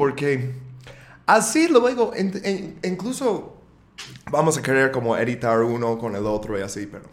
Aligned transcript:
porque 0.00 0.54
así 1.26 1.68
luego, 1.68 2.12
en- 2.16 2.40
en- 2.42 2.78
incluso 2.82 3.54
vamos 4.30 4.56
a 4.56 4.62
querer 4.62 4.90
como 4.92 5.14
editar 5.18 5.58
uno 5.60 5.98
con 5.98 6.16
el 6.16 6.24
otro 6.24 6.58
y 6.58 6.62
así, 6.62 6.86
pero... 6.86 7.04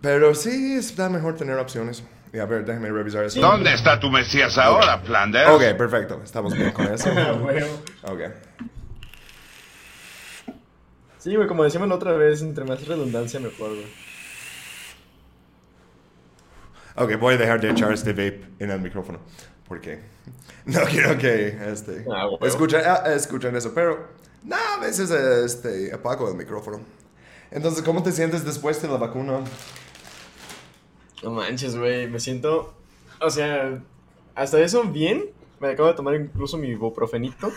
Pero 0.00 0.36
sí, 0.36 0.74
está 0.76 1.08
mejor 1.08 1.34
tener 1.34 1.58
opciones. 1.58 2.04
Y 2.32 2.38
a 2.38 2.46
ver, 2.46 2.64
déjame 2.64 2.90
revisar 2.92 3.24
eso. 3.24 3.40
¿Dónde 3.40 3.74
está 3.74 3.98
tu 3.98 4.08
Mesías 4.08 4.56
ahora, 4.56 4.98
Flanders? 5.00 5.50
Ok, 5.50 5.76
perfecto. 5.76 6.20
Estamos 6.22 6.54
bien 6.54 6.70
con 6.70 6.86
eso. 6.94 7.10
Bueno. 7.42 7.66
Ok. 8.04 8.20
Sí, 11.18 11.34
güey, 11.34 11.48
como 11.48 11.64
decíamos 11.64 11.88
la 11.88 11.96
otra 11.96 12.12
vez, 12.12 12.40
entre 12.42 12.64
más 12.64 12.86
redundancia 12.86 13.40
mejor, 13.40 13.70
güey. 13.70 13.86
Ok, 16.94 17.18
voy 17.18 17.34
a 17.34 17.38
dejar 17.38 17.60
de 17.60 17.70
echar 17.70 17.92
este 17.92 18.10
vape 18.12 18.44
en 18.60 18.70
el 18.70 18.80
micrófono. 18.80 19.18
Porque 19.68 20.00
no 20.66 20.80
quiero 20.82 21.18
que 21.18 21.56
este, 21.70 22.04
Ah, 22.10 22.28
escuchen, 22.42 22.82
ah, 22.84 23.02
escuchen 23.14 23.56
eso. 23.56 23.72
Pero, 23.74 24.06
no, 24.44 24.56
a 24.56 24.78
veces 24.78 25.10
este, 25.10 25.92
apago 25.92 26.28
el 26.28 26.36
micrófono. 26.36 26.80
Entonces, 27.50 27.82
¿cómo 27.82 28.02
te 28.02 28.12
sientes 28.12 28.44
después 28.44 28.80
de 28.80 28.88
la 28.88 28.96
vacuna? 28.96 29.40
No 31.22 31.30
manches, 31.30 31.76
güey, 31.76 32.08
me 32.08 32.18
siento... 32.18 32.74
O 33.20 33.30
sea, 33.30 33.80
hasta 34.34 34.60
eso 34.60 34.84
bien. 34.84 35.26
Me 35.60 35.68
acabo 35.68 35.88
de 35.88 35.94
tomar 35.94 36.14
incluso 36.14 36.58
mi 36.58 36.68
ibuprofenito. 36.68 37.52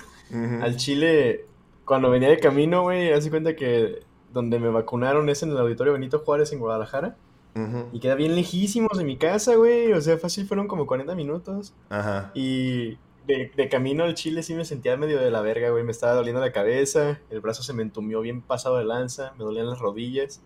Al 0.61 0.75
chile, 0.75 1.45
cuando 1.85 2.09
venía 2.09 2.29
de 2.29 2.39
camino, 2.39 2.83
güey, 2.83 3.13
hace 3.13 3.29
cuenta 3.29 3.55
que 3.55 3.99
donde 4.31 4.59
me 4.59 4.69
vacunaron 4.69 5.29
es 5.29 5.43
en 5.43 5.51
el 5.51 5.57
Auditorio 5.57 5.93
Benito 5.93 6.19
Juárez 6.19 6.51
en 6.51 6.59
Guadalajara. 6.59 7.15
Ujú. 7.55 7.87
Y 7.93 7.99
queda 7.99 8.15
bien 8.15 8.35
lejísimos 8.35 8.97
de 8.97 9.05
mi 9.05 9.17
casa, 9.17 9.55
güey. 9.55 9.93
O 9.93 10.01
sea, 10.01 10.17
fácil 10.17 10.45
fueron 10.45 10.67
como 10.67 10.85
40 10.85 11.15
minutos. 11.15 11.73
Ajá. 11.89 12.31
Y 12.35 12.97
de, 13.25 13.51
de 13.55 13.69
camino 13.69 14.03
al 14.03 14.13
Chile 14.13 14.43
sí 14.43 14.53
me 14.53 14.65
sentía 14.65 14.97
medio 14.97 15.19
de 15.19 15.31
la 15.31 15.41
verga, 15.41 15.69
güey. 15.69 15.83
Me 15.83 15.91
estaba 15.91 16.13
doliendo 16.13 16.41
la 16.41 16.51
cabeza, 16.51 17.19
el 17.29 17.39
brazo 17.41 17.63
se 17.63 17.73
me 17.73 17.81
entumió 17.81 18.21
bien 18.21 18.41
pasado 18.41 18.77
de 18.77 18.85
lanza, 18.85 19.33
me 19.37 19.45
dolían 19.45 19.69
las 19.69 19.79
rodillas. 19.79 20.41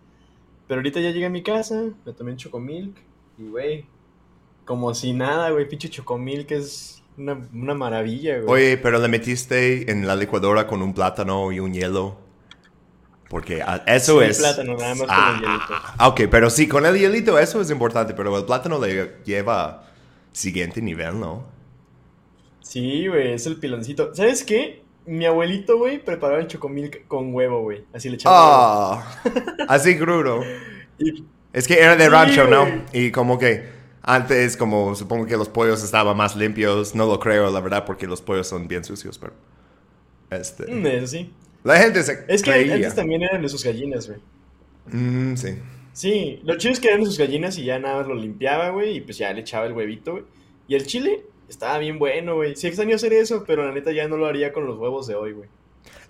Pero 0.68 0.80
ahorita 0.80 1.00
ya 1.00 1.12
llegué 1.12 1.26
a 1.26 1.32
mi 1.32 1.42
casa, 1.42 1.90
me 2.06 2.14
tomé 2.14 2.32
un 2.32 2.38
chocomilk 2.38 2.96
y, 3.40 3.48
güey, 3.48 3.86
como 4.66 4.94
si 4.94 5.14
nada, 5.14 5.50
güey. 5.50 5.68
Pinche 5.68 5.90
chocomilk 5.90 6.52
es 6.52 7.04
una, 7.18 7.50
una 7.54 7.74
maravilla, 7.74 8.40
güey. 8.40 8.48
Oye, 8.48 8.78
pero 8.78 9.00
le 9.00 9.08
metiste 9.08 9.92
en 9.92 10.06
la 10.06 10.16
licuadora 10.16 10.68
con 10.68 10.84
un 10.84 10.94
plátano 10.94 11.52
y 11.52 11.60
un 11.60 11.74
hielo. 11.74 12.29
Porque 13.30 13.64
ah, 13.64 13.84
eso 13.88 14.22
Sí, 14.22 14.24
es. 14.24 14.38
plátano, 14.38 14.76
nada 14.78 14.96
más 14.96 15.14
con 15.14 15.28
ah, 15.28 15.30
el 15.30 15.40
hielito. 15.40 15.86
ah, 15.98 16.08
ok, 16.10 16.22
pero 16.32 16.50
sí, 16.50 16.68
con 16.68 16.86
el 16.86 16.98
hielito 16.98 17.40
eso 17.40 17.62
es 17.62 17.70
importante. 17.72 18.14
Pero 18.14 18.38
el 18.38 18.46
plátano 18.46 18.80
le 18.80 19.22
lleva 19.26 19.86
siguiente 20.34 20.82
nivel, 20.82 21.20
¿no? 21.20 21.46
Sí, 22.62 23.08
güey, 23.08 23.34
es 23.34 23.46
el 23.48 23.60
piloncito. 23.60 24.14
¿Sabes 24.14 24.44
qué? 24.44 24.86
Mi 25.06 25.26
abuelito, 25.26 25.78
güey, 25.78 26.04
preparaba 26.04 26.40
el 26.42 26.48
chocomilk 26.48 27.08
con 27.08 27.34
huevo, 27.34 27.62
güey. 27.64 27.88
Así 27.94 28.10
le 28.10 28.16
echaba. 28.16 28.46
Ah, 28.46 29.24
así 29.68 29.98
crudo. 29.98 30.56
Y 31.00 31.30
Es 31.54 31.68
que 31.68 31.80
era 31.80 31.96
de 31.96 32.10
Sí, 32.10 32.10
rancho, 32.10 32.48
¿no? 32.48 32.84
Y 32.92 33.12
como 33.12 33.40
que 33.40 33.70
antes, 34.02 34.58
como 34.58 34.96
supongo 34.96 35.26
que 35.28 35.38
los 35.38 35.50
pollos 35.50 35.84
estaban 35.84 36.16
más 36.18 36.36
limpios. 36.36 36.96
No 36.96 37.06
lo 37.08 37.20
creo, 37.20 37.50
la 37.52 37.62
verdad, 37.62 37.86
porque 37.86 38.08
los 38.08 38.22
pollos 38.22 38.48
son 38.48 38.68
bien 38.68 38.84
sucios, 38.84 39.18
pero. 39.20 39.34
Este. 40.32 40.66
mm, 40.68 40.86
eso 40.88 41.08
sí. 41.08 41.34
La 41.70 41.78
gente 41.80 42.04
se 42.04 42.24
Es 42.28 42.42
que 42.44 42.52
creía. 42.52 42.76
antes 42.76 42.96
también 42.96 43.24
eran 43.24 43.42
de 43.42 43.50
sus 43.50 43.64
gallinas, 43.64 44.08
güey. 44.08 44.20
Mm, 44.92 45.36
sí. 45.36 45.58
Sí, 45.94 46.40
lo 46.44 46.58
chido 46.58 46.74
es 46.74 46.80
que 46.80 46.88
eran 46.88 47.02
de 47.02 47.06
sus 47.08 47.18
gallinas 47.18 47.58
y 47.58 47.66
ya 47.66 47.78
nada 47.80 47.98
más 48.00 48.08
lo 48.08 48.16
limpiaba, 48.16 48.70
güey, 48.70 48.98
y 48.98 49.02
pues 49.02 49.18
ya 49.18 49.32
le 49.34 49.42
echaba 49.42 49.66
el 49.66 49.74
huevito, 49.74 50.14
güey. 50.14 50.24
Y 50.68 50.76
el 50.76 50.86
chile 50.86 51.22
estaba 51.50 51.78
bien 51.80 52.00
bueno, 52.00 52.36
güey. 52.36 52.56
Sí 52.56 52.68
extraño 52.68 52.96
hacer 52.96 53.14
eso, 53.14 53.44
pero 53.46 53.66
la 53.66 53.74
neta 53.74 53.92
ya 53.92 54.08
no 54.08 54.18
lo 54.18 54.28
haría 54.28 54.54
con 54.54 54.66
los 54.66 54.78
huevos 54.78 55.08
de 55.08 55.16
hoy, 55.16 55.34
güey. 55.34 55.50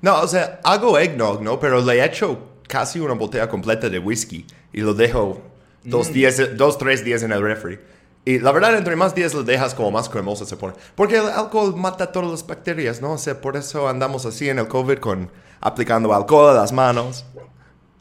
No, 0.02 0.22
o 0.22 0.28
sea, 0.28 0.60
hago 0.64 0.98
eggnog, 1.00 1.42
¿no? 1.42 1.60
Pero 1.60 1.82
le 1.84 2.04
echo 2.04 2.40
casi 2.68 3.00
una 3.00 3.14
botella 3.16 3.50
completa 3.50 3.90
de 3.90 4.00
whisky 4.00 4.46
y 4.72 4.82
lo 4.82 4.94
dejo 4.94 5.42
dos, 5.84 6.10
Mm. 6.10 6.14
días, 6.14 6.58
dos, 6.58 6.78
tres 6.78 7.04
días 7.04 7.24
en 7.24 7.32
el 7.32 7.42
refri. 7.42 7.80
Y 8.26 8.40
la 8.40 8.52
verdad, 8.52 8.76
entre 8.76 8.96
más 8.96 9.16
días 9.16 9.34
lo 9.34 9.44
dejas, 9.44 9.74
como 9.74 9.92
más 9.92 10.10
cremoso 10.10 10.46
se 10.46 10.58
pone. 10.58 10.74
Porque 10.96 11.18
el 11.18 11.28
alcohol 11.28 11.76
mata 11.76 12.12
todas 12.12 12.30
las 12.30 12.46
bacterias, 12.46 13.02
¿no? 13.02 13.14
O 13.14 13.18
sea, 13.18 13.40
por 13.40 13.58
eso 13.58 13.88
andamos 13.88 14.26
así 14.26 14.50
en 14.50 14.60
el 14.60 14.68
COVID 14.68 15.00
con 15.00 15.32
aplicando 15.62 16.14
alcohol 16.14 16.50
a 16.50 16.54
las 16.54 16.72
manos. 16.72 17.26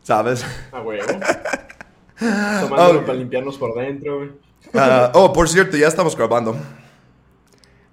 ¿Sabes? 0.02 0.44
A 0.72 0.80
huevo. 0.80 1.06
Tomándolo 2.18 3.06
para 3.06 3.14
limpiarnos 3.14 3.56
por 3.56 3.74
dentro, 3.74 4.18
güey. 4.18 4.30
Ah, 4.74 5.10
oh, 5.14 5.32
por 5.32 5.48
cierto, 5.48 5.76
ya 5.76 5.86
estamos 5.86 6.16
grabando. 6.16 6.56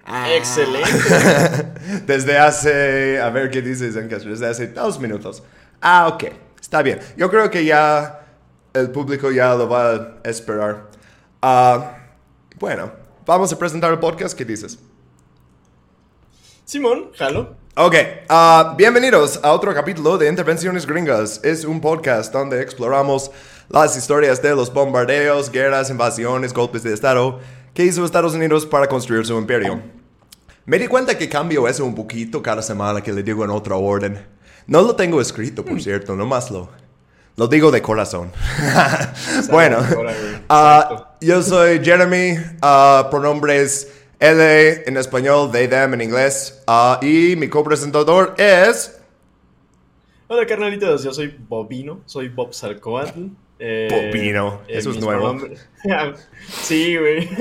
Ah. 0.05 0.31
Excelente. 0.33 0.91
Desde 2.05 2.37
hace, 2.37 3.19
a 3.19 3.29
ver 3.29 3.49
qué 3.49 3.61
dices, 3.61 3.95
desde 3.95 4.47
hace 4.47 4.67
dos 4.67 4.99
minutos. 4.99 5.43
Ah, 5.81 6.07
ok, 6.07 6.25
está 6.59 6.81
bien. 6.81 6.99
Yo 7.17 7.29
creo 7.29 7.49
que 7.49 7.65
ya 7.65 8.21
el 8.73 8.91
público 8.91 9.31
ya 9.31 9.55
lo 9.55 9.67
va 9.67 9.93
a 9.93 10.29
esperar. 10.29 10.89
Ah, 11.41 11.97
bueno, 12.59 12.91
vamos 13.25 13.51
a 13.51 13.59
presentar 13.59 13.91
el 13.91 13.99
podcast, 13.99 14.37
¿qué 14.37 14.45
dices? 14.45 14.79
Simón, 16.63 17.11
jalo. 17.15 17.55
Ok, 17.75 17.95
ah, 18.29 18.73
bienvenidos 18.77 19.39
a 19.43 19.51
otro 19.51 19.73
capítulo 19.73 20.17
de 20.17 20.29
Intervenciones 20.29 20.87
Gringas. 20.87 21.41
Es 21.43 21.65
un 21.65 21.81
podcast 21.81 22.31
donde 22.31 22.61
exploramos 22.61 23.29
las 23.67 23.97
historias 23.97 24.41
de 24.41 24.55
los 24.55 24.73
bombardeos, 24.73 25.51
guerras, 25.51 25.89
invasiones, 25.89 26.53
golpes 26.53 26.83
de 26.83 26.93
Estado 26.93 27.41
que 27.73 27.83
hizo 27.83 28.05
Estados 28.05 28.33
Unidos 28.33 28.65
para 28.65 28.87
construir 28.87 29.25
su 29.25 29.37
imperio. 29.37 29.81
Me 30.65 30.79
di 30.79 30.87
cuenta 30.87 31.17
que 31.17 31.27
cambio 31.27 31.67
eso 31.67 31.83
un 31.83 31.93
poquito 31.93 32.41
cada 32.41 32.61
semana 32.61 33.01
que 33.01 33.11
le 33.11 33.21
digo 33.21 33.43
en 33.43 33.51
otra 33.51 33.75
orden. 33.75 34.25
No 34.65 34.81
lo 34.81 34.95
tengo 34.95 35.19
escrito, 35.19 35.65
por 35.65 35.81
cierto, 35.81 36.15
nomás 36.15 36.49
lo, 36.49 36.69
lo 37.35 37.47
digo 37.47 37.69
de 37.69 37.81
corazón. 37.81 38.31
bueno, 39.51 39.79
Exacto. 39.79 41.04
Yo 41.25 41.41
soy 41.41 41.83
Jeremy, 41.83 42.37
ah, 42.61 43.07
pronombres 43.09 43.91
L 44.19 44.83
en 44.85 44.97
español, 44.97 45.51
they, 45.51 45.67
them 45.67 45.93
en 45.95 46.01
inglés, 46.01 46.63
ah, 46.67 46.99
y 47.01 47.35
mi 47.35 47.49
copresentador 47.49 48.35
es... 48.37 49.01
Hola, 50.27 50.45
carnalitos. 50.45 51.03
Yo 51.03 51.13
soy 51.13 51.35
Bobino. 51.47 52.01
Soy 52.05 52.29
Bob 52.29 52.51
Salcoatl. 52.51 53.27
Eh, 53.59 53.87
Bobino, 53.91 54.61
eso 54.67 54.89
es 54.89 54.99
nuevo. 54.99 55.37
sí, 56.47 56.97
güey. 56.97 57.29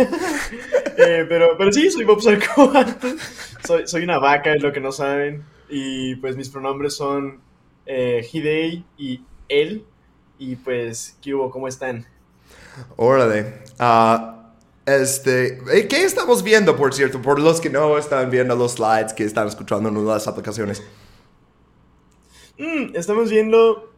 Eh, 0.97 1.27
pero, 1.29 1.59
pero 1.59 1.73
sí, 1.73 1.91
soy 1.91 2.05
Bob 2.05 2.23
Salcoatl. 2.23 3.09
Soy, 3.67 3.89
soy 3.89 4.05
una 4.05 4.21
vaca, 4.21 4.55
es 4.55 4.63
lo 4.63 4.73
que 4.73 4.79
no 4.79 4.93
saben. 4.93 5.43
Y 5.69 6.15
pues 6.17 6.37
mis 6.37 6.49
pronombres 6.49 6.95
son 6.95 7.41
eh, 7.85 8.25
Hidei 8.33 8.85
y 8.97 9.23
él. 9.49 9.85
Y 10.39 10.55
pues, 10.55 11.19
¿qué 11.21 11.35
hubo? 11.35 11.51
¿Cómo 11.51 11.67
están? 11.67 12.07
Órale. 12.97 13.63
Ah, 13.79 14.53
este, 14.87 15.59
eh, 15.73 15.89
¿qué 15.89 16.05
estamos 16.05 16.43
viendo, 16.43 16.77
por 16.77 16.93
cierto? 16.93 17.23
Por 17.23 17.41
los 17.41 17.61
que 17.61 17.71
no 17.71 17.97
están 17.97 18.31
viendo 18.31 18.55
los 18.55 18.73
slides 18.73 19.13
que 19.15 19.25
están 19.25 19.49
escuchando 19.49 19.89
en 19.89 20.07
las 20.07 20.29
aplicaciones. 20.29 20.83
Mm, 22.59 22.95
estamos 22.95 23.31
viendo. 23.31 23.93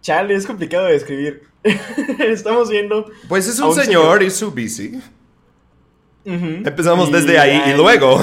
Chale, 0.00 0.34
es 0.34 0.46
complicado 0.46 0.86
de 0.86 0.92
describir. 0.92 1.42
estamos 2.20 2.70
viendo. 2.70 3.10
Pues 3.28 3.46
es 3.48 3.58
un 3.60 3.74
señor 3.74 3.84
señor. 3.84 4.22
y 4.22 4.30
su 4.30 4.52
bici. 4.52 5.00
Empezamos 6.24 7.10
Y 7.10 7.12
desde 7.12 7.38
ahí 7.38 7.70
y 7.70 7.76
luego. 7.76 8.20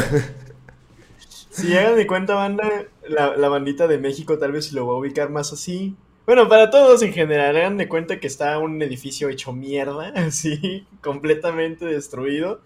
Si 1.50 1.78
hagan 1.78 1.96
de 1.96 2.08
cuenta, 2.08 2.34
banda, 2.36 2.68
la, 3.08 3.38
la 3.38 3.48
bandita 3.48 3.88
de 3.88 3.98
México 3.98 4.38
tal 4.40 4.52
vez 4.52 4.74
lo 4.74 4.88
va 4.88 4.94
a 4.94 4.98
ubicar 4.98 5.30
más 5.30 5.54
así. 5.54 5.96
Bueno, 6.26 6.48
para 6.48 6.70
todos 6.70 7.02
en 7.04 7.12
general, 7.12 7.56
hagan 7.58 7.78
de 7.78 7.90
cuenta 7.90 8.20
que 8.20 8.28
está 8.28 8.58
un 8.60 8.82
edificio 8.82 9.30
hecho 9.30 9.52
mierda, 9.52 10.08
así, 10.16 10.88
completamente 11.02 11.86
destruido. 11.86 12.62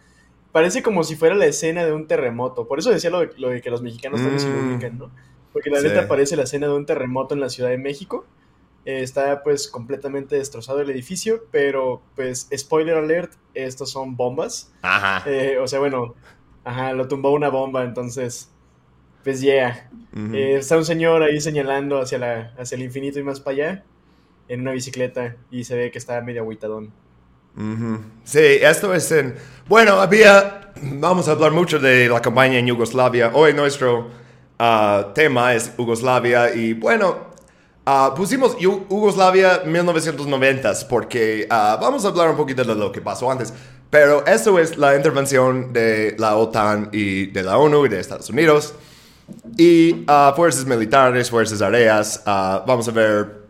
Parece 0.51 0.83
como 0.83 1.03
si 1.03 1.15
fuera 1.15 1.35
la 1.35 1.45
escena 1.47 1.85
de 1.85 1.93
un 1.93 2.07
terremoto. 2.07 2.67
Por 2.67 2.79
eso 2.79 2.91
decía 2.91 3.09
lo 3.09 3.19
de, 3.21 3.29
lo 3.37 3.49
de 3.49 3.61
que 3.61 3.69
los 3.71 3.81
mexicanos 3.81 4.21
tal 4.21 4.31
vez 4.31 4.43
sí 4.43 4.49
lo 4.49 4.61
Mm. 4.61 4.71
ubican, 4.73 4.97
¿no? 4.97 5.11
Porque 5.53 5.69
la 5.69 5.79
Sí. 5.81 5.87
neta 5.87 6.07
parece 6.07 6.35
la 6.35 6.43
escena 6.43 6.67
de 6.67 6.73
un 6.73 6.85
terremoto 6.85 7.33
en 7.33 7.41
la 7.41 7.49
Ciudad 7.49 7.69
de 7.69 7.77
México. 7.77 8.25
Eh, 8.85 9.01
está 9.01 9.43
pues 9.43 9.67
completamente 9.67 10.35
destrozado 10.37 10.79
el 10.81 10.89
edificio, 10.89 11.43
pero 11.51 12.01
pues 12.15 12.47
spoiler 12.55 12.95
alert, 12.97 13.33
estos 13.53 13.91
son 13.91 14.15
bombas. 14.15 14.71
Ajá. 14.81 15.29
Eh, 15.29 15.57
o 15.59 15.67
sea, 15.67 15.79
bueno, 15.79 16.15
ajá, 16.63 16.93
lo 16.93 17.07
tumbó 17.07 17.31
una 17.31 17.49
bomba, 17.49 17.83
entonces, 17.83 18.51
pues 19.27 19.41
yeah. 19.41 19.89
Ujú. 20.15 20.33
Eh, 20.33 20.55
está 20.55 20.77
un 20.77 20.85
señor 20.85 21.21
ahí 21.21 21.41
señalando 21.41 21.99
hacia, 21.99 22.17
la, 22.17 22.53
hacia 22.57 22.77
el 22.77 22.83
infinito 22.83 23.19
y 23.19 23.23
más 23.23 23.41
para 23.41 23.55
allá, 23.55 23.83
en 24.47 24.61
una 24.61 24.71
bicicleta, 24.71 25.35
y 25.51 25.65
se 25.65 25.75
ve 25.75 25.91
que 25.91 25.97
está 25.97 26.21
medio 26.21 26.43
agüitadón. 26.43 26.93
Ujú. 27.57 27.99
Sí, 28.23 28.39
esto 28.61 28.93
es 28.93 29.11
en... 29.11 29.35
Bueno, 29.67 29.99
había... 29.99 30.71
Vamos 30.81 31.27
a 31.27 31.31
hablar 31.31 31.51
mucho 31.51 31.77
de 31.77 32.07
la 32.07 32.21
campaña 32.21 32.57
en 32.57 32.67
Yugoslavia. 32.67 33.31
Hoy 33.33 33.53
nuestro 33.53 34.09
ah, 34.59 35.11
tema 35.13 35.53
es 35.53 35.75
Yugoslavia 35.77 36.55
y 36.55 36.71
bueno, 36.71 37.17
ah, 37.85 38.13
pusimos 38.15 38.57
Yu- 38.59 38.87
Yugoslavia 38.89 39.63
1990 39.65 40.71
porque 40.87 41.47
ah, 41.49 41.77
vamos 41.81 42.05
a 42.05 42.07
hablar 42.07 42.29
un 42.29 42.37
poquito 42.37 42.63
de 42.63 42.75
lo 42.75 42.93
que 42.93 43.01
pasó 43.01 43.29
antes. 43.29 43.53
Pero 43.89 44.25
eso 44.25 44.57
es 44.57 44.77
la 44.77 44.95
intervención 44.95 45.73
de 45.73 46.15
la 46.17 46.37
OTAN 46.37 46.91
y 46.93 47.25
de 47.25 47.43
la 47.43 47.57
ONU 47.57 47.87
y 47.87 47.89
de 47.89 47.99
Estados 47.99 48.29
Unidos. 48.29 48.73
Y 49.57 50.05
uh, 50.09 50.35
fuerzas 50.35 50.65
militares, 50.65 51.29
fuerzas 51.29 51.61
aéreas. 51.61 52.23
uh, 52.25 52.65
vamos 52.65 52.87
a 52.87 52.91
ver 52.91 53.47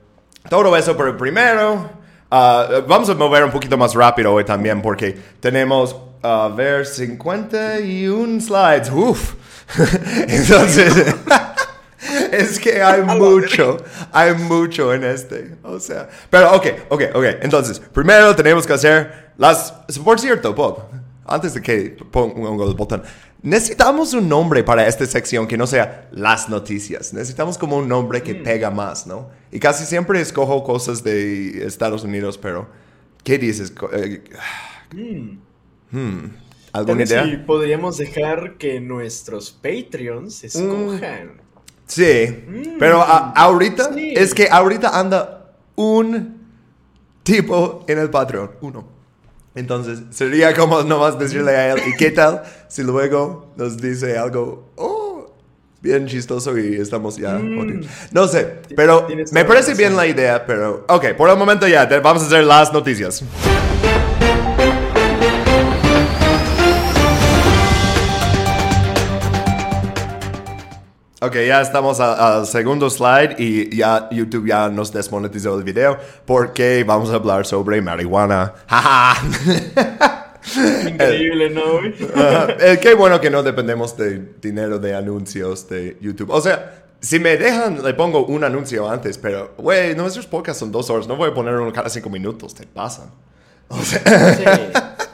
todo 0.50 0.75
eso, 0.75 0.95
pero 0.95 1.18
primero 1.18 1.89
uh, 2.31 2.88
vamos 2.88 3.09
a 3.09 3.15
mover 3.15 3.44
un 3.44 3.51
poquito 3.51 3.77
más 3.77 3.94
rápido 3.94 4.33
hoy 4.33 4.45
también 4.45 4.81
porque 4.81 5.18
tenemos, 5.39 5.95
a 6.24 6.47
ver, 6.47 6.85
51 6.85 8.41
slides. 8.41 8.89
Uf. 8.91 9.35
Entonces... 10.27 11.15
es 12.31 12.59
que 12.59 12.81
hay 12.81 13.01
mucho, 13.01 13.77
hay 14.12 14.33
mucho 14.33 14.94
en 14.94 15.03
este. 15.03 15.57
O 15.63 15.79
sea, 15.79 16.07
pero 16.29 16.56
ok, 16.56 16.65
ok, 16.89 17.01
ok. 17.13 17.25
Entonces, 17.41 17.79
primero 17.79 18.35
tenemos 18.35 18.65
que 18.65 18.74
hacer 18.74 19.31
las. 19.38 19.71
Por 20.03 20.19
cierto, 20.19 20.53
Bob, 20.53 20.83
antes 21.25 21.53
de 21.53 21.62
que 21.62 21.97
ponga 22.12 22.65
el 22.65 22.74
botón, 22.75 23.03
necesitamos 23.47 24.13
un 24.13 24.27
nombre 24.27 24.63
para 24.63 24.88
esta 24.88 25.05
sección 25.05 25.47
que 25.47 25.57
no 25.57 25.65
sea 25.67 26.07
las 26.11 26.49
noticias. 26.49 27.13
Necesitamos 27.13 27.57
como 27.57 27.77
un 27.77 27.88
nombre 27.88 28.21
que 28.21 28.35
pega 28.35 28.69
más, 28.71 29.07
¿no? 29.07 29.29
Y 29.51 29.59
casi 29.59 29.85
siempre 29.85 30.19
escojo 30.21 30.63
cosas 30.63 31.03
de 31.03 31.65
Estados 31.65 32.03
Unidos, 32.03 32.38
pero 32.38 32.67
¿qué 33.23 33.38
dices? 33.38 33.73
Eh, 33.94 34.23
hmm, 35.91 36.25
¿Alguna 36.73 37.03
idea? 37.03 37.44
podríamos 37.45 37.97
dejar 37.97 38.57
que 38.57 38.79
nuestros 38.79 39.51
Patreons 39.51 40.43
escojan. 40.43 41.41
Sí, 41.85 42.75
pero 42.79 43.01
a- 43.01 43.31
ahorita 43.31 43.93
sí. 43.93 44.13
es 44.15 44.33
que 44.33 44.50
ahorita 44.51 45.00
anda 45.00 45.53
un 45.75 46.38
tipo 47.23 47.85
en 47.88 48.00
el 48.00 48.09
Patreon, 48.09 48.51
uno. 48.61 48.96
Entonces 49.57 50.01
sería 50.12 50.54
como 50.54 50.83
nomás 50.83 51.18
decirle 51.18 51.50
a 51.56 51.74
él, 51.74 51.81
¿y 51.88 51.98
qué 51.98 52.12
tal 52.12 52.44
si 52.68 52.83
luego 52.83 53.54
nos 53.57 53.81
dice 53.81 54.15
algo, 54.15 54.69
oh, 54.75 55.33
bien 55.81 56.06
chistoso 56.06 56.56
y 56.59 56.75
estamos 56.75 57.18
ya 57.18 57.39
jodidos? 57.39 57.88
No 58.12 58.27
sé, 58.27 58.59
pero 58.75 59.07
me 59.31 59.45
parece 59.45 59.74
bien 59.74 59.95
la 59.95 60.06
idea, 60.06 60.45
pero 60.45 60.86
ok, 60.88 61.13
por 61.18 61.31
el 61.31 61.38
momento 61.38 61.68
ya, 61.68 61.88
vamos 62.04 62.21
a 62.21 62.27
hacer 62.27 62.44
las 62.44 62.71
noticias. 62.71 63.24
Ok, 71.19 71.33
ya 71.47 71.61
estamos 71.61 71.99
al 71.99 72.45
segundo 72.45 72.91
slide 72.91 73.37
y 73.39 73.75
ya 73.75 74.07
YouTube 74.11 74.47
ya 74.47 74.69
nos 74.69 74.93
desmonetizó 74.93 75.57
el 75.57 75.63
video 75.63 75.97
porque 76.25 76.83
vamos 76.83 77.09
a 77.09 77.15
hablar 77.15 77.43
sobre 77.47 77.81
marihuana. 77.81 78.53
Increíble, 80.87 81.49
¿no? 81.49 81.61
Eh, 82.59 82.77
qué 82.79 82.93
bueno 82.93 83.19
que 83.19 83.31
no 83.31 83.41
dependemos 83.41 83.97
de 83.97 84.33
dinero 84.39 84.77
de 84.77 84.93
anuncios 84.95 85.67
de 85.67 85.97
YouTube. 86.01 86.29
O 86.29 86.39
sea, 86.39 86.83
si 87.01 87.19
me 87.19 87.35
dejan, 87.35 87.83
le 87.83 87.95
pongo 87.95 88.23
un 88.27 88.43
anuncio 88.43 88.87
antes, 88.87 89.17
pero, 89.17 89.55
güey, 89.57 89.95
nuestros 89.95 90.27
podcasts 90.27 90.59
son 90.59 90.71
dos 90.71 90.87
horas, 90.91 91.07
no 91.07 91.15
voy 91.15 91.31
a 91.31 91.33
poner 91.33 91.55
uno 91.55 91.73
cada 91.73 91.89
cinco 91.89 92.11
minutos, 92.11 92.53
te 92.53 92.67
pasan. 92.67 93.07
O 93.69 93.81
sea, 93.81 94.35
Sí. 94.35 94.43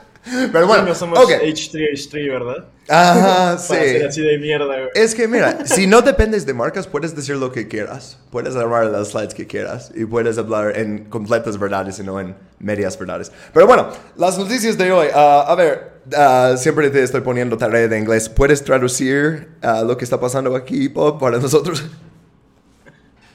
pero 0.51 0.67
bueno, 0.67 0.83
no 0.83 0.95
somos 0.95 1.19
ok. 1.19 1.31
H3, 1.31 1.91
H3, 1.93 2.29
¿verdad? 2.29 2.65
Ajá, 2.87 3.57
Para 3.67 3.81
ser 3.81 3.99
sí. 3.99 4.05
así 4.05 4.21
de 4.21 4.37
mierda, 4.37 4.65
güey. 4.65 4.89
Es 4.95 5.15
que 5.15 5.27
mira, 5.27 5.59
si 5.65 5.87
no 5.87 6.01
dependes 6.01 6.45
de 6.45 6.53
marcas, 6.53 6.87
puedes 6.87 7.15
decir 7.15 7.37
lo 7.37 7.51
que 7.51 7.67
quieras. 7.67 8.19
Puedes 8.31 8.55
armar 8.55 8.85
las 8.85 9.09
slides 9.09 9.33
que 9.33 9.47
quieras 9.47 9.91
y 9.95 10.05
puedes 10.05 10.37
hablar 10.37 10.77
en 10.77 11.05
completas 11.05 11.57
verdades 11.57 11.99
y 11.99 12.03
no 12.03 12.19
en 12.19 12.35
medias 12.59 12.97
verdades. 12.97 13.31
Pero 13.53 13.67
bueno, 13.67 13.89
las 14.17 14.37
noticias 14.37 14.77
de 14.77 14.91
hoy. 14.91 15.07
ah, 15.13 15.45
a 15.47 15.55
ver, 15.55 15.93
ah, 16.15 16.55
siempre 16.57 16.89
te 16.89 17.03
estoy 17.03 17.21
poniendo 17.21 17.57
tarea 17.57 17.87
de 17.87 17.97
inglés. 17.97 18.29
¿Puedes 18.29 18.63
traducir 18.63 19.49
ah, 19.61 19.83
lo 19.85 19.97
que 19.97 20.03
está 20.03 20.19
pasando 20.19 20.55
aquí, 20.55 20.87
Bob, 20.87 21.19
para 21.19 21.37
nosotros? 21.37 21.83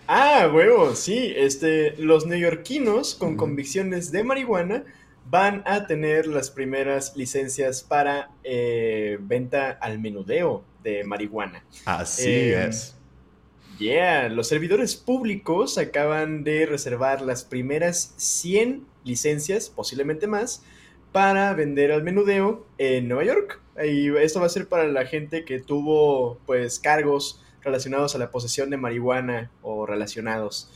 Ah, 0.06 0.50
huevo, 0.52 0.94
sí. 0.94 1.34
Este, 1.36 1.94
los 1.98 2.26
neoyorquinos 2.26 3.14
con 3.14 3.36
convicciones 3.36 4.10
de 4.10 4.24
marihuana 4.24 4.84
van 5.30 5.62
a 5.66 5.86
tener 5.86 6.26
las 6.26 6.50
primeras 6.50 7.16
licencias 7.16 7.82
para 7.82 8.30
eh, 8.44 9.18
venta 9.20 9.70
al 9.70 9.98
menudeo 9.98 10.64
de 10.82 11.04
marihuana. 11.04 11.64
Así 11.84 12.28
Eh, 12.28 12.66
es. 12.66 12.94
Yeah, 13.78 14.28
los 14.28 14.48
servidores 14.48 14.96
públicos 14.96 15.78
acaban 15.78 16.42
de 16.42 16.66
reservar 16.66 17.20
las 17.22 17.44
primeras 17.44 18.12
100 18.16 18.84
licencias, 19.04 19.68
posiblemente 19.68 20.26
más, 20.26 20.64
para 21.12 21.54
vender 21.54 21.92
al 21.92 22.02
menudeo 22.02 22.66
en 22.78 23.06
Nueva 23.06 23.24
York. 23.24 23.60
Y 23.84 24.14
esto 24.16 24.40
va 24.40 24.46
a 24.46 24.50
ser 24.50 24.68
para 24.68 24.88
la 24.88 25.06
gente 25.06 25.44
que 25.44 25.60
tuvo 25.60 26.38
pues 26.44 26.80
cargos 26.80 27.40
relacionados 27.62 28.14
a 28.14 28.18
la 28.18 28.30
posesión 28.30 28.70
de 28.70 28.78
marihuana 28.78 29.50
o 29.62 29.86
relacionados. 29.86 30.70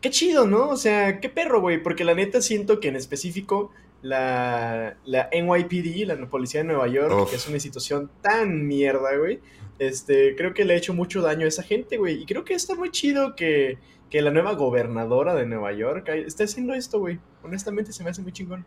Qué 0.00 0.10
chido, 0.10 0.46
¿no? 0.46 0.68
O 0.70 0.76
sea, 0.76 1.20
qué 1.20 1.28
perro, 1.28 1.60
güey, 1.60 1.82
porque 1.82 2.04
la 2.04 2.14
neta 2.14 2.40
siento 2.40 2.80
que 2.80 2.88
en 2.88 2.96
específico 2.96 3.70
la, 4.06 4.96
la 5.04 5.28
NYPD, 5.32 6.06
la 6.06 6.16
Policía 6.26 6.60
de 6.60 6.68
Nueva 6.68 6.88
York, 6.88 7.12
Uf. 7.12 7.30
que 7.30 7.36
es 7.36 7.46
una 7.46 7.56
institución 7.56 8.10
tan 8.22 8.66
mierda, 8.66 9.16
güey, 9.16 9.40
este, 9.78 10.34
creo 10.36 10.54
que 10.54 10.64
le 10.64 10.74
ha 10.74 10.76
hecho 10.76 10.94
mucho 10.94 11.20
daño 11.20 11.44
a 11.44 11.48
esa 11.48 11.62
gente, 11.62 11.96
güey. 11.96 12.22
Y 12.22 12.26
creo 12.26 12.44
que 12.44 12.54
está 12.54 12.74
muy 12.74 12.90
chido 12.90 13.34
que, 13.36 13.78
que 14.10 14.22
la 14.22 14.30
nueva 14.30 14.54
gobernadora 14.54 15.34
de 15.34 15.46
Nueva 15.46 15.72
York 15.72 16.08
ay, 16.10 16.24
esté 16.26 16.44
haciendo 16.44 16.74
esto, 16.74 16.98
güey. 16.98 17.18
Honestamente 17.42 17.92
se 17.92 18.02
me 18.02 18.10
hace 18.10 18.22
muy 18.22 18.32
chingón. 18.32 18.64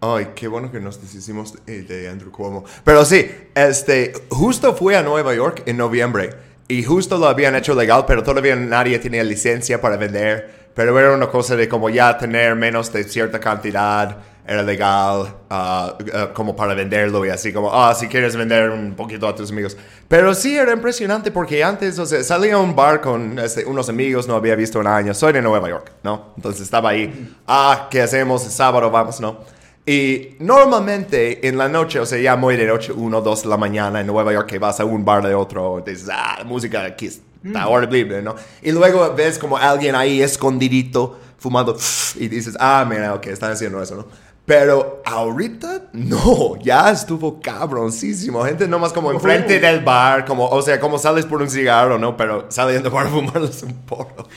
Ay, 0.00 0.28
qué 0.34 0.48
bueno 0.48 0.70
que 0.70 0.80
nos 0.80 1.00
deshicimos 1.00 1.64
de, 1.64 1.82
de 1.82 2.08
Andrew 2.08 2.30
Cuomo. 2.30 2.64
Pero 2.84 3.04
sí, 3.04 3.26
este, 3.54 4.12
justo 4.28 4.74
fui 4.74 4.94
a 4.94 5.02
Nueva 5.02 5.34
York 5.34 5.62
en 5.66 5.78
noviembre 5.78 6.30
y 6.68 6.82
justo 6.82 7.16
lo 7.16 7.26
habían 7.26 7.54
hecho 7.54 7.74
legal, 7.74 8.04
pero 8.06 8.22
todavía 8.22 8.54
nadie 8.54 8.98
tenía 8.98 9.24
licencia 9.24 9.80
para 9.80 9.96
vender. 9.96 10.64
Pero 10.74 10.98
era 10.98 11.14
una 11.14 11.28
cosa 11.28 11.56
de 11.56 11.68
como 11.68 11.88
ya 11.88 12.18
tener 12.18 12.54
menos 12.54 12.92
de 12.92 13.04
cierta 13.04 13.40
cantidad 13.40 14.18
era 14.46 14.62
legal 14.62 15.34
ah, 15.48 15.96
ah, 16.12 16.30
como 16.34 16.54
para 16.54 16.74
venderlo 16.74 17.24
y 17.24 17.30
así 17.30 17.52
como, 17.52 17.72
ah, 17.72 17.94
si 17.94 18.08
quieres 18.08 18.36
vender 18.36 18.70
un 18.70 18.94
poquito 18.94 19.26
a 19.26 19.34
tus 19.34 19.50
amigos. 19.50 19.76
Pero 20.06 20.34
sí 20.34 20.56
era 20.56 20.72
impresionante 20.72 21.30
porque 21.30 21.64
antes, 21.64 21.98
o 21.98 22.04
sea, 22.04 22.22
salía 22.22 22.56
a 22.56 22.58
un 22.58 22.76
bar 22.76 23.00
con 23.00 23.38
este, 23.38 23.64
unos 23.64 23.88
amigos, 23.88 24.28
no 24.28 24.34
había 24.34 24.54
visto 24.54 24.80
en 24.80 24.86
años, 24.86 25.16
soy 25.16 25.32
de 25.32 25.40
Nueva 25.40 25.68
York, 25.68 25.92
¿no? 26.02 26.34
Entonces 26.36 26.62
estaba 26.62 26.90
ahí, 26.90 27.34
ah, 27.46 27.88
¿qué 27.90 28.02
hacemos? 28.02 28.44
El 28.44 28.50
sábado 28.50 28.90
vamos, 28.90 29.20
¿no? 29.20 29.40
Y 29.86 30.36
normalmente 30.38 31.46
en 31.46 31.58
la 31.58 31.68
noche, 31.68 31.98
o 32.00 32.06
sea, 32.06 32.18
ya 32.18 32.36
muy 32.36 32.56
de 32.56 32.66
noche, 32.66 32.92
1, 32.92 33.20
2 33.20 33.42
de 33.42 33.48
la 33.48 33.56
mañana 33.56 34.00
en 34.00 34.06
Nueva 34.06 34.32
York, 34.32 34.48
que 34.48 34.58
vas 34.58 34.80
a 34.80 34.84
un 34.84 35.04
bar 35.04 35.26
de 35.26 35.34
otro, 35.34 35.82
dices, 35.86 36.08
ah, 36.12 36.36
la 36.38 36.44
música 36.44 36.84
aquí 36.84 37.06
está 37.06 37.68
horrible, 37.68 38.20
¿no? 38.20 38.34
Y 38.62 38.72
luego 38.72 39.14
ves 39.14 39.38
como 39.38 39.56
alguien 39.56 39.94
ahí 39.94 40.22
escondidito, 40.22 41.18
fumando, 41.38 41.76
y 42.16 42.28
dices, 42.28 42.56
ah, 42.60 42.86
mira, 42.88 43.14
ok, 43.14 43.26
están 43.26 43.52
haciendo 43.52 43.82
eso, 43.82 43.96
¿no? 43.96 44.23
Pero 44.46 45.00
ahorita, 45.06 45.84
no, 45.94 46.56
ya 46.62 46.90
estuvo 46.90 47.40
cabroncísimo. 47.40 48.44
Gente 48.44 48.68
nomás 48.68 48.92
como 48.92 49.10
enfrente 49.10 49.58
del 49.58 49.80
bar, 49.80 50.26
como, 50.26 50.46
o 50.46 50.60
sea, 50.60 50.78
como 50.78 50.98
sales 50.98 51.24
por 51.24 51.40
un 51.40 51.48
cigarro, 51.48 51.98
¿no? 51.98 52.14
Pero 52.14 52.44
saliendo 52.50 52.92
para 52.92 53.08
fumarles 53.08 53.62
un 53.62 53.72
porro. 53.72 54.28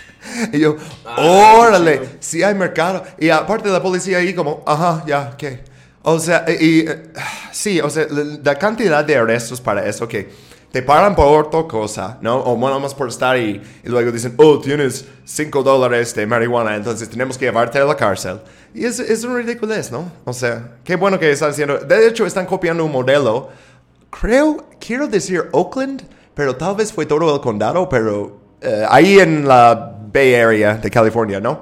Y 0.53 0.59
yo, 0.59 0.77
Ah, 1.05 1.55
órale, 1.59 1.99
chido. 1.99 2.09
sí 2.21 2.43
hay 2.43 2.55
mercado. 2.55 3.03
Y 3.19 3.29
aparte 3.29 3.67
la 3.69 3.81
policía 3.83 4.19
ahí 4.19 4.33
como, 4.33 4.63
ajá, 4.65 5.03
ya, 5.05 5.35
¿qué? 5.37 5.65
O 6.03 6.19
sea, 6.19 6.45
y, 6.47 6.53
y, 6.53 6.79
eh, 6.87 7.03
sí, 7.51 7.81
o 7.81 7.89
sea, 7.89 8.07
la, 8.09 8.39
la 8.41 8.55
cantidad 8.57 9.03
de 9.03 9.17
arrestos 9.17 9.59
para 9.59 9.85
eso 9.85 10.07
que 10.07 10.29
te 10.71 10.81
paran 10.81 11.15
por 11.15 11.45
otra 11.45 11.63
cosa, 11.63 12.17
¿no? 12.21 12.37
O 12.43 12.55
bueno, 12.55 12.79
más 12.79 12.93
por 12.93 13.07
estar 13.07 13.35
ahí 13.35 13.61
y 13.83 13.89
luego 13.89 14.11
dicen, 14.11 14.33
oh, 14.37 14.59
tienes 14.59 15.07
5 15.25 15.63
dólares 15.63 16.13
de 16.13 16.25
marihuana, 16.25 16.75
entonces 16.75 17.09
tenemos 17.09 17.37
que 17.37 17.45
llevarte 17.45 17.79
a 17.79 17.85
la 17.85 17.95
cárcel. 17.95 18.41
Y 18.73 18.85
es, 18.85 18.99
es 18.99 19.23
un 19.23 19.35
ridiculez, 19.35 19.91
¿no? 19.91 20.11
O 20.25 20.33
sea, 20.33 20.77
qué 20.83 20.95
bueno 20.95 21.17
que 21.17 21.31
están 21.31 21.51
haciendo. 21.51 21.77
De 21.77 22.07
hecho, 22.07 22.25
están 22.25 22.45
copiando 22.45 22.83
un 22.83 22.91
modelo, 22.91 23.49
creo, 24.09 24.65
quiero 24.79 25.07
decir 25.07 25.45
Oakland, 25.51 26.03
pero 26.33 26.55
tal 26.55 26.75
vez 26.75 26.91
fue 26.91 27.05
todo 27.05 27.33
el 27.33 27.41
condado, 27.41 27.87
pero 27.89 28.39
eh, 28.61 28.85
ahí 28.89 29.19
en 29.19 29.47
la 29.47 29.95
Bay 30.13 30.35
Area 30.35 30.75
de 30.75 30.91
California, 30.91 31.39
¿no? 31.39 31.59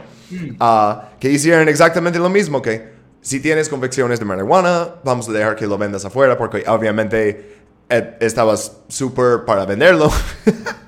Ah, 0.59 1.09
que 1.19 1.29
hicieron 1.29 1.69
exactamente 1.69 2.19
lo 2.19 2.29
mismo, 2.29 2.61
que 2.61 2.95
si 3.21 3.39
tienes 3.39 3.69
convicciones 3.69 4.19
de 4.19 4.25
marihuana, 4.25 4.87
vamos 5.03 5.29
a 5.29 5.31
dejar 5.31 5.55
que 5.55 5.65
lo 5.65 5.77
vendas 5.77 6.05
afuera, 6.05 6.37
porque 6.37 6.63
obviamente 6.67 7.64
estabas 7.89 8.77
súper 8.87 9.45
para 9.45 9.65
venderlo. 9.65 10.11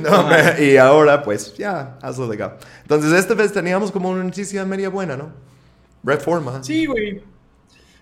No, 0.00 0.28
y 0.62 0.76
ahora, 0.76 1.22
pues, 1.22 1.56
ya, 1.56 1.98
hazlo 2.02 2.28
legal. 2.28 2.56
Entonces, 2.82 3.12
esta 3.12 3.34
vez 3.34 3.52
teníamos 3.52 3.92
como 3.92 4.10
una 4.10 4.24
noticia 4.24 4.64
media 4.64 4.88
buena, 4.88 5.16
¿no? 5.16 5.32
Reforma. 6.02 6.62
Sí, 6.62 6.86
güey. 6.86 7.22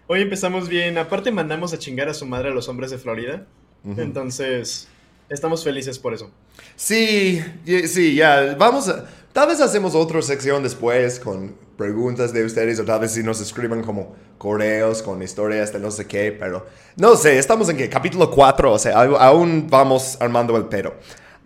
Hoy 0.06 0.22
empezamos 0.22 0.68
bien. 0.68 0.98
Aparte 0.98 1.30
mandamos 1.30 1.72
a 1.72 1.78
chingar 1.78 2.08
a 2.08 2.14
su 2.14 2.26
madre 2.26 2.50
a 2.50 2.54
los 2.54 2.68
hombres 2.68 2.90
de 2.90 2.98
Florida. 2.98 3.46
Entonces, 3.84 4.88
estamos 5.28 5.62
felices 5.62 5.98
por 5.98 6.12
eso. 6.12 6.30
Sí, 6.74 7.40
sí, 7.86 8.14
ya, 8.16 8.56
vamos 8.58 8.88
a... 8.88 9.04
tal 9.36 9.48
vez 9.48 9.60
hacemos 9.60 9.94
otra 9.94 10.22
sección 10.22 10.62
después 10.62 11.20
con 11.20 11.54
preguntas 11.76 12.32
de 12.32 12.42
ustedes 12.42 12.80
o 12.80 12.86
tal 12.86 13.00
vez 13.00 13.12
si 13.12 13.22
nos 13.22 13.38
escriban 13.38 13.82
como 13.82 14.16
correos 14.38 15.02
con 15.02 15.22
historias 15.22 15.74
de 15.74 15.78
no 15.78 15.90
sé 15.90 16.06
qué, 16.06 16.32
pero 16.32 16.64
no 16.96 17.16
sé, 17.16 17.38
estamos 17.38 17.68
en 17.68 17.76
qué, 17.76 17.86
capítulo 17.90 18.30
4, 18.30 18.72
o 18.72 18.78
sea, 18.78 18.98
aún 18.98 19.66
vamos 19.68 20.16
armando 20.20 20.56
el 20.56 20.64
pero. 20.64 20.94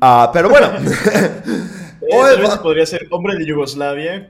Ah, 0.01 0.31
pero 0.33 0.49
bueno. 0.49 0.71
Hoy 2.13 2.59
podría 2.63 2.87
ser 2.87 3.07
hombre 3.11 3.37
de 3.37 3.47
Yugoslavia. 3.47 4.29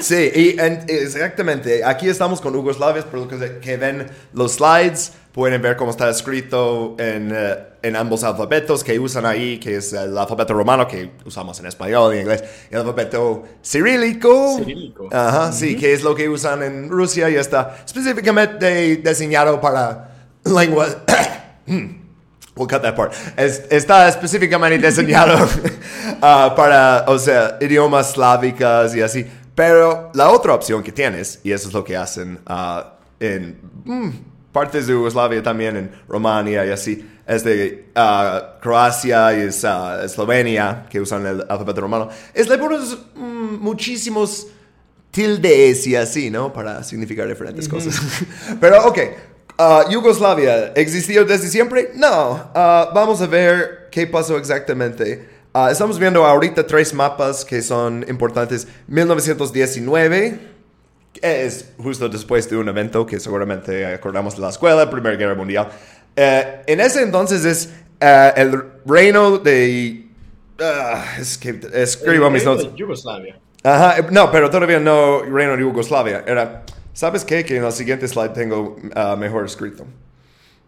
Sí, 0.00 0.30
y 0.34 0.56
exactamente. 0.88 1.84
Aquí 1.84 2.08
estamos 2.08 2.40
con 2.40 2.52
Yugoslavia, 2.52 3.02
por 3.02 3.20
lo 3.20 3.28
que, 3.28 3.58
que, 3.60 3.76
ven 3.76 4.06
los 4.32 4.52
slides, 4.52 5.12
pueden 5.32 5.60
ver 5.62 5.76
cómo 5.76 5.90
está 5.90 6.08
escrito 6.10 6.96
en, 6.98 7.32
eh, 7.34 7.56
en, 7.82 7.96
ambos 7.96 8.24
alfabetos 8.24 8.84
que 8.84 8.98
usan 8.98 9.26
ahí, 9.26 9.58
que 9.58 9.76
es 9.76 9.92
el 9.92 10.16
alfabeto 10.16 10.54
romano 10.54 10.86
que 10.86 11.10
usamos 11.24 11.58
en 11.60 11.66
español 11.66 12.14
y 12.14 12.18
en 12.18 12.22
inglés, 12.22 12.44
y 12.70 12.74
el 12.74 12.80
alfabeto 12.80 13.44
cirílico. 13.62 14.58
Cirílico. 14.58 15.08
Ajá, 15.12 15.52
sí, 15.52 15.76
que 15.76 15.92
es 15.92 16.02
lo 16.02 16.14
que 16.14 16.28
usan 16.28 16.62
en 16.62 16.88
Rusia 16.88 17.30
y 17.30 17.36
está 17.36 17.76
específicamente 17.84 18.96
diseñado 18.96 19.60
para 19.60 20.10
lengua. 20.44 20.86
We'll 22.54 22.68
cut 22.68 22.82
that 22.82 22.94
part. 22.94 23.14
está 23.36 24.08
específicamente 24.08 24.86
diseñado 24.86 25.42
uh, 25.42 26.20
para, 26.56 27.04
o 27.08 27.18
sea, 27.18 27.56
idiomas 27.60 28.12
slávicas 28.12 28.94
y 28.94 29.00
así. 29.00 29.26
Pero 29.54 30.10
la 30.14 30.30
otra 30.30 30.54
opción 30.54 30.82
que 30.82 30.92
tienes, 30.92 31.40
y 31.44 31.52
eso 31.52 31.68
es 31.68 31.74
lo 31.74 31.82
que 31.82 31.96
hacen 31.96 32.40
uh, 32.48 32.82
en 33.20 33.58
mm, 33.84 34.10
partes 34.52 34.86
de 34.86 34.92
Yugoslavia 34.92 35.42
también, 35.42 35.76
en 35.76 35.92
Romania 36.08 36.66
y 36.66 36.70
así, 36.70 37.08
es 37.26 37.44
de 37.44 37.88
uh, 37.96 38.60
Croacia 38.60 39.32
y 39.34 39.48
Eslovenia, 40.04 40.86
que 40.90 41.00
usan 41.00 41.26
el 41.26 41.44
alfabeto 41.48 41.80
romano, 41.80 42.08
es 42.34 42.48
le 42.48 42.58
pones 42.58 42.98
mm, 43.14 43.56
muchísimos 43.60 44.48
tildes 45.10 45.86
y 45.86 45.96
así, 45.96 46.30
¿no? 46.30 46.52
Para 46.52 46.82
significar 46.82 47.28
diferentes 47.28 47.68
cosas. 47.68 48.00
Pero, 48.60 48.86
ok. 48.86 48.98
Uh, 49.62 49.88
Yugoslavia, 49.88 50.72
¿existió 50.74 51.24
desde 51.24 51.46
siempre? 51.46 51.90
No. 51.94 52.32
Uh, 52.32 52.92
vamos 52.92 53.22
a 53.22 53.28
ver 53.28 53.88
qué 53.92 54.08
pasó 54.08 54.36
exactamente. 54.36 55.28
Uh, 55.54 55.68
estamos 55.68 56.00
viendo 56.00 56.26
ahorita 56.26 56.66
tres 56.66 56.92
mapas 56.92 57.44
que 57.44 57.62
son 57.62 58.04
importantes. 58.08 58.66
1919, 58.88 60.38
es 61.20 61.72
justo 61.78 62.08
después 62.08 62.50
de 62.50 62.56
un 62.56 62.68
evento 62.68 63.06
que 63.06 63.20
seguramente 63.20 63.86
acordamos 63.86 64.34
de 64.34 64.42
la 64.42 64.48
escuela, 64.48 64.90
Primera 64.90 65.16
Guerra 65.16 65.36
Mundial. 65.36 65.68
en 66.16 66.80
ese 66.80 67.02
entonces 67.02 67.44
es 67.44 67.70
el 68.00 68.64
reino 68.84 69.38
de... 69.38 70.08
es 71.20 71.38
que 71.38 71.60
escribo 71.72 72.28
mis 72.30 72.44
notas. 72.44 72.74
Yugoslavia. 72.74 73.38
Ajá, 73.62 74.08
no, 74.10 74.28
pero 74.32 74.50
todavía 74.50 74.80
no 74.80 75.22
reino 75.22 75.56
de 75.56 75.60
Yugoslavia. 75.60 76.24
Era 76.26 76.64
¿Sabes 76.92 77.24
qué? 77.24 77.44
Que 77.44 77.56
en 77.56 77.64
la 77.64 77.70
siguiente 77.70 78.06
slide 78.06 78.30
tengo 78.30 78.76
uh, 78.94 79.16
mejor 79.16 79.46
escrito. 79.46 79.86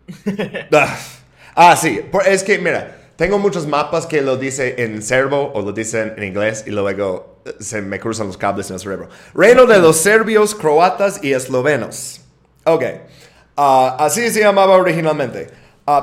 Ah, 0.72 1.54
ah, 1.54 1.76
sí. 1.76 2.00
Es 2.26 2.42
que, 2.42 2.58
mira, 2.58 3.12
tengo 3.16 3.38
muchos 3.38 3.64
mapas 3.66 4.06
que 4.06 4.20
lo 4.22 4.36
dice 4.36 4.82
en 4.82 5.02
serbo 5.02 5.52
o 5.54 5.62
lo 5.62 5.72
dicen 5.72 6.14
en 6.16 6.24
inglés 6.24 6.64
y 6.66 6.70
luego 6.70 7.38
uh, 7.46 7.50
se 7.62 7.80
me 7.80 8.00
cruzan 8.00 8.26
los 8.26 8.36
cables 8.36 8.70
en 8.70 8.74
el 8.74 8.80
cerebro. 8.80 9.08
Reino 9.34 9.66
de 9.66 9.78
los 9.78 9.98
serbios, 9.98 10.52
croatas 10.54 11.20
y 11.22 11.32
eslovenos. 11.32 12.20
Ok. 12.64 12.82
Uh, 13.56 13.94
así 13.98 14.30
se 14.30 14.40
llamaba 14.40 14.76
originalmente. 14.76 15.46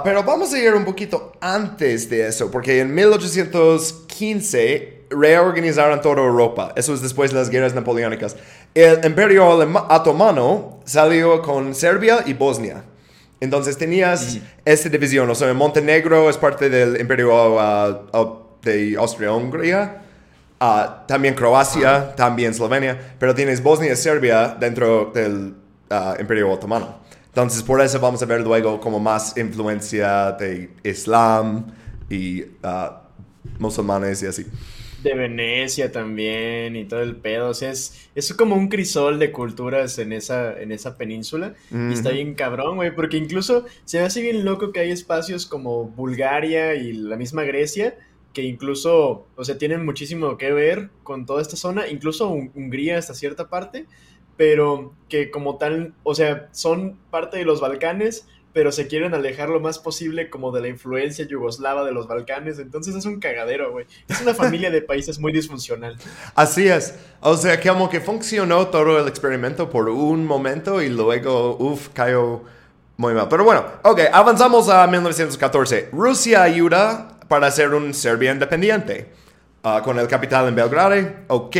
pero 0.04 0.24
vamos 0.24 0.54
a 0.54 0.60
ir 0.60 0.74
un 0.74 0.86
poquito 0.86 1.34
antes 1.42 2.10
de 2.10 2.28
eso, 2.28 2.50
porque 2.50 2.80
en 2.80 2.96
1815 2.96 5.01
reorganizaron 5.12 6.02
toda 6.02 6.22
Europa. 6.22 6.74
Eso 6.76 6.94
es 6.94 7.02
después 7.02 7.32
de 7.32 7.38
las 7.38 7.50
guerras 7.50 7.76
napoleónicas. 7.76 8.36
El 8.74 9.06
imperio 9.06 9.48
otomano 9.48 10.80
salió 10.86 11.42
con 11.42 11.76
Serbia 11.76 12.24
y 12.26 12.34
Bosnia. 12.34 12.84
Entonces 13.40 13.78
tenías 13.78 14.40
esta 14.64 14.90
división. 14.90 15.30
O 15.30 15.36
sea, 15.36 15.54
Montenegro 15.54 16.30
es 16.30 16.38
parte 16.38 16.70
del 16.70 17.00
imperio 17.00 17.30
uh, 17.34 18.18
uh, 18.18 18.40
de 18.62 18.96
Austria-Hungría. 18.98 20.02
Uh, 20.60 21.08
también 21.08 21.34
Croacia, 21.34 22.16
también 22.16 22.52
Eslovenia. 22.52 23.16
Pero 23.20 23.36
tienes 23.36 23.62
Bosnia 23.62 23.94
y 23.94 23.96
Serbia 23.96 24.56
dentro 24.60 25.12
del 25.14 25.56
imperio 26.20 26.50
otomano. 26.50 27.02
Entonces 27.26 27.64
por 27.64 27.82
eso 27.82 28.00
vamos 28.00 28.22
a 28.22 28.26
ver 28.26 28.42
luego 28.42 28.80
como 28.80 29.00
más 29.00 29.36
influencia 29.38 30.32
de 30.34 30.70
Islam 30.84 31.66
y 32.10 32.44
musulmanes 33.58 34.22
y 34.24 34.28
así 34.28 34.46
de 35.04 35.14
Venecia 35.16 35.92
también 35.92 36.76
y 36.76 36.86
todo 36.86 37.02
el 37.02 37.16
pedo. 37.16 37.50
O 37.50 37.54
sea, 37.54 37.72
es, 37.72 38.10
es 38.16 38.34
como 38.34 38.56
un 38.56 38.68
crisol 38.68 39.20
de 39.20 39.32
culturas 39.32 39.98
en 40.00 40.14
esa, 40.14 40.60
en 40.60 40.72
esa 40.72 40.98
península. 40.98 41.56
Y 41.72 41.94
está 41.94 42.12
bien 42.12 42.36
cabrón, 42.36 42.76
güey, 42.76 42.94
porque 42.94 43.18
incluso 43.18 43.66
se 43.86 44.00
me 44.00 44.06
hace 44.06 44.22
bien 44.22 44.46
loco 44.46 44.72
que 44.72 44.80
hay 44.82 44.92
espacios 44.92 45.46
como 45.46 45.86
Bulgaria 45.86 46.76
y 46.76 46.94
la 46.94 47.18
misma 47.18 47.44
Grecia 47.44 47.96
que 48.34 48.44
incluso, 48.44 49.28
o 49.36 49.44
sea, 49.44 49.58
tienen 49.58 49.86
muchísimo 49.86 50.38
que 50.38 50.54
ver 50.54 50.90
con 51.04 51.26
toda 51.26 51.42
esta 51.42 51.58
zona, 51.58 51.88
incluso 51.88 52.30
Hungría 52.30 52.98
hasta 52.98 53.14
cierta 53.14 53.50
parte, 53.50 53.88
pero 54.38 54.94
que 55.10 55.30
como 55.30 55.58
tal, 55.58 55.94
o 56.04 56.16
sea, 56.16 56.50
son 56.52 56.98
parte 57.10 57.38
de 57.38 57.46
los 57.46 57.60
Balcanes, 57.60 58.28
pero 58.54 58.72
se 58.72 58.88
quieren 58.88 59.14
alejar 59.14 59.50
lo 59.50 59.60
más 59.60 59.80
posible 59.80 60.30
como 60.30 60.52
de 60.52 60.62
la 60.62 60.68
influencia 60.68 61.26
yugoslava 61.26 61.86
de 61.86 61.92
los 61.92 62.08
Balcanes. 62.08 62.60
Entonces 62.60 62.96
es 62.96 63.06
un 63.06 63.20
cagadero, 63.20 63.72
güey. 63.72 63.86
Es 64.10 64.22
una 64.22 64.34
familia 64.34 64.70
de 64.70 64.82
países 64.82 65.20
muy 65.20 65.32
disfuncional. 65.32 65.98
Así 66.36 66.68
es. 66.68 66.96
O 67.22 67.38
sea, 67.38 67.60
que 67.60 67.70
como 67.70 67.90
que 67.90 68.02
funcionó 68.02 68.68
todo 68.68 69.00
el 69.00 69.08
experimento 69.08 69.70
por 69.70 69.88
un 69.90 70.26
momento 70.26 70.82
y 70.82 70.90
luego, 70.90 71.56
uff, 71.58 71.90
cayó 71.94 72.42
muy 72.98 73.14
mal. 73.14 73.28
Pero 73.30 73.44
bueno, 73.44 73.64
ok, 73.84 74.02
avanzamos 74.12 74.68
a 74.70 74.86
1914. 74.88 75.90
Rusia 75.94 76.44
ayuda 76.44 77.20
para 77.28 77.48
hacer 77.48 77.74
un 77.74 77.94
Serbia 77.94 78.32
independiente. 78.32 79.12
Ah, 79.64 79.82
con 79.84 80.00
el 80.00 80.08
capital 80.08 80.48
en 80.48 80.56
Belgrado, 80.56 80.96
ok. 81.28 81.58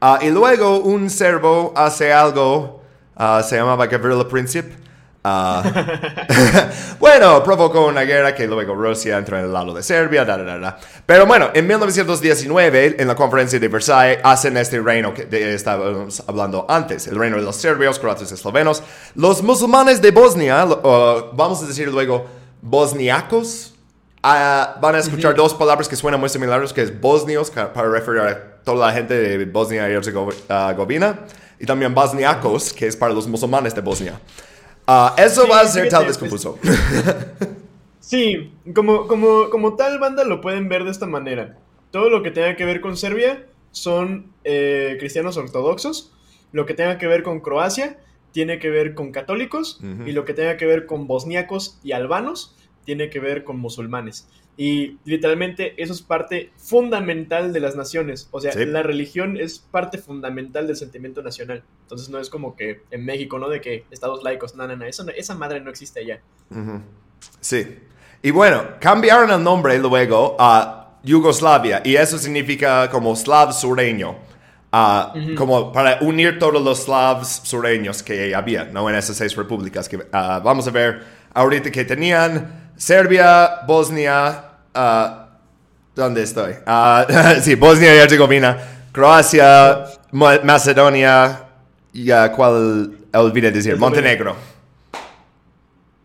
Ah, 0.00 0.18
y 0.20 0.30
luego 0.30 0.80
un 0.80 1.08
serbo 1.08 1.72
hace 1.76 2.12
algo, 2.12 2.82
ah, 3.14 3.42
se 3.42 3.56
llamaba 3.56 3.86
Gavrilo 3.86 4.28
Princip 4.28 4.85
Ah. 5.28 5.60
bueno, 7.00 7.42
provocó 7.42 7.86
una 7.86 8.02
guerra 8.02 8.32
que 8.32 8.46
luego 8.46 8.76
Rusia 8.76 9.18
entró 9.18 9.36
en 9.36 9.46
el 9.46 9.52
lado 9.52 9.74
de 9.74 9.82
Serbia, 9.82 10.24
Pero 11.04 11.26
bueno, 11.26 11.50
en 11.52 11.66
1919, 11.66 12.94
en 12.96 13.08
la 13.08 13.16
conferencia 13.16 13.58
de 13.58 13.66
Versailles, 13.66 14.20
hacen 14.22 14.56
este 14.56 14.80
reino 14.80 15.12
que 15.12 15.26
estábamos 15.52 16.22
hablando 16.28 16.64
antes, 16.68 17.08
el 17.08 17.16
reino 17.16 17.38
de 17.38 17.42
los 17.42 17.56
serbios, 17.56 17.98
croatas 17.98 18.30
y 18.30 18.34
eslovenos. 18.34 18.84
Los 19.16 19.42
musulmanes 19.42 20.00
de 20.00 20.12
Bosnia, 20.12 20.64
vamos 20.64 21.60
a 21.60 21.66
decir 21.66 21.88
luego, 21.88 22.26
bosniacos, 22.62 23.74
ah, 24.22 24.76
van 24.80 24.94
a 24.94 24.98
escuchar 24.98 25.34
dos 25.34 25.54
palabras 25.54 25.88
que 25.88 25.96
suenan 25.96 26.20
muy 26.20 26.28
similares, 26.28 26.72
que 26.72 26.82
es 26.82 27.00
bosnios, 27.00 27.50
para 27.50 27.88
referir 27.88 28.20
a 28.20 28.62
toda 28.62 28.86
la 28.86 28.92
gente 28.92 29.14
de 29.14 29.44
Bosnia 29.44 29.90
y 29.90 29.92
Herzegovina, 29.92 31.18
y 31.58 31.66
también 31.66 31.92
bosniacos, 31.92 32.72
que 32.72 32.86
es 32.86 32.96
para 32.96 33.12
los 33.12 33.26
musulmanes 33.26 33.74
de 33.74 33.80
Bosnia. 33.80 34.20
Ah, 34.86 35.14
eso 35.18 35.48
va 35.48 35.60
a 35.60 35.66
ser 35.66 35.88
tal 35.88 36.06
vez 36.06 36.16
confuso. 36.16 36.58
Sí, 38.00 38.52
como, 38.72 39.08
como, 39.08 39.50
como 39.50 39.74
tal 39.74 39.98
banda 39.98 40.22
lo 40.22 40.40
pueden 40.40 40.68
ver 40.68 40.84
de 40.84 40.92
esta 40.92 41.06
manera. 41.06 41.58
Todo 41.90 42.08
lo 42.08 42.22
que 42.22 42.30
tenga 42.30 42.54
que 42.54 42.64
ver 42.64 42.80
con 42.80 42.96
Serbia 42.96 43.46
son 43.72 44.32
eh, 44.44 44.96
cristianos 45.00 45.36
ortodoxos. 45.36 46.12
Lo 46.52 46.66
que 46.66 46.74
tenga 46.74 46.98
que 46.98 47.08
ver 47.08 47.24
con 47.24 47.40
Croacia 47.40 47.98
tiene 48.30 48.60
que 48.60 48.70
ver 48.70 48.94
con 48.94 49.10
católicos. 49.10 49.80
Y 50.06 50.12
lo 50.12 50.24
que 50.24 50.34
tenga 50.34 50.56
que 50.56 50.66
ver 50.66 50.86
con 50.86 51.08
bosniacos 51.08 51.80
y 51.82 51.92
albanos 51.92 52.54
tiene 52.84 53.10
que 53.10 53.18
ver 53.18 53.42
con 53.42 53.58
musulmanes. 53.58 54.28
Y 54.58 54.98
literalmente 55.04 55.74
eso 55.82 55.92
es 55.92 56.00
parte 56.00 56.50
fundamental 56.56 57.52
de 57.52 57.60
las 57.60 57.76
naciones. 57.76 58.28
O 58.30 58.40
sea, 58.40 58.54
la 58.54 58.82
religión 58.82 59.36
es 59.36 59.58
parte 59.58 59.98
fundamental 59.98 60.66
del 60.66 60.76
sentimiento 60.76 61.22
nacional. 61.22 61.62
Entonces 61.82 62.08
no 62.08 62.18
es 62.18 62.30
como 62.30 62.56
que 62.56 62.82
en 62.90 63.04
México, 63.04 63.38
¿no? 63.38 63.50
De 63.50 63.60
que 63.60 63.84
estados 63.90 64.22
laicos, 64.22 64.54
no, 64.54 64.66
no, 64.66 64.74
no, 64.74 64.86
eso 64.86 65.04
esa 65.14 65.34
madre 65.34 65.60
no 65.60 65.70
existe 65.70 66.00
allá. 66.00 66.20
Sí. 67.40 67.78
Y 68.22 68.30
bueno, 68.30 68.64
cambiaron 68.80 69.30
el 69.30 69.42
nombre 69.42 69.78
luego 69.78 70.36
a 70.38 70.98
Yugoslavia 71.02 71.82
y 71.84 71.96
eso 71.96 72.16
significa 72.16 72.88
como 72.90 73.14
slav 73.14 73.52
sureño. 73.52 74.16
Ah, 74.72 75.14
como 75.38 75.72
para 75.72 76.00
unir 76.02 76.38
todos 76.38 76.62
los 76.62 76.84
slavs 76.84 77.40
sureños 77.44 78.02
que 78.02 78.34
había, 78.34 78.64
¿no? 78.64 78.90
En 78.90 78.96
esas 78.96 79.16
seis 79.16 79.34
repúblicas 79.34 79.88
que 79.88 80.06
ah, 80.12 80.40
vamos 80.44 80.66
a 80.66 80.70
ver 80.70 81.02
ahorita 81.32 81.70
que 81.70 81.84
tenían 81.84 82.65
Serbia, 82.76 83.60
Bosnia, 83.66 84.44
uh, 84.74 85.08
¿dónde 85.94 86.22
estoy? 86.22 86.52
Uh, 86.66 87.40
sí, 87.42 87.54
Bosnia 87.54 87.94
y 87.94 87.98
Herzegovina, 87.98 88.58
Croacia, 88.92 89.84
Macedonia 90.12 91.40
y 91.92 92.12
uh, 92.12 92.30
¿cuál 92.34 92.92
olvidé 93.14 93.50
decir? 93.50 93.76
Montenegro. 93.76 94.36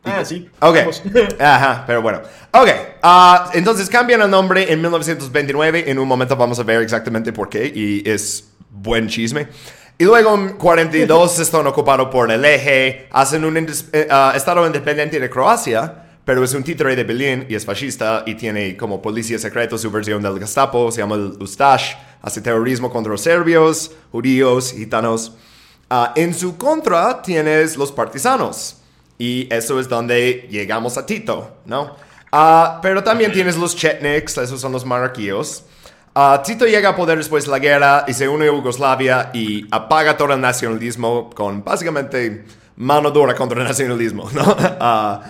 Ah, 0.03 0.25
sí. 0.25 0.49
Ok. 0.59 0.77
Ajá, 1.39 1.83
pero 1.85 2.01
bueno. 2.01 2.21
Ok. 2.51 2.69
ah, 3.03 3.51
entonces 3.53 3.89
cambian 3.89 4.21
el 4.21 4.29
nombre 4.29 4.71
en 4.71 4.81
1929. 4.81 5.91
En 5.91 5.99
un 5.99 6.07
momento 6.07 6.35
vamos 6.35 6.57
a 6.59 6.63
ver 6.63 6.81
exactamente 6.81 7.31
por 7.31 7.49
qué. 7.49 7.71
Y 7.73 8.09
es 8.09 8.49
buen 8.69 9.07
chisme. 9.07 9.47
Y 9.97 10.05
luego 10.05 10.33
en 10.33 10.53
42 10.53 11.39
están 11.41 11.67
ocupados 11.67 12.07
por 12.09 12.31
el 12.31 12.43
eje. 12.43 13.07
Hacen 13.11 13.45
un 13.45 13.57
eh, 13.57 14.07
estado 14.33 14.65
independiente 14.65 15.19
de 15.19 15.29
Croacia. 15.29 16.10
Pero 16.23 16.43
es 16.43 16.53
un 16.53 16.63
títere 16.63 16.95
de 16.95 17.03
Berlín 17.03 17.45
y 17.49 17.55
es 17.55 17.65
fascista 17.65 18.23
y 18.25 18.35
tiene 18.35 18.77
como 18.77 19.01
policía 19.01 19.39
secreto 19.39 19.77
su 19.77 19.89
versión 19.89 20.21
del 20.21 20.39
Gestapo. 20.39 20.91
Se 20.91 21.01
llama 21.01 21.15
el 21.15 21.37
Ustash. 21.39 21.93
Hace 22.21 22.41
terrorismo 22.41 22.91
contra 22.91 23.11
los 23.11 23.21
serbios, 23.21 23.91
judíos, 24.11 24.73
gitanos. 24.73 25.33
Ah, 25.89 26.13
en 26.15 26.33
su 26.33 26.57
contra 26.57 27.21
tienes 27.21 27.75
los 27.75 27.91
partisanos. 27.91 28.77
Y 29.17 29.47
eso 29.53 29.79
es 29.79 29.89
donde 29.89 30.47
llegamos 30.49 30.97
a 30.97 31.05
Tito, 31.05 31.57
¿no? 31.65 31.95
Ah, 32.31 32.79
pero 32.81 33.03
también 33.03 33.31
tienes 33.31 33.57
los 33.57 33.75
Chetniks, 33.75 34.37
esos 34.37 34.61
son 34.61 34.71
los 34.71 34.85
monarquíos. 34.85 35.63
Ah, 36.13 36.41
Tito 36.45 36.65
llega 36.65 36.89
a 36.89 36.95
poder 36.95 37.17
después 37.17 37.45
de 37.45 37.51
la 37.51 37.59
guerra 37.59 38.05
y 38.07 38.13
se 38.13 38.27
une 38.27 38.45
a 38.45 38.51
Yugoslavia 38.51 39.31
y 39.33 39.65
apaga 39.71 40.15
todo 40.15 40.33
el 40.33 40.41
nacionalismo 40.41 41.29
con 41.29 41.63
básicamente 41.63 42.45
mano 42.77 43.11
dura 43.11 43.35
contra 43.35 43.61
el 43.61 43.67
nacionalismo, 43.67 44.29
¿no? 44.33 44.57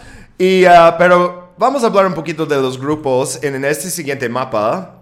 Y, 0.41 0.65
ah, 0.65 0.95
pero 0.97 1.53
vamos 1.55 1.83
a 1.83 1.85
hablar 1.85 2.07
un 2.07 2.15
poquito 2.15 2.47
de 2.47 2.59
los 2.59 2.79
grupos 2.79 3.37
en, 3.43 3.53
en 3.53 3.63
este 3.63 3.91
siguiente 3.91 4.27
mapa. 4.27 4.95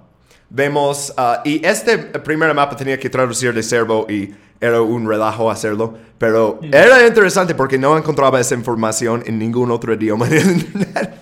Vemos, 0.49 1.13
ah, 1.15 1.41
y 1.45 1.65
este 1.65 1.97
primer 1.97 2.53
mapa 2.53 2.75
tenía 2.75 2.99
que 2.99 3.09
traducir 3.09 3.53
de 3.53 3.63
serbo 3.63 4.05
y 4.09 4.35
era 4.59 4.81
un 4.81 5.07
relajo 5.07 5.49
hacerlo, 5.49 5.97
pero 6.17 6.59
era 6.61 7.07
interesante 7.07 7.55
porque 7.55 7.77
no 7.77 7.97
encontraba 7.97 8.37
esa 8.41 8.53
información 8.53 9.23
en 9.25 9.39
ningún 9.39 9.71
otro 9.71 9.93
idioma 9.93 10.27
de 10.27 10.41
internet. 10.41 11.15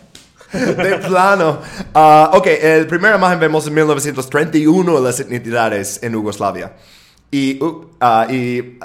De 0.52 0.98
plano. 0.98 1.60
Ah, 1.94 2.32
ok, 2.34 2.48
el 2.48 2.88
primer 2.88 3.14
imagen 3.14 3.40
vemos 3.40 3.68
en 3.68 3.76
1931 3.76 5.00
las 5.00 5.20
etnicidades 5.20 6.02
en 6.02 6.14
Yugoslavia. 6.14 6.74
Y, 7.30 7.64
uh, 7.64 7.86
y 8.32 8.80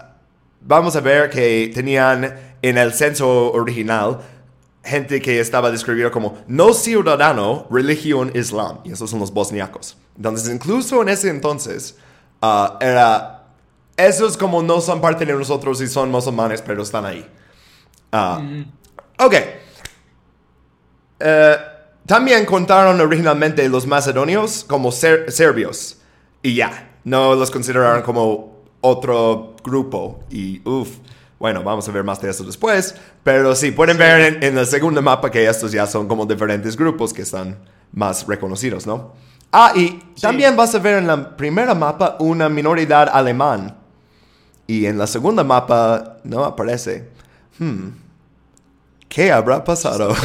vamos 0.61 0.95
a 0.95 1.01
ver 1.01 1.31
que 1.31 1.71
tenían 1.73 2.35
en 2.61 2.77
el 2.77 2.93
censo 2.93 3.51
original 3.53 4.19
gente 4.85 5.21
que 5.21 5.39
estaba 5.41 5.71
describido 5.71 6.11
como 6.11 6.39
no 6.49 6.73
ciudadano, 6.73 7.67
religión 7.71 8.31
islam. 8.35 8.79
Y 8.85 8.93
esos 8.93 9.11
son 9.11 9.21
los 9.21 9.33
bosniacos. 9.33 9.97
Entonces, 10.17 10.53
incluso 10.53 11.01
en 11.03 11.09
ese 11.09 11.31
entonces, 11.31 11.97
ah, 12.41 12.79
era... 12.81 13.39
Esos 13.97 14.37
como 14.39 14.63
no 14.63 14.81
son 14.81 15.01
parte 15.01 15.25
de 15.27 15.33
nosotros 15.35 15.81
y 15.83 15.87
son 15.87 16.11
musulmanes, 16.11 16.63
pero 16.63 16.83
están 16.83 17.05
ahí. 17.05 17.27
Ah, 18.11 18.43
Ok. 19.19 19.35
Eh, 21.21 21.57
también 22.07 22.45
contaron 22.45 23.01
originalmente 23.01 23.69
los 23.69 23.87
macedonios 23.87 24.65
como 24.65 24.91
ser- 24.91 25.31
serbios. 25.31 25.99
Y 26.43 26.55
ya, 26.57 26.97
no 27.05 27.35
los 27.35 27.51
consideraron 27.51 28.03
como 28.03 28.63
otro 28.81 29.55
grupo. 29.63 30.21
Y 30.31 30.67
uff, 30.69 30.91
bueno, 31.43 31.65
vamos 31.65 31.89
a 31.89 31.91
ver 31.91 32.05
más 32.05 32.21
de 32.21 32.31
eso 32.31 32.45
después. 32.45 32.95
Pero 33.25 33.57
sí, 33.57 33.73
pueden 33.73 33.99
ver 33.99 34.21
en, 34.21 34.43
en 34.45 34.59
el 34.59 34.65
segundo 34.65 35.03
mapa 35.03 35.29
que 35.29 35.45
estos 35.45 35.73
ya 35.73 35.89
son 35.89 36.07
como 36.07 36.25
diferentes 36.25 36.77
grupos 36.77 37.13
que 37.13 37.23
están 37.23 37.59
más 37.93 38.25
reconocidos, 38.29 38.87
¿no? 38.87 39.13
Ah, 39.51 39.73
y 39.75 40.01
también 40.21 40.57
vas 40.57 40.73
a 40.77 40.79
ver 40.79 40.99
en 40.99 41.09
la 41.09 41.37
primera 41.37 41.75
mapa 41.75 42.17
una 42.21 42.49
minoridad 42.49 43.11
alemán. 43.13 43.77
Y 44.69 44.87
en 44.87 44.97
la 44.97 45.09
segunda 45.09 45.43
mapa 45.43 46.19
no 46.23 46.45
aparece. 46.45 47.09
Hmm. 47.59 47.89
¿Qué 49.09 49.33
habrá 49.33 49.65
pasado? 49.65 50.15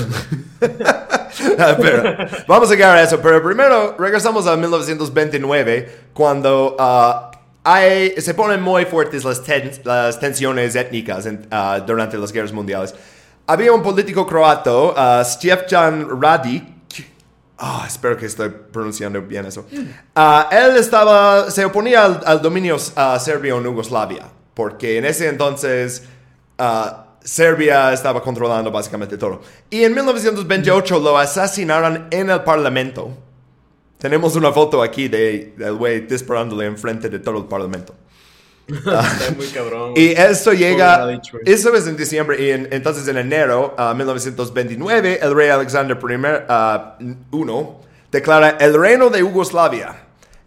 Ah, 1.59 1.75
pero, 1.79 2.17
vamos 2.47 2.69
a 2.71 2.73
llegar 2.73 2.97
a 2.97 3.03
eso, 3.03 3.19
pero 3.21 3.43
primero 3.43 3.95
regresamos 3.99 4.47
a 4.47 4.55
1929, 4.55 6.07
cuando 6.13 6.75
ah, 6.79 7.29
hay- 7.73 8.13
se 8.21 8.33
ponen 8.33 8.61
muy 8.61 8.85
fuertes 8.85 9.23
las, 9.25 9.41
las 9.83 10.19
tensiones 10.19 10.75
étnicas 10.75 11.25
en- 11.25 11.47
ah, 11.51 11.79
durante 11.85 12.17
las 12.17 12.31
guerras 12.31 12.53
mundiales. 12.53 12.93
Había 13.45 13.71
un 13.73 13.81
político 13.83 14.25
croato, 14.25 14.93
uh, 14.97 15.23
Stjepan 15.23 16.21
Radic, 16.21 16.63
Ah, 17.59 17.85
espero 17.87 18.15
que 18.15 18.27
estoy 18.27 18.49
pronunciando 18.71 19.19
bien 19.19 19.45
eso. 19.47 19.65
Ah, 20.15 20.47
él 20.51 20.77
estaba, 20.77 21.49
se 21.49 21.65
oponía 21.65 22.05
al, 22.05 22.21
al 22.23 22.39
dominio 22.39 22.77
ah, 22.95 23.17
serbio 23.19 23.57
en 23.57 23.63
Yugoslavia, 23.63 24.25
porque 24.53 24.99
en 24.99 25.05
ese 25.05 25.27
entonces 25.27 26.03
ah, 26.59 27.05
Serbia 27.23 27.91
estaba 27.93 28.21
controlando 28.21 28.69
básicamente 28.71 29.17
todo. 29.17 29.41
Y 29.71 29.83
en 29.83 29.95
1928 29.95 30.99
lo 30.99 31.17
asesinaron 31.17 32.07
en 32.11 32.29
el 32.29 32.41
Parlamento. 32.43 33.09
Tenemos 33.97 34.35
una 34.35 34.51
foto 34.51 34.81
aquí 34.83 35.07
de, 35.07 35.53
del 35.57 35.73
güey 35.73 36.01
disparándole 36.01 36.65
enfrente 36.65 37.09
de 37.09 37.19
todo 37.19 37.37
el 37.39 37.45
Parlamento. 37.45 37.95
Está 38.67 39.33
muy 39.35 39.47
cabrón. 39.47 39.93
Y 39.95 40.09
esto 40.09 40.51
llega, 40.53 41.21
eso 41.45 41.73
es 41.73 41.87
en 41.87 41.95
diciembre, 41.95 42.41
y 42.43 42.51
en- 42.51 42.67
entonces 42.71 43.07
en 43.07 43.17
enero 43.17 43.73
de 43.77 43.93
1929, 43.95 45.19
el 45.21 45.33
rey 45.35 45.49
Alexander 45.49 45.97
I, 45.97 47.05
uno, 47.31 47.79
declara 48.11 48.57
el 48.59 48.73
reino 48.79 49.09
de 49.09 49.19
Yugoslavia. 49.19 50.03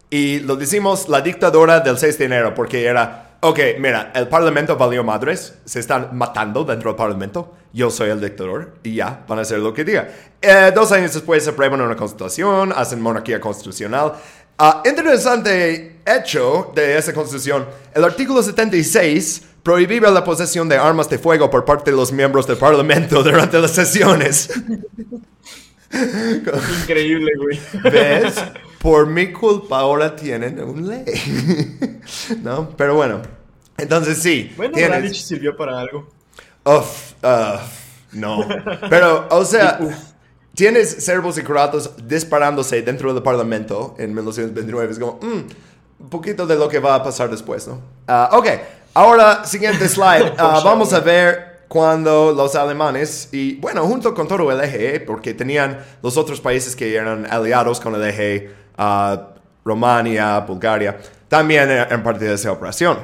Y 0.09 0.39
lo 0.41 0.55
decimos 0.55 1.09
la 1.09 1.21
dictadura 1.21 1.79
del 1.79 1.97
6 1.97 2.17
de 2.19 2.25
enero, 2.25 2.53
porque 2.53 2.85
era, 2.85 3.30
ok, 3.41 3.59
mira, 3.79 4.11
el 4.15 4.27
parlamento 4.27 4.77
valió 4.77 5.03
madres, 5.03 5.55
se 5.65 5.79
están 5.79 6.15
matando 6.15 6.63
dentro 6.63 6.91
del 6.91 6.97
parlamento, 6.97 7.55
yo 7.73 7.89
soy 7.89 8.09
el 8.09 8.21
dictador, 8.21 8.75
y 8.83 8.95
ya, 8.95 9.23
van 9.27 9.39
a 9.39 9.41
hacer 9.41 9.59
lo 9.59 9.73
que 9.73 9.83
diga. 9.83 10.09
Eh, 10.41 10.71
dos 10.73 10.91
años 10.91 11.13
después 11.13 11.43
se 11.43 11.49
aprueban 11.49 11.81
una 11.81 11.95
constitución, 11.95 12.71
hacen 12.75 13.01
monarquía 13.01 13.41
constitucional. 13.41 14.13
Ah, 14.57 14.83
interesante 14.85 16.01
hecho 16.05 16.71
de 16.75 16.97
esa 16.97 17.13
constitución, 17.13 17.65
el 17.93 18.03
artículo 18.03 18.43
76 18.43 19.43
prohibía 19.63 20.09
la 20.09 20.23
posesión 20.23 20.69
de 20.69 20.77
armas 20.77 21.09
de 21.09 21.17
fuego 21.17 21.49
por 21.49 21.65
parte 21.65 21.91
de 21.91 21.97
los 21.97 22.11
miembros 22.11 22.47
del 22.47 22.57
parlamento 22.57 23.23
durante 23.23 23.59
las 23.59 23.71
sesiones. 23.71 24.49
Increíble, 26.81 27.31
güey. 27.37 27.59
¿Ves? 27.91 28.35
Por 28.81 29.07
mi 29.07 29.31
culpa 29.31 29.79
ahora 29.79 30.15
tienen 30.15 30.59
un 30.63 30.87
ley. 30.87 31.05
¿No? 32.41 32.69
Pero 32.75 32.95
bueno. 32.95 33.21
Entonces 33.77 34.17
sí. 34.17 34.51
Bueno, 34.57 34.73
tienes- 34.73 34.89
Radic 34.91 35.13
sirvió 35.13 35.55
para 35.55 35.79
algo. 35.79 36.07
Uf, 36.63 37.13
uf, 37.23 37.61
no. 38.13 38.45
Pero, 38.89 39.27
o 39.31 39.45
sea, 39.45 39.79
tienes 40.55 41.03
serbos 41.03 41.37
y 41.37 41.41
croatos 41.43 41.91
disparándose 42.07 42.81
dentro 42.81 43.13
del 43.13 43.23
parlamento 43.23 43.95
en 43.97 44.13
1929. 44.13 44.91
Es 44.91 44.99
como, 44.99 45.19
mm, 45.21 45.43
un 46.03 46.09
poquito 46.09 46.45
de 46.47 46.55
lo 46.55 46.67
que 46.69 46.79
va 46.79 46.95
a 46.95 47.03
pasar 47.03 47.29
después, 47.29 47.67
¿no? 47.67 47.81
Ah, 48.07 48.29
ok, 48.33 48.47
ahora, 48.95 49.45
siguiente 49.45 49.87
slide. 49.89 50.33
Ah, 50.37 50.61
vamos 50.63 50.93
a 50.93 50.99
ver 50.99 51.50
cuando 51.71 52.33
los 52.33 52.53
alemanes, 52.55 53.29
y 53.31 53.55
bueno, 53.55 53.85
junto 53.85 54.13
con 54.13 54.27
todo 54.27 54.51
el 54.51 54.59
eje, 54.59 54.99
porque 54.99 55.33
tenían 55.33 55.79
los 56.03 56.17
otros 56.17 56.41
países 56.41 56.75
que 56.75 56.93
eran 56.93 57.25
aliados 57.31 57.79
con 57.79 57.95
el 57.95 58.03
eje, 58.03 58.51
ah, 58.77 59.29
Romania, 59.63 60.39
Bulgaria, 60.41 60.97
también 61.29 61.71
eran 61.71 62.03
parte 62.03 62.25
de 62.25 62.33
esa 62.33 62.51
operación. 62.51 62.97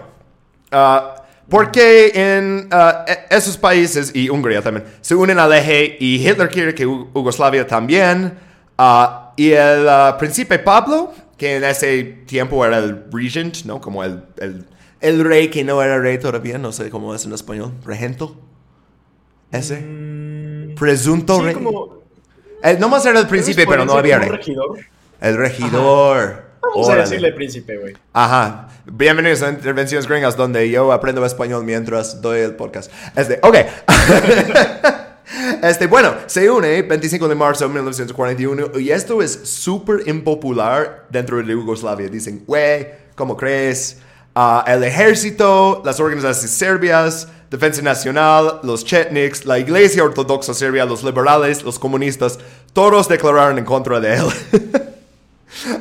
Ah, 0.69 1.15
porque 1.47 2.11
en 2.13 2.67
e- 3.07 3.19
esos 3.29 3.55
países, 3.55 4.11
y 4.13 4.27
Hungría 4.27 4.61
también, 4.61 4.85
se 4.99 5.15
unen 5.15 5.39
al 5.39 5.53
eje 5.53 5.95
y 6.01 6.17
Hitler 6.27 6.49
quiere 6.49 6.75
que 6.75 6.83
Yugoslavia 6.83 7.65
también. 7.65 8.37
y 9.37 9.51
el 9.53 9.87
príncipe 10.19 10.59
Pablo, 10.59 11.13
que 11.37 11.55
en 11.55 11.63
ese 11.63 12.03
tiempo 12.25 12.65
era 12.65 12.79
el 12.79 13.05
regent, 13.13 13.63
¿no? 13.63 13.79
Como 13.79 14.03
el, 14.03 14.25
el, 14.39 14.65
el 14.99 15.23
rey 15.23 15.47
que 15.47 15.63
no 15.63 15.81
era 15.81 15.99
rey 15.99 16.17
todavía, 16.17 16.57
no 16.57 16.73
sé 16.73 16.89
cómo 16.89 17.15
es 17.15 17.23
en 17.23 17.31
español, 17.31 17.71
regento. 17.85 18.46
Ese. 19.51 19.75
Presunto 20.77 21.37
Mm, 21.37 21.39
Sí, 21.39 21.45
rey. 21.45 21.53
como. 21.53 21.97
Eh, 22.63 22.77
nomás 22.79 23.05
era 23.05 23.19
el 23.19 23.27
príncipe, 23.27 23.65
pero 23.67 23.85
no 23.85 23.93
había 23.93 24.19
rey. 24.19 24.29
regidor? 24.29 24.79
El 25.21 25.37
regidor. 25.37 26.47
Vamos 26.61 26.87
Órale. 26.87 27.01
a 27.01 27.05
decirle 27.05 27.31
príncipe, 27.33 27.77
güey. 27.77 27.93
Ajá. 28.13 28.67
Bienvenidos 28.85 29.41
a 29.43 29.49
Intervenciones 29.49 30.07
Gringas, 30.07 30.35
donde 30.35 30.69
yo 30.69 30.91
aprendo 30.91 31.25
español 31.25 31.63
mientras 31.63 32.21
doy 32.21 32.39
el 32.39 32.55
podcast. 32.55 32.91
Este, 33.15 33.39
ok. 33.41 33.55
este, 35.63 35.87
bueno, 35.87 36.13
se 36.25 36.49
une 36.49 36.81
25 36.81 37.27
de 37.27 37.35
marzo 37.35 37.65
de 37.65 37.69
1941 37.73 38.79
y 38.79 38.89
esto 38.91 39.21
es 39.21 39.31
súper 39.43 40.07
impopular 40.07 41.05
dentro 41.09 41.37
de 41.37 41.45
Yugoslavia. 41.45 42.09
Dicen, 42.09 42.43
güey, 42.45 42.87
¿cómo 43.15 43.37
crees? 43.37 43.99
Ah, 44.35 44.63
el 44.67 44.83
ejército, 44.83 45.81
las 45.85 45.99
organizaciones 45.99 46.51
serbias, 46.51 47.27
Defensa 47.49 47.81
Nacional, 47.81 48.59
los 48.63 48.83
Chetniks, 48.83 49.45
la 49.45 49.57
Iglesia 49.57 50.03
Ortodoxa 50.03 50.53
Serbia, 50.53 50.85
los 50.85 51.03
liberales, 51.03 51.63
los 51.63 51.79
comunistas, 51.79 52.39
todos 52.73 53.07
declararon 53.07 53.57
en 53.57 53.65
contra 53.65 53.99
de 53.99 54.15
él. 54.15 54.25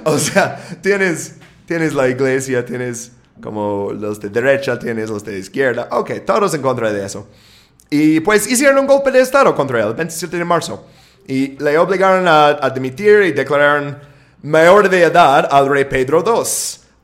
O 0.05 0.18
sea, 0.18 0.64
tienes, 0.81 1.35
tienes 1.66 1.92
la 1.92 2.09
iglesia, 2.09 2.64
tienes 2.64 3.12
como 3.42 3.92
los 3.92 4.20
de 4.20 4.29
derecha, 4.29 4.79
tienes 4.79 5.11
los 5.11 5.24
de 5.24 5.38
izquierda. 5.38 5.88
Ok, 5.90 6.12
todos 6.24 6.55
en 6.55 6.62
contra 6.62 6.92
de 6.92 7.05
eso. 7.05 7.29
Y 7.90 8.20
pues 8.20 8.50
hicieron 8.50 8.79
un 8.79 8.87
golpe 8.87 9.11
de 9.11 9.20
Estado 9.20 9.55
contra 9.55 9.81
él 9.81 9.88
el 9.88 9.94
27 9.94 10.37
de 10.37 10.44
marzo. 10.44 10.87
Y 11.26 11.59
le 11.62 11.76
obligaron 11.79 12.26
a, 12.29 12.64
a 12.64 12.70
dimitir 12.70 13.22
y 13.22 13.33
declararon 13.33 13.98
mayor 14.42 14.88
de 14.88 15.02
edad 15.02 15.48
al 15.50 15.68
rey 15.68 15.85
Pedro 15.85 16.22
II. 16.24 16.42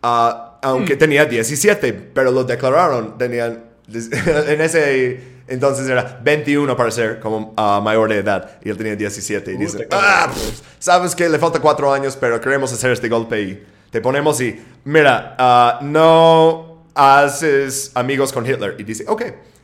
ah, 0.03 0.48
aunque 0.62 0.94
tenía 0.96 1.25
17, 1.25 1.92
pero 2.14 2.31
lo 2.31 2.44
declararon. 2.44 3.18
Tenían, 3.18 3.64
en 4.49 4.61
ese 4.61 5.33
entonces 5.49 5.89
era 5.89 6.21
21 6.23 6.77
para 6.77 6.91
ser 6.91 7.21
como 7.21 7.53
ah, 7.57 7.81
mayor 7.83 8.09
de 8.09 8.19
edad. 8.19 8.59
Y 8.65 8.71
él 8.71 8.77
tenía 8.77 8.97
17. 8.97 9.53
Y 9.53 9.57
dice, 9.57 9.85
Puta, 9.85 9.99
ah, 9.99 10.21
cabrón. 10.27 10.35
pues, 10.35 10.63
sabes 10.79 11.15
que 11.15 11.29
le 11.29 11.39
falta 11.39 11.61
cuatro 11.61 11.93
años, 11.93 12.17
pero 12.19 12.41
queremos 12.41 12.73
hacer 12.73 12.91
este 12.93 13.09
golpe 13.09 13.43
y 13.43 13.67
te 13.91 14.01
ponemos 14.01 14.41
y, 14.41 14.59
mira, 14.85 15.37
ah, 15.39 15.79
no 15.83 16.85
haces 16.95 17.91
amigos 17.95 18.33
con 18.33 18.47
Hitler. 18.47 18.77
Y 18.79 18.85
dice, 18.85 19.05
ok. 19.07 19.23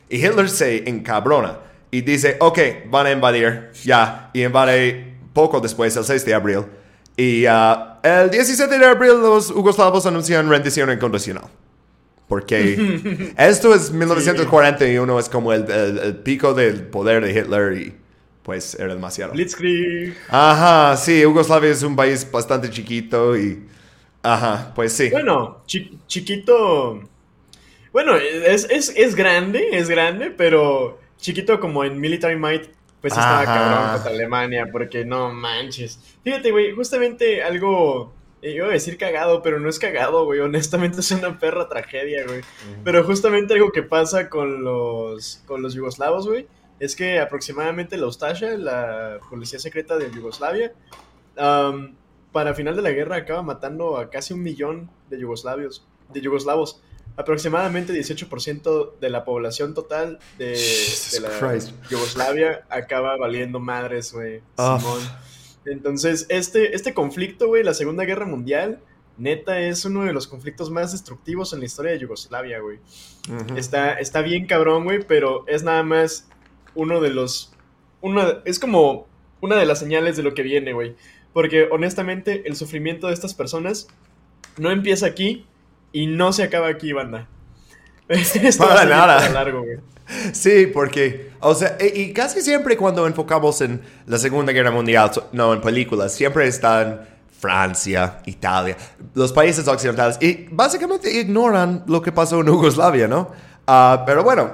Y 0.09 0.23
Hitler 0.23 0.49
se 0.49 0.89
encabrona 0.89 1.59
y 1.91 2.01
dice, 2.01 2.37
ok, 2.39 2.59
van 2.87 3.07
a 3.07 3.11
invadir, 3.11 3.71
ya. 3.83 4.29
Y 4.33 4.43
invade 4.43 5.17
poco 5.33 5.59
después, 5.59 5.95
el 5.95 6.03
6 6.03 6.25
de 6.25 6.33
abril. 6.33 6.65
Y 7.17 7.45
ah, 7.47 7.99
el 8.03 8.29
17 8.29 8.77
de 8.77 8.85
abril 8.85 9.21
los 9.21 9.49
yugoslavos 9.49 10.05
anuncian 10.05 10.49
rendición 10.49 10.91
incondicional. 10.91 11.45
Porque 12.29 13.33
esto 13.37 13.73
es 13.75 13.91
1941, 13.91 15.19
es 15.19 15.27
como 15.29 15.51
el, 15.51 15.69
el- 15.69 15.97
el 15.99 16.15
pico 16.15 16.53
del 16.53 16.83
poder 16.83 17.25
de 17.25 17.31
Hitler 17.37 17.73
y 17.77 17.93
pues 18.43 18.75
era 18.79 18.93
demasiado. 18.93 19.33
Blitzkrieg. 19.33 20.15
Ajá, 20.29 20.95
sí, 20.95 21.21
Yugoslavia 21.21 21.71
es 21.71 21.83
un 21.83 21.95
país 21.97 22.25
bastante 22.31 22.69
chiquito 22.69 23.37
y... 23.37 23.65
Ajá, 24.23 24.71
pues 24.75 24.93
sí. 24.93 25.09
Bueno, 25.09 25.61
chi- 25.65 25.97
chiquito. 26.07 27.01
Bueno, 27.91 28.15
es, 28.17 28.67
es, 28.69 28.93
es 28.95 29.15
grande, 29.15 29.69
es 29.73 29.89
grande, 29.89 30.29
pero 30.31 30.99
chiquito 31.17 31.59
como 31.59 31.83
en 31.83 31.99
Military 31.99 32.37
Might, 32.37 32.63
pues 33.01 33.13
sí 33.13 33.19
estaba 33.19 33.41
Ajá. 33.41 33.45
cabrón 33.55 33.93
contra 33.93 34.11
Alemania, 34.11 34.67
porque 34.71 35.03
no 35.05 35.31
manches. 35.33 35.99
Fíjate, 36.23 36.51
güey, 36.51 36.71
justamente 36.73 37.41
algo. 37.43 38.13
Eh, 38.41 38.51
Iba 38.51 38.67
a 38.67 38.71
decir 38.71 38.97
cagado, 38.97 39.41
pero 39.41 39.59
no 39.59 39.69
es 39.69 39.79
cagado, 39.79 40.25
güey. 40.25 40.39
Honestamente 40.39 40.99
es 40.99 41.11
una 41.11 41.39
perra 41.39 41.67
tragedia, 41.67 42.25
güey. 42.25 42.41
Pero 42.83 43.03
justamente 43.03 43.53
algo 43.53 43.71
que 43.71 43.83
pasa 43.83 44.29
con 44.29 44.63
los, 44.63 45.43
con 45.45 45.61
los 45.61 45.73
yugoslavos, 45.73 46.27
güey, 46.27 46.47
es 46.79 46.95
que 46.95 47.19
aproximadamente 47.19 47.97
la 47.97 48.07
Ustasha, 48.07 48.57
la 48.57 49.19
policía 49.29 49.59
secreta 49.59 49.97
de 49.97 50.11
Yugoslavia, 50.11 50.73
am, 51.37 51.95
para 52.31 52.53
final 52.53 52.75
de 52.75 52.81
la 52.81 52.91
guerra 52.91 53.17
acaba 53.17 53.41
matando 53.41 53.97
a 53.97 54.09
casi 54.09 54.33
un 54.33 54.43
millón 54.43 54.89
de 55.09 55.19
yugoslavios, 55.19 55.85
de 56.13 56.21
yugoslavos. 56.21 56.81
Aproximadamente 57.17 57.91
18% 57.91 58.99
de 58.99 59.09
la 59.09 59.25
población 59.25 59.73
total 59.73 60.19
de, 60.37 60.57
la 61.21 61.29
Christ. 61.37 61.71
Yugoslavia 61.89 62.65
acaba 62.69 63.17
valiendo 63.17 63.59
madres, 63.59 64.13
güey. 64.13 64.41
Ah. 64.57 64.77
Simón. 64.79 65.28
Entonces, 65.71 66.25
este, 66.29 66.75
este 66.75 66.93
conflicto, 66.93 67.47
güey, 67.47 67.63
la 67.63 67.73
Segunda 67.73 68.05
Guerra 68.05 68.25
Mundial, 68.25 68.79
neta, 69.17 69.59
es 69.59 69.85
uno 69.85 70.03
de 70.03 70.13
los 70.13 70.27
conflictos 70.27 70.69
más 70.71 70.91
destructivos 70.91 71.53
en 71.53 71.59
la 71.59 71.65
historia 71.65 71.91
de 71.91 71.99
Yugoslavia, 71.99 72.59
güey. 72.59 72.79
Está, 73.55 73.93
está 73.93 74.21
bien 74.21 74.45
cabrón, 74.47 74.85
güey, 74.85 74.99
pero 75.05 75.45
es 75.47 75.63
nada 75.63 75.83
más 75.83 76.27
uno 76.75 77.01
de 77.01 77.09
los... 77.09 77.53
Una, 78.01 78.39
es 78.45 78.59
como 78.59 79.07
una 79.41 79.55
de 79.57 79.65
las 79.65 79.79
señales 79.79 80.17
de 80.17 80.23
lo 80.23 80.33
que 80.33 80.41
viene, 80.41 80.73
güey. 80.73 80.95
Porque 81.33 81.67
honestamente 81.69 82.43
el 82.47 82.55
sufrimiento 82.55 83.07
de 83.07 83.13
estas 83.13 83.33
personas 83.33 83.87
no 84.57 84.71
empieza 84.71 85.05
aquí 85.05 85.45
y 85.91 86.07
no 86.07 86.33
se 86.33 86.43
acaba 86.43 86.67
aquí, 86.67 86.93
banda. 86.93 87.27
Esto 88.09 88.65
va 88.65 88.81
a 88.81 88.85
nada. 88.85 89.17
para 89.17 89.29
largo, 89.29 89.63
güey. 89.63 89.77
Sí, 90.33 90.67
porque, 90.67 91.31
o 91.39 91.53
sea, 91.53 91.77
e- 91.79 91.93
y, 91.95 92.13
casi 92.13 92.41
siempre 92.41 92.75
cuando 92.77 93.05
enfocamos 93.05 93.61
en 93.61 93.81
la 94.07 94.17
Segunda 94.17 94.51
Guerra 94.51 94.71
Mundial, 94.71 95.11
no 95.33 95.53
en 95.53 95.61
películas, 95.61 96.13
siempre 96.13 96.47
están 96.47 97.07
Francia, 97.39 98.19
Italia, 98.25 98.75
los 99.13 99.31
países 99.31 99.67
occidentales, 99.67 100.17
y 100.21 100.47
básicamente 100.51 101.11
ignoran 101.11 101.83
lo 101.87 102.01
que 102.01 102.11
pasó 102.11 102.39
en 102.41 102.47
Yugoslavia, 102.47 103.07
¿no? 103.07 103.29
Ah, 103.67 104.03
pero 104.05 104.23
bueno, 104.23 104.51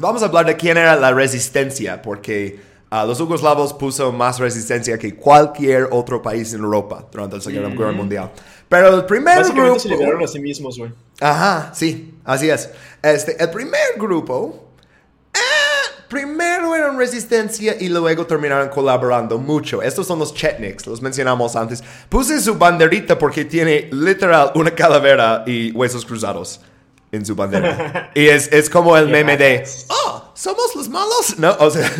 vamos 0.00 0.22
a 0.22 0.26
hablar 0.26 0.46
de 0.46 0.56
quién 0.56 0.76
era 0.76 0.94
la 0.96 1.10
resistencia, 1.12 2.00
porque 2.02 2.60
ah, 2.90 3.04
los 3.06 3.18
yugoslavos 3.18 3.72
puso 3.72 4.12
más 4.12 4.38
resistencia 4.38 4.98
que 4.98 5.16
cualquier 5.16 5.88
otro 5.90 6.20
país 6.22 6.52
en 6.52 6.60
Europa 6.60 7.06
durante 7.10 7.36
la 7.36 7.42
Segunda 7.42 7.68
Guerra 7.70 7.92
Mundial. 7.92 8.30
Pero 8.68 8.94
el 8.94 9.04
primer 9.06 9.38
Básicamente 9.38 9.80
se 9.80 9.88
grupo- 9.88 9.98
liberaron 10.00 10.24
a 10.24 10.28
sí 10.28 10.38
mismos, 10.40 10.78
güey. 10.78 10.92
Ajá, 11.20 11.72
sí, 11.74 12.14
así 12.24 12.48
es. 12.50 12.70
Este, 13.02 13.42
el 13.42 13.50
primer 13.50 13.80
grupo, 13.98 14.68
primero 16.12 16.74
eran 16.74 16.98
resistencia 16.98 17.74
y 17.80 17.88
luego 17.88 18.26
terminaron 18.26 18.68
colaborando 18.68 19.38
mucho. 19.38 19.80
Estos 19.80 20.06
son 20.06 20.18
los 20.18 20.34
Chetniks, 20.34 20.86
los 20.86 21.00
mencionamos 21.00 21.56
antes. 21.56 21.82
Puse 22.10 22.38
su 22.40 22.56
banderita 22.56 23.18
porque 23.18 23.46
tiene 23.46 23.88
literal 23.90 24.52
una 24.54 24.74
calavera 24.74 25.42
y 25.46 25.72
huesos 25.72 26.04
cruzados 26.04 26.60
en 27.10 27.24
su 27.24 27.34
bandera. 27.34 28.10
y 28.14 28.26
es, 28.26 28.52
es 28.52 28.68
como 28.68 28.94
el 28.96 29.08
meme 29.08 29.38
de, 29.38 29.64
oh, 29.88 30.32
somos 30.34 30.76
los 30.76 30.88
malos. 30.88 31.38
No, 31.38 31.56
o 31.58 31.70
sea... 31.70 31.90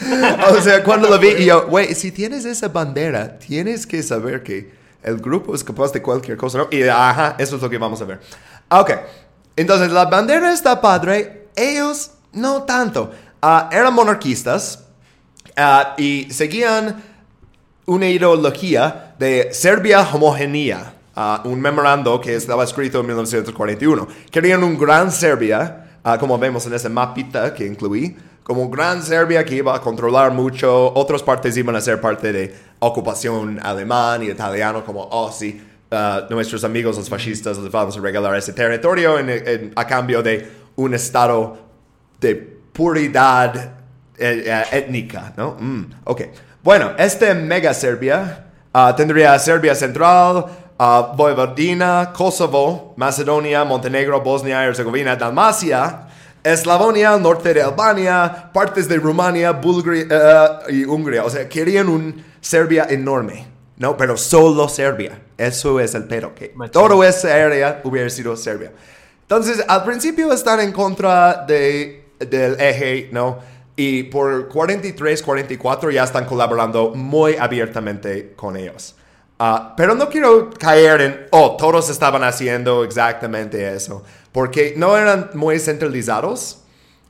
o 0.50 0.60
sea, 0.60 0.82
cuando 0.84 1.08
lo 1.08 1.18
vi, 1.18 1.30
y 1.30 1.44
yo, 1.46 1.66
güey, 1.66 1.94
si 1.94 2.12
tienes 2.12 2.44
esa 2.44 2.68
bandera, 2.68 3.38
tienes 3.38 3.86
que 3.86 4.02
saber 4.02 4.42
que 4.42 4.72
el 5.02 5.18
grupo 5.18 5.54
es 5.54 5.64
capaz 5.64 5.92
de 5.92 6.00
cualquier 6.00 6.36
cosa, 6.36 6.58
¿no? 6.58 6.68
Y 6.70 6.82
ajá, 6.84 7.34
eso 7.38 7.56
es 7.56 7.62
lo 7.62 7.68
que 7.68 7.78
vamos 7.78 8.00
a 8.00 8.04
ver. 8.04 8.20
Ok, 8.68 8.92
entonces 9.56 9.90
la 9.90 10.06
bandera 10.06 10.52
está 10.52 10.80
padre, 10.80 11.48
ellos 11.56 12.12
no 12.32 12.62
tanto. 12.64 13.10
Ah, 13.42 13.68
eran 13.72 13.94
monarquistas 13.94 14.84
ah, 15.56 15.94
y 15.98 16.28
seguían 16.30 17.02
una 17.86 18.08
ideología 18.08 19.14
de 19.18 19.48
Serbia 19.52 20.00
homogénea, 20.12 20.94
ah, 21.16 21.42
un 21.44 21.60
memorando 21.60 22.20
que 22.20 22.34
estaba 22.36 22.64
escrito 22.64 23.00
en 23.00 23.06
1941. 23.06 24.06
Querían 24.30 24.62
un 24.62 24.78
gran 24.78 25.10
Serbia, 25.10 25.98
como 26.18 26.38
vemos 26.38 26.66
en 26.66 26.74
ese 26.74 26.88
mapita 26.88 27.52
que 27.54 27.66
incluí, 27.66 28.16
como 28.42 28.68
gran 28.68 29.02
Serbia 29.02 29.44
que 29.44 29.56
iba 29.56 29.74
a 29.74 29.80
controlar 29.80 30.32
mucho, 30.32 30.92
otras 30.94 31.22
partes 31.22 31.56
iban 31.56 31.76
a 31.76 31.80
ser 31.80 32.00
parte 32.00 32.32
de 32.32 32.54
ocupación 32.80 33.60
alemán 33.62 34.22
y 34.22 34.30
italiano, 34.30 34.84
como, 34.84 35.06
oh 35.10 35.30
sí, 35.30 35.60
nuestros 36.30 36.62
amigos 36.64 36.96
los 36.96 37.08
fascistas 37.08 37.58
les 37.58 37.70
vamos 37.70 37.96
a 37.96 38.00
regalar 38.00 38.34
ese 38.36 38.52
territorio 38.52 39.18
en- 39.18 39.72
a 39.76 39.86
cambio 39.86 40.22
de 40.22 40.50
un 40.76 40.94
estado 40.94 41.69
de 42.20 42.36
puridad 42.36 43.56
eh, 44.16 44.44
eh, 44.46 44.64
étnica, 44.72 45.32
¿no? 45.36 45.56
Mm, 45.58 45.84
ok. 46.04 46.22
Bueno, 46.62 46.92
este 46.98 47.34
mega 47.34 47.72
Serbia 47.72 48.46
ah, 48.72 48.94
tendría 48.94 49.38
Serbia 49.38 49.74
Central, 49.74 50.44
Vojvodina, 50.78 52.12
Kosovo, 52.12 52.94
Macedonia, 52.96 53.64
Montenegro, 53.64 54.20
Bosnia 54.20 54.64
y 54.64 54.68
Herzegovina, 54.68 55.16
Dalmacia, 55.16 56.06
Eslavonia, 56.42 57.18
norte 57.18 57.52
de 57.52 57.62
Albania, 57.62 58.50
partes 58.52 58.88
de 58.88 58.96
Rumania, 58.96 59.52
Bulgaria 59.52 60.06
eh, 60.68 60.72
y 60.74 60.84
Hungría. 60.84 61.24
O 61.24 61.30
sea, 61.30 61.48
querían 61.48 61.88
un 61.88 62.24
Serbia 62.40 62.86
enorme, 62.88 63.46
¿no? 63.76 63.96
Pero 63.96 64.16
solo 64.16 64.68
Serbia. 64.68 65.20
Eso 65.36 65.80
es 65.80 65.94
el 65.94 66.04
pero, 66.04 66.34
que 66.34 66.54
todo 66.72 67.02
esa 67.04 67.28
área 67.28 67.80
hubiera 67.84 68.08
sido 68.08 68.36
Serbia. 68.36 68.72
Entonces, 69.22 69.64
al 69.68 69.84
principio 69.84 70.32
están 70.32 70.60
en 70.60 70.72
contra 70.72 71.44
de, 71.46 71.99
del 72.20 72.60
eje, 72.60 73.08
¿no? 73.12 73.38
Y 73.76 74.04
por 74.04 74.48
43, 74.48 75.22
44 75.22 75.90
ya 75.90 76.04
están 76.04 76.26
colaborando 76.26 76.92
muy 76.94 77.36
abiertamente 77.36 78.34
con 78.36 78.56
ellos. 78.56 78.94
Ah, 79.38 79.72
pero 79.74 79.94
no 79.94 80.10
quiero 80.10 80.50
caer 80.50 81.00
en, 81.00 81.26
oh, 81.30 81.56
todos 81.56 81.88
estaban 81.88 82.22
haciendo 82.22 82.84
exactamente 82.84 83.74
eso, 83.74 84.04
porque 84.32 84.74
no 84.76 84.98
eran 84.98 85.30
muy 85.32 85.58
centralizados. 85.58 86.58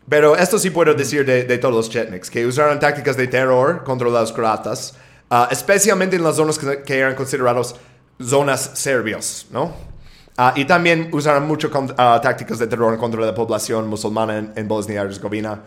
Pero 0.08 0.36
esto 0.36 0.58
sí 0.58 0.70
puedo 0.70 0.94
decir 0.94 1.24
de, 1.24 1.44
de 1.44 1.58
todos 1.58 1.74
los 1.74 1.90
Chetniks, 1.90 2.30
que 2.30 2.46
usaron 2.46 2.78
tácticas 2.80 3.16
de 3.16 3.28
terror 3.28 3.84
contra 3.84 4.08
los 4.08 4.32
croatas, 4.32 4.94
ah, 5.28 5.48
especialmente 5.50 6.16
en 6.16 6.24
las 6.24 6.36
zonas 6.36 6.58
que, 6.58 6.82
que 6.82 6.98
eran 6.98 7.14
considerados 7.14 7.76
zonas 8.20 8.70
serbios, 8.74 9.46
¿no? 9.50 9.89
Ah, 10.36 10.52
y 10.56 10.64
también 10.64 11.10
usaron 11.12 11.46
mucho 11.46 11.70
ah, 11.98 12.20
tácticas 12.22 12.58
de 12.58 12.66
terror 12.66 12.96
contra 12.98 13.20
la 13.20 13.34
población 13.34 13.88
musulmana 13.88 14.38
en, 14.38 14.52
en 14.56 14.68
Bosnia 14.68 15.02
y 15.02 15.04
Herzegovina. 15.04 15.60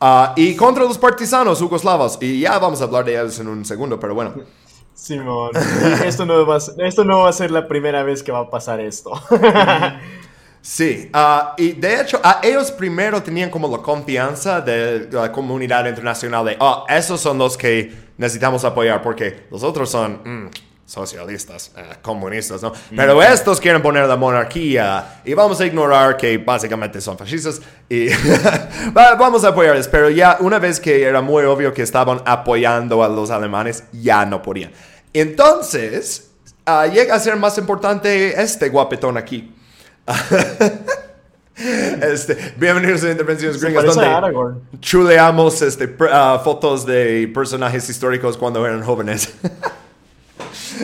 Ah, 0.00 0.32
y 0.36 0.56
contra 0.56 0.84
los 0.84 0.98
partisanos 0.98 1.60
yugoslavos. 1.60 2.18
Y 2.20 2.40
ya 2.40 2.58
vamos 2.58 2.80
a 2.80 2.84
hablar 2.84 3.04
de 3.04 3.12
ellos 3.12 3.38
en 3.38 3.48
un 3.48 3.64
segundo, 3.64 3.98
pero 3.98 4.14
bueno. 4.14 4.34
Simón, 4.94 5.50
esto 6.04 6.26
no, 6.26 6.46
va 6.46 6.56
a 6.56 6.60
ser, 6.60 6.80
esto 6.84 7.04
no 7.04 7.20
va 7.20 7.28
a 7.28 7.32
ser 7.32 7.50
la 7.50 7.66
primera 7.66 8.02
vez 8.02 8.22
que 8.22 8.30
va 8.30 8.40
a 8.40 8.50
pasar 8.50 8.80
esto. 8.80 9.12
Sí, 10.64 11.10
y 11.56 11.72
de 11.72 12.00
hecho, 12.00 12.20
a 12.22 12.38
ellos 12.40 12.70
primero 12.70 13.20
tenían 13.20 13.50
como 13.50 13.66
la 13.66 13.82
confianza 13.82 14.60
de 14.60 15.08
la 15.10 15.32
comunidad 15.32 15.88
internacional 15.88 16.44
de, 16.44 16.56
oh, 16.60 16.86
esos 16.88 17.20
son 17.20 17.36
los 17.36 17.56
que 17.56 17.92
necesitamos 18.16 18.64
apoyar 18.64 19.02
porque 19.02 19.48
los 19.50 19.64
otros 19.64 19.90
son 19.90 20.20
mm, 20.24 20.50
socialistas, 20.92 21.70
eh, 21.74 21.82
comunistas, 22.02 22.60
¿no? 22.62 22.70
Pero 22.94 23.22
estos 23.22 23.58
quieren 23.58 23.80
poner 23.80 24.06
la 24.06 24.16
monarquía 24.16 25.22
y 25.24 25.32
vamos 25.32 25.58
a 25.60 25.64
ignorar 25.66 26.18
que 26.18 26.36
básicamente 26.36 27.00
son 27.00 27.16
fascistas 27.16 27.62
y 27.88 28.08
va- 28.96 29.14
vamos 29.14 29.42
a 29.44 29.48
apoyarles. 29.48 29.88
Pero 29.88 30.10
ya 30.10 30.36
una 30.40 30.58
vez 30.58 30.78
que 30.78 31.02
era 31.02 31.22
muy 31.22 31.44
obvio 31.44 31.72
que 31.72 31.80
estaban 31.82 32.20
apoyando 32.26 33.02
a 33.02 33.08
los 33.08 33.30
alemanes, 33.30 33.84
ya 33.92 34.26
no 34.26 34.42
podían. 34.42 34.70
Entonces, 35.14 36.30
ah, 36.66 36.86
llega 36.86 37.14
a 37.14 37.20
ser 37.20 37.36
más 37.36 37.56
importante 37.56 38.40
este 38.40 38.68
guapetón 38.68 39.16
aquí. 39.16 39.50
Este, 41.54 42.54
bienvenidos 42.56 43.04
a 43.04 43.10
Intervenciones 43.10 43.62
Gringas, 43.62 43.84
donde 43.84 44.06
Aragorn. 44.06 44.62
chuleamos 44.80 45.60
este, 45.62 45.94
ah, 46.10 46.40
fotos 46.42 46.86
de 46.86 47.30
personajes 47.32 47.88
históricos 47.88 48.36
cuando 48.38 48.66
eran 48.66 48.82
jóvenes. 48.82 49.32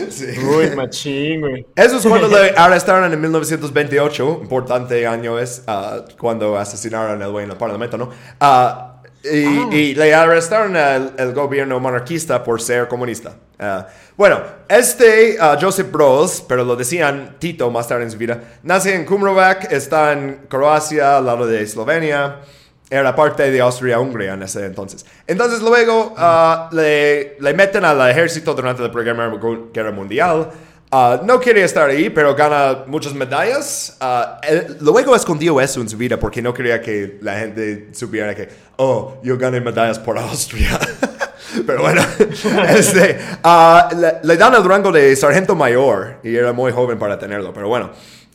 Sí. 0.09 0.25
Uy, 0.39 0.75
machín, 0.75 1.41
güey. 1.41 1.65
Eso 1.75 1.97
es 1.97 2.05
cuando 2.05 2.27
le 2.27 2.51
arrestaron 2.51 3.11
en 3.11 3.19
1928, 3.19 4.39
importante 4.41 5.05
año 5.05 5.39
es 5.39 5.63
ah, 5.67 6.05
cuando 6.17 6.57
asesinaron 6.57 7.21
al 7.21 7.31
güey 7.31 7.45
en 7.45 7.51
el 7.51 7.57
parlamento, 7.57 7.97
¿no? 7.97 8.09
Ah, 8.39 9.01
y, 9.23 9.75
y 9.75 9.95
le 9.95 10.13
arrestaron 10.13 10.75
al 10.77 11.13
el 11.17 11.33
gobierno 11.33 11.79
monarquista 11.79 12.43
por 12.43 12.61
ser 12.61 12.87
comunista. 12.87 13.33
Ah, 13.59 13.87
bueno, 14.15 14.41
este 14.67 15.37
ah, 15.39 15.57
Joseph 15.59 15.91
Broz, 15.91 16.43
pero 16.47 16.63
lo 16.63 16.75
decían 16.75 17.35
Tito 17.39 17.69
más 17.69 17.87
tarde 17.87 18.03
en 18.03 18.11
su 18.11 18.17
vida, 18.17 18.39
nace 18.63 18.95
en 18.95 19.05
Kumrovac, 19.05 19.71
está 19.71 20.13
en 20.13 20.45
Croacia, 20.47 21.17
al 21.17 21.25
lado 21.25 21.45
de 21.45 21.61
Eslovenia. 21.61 22.39
Era 22.89 23.15
parte 23.15 23.51
de 23.51 23.61
Austria-Hungría 23.61 24.33
en 24.33 24.43
ese 24.43 24.65
entonces. 24.65 25.05
Entonces 25.27 25.61
luego 25.61 26.15
ah, 26.17 26.69
le, 26.71 27.37
meten 27.53 27.85
al 27.85 28.09
ejército 28.09 28.55
durante 28.55 28.81
la 28.81 28.91
Primera 28.91 29.31
Guerra 29.71 29.91
Mundial. 29.91 30.49
Ah, 30.91 31.21
no 31.23 31.39
quería 31.39 31.65
estar 31.65 31.87
ahí, 31.87 32.09
pero 32.09 32.33
gana 32.33 32.85
muchas 32.87 33.13
medallas. 33.13 33.95
Ah, 33.99 34.41
luego 34.79 35.15
escondió 35.15 35.61
eso 35.61 35.81
en 35.81 35.89
su 35.89 35.97
vida 35.97 36.17
porque 36.17 36.41
no 36.41 36.51
quería 36.51 36.81
que 36.81 37.19
la 37.21 37.37
gente 37.37 37.89
supiera 37.93 38.33
que, 38.33 38.49
oh, 38.77 39.19
yo 39.23 39.37
gané 39.37 39.61
medallas 39.61 39.99
por 39.99 40.17
Austria. 40.17 40.79
pero 41.67 41.83
bueno, 41.83 42.01
este, 42.69 43.19
le, 43.97 44.13
le 44.23 44.37
dan 44.37 44.55
el 44.55 44.63
rango 44.63 44.91
de 44.91 45.15
sargento 45.15 45.53
mayor 45.53 46.15
y 46.23 46.35
era 46.35 46.53
muy 46.53 46.71
joven 46.71 46.97
para 46.97 47.19
tenerlo, 47.19 47.53
pero 47.53 47.67
bueno. 47.67 47.91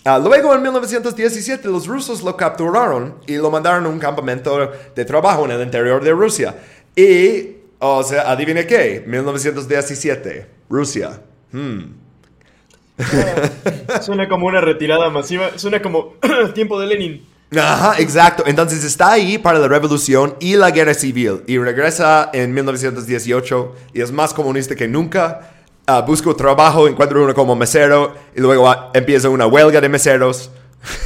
Ah, 0.06 0.18
luego 0.18 0.54
en 0.54 0.60
1917 0.60 1.66
los 1.68 1.86
rusos 1.86 2.22
lo 2.22 2.36
capturaron 2.36 3.14
y 3.26 3.36
lo 3.36 3.50
mandaron 3.50 3.86
a 3.86 3.88
un 3.88 3.98
campamento 3.98 4.70
de 4.94 5.04
trabajo 5.06 5.46
en 5.46 5.52
el 5.52 5.62
interior 5.62 6.04
de 6.04 6.12
Rusia. 6.12 6.54
Y, 6.94 7.56
o 7.78 8.02
sea, 8.02 8.30
adivine 8.30 8.66
qué, 8.66 9.02
1917, 9.06 10.46
Rusia. 10.68 11.22
Suena 14.02 14.28
como 14.28 14.46
una 14.46 14.60
retirada 14.60 15.08
masiva. 15.08 15.56
Suena 15.56 15.80
como 15.80 16.16
tiempo 16.54 16.78
de 16.78 16.86
Lenin. 16.86 17.26
Ajá, 17.56 17.98
exacto. 17.98 18.44
Entonces 18.46 18.84
está 18.84 19.12
ahí 19.12 19.38
para 19.38 19.58
la 19.58 19.68
revolución 19.68 20.36
y 20.40 20.56
la 20.56 20.70
guerra 20.70 20.94
civil. 20.94 21.42
Y 21.46 21.58
regresa 21.58 22.30
en 22.32 22.52
1918 22.52 23.74
y 23.94 24.00
es 24.00 24.12
más 24.12 24.34
comunista 24.34 24.74
que 24.74 24.88
nunca. 24.88 25.53
Ah, 25.86 26.00
busca 26.00 26.32
trabajo, 26.34 26.88
encuentra 26.88 27.18
uno 27.18 27.34
como 27.34 27.54
mesero 27.54 28.14
y 28.34 28.40
luego 28.40 28.68
ah, 28.70 28.90
empieza 28.94 29.28
una 29.28 29.46
huelga 29.46 29.80
de 29.80 29.88
meseros. 29.88 30.50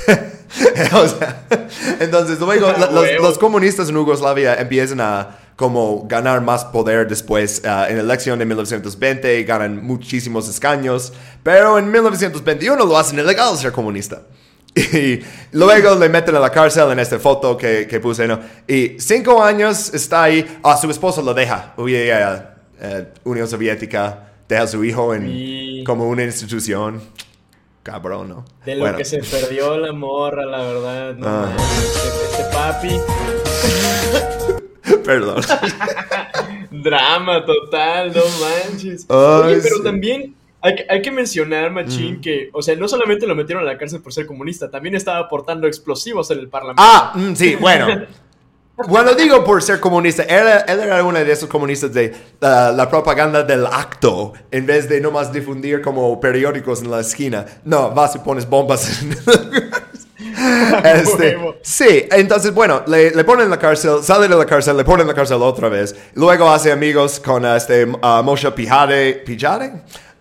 O 0.94 1.06
sea, 1.06 1.44
entonces 2.00 2.40
luego 2.40 2.72
la- 2.78 2.90
los, 2.90 3.06
los 3.20 3.38
comunistas 3.38 3.90
en 3.90 3.96
Yugoslavia 3.96 4.54
empiezan 4.54 4.98
a 5.00 5.36
como 5.56 6.06
ganar 6.08 6.40
más 6.40 6.64
poder 6.64 7.06
después 7.06 7.62
ah, 7.66 7.86
en 7.88 7.96
la 7.96 8.02
elección 8.02 8.38
de 8.38 8.46
1920 8.46 9.44
ganan 9.44 9.84
muchísimos 9.84 10.48
escaños 10.48 11.12
pero 11.42 11.78
en 11.78 11.90
1921 11.90 12.82
lo 12.86 12.96
hacen 12.96 13.18
ilegal 13.18 13.58
ser 13.58 13.72
comunista 13.72 14.22
y 14.74 15.20
luego 15.52 15.94
le 15.96 16.08
meten 16.08 16.34
a 16.36 16.40
la 16.40 16.50
cárcel 16.50 16.90
en 16.92 16.98
esta 17.00 17.18
foto 17.18 17.56
que, 17.56 17.86
que 17.86 18.00
puse, 18.00 18.26
¿no? 18.26 18.40
Y 18.66 18.96
cinco 18.98 19.42
años 19.42 19.92
está 19.92 20.22
ahí. 20.24 20.60
Ah, 20.62 20.76
su 20.76 20.90
esposo 20.90 21.20
lo 21.20 21.34
deja. 21.34 21.74
Huye 21.76 22.12
a 22.12 22.54
eh, 22.80 23.08
Unión 23.24 23.48
Soviética, 23.48 24.28
deja 24.48 24.62
a 24.62 24.66
su 24.66 24.82
hijo 24.84 25.14
en 25.14 25.84
como 25.84 26.08
una 26.08 26.24
institución. 26.24 27.00
Cabrón, 27.82 28.28
¿no? 28.28 28.44
De 28.66 28.74
lo 28.74 28.80
Bueno, 28.82 28.98
que 28.98 29.04
se 29.04 29.18
perdió 29.18 29.78
la 29.78 29.92
morra, 29.92 30.44
la 30.44 30.58
verdad. 30.58 31.14
No, 31.14 31.26
Ah. 31.26 31.56
este, 31.56 32.42
este 32.42 32.44
papi. 32.52 33.00
perdón. 35.04 35.42
Drama 36.70 37.44
total, 37.44 38.12
no 38.14 38.22
manches. 38.40 39.06
Ay, 39.08 39.16
Oye, 39.54 39.60
pero 39.62 39.76
sí. 39.76 39.82
también 39.82 40.34
hay, 40.60 40.74
que- 40.76 40.86
hay 40.88 41.02
que 41.02 41.10
mencionar, 41.10 41.70
Machín, 41.70 42.20
que, 42.20 42.50
o 42.52 42.60
sea, 42.62 42.76
no 42.76 42.88
solamente 42.88 43.26
lo 43.26 43.34
metieron 43.34 43.64
a 43.64 43.66
la 43.72 43.78
cárcel 43.78 44.02
por 44.02 44.12
ser 44.12 44.26
comunista, 44.26 44.70
también 44.70 44.94
estaba 44.94 45.18
aportando 45.20 45.66
explosivos 45.66 46.30
en 46.30 46.40
el 46.40 46.48
parlamento. 46.48 46.82
Ah, 46.84 47.12
mm, 47.14 47.34
sí, 47.34 47.54
bueno. 47.56 47.86
Bueno, 48.86 49.14
digo 49.14 49.42
por 49.42 49.60
ser 49.60 49.80
comunista, 49.80 50.22
él 50.22 50.46
era 50.68 51.02
uno 51.02 51.18
de 51.18 51.32
esos 51.32 51.48
comunistas 51.48 51.92
de 51.92 52.14
uh, 52.40 52.76
la 52.76 52.86
propaganda 52.88 53.42
del 53.42 53.66
acto, 53.66 54.34
en 54.52 54.66
vez 54.66 54.88
de 54.88 55.00
nomás 55.00 55.32
difundir 55.32 55.82
como 55.82 56.20
periódicos 56.20 56.82
en 56.82 56.90
la 56.90 57.00
esquina. 57.00 57.44
No, 57.64 57.90
vas 57.90 58.14
y 58.14 58.20
pones 58.20 58.48
bombas 58.48 59.02
en 59.02 59.18
Este, 60.84 61.36
sí, 61.62 62.06
entonces, 62.10 62.54
bueno, 62.54 62.82
le, 62.86 63.10
le 63.10 63.24
ponen 63.24 63.46
en 63.46 63.50
la 63.50 63.58
cárcel, 63.58 64.02
sale 64.02 64.28
de 64.28 64.36
la 64.36 64.46
cárcel, 64.46 64.76
le 64.76 64.84
ponen 64.84 65.02
en 65.02 65.08
la 65.08 65.14
cárcel 65.14 65.42
otra 65.42 65.68
vez. 65.68 65.96
Luego 66.14 66.48
hace 66.48 66.70
amigos 66.70 67.18
con 67.18 67.44
uh, 67.44 67.56
este 67.56 67.84
uh, 67.84 68.22
Moshe 68.22 68.50
Pijade, 68.52 69.14
Pijade 69.26 69.72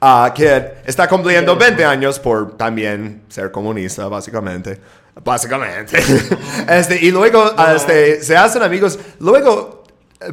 uh, 0.02 0.34
que 0.34 0.74
está 0.86 1.08
cumpliendo 1.08 1.56
20 1.56 1.86
años 1.86 2.20
por 2.20 2.58
también 2.58 3.24
ser 3.30 3.52
comunista, 3.52 4.08
básicamente. 4.08 4.80
Básicamente. 5.24 5.98
este, 6.70 7.00
y 7.04 7.12
luego 7.12 7.44
este, 7.76 8.22
se 8.22 8.36
hacen 8.36 8.62
amigos. 8.62 9.00
Luego 9.20 9.84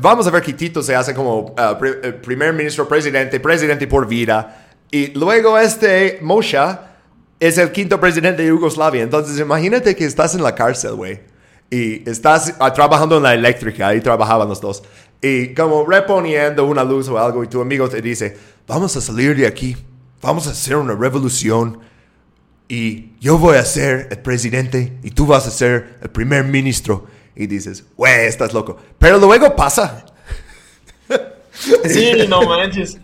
vamos 0.01 0.27
a 0.27 0.31
ver 0.31 0.43
que 0.43 0.53
Tito 0.53 0.83
se 0.83 0.95
hace 0.95 1.15
como 1.15 1.41
uh, 1.41 1.85
eh, 1.85 2.13
primer 2.13 2.53
ministro, 2.53 2.87
presidente, 2.89 3.41
presidente 3.41 3.87
por 3.87 4.07
vida. 4.07 4.69
Y 4.91 5.09
luego 5.09 5.59
este 5.59 6.19
Moshe 6.23 6.59
es 7.41 7.59
el 7.59 7.73
quinto 7.73 8.01
presidente 8.01 8.43
de 8.43 8.49
Yugoslavia. 8.49 9.03
Entonces, 9.03 9.39
imagínate 9.39 9.95
que 9.95 10.05
estás 10.05 10.35
en 10.35 10.43
la 10.43 10.55
cárcel, 10.55 10.95
güey. 10.95 11.21
Y 11.71 12.09
estás 12.09 12.55
ah, 12.61 12.73
trabajando 12.73 13.17
en 13.17 13.23
la 13.25 13.35
eléctrica. 13.35 13.89
Ahí 13.89 14.01
trabajaban 14.01 14.49
los 14.49 14.61
dos. 14.61 14.83
Y 15.21 15.55
como 15.55 15.85
reponiendo 15.85 16.65
una 16.65 16.85
luz 16.85 17.09
o 17.09 17.19
algo. 17.19 17.43
Y 17.43 17.49
tu 17.49 17.61
amigo 17.61 17.89
te 17.89 18.01
dice, 18.01 18.37
vamos 18.67 18.97
a 18.97 19.01
salir 19.01 19.37
de 19.37 19.47
aquí. 19.47 19.77
Vamos 20.23 20.47
a 20.47 20.51
hacer 20.51 20.77
una 20.77 20.95
revolución. 20.95 21.81
Y 22.69 23.11
yo 23.21 23.39
voy 23.39 23.57
a 23.57 23.65
ser 23.65 24.09
el 24.11 24.19
presidente. 24.19 24.93
Y 25.03 25.11
tú 25.11 25.27
vas 25.27 25.47
a 25.47 25.51
ser 25.51 25.99
el 26.03 26.11
primer 26.11 26.45
ministro. 26.45 27.07
Y 27.37 27.47
dices, 27.47 27.85
güey, 27.97 28.27
estás 28.27 28.53
loco. 28.55 28.79
Pero 28.99 29.19
luego 29.19 29.55
pasa. 29.55 30.07
Sí, 31.55 32.13
no 32.29 32.43
manches. 32.43 32.99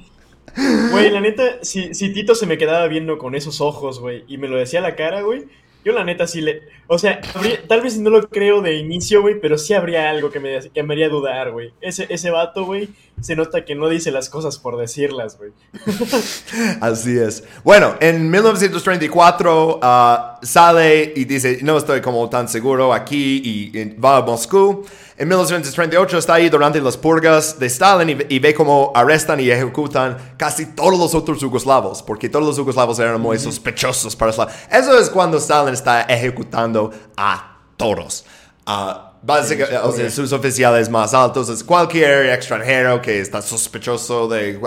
Güey, 0.90 1.10
la 1.10 1.20
neta, 1.20 1.58
si, 1.62 1.94
si 1.94 2.12
Tito 2.12 2.34
se 2.34 2.46
me 2.46 2.58
quedaba 2.58 2.86
viendo 2.88 3.18
con 3.18 3.34
esos 3.34 3.60
ojos, 3.60 4.00
güey, 4.00 4.24
y 4.26 4.36
me 4.36 4.48
lo 4.48 4.56
decía 4.56 4.80
a 4.80 4.82
la 4.82 4.96
cara, 4.96 5.22
güey, 5.22 5.44
yo 5.84 5.92
la 5.92 6.04
neta 6.04 6.26
sí 6.26 6.40
le... 6.40 6.62
O 6.88 6.98
sea, 6.98 7.20
tal 7.68 7.80
vez 7.80 7.98
no 7.98 8.10
lo 8.10 8.28
creo 8.28 8.60
de 8.60 8.76
inicio, 8.76 9.22
güey, 9.22 9.40
pero 9.40 9.56
sí 9.56 9.74
habría 9.74 10.10
algo 10.10 10.30
que 10.30 10.40
me, 10.40 10.58
que 10.70 10.82
me 10.82 10.94
haría 10.94 11.08
dudar, 11.08 11.52
güey. 11.52 11.72
Ese, 11.80 12.06
ese 12.10 12.30
vato, 12.30 12.64
güey, 12.64 12.88
se 13.20 13.36
nota 13.36 13.64
que 13.64 13.74
no 13.74 13.88
dice 13.88 14.10
las 14.10 14.28
cosas 14.28 14.58
por 14.58 14.76
decirlas, 14.76 15.38
güey. 15.38 15.52
Así 16.80 17.18
es. 17.18 17.44
Bueno, 17.64 17.96
en 18.00 18.30
1934 18.30 19.80
ah, 19.82 20.38
sale 20.42 21.12
y 21.14 21.24
dice, 21.24 21.58
no 21.62 21.76
estoy 21.76 22.00
como 22.00 22.28
tan 22.28 22.48
seguro 22.48 22.92
aquí 22.92 23.42
y, 23.44 23.78
y 23.78 23.94
va 23.96 24.18
a 24.18 24.22
Moscú. 24.22 24.84
En 25.16 25.28
1938 25.28 26.18
está 26.18 26.34
ahí 26.34 26.48
durante 26.48 26.80
las 26.80 26.96
purgas 26.96 27.58
de 27.58 27.66
Stalin 27.66 28.08
y, 28.28 28.34
y 28.34 28.38
ve 28.38 28.54
cómo 28.54 28.90
arrestan 28.94 29.38
y 29.40 29.50
ejecutan 29.50 30.34
casi 30.38 30.66
todos 30.66 30.98
los 30.98 31.14
otros 31.14 31.40
yugoslavos, 31.40 32.02
porque 32.02 32.30
todos 32.30 32.46
los 32.46 32.56
yugoslavos 32.56 32.98
eran 32.98 33.20
muy 33.20 33.38
sospechosos 33.38 34.16
para 34.16 34.30
Stalin. 34.30 34.54
Eso 34.70 34.98
es 34.98 35.10
cuando 35.10 35.36
Stalin 35.36 35.74
está 35.74 36.02
ejecutando 36.02 36.90
a 37.16 37.58
todos. 37.76 38.24
Ah, 38.64 39.09
básicamente, 39.22 39.78
o 39.78 39.92
sea, 39.92 40.10
sus 40.10 40.32
oficiales 40.32 40.88
más 40.88 41.14
altos 41.14 41.48
es 41.48 41.62
cualquier 41.64 42.26
extranjero 42.30 43.00
que 43.00 43.20
está 43.20 43.42
sospechoso 43.42 44.28
de 44.28 44.58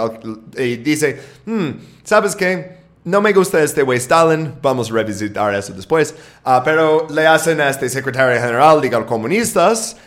y 0.57 0.77
dice, 0.77 1.19
"Hmm, 1.45 1.71
¿sabes 2.03 2.35
qué? 2.35 2.83
No 3.05 3.19
me 3.19 3.33
gusta 3.33 3.61
este 3.61 3.81
güey 3.81 3.97
Stalin, 3.97 4.53
vamos 4.61 4.89
a 4.89 4.93
revisitar 4.93 5.53
eso 5.53 5.73
después. 5.73 6.15
Ah, 6.45 6.61
pero 6.63 7.07
le 7.09 7.27
hacen 7.27 7.59
a 7.59 7.69
este 7.69 7.89
secretario 7.89 8.39
general 8.39 8.81
los 8.81 9.03
comunistas. 9.05 9.97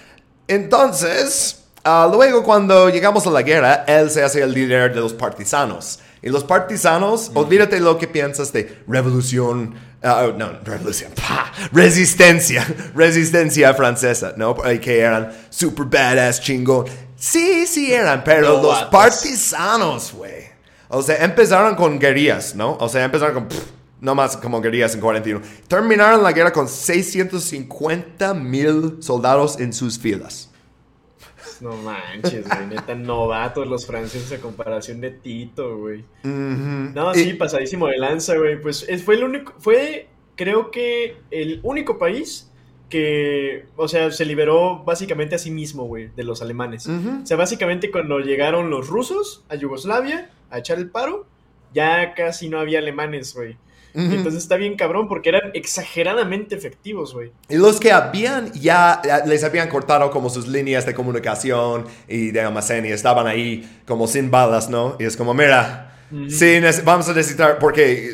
Entonces, 0.49 1.65
ah, 1.85 2.09
luego 2.11 2.43
cuando 2.43 2.89
llegamos 2.89 3.27
a 3.27 3.31
la 3.31 3.43
guerra, 3.43 3.85
él 3.87 4.11
se 4.11 4.23
hace 4.23 4.41
el 4.43 4.53
líder 4.53 4.95
de 4.95 5.01
los 5.01 5.13
partisanos. 5.13 5.99
Y 6.27 6.29
los 6.29 6.43
partisanos, 6.43 7.31
olvídate 7.35 7.79
lo 7.79 7.97
que 7.99 8.09
piensas 8.09 8.53
de 8.53 8.83
revolución, 8.89 9.77
ah, 10.03 10.27
no, 10.37 10.59
revolución, 10.65 11.13
resistencia, 11.73 12.67
resistencia 12.97 13.73
francesa, 13.75 14.35
¿no? 14.37 14.57
Que 14.57 14.99
eran 14.99 15.31
super 15.51 15.87
badass, 15.87 16.41
chingón. 16.41 16.87
Sí, 17.15 17.65
sí 17.69 17.93
eran, 17.93 18.25
pero 18.25 18.57
No, 18.57 18.63
los 18.65 18.83
partisanos, 18.87 20.13
güey. 20.15 20.47
O 20.89 21.01
sea, 21.01 21.25
empezaron 21.25 21.77
con 21.77 21.97
guerrillas, 21.97 22.57
¿no? 22.57 22.77
O 22.81 22.89
sea, 22.89 23.05
empezaron 23.05 23.35
con... 23.35 23.47
pff, 23.47 23.63
no 24.01 24.17
más 24.17 24.37
como 24.37 24.61
guerrillas 24.61 24.97
en 24.97 25.03
41. 25.03 25.41
Terminaron 25.69 26.25
la 26.25 26.33
guerra 26.33 26.53
con 26.53 26.67
650 26.67 28.35
mil 28.35 28.97
soldados 28.99 29.61
en 29.61 29.73
sus 29.73 29.97
filas. 29.97 30.51
No 31.63 31.77
manches, 31.77 32.49
güey. 32.49 32.67
Neta, 32.69 32.95
novatos 32.95 33.67
los 33.67 33.87
franceses 33.87 34.39
a 34.39 34.41
comparación 34.43 35.01
de 35.01 35.11
Tito, 35.11 35.79
güey. 35.79 36.05
No, 36.95 37.15
sí, 37.15 37.33
pasadísimo 37.35 37.87
de 37.89 37.99
lanza, 37.99 38.37
güey. 38.37 38.61
Pues 38.61 38.85
es- 38.89 39.03
fue 39.03 39.15
el 39.17 39.25
único, 39.25 39.55
fue, 39.59 40.09
creo 40.37 40.71
que 40.71 41.17
el 41.31 41.61
único 41.63 41.99
país 41.99 42.51
que, 42.89 43.67
o 43.77 43.89
sea, 43.89 44.11
se 44.13 44.25
liberó 44.25 44.85
básicamente 44.85 45.35
a 45.35 45.39
sí 45.39 45.51
mismo, 45.51 45.85
güey, 45.85 46.09
de 46.15 46.23
los 46.25 46.41
alemanes. 46.43 46.87
O 46.87 47.27
sea, 47.27 47.37
básicamente 47.37 47.91
cuando 47.91 48.21
llegaron 48.21 48.71
los 48.71 48.87
rusos 48.89 49.45
a 49.49 49.57
Yugoslavia 49.57 50.31
a 50.51 50.59
echar 50.59 50.79
el 50.79 50.89
paro, 50.91 51.27
ya 51.75 52.15
casi 52.15 52.49
no 52.49 52.61
había 52.61 52.79
alemanes, 52.79 53.35
güey. 53.35 53.57
Entonces 53.97 54.43
está 54.43 54.57
bien 54.57 54.77
cabrón 54.77 55.09
porque 55.09 55.31
eran 55.31 55.51
exageradamente 55.55 56.55
efectivos, 56.55 57.15
güey. 57.15 57.33
Y 57.49 57.57
los 57.57 57.81
que 57.81 57.93
habían 57.93 58.53
ya 58.53 59.01
les 59.27 59.43
habían 59.43 59.69
cortado 59.69 60.11
como 60.11 60.29
sus 60.29 60.47
líneas 60.47 60.85
de 60.85 60.93
comunicación 60.95 61.87
y 62.07 62.31
de 62.31 62.41
almacén 62.43 62.85
y 62.85 62.91
estaban 62.91 63.27
ahí 63.27 63.81
como 63.87 64.07
sin 64.07 64.31
balas, 64.31 64.69
¿no? 64.69 64.97
Y 64.99 65.05
es 65.05 65.17
como, 65.17 65.33
mira, 65.35 65.95
sí, 66.29 66.61
vamos 66.85 67.09
a 67.09 67.15
necesitar, 67.15 67.59
porque, 67.59 68.11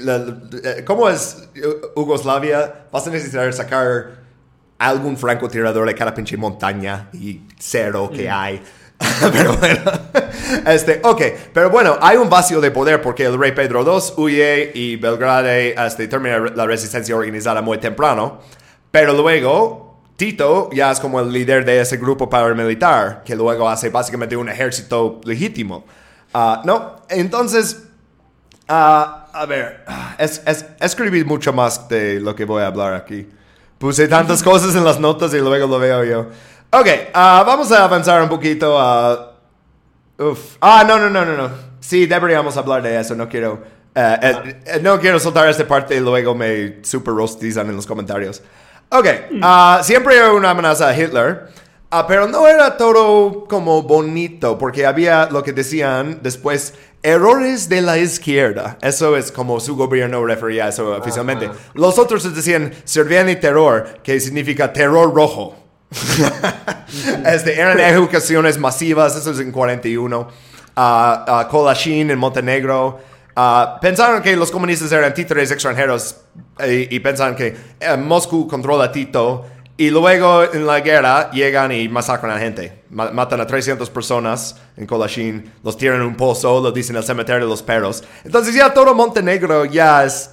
eh, 0.64 0.84
¿cómo 0.84 1.08
es 1.10 1.48
Yu- 1.54 1.92
Yugoslavia? 1.96 2.86
Vas 2.92 3.06
a 3.06 3.10
necesitar 3.10 3.52
sacar 3.52 4.22
algún 4.78 5.16
francotirador 5.16 5.86
de 5.86 5.94
cada 5.94 6.12
pinche 6.14 6.36
montaña 6.36 7.08
y 7.12 7.42
cero 7.58 8.10
que 8.14 8.28
hay. 8.30 8.60
pero 9.32 9.56
bueno, 9.56 9.80
este, 10.66 11.00
ok, 11.02 11.22
pero 11.52 11.70
bueno, 11.70 11.98
hay 12.00 12.16
un 12.16 12.28
vacío 12.30 12.60
de 12.60 12.70
poder 12.70 13.00
porque 13.02 13.24
el 13.24 13.38
rey 13.38 13.52
Pedro 13.52 13.82
II 13.82 14.00
huye 14.22 14.70
y 14.74 14.96
Belgrade 14.96 15.74
este, 15.86 16.08
termina 16.08 16.38
la 16.38 16.66
resistencia 16.66 17.16
organizada 17.16 17.62
muy 17.62 17.78
temprano, 17.78 18.40
pero 18.90 19.12
luego 19.14 20.00
Tito 20.16 20.70
ya 20.72 20.90
es 20.90 21.00
como 21.00 21.20
el 21.20 21.32
líder 21.32 21.64
de 21.64 21.80
ese 21.80 21.96
grupo 21.96 22.28
paramilitar 22.28 23.22
que 23.24 23.34
luego 23.34 23.68
hace 23.68 23.90
básicamente 23.90 24.36
un 24.36 24.48
ejército 24.48 25.20
legítimo. 25.24 25.84
Ah, 26.34 26.62
no, 26.64 26.96
entonces, 27.08 27.84
ah, 28.68 29.28
a 29.32 29.46
ver, 29.46 29.84
es, 30.18 30.42
es- 30.46 30.66
escribí 30.80 31.24
mucho 31.24 31.52
más 31.52 31.88
de 31.88 32.20
lo 32.20 32.34
que 32.34 32.44
voy 32.44 32.62
a 32.62 32.66
hablar 32.68 32.94
aquí. 32.94 33.28
Puse 33.78 34.06
tantas 34.08 34.42
cosas 34.44 34.74
en 34.74 34.84
las 34.84 35.00
notas 35.00 35.34
y 35.34 35.38
luego 35.38 35.66
lo 35.66 35.78
veo 35.78 36.04
yo. 36.04 36.26
Ok, 36.74 36.88
ah, 37.12 37.44
vamos 37.46 37.70
a 37.70 37.84
avanzar 37.84 38.22
un 38.22 38.30
poquito 38.30 38.78
a... 38.80 39.34
Uf. 40.18 40.56
Ah, 40.60 40.84
no, 40.88 40.98
no, 40.98 41.10
no, 41.10 41.22
no, 41.24 41.36
no. 41.36 41.50
Sí, 41.80 42.06
deberíamos 42.06 42.56
hablar 42.56 42.82
de 42.82 42.98
eso. 42.98 43.14
No 43.14 43.28
quiero... 43.28 43.62
eh, 43.94 44.16
eh, 44.22 44.60
eh, 44.64 44.80
no 44.82 44.98
quiero 44.98 45.20
soltar 45.20 45.46
esta 45.50 45.68
parte 45.68 45.96
y 45.96 46.00
luego 46.00 46.34
me 46.34 46.82
super 46.82 47.12
rostizan 47.12 47.68
en 47.68 47.76
los 47.76 47.86
comentarios. 47.86 48.42
Ok, 48.88 49.06
ah, 49.42 49.80
siempre 49.82 50.18
hay 50.18 50.30
una 50.30 50.50
amenaza 50.50 50.88
a 50.88 50.96
Hitler, 50.96 51.48
ah, 51.90 52.06
pero 52.06 52.26
no 52.26 52.48
era 52.48 52.76
todo 52.76 53.44
como 53.44 53.82
bonito, 53.82 54.56
porque 54.56 54.86
había 54.86 55.28
lo 55.30 55.42
que 55.42 55.52
decían 55.52 56.20
después, 56.22 56.74
errores 57.02 57.68
de 57.68 57.82
la 57.82 57.98
izquierda. 57.98 58.78
Eso 58.80 59.16
es 59.16 59.30
como 59.30 59.60
su 59.60 59.76
gobierno 59.76 60.24
refería 60.24 60.66
a 60.66 60.68
eso 60.68 60.96
oficialmente. 60.96 61.50
Los 61.74 61.98
otros 61.98 62.34
decían 62.34 62.72
Serviani 62.84 63.36
Terror, 63.36 64.00
que 64.02 64.20
significa 64.20 64.72
terror 64.72 65.14
rojo. 65.14 65.56
Este, 67.26 67.58
eran 67.58 67.80
ejecuciones 67.80 68.58
masivas, 68.58 69.16
eso 69.16 69.30
es 69.30 69.38
en 69.40 69.50
41. 69.50 70.28
Ah, 70.76 71.24
ah, 71.26 71.48
Kolashin 71.48 72.10
en 72.10 72.18
Montenegro. 72.18 72.98
Ah, 73.34 73.78
pensaron 73.80 74.20
que 74.22 74.36
los 74.36 74.50
comunistas 74.50 74.92
eran 74.92 75.14
títeres 75.14 75.50
extranjeros 75.50 76.16
eh, 76.58 76.86
y, 76.90 77.00
pensaban 77.00 77.34
que 77.34 77.56
eh, 77.80 77.96
Moscú 77.96 78.46
controla 78.46 78.92
Tito. 78.92 79.46
Y 79.78 79.90
luego 79.90 80.44
en 80.44 80.66
la 80.66 80.80
guerra 80.80 81.30
llegan 81.30 81.72
y 81.72 81.88
masacran 81.88 82.36
a 82.36 82.38
gente. 82.38 82.82
Ma- 82.90 83.10
matan 83.10 83.40
a 83.40 83.46
300 83.46 83.88
personas 83.88 84.56
en 84.76 84.86
Kolashin, 84.86 85.50
los 85.64 85.78
tiran 85.78 85.96
en 85.96 86.06
un 86.06 86.14
pozo, 86.14 86.60
lo 86.60 86.70
dicen 86.72 86.94
el 86.96 87.04
cementerio 87.04 87.40
de 87.46 87.48
los 87.48 87.62
perros. 87.62 88.04
Entonces 88.22 88.54
ya 88.54 88.72
todo 88.74 88.94
Montenegro 88.94 89.64
ya 89.64 90.04
es 90.04 90.30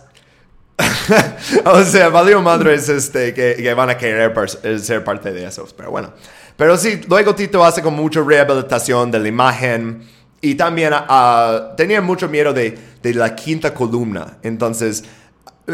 o 1.65 1.83
sea, 1.83 2.09
valió 2.09 2.41
madres 2.41 2.89
este, 2.89 3.33
que, 3.33 3.55
que 3.55 3.73
van 3.73 3.89
a 3.89 3.97
querer 3.97 4.33
eh, 4.63 4.79
ser 4.79 5.03
parte 5.03 5.31
de 5.31 5.45
esos, 5.45 5.73
pero 5.73 5.91
bueno. 5.91 6.13
Pero 6.55 6.77
sí, 6.77 7.01
luego 7.07 7.35
Tito 7.35 7.63
hace 7.63 7.81
con 7.81 7.93
mucha 7.93 8.21
rehabilitación 8.21 9.11
de 9.11 9.19
la 9.19 9.27
imagen 9.27 10.01
y 10.41 10.55
también 10.55 10.91
ah, 10.93 11.73
tenía 11.77 12.01
mucho 12.01 12.27
miedo 12.27 12.53
de, 12.53 12.77
de 13.01 13.13
la 13.13 13.35
quinta 13.35 13.73
columna. 13.73 14.37
Entonces, 14.43 15.03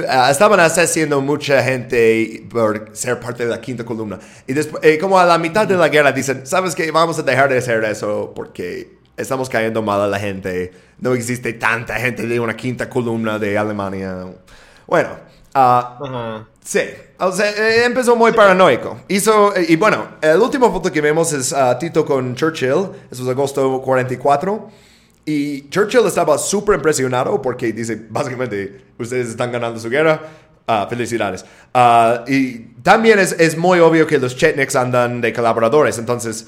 ah, 0.08 0.30
estaban 0.30 0.60
asesinando 0.60 1.22
mucha 1.22 1.64
gente 1.64 2.46
por 2.50 2.90
ser 2.94 3.20
parte 3.20 3.46
de 3.46 3.50
la 3.50 3.62
quinta 3.62 3.84
columna. 3.84 4.20
Y 4.48 4.54
después, 4.54 4.84
eh, 4.84 4.98
como 5.00 5.20
a 5.20 5.26
la 5.26 5.38
mitad 5.38 5.68
de 5.68 5.76
la 5.76 5.90
guerra, 5.90 6.12
dicen, 6.12 6.46
¿sabes 6.46 6.76
qué? 6.76 6.92
Vamos 6.92 7.18
a 7.20 7.24
dejar 7.24 7.50
de 7.50 7.58
hacer 7.58 7.84
eso 7.84 8.32
porque 8.36 8.96
estamos 9.18 9.50
cayendo 9.50 9.82
mal 9.82 10.02
a 10.02 10.08
la 10.08 10.20
gente. 10.20 10.72
No 11.00 11.14
existe 11.14 11.54
tanta 11.54 11.96
gente 11.96 12.28
de 12.28 12.40
una 12.40 12.56
quinta 12.56 12.90
columna 12.90 13.40
de 13.40 13.58
Alemania. 13.58 14.26
Bueno, 14.88 15.10
ah, 15.54 16.46
sí. 16.64 16.82
O 17.20 17.32
sea, 17.32 17.50
eh, 17.50 17.86
empezó 17.86 18.16
muy 18.16 18.32
paranoico. 18.34 19.00
Hizo, 19.08 19.56
eh, 19.56 19.66
y 19.70 19.76
bueno, 19.76 20.10
el 20.22 20.40
último 20.40 20.72
foto 20.72 20.92
que 20.92 21.02
vemos 21.02 21.32
es 21.34 21.54
ah, 21.54 21.78
Tito 21.80 22.06
con 22.06 22.36
Churchill. 22.36 22.90
Eso 23.10 23.24
es 23.24 23.30
agosto 23.30 23.82
44. 23.82 24.70
Y 25.26 25.70
Churchill 25.70 26.06
estaba 26.06 26.38
súper 26.38 26.76
impresionado 26.76 27.42
porque 27.42 27.72
dice, 27.72 28.06
básicamente, 28.10 28.86
ustedes 29.00 29.30
están 29.30 29.52
ganando 29.52 29.80
su 29.80 29.90
guerra. 29.90 30.22
Ah, 30.68 30.88
felicidades. 30.90 31.46
Y 32.28 32.60
también 32.82 33.20
es, 33.20 33.34
es 33.34 33.58
muy 33.58 33.80
obvio 33.80 34.08
que 34.08 34.18
los 34.18 34.36
Chetniks 34.36 34.76
andan 34.76 35.22
de 35.22 35.32
colaboradores. 35.32 35.98
Entonces, 36.00 36.48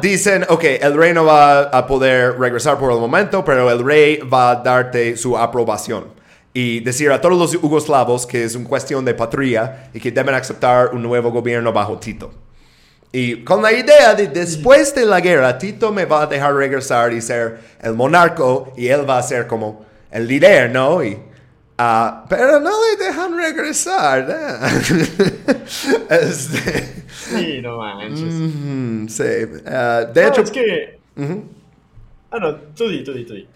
dicen, 0.00 0.46
ok, 0.48 0.64
el 0.80 0.94
rey 0.94 1.12
no 1.12 1.24
va 1.24 1.62
a 1.62 1.86
poder 1.86 2.38
regresar 2.38 2.78
por 2.78 2.92
el 2.92 2.98
momento, 2.98 3.44
pero 3.44 3.70
el 3.70 3.84
rey 3.84 4.18
va 4.18 4.50
a 4.50 4.56
darte 4.56 5.16
su 5.16 5.36
aprobación. 5.36 6.18
Y 6.60 6.80
decir 6.80 7.10
a 7.12 7.20
todos 7.20 7.38
los 7.38 7.52
yugoslavos 7.52 8.26
que 8.26 8.42
es 8.44 8.54
una 8.56 8.68
cuestión 8.68 9.04
de 9.04 9.14
patria 9.14 9.90
y 9.94 10.00
que 10.00 10.10
deben 10.10 10.34
aceptar 10.34 10.92
un 10.94 11.02
nuevo 11.02 11.30
gobierno 11.30 11.72
bajo 11.72 11.98
Tito. 11.98 12.30
Y 13.12 13.44
con 13.44 13.62
la 13.62 13.70
idea 13.72 14.14
de 14.14 14.26
después 14.26 14.94
de 14.94 15.04
la 15.06 15.20
guerra, 15.20 15.56
Tito 15.56 15.92
me 15.92 16.04
va 16.04 16.22
a 16.22 16.26
dejar 16.26 16.54
regresar 16.54 17.12
y 17.12 17.20
ser 17.20 17.58
el 17.80 17.94
monarco 17.94 18.72
y 18.76 18.88
él 18.88 19.08
va 19.08 19.18
a 19.18 19.22
ser 19.22 19.46
como 19.46 19.86
el 20.10 20.26
líder, 20.26 20.70
¿no? 20.72 21.02
Y, 21.04 21.16
ah, 21.78 22.24
pero 22.28 22.58
no 22.60 22.70
le 22.70 23.04
dejan 23.04 23.36
regresar. 23.36 24.26
Este, 26.10 26.94
Sí, 27.30 27.60
no 27.62 27.78
manches. 27.78 28.34
mm, 28.34 29.06
sí. 29.08 29.22
ah, 29.66 30.04
de 30.12 30.22
No, 30.22 30.28
hecho, 30.28 30.40
es 30.42 30.50
que. 30.50 30.98
Ah, 32.30 32.38
no, 32.40 32.54
tú 32.76 32.88
di, 32.88 33.04
tú 33.04 33.12
di, 33.12 33.24
tú 33.24 33.34
di. 33.34 33.46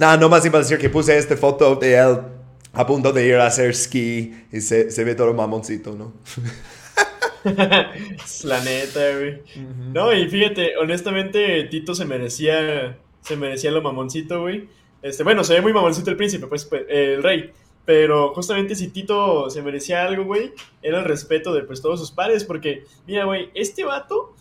Nada, 0.00 0.16
nomás 0.16 0.44
iba 0.46 0.58
a 0.58 0.62
decir 0.62 0.78
que 0.78 0.88
puse 0.88 1.16
esta 1.16 1.36
foto 1.36 1.76
de 1.76 1.94
él 1.94 2.18
a 2.72 2.86
punto 2.86 3.12
de 3.12 3.26
ir 3.26 3.34
a 3.36 3.46
hacer 3.46 3.74
ski 3.74 4.46
y 4.50 4.60
se, 4.60 4.90
se 4.90 5.04
ve 5.04 5.14
todo 5.14 5.34
mamoncito, 5.34 5.94
¿no? 5.94 6.14
La 8.44 8.64
neta, 8.64 9.18
güey. 9.18 9.42
No, 9.92 10.12
y 10.12 10.28
fíjate, 10.28 10.76
honestamente, 10.76 11.64
Tito 11.64 11.94
se 11.94 12.04
merecía. 12.04 12.98
Se 13.22 13.36
merecía 13.36 13.70
lo 13.70 13.82
mamoncito, 13.82 14.40
güey. 14.40 14.68
Este, 15.02 15.22
bueno, 15.22 15.44
se 15.44 15.54
ve 15.54 15.60
muy 15.60 15.72
mamoncito 15.72 16.10
el 16.10 16.16
príncipe, 16.16 16.46
pues, 16.46 16.64
pues, 16.64 16.84
el 16.88 17.22
rey. 17.22 17.50
Pero 17.84 18.32
justamente 18.34 18.74
si 18.74 18.88
Tito 18.88 19.50
se 19.50 19.62
merecía 19.62 20.04
algo, 20.04 20.24
güey, 20.24 20.52
era 20.82 20.98
el 20.98 21.04
respeto 21.04 21.52
de 21.52 21.62
pues 21.62 21.82
todos 21.82 22.00
sus 22.00 22.10
pares. 22.10 22.44
Porque, 22.44 22.84
mira, 23.06 23.24
güey, 23.24 23.50
este 23.54 23.84
vato 23.84 24.34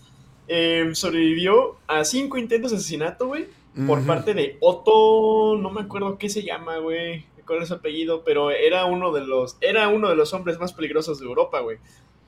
eh, 0.48 0.90
sobrevivió 0.94 1.78
a 1.88 2.04
cinco 2.04 2.38
intentos 2.38 2.72
de 2.72 2.78
asesinato, 2.78 3.28
güey. 3.28 3.48
Por 3.88 4.06
parte 4.06 4.34
de 4.34 4.58
Otto. 4.60 5.58
No 5.58 5.70
me 5.70 5.82
acuerdo 5.82 6.18
qué 6.18 6.30
se 6.30 6.44
llama, 6.44 6.78
güey. 6.78 7.26
¿Cuál 7.46 7.62
es 7.62 7.70
su 7.70 7.76
apellido? 7.76 8.24
Pero 8.24 8.52
era 8.52 8.86
uno 8.86 9.12
de 9.12 9.22
los. 9.22 9.58
Era 9.62 9.88
uno 9.88 10.10
de 10.10 10.16
los 10.16 10.34
hombres 10.34 10.60
más 10.60 10.74
peligrosos 10.74 11.20
de 11.20 11.26
Europa, 11.26 11.60
güey. 11.62 11.78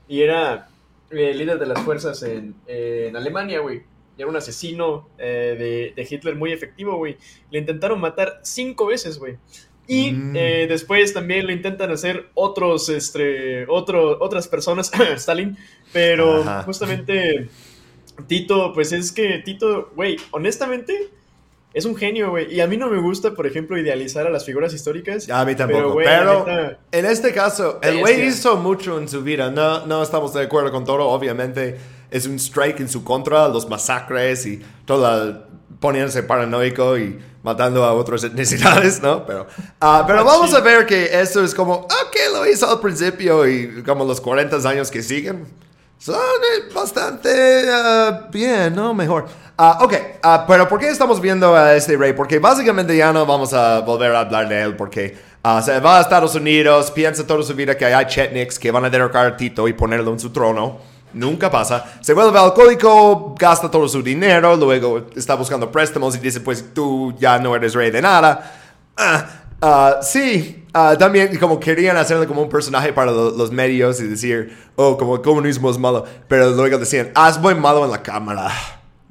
Y 0.08 0.22
era 0.22 0.68
eh, 1.10 1.34
líder 1.34 1.58
de 1.58 1.66
las 1.66 1.80
fuerzas 1.82 2.22
en, 2.22 2.54
en 2.66 3.16
Alemania, 3.16 3.60
güey. 3.60 3.82
Y 4.16 4.22
era 4.22 4.28
un 4.30 4.36
asesino 4.36 5.08
eh, 5.18 5.56
de, 5.58 5.92
de 6.02 6.08
Hitler 6.10 6.36
muy 6.36 6.52
efectivo, 6.52 6.96
güey. 6.96 7.16
Le 7.50 7.58
intentaron 7.58 8.00
matar 8.00 8.40
cinco 8.42 8.86
veces, 8.86 9.18
güey. 9.18 9.36
Y 9.88 10.12
Mm. 10.12 10.36
eh, 10.36 10.66
después 10.68 11.12
también 11.12 11.46
lo 11.46 11.52
intentan 11.52 11.90
hacer 11.90 12.28
otros, 12.34 12.88
este, 12.88 13.66
otro, 13.68 14.18
otras 14.22 14.48
personas, 14.48 14.90
Stalin. 15.16 15.56
Pero 15.92 16.40
Ajá. 16.42 16.62
justamente 16.62 17.48
Tito, 18.26 18.72
pues 18.74 18.92
es 18.92 19.12
que 19.12 19.38
Tito, 19.44 19.90
güey, 19.96 20.16
honestamente, 20.30 21.08
es 21.74 21.84
un 21.84 21.96
genio, 21.96 22.30
güey. 22.30 22.52
Y 22.54 22.60
a 22.60 22.66
mí 22.66 22.76
no 22.76 22.88
me 22.88 23.00
gusta, 23.00 23.32
por 23.32 23.46
ejemplo, 23.46 23.78
idealizar 23.78 24.26
a 24.26 24.30
las 24.30 24.44
figuras 24.44 24.74
históricas. 24.74 25.28
A 25.30 25.44
mí 25.44 25.54
tampoco. 25.54 25.96
Pero, 25.96 26.46
la 26.46 26.54
neta, 26.54 26.78
en 26.92 27.06
este 27.06 27.32
caso, 27.32 27.78
el 27.82 28.00
güey 28.00 28.26
hizo 28.26 28.56
mucho 28.56 28.98
en 28.98 29.08
su 29.08 29.22
vida. 29.22 29.50
No, 29.50 29.86
no 29.86 30.02
estamos 30.02 30.34
de 30.34 30.42
acuerdo 30.42 30.70
con 30.70 30.84
todo. 30.84 31.08
Obviamente, 31.08 31.78
es 32.10 32.26
un 32.26 32.36
strike 32.36 32.80
en 32.80 32.88
su 32.88 33.02
contra, 33.04 33.48
los 33.48 33.68
masacres 33.68 34.46
y 34.46 34.62
toda 34.84 35.48
poniéndose 35.80 36.22
paranoico 36.22 36.96
y 36.96 37.18
matando 37.42 37.84
a 37.84 37.92
otras 37.92 38.22
etnicidades, 38.24 39.02
¿no? 39.02 39.26
Pero, 39.26 39.46
ah, 39.80 40.04
pero 40.06 40.24
vamos 40.24 40.54
a 40.54 40.60
ver 40.60 40.86
que 40.86 41.20
esto 41.20 41.42
es 41.42 41.54
como, 41.54 41.74
ok, 41.74 42.16
lo 42.32 42.46
hizo 42.46 42.70
al 42.70 42.80
principio 42.80 43.46
y 43.48 43.82
como 43.82 44.04
los 44.04 44.20
40 44.20 44.56
años 44.68 44.90
que 44.90 45.02
siguen 45.02 45.46
son 45.98 46.16
eh, 46.16 46.72
bastante 46.74 47.68
ah, 47.70 48.28
bien, 48.30 48.74
¿no? 48.74 48.94
Mejor. 48.94 49.26
Ah, 49.64 49.78
ok, 49.80 49.94
ah, 50.24 50.44
pero 50.48 50.66
¿por 50.68 50.80
qué 50.80 50.88
estamos 50.88 51.20
viendo 51.20 51.54
a 51.54 51.76
este 51.76 51.96
rey? 51.96 52.14
Porque 52.14 52.40
básicamente 52.40 52.96
ya 52.96 53.12
no 53.12 53.24
vamos 53.24 53.52
a 53.52 53.78
volver 53.78 54.12
a 54.12 54.18
hablar 54.18 54.48
de 54.48 54.60
él 54.60 54.74
porque 54.74 55.16
se 55.64 55.78
va 55.78 55.98
a 55.98 56.00
Estados 56.00 56.34
Unidos, 56.34 56.90
piensa 56.90 57.24
toda 57.24 57.44
su 57.44 57.54
vida 57.54 57.76
que 57.76 57.84
hay 57.84 58.04
chetniks 58.06 58.58
que 58.58 58.72
van 58.72 58.86
a 58.86 58.90
derrocar 58.90 59.24
a 59.24 59.36
Tito 59.36 59.68
y 59.68 59.72
ponerlo 59.72 60.10
en 60.10 60.18
su 60.18 60.30
trono. 60.30 60.78
Nunca 61.12 61.48
pasa. 61.48 61.84
Se 62.00 62.12
vuelve 62.12 62.36
alcohólico, 62.40 63.36
gasta 63.38 63.70
todo 63.70 63.86
su 63.86 64.02
dinero, 64.02 64.56
luego 64.56 65.06
está 65.14 65.36
buscando 65.36 65.70
préstamos 65.70 66.16
y 66.16 66.18
dice, 66.18 66.40
pues 66.40 66.74
tú 66.74 67.14
ya 67.16 67.38
no 67.38 67.54
eres 67.54 67.74
rey 67.74 67.92
de 67.92 68.02
nada. 68.02 68.52
Ah, 69.64 70.00
sí, 70.02 70.66
uh, 70.74 70.96
también 70.98 71.38
como 71.38 71.60
querían 71.60 71.96
hacerle 71.96 72.26
como 72.26 72.42
un 72.42 72.48
personaje 72.48 72.92
para 72.92 73.12
los 73.12 73.52
medios 73.52 74.00
y 74.00 74.08
decir, 74.08 74.58
oh, 74.74 74.98
como 74.98 75.14
el 75.14 75.22
comunismo 75.22 75.70
es 75.70 75.78
malo, 75.78 76.04
pero 76.26 76.50
luego 76.50 76.78
decían, 76.78 77.12
ah, 77.14 77.30
es 77.30 77.38
muy 77.38 77.54
malo 77.54 77.84
en 77.84 77.92
la 77.92 78.02
cámara. 78.02 78.50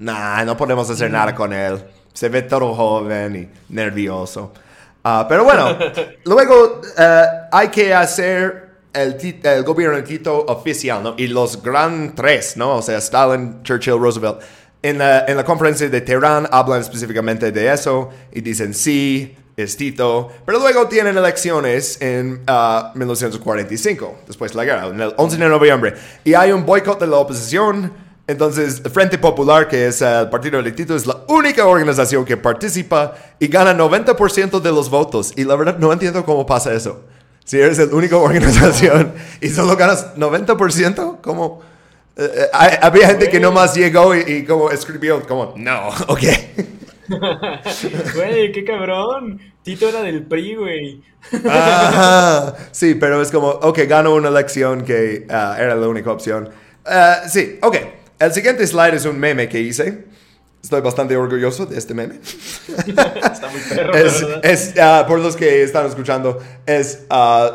Nah, 0.02 0.44
no 0.44 0.58
podemos 0.58 0.90
hacer 0.90 1.10
mm. 1.10 1.14
nada 1.14 1.36
con 1.36 1.54
él. 1.54 1.80
Se 2.12 2.28
ve 2.28 2.42
todo 2.42 2.74
joven 2.74 3.36
y 3.36 3.74
nervioso. 3.74 4.52
Uh, 5.06 5.26
pero 5.30 5.44
bueno, 5.44 5.78
luego 6.26 6.82
eh, 6.98 7.26
hay 7.52 7.68
que 7.70 7.94
hacer 7.94 8.70
el, 8.94 9.40
el, 9.44 9.64
gobierno 9.64 9.98
de 9.98 10.04
Tito 10.04 10.46
oficial, 10.46 11.04
¿no? 11.04 11.14
Y 11.18 11.28
los 11.28 11.62
gran 11.62 12.16
tres, 12.16 12.58
¿no? 12.58 12.78
O 12.78 12.82
sea, 12.82 12.98
Stalin, 12.98 13.62
Churchill, 13.62 14.00
Roosevelt. 14.00 14.42
En 14.82 14.98
la, 14.98 15.26
en 15.28 15.38
la 15.38 15.46
conferencia 15.46 15.88
de 15.88 16.02
Teherán 16.02 16.48
hablan 16.52 16.82
específicamente 16.82 17.52
de 17.52 17.72
eso 17.72 18.10
y 18.32 18.42
dicen 18.42 18.74
sí, 18.74 19.38
es 19.56 19.78
Tito, 19.78 20.32
pero 20.44 20.58
luego 20.58 20.88
tienen 20.88 21.16
elecciones 21.16 22.02
en 22.02 22.42
1945, 22.96 24.16
ah, 24.16 24.24
después 24.26 24.52
de 24.52 24.58
la 24.58 24.66
guerra, 24.66 24.88
el 24.88 25.14
11 25.16 25.38
de 25.38 25.48
noviembre, 25.48 25.94
y 26.24 26.34
hay 26.34 26.52
un 26.52 26.66
boicot 26.66 27.00
de 27.00 27.06
la 27.06 27.18
oposición. 27.18 28.11
Entonces, 28.28 28.82
el 28.86 28.92
Frente 28.92 29.18
Popular, 29.18 29.68
que 29.68 29.88
es 29.88 30.02
el 30.02 30.30
partido 30.30 30.62
de 30.62 30.72
Tito, 30.72 30.96
es 30.96 31.06
la 31.06 31.18
única 31.28 31.66
organización 31.66 32.24
que 32.24 32.38
participa 32.38 33.16
y 33.40 33.48
gana 33.48 33.74
90% 33.78 34.60
de 34.62 34.72
los 34.72 34.90
votos. 34.90 35.34
Y 35.36 35.44
la 35.44 35.56
verdad, 35.56 35.78
no 35.78 35.92
entiendo 35.92 36.24
cómo 36.24 36.46
pasa 36.46 36.74
eso. 36.74 37.04
Si 37.44 37.60
eres 37.60 37.80
la 37.80 37.94
única 37.96 38.18
organización 38.18 39.14
y 39.42 39.50
solo 39.50 39.76
ganas 39.76 40.16
90%, 40.16 41.18
¿cómo? 41.22 41.62
Eh, 42.16 42.30
eh, 42.36 42.80
había 42.82 43.08
gente 43.08 43.30
que 43.30 43.40
nomás 43.40 43.76
llegó 43.76 44.16
y, 44.16 44.20
y 44.20 44.46
como 44.46 44.70
escribió, 44.70 45.26
como, 45.28 45.54
no, 45.58 45.90
ok. 46.08 46.24
Güey, 48.16 48.54
qué 48.54 48.64
cabrón. 48.64 49.40
Tito 49.64 49.90
era 49.90 50.02
del 50.02 50.24
PRI, 50.24 50.56
güey. 50.56 51.04
Sí, 52.72 52.96
pero 52.96 53.22
es 53.22 53.32
como, 53.32 53.50
ok, 53.50 53.80
gano 53.88 54.16
una 54.16 54.30
elección 54.30 54.84
que 54.84 55.26
ah, 55.30 55.58
era 55.60 55.76
la 55.76 55.90
única 55.90 56.12
opción. 56.12 56.50
Sí, 57.28 57.60
ok. 57.62 57.76
El 58.22 58.32
siguiente 58.32 58.68
slide 58.68 58.94
es 58.94 59.06
un 59.06 59.20
meme 59.20 59.50
que 59.50 59.60
hice. 59.60 60.06
Estoy 60.62 60.80
bastante 60.82 61.18
orgulloso 61.18 61.66
de 61.66 61.76
este 61.76 61.96
meme. 61.96 62.20
Está 62.68 63.50
muy 63.50 63.60
perro, 63.62 63.94
es, 64.44 64.76
ah, 64.80 65.06
por 65.08 65.20
los 65.20 65.36
que 65.36 65.64
están 65.64 65.88
escuchando, 65.88 66.40
es 66.68 67.00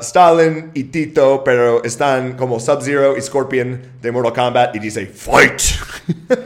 Stalin 0.00 0.72
y 0.74 0.82
Tito, 0.84 1.44
pero 1.44 1.84
están 1.84 2.36
como 2.36 2.58
Sub-Zero 2.58 3.16
y 3.16 3.22
Scorpion 3.22 3.80
de 4.02 4.10
Mortal 4.10 4.32
Kombat 4.32 4.74
y 4.74 4.80
dice, 4.80 5.06
¡Fight! 5.06 5.62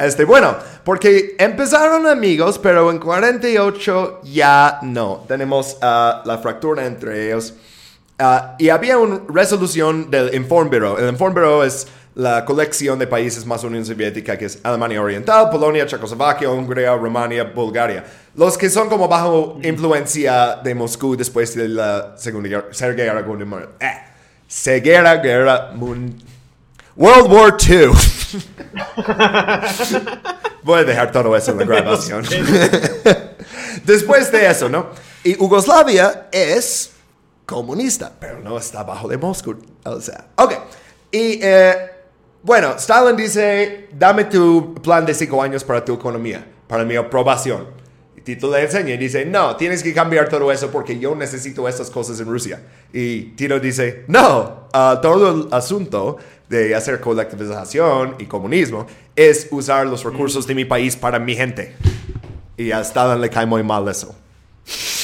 Este, 0.00 0.24
bueno, 0.24 0.56
porque 0.82 1.36
empezaron 1.38 2.06
amigos, 2.06 2.58
pero 2.58 2.90
en 2.90 2.98
48 2.98 4.20
ya 4.24 4.78
no. 4.82 5.24
Tenemos 5.28 5.76
uh, 5.82 6.26
la 6.26 6.38
fractura 6.42 6.86
entre 6.86 7.26
ellos. 7.26 7.54
Y 8.58 8.68
había 8.68 8.98
una 8.98 9.20
resolución 9.28 10.10
del 10.10 10.34
Inform 10.34 10.70
Bureau. 10.70 10.96
El 10.96 11.08
Inform 11.08 11.34
Bureau 11.34 11.62
es 11.62 11.86
la 12.14 12.44
colección 12.44 12.98
de 12.98 13.06
países 13.06 13.46
más 13.46 13.64
Unión 13.64 13.84
Soviética, 13.84 14.36
que 14.36 14.46
es 14.46 14.58
Alemania 14.62 15.00
Oriental, 15.00 15.48
Polonia, 15.50 15.86
Checoslovaquia, 15.86 16.50
Hungría, 16.50 16.94
Rumania, 16.94 17.44
Bulgaria. 17.44 18.04
Los 18.34 18.58
que 18.58 18.68
son 18.68 18.88
como 18.88 19.08
bajo 19.08 19.58
influencia 19.62 20.60
de 20.62 20.74
Moscú 20.74 21.16
después 21.16 21.54
de 21.54 21.68
la 21.68 22.14
Segunda 22.16 22.48
Guerra, 22.48 22.66
Segunda 22.72 23.04
Guerra 25.16 25.70
Mundial. 25.74 26.26
World 26.94 27.32
War 27.32 27.56
II. 27.58 27.90
Voy 30.62 30.80
a 30.80 30.84
dejar 30.84 31.10
todo 31.10 31.34
eso 31.36 31.52
en 31.52 31.58
la 31.58 31.64
grabación. 31.64 32.24
Después 33.84 34.30
de 34.30 34.50
eso, 34.50 34.68
¿no? 34.68 34.90
Y 35.24 35.36
Yugoslavia 35.36 36.28
es 36.30 36.90
comunista, 37.46 38.12
pero 38.20 38.40
no 38.40 38.58
está 38.58 38.82
bajo 38.82 39.08
de 39.08 39.16
Moscú. 39.16 39.56
O 39.84 40.00
sea, 40.00 40.26
ok. 40.36 40.52
Y 41.10 41.40
eh, 41.42 41.91
bueno, 42.42 42.74
Stalin 42.76 43.16
dice, 43.16 43.88
dame 43.92 44.24
tu 44.24 44.74
plan 44.82 45.06
de 45.06 45.14
cinco 45.14 45.40
años 45.40 45.62
para 45.62 45.84
tu 45.84 45.94
economía, 45.94 46.44
para 46.66 46.84
mi 46.84 46.96
aprobación. 46.96 47.66
Y 48.16 48.20
Tito 48.20 48.50
le 48.50 48.62
enseña 48.62 48.94
y 48.94 48.96
dice, 48.96 49.24
no, 49.24 49.54
tienes 49.54 49.82
que 49.82 49.94
cambiar 49.94 50.28
todo 50.28 50.50
eso 50.50 50.68
porque 50.70 50.98
yo 50.98 51.14
necesito 51.14 51.68
estas 51.68 51.88
cosas 51.88 52.18
en 52.18 52.26
Rusia. 52.26 52.60
Y 52.92 53.34
Tito 53.36 53.60
dice, 53.60 54.04
no, 54.08 54.68
uh, 54.74 55.00
todo 55.00 55.46
el 55.46 55.54
asunto 55.54 56.18
de 56.48 56.74
hacer 56.74 57.00
colectivización 57.00 58.16
y 58.18 58.26
comunismo 58.26 58.86
es 59.14 59.46
usar 59.52 59.86
los 59.86 60.02
recursos 60.02 60.44
de 60.44 60.54
mi 60.56 60.64
país 60.64 60.96
para 60.96 61.20
mi 61.20 61.36
gente. 61.36 61.76
Y 62.56 62.72
a 62.72 62.80
Stalin 62.80 63.20
le 63.20 63.30
cae 63.30 63.46
muy 63.46 63.62
mal 63.62 63.88
eso. 63.88 64.16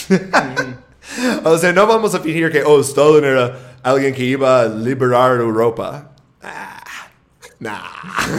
o 1.44 1.56
sea, 1.56 1.72
no 1.72 1.86
vamos 1.86 2.14
a 2.16 2.18
fingir 2.18 2.50
que, 2.50 2.64
oh, 2.64 2.80
Stalin 2.80 3.24
era 3.24 3.76
alguien 3.82 4.12
que 4.12 4.24
iba 4.24 4.62
a 4.62 4.66
liberar 4.66 5.40
Europa. 5.40 6.10
Ah, 6.42 6.77
nah. 7.60 7.80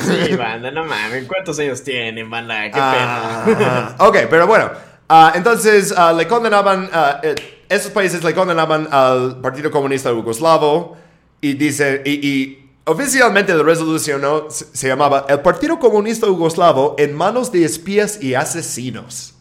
Sí, 0.06 0.36
banda, 0.36 0.72
no 0.72 0.86
mames. 0.86 1.26
¿Cuántos 1.28 1.60
años 1.60 1.84
tienen, 1.84 2.30
banda? 2.30 2.64
Qué 2.66 2.72
pena. 2.72 3.96
ok, 4.00 4.18
pero 4.30 4.48
bueno. 4.48 4.72
Uh, 5.10 5.36
entonces, 5.36 5.92
uh, 5.92 6.16
le 6.16 6.28
condenaban, 6.28 6.86
uh, 6.86 7.28
esos 7.68 7.92
países 7.92 8.24
le 8.24 8.34
condenaban 8.34 8.88
al 8.92 9.42
Partido 9.42 9.72
Comunista 9.72 10.12
Yugoslavo 10.12 10.98
y 11.42 11.54
dice, 11.54 12.04
y, 12.06 12.28
y 12.28 12.70
Oficialmente 12.90 13.54
la 13.54 13.62
resolución 13.62 14.20
¿no? 14.20 14.50
se, 14.50 14.88
llamaba 14.88 15.24
El 15.30 15.42
Partido 15.42 15.78
Comunista 15.78 16.26
Yugoslavo 16.26 16.96
en 16.98 17.14
manos 17.14 17.52
de 17.52 17.64
espías 17.64 18.18
y 18.20 18.34
asesinos. 18.34 19.36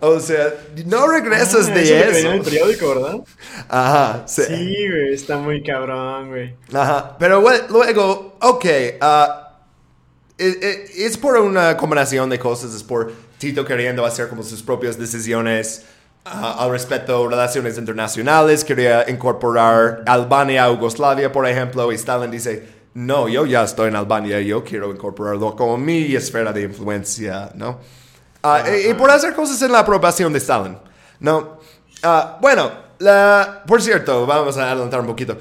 O 0.00 0.20
sea, 0.20 0.54
no 0.84 1.08
regresas 1.08 1.68
ah, 1.68 1.74
de 1.74 1.82
eso. 1.82 2.28
en 2.28 2.34
el 2.34 2.42
periódico, 2.42 2.88
¿verdad? 2.88 3.16
Ajá. 3.68 4.24
Sí, 4.26 4.42
güey, 4.44 5.14
está 5.14 5.38
muy 5.38 5.62
cabrón, 5.62 6.28
güey. 6.28 6.54
Ajá. 6.72 7.16
Pero 7.18 7.40
luego, 7.70 8.36
ok, 8.40 8.64
uh, 9.00 9.46
es 10.38 11.16
por 11.16 11.38
una 11.38 11.76
combinación 11.76 12.28
de 12.28 12.38
cosas, 12.38 12.74
es 12.74 12.82
por 12.82 13.12
Tito 13.38 13.64
queriendo 13.64 14.04
hacer 14.04 14.28
como 14.28 14.42
sus 14.42 14.62
propias 14.62 14.98
decisiones 14.98 15.84
al 16.24 16.70
respecto 16.70 17.28
relaciones 17.28 17.78
internacionales, 17.78 18.64
quería 18.64 19.08
incorporar 19.08 20.02
Albania 20.06 20.64
a 20.64 20.72
Yugoslavia, 20.72 21.30
por 21.30 21.46
ejemplo, 21.46 21.92
y 21.92 21.94
Stalin 21.94 22.30
dice, 22.30 22.66
no, 22.94 23.28
yo 23.28 23.46
ya 23.46 23.62
estoy 23.62 23.88
en 23.88 23.96
Albania, 23.96 24.40
yo 24.40 24.64
quiero 24.64 24.90
incorporarlo 24.90 25.54
como 25.54 25.78
mi 25.78 26.16
esfera 26.16 26.52
de 26.52 26.62
influencia, 26.62 27.50
¿no? 27.54 27.78
Ah, 28.48 28.64
y, 28.68 28.94
por 28.94 29.10
hacer 29.10 29.34
cosas 29.34 29.60
en 29.62 29.72
la 29.72 29.80
aprobación 29.80 30.32
de 30.32 30.38
Stalin, 30.38 30.78
¿no? 31.18 31.58
Ah, 32.02 32.38
bueno, 32.40 32.70
la, 33.00 33.64
por 33.66 33.82
cierto, 33.82 34.24
vamos 34.24 34.56
a 34.56 34.70
adelantar 34.70 35.00
un 35.00 35.06
poquito. 35.06 35.36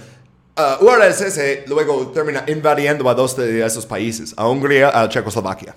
Uh, 0.57 0.83
URSS 0.83 1.67
luego 1.67 2.07
termina 2.07 2.43
invadiendo 2.47 3.07
a 3.07 3.13
dos 3.13 3.37
de 3.37 3.63
esos 3.63 3.85
países, 3.85 4.33
a 4.35 4.47
Hungría, 4.47 4.89
a 4.99 5.07
Checoslovaquia. 5.07 5.75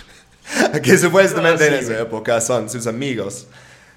que 0.82 0.96
supuestamente 0.96 1.66
en 1.66 1.74
esa 1.74 2.00
época 2.00 2.40
son 2.40 2.70
sus 2.70 2.86
amigos. 2.86 3.46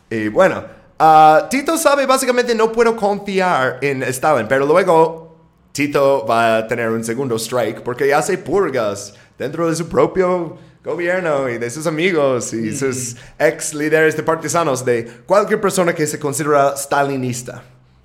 Y 0.09 0.27
bueno, 0.27 0.65
ah, 0.99 1.47
Tito 1.49 1.77
sabe 1.77 2.05
básicamente 2.05 2.53
no 2.53 2.69
puedo 2.69 2.97
confiar 2.97 3.77
en 3.81 4.03
Stalin, 4.03 4.47
pero 4.49 4.65
luego 4.65 5.37
Tito 5.71 6.25
va 6.25 6.57
a 6.57 6.67
tener 6.67 6.89
un 6.89 7.03
segundo 7.03 7.37
strike 7.37 7.81
porque 7.81 8.13
hace 8.13 8.37
purgas 8.37 9.13
dentro 9.37 9.69
de 9.69 9.75
su 9.77 9.87
propio 9.87 10.57
gobierno 10.83 11.47
y 11.49 11.57
de 11.57 11.69
sus 11.69 11.85
amigos 11.85 12.53
y 12.53 12.75
sus 12.75 13.15
ex 13.37 13.73
líderes 13.73 14.17
de 14.17 14.23
partisanos, 14.23 14.83
de 14.83 15.05
cualquier 15.25 15.61
persona 15.61 15.93
que 15.93 16.07
se 16.07 16.19
considera 16.19 16.75
stalinista. 16.75 17.63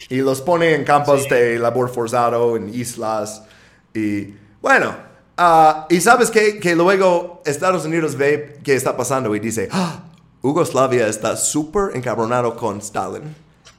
Y 0.08 0.18
los 0.18 0.40
pone 0.40 0.74
en 0.74 0.84
campos 0.84 1.28
de 1.28 1.58
labor 1.58 1.88
forzado, 1.88 2.56
en 2.56 2.72
islas. 2.72 3.42
Y 3.94 4.34
bueno, 4.60 4.94
ah, 5.36 5.86
y 5.88 6.00
sabes 6.00 6.30
que, 6.30 6.60
que 6.60 6.76
luego 6.76 7.42
Estados 7.46 7.84
Unidos 7.86 8.14
ve 8.14 8.58
qué 8.62 8.74
está 8.74 8.96
pasando 8.96 9.34
y 9.34 9.40
dice, 9.40 9.68
ah, 9.72 10.04
Yugoslavia 10.42 11.08
está 11.08 11.36
súper 11.36 11.96
encabronado 11.96 12.56
con 12.56 12.78
Stalin. 12.78 13.34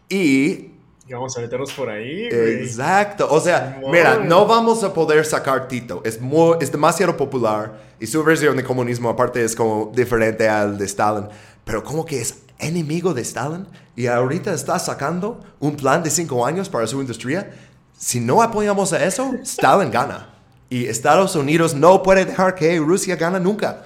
Y 0.10 0.72
Y 1.08 1.14
vamos 1.14 1.38
a 1.38 1.41
meternos 1.41 1.72
por 1.72 1.89
ahí, 1.89 2.30
güey. 2.30 2.64
Exacto. 2.64 3.28
O 3.32 3.39
sea, 3.39 3.80
mira, 3.89 4.18
no 4.18 4.45
vamos 4.45 4.84
a 4.84 4.93
poder 4.93 5.26
sacar 5.26 5.68
Tito. 5.70 6.01
Es, 6.03 6.20
muy, 6.20 6.58
es 6.60 6.70
demasiado 6.72 7.16
popular 7.16 7.80
y 7.99 8.08
su 8.08 8.22
versión 8.24 8.58
de 8.58 8.64
comunismo 8.64 9.10
aparte 9.10 9.41
es 9.43 9.55
como 9.55 9.91
diferente 9.95 10.49
al 10.49 10.78
de 10.78 10.86
Stalin. 10.86 11.28
Pero 11.64 11.82
como 11.84 12.05
que 12.05 12.20
es 12.22 12.39
enemigo 12.60 13.14
de 13.14 13.22
Stalin 13.22 13.66
y 13.95 14.08
ahorita 14.08 14.53
está 14.53 14.78
sacando 14.80 15.39
un 15.60 15.78
plan 15.78 16.03
de 16.03 16.10
cinco 16.10 16.45
años 16.45 16.68
para 16.68 16.86
su 16.88 16.99
industria. 16.99 17.51
Si 17.97 18.20
no 18.20 18.41
apoyamos 18.41 18.91
a 18.91 19.03
eso, 19.05 19.34
Stalin 19.43 19.89
gana. 19.91 20.30
Y 20.70 20.88
Estados 20.88 21.36
Unidos 21.38 21.74
no 21.74 22.03
puede 22.03 22.26
dejar 22.26 22.53
que 22.53 22.78
Rusia 22.80 23.16
gane 23.16 23.39
nunca. 23.39 23.84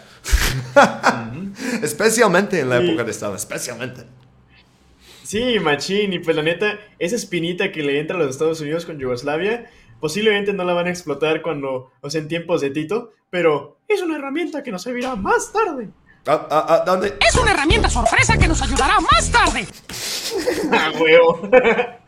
Especialmente 1.84 2.59
en 2.59 2.69
la 2.69 2.80
Sí. 2.80 2.88
época 2.88 3.03
de 3.03 3.11
Stalin, 3.11 3.36
especialmente. 3.36 4.05
Sí, 5.32 5.61
machín, 5.61 6.11
y 6.11 6.19
pues 6.19 6.36
la 6.36 6.43
neta, 6.43 6.77
esa 6.99 7.15
espinita 7.15 7.71
que 7.71 7.82
le 7.82 8.01
entra 8.01 8.17
a 8.17 8.19
los 8.19 8.32
Estados 8.32 8.59
Unidos 8.59 8.86
con 8.86 8.99
Yugoslavia, 8.99 9.65
posiblemente 10.01 10.51
no 10.51 10.65
la 10.65 10.73
van 10.73 10.88
a 10.88 10.89
explotar 10.89 11.41
cuando, 11.41 11.89
o 12.01 12.09
sea, 12.09 12.19
en 12.19 12.27
tiempos 12.27 12.59
de 12.59 12.69
Tito, 12.69 13.11
pero 13.29 13.77
es 13.88 14.01
una 14.01 14.17
herramienta 14.17 14.61
que 14.61 14.73
nos 14.73 14.82
servirá 14.82 15.15
más 15.15 15.53
tarde. 15.53 15.88
Ah, 16.27 16.47
ah, 16.51 16.65
ah, 16.67 16.84
¿Dónde? 16.86 17.15
Es 17.25 17.34
una 17.38 17.51
herramienta 17.51 17.89
sorpresa 17.89 18.38
que 18.38 18.45
nos 18.45 18.61
ayudará 18.61 18.95
más 18.99 19.32
tarde. 19.32 19.65
¡Ah, 20.73 20.91
huevo! 20.99 21.49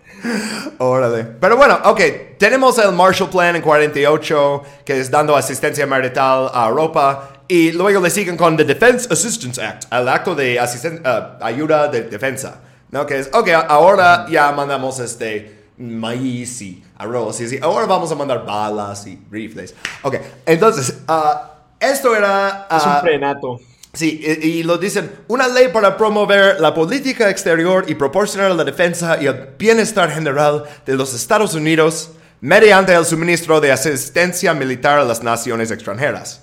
Órale. 0.80 1.24
Pero 1.24 1.56
bueno, 1.56 1.80
ok. 1.86 2.02
Tenemos 2.38 2.78
el 2.78 2.92
Marshall 2.92 3.30
Plan 3.30 3.56
en 3.56 3.62
48, 3.62 4.64
que 4.84 5.00
es 5.00 5.10
dando 5.10 5.38
asistencia 5.38 5.88
marital 5.88 6.52
a 6.54 6.68
Europa. 6.68 7.30
Y 7.48 7.72
luego 7.72 8.02
le 8.02 8.10
siguen 8.10 8.36
con 8.36 8.58
the 8.58 8.66
Defense 8.66 9.08
Assistance 9.10 9.62
Act, 9.64 9.86
el 9.94 10.10
acto 10.10 10.36
de 10.36 10.60
asisten- 10.60 11.02
ah, 11.06 11.38
ayuda 11.42 11.88
de 11.88 12.02
defensa. 12.02 12.60
¿No? 12.94 13.08
Que 13.08 13.22
es, 13.22 13.30
ok, 13.34 13.50
ahora 13.70 14.28
ya 14.30 14.52
mandamos 14.52 15.00
este 15.00 15.64
maíz 15.80 16.62
y 16.62 16.84
arroz 17.00 17.42
y 17.42 17.46
así. 17.46 17.60
Ahora 17.60 17.88
vamos 17.88 18.12
a 18.12 18.16
mandar 18.16 18.46
balas 18.46 19.08
y 19.08 19.20
rifles. 19.32 19.74
Ok, 20.04 20.18
entonces, 20.46 21.00
ah, 21.08 21.56
esto 21.80 22.16
era... 22.16 22.68
Es 22.70 22.84
ah, 22.86 22.98
un 22.98 23.02
prenato. 23.02 23.60
Sí, 23.94 24.22
y, 24.24 24.48
y 24.48 24.64
lo 24.64 24.78
dicen, 24.78 25.12
una 25.28 25.48
ley 25.48 25.70
para 25.70 25.98
promover 25.98 26.62
la 26.62 26.72
política 26.76 27.32
exterior 27.32 27.84
y 27.88 27.96
proporcionar 27.96 28.52
la 28.52 28.64
defensa 28.64 29.18
y 29.20 29.26
el 29.26 29.56
bienestar 29.58 30.12
general 30.12 30.64
de 30.86 30.96
los 30.96 31.16
Estados 31.16 31.56
Unidos 31.56 32.12
mediante 32.42 32.94
el 32.94 33.06
suministro 33.06 33.60
de 33.60 33.72
asistencia 33.72 34.54
militar 34.54 35.00
a 35.00 35.04
las 35.04 35.24
naciones 35.24 35.72
extranjeras. 35.72 36.42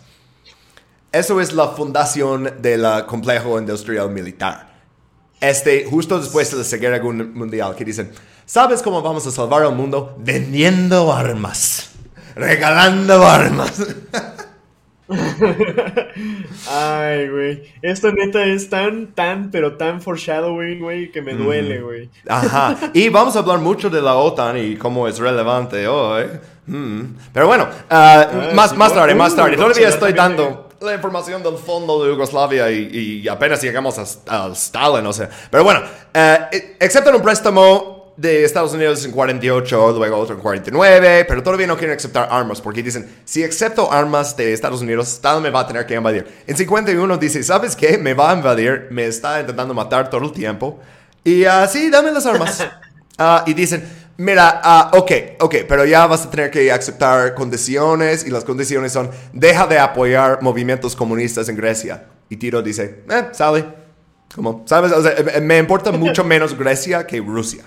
Eso 1.13 1.41
es 1.41 1.53
la 1.53 1.69
fundación 1.69 2.55
del 2.61 2.85
complejo 3.07 3.57
industrial 3.57 4.11
militar. 4.11 4.70
Este, 5.41 5.85
justo 5.85 6.19
después 6.19 6.51
de 6.51 6.59
la 6.59 6.65
Segunda 6.65 6.99
Guerra 6.99 7.25
Mundial, 7.33 7.75
que 7.75 7.85
dicen, 7.85 8.13
¿sabes 8.45 8.83
cómo 8.83 9.01
vamos 9.01 9.27
a 9.27 9.31
salvar 9.31 9.63
al 9.63 9.75
mundo? 9.75 10.15
Vendiendo 10.19 11.13
armas, 11.13 11.93
regalando 12.35 13.27
armas. 13.27 13.83
Ay, 16.71 17.29
güey. 17.29 17.63
Esto 17.83 18.13
neta 18.13 18.45
es 18.45 18.71
tan, 18.71 19.09
tan, 19.09 19.51
pero 19.51 19.77
tan 19.77 20.01
foreshadowing, 20.01 20.79
güey, 20.79 21.11
que 21.11 21.21
me 21.21 21.35
duele, 21.35 21.81
güey. 21.81 22.11
Ajá. 22.29 22.77
Y 22.93 23.09
vamos 23.09 23.35
a 23.35 23.41
hablar 23.41 23.59
mucho 23.59 23.91
de 23.91 24.01
la 24.01 24.15
OTAN 24.15 24.57
y 24.59 24.77
cómo 24.77 25.09
es 25.09 25.19
relevante 25.19 25.89
hoy. 25.89 26.27
Mm. 26.67 27.03
Pero 27.33 27.47
bueno, 27.49 27.69
ah, 27.89 28.29
Ah, 28.31 28.51
más, 28.55 28.71
sí, 28.71 28.77
más 28.77 28.95
tarde, 28.95 29.15
uh, 29.15 29.17
más 29.17 29.35
tarde. 29.35 29.57
Todavía 29.57 29.89
estoy 29.89 30.13
dando 30.13 30.70
la 30.81 30.95
información 30.95 31.43
del 31.43 31.57
fondo 31.57 32.03
de 32.03 32.11
Yugoslavia 32.11 32.71
y, 32.71 33.21
y 33.23 33.29
apenas 33.29 33.63
llegamos 33.63 33.99
a, 33.99 34.47
a 34.47 34.53
Stalin, 34.53 35.07
o 35.07 35.13
sea. 35.13 35.29
Pero 35.51 35.63
bueno, 35.63 35.83
eh, 36.15 36.39
eh, 36.53 36.77
excepto 36.81 37.15
un 37.15 37.23
préstamo 37.23 38.15
de 38.17 38.45
Estados 38.45 38.73
Unidos 38.73 39.05
en 39.05 39.13
48, 39.13 39.93
luego 39.97 40.17
otro 40.19 40.35
en 40.35 40.41
49, 40.41 41.25
pero 41.27 41.43
todavía 41.43 41.67
no 41.67 41.77
quieren 41.77 41.97
aceptar 41.97 42.29
armas 42.31 42.61
porque 42.61 42.83
dicen, 42.83 43.09
si 43.25 43.43
acepto 43.43 43.91
armas 43.91 44.37
de 44.37 44.53
Estados 44.53 44.83
Unidos, 44.83 45.09
Stalin 45.09 45.43
me 45.43 45.51
va 45.51 45.61
a 45.61 45.67
tener 45.67 45.87
que 45.87 45.95
invadir. 45.95 46.27
En 46.47 46.57
51 46.57 47.17
dice, 47.19 47.43
¿sabes 47.43 47.77
qué? 47.77 47.97
Me 47.99 48.15
va 48.15 48.31
a 48.31 48.35
invadir, 48.35 48.89
me 48.91 49.07
está 49.07 49.41
intentando 49.41 49.73
matar 49.75 50.11
todo 50.11 50.25
el 50.25 50.33
tiempo. 50.33 50.81
Y 51.25 51.45
así, 51.45 51.91
dame 51.91 52.11
las 52.13 52.27
armas. 52.27 52.67
Ah, 53.23 53.45
y 53.47 53.53
dicen, 53.53 53.87
mira, 54.21 54.61
ah, 54.63 54.91
ok, 54.93 55.13
ok, 55.41 55.55
pero 55.67 55.85
ya 55.87 56.07
vas 56.07 56.27
a 56.27 56.31
tener 56.31 56.51
que 56.51 56.71
aceptar 56.71 57.35
condiciones 57.35 58.27
y 58.27 58.31
las 58.31 58.45
condiciones 58.45 58.93
son, 58.93 59.11
deja 59.33 59.67
de 59.67 59.79
apoyar 59.79 60.43
movimientos 60.43 60.95
comunistas 60.95 61.49
en 61.49 61.57
Grecia. 61.57 62.05
Y 62.29 62.37
Tito 62.37 62.63
dice, 62.63 63.03
eh, 63.11 63.29
sale. 63.33 63.65
Como, 64.35 64.63
¿sabes? 64.67 64.93
O 64.93 65.03
sea, 65.03 65.41
me 65.41 65.59
importa 65.59 65.91
mucho 66.07 66.23
menos 66.23 66.57
Grecia 66.57 67.07
que 67.07 67.19
Rusia. 67.19 67.65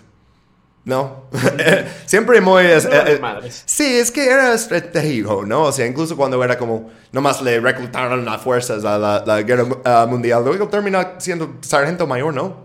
¿No? 0.85 1.23
Siempre 2.05 2.41
muy... 2.41 2.65
es- 2.65 2.83
No 2.85 2.91
vale 3.21 3.47
eh, 3.47 3.49
eh, 3.49 3.51
sí, 3.65 3.85
es 3.97 4.11
que 4.11 4.29
era 4.29 4.53
estratégico, 4.53 5.43
¿no? 5.45 5.63
O 5.63 5.71
sea, 5.71 5.85
incluso 5.85 6.17
cuando 6.17 6.43
era 6.43 6.57
como, 6.57 6.89
nomás 7.13 7.41
le 7.41 7.59
reclutaron 7.61 8.25
las 8.25 8.41
fuerzas 8.41 8.83
a 8.83 8.97
la, 8.97 9.23
la 9.25 9.41
guerra 9.43 9.65
ah, 9.85 10.05
mundial, 10.09 10.43
luego 10.43 10.67
termina 10.67 11.13
siendo 11.19 11.55
sargento 11.61 12.05
mayor, 12.05 12.33
¿no? 12.33 12.63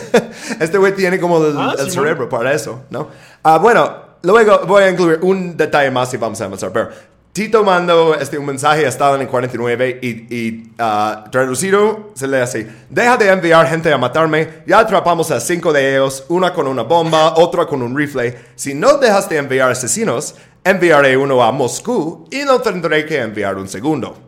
este 0.60 0.78
güey 0.78 0.94
tiene 0.94 1.20
como 1.20 1.44
el, 1.44 1.56
Ah, 1.58 1.74
el 1.78 1.90
cerebro 1.90 2.28
para 2.28 2.52
eso, 2.54 2.84
¿no? 2.88 3.08
Ah, 3.42 3.58
bueno, 3.58 3.96
luego 4.22 4.60
voy 4.66 4.84
a 4.84 4.90
incluir 4.90 5.18
un 5.22 5.56
detalle 5.56 5.90
más 5.90 6.12
y 6.14 6.16
vamos 6.16 6.40
a 6.40 6.46
avanzar, 6.46 6.72
pero 6.72 6.88
Tito 7.38 7.62
mandó 7.62 8.16
este, 8.16 8.36
un 8.36 8.46
mensaje 8.46 8.84
Stalin 8.88 9.20
en 9.20 9.28
49 9.28 10.00
y, 10.02 10.08
y 10.08 10.72
ah, 10.76 11.24
traducido 11.30 12.10
se 12.14 12.26
le 12.26 12.42
hace, 12.42 12.68
deja 12.90 13.16
de 13.16 13.28
enviar 13.28 13.64
gente 13.68 13.92
a 13.92 13.96
matarme, 13.96 14.64
ya 14.66 14.80
atrapamos 14.80 15.30
a 15.30 15.38
cinco 15.38 15.72
de 15.72 15.92
ellos, 15.92 16.24
una 16.30 16.52
con 16.52 16.66
una 16.66 16.82
bomba, 16.82 17.36
otra 17.36 17.64
con 17.64 17.80
un 17.80 17.96
rifle, 17.96 18.36
si 18.56 18.74
no 18.74 18.98
dejas 18.98 19.28
de 19.28 19.36
enviar 19.36 19.70
asesinos, 19.70 20.34
enviaré 20.64 21.16
uno 21.16 21.40
a 21.40 21.52
Moscú 21.52 22.26
y 22.32 22.38
no 22.38 22.60
tendré 22.60 23.06
que 23.06 23.20
enviar 23.20 23.56
un 23.56 23.68
segundo. 23.68 24.18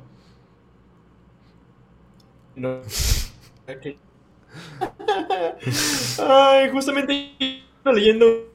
No. 2.54 2.78
Ok. 3.68 3.86
Ay, 6.28 6.70
justamente 6.70 7.34
leyendo 7.84 8.49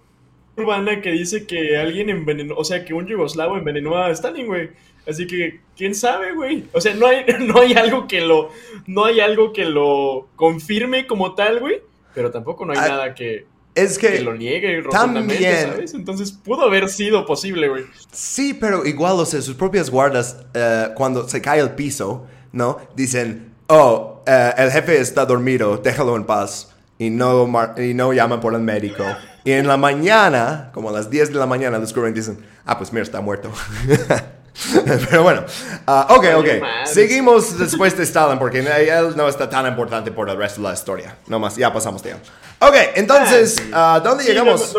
urbana 0.57 1.01
que 1.01 1.11
dice 1.11 1.45
que 1.45 1.77
alguien 1.77 2.09
envenenó, 2.09 2.55
o 2.55 2.63
sea, 2.63 2.85
que 2.85 2.93
un 2.93 3.07
yugoslavo 3.07 3.57
envenenó 3.57 3.97
a 3.97 4.11
Stalin, 4.11 4.47
güey. 4.47 4.69
Así 5.07 5.27
que, 5.27 5.59
¿quién 5.77 5.93
sabe, 5.93 6.33
güey? 6.33 6.65
O 6.71 6.81
sea, 6.81 6.93
no 6.95 7.07
hay, 7.07 7.25
no 7.41 7.59
hay 7.59 7.73
algo 7.73 8.07
que 8.07 8.21
lo, 8.21 8.49
no 8.87 9.05
hay 9.05 9.19
algo 9.19 9.53
que 9.53 9.65
lo 9.65 10.27
confirme 10.35 11.05
como 11.07 11.35
tal, 11.35 11.59
güey. 11.59 11.81
Pero 12.13 12.31
tampoco 12.31 12.65
no 12.65 12.71
hay 12.73 12.79
Ah, 12.81 12.87
nada 12.87 13.13
que, 13.13 13.45
Es 13.75 13.99
que 13.99 14.13
que... 14.13 14.21
lo 14.21 14.35
niegue 14.35 14.81
también- 14.89 15.69
¿sabes? 15.69 15.93
Entonces 15.93 16.31
pudo 16.31 16.63
haber 16.63 16.87
sido 16.89 17.25
posible, 17.25 17.67
güey. 17.67 17.83
Sí, 18.11 18.53
pero 18.53 18.85
igual, 18.85 19.13
o 19.19 19.25
sea, 19.25 19.41
sus 19.41 19.55
propias 19.55 19.89
guardas, 19.89 20.45
eh, 20.53 20.87
cuando 20.95 21.27
se 21.27 21.41
cae 21.41 21.59
el 21.59 21.71
piso, 21.71 22.25
¿no? 22.53 22.79
Dicen, 22.95 23.51
oh, 23.67 24.23
eh, 24.25 24.53
el 24.57 24.71
jefe 24.71 24.99
está 24.99 25.25
dormido, 25.25 25.77
déjalo 25.77 26.15
en 26.15 26.23
paz. 26.23 26.71
Y 26.97 27.09
no, 27.09 27.45
y 27.77 27.93
no 27.93 28.13
llaman 28.13 28.39
por 28.39 28.53
el 28.55 28.61
médico. 28.61 29.03
Y 29.45 29.51
en 29.53 29.67
la 29.67 29.77
mañana, 29.77 30.71
como 30.73 30.89
a 30.89 30.91
las 30.91 31.09
10 31.09 31.31
de 31.31 31.39
la 31.39 31.45
mañana, 31.45 31.79
descubren 31.79 32.11
y 32.11 32.15
dicen, 32.15 32.43
ah, 32.65 32.77
pues 32.77 32.91
mira, 32.91 33.03
está 33.03 33.21
muerto. 33.21 33.51
Pero 35.09 35.21
bueno, 35.23 35.43
ah, 35.85 36.07
ok, 36.09 36.25
ok. 36.37 36.47
Seguimos 36.85 37.57
después 37.59 37.95
de 37.95 38.03
Stalin 38.03 38.39
porque 38.39 38.59
él 38.59 39.13
no 39.15 39.27
está 39.27 39.47
tan 39.49 39.67
importante 39.67 40.11
por 40.11 40.29
el 40.29 40.37
resto 40.37 40.61
de 40.61 40.67
la 40.69 40.73
historia. 40.73 41.15
No 41.27 41.39
más, 41.39 41.55
ya 41.57 41.71
pasamos 41.71 42.01
de 42.01 42.11
él. 42.11 42.17
Ok, 42.59 42.73
entonces, 42.95 43.57
Ah, 43.59 43.61
sí. 43.63 43.71
¿a 43.73 44.09
¿dónde 44.09 44.23
llegamos? 44.23 44.75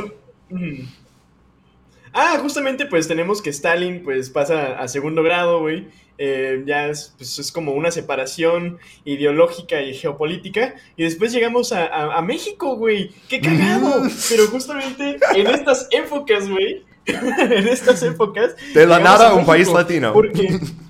Ah, 2.18 2.38
justamente 2.40 2.86
pues 2.86 3.06
tenemos 3.06 3.42
que 3.42 3.50
Stalin 3.50 4.02
pues 4.02 4.30
pasa 4.30 4.78
a 4.80 4.88
segundo 4.88 5.22
grado, 5.22 5.60
güey. 5.60 5.86
Eh, 6.18 6.62
ya 6.66 6.88
es, 6.88 7.12
pues, 7.18 7.38
es 7.38 7.52
como 7.52 7.72
una 7.72 7.90
separación 7.90 8.78
ideológica 9.04 9.82
y 9.82 9.92
geopolítica. 9.92 10.74
Y 10.96 11.02
después 11.04 11.30
llegamos 11.30 11.72
a, 11.74 11.84
a- 11.84 12.16
a 12.16 12.22
México, 12.22 12.76
güey. 12.76 13.10
¡Qué 13.28 13.38
cagado! 13.42 14.02
Pero 14.30 14.46
justamente 14.46 15.18
en 15.34 15.46
estas 15.46 15.88
épocas, 15.90 16.48
güey. 16.48 16.84
en 17.04 17.68
estas 17.68 18.02
épocas. 18.02 18.56
De 18.72 18.86
la 18.86 18.98
nada, 18.98 19.34
un 19.34 19.44
país 19.44 19.68
latino. 19.70 20.12
Porque... 20.14 20.58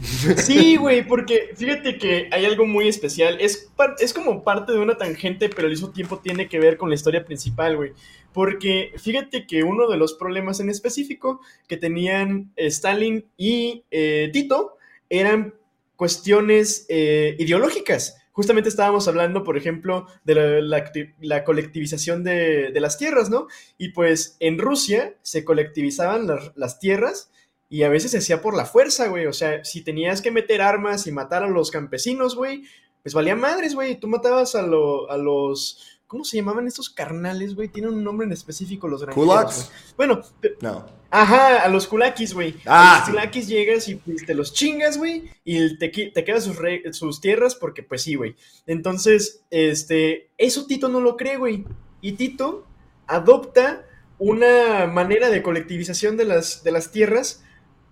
Sí, 0.00 0.76
güey, 0.76 1.06
porque 1.06 1.50
fíjate 1.56 1.98
que 1.98 2.28
hay 2.30 2.44
algo 2.44 2.66
muy 2.66 2.86
especial. 2.86 3.38
Es, 3.40 3.70
es 3.98 4.14
como 4.14 4.44
parte 4.44 4.72
de 4.72 4.78
una 4.78 4.96
tangente, 4.96 5.48
pero 5.48 5.66
al 5.66 5.72
mismo 5.72 5.90
tiempo 5.90 6.20
tiene 6.20 6.48
que 6.48 6.60
ver 6.60 6.76
con 6.76 6.88
la 6.88 6.94
historia 6.94 7.24
principal, 7.24 7.76
güey. 7.76 7.92
Porque 8.32 8.92
fíjate 8.96 9.46
que 9.46 9.64
uno 9.64 9.88
de 9.88 9.96
los 9.96 10.14
problemas 10.14 10.60
en 10.60 10.70
específico 10.70 11.40
que 11.66 11.76
tenían 11.76 12.52
eh, 12.56 12.66
Stalin 12.66 13.24
y 13.36 13.84
eh, 13.90 14.30
Tito 14.32 14.76
eran 15.10 15.54
cuestiones 15.96 16.86
eh, 16.88 17.34
ideológicas. 17.40 18.16
Justamente 18.30 18.68
estábamos 18.68 19.08
hablando, 19.08 19.42
por 19.42 19.56
ejemplo, 19.56 20.06
de 20.22 20.62
la, 20.62 21.44
colectivización 21.44 22.22
de, 22.22 22.70
las 22.76 22.96
tierras, 22.96 23.30
¿no? 23.30 23.48
Y 23.78 23.88
pues 23.88 24.36
en 24.38 24.58
Rusia 24.58 25.16
se 25.22 25.44
colectivizaban 25.44 26.28
las 26.54 26.78
tierras 26.78 27.32
y 27.68 27.82
a 27.82 27.88
veces 27.88 28.10
se 28.12 28.18
hacía 28.18 28.40
por 28.40 28.56
la 28.56 28.64
fuerza, 28.66 29.08
güey. 29.08 29.26
O 29.26 29.32
sea, 29.32 29.64
si 29.64 29.82
tenías 29.82 30.22
que 30.22 30.30
meter 30.30 30.62
armas 30.62 31.06
y 31.06 31.12
matar 31.12 31.42
a 31.42 31.48
los 31.48 31.70
campesinos, 31.70 32.34
güey, 32.36 32.64
pues 33.02 33.14
valía 33.14 33.36
madres, 33.36 33.74
güey. 33.74 33.98
Tú 34.00 34.08
matabas 34.08 34.54
a, 34.54 34.62
lo- 34.62 35.10
a 35.10 35.16
los 35.16 35.84
¿Cómo 36.06 36.24
se 36.24 36.38
llamaban 36.38 36.66
estos 36.66 36.88
carnales, 36.88 37.54
güey? 37.54 37.68
Tienen 37.68 37.92
un 37.92 38.02
nombre 38.02 38.26
en 38.26 38.32
específico 38.32 38.88
los 38.88 39.02
granjeros. 39.02 39.26
¿Kulaks? 39.28 39.70
Bueno, 39.94 40.22
No. 40.62 40.86
Ajá, 41.10 41.62
a 41.62 41.68
los 41.68 41.86
kulakis, 41.86 42.32
güey. 42.32 42.54
Ah, 42.64 42.94
a 42.94 42.96
los 43.00 43.04
sí. 43.06 43.12
kulakis 43.12 43.46
llegas 43.48 43.88
y 43.88 43.96
pues, 43.96 44.24
te 44.24 44.32
los 44.34 44.54
chingas, 44.54 44.96
güey, 44.96 45.24
y 45.44 45.76
te, 45.76 45.88
te 45.90 46.24
quedas 46.24 46.44
sus, 46.44 46.56
re- 46.56 46.82
sus 46.94 47.20
tierras 47.20 47.54
porque 47.54 47.82
pues 47.82 48.02
sí, 48.02 48.14
güey. 48.14 48.36
Entonces, 48.66 49.42
este, 49.50 50.30
eso 50.38 50.64
Tito 50.66 50.88
no 50.88 51.00
lo 51.00 51.16
cree, 51.18 51.36
güey. 51.36 51.66
Y 52.00 52.12
Tito 52.12 52.66
adopta 53.06 53.84
una 54.18 54.86
manera 54.86 55.28
de 55.30 55.42
colectivización 55.42 56.16
de 56.16 56.24
las, 56.24 56.62
de 56.64 56.72
las 56.72 56.90
tierras 56.90 57.44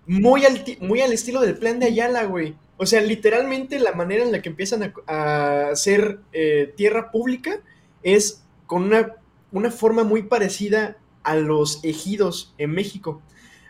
muy 0.07 0.45
al, 0.45 0.63
muy 0.79 1.01
al 1.01 1.13
estilo 1.13 1.41
del 1.41 1.57
plan 1.57 1.79
de 1.79 1.87
Ayala, 1.87 2.23
güey. 2.23 2.55
O 2.77 2.85
sea, 2.85 3.01
literalmente 3.01 3.79
la 3.79 3.91
manera 3.93 4.23
en 4.23 4.31
la 4.31 4.41
que 4.41 4.49
empiezan 4.49 4.83
a, 4.83 4.93
a 5.07 5.69
hacer 5.69 6.19
eh, 6.33 6.73
tierra 6.75 7.11
pública 7.11 7.59
es 8.03 8.43
con 8.65 8.83
una, 8.83 9.15
una 9.51 9.71
forma 9.71 10.03
muy 10.03 10.23
parecida 10.23 10.97
a 11.23 11.35
los 11.35 11.83
ejidos 11.83 12.53
en 12.57 12.71
México. 12.71 13.21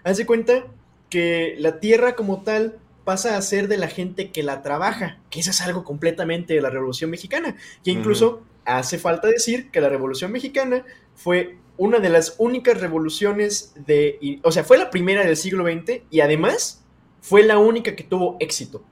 Haz 0.03 0.17
de 0.17 0.25
cuenta 0.25 0.65
que 1.09 1.55
la 1.57 1.79
tierra 1.79 2.15
como 2.15 2.43
tal 2.43 2.77
pasa 3.03 3.37
a 3.37 3.41
ser 3.41 3.67
de 3.67 3.77
la 3.77 3.87
gente 3.87 4.31
que 4.31 4.43
la 4.43 4.61
trabaja, 4.61 5.19
que 5.29 5.39
eso 5.39 5.51
es 5.51 5.61
algo 5.61 5.83
completamente 5.83 6.53
de 6.53 6.61
la 6.61 6.69
Revolución 6.69 7.09
Mexicana, 7.09 7.55
que 7.83 7.91
incluso 7.91 8.43
hace 8.65 8.97
falta 8.97 9.29
decir 9.29 9.71
que 9.71 9.79
la 9.79 9.87
Revolución 9.87 10.31
Mexicana 10.31 10.83
fue 11.15 11.57
una 11.77 11.99
de 11.99 12.09
las 12.09 12.35
únicas 12.37 12.81
revoluciones 12.81 13.73
de, 13.85 14.39
o 14.43 14.51
sea, 14.51 14.63
fue 14.63 14.77
la 14.77 14.89
primera 14.89 15.23
del 15.23 15.37
siglo 15.37 15.63
XX 15.63 16.01
y 16.09 16.19
además 16.21 16.83
fue 17.21 17.43
la 17.43 17.57
única 17.57 17.95
que 17.95 18.03
tuvo 18.03 18.37
éxito. 18.39 18.83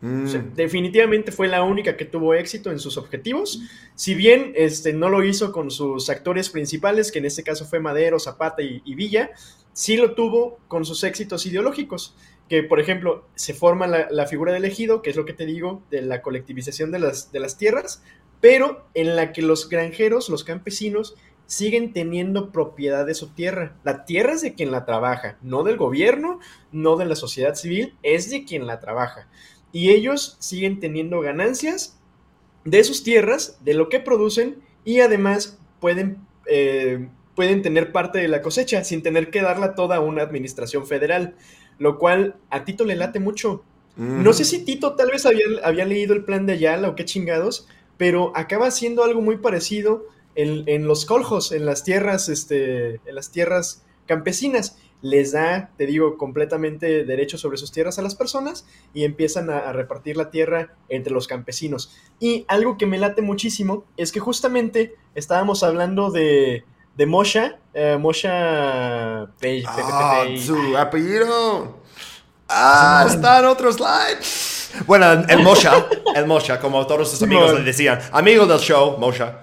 Mm. 0.00 0.24
O 0.24 0.28
sea, 0.28 0.44
definitivamente 0.54 1.32
fue 1.32 1.48
la 1.48 1.62
única 1.62 1.96
que 1.96 2.04
tuvo 2.04 2.34
éxito 2.34 2.70
en 2.70 2.78
sus 2.78 2.96
objetivos. 2.96 3.60
Si 3.94 4.14
bien 4.14 4.52
este, 4.56 4.92
no 4.92 5.08
lo 5.08 5.24
hizo 5.24 5.52
con 5.52 5.70
sus 5.70 6.10
actores 6.10 6.50
principales, 6.50 7.10
que 7.10 7.18
en 7.18 7.26
este 7.26 7.42
caso 7.42 7.64
fue 7.64 7.80
Madero, 7.80 8.18
Zapata 8.18 8.62
y, 8.62 8.82
y 8.84 8.94
Villa, 8.94 9.30
sí 9.72 9.96
lo 9.96 10.14
tuvo 10.14 10.58
con 10.68 10.84
sus 10.84 11.04
éxitos 11.04 11.46
ideológicos. 11.46 12.14
Que, 12.48 12.62
por 12.62 12.78
ejemplo, 12.78 13.26
se 13.34 13.54
forma 13.54 13.86
la, 13.88 14.08
la 14.10 14.26
figura 14.26 14.52
del 14.52 14.64
ejido, 14.64 15.02
que 15.02 15.10
es 15.10 15.16
lo 15.16 15.24
que 15.24 15.32
te 15.32 15.46
digo, 15.46 15.82
de 15.90 16.02
la 16.02 16.22
colectivización 16.22 16.92
de 16.92 17.00
las, 17.00 17.32
de 17.32 17.40
las 17.40 17.58
tierras, 17.58 18.02
pero 18.40 18.86
en 18.94 19.16
la 19.16 19.32
que 19.32 19.42
los 19.42 19.68
granjeros, 19.68 20.28
los 20.28 20.44
campesinos, 20.44 21.16
siguen 21.46 21.92
teniendo 21.92 22.50
propiedad 22.52 23.06
de 23.06 23.14
su 23.14 23.28
tierra. 23.28 23.76
La 23.84 24.04
tierra 24.04 24.32
es 24.32 24.42
de 24.42 24.54
quien 24.54 24.70
la 24.70 24.84
trabaja, 24.84 25.38
no 25.42 25.62
del 25.62 25.76
gobierno, 25.76 26.40
no 26.72 26.96
de 26.96 27.06
la 27.06 27.16
sociedad 27.16 27.54
civil, 27.54 27.94
es 28.02 28.30
de 28.30 28.44
quien 28.44 28.66
la 28.66 28.80
trabaja 28.80 29.28
y 29.76 29.90
ellos 29.90 30.38
siguen 30.38 30.80
teniendo 30.80 31.20
ganancias 31.20 31.98
de 32.64 32.82
sus 32.82 33.02
tierras, 33.02 33.58
de 33.62 33.74
lo 33.74 33.90
que 33.90 34.00
producen 34.00 34.62
y 34.86 35.00
además 35.00 35.58
pueden, 35.80 36.16
eh, 36.46 37.10
pueden 37.34 37.60
tener 37.60 37.92
parte 37.92 38.18
de 38.18 38.28
la 38.28 38.40
cosecha 38.40 38.84
sin 38.84 39.02
tener 39.02 39.30
que 39.30 39.42
darla 39.42 39.74
toda 39.74 39.96
a 39.96 40.00
una 40.00 40.22
administración 40.22 40.86
federal, 40.86 41.34
lo 41.78 41.98
cual 41.98 42.36
a 42.48 42.64
Tito 42.64 42.86
le 42.86 42.96
late 42.96 43.20
mucho. 43.20 43.64
Mm. 43.96 44.22
No 44.22 44.32
sé 44.32 44.46
si 44.46 44.64
Tito 44.64 44.94
tal 44.94 45.10
vez 45.10 45.26
había, 45.26 45.44
había 45.62 45.84
leído 45.84 46.14
el 46.14 46.24
plan 46.24 46.46
de 46.46 46.54
Ayala 46.54 46.88
o 46.88 46.94
qué 46.94 47.04
chingados, 47.04 47.68
pero 47.98 48.32
acaba 48.34 48.70
siendo 48.70 49.04
algo 49.04 49.20
muy 49.20 49.36
parecido 49.36 50.06
en, 50.36 50.62
en 50.68 50.86
los 50.86 51.04
coljos, 51.06 51.50
en 51.52 51.66
las 51.66 51.82
tierras, 51.82 52.28
este, 52.28 53.00
en 53.04 53.14
las 53.14 53.30
tierras 53.30 53.82
campesinas. 54.06 54.78
Les 55.02 55.32
da, 55.32 55.70
te 55.76 55.84
digo, 55.86 56.16
completamente 56.16 57.04
derecho 57.04 57.36
sobre 57.36 57.58
sus 57.58 57.70
tierras 57.70 57.98
a 57.98 58.02
las 58.02 58.14
personas 58.14 58.66
y 58.94 59.04
empiezan 59.04 59.50
a, 59.50 59.58
a 59.58 59.72
repartir 59.72 60.16
la 60.16 60.30
tierra 60.30 60.74
entre 60.88 61.12
los 61.12 61.26
campesinos. 61.28 61.94
Y 62.18 62.44
algo 62.48 62.78
que 62.78 62.86
me 62.86 62.96
late 62.98 63.20
muchísimo 63.20 63.84
es 63.98 64.10
que 64.10 64.20
justamente 64.20 64.94
estábamos 65.14 65.62
hablando 65.62 66.10
de, 66.10 66.64
de 66.96 67.06
Mosha, 67.06 67.58
eh, 67.74 67.98
Mosha 68.00 69.26
Pe- 69.38 69.62
Pe- 69.62 69.62
Pe- 69.64 69.82
Ah, 69.92 70.24
su 70.38 70.76
apellido. 70.76 71.76
Ah, 72.48 73.04
está 73.08 73.40
en 73.40 73.44
otro 73.46 73.70
slide. 73.72 74.84
Bueno, 74.86 75.12
el 75.28 75.42
Mosha, 75.42 75.86
el 76.14 76.26
Mosha, 76.26 76.58
como 76.58 76.86
todos 76.86 77.10
sus 77.10 77.22
amigos 77.22 77.52
le 77.54 77.62
decían, 77.64 78.00
amigo 78.12 78.46
del 78.46 78.58
show, 78.60 78.96
Mosha. 78.98 79.42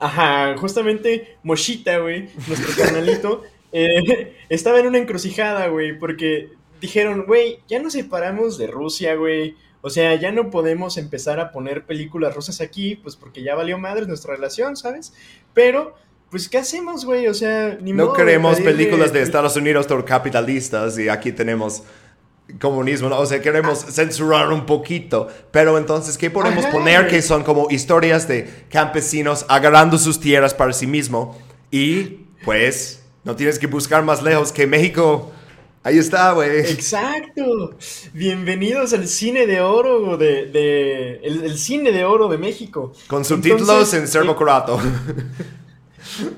Ajá, 0.00 0.56
justamente 0.56 1.36
Moshita, 1.42 1.98
güey, 1.98 2.30
nuestro 2.48 2.74
carnalito, 2.74 3.44
eh, 3.72 4.34
estaba 4.48 4.80
en 4.80 4.86
una 4.86 4.98
encrucijada, 4.98 5.68
güey, 5.68 5.98
porque 5.98 6.48
dijeron, 6.80 7.26
güey, 7.26 7.58
ya 7.68 7.80
nos 7.80 7.92
separamos 7.92 8.56
de 8.56 8.66
Rusia, 8.66 9.14
güey. 9.14 9.56
O 9.82 9.90
sea, 9.90 10.14
ya 10.14 10.32
no 10.32 10.50
podemos 10.50 10.96
empezar 10.96 11.38
a 11.38 11.52
poner 11.52 11.84
películas 11.84 12.34
rusas 12.34 12.60
aquí, 12.60 12.96
pues 12.96 13.16
porque 13.16 13.42
ya 13.42 13.54
valió 13.54 13.78
madre 13.78 14.06
nuestra 14.06 14.34
relación, 14.34 14.76
¿sabes? 14.76 15.12
Pero, 15.54 15.94
pues, 16.30 16.48
¿qué 16.48 16.58
hacemos, 16.58 17.04
güey? 17.04 17.28
O 17.28 17.34
sea, 17.34 17.78
ni 17.80 17.92
No 17.92 18.06
modo 18.06 18.14
queremos 18.14 18.60
películas 18.60 19.12
de 19.12 19.22
Estados 19.22 19.56
Unidos 19.56 19.86
capitalistas 20.06 20.98
y 20.98 21.08
aquí 21.08 21.32
tenemos 21.32 21.82
comunismo, 22.58 23.08
¿no? 23.08 23.18
o 23.18 23.26
sea, 23.26 23.40
queremos 23.40 23.78
censurar 23.78 24.52
un 24.52 24.66
poquito, 24.66 25.28
pero 25.50 25.78
entonces, 25.78 26.18
¿qué 26.18 26.30
podemos 26.30 26.64
Ajá, 26.64 26.72
poner 26.72 27.08
que 27.08 27.22
son 27.22 27.44
como 27.44 27.68
historias 27.70 28.26
de 28.26 28.48
campesinos 28.70 29.44
agarrando 29.48 29.98
sus 29.98 30.20
tierras 30.20 30.54
para 30.54 30.72
sí 30.72 30.86
mismo 30.86 31.38
y 31.70 32.20
pues 32.44 33.02
no 33.24 33.36
tienes 33.36 33.58
que 33.58 33.66
buscar 33.66 34.02
más 34.02 34.22
lejos 34.22 34.52
que 34.52 34.66
México. 34.66 35.30
Ahí 35.82 35.98
está, 35.98 36.32
güey. 36.32 36.60
Exacto. 36.60 37.74
Bienvenidos 38.12 38.92
al 38.92 39.08
cine 39.08 39.46
de 39.46 39.60
oro 39.62 40.18
de, 40.18 40.46
de 40.46 41.20
el, 41.22 41.44
el 41.44 41.58
cine 41.58 41.90
de 41.90 42.04
oro 42.04 42.28
de 42.28 42.36
México. 42.36 42.92
Con 43.06 43.24
subtítulos 43.24 43.94
en 43.94 44.06
serbo-croato. 44.06 44.78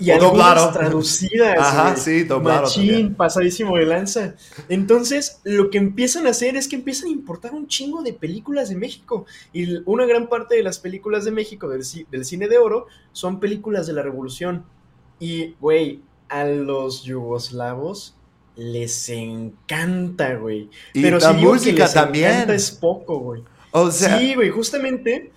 Y 0.00 0.10
O 0.10 0.18
doblado. 0.18 0.72
traducidas. 0.72 1.58
Ajá, 1.58 1.90
güey. 1.92 2.00
sí, 2.02 2.24
doblado 2.24 2.62
Machín, 2.62 2.86
también. 2.88 3.14
pasadísimo 3.14 3.76
de 3.76 3.86
lanza. 3.86 4.34
Entonces, 4.68 5.40
lo 5.44 5.70
que 5.70 5.78
empiezan 5.78 6.26
a 6.26 6.30
hacer 6.30 6.56
es 6.56 6.68
que 6.68 6.76
empiezan 6.76 7.08
a 7.08 7.12
importar 7.12 7.52
un 7.54 7.66
chingo 7.66 8.02
de 8.02 8.12
películas 8.12 8.68
de 8.68 8.76
México. 8.76 9.26
Y 9.52 9.78
una 9.84 10.04
gran 10.06 10.28
parte 10.28 10.56
de 10.56 10.62
las 10.62 10.78
películas 10.78 11.24
de 11.24 11.30
México, 11.32 11.68
del, 11.68 11.82
ci- 11.82 12.06
del 12.10 12.24
cine 12.24 12.48
de 12.48 12.58
oro, 12.58 12.86
son 13.12 13.40
películas 13.40 13.86
de 13.86 13.92
la 13.94 14.02
revolución. 14.02 14.64
Y, 15.20 15.54
güey, 15.60 16.00
a 16.28 16.44
los 16.44 17.04
yugoslavos 17.04 18.16
les 18.56 19.08
encanta, 19.08 20.34
güey. 20.34 20.68
Y 20.92 21.02
Pero 21.02 21.18
la 21.18 21.30
si 21.30 21.36
digo 21.36 21.52
que 21.52 21.54
música 21.58 21.84
les 21.84 21.94
también. 21.94 22.50
es 22.50 22.70
poco, 22.70 23.18
güey. 23.18 23.42
O 23.70 23.90
sea, 23.90 24.18
sí, 24.18 24.34
güey, 24.34 24.50
justamente. 24.50 25.32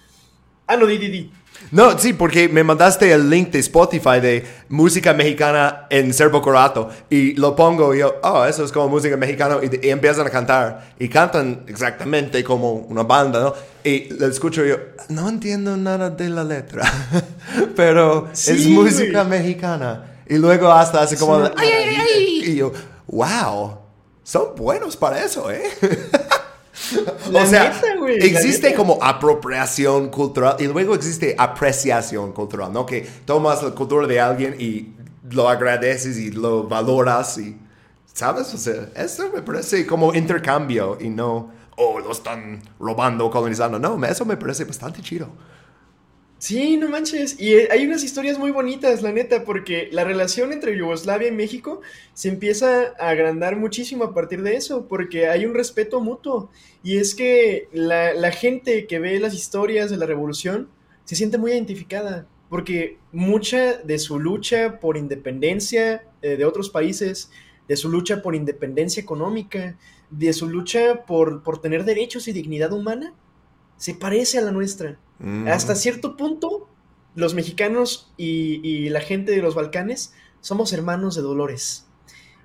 Ah, 0.67 0.75
no, 0.77 0.85
di, 0.87 0.97
di, 0.97 1.07
di. 1.09 1.31
No, 1.71 1.97
sí, 1.97 2.13
porque 2.13 2.47
me 2.47 2.63
mandaste 2.63 3.11
el 3.11 3.29
link 3.29 3.49
de 3.49 3.59
Spotify 3.59 4.19
de 4.21 4.45
música 4.69 5.13
mexicana 5.13 5.87
en 5.89 6.13
serbo-croato 6.13 6.89
y 7.09 7.33
lo 7.33 7.55
pongo 7.55 7.93
y 7.93 7.99
yo, 7.99 8.15
oh, 8.23 8.45
eso 8.45 8.63
es 8.63 8.71
como 8.71 8.89
música 8.89 9.17
mexicana 9.17 9.57
y, 9.61 9.87
y 9.87 9.89
empiezan 9.89 10.27
a 10.27 10.29
cantar 10.29 10.93
y 10.99 11.09
cantan 11.09 11.63
exactamente 11.67 12.43
como 12.43 12.73
una 12.73 13.03
banda, 13.03 13.39
¿no? 13.41 13.53
Y 13.83 14.13
lo 14.13 14.27
escucho 14.27 14.65
y 14.65 14.69
yo, 14.69 14.77
no 15.09 15.27
entiendo 15.29 15.75
nada 15.77 16.09
de 16.09 16.29
la 16.29 16.43
letra, 16.43 16.83
pero 17.75 18.29
es 18.31 18.67
música 18.67 19.23
güey. 19.23 19.39
mexicana. 19.39 20.11
Y 20.27 20.37
luego 20.37 20.71
hasta 20.71 21.01
hace 21.01 21.17
como, 21.17 21.37
una 21.37 21.51
ay, 21.55 21.69
ay, 21.71 21.85
ay, 21.87 21.97
maravilla. 21.97 22.47
y 22.47 22.55
yo, 22.55 22.73
wow, 23.07 23.77
son 24.23 24.55
buenos 24.55 24.97
para 24.97 25.23
eso, 25.23 25.51
¿eh? 25.51 25.63
La 27.31 27.43
o 27.43 27.45
sea, 27.45 27.69
neta, 27.69 27.95
güey, 27.97 28.19
la 28.19 28.25
existe 28.25 28.73
como 28.73 28.97
apropiación 29.01 30.09
cultural 30.09 30.55
y 30.59 30.67
luego 30.67 30.95
existe 30.95 31.35
apreciación 31.37 32.31
cultural, 32.31 32.71
¿no? 32.71 32.85
Que 32.85 33.01
tomas 33.25 33.63
la 33.63 33.71
cultura 33.71 34.07
de 34.07 34.19
alguien 34.19 34.55
y 34.59 34.93
lo 35.31 35.49
agradeces 35.49 36.17
y 36.17 36.31
lo 36.31 36.63
valoras 36.63 37.37
y, 37.37 37.57
¿sabes? 38.13 38.53
O 38.53 38.57
sea, 38.57 38.89
eso 38.95 39.29
me 39.33 39.41
parece 39.41 39.85
como 39.85 40.13
intercambio 40.13 40.97
y 40.99 41.09
no, 41.09 41.51
oh, 41.77 41.99
lo 41.99 42.11
están 42.11 42.61
robando 42.79 43.25
o 43.25 43.31
colonizando. 43.31 43.79
No, 43.79 44.03
eso 44.05 44.25
me 44.25 44.37
parece 44.37 44.65
bastante 44.65 45.01
chido. 45.01 45.29
Sí, 46.37 46.77
no 46.77 46.89
manches. 46.89 47.39
Y 47.39 47.53
eh, 47.53 47.69
hay 47.71 47.85
unas 47.85 48.03
historias 48.03 48.37
muy 48.37 48.51
bonitas, 48.51 49.01
la 49.01 49.11
neta, 49.11 49.45
porque 49.45 49.89
la 49.91 50.03
relación 50.03 50.51
entre 50.51 50.77
Yugoslavia 50.77 51.29
y 51.29 51.31
México 51.31 51.81
se 52.13 52.29
empieza 52.29 52.93
a 52.99 53.09
agrandar 53.09 53.55
muchísimo 53.55 54.03
a 54.03 54.13
partir 54.13 54.41
de 54.43 54.55
eso, 54.55 54.87
porque 54.87 55.27
hay 55.27 55.45
un 55.45 55.55
respeto 55.55 56.01
mutuo. 56.01 56.51
Y 56.83 56.97
es 56.97 57.15
que 57.15 57.69
la, 57.71 58.31
gente 58.31 58.85
que 58.85 58.99
ve 58.99 59.19
las 59.19 59.33
historias 59.33 59.89
de 59.89 59.97
la 59.97 60.05
revolución 60.05 60.69
se 61.05 61.15
siente 61.15 61.37
muy 61.37 61.51
identificada, 61.51 62.27
porque 62.49 62.97
mucha 63.11 63.77
de 63.77 63.97
su 63.97 64.19
lucha 64.19 64.79
por 64.79 64.97
independencia 64.97 66.03
eh, 66.21 66.35
de 66.37 66.45
otros 66.45 66.69
países, 66.69 67.31
de 67.67 67.77
su 67.77 67.89
lucha 67.89 68.21
por 68.21 68.35
independencia 68.35 69.01
económica, 69.01 69.77
de 70.09 70.33
su 70.33 70.49
lucha 70.49 71.05
por, 71.05 71.43
por 71.43 71.61
tener 71.61 71.85
derechos 71.85 72.27
y 72.27 72.33
dignidad 72.33 72.73
humana, 72.73 73.13
se 73.77 73.95
parece 73.95 74.37
a 74.37 74.41
la 74.41 74.51
nuestra. 74.51 74.99
Mm. 75.19 75.47
Hasta 75.47 75.75
cierto 75.75 76.17
punto, 76.17 76.67
los 77.15 77.33
mexicanos 77.33 78.11
y, 78.17 78.59
y 78.67 78.89
la 78.89 79.01
gente 79.01 79.31
de 79.31 79.41
los 79.41 79.55
Balcanes 79.55 80.13
somos 80.41 80.73
hermanos 80.73 81.15
de 81.15 81.21
dolores. 81.21 81.85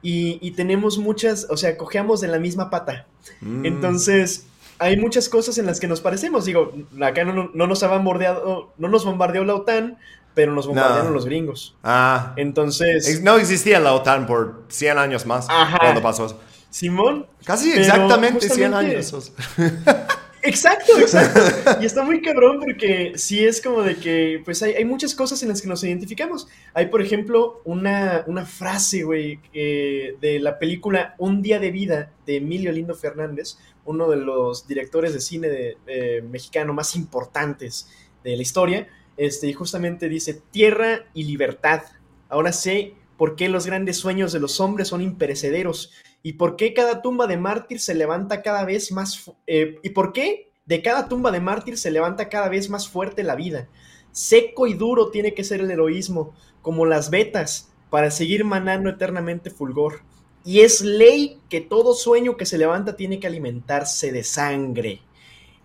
Y, 0.02 0.38
y 0.40 0.52
tenemos 0.52 0.98
muchas, 0.98 1.46
o 1.50 1.56
sea, 1.56 1.76
cojeamos 1.76 2.20
de 2.20 2.28
la 2.28 2.38
misma 2.38 2.70
pata. 2.70 3.06
Mm. 3.40 3.66
Entonces, 3.66 4.46
hay 4.78 4.96
muchas 4.96 5.28
cosas 5.28 5.58
en 5.58 5.66
las 5.66 5.78
que 5.80 5.86
nos 5.88 6.00
parecemos. 6.00 6.46
Digo, 6.46 6.72
acá 7.02 7.24
no, 7.24 7.50
no 7.52 7.66
nos 7.66 7.82
ha 7.82 7.88
bombardeado, 7.88 8.72
no 8.78 8.88
nos 8.88 9.04
bombardeó 9.04 9.44
la 9.44 9.54
OTAN, 9.56 9.98
pero 10.32 10.52
nos 10.54 10.66
bombardearon 10.66 11.08
No. 11.08 11.12
los 11.14 11.26
gringos. 11.26 11.76
Ah. 11.82 12.32
Entonces, 12.36 13.20
No 13.22 13.36
existía 13.36 13.78
la 13.80 13.92
OTAN 13.92 14.26
por 14.26 14.64
100 14.68 14.96
años 14.96 15.26
más 15.26 15.46
Ajá. 15.50 15.76
cuando 15.78 16.00
pasó 16.00 16.26
eso. 16.26 16.40
Simón. 16.70 17.26
Casi 17.44 17.72
exactamente 17.72 18.48
100 18.48 18.72
justamente- 18.72 18.96
años. 18.96 19.32
Exacto, 20.42 20.98
exacto. 20.98 21.40
Y 21.82 21.86
está 21.86 22.02
muy 22.02 22.22
cabrón 22.22 22.58
porque 22.60 23.12
sí 23.16 23.44
es 23.44 23.60
como 23.60 23.82
de 23.82 23.96
que, 23.96 24.40
pues 24.44 24.62
hay, 24.62 24.72
hay 24.74 24.84
muchas 24.84 25.14
cosas 25.14 25.42
en 25.42 25.48
las 25.50 25.60
que 25.62 25.68
nos 25.68 25.84
identificamos. 25.84 26.48
Hay, 26.74 26.86
por 26.86 27.02
ejemplo, 27.02 27.60
una, 27.64 28.24
una 28.26 28.46
frase, 28.46 29.02
güey, 29.02 29.38
eh, 29.52 30.16
de 30.20 30.40
la 30.40 30.58
película 30.58 31.14
Un 31.18 31.42
día 31.42 31.58
de 31.58 31.70
vida 31.70 32.12
de 32.26 32.36
Emilio 32.36 32.72
Lindo 32.72 32.94
Fernández, 32.94 33.58
uno 33.84 34.08
de 34.10 34.16
los 34.16 34.66
directores 34.66 35.12
de 35.14 35.20
cine 35.20 35.48
de- 35.48 35.76
eh, 35.86 36.22
mexicano 36.22 36.72
más 36.72 36.96
importantes 36.96 37.88
de 38.24 38.36
la 38.36 38.42
historia. 38.42 38.88
Este, 39.16 39.48
y 39.48 39.52
justamente 39.52 40.08
dice, 40.08 40.40
tierra 40.50 41.06
y 41.14 41.24
libertad. 41.24 41.82
Ahora 42.28 42.52
sé 42.52 42.94
por 43.18 43.36
qué 43.36 43.48
los 43.50 43.66
grandes 43.66 43.98
sueños 43.98 44.32
de 44.32 44.40
los 44.40 44.60
hombres 44.60 44.88
son 44.88 45.02
imperecederos 45.02 45.92
¿Y 46.22 46.34
por 46.34 46.56
qué 46.56 46.74
cada 46.74 47.02
tumba 47.02 47.26
de 47.26 47.36
mártir 47.36 47.80
se 47.80 47.94
levanta 47.94 48.42
cada 48.42 48.64
vez 48.64 48.92
más... 48.92 49.30
eh, 49.46 49.78
¿Y 49.82 49.90
por 49.90 50.12
qué 50.12 50.52
de 50.66 50.82
cada 50.82 51.08
tumba 51.08 51.30
de 51.30 51.40
mártir 51.40 51.78
se 51.78 51.90
levanta 51.90 52.28
cada 52.28 52.48
vez 52.48 52.68
más 52.68 52.88
fuerte 52.88 53.22
la 53.22 53.36
vida? 53.36 53.68
Seco 54.12 54.66
y 54.66 54.74
duro 54.74 55.10
tiene 55.10 55.34
que 55.34 55.44
ser 55.44 55.60
el 55.60 55.70
heroísmo, 55.70 56.34
como 56.62 56.84
las 56.84 57.10
vetas, 57.10 57.72
para 57.88 58.10
seguir 58.10 58.44
manando 58.44 58.90
eternamente 58.90 59.50
fulgor. 59.50 60.02
Y 60.44 60.60
es 60.60 60.82
ley 60.82 61.40
que 61.48 61.60
todo 61.60 61.94
sueño 61.94 62.36
que 62.36 62.46
se 62.46 62.58
levanta 62.58 62.96
tiene 62.96 63.18
que 63.18 63.26
alimentarse 63.26 64.12
de 64.12 64.24
sangre. 64.24 65.02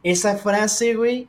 Esa 0.03 0.37
frase, 0.37 0.95
güey, 0.95 1.27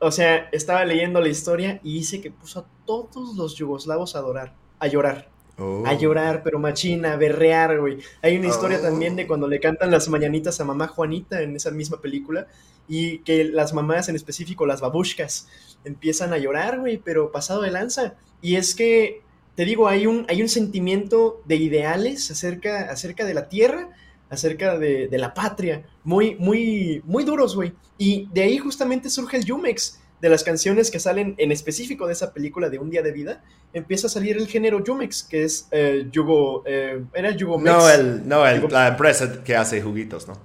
o 0.00 0.10
sea, 0.10 0.48
estaba 0.52 0.84
leyendo 0.84 1.20
la 1.20 1.28
historia 1.28 1.80
y 1.82 1.94
dice 1.94 2.20
que 2.20 2.30
puso 2.30 2.60
a 2.60 2.66
todos 2.84 3.36
los 3.36 3.54
yugoslavos 3.56 4.16
a 4.16 4.20
adorar, 4.20 4.56
a 4.78 4.86
llorar 4.86 5.35
Oh. 5.58 5.84
a 5.86 5.94
llorar, 5.94 6.42
pero 6.42 6.58
machina, 6.58 7.14
a 7.14 7.16
berrear, 7.16 7.80
güey. 7.80 7.98
Hay 8.20 8.36
una 8.36 8.48
historia 8.48 8.78
Oh. 8.78 8.82
también 8.82 9.16
de 9.16 9.26
cuando 9.26 9.48
le 9.48 9.58
cantan 9.58 9.90
las 9.90 10.08
mañanitas 10.08 10.60
a 10.60 10.64
mamá 10.64 10.88
Juanita 10.88 11.40
en 11.40 11.56
esa 11.56 11.70
misma 11.70 12.00
película 12.00 12.46
y 12.88 13.18
que 13.20 13.44
las 13.44 13.72
mamás, 13.72 14.08
en 14.08 14.16
específico 14.16 14.66
las 14.66 14.80
babushkas, 14.82 15.48
empiezan 15.84 16.32
a 16.32 16.38
llorar, 16.38 16.80
güey, 16.80 16.98
pero 16.98 17.32
pasado 17.32 17.62
de 17.62 17.70
lanza. 17.70 18.14
Y 18.42 18.56
es 18.56 18.74
que, 18.74 19.22
te 19.54 19.64
digo, 19.64 19.88
hay 19.88 20.06
un, 20.06 20.26
hay 20.28 20.42
un 20.42 20.48
sentimiento 20.48 21.40
de 21.46 21.56
ideales 21.56 22.30
acerca, 22.30 22.90
acerca 22.90 23.24
de 23.24 23.32
la 23.34 23.48
tierra, 23.48 23.88
acerca 24.28 24.78
de, 24.78 25.08
de 25.08 25.18
la 25.18 25.32
patria, 25.34 25.84
muy, 26.04 26.34
muy, 26.34 27.00
muy 27.06 27.24
duros, 27.24 27.54
güey. 27.56 27.72
Y 27.96 28.28
de 28.32 28.42
ahí 28.42 28.58
justamente 28.58 29.08
surge 29.08 29.38
el 29.38 29.44
Yumex, 29.44 30.00
de 30.20 30.28
las 30.30 30.44
canciones 30.44 30.90
que 30.90 30.98
salen 30.98 31.34
en 31.38 31.52
específico 31.52 32.06
de 32.06 32.14
esa 32.14 32.32
película 32.32 32.70
de 32.70 32.78
Un 32.78 32.90
Día 32.90 33.02
de 33.02 33.12
Vida, 33.12 33.44
empieza 33.72 34.06
a 34.06 34.10
salir 34.10 34.36
el 34.36 34.46
género 34.48 34.82
Yumex, 34.82 35.22
que 35.24 35.44
es 35.44 35.68
eh, 35.70 36.06
Yugo, 36.10 36.62
eh, 36.66 37.02
era 37.14 37.30
Yugomex. 37.32 37.76
No, 37.76 37.90
el, 37.90 38.28
no 38.28 38.46
el- 38.46 38.66
la 38.70 38.88
empresa 38.88 39.42
que 39.44 39.54
hace 39.56 39.82
juguitos, 39.82 40.26
¿no? 40.26 40.38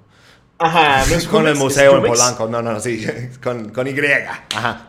Ajá, 0.57 1.05
no 1.09 1.15
es 1.15 1.27
Con 1.29 1.47
el 1.47 1.53
Jumex, 1.55 1.59
museo 1.59 1.97
en. 1.97 2.03
Polanco. 2.03 2.47
No, 2.47 2.61
no, 2.61 2.79
sí, 2.79 3.05
con, 3.43 3.69
con 3.69 3.87
Y. 3.87 3.95
Ajá. 4.55 4.87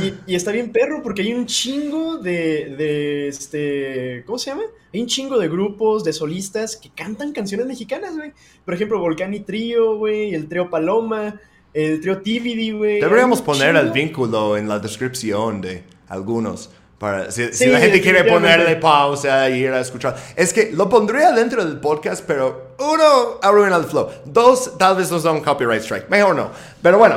Y, 0.00 0.14
y 0.32 0.36
está 0.36 0.52
bien 0.52 0.70
perro 0.70 1.02
porque 1.02 1.22
hay 1.22 1.34
un 1.34 1.46
chingo 1.46 2.18
de, 2.18 2.76
de, 2.76 3.26
este, 3.26 4.22
¿cómo 4.24 4.38
se 4.38 4.50
llama? 4.50 4.62
Hay 4.94 5.00
un 5.00 5.08
chingo 5.08 5.36
de 5.36 5.48
grupos, 5.48 6.04
de 6.04 6.12
solistas 6.12 6.76
que 6.76 6.90
cantan 6.90 7.32
canciones 7.32 7.66
mexicanas, 7.66 8.16
güey. 8.16 8.32
Por 8.64 8.74
ejemplo, 8.74 9.00
Volcani 9.00 9.40
Trío, 9.40 9.96
güey, 9.96 10.32
el 10.34 10.48
Trío 10.48 10.70
Paloma, 10.70 11.40
el 11.72 12.00
Trío 12.00 12.18
TVD, 12.18 12.76
güey. 12.76 13.00
Deberíamos 13.00 13.42
poner 13.42 13.76
el 13.76 13.90
vínculo 13.90 14.56
en 14.56 14.68
la 14.68 14.78
descripción 14.78 15.60
de 15.60 15.82
algunos. 16.08 16.70
Para, 16.98 17.30
si, 17.30 17.48
la 17.66 17.80
gente 17.80 18.00
quiere 18.02 18.24
ponerle 18.24 18.76
pausa 18.76 19.48
y 19.48 19.60
ir 19.60 19.70
a 19.70 19.80
escuchar. 19.80 20.16
Es 20.36 20.52
que 20.52 20.70
lo 20.72 20.88
pondría 20.90 21.32
dentro 21.32 21.64
del 21.64 21.80
podcast, 21.80 22.22
pero 22.26 22.74
uno, 22.78 23.38
arruina 23.40 23.76
el 23.76 23.84
flow. 23.84 24.10
Dos, 24.26 24.76
tal 24.76 24.96
vez 24.96 25.10
nos 25.10 25.22
da 25.22 25.32
un 25.32 25.40
copyright 25.40 25.82
strike. 25.82 26.10
Mejor 26.10 26.36
no. 26.36 26.50
Pero 26.82 26.98
bueno. 26.98 27.16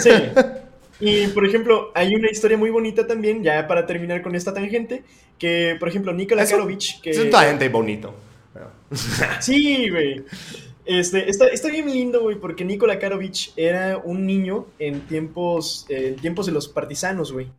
Sí. 0.00 0.10
Y 1.04 1.26
por 1.28 1.44
ejemplo, 1.44 1.90
hay 1.96 2.14
una 2.14 2.30
historia 2.30 2.56
muy 2.56 2.70
bonita 2.70 3.04
también, 3.04 3.42
ya 3.42 3.66
para 3.66 3.84
terminar 3.86 4.22
con 4.22 4.36
esta 4.36 4.54
tangente, 4.54 5.02
que 5.36 5.76
por 5.80 5.88
ejemplo, 5.88 6.12
Nikola 6.12 6.46
que... 6.46 7.10
Es 7.10 7.18
un 7.18 7.32
gente 7.32 7.68
bonito. 7.68 8.14
Sí, 9.40 9.90
güey. 9.90 10.22
Este, 10.84 11.30
está, 11.30 11.46
está 11.48 11.68
bien 11.68 11.90
lindo, 11.90 12.22
güey, 12.22 12.36
porque 12.40 12.64
Nikola 12.64 12.98
Karovich 12.98 13.52
era 13.56 13.98
un 13.98 14.26
niño 14.26 14.66
en 14.78 15.00
tiempos, 15.06 15.86
eh, 15.88 16.16
tiempos 16.20 16.46
de 16.46 16.52
los 16.52 16.68
partisanos, 16.68 17.32
güey. 17.32 17.52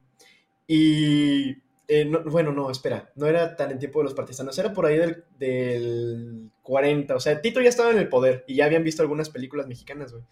Y, 0.68 1.52
eh, 1.88 2.06
no- 2.06 2.24
bueno, 2.24 2.52
no, 2.52 2.70
espera, 2.70 3.12
no 3.16 3.28
era 3.28 3.56
tan 3.56 3.72
en 3.72 3.80
tiempo 3.80 4.00
de 4.00 4.06
los 4.06 4.14
partisanos, 4.14 4.58
era 4.58 4.74
por 4.74 4.86
ahí 4.86 4.98
del, 4.98 5.24
del 5.40 6.50
40, 6.62 7.16
o 7.16 7.20
sea, 7.20 7.42
Tito 7.42 7.62
ya 7.62 7.70
estaba 7.70 7.92
en 7.92 7.98
el 7.98 8.10
poder 8.10 8.44
y 8.48 8.56
ya 8.56 8.66
habían 8.66 8.84
visto 8.84 9.02
algunas 9.02 9.30
películas 9.30 9.68
mexicanas, 9.68 10.12
güey. 10.12 10.24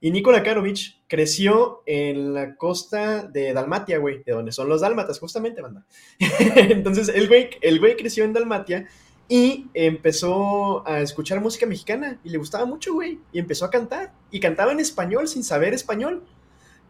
Y 0.00 0.12
Nikola 0.12 0.44
Karovich 0.44 1.02
creció 1.08 1.82
en 1.84 2.32
la 2.32 2.54
costa 2.54 3.24
de 3.26 3.52
Dalmatia, 3.52 3.98
güey, 3.98 4.22
de 4.24 4.32
donde 4.32 4.52
son 4.52 4.68
los 4.68 4.80
dálmatas, 4.80 5.18
justamente, 5.18 5.60
banda. 5.60 5.84
Entonces, 6.56 7.08
el 7.08 7.26
güey, 7.26 7.50
el 7.62 7.80
güey 7.80 7.96
creció 7.96 8.22
en 8.24 8.32
Dalmatia 8.32 8.86
y 9.28 9.66
empezó 9.74 10.86
a 10.88 11.00
escuchar 11.00 11.40
música 11.40 11.66
mexicana 11.66 12.18
y 12.24 12.30
le 12.30 12.38
gustaba 12.38 12.64
mucho, 12.64 12.94
güey. 12.94 13.18
Y 13.32 13.38
empezó 13.38 13.66
a 13.66 13.70
cantar. 13.70 14.12
Y 14.30 14.40
cantaba 14.40 14.72
en 14.72 14.80
español 14.80 15.28
sin 15.28 15.44
saber 15.44 15.74
español. 15.74 16.22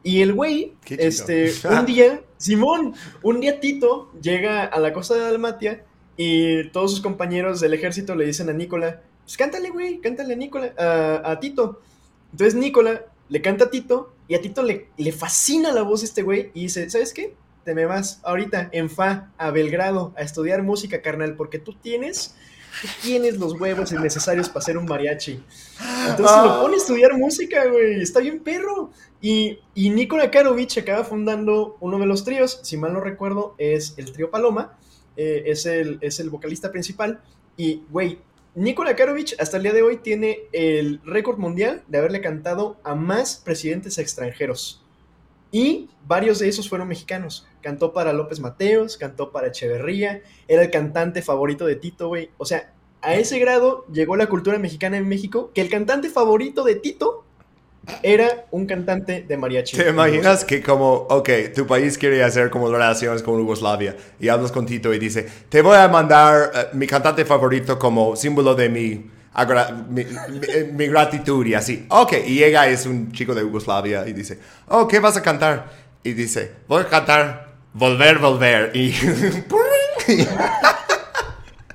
Y 0.04 0.22
el 0.22 0.32
güey, 0.32 0.74
este, 0.88 1.52
un 1.68 1.84
día, 1.84 2.22
Simón, 2.36 2.94
un 3.22 3.40
día 3.40 3.58
Tito 3.58 4.12
llega 4.22 4.64
a 4.64 4.78
la 4.78 4.92
costa 4.92 5.14
de 5.14 5.22
Dalmatia 5.22 5.84
y 6.16 6.68
todos 6.68 6.92
sus 6.92 7.00
compañeros 7.00 7.60
del 7.60 7.74
ejército 7.74 8.14
le 8.14 8.26
dicen 8.26 8.48
a 8.48 8.52
Nicola, 8.52 9.02
pues 9.24 9.36
cántale, 9.36 9.70
güey, 9.70 10.00
cántale 10.00 10.34
a 10.34 10.36
Nicola, 10.36 10.72
a, 10.78 11.32
a 11.32 11.40
Tito. 11.40 11.80
Entonces 12.30 12.54
Nicola 12.54 13.04
le 13.28 13.42
canta 13.42 13.64
a 13.64 13.70
Tito 13.70 14.12
y 14.28 14.36
a 14.36 14.40
Tito 14.40 14.62
le, 14.62 14.88
le 14.96 15.10
fascina 15.10 15.72
la 15.72 15.82
voz 15.82 16.00
de 16.00 16.06
este 16.06 16.22
güey 16.22 16.52
y 16.54 16.62
dice, 16.62 16.88
¿sabes 16.88 17.12
qué? 17.12 17.34
Te 17.68 17.74
me 17.74 17.84
vas 17.84 18.18
ahorita 18.22 18.70
en 18.72 18.88
FA 18.88 19.30
a 19.36 19.50
Belgrado 19.50 20.14
a 20.16 20.22
estudiar 20.22 20.62
música, 20.62 21.02
carnal, 21.02 21.36
porque 21.36 21.58
tú 21.58 21.74
tienes, 21.74 22.34
tú 22.80 22.88
tienes 23.02 23.36
los 23.36 23.60
huevos 23.60 23.92
necesarios 23.92 24.48
para 24.48 24.64
ser 24.64 24.78
un 24.78 24.86
mariachi. 24.86 25.32
Entonces 26.08 26.34
Ah. 26.34 26.44
lo 26.46 26.62
pone 26.62 26.76
a 26.76 26.78
estudiar 26.78 27.12
música, 27.18 27.66
güey, 27.66 28.00
está 28.00 28.20
bien 28.20 28.40
perro. 28.42 28.90
Y, 29.20 29.58
y 29.74 29.90
Nikola 29.90 30.30
Karovich 30.30 30.78
acaba 30.78 31.04
fundando 31.04 31.76
uno 31.80 31.98
de 31.98 32.06
los 32.06 32.24
tríos, 32.24 32.58
si 32.62 32.78
mal 32.78 32.94
no 32.94 33.00
recuerdo, 33.02 33.54
es 33.58 33.92
el 33.98 34.12
trío 34.12 34.30
Paloma, 34.30 34.78
eh, 35.18 35.42
es, 35.44 35.66
el, 35.66 35.98
es 36.00 36.20
el 36.20 36.30
vocalista 36.30 36.72
principal. 36.72 37.20
Y, 37.58 37.82
güey, 37.90 38.18
Nikola 38.54 38.96
Karovich 38.96 39.36
hasta 39.38 39.58
el 39.58 39.64
día 39.64 39.74
de 39.74 39.82
hoy 39.82 39.98
tiene 39.98 40.38
el 40.52 41.02
récord 41.04 41.36
mundial 41.36 41.82
de 41.86 41.98
haberle 41.98 42.22
cantado 42.22 42.78
a 42.82 42.94
más 42.94 43.36
presidentes 43.44 43.98
extranjeros. 43.98 44.82
Y 45.50 45.88
varios 46.06 46.38
de 46.40 46.48
esos 46.48 46.68
fueron 46.68 46.88
mexicanos. 46.88 47.46
Cantó 47.68 47.92
para 47.92 48.14
López 48.14 48.40
Mateos, 48.40 48.96
cantó 48.96 49.30
para 49.30 49.48
Echeverría, 49.48 50.22
era 50.48 50.62
el 50.62 50.70
cantante 50.70 51.20
favorito 51.20 51.66
de 51.66 51.76
Tito, 51.76 52.08
güey. 52.08 52.30
O 52.38 52.46
sea, 52.46 52.72
a 53.02 53.14
ese 53.14 53.38
grado 53.38 53.84
llegó 53.92 54.16
la 54.16 54.26
cultura 54.26 54.58
mexicana 54.58 54.96
en 54.96 55.06
México 55.06 55.50
que 55.54 55.60
el 55.60 55.68
cantante 55.68 56.08
favorito 56.08 56.64
de 56.64 56.76
Tito 56.76 57.24
era 58.02 58.46
un 58.52 58.64
cantante 58.64 59.20
de 59.28 59.36
mariachi. 59.36 59.76
¿Te 59.76 59.90
imaginas 59.90 60.46
que 60.46 60.62
como, 60.62 60.94
ok, 61.10 61.28
tu 61.54 61.66
país 61.66 61.98
quiere 61.98 62.24
hacer 62.24 62.48
como 62.48 62.70
relaciones 62.70 63.22
con 63.22 63.36
Yugoslavia 63.38 63.94
y 64.18 64.28
hablas 64.28 64.50
con 64.50 64.64
Tito 64.64 64.94
y 64.94 64.98
dice, 64.98 65.26
te 65.50 65.60
voy 65.60 65.76
a 65.76 65.88
mandar 65.88 66.50
eh, 66.54 66.66
mi 66.72 66.86
cantante 66.86 67.26
favorito 67.26 67.78
como 67.78 68.16
símbolo 68.16 68.54
de 68.54 68.70
mi, 68.70 69.10
mi, 69.90 70.04
mi- 70.06 70.72
mi 70.72 70.86
gratitud 70.86 71.44
y 71.44 71.52
así. 71.52 71.84
Ok, 71.90 72.14
y 72.26 72.36
llega, 72.36 72.66
es 72.66 72.86
un 72.86 73.12
chico 73.12 73.34
de 73.34 73.42
Yugoslavia 73.42 74.08
y 74.08 74.14
dice, 74.14 74.38
oh, 74.68 74.88
¿qué 74.88 75.00
vas 75.00 75.18
a 75.18 75.22
cantar? 75.22 75.86
Y 76.04 76.12
dice, 76.12 76.52
voy 76.68 76.82
a 76.82 76.86
cantar 76.88 77.47
Volver, 77.78 78.18
Volver. 78.18 78.70
Y, 78.76 78.92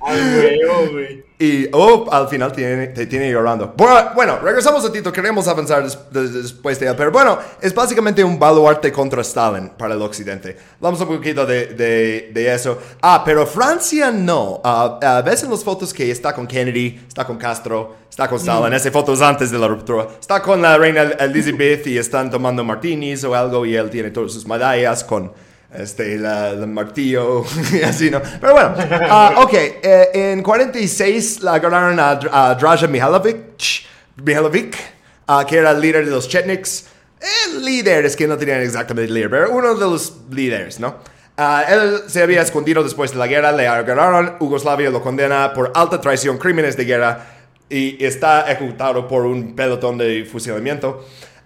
Ay, 0.05 0.19
güey, 0.35 0.59
oh, 0.65 0.91
güey. 0.91 1.23
y 1.39 1.69
oh, 1.71 2.09
al 2.11 2.27
final 2.27 2.51
tiene, 2.51 2.87
te 2.87 3.05
tiene 3.05 3.31
llorando. 3.31 3.73
Bueno, 3.77 4.37
regresamos 4.39 4.83
a 4.83 4.91
Tito, 4.91 5.13
queremos 5.13 5.47
avanzar 5.47 5.81
des- 5.83 5.97
des- 6.11 6.33
después 6.43 6.77
de 6.77 6.87
él, 6.87 6.95
pero 6.97 7.09
bueno, 7.09 7.39
es 7.61 7.73
básicamente 7.73 8.21
un 8.21 8.37
baluarte 8.37 8.91
contra 8.91 9.21
Stalin 9.21 9.69
para 9.69 9.93
el 9.93 10.01
occidente. 10.01 10.57
Vamos 10.81 10.99
un 10.99 11.07
poquito 11.07 11.45
de, 11.45 11.67
de, 11.67 12.31
de 12.33 12.53
eso. 12.53 12.77
Ah, 13.01 13.21
pero 13.23 13.47
Francia 13.47 14.11
no. 14.11 14.59
Ah, 14.61 14.99
ah, 15.01 15.21
¿Ves 15.25 15.43
en 15.43 15.51
las 15.51 15.63
fotos 15.63 15.93
que 15.93 16.11
está 16.11 16.33
con 16.33 16.47
Kennedy, 16.47 17.01
está 17.07 17.23
con 17.25 17.37
Castro, 17.37 17.95
está 18.09 18.27
con 18.27 18.39
Stalin? 18.39 18.73
Esas 18.73 18.91
fotos 18.91 19.21
antes 19.21 19.51
de 19.51 19.57
la 19.57 19.69
ruptura. 19.69 20.07
Está 20.19 20.41
con 20.41 20.61
la 20.61 20.77
reina 20.77 21.03
Elizabeth 21.17 21.87
y 21.87 21.97
están 21.97 22.29
tomando 22.29 22.61
martinis 22.65 23.23
o 23.23 23.33
algo 23.33 23.65
y 23.65 23.73
él 23.77 23.89
tiene 23.89 24.11
todas 24.11 24.33
sus 24.33 24.45
medallas 24.45 25.01
con 25.05 25.31
este, 25.75 26.17
la, 26.17 26.53
martillo 26.67 27.43
y 27.73 27.81
así, 27.81 28.09
¿no? 28.09 28.21
Pero 28.39 28.53
bueno, 28.53 28.75
ah, 29.09 29.33
ok, 29.37 29.53
eh, 29.53 30.09
en 30.13 30.43
46 30.43 31.41
la 31.41 31.55
agarraron 31.55 31.99
a, 31.99 32.19
a 32.31 32.55
Draja 32.55 32.87
Mihailovic, 32.87 33.85
Mihailovic 34.23 34.77
ah, 35.27 35.45
que 35.47 35.57
era 35.57 35.71
el 35.71 35.81
líder 35.81 36.05
de 36.05 36.11
los 36.11 36.27
Chetniks. 36.27 36.85
El 37.45 37.63
líder 37.63 38.05
es 38.05 38.15
que 38.15 38.27
no 38.27 38.37
tenían 38.37 38.61
exactamente 38.61 39.11
líder, 39.11 39.29
pero 39.29 39.51
uno 39.51 39.73
de 39.75 39.79
los 39.79 40.13
líderes, 40.29 40.79
¿no? 40.79 40.97
Ah, 41.37 41.63
él 41.67 42.01
se 42.07 42.21
había 42.21 42.41
escondido 42.41 42.83
después 42.83 43.11
de 43.11 43.17
la 43.17 43.27
guerra, 43.27 43.51
le 43.51 43.67
agarraron, 43.67 44.37
Yugoslavia 44.39 44.91
lo 44.91 45.01
condena 45.01 45.51
por 45.53 45.71
alta 45.73 45.99
traición, 45.99 46.37
crímenes 46.37 46.77
de 46.77 46.85
guerra 46.85 47.25
y 47.69 48.03
está 48.05 48.51
ejecutado 48.51 49.07
por 49.07 49.25
un 49.25 49.55
pelotón 49.55 49.97
de 49.97 50.25
fusilamiento. 50.25 51.05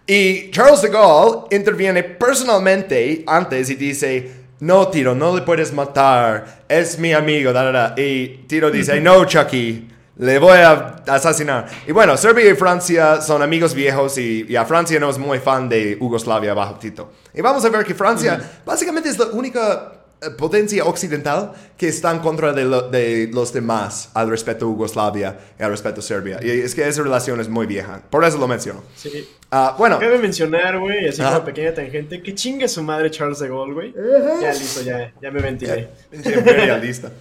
Y 0.10 0.52
Charles 0.52 0.82
de 0.82 0.88
Gaulle 0.88 1.48
interviene 1.52 2.02
personalmente 2.02 3.26
antes 3.28 3.70
y 3.70 3.76
dice, 3.76 4.32
no, 4.62 4.88
Tiro, 4.88 5.14
no 5.14 5.36
le 5.36 5.42
puedes 5.42 5.74
matar, 5.74 6.64
es 6.70 6.98
mi 6.98 7.12
amigo, 7.12 7.52
da, 7.52 7.64
da, 7.64 7.72
da. 7.72 8.02
Y 8.02 8.46
Tiro 8.48 8.72
dice, 8.72 9.02
no, 9.02 9.26
Chucky, 9.26 9.86
le 10.16 10.40
voy 10.40 10.60
a 10.60 11.04
asesinar. 11.08 11.68
Y 11.86 11.92
bueno, 11.92 12.16
Serbia 12.16 12.50
y 12.50 12.56
Francia 12.56 13.22
son 13.22 13.42
amigos 13.42 13.74
viejos 13.74 14.18
y, 14.18 14.46
y 14.48 14.56
a 14.56 14.64
Francia 14.64 14.98
no 14.98 15.10
es 15.10 15.18
muy 15.18 15.40
fan 15.40 15.68
de 15.68 15.98
Yugoslavia 16.00 16.54
bajo 16.54 16.76
Tito. 16.76 17.12
Y 17.34 17.42
vamos 17.42 17.66
a 17.66 17.70
ver 17.70 17.84
que 17.84 17.94
Francia 17.94 18.62
básicamente 18.66 19.10
es 19.10 19.20
la 19.20 19.26
única 19.26 19.92
potencia 20.38 20.84
occidental 20.86 21.54
que 21.78 21.88
está 21.88 22.12
en 22.12 22.20
contra 22.20 22.52
de, 22.54 22.66
lo- 22.66 22.90
de 22.90 23.30
los 23.32 23.54
demás 23.54 24.10
al 24.14 24.30
respecto 24.30 24.66
a 24.66 24.70
Yugoslavia 24.70 25.38
y 25.60 25.64
al 25.64 25.70
respecto 25.72 26.00
a 26.00 26.04
Serbia. 26.04 26.40
Y 26.42 26.50
es 26.50 26.74
que 26.74 26.88
esa 26.88 27.04
relación 27.04 27.40
es 27.40 27.48
muy 27.50 27.68
vieja. 27.68 28.02
Por 28.10 28.24
eso 28.26 28.38
lo 28.38 28.48
menciono. 28.48 28.82
Sí. 28.96 29.30
Ah, 29.52 29.76
bueno, 29.78 30.00
Cabe 30.00 30.18
mencionar, 30.18 30.78
güey, 30.80 31.08
así 31.08 31.22
Ajá. 31.22 31.34
como 31.36 31.46
pequeña 31.46 31.74
tangente, 31.74 32.22
que 32.22 32.36
chingue 32.36 32.68
su 32.68 32.84
madre 32.84 33.10
Charles 33.12 33.40
de 33.40 33.48
Gaulle, 33.48 33.74
güey. 33.74 33.94
Ya 34.42 34.52
listo, 34.54 34.82
ya, 34.82 35.14
ya 35.22 35.32
me 35.32 35.42
ventilé. 35.42 35.88
Imperialista. 36.12 37.12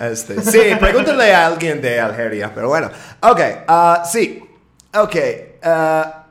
Este, 0.00 0.40
sí, 0.42 0.58
pregúntale 0.80 1.32
a 1.32 1.46
alguien 1.46 1.80
de 1.80 2.00
Algeria, 2.00 2.50
pero 2.54 2.68
bueno. 2.68 2.90
Ok, 3.20 3.40
ah, 3.68 4.02
sí. 4.10 4.42
Ok. 4.94 5.16
ah, 5.62 6.21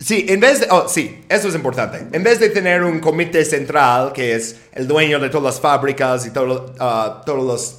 sí, 0.00 0.26
en 0.28 0.40
vez 0.40 0.60
de... 0.60 0.66
Oh, 0.70 0.88
sí, 0.88 1.24
eso 1.28 1.48
es 1.48 1.54
importante. 1.54 2.04
En 2.10 2.22
vez 2.22 2.40
de 2.40 2.48
tener 2.48 2.82
un 2.82 2.98
comité 2.98 3.44
central 3.44 4.12
que 4.12 4.34
es 4.34 4.56
el 4.72 4.88
dueño 4.88 5.20
de 5.20 5.28
todas 5.28 5.54
las 5.54 5.60
fábricas 5.60 6.26
y 6.26 6.30
todo, 6.30 6.74
ah, 6.80 7.22
todas 7.24 7.44
las 7.44 7.78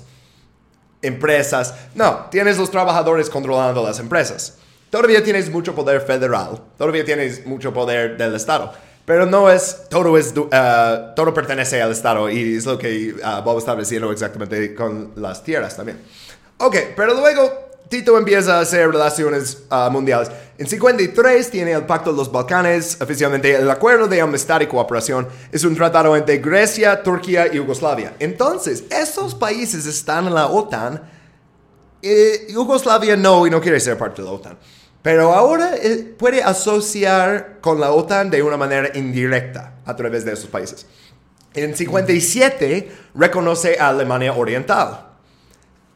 empresas, 1.02 1.74
no, 1.96 2.28
tienes 2.30 2.58
los 2.58 2.72
trabajadores 2.72 3.30
controlando 3.30 3.84
las 3.84 4.00
empresas. 4.00 4.58
Todavía 4.90 5.24
tienes 5.24 5.50
mucho 5.50 5.74
poder 5.74 6.02
federal, 6.02 6.62
todavía 6.78 7.06
tienes 7.06 7.46
mucho 7.46 7.74
poder 7.74 8.18
del 8.18 8.36
Estado, 8.36 8.74
pero 9.06 9.26
no 9.26 9.50
es, 9.50 9.84
todo 9.90 10.18
es, 10.18 10.34
ah, 10.52 11.14
todo 11.16 11.34
pertenece 11.34 11.82
al 11.82 11.92
Estado 11.92 12.30
y 12.30 12.58
es 12.58 12.66
lo 12.66 12.78
que 12.78 13.16
ah, 13.24 13.42
Bob 13.44 13.58
estaba 13.58 13.80
diciendo 13.80 14.12
exactamente 14.12 14.76
con 14.76 15.14
las 15.16 15.44
tierras 15.44 15.76
también. 15.78 16.00
Ok, 16.58 16.76
pero 16.96 17.14
luego 17.14 17.71
Tito 17.92 18.18
empieza 18.18 18.58
a 18.58 18.62
hacer 18.62 18.90
relaciones 18.90 19.64
ah, 19.70 19.90
mundiales. 19.92 20.32
En 20.58 20.66
53 20.66 21.52
tiene 21.52 21.74
el 21.74 21.84
Pacto 21.84 22.14
de 22.14 22.18
los 22.18 22.32
Balcanes, 22.32 22.98
oficialmente 23.02 23.54
el 23.54 23.70
Acuerdo 23.70 24.08
de 24.08 24.22
Amistad 24.22 24.62
y 24.62 24.68
Cooperación. 24.68 25.28
Es 25.52 25.66
un 25.66 25.76
tratado 25.76 26.16
entre 26.16 26.38
Grecia, 26.38 27.04
Turquía 27.04 27.48
y 27.48 27.58
Yugoslavia. 27.58 28.16
Entonces, 28.20 28.86
estos 28.90 29.36
países 29.36 29.86
están 29.86 30.28
en 30.28 30.36
la 30.36 30.48
OTAN. 30.48 31.04
Yugoslavia 32.48 33.18
no 33.18 33.46
y 33.46 33.50
no 33.50 33.60
quiere 33.60 33.78
ser 33.82 33.98
parte 33.98 34.22
de 34.22 34.28
la 34.30 34.36
OTAN. 34.36 34.58
Pero 35.02 35.34
ahora 35.34 35.76
eh, 35.76 36.16
puede 36.18 36.42
asociar 36.42 37.58
con 37.60 37.82
la 37.82 37.92
OTAN 37.92 38.30
de 38.30 38.42
una 38.42 38.56
manera 38.56 38.90
indirecta 38.98 39.74
a 39.86 39.98
través 39.98 40.24
de 40.24 40.32
esos 40.32 40.50
países. 40.50 40.86
En 41.54 41.76
57 41.76 42.90
reconoce 43.16 43.78
a 43.78 43.90
Alemania 43.90 44.32
Oriental. 44.32 45.11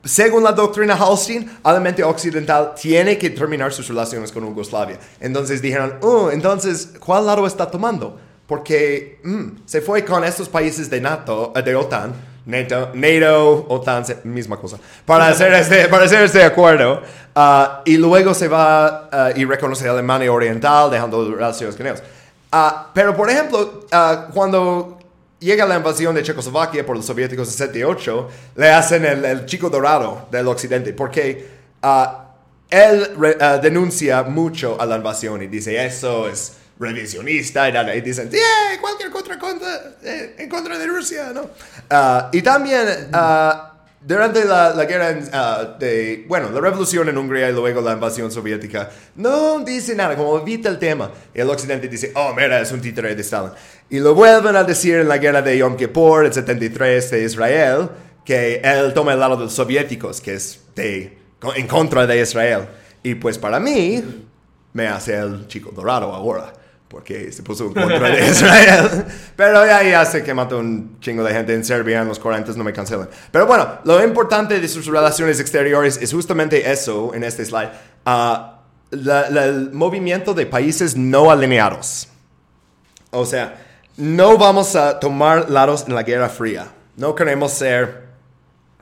Según 0.06 0.44
la 0.44 0.52
doctrina 0.52 0.96
Hallstein, 0.96 1.60
Alemania 1.64 2.08
Occidental 2.08 2.74
tiene 2.80 3.18
que 3.18 3.32
terminar 3.32 3.74
sus 3.74 3.88
relaciones 3.88 4.32
con 4.32 4.46
Yugoslavia. 4.46 5.00
Entonces 5.20 5.64
dijeron, 5.64 5.96
oh, 6.02 6.30
entonces, 6.30 6.94
¿cuál 7.04 7.26
lado 7.26 7.48
está 7.48 7.72
tomando? 7.72 8.16
Porque 8.46 9.20
mm, 9.24 9.66
se 9.66 9.82
fue 9.82 10.06
con 10.06 10.24
estos 10.24 10.48
países 10.48 10.92
de 10.92 11.02
NATO, 11.02 11.52
eh, 11.56 11.64
de 11.64 11.76
OTAN, 11.76 12.14
NATO, 12.46 12.92
NATO 12.94 13.66
OTAN, 13.68 14.06
misma 14.26 14.58
cosa, 14.58 14.78
para 15.08 15.30
hacer 15.30 15.52
este, 15.56 15.88
para 15.88 16.06
hacer 16.06 16.22
este 16.22 16.44
acuerdo. 16.44 17.02
ah, 17.34 17.82
y 17.84 17.98
luego 17.98 18.36
se 18.36 18.48
va 18.48 19.10
ah, 19.12 19.32
y 19.36 19.44
reconoce 19.44 19.88
a 19.88 19.92
Alemania 19.92 20.32
Oriental, 20.32 20.92
dejando 20.92 21.34
relaciones 21.34 21.76
con 21.76 21.88
ellos. 21.88 22.04
Ah, 22.52 22.92
pero, 22.94 23.16
por 23.16 23.28
ejemplo, 23.28 23.86
cuando 24.32 25.00
llega 25.46 25.66
la 25.66 25.76
invasión 25.78 26.14
de 26.16 26.24
Checoslovaquia 26.24 26.86
por 26.86 26.96
los 26.98 27.06
soviéticos 27.06 27.48
en 27.48 27.54
78, 27.54 28.30
le 28.56 28.70
hacen 28.70 29.06
el, 29.06 29.24
el 29.24 29.46
chico 29.46 29.70
dorado 29.70 30.28
del 30.32 30.48
occidente, 30.48 30.92
porque 30.94 31.48
ah, 31.82 32.34
él 32.70 33.16
re- 33.18 33.38
ah, 33.40 33.58
denuncia 33.58 34.24
mucho 34.24 34.80
a 34.80 34.86
la 34.86 34.98
invasión 34.98 35.42
y 35.42 35.48
dice, 35.48 35.86
eso 35.86 36.28
es 36.28 36.54
revisionista, 36.80 37.70
y, 37.70 37.98
y 37.98 38.02
dicen, 38.02 38.30
"Yeah, 38.30 38.82
cualquier 38.82 39.10
contra, 39.12 39.40
contra, 39.40 39.96
eh, 40.04 40.36
en 40.40 40.50
contra 40.50 40.78
de 40.78 40.88
Rusia, 40.88 41.32
¿no? 41.34 41.50
Ah, 41.90 42.30
y 42.34 42.42
también... 42.42 43.10
durante 44.06 44.46
la, 44.46 44.70
la 44.70 44.86
guerra 44.86 45.20
ah, 45.34 45.76
de, 45.80 46.26
bueno, 46.28 46.52
la 46.52 46.60
revolución 46.60 47.10
en 47.10 47.18
Hungría 47.18 47.50
y 47.50 47.54
luego 47.54 47.82
la 47.82 47.94
invasión 47.94 48.32
soviética, 48.32 48.90
no 49.16 49.60
dice 49.60 49.96
nada, 49.96 50.16
como 50.16 50.38
evita 50.38 50.70
el 50.70 50.78
tema. 50.78 51.10
El 51.34 51.50
occidente 51.50 51.88
dice, 51.88 52.12
oh, 52.16 52.32
mira, 52.36 52.62
es 52.62 52.72
un 52.72 52.82
títere 52.82 53.16
de 53.16 53.22
Stalin. 53.24 53.52
Y 53.90 54.00
lo 54.00 54.14
vuelven 54.14 54.56
a 54.56 54.64
decir 54.64 54.98
en 54.98 55.08
la 55.08 55.18
guerra 55.18 55.42
de 55.42 55.58
Yom 55.58 55.76
Kippur, 55.76 56.26
el 56.26 56.34
73, 56.34 57.10
de 57.12 57.24
Israel, 57.24 57.90
que 58.24 58.62
él 58.64 58.94
toma 58.94 59.14
el 59.14 59.20
lado 59.20 59.38
de 59.38 59.46
los 59.46 59.54
soviéticos, 59.54 60.22
que 60.22 60.36
es 60.36 60.62
de, 60.76 61.18
en 61.56 61.68
contra 61.68 62.06
de 62.06 62.22
Israel. 62.22 62.68
Y 63.02 63.16
pues 63.16 63.40
para 63.40 63.60
mí, 63.60 64.04
me 64.74 64.88
hace 64.88 65.18
el 65.18 65.48
chico 65.48 65.72
dorado 65.72 66.14
ahora. 66.14 66.54
Porque 66.96 67.30
se 67.34 67.44
puso 67.44 67.66
en 67.66 67.74
contra 67.74 68.10
de 68.10 68.26
Israel. 68.26 69.04
Pero 69.36 69.66
ya, 69.66 69.84
ya 69.84 70.06
sé 70.06 70.24
que 70.24 70.34
mató 70.34 70.60
un 70.60 70.98
chingo 71.02 71.26
de 71.26 71.34
gente 71.34 71.54
en 71.54 71.66
Serbia 71.66 72.02
en 72.02 72.08
los 72.08 72.20
40, 72.20 72.54
no 72.54 72.64
me 72.64 72.72
cancelan. 72.72 73.10
Pero 73.32 73.46
bueno, 73.46 73.80
lo 73.84 74.02
importante 74.02 74.62
de 74.62 74.68
sus 74.70 74.86
relaciones 74.86 75.42
exteriores 75.42 76.00
es 76.02 76.14
justamente 76.14 76.72
eso 76.72 77.14
en 77.14 77.26
este 77.26 77.44
slide. 77.44 77.68
La- 78.06 79.30
la- 79.30 79.44
el 79.46 79.72
movimiento 79.74 80.34
de 80.34 80.46
países 80.46 80.96
no 80.96 81.30
alineados. 81.32 82.08
O 83.12 83.26
sea, 83.26 83.62
no 83.98 84.38
vamos 84.38 84.78
a 84.78 84.98
tomar 84.98 85.50
lados 85.50 85.84
en 85.90 85.96
la 85.96 86.04
Guerra 86.04 86.30
Fría. 86.30 86.68
No 86.96 87.14
queremos 87.14 87.52
ser 87.52 88.06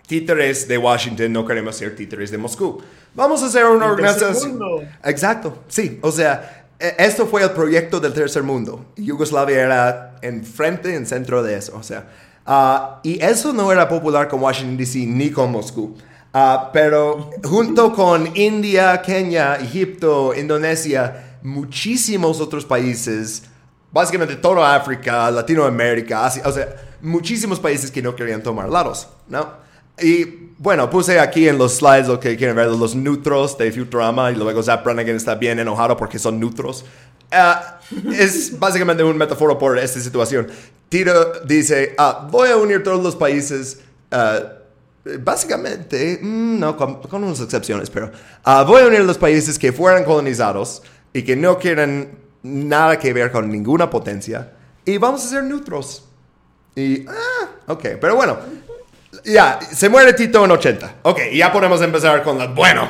títeres 0.06 0.68
de 0.68 0.78
Washington, 0.78 1.34
no 1.34 1.48
queremos 1.48 1.76
ser 1.76 1.96
títeres 1.96 2.30
de 2.30 2.38
Moscú. 2.38 2.80
Vamos 3.16 3.42
a 3.42 3.48
hacer 3.48 3.66
una 3.66 3.88
organización. 3.88 4.60
Exacto, 5.04 5.64
sí. 5.68 5.98
O 6.04 6.12
sea, 6.12 6.63
esto 6.98 7.28
fue 7.28 7.44
el 7.44 7.52
proyecto 7.52 8.00
del 8.00 8.14
tercer 8.14 8.44
mundo. 8.44 8.86
Yugoslavia 8.98 9.62
era 9.62 10.16
enfrente, 10.22 10.94
en 10.96 11.06
centro 11.06 11.42
de 11.42 11.56
eso. 11.56 11.76
O 11.78 11.84
sea, 11.84 12.10
ah, 12.46 13.00
y 13.04 13.24
eso 13.24 13.54
no 13.54 13.72
era 13.72 13.88
popular 13.88 14.28
con 14.28 14.42
Washington 14.42 14.78
DC 14.78 15.00
ni 15.06 15.32
con 15.32 15.52
Moscú. 15.52 15.96
Ah, 16.34 16.72
pero 16.74 17.30
junto 17.44 17.94
con 17.94 18.36
India, 18.36 19.02
Kenia, 19.02 19.56
Egipto, 19.56 20.34
Indonesia, 20.36 21.38
muchísimos 21.44 22.42
otros 22.42 22.66
países, 22.66 23.44
básicamente 23.92 24.36
toda 24.36 24.76
África, 24.76 25.30
Latinoamérica, 25.30 26.26
Asia, 26.26 26.44
o 26.46 26.52
sea, 26.52 26.68
muchísimos 27.02 27.60
países 27.60 27.92
que 27.92 28.02
no 28.02 28.16
querían 28.16 28.42
tomar 28.42 28.68
lados, 28.68 29.08
¿no? 29.28 29.63
Y 30.02 30.54
bueno, 30.58 30.90
puse 30.90 31.20
aquí 31.20 31.48
en 31.48 31.58
los 31.58 31.76
slides 31.76 32.08
lo 32.08 32.20
que 32.20 32.36
quieren 32.38 32.56
ver, 32.56 32.68
los 32.68 32.96
neutros 32.96 33.58
de 33.58 33.72
Futurama, 33.72 34.32
y 34.32 34.36
luego 34.36 34.64
Zap 34.64 34.84
Brannigan 34.84 35.16
está 35.16 35.36
bien 35.36 35.60
enojado 35.60 35.98
porque 35.98 36.18
son 36.20 36.40
neutros. 36.40 36.86
Ah, 37.32 37.80
es 38.16 38.58
básicamente 38.58 39.04
un 39.04 39.18
metáforo 39.18 39.58
por 39.58 39.78
esta 39.78 40.00
situación. 40.00 40.48
Tito 40.90 41.42
dice, 41.46 41.96
ah, 41.98 42.28
voy 42.32 42.50
a 42.50 42.58
unir 42.58 42.84
todos 42.84 43.04
los 43.04 43.16
países, 43.16 43.80
ah, 44.12 44.40
básicamente, 45.20 46.20
mm, 46.22 46.60
no, 46.60 46.78
con, 46.78 47.02
con 47.02 47.24
unas 47.24 47.42
excepciones, 47.42 47.90
pero 47.90 48.12
voy 48.66 48.84
a 48.84 48.88
unir 48.88 49.02
los 49.02 49.18
países 49.18 49.60
que 49.60 49.74
fueran 49.74 50.04
colonizados 50.04 50.82
y 51.12 51.24
que 51.24 51.36
no 51.36 51.58
quieren 51.58 52.20
nada 52.44 53.00
que 53.00 53.12
ver 53.14 53.32
con 53.32 53.50
ninguna 53.50 53.90
potencia, 53.90 54.54
y 54.86 54.98
vamos 54.98 55.26
a 55.26 55.30
ser 55.30 55.44
neutros. 55.44 56.06
Y, 56.76 57.06
ah, 57.08 57.50
ok, 57.68 57.84
pero 58.02 58.16
bueno, 58.16 58.38
ya, 59.24 59.60
se 59.60 59.90
muere 59.90 60.14
Tito 60.14 60.44
en 60.44 60.52
80. 60.52 60.96
Ok, 61.04 61.20
ya 61.34 61.52
podemos 61.52 61.82
empezar 61.82 62.24
con 62.24 62.38
la... 62.38 62.48
Bueno, 62.48 62.90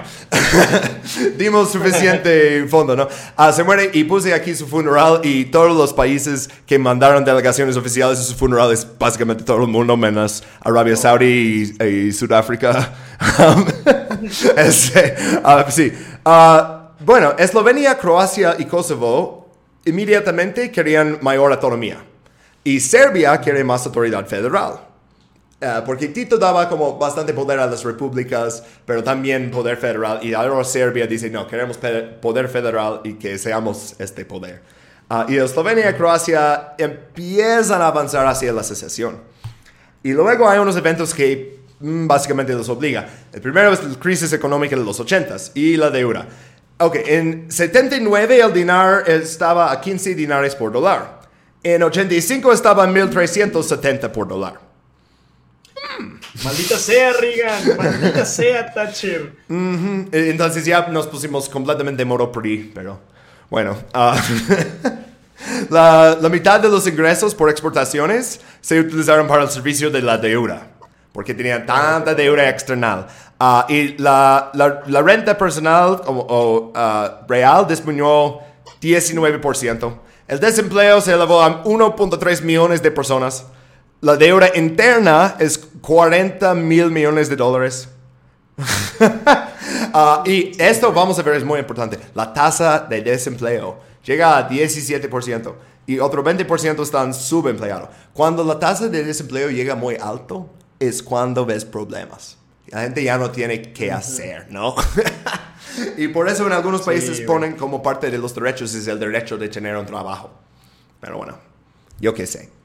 dimos 1.38 1.72
suficiente 1.72 2.66
fondo, 2.70 2.96
¿no? 2.96 3.08
Ah, 3.36 3.52
se 3.52 3.64
muere 3.64 3.90
y 3.94 4.04
puse 4.06 4.34
aquí 4.34 4.56
su 4.56 4.68
funeral 4.68 5.22
y 5.24 5.46
todos 5.46 5.76
los 5.76 5.94
países 5.94 6.50
que 6.66 6.80
mandaron 6.80 7.26
delegaciones 7.26 7.76
oficiales 7.76 8.20
a 8.20 8.24
su 8.24 8.36
funeral 8.36 8.72
es 8.72 8.88
básicamente 8.98 9.44
todo 9.44 9.62
el 9.62 9.68
mundo 9.68 9.98
menos 9.98 10.44
Arabia 10.62 10.96
Saudí 10.96 11.76
y, 11.80 11.84
y 11.84 12.12
Sudáfrica. 12.12 12.94
Este, 14.56 15.16
ah, 15.44 15.66
sí. 15.70 15.92
Ah, 16.24 16.92
bueno, 17.00 17.34
Eslovenia, 17.38 17.98
Croacia 17.98 18.56
y 18.58 18.66
Kosovo 18.66 19.50
inmediatamente 19.86 20.72
querían 20.72 21.20
mayor 21.22 21.52
autonomía. 21.52 21.98
Y 22.64 22.80
Serbia 22.80 23.38
quiere 23.42 23.64
más 23.64 23.86
autoridad 23.86 24.26
federal. 24.26 24.93
Eh, 25.64 25.82
porque 25.86 26.10
Tito 26.10 26.38
daba 26.38 26.68
como 26.68 26.98
bastante 26.98 27.34
poder 27.34 27.58
a 27.58 27.68
las 27.68 27.86
repúblicas, 27.86 28.62
pero 28.86 29.02
también 29.02 29.50
poder 29.50 29.78
federal. 29.78 30.20
Y 30.22 30.34
ahora 30.34 30.62
Serbia 30.66 31.08
dice, 31.08 31.30
no, 31.30 31.48
queremos 31.48 31.80
poder 32.22 32.50
federal 32.50 33.00
y 33.06 33.14
que 33.14 33.38
seamos 33.38 33.96
este 33.98 34.26
poder. 34.26 34.62
Ah, 35.10 35.26
y 35.30 35.38
Eslovenia 35.38 35.90
y 35.90 35.94
Croacia 35.94 36.74
empiezan 36.78 37.82
a 37.82 37.88
avanzar 37.88 38.28
hacia 38.28 38.52
la 38.52 38.62
secesión. 38.62 39.22
Y 40.04 40.12
luego 40.12 40.50
hay 40.50 40.60
unos 40.60 40.76
eventos 40.76 41.14
que 41.14 41.60
mm, 41.80 42.08
básicamente 42.08 42.52
los 42.52 42.68
obliga. 42.68 43.08
El 43.32 43.40
primero 43.40 43.72
es 43.72 43.82
la 43.82 43.98
crisis 43.98 44.34
económica 44.34 44.76
de 44.76 44.84
los 44.84 45.00
80s 45.00 45.52
y 45.54 45.78
la 45.78 45.90
deuda. 45.90 46.28
Ok, 46.80 46.98
en 47.06 47.50
79 47.50 48.42
el 48.42 48.52
dinar 48.52 49.10
estaba 49.10 49.72
a 49.72 49.80
15 49.80 50.14
dinares 50.14 50.56
por 50.56 50.74
dólar. 50.74 51.22
En 51.64 51.84
85 51.84 52.52
estaba 52.52 52.84
a 52.84 52.88
1370 52.88 54.12
por 54.12 54.28
dólar. 54.28 54.73
Maldita 56.44 56.78
sea, 56.78 57.14
Reagan. 57.14 57.78
Maldita 57.78 58.26
sea, 58.26 58.74
Thatcher. 58.74 59.34
Eh, 59.50 60.30
Entonces 60.32 60.66
ya 60.66 60.88
nos 60.88 61.08
pusimos 61.08 61.48
completamente 61.50 62.04
modo 62.06 62.32
PRI, 62.32 62.72
pero 62.74 63.00
bueno. 63.50 63.78
ah, 63.94 64.16
la, 65.70 66.18
la 66.20 66.30
mitad 66.30 66.60
de 66.60 66.70
los 66.70 66.88
ingresos 66.88 67.36
por 67.36 67.50
exportaciones 67.50 68.40
se 68.62 68.80
utilizaron 68.80 69.28
para 69.28 69.44
el 69.44 69.50
servicio 69.50 69.90
de 69.92 70.02
la 70.02 70.18
deuda, 70.18 70.68
porque 71.12 71.34
tenían 71.34 71.66
tanta 71.66 72.16
deuda 72.16 72.50
external. 72.50 73.08
Ah, 73.40 73.66
y 73.70 73.98
la, 73.98 74.52
la- 74.54 74.82
la 74.88 75.02
renta 75.02 75.38
personal 75.38 76.02
o, 76.06 76.12
o, 76.30 76.72
ah, 76.76 77.22
real 77.28 77.68
disminuyó 77.68 78.40
19%. 78.82 79.94
El 80.28 80.40
desempleo 80.40 81.02
se 81.02 81.12
elevó 81.14 81.42
a 81.42 81.64
1.3 81.64 82.42
millones 82.42 82.82
de 82.82 82.92
personas. 82.92 83.46
La 84.04 84.18
deuda 84.18 84.50
interna 84.54 85.38
es 85.40 85.58
40 85.58 86.56
mil 86.56 86.92
millones 86.92 87.30
de 87.30 87.38
dólares. 87.38 87.88
Ah, 89.96 90.24
y 90.26 90.60
esto, 90.60 90.92
vamos 90.92 91.20
a 91.20 91.22
ver, 91.22 91.36
es 91.36 91.44
muy 91.44 91.60
importante. 91.60 92.00
La 92.16 92.34
tasa 92.34 92.80
de 92.80 93.02
desempleo 93.02 93.80
llega 94.04 94.38
a 94.38 94.50
17% 94.50 95.54
y 95.86 96.00
otro 96.00 96.24
20% 96.24 96.82
están 96.82 97.14
subempleados. 97.14 97.90
Cuando 98.12 98.44
la 98.44 98.58
tasa 98.58 98.88
de 98.88 99.04
desempleo 99.04 99.52
llega 99.52 99.76
muy 99.76 99.96
alto, 99.96 100.50
es 100.80 101.04
cuando 101.04 101.46
ves 101.46 101.64
problemas. 101.64 102.38
La 102.68 102.82
gente 102.82 103.04
ya 103.04 103.20
no 103.20 103.30
tiene 103.30 103.72
qué 103.72 103.92
hacer, 103.92 104.48
¿no? 104.50 104.74
y 105.98 106.08
por 106.08 106.28
eso 106.28 106.48
en 106.48 106.54
algunos 106.54 106.82
países 106.82 107.18
güey. 107.18 107.28
ponen 107.28 107.54
como 107.54 107.84
parte 107.84 108.10
de 108.10 108.18
los 108.18 108.34
derechos 108.34 108.74
es 108.74 108.88
el 108.88 109.00
derecho 109.00 109.38
de 109.38 109.48
tener 109.48 109.78
un 109.78 109.86
trabajo. 109.86 110.32
Pero 111.00 111.18
bueno, 111.18 111.38
yo 112.00 112.16
qué 112.16 112.26
sé. 112.26 112.63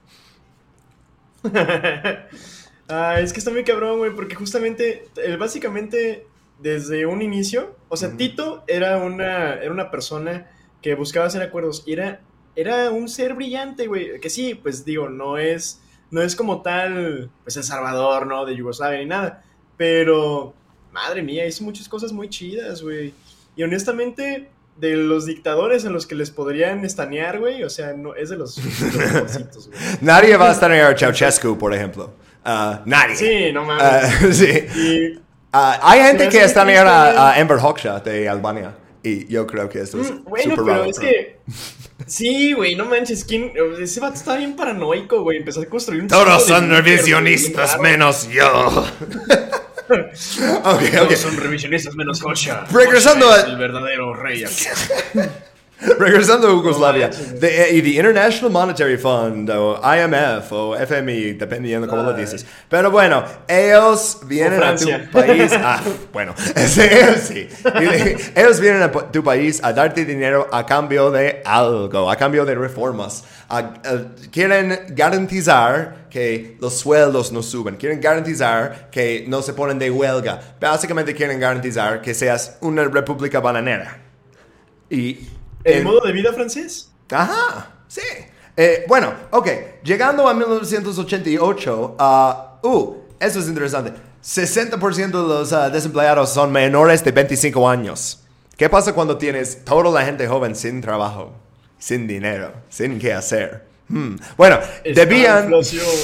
Ah, 2.91 3.21
es 3.21 3.35
que 3.35 3.39
está 3.39 3.51
muy 3.51 3.65
cabrón, 3.65 3.99
güey, 3.99 4.15
porque 4.15 4.35
justamente, 4.35 5.11
eh, 5.17 5.37
básicamente, 5.37 6.27
desde 6.59 7.05
un 7.05 7.21
inicio, 7.21 7.77
o 7.91 7.99
sea, 7.99 8.17
Tito 8.17 8.65
era 8.67 8.97
una, 8.97 9.57
era 9.57 9.71
una 9.71 9.91
persona 9.91 10.51
que 10.81 10.95
buscaba 10.95 11.27
hacer 11.27 11.43
acuerdos. 11.43 11.83
Y 11.85 11.93
era, 11.93 12.23
era 12.57 12.91
un 12.91 13.11
ser 13.11 13.35
brillante, 13.35 13.89
güey, 13.89 14.19
que 14.21 14.31
sí, 14.31 14.55
pues 14.55 14.87
digo, 14.87 15.11
no 15.11 15.37
es, 15.37 15.83
no 16.11 16.23
es 16.23 16.35
como 16.35 16.63
tal, 16.63 17.31
pues 17.43 17.59
El 17.59 17.65
Salvador, 17.65 18.27
¿no? 18.27 18.47
De 18.47 18.57
Yugoslavia 18.57 19.01
ni 19.01 19.07
nada, 19.07 19.45
pero, 19.77 20.55
madre 20.91 21.21
mía, 21.23 21.47
hizo 21.47 21.65
muchas 21.65 21.91
cosas 21.91 22.11
muy 22.11 22.31
chidas, 22.31 22.83
güey, 22.83 23.13
y 23.55 23.63
honestamente... 23.63 24.49
De 24.79 24.95
los 24.97 25.27
dictadores 25.27 25.85
en 25.85 25.93
los 25.93 26.07
que 26.07 26.15
les 26.15 26.31
podrían 26.31 26.85
estanear, 26.85 27.39
güey. 27.41 27.65
O 27.65 27.71
sea, 27.71 27.93
no, 27.95 28.15
es 28.15 28.31
de 28.31 28.37
los, 28.37 28.59
mejorcitos, 28.97 29.69
güey. 29.69 29.79
Nadie 30.01 30.37
va 30.37 30.49
a 30.49 30.53
estar 30.53 30.71
en 30.73 30.97
Ceausescu, 30.97 31.59
por 31.59 31.75
ejemplo. 31.75 32.15
Ah, 32.45 32.83
nadie. 32.87 33.17
Sí, 33.17 33.53
no 33.53 33.65
mames. 33.65 33.83
Ah, 33.85 34.11
sí. 34.33 34.47
Y 34.77 35.19
Ah, 35.53 35.81
hay 35.83 36.03
gente 36.03 36.29
que 36.29 36.39
es 36.39 36.45
está 36.45 36.63
muy 36.65 36.75
negar 36.75 36.87
triste, 36.87 37.19
a, 37.21 37.31
a 37.31 37.41
Amber 37.41 37.57
Hoxha 37.61 38.01
de 38.01 38.29
Albania. 38.29 38.75
Y 39.03 39.27
yo 39.29 39.47
creo 39.47 39.69
que 39.69 39.81
esto 39.81 40.01
es 40.01 40.11
Mm, 40.11 40.25
Bueno, 40.25 40.51
súper 40.55 40.65
pero 40.65 40.67
raro, 40.79 40.85
es 40.91 40.99
pero- 40.99 41.11
que. 41.11 41.39
Sí, 42.07 42.53
güey, 42.53 42.75
no 42.77 42.85
manches. 42.85 43.25
¿quién? 43.25 43.53
Ese 43.81 43.99
vato 44.01 44.15
está 44.15 44.37
bien 44.37 44.55
paranoico, 44.55 45.23
güey. 45.23 45.39
Empezó 45.39 45.61
a 45.63 45.65
construir 45.67 46.03
un. 46.03 46.09
Todos 46.09 46.47
son 46.47 46.69
revisionistas 46.71 47.81
menos 47.81 48.29
yo. 48.29 48.87
ok, 50.65 50.83
Todos 50.93 51.07
ok. 51.07 51.17
son 51.17 51.37
revisionistas 51.37 51.95
menos 51.95 52.21
Kocha. 52.21 52.65
Regresando 52.71 53.27
Kocha 53.27 53.37
a- 53.41 53.41
es 53.41 53.45
El 53.47 53.57
verdadero 53.57 54.15
rey 54.15 54.45
aquí. 54.45 54.67
Regresando 55.99 56.49
a 56.49 56.51
Yugoslavia. 56.51 57.09
The, 57.11 57.71
eh, 57.71 57.77
y 57.77 57.83
the 57.83 57.91
International 57.97 58.51
Monetary 58.51 58.97
Fund, 58.99 59.49
o 59.51 59.81
IMF, 59.83 60.51
o 60.53 60.77
FMI, 60.77 61.35
dependiendo 61.35 61.87
cómo 61.87 62.03
lo 62.03 62.13
dices. 62.15 62.45
Pero 62.69 62.91
bueno, 62.91 63.25
ellos 63.47 64.19
vienen 64.27 64.61
a 64.63 64.75
tu 64.75 64.87
país. 65.13 65.53
Ah, 65.55 65.81
bueno, 66.13 66.35
sí, 66.57 67.49
Ellos 68.35 68.61
vienen 68.61 68.83
a 68.83 68.91
tu 68.91 69.23
país 69.23 69.61
a 69.63 69.73
darte 69.73 70.05
dinero 70.05 70.49
a 70.53 70.67
cambio 70.67 71.11
de 71.11 71.43
algo, 71.45 72.11
a 72.11 72.17
cambio 72.17 72.45
de 72.45 72.55
reformas. 72.57 73.25
A- 73.49 73.59
a- 73.59 73.73
quieren 74.33 74.79
garantizar 74.91 76.09
que 76.11 76.57
los 76.61 76.77
sueldos 76.79 77.31
no 77.33 77.43
suben. 77.43 77.77
Quieren 77.77 78.01
garantizar 78.01 78.91
que 78.91 79.25
no 79.29 79.43
se 79.43 79.53
ponen 79.53 79.79
de 79.79 79.91
huelga. 79.91 80.41
Básicamente 80.61 81.15
quieren 81.15 81.39
garantizar 81.39 82.01
que 82.03 82.15
seas 82.15 82.57
una 82.61 82.85
república 82.85 83.41
bananera. 83.41 83.99
Y 84.91 85.19
¿El 85.69 85.79
en- 85.79 85.85
modo 85.85 86.01
de 86.01 86.13
vida 86.13 86.33
francés? 86.33 86.91
Ajá, 87.11 87.73
sí. 87.89 88.03
Eh, 88.57 88.85
bueno, 88.89 89.13
ok, 89.31 89.49
llegando 89.85 90.27
a 90.29 90.35
1988, 90.35 91.97
ah, 91.99 92.59
uh, 92.63 92.95
eso 93.21 93.39
es 93.39 93.47
interesante. 93.49 93.93
60% 94.23 95.07
de 95.07 95.29
los 95.29 95.53
ah, 95.53 95.71
desempleados 95.71 96.31
son 96.31 96.51
menores 96.51 97.05
de 97.05 97.13
25 97.13 97.69
años. 97.69 98.21
¿Qué 98.57 98.69
pasa 98.69 98.93
cuando 98.93 99.17
tienes 99.17 99.65
toda 99.65 99.91
la 99.93 100.05
gente 100.05 100.27
joven 100.27 100.57
sin 100.57 100.81
trabajo, 100.81 101.33
sin 101.79 102.09
dinero, 102.09 102.53
sin 102.69 102.99
qué 102.99 103.13
hacer? 103.13 103.69
Hmm. 103.89 104.17
Bueno, 104.37 104.59
debían, 104.85 105.51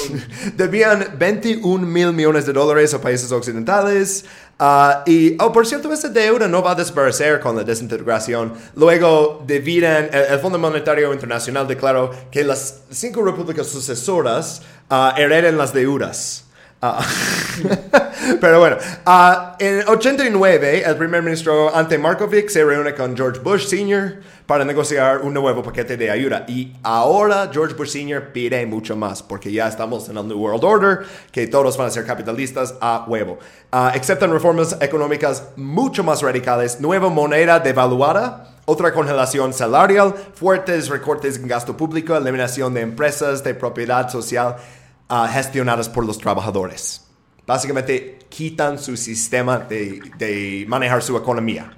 debían 0.55 1.15
21 1.19 1.85
mil 1.85 2.13
millones 2.13 2.45
de 2.45 2.53
dólares 2.53 2.93
a 2.93 3.01
países 3.01 3.31
occidentales. 3.31 4.25
Ah, 4.59 5.03
y, 5.05 5.35
oh, 5.41 5.51
por 5.51 5.65
cierto, 5.67 5.91
esa 5.91 6.09
deuda 6.09 6.47
no 6.47 6.61
va 6.61 6.71
a 6.71 6.75
desaparecer 6.75 7.39
con 7.39 7.55
la 7.55 7.63
desintegración. 7.63 8.53
Luego, 8.75 9.43
debían, 9.45 10.09
el, 10.11 10.33
el 10.33 10.39
Fondo 10.39 10.57
Monetario 10.57 11.13
Internacional 11.13 11.67
declaró 11.67 12.11
que 12.31 12.43
las 12.43 12.81
cinco 12.89 13.23
repúblicas 13.23 13.67
sucesoras 13.67 14.61
ah, 14.89 15.13
hereden 15.17 15.57
las 15.57 15.73
deudas. 15.73 16.44
Ah, 16.81 17.03
pero 18.41 18.59
bueno, 18.59 18.77
ah, 19.05 19.55
en 19.59 19.87
89 19.87 20.83
el 20.85 20.97
primer 20.97 21.23
ministro 21.23 21.73
Ante 21.73 21.97
Markovic 21.97 22.49
se 22.49 22.65
reúne 22.65 22.93
con 22.93 23.15
George 23.15 23.39
Bush 23.39 23.67
Sr. 23.67 24.21
para 24.45 24.65
negociar 24.65 25.21
un 25.21 25.33
nuevo 25.33 25.63
paquete 25.63 25.95
de 25.95 26.11
ayuda. 26.11 26.45
Y 26.47 26.73
ahora 26.83 27.49
George 27.51 27.75
Bush 27.75 27.91
Sr. 27.91 28.33
pide 28.33 28.65
mucho 28.65 28.95
más 28.97 29.23
porque 29.23 29.51
ya 29.51 29.69
estamos 29.69 30.09
en 30.09 30.17
el 30.17 30.27
New 30.27 30.37
World 30.37 30.63
Order, 30.63 30.99
que 31.31 31.47
todos 31.47 31.77
van 31.77 31.87
a 31.87 31.91
ser 31.91 32.05
capitalistas 32.05 32.75
a 32.81 33.05
huevo. 33.07 33.39
Ah, 33.71 33.93
aceptan 33.95 34.31
reformas 34.31 34.77
económicas 34.81 35.47
mucho 35.55 36.03
más 36.03 36.21
radicales, 36.21 36.81
nueva 36.81 37.09
moneda 37.09 37.59
devaluada. 37.59 38.51
Otra 38.67 38.93
congelación 38.93 39.53
salarial, 39.53 40.13
fuertes 40.33 40.89
recortes 40.89 41.37
en 41.37 41.47
gasto 41.47 41.77
público, 41.77 42.17
eliminación 42.17 42.73
de 42.73 42.81
empresas 42.81 43.43
de 43.43 43.53
propiedad 43.53 44.09
social 44.09 44.55
ah, 45.09 45.29
gestionadas 45.31 45.89
por 45.89 46.05
los 46.05 46.17
trabajadores. 46.17 47.05
Básicamente 47.45 48.19
quitan 48.29 48.79
su 48.79 48.97
sistema 48.97 49.59
de, 49.59 50.01
de 50.17 50.65
manejar 50.67 51.03
su 51.03 51.15
economía. 51.15 51.71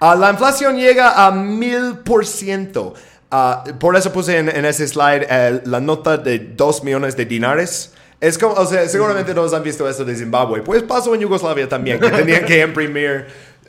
Ah, 0.00 0.14
la 0.14 0.30
inflación 0.30 0.76
llega 0.76 1.26
a 1.26 1.30
mil 1.30 1.98
por 2.04 2.26
ciento. 2.26 2.94
Ah, 3.30 3.64
por 3.78 3.96
eso 3.96 4.12
puse 4.12 4.38
en, 4.38 4.48
en 4.48 4.64
ese 4.64 4.86
slide 4.86 5.26
eh, 5.28 5.60
la 5.64 5.80
nota 5.80 6.16
de 6.16 6.38
2 6.38 6.84
millones 6.84 7.16
de 7.16 7.24
dinares. 7.24 7.92
Es 8.20 8.38
como, 8.38 8.54
o 8.54 8.64
sea, 8.64 8.88
seguramente 8.88 9.34
todos 9.34 9.52
han 9.52 9.62
visto 9.62 9.88
esto 9.88 10.04
de 10.04 10.14
Zimbabue. 10.14 10.62
Pues 10.62 10.82
pasó 10.82 11.14
en 11.14 11.20
Yugoslavia 11.20 11.68
también, 11.68 12.00
que 12.00 12.10
tenían 12.10 12.44
que 12.44 12.60
imprimir 12.60 13.26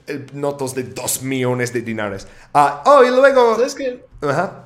eh, 0.07 0.25
notas 0.33 0.75
de 0.75 0.83
2 0.83 1.23
millones 1.23 1.73
de 1.73 1.81
dinares. 1.81 2.27
Oh, 2.53 3.03
y 3.03 3.09
luego... 3.09 3.55
¿Sabes 3.55 3.75
qué? 3.75 4.05
Ajá. 4.21 4.65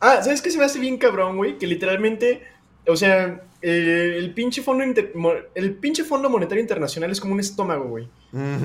Ah, 0.00 0.22
¿sabes 0.22 0.40
qué 0.40 0.50
se 0.50 0.58
me 0.58 0.64
hace 0.64 0.78
bien 0.78 0.96
cabrón, 0.96 1.36
güey? 1.36 1.58
Que 1.58 1.66
literalmente, 1.66 2.42
o 2.86 2.96
sea, 2.96 3.40
eh, 3.62 4.14
el 4.18 4.32
pinche 4.34 4.62
fondo 4.62 4.84
inter- 4.84 5.12
el 5.54 5.72
pinche 5.74 6.04
fondo 6.04 6.28
monetario 6.30 6.62
internacional 6.62 7.10
es 7.10 7.20
como 7.20 7.34
un 7.34 7.40
estómago, 7.40 7.84
güey. 7.84 8.08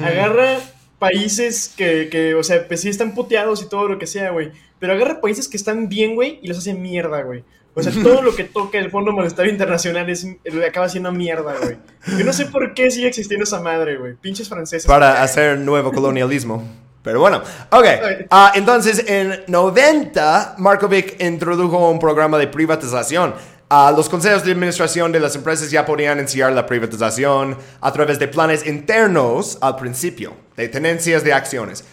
Agarra 0.03 0.57
países 0.99 1.73
que, 1.75 2.07
que, 2.09 2.35
o 2.35 2.43
sea, 2.43 2.67
pues 2.67 2.81
sí 2.81 2.89
están 2.89 3.13
puteados 3.13 3.61
y 3.61 3.69
todo 3.69 3.87
lo 3.87 3.99
que 3.99 4.07
sea, 4.07 4.31
güey. 4.31 4.51
Pero 4.79 4.93
agarra 4.93 5.21
países 5.21 5.47
que 5.47 5.57
están 5.57 5.89
bien, 5.89 6.15
güey, 6.15 6.39
y 6.41 6.47
los 6.47 6.57
hace 6.57 6.73
mierda, 6.73 7.21
güey. 7.23 7.43
O 7.77 7.83
sea, 7.83 7.91
todo 7.91 8.21
lo 8.21 8.33
que 8.33 8.45
toca 8.45 8.77
el 8.77 8.89
Fondo 8.89 9.11
Monetario 9.11 9.51
Internacional 9.51 10.09
es, 10.09 10.25
acaba 10.65 10.87
siendo 10.87 11.11
mierda, 11.11 11.55
güey. 11.61 11.75
Yo 12.17 12.23
no 12.23 12.31
sé 12.31 12.45
por 12.45 12.73
qué 12.73 12.89
sigue 12.89 13.07
existiendo 13.07 13.43
esa 13.43 13.59
madre, 13.59 13.97
güey. 13.97 14.13
Pinches 14.15 14.47
franceses. 14.47 14.85
para 14.87 15.21
hacer 15.21 15.57
nuevo 15.59 15.91
colonialismo. 15.91 16.63
Pero 17.03 17.19
bueno, 17.19 17.41
ok. 17.71 17.85
Ah, 18.31 18.53
entonces, 18.55 19.03
en 19.07 19.43
90, 19.47 20.55
Markovic 20.57 21.21
introdujo 21.21 21.89
un 21.91 21.99
programa 21.99 22.37
de 22.37 22.47
privatización. 22.47 23.35
Ah, 23.69 23.93
los 23.95 24.09
consejos 24.09 24.43
de 24.43 24.51
administración 24.51 25.11
de 25.11 25.19
las 25.19 25.35
empresas 25.35 25.71
ya 25.71 25.85
podían 25.85 26.19
iniciar 26.19 26.51
la 26.53 26.65
privatización 26.65 27.57
a 27.81 27.91
través 27.91 28.19
de 28.19 28.27
planes 28.27 28.65
internos 28.65 29.57
al 29.61 29.75
principio, 29.75 30.33
de 30.55 30.67
tenencias 30.69 31.23
de 31.23 31.33
acciones. 31.33 31.83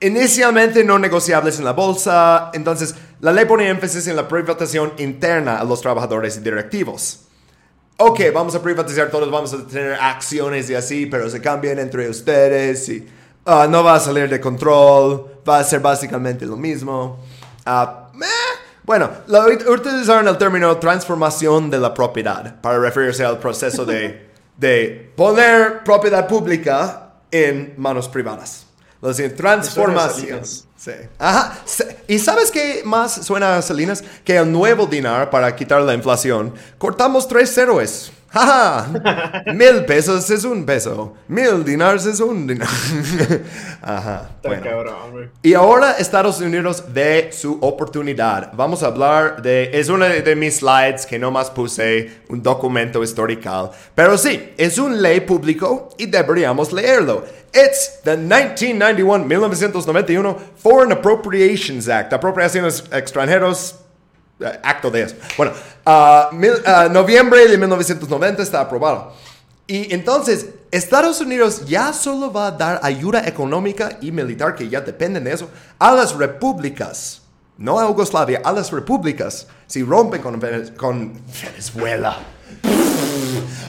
Inicialmente 0.00 0.82
no 0.82 0.98
negociables 0.98 1.58
en 1.58 1.64
la 1.64 1.72
bolsa, 1.72 2.50
entonces 2.54 2.94
la 3.20 3.32
ley 3.32 3.44
pone 3.44 3.68
énfasis 3.68 4.06
en 4.06 4.16
la 4.16 4.26
privatización 4.26 4.94
interna 4.96 5.60
a 5.60 5.64
los 5.64 5.80
trabajadores 5.80 6.38
y 6.38 6.40
directivos. 6.40 7.26
Ok, 7.98 8.20
vamos 8.32 8.54
a 8.54 8.62
privatizar 8.62 9.10
todos, 9.10 9.30
vamos 9.30 9.52
a 9.52 9.66
tener 9.66 9.92
acciones 10.00 10.70
y 10.70 10.74
así, 10.74 11.04
pero 11.04 11.28
se 11.28 11.42
cambian 11.42 11.78
entre 11.78 12.08
ustedes 12.08 12.88
y 12.88 13.06
ah, 13.44 13.66
no 13.68 13.84
va 13.84 13.96
a 13.96 14.00
salir 14.00 14.26
de 14.30 14.40
control, 14.40 15.42
va 15.46 15.58
a 15.58 15.64
ser 15.64 15.80
básicamente 15.80 16.46
lo 16.46 16.56
mismo. 16.56 17.18
Meh. 18.14 18.59
Bueno, 18.90 19.08
la, 19.28 19.46
utilizaron 19.46 20.26
el 20.26 20.36
término 20.36 20.76
transformación 20.78 21.70
de 21.70 21.78
la 21.78 21.94
propiedad 21.94 22.60
para 22.60 22.76
referirse 22.80 23.24
al 23.24 23.38
proceso 23.38 23.84
de, 23.84 24.26
de 24.56 25.12
poner 25.14 25.84
propiedad 25.84 26.26
pública 26.26 27.12
en 27.30 27.74
manos 27.76 28.08
privadas. 28.08 28.66
Lo 29.00 29.10
decir, 29.10 29.36
transformación. 29.36 30.40
Sí. 30.44 30.90
Ajá. 31.20 31.56
¿Y 32.08 32.18
sabes 32.18 32.50
qué 32.50 32.82
más 32.84 33.24
suena 33.24 33.58
a 33.58 33.62
Salinas? 33.62 34.02
Que 34.24 34.36
el 34.36 34.50
nuevo 34.50 34.86
dinar, 34.86 35.30
para 35.30 35.54
quitar 35.54 35.82
la 35.82 35.94
inflación, 35.94 36.52
cortamos 36.76 37.28
tres 37.28 37.56
héroes. 37.56 38.10
¡Jaja! 38.32 39.42
Mil 39.54 39.84
pesos 39.86 40.30
es 40.30 40.44
un 40.44 40.64
peso. 40.64 41.14
Mil 41.26 41.64
dinars 41.64 42.06
es 42.06 42.20
un 42.20 42.46
dinar. 42.46 42.68
Ajá. 43.82 44.30
Bueno. 44.42 44.62
cabrón. 44.62 45.32
Y 45.42 45.54
ahora 45.54 45.96
Estados 45.98 46.40
Unidos 46.40 46.84
ve 46.92 47.30
su 47.32 47.58
oportunidad. 47.60 48.52
Vamos 48.54 48.84
a 48.84 48.86
hablar 48.86 49.42
de... 49.42 49.70
Es 49.72 49.88
una 49.88 50.06
de 50.06 50.36
mis 50.36 50.58
slides 50.58 51.06
que 51.06 51.18
nomás 51.18 51.50
puse 51.50 52.20
un 52.28 52.40
documento 52.40 53.02
histórico. 53.02 53.72
Pero 53.96 54.16
sí, 54.16 54.52
es 54.56 54.78
un 54.78 55.02
ley 55.02 55.22
público 55.22 55.88
y 55.98 56.06
deberíamos 56.06 56.72
leerlo. 56.72 57.24
It's 57.52 58.00
the 58.04 58.16
1991-1991 58.16 60.36
Foreign 60.56 60.92
Appropriations 60.92 61.88
Act. 61.88 62.12
Apropiaciones 62.12 62.84
extranjeros 62.92 63.79
acto 64.62 64.90
de 64.90 65.02
eso. 65.02 65.16
Bueno, 65.36 65.52
ah, 65.86 66.28
mil- 66.32 66.62
ah, 66.66 66.88
noviembre 66.90 67.46
de 67.48 67.58
1990 67.58 68.42
está 68.42 68.60
aprobado. 68.60 69.12
Y 69.66 69.94
entonces, 69.94 70.46
Estados 70.72 71.20
Unidos 71.20 71.64
ya 71.66 71.92
solo 71.92 72.32
va 72.32 72.48
a 72.48 72.50
dar 72.50 72.80
ayuda 72.82 73.26
económica 73.26 73.98
y 74.00 74.10
militar, 74.10 74.54
que 74.56 74.68
ya 74.68 74.80
dependen 74.80 75.24
de 75.24 75.32
eso, 75.32 75.48
a 75.78 75.92
las 75.92 76.16
repúblicas. 76.16 77.22
No 77.56 77.78
a 77.78 77.86
Yugoslavia, 77.86 78.40
a 78.42 78.52
las 78.52 78.72
repúblicas. 78.72 79.46
Si 79.66 79.82
rompen 79.82 80.22
con, 80.22 80.40
Vene- 80.40 80.74
con 80.74 81.20
Venezuela. 81.42 82.16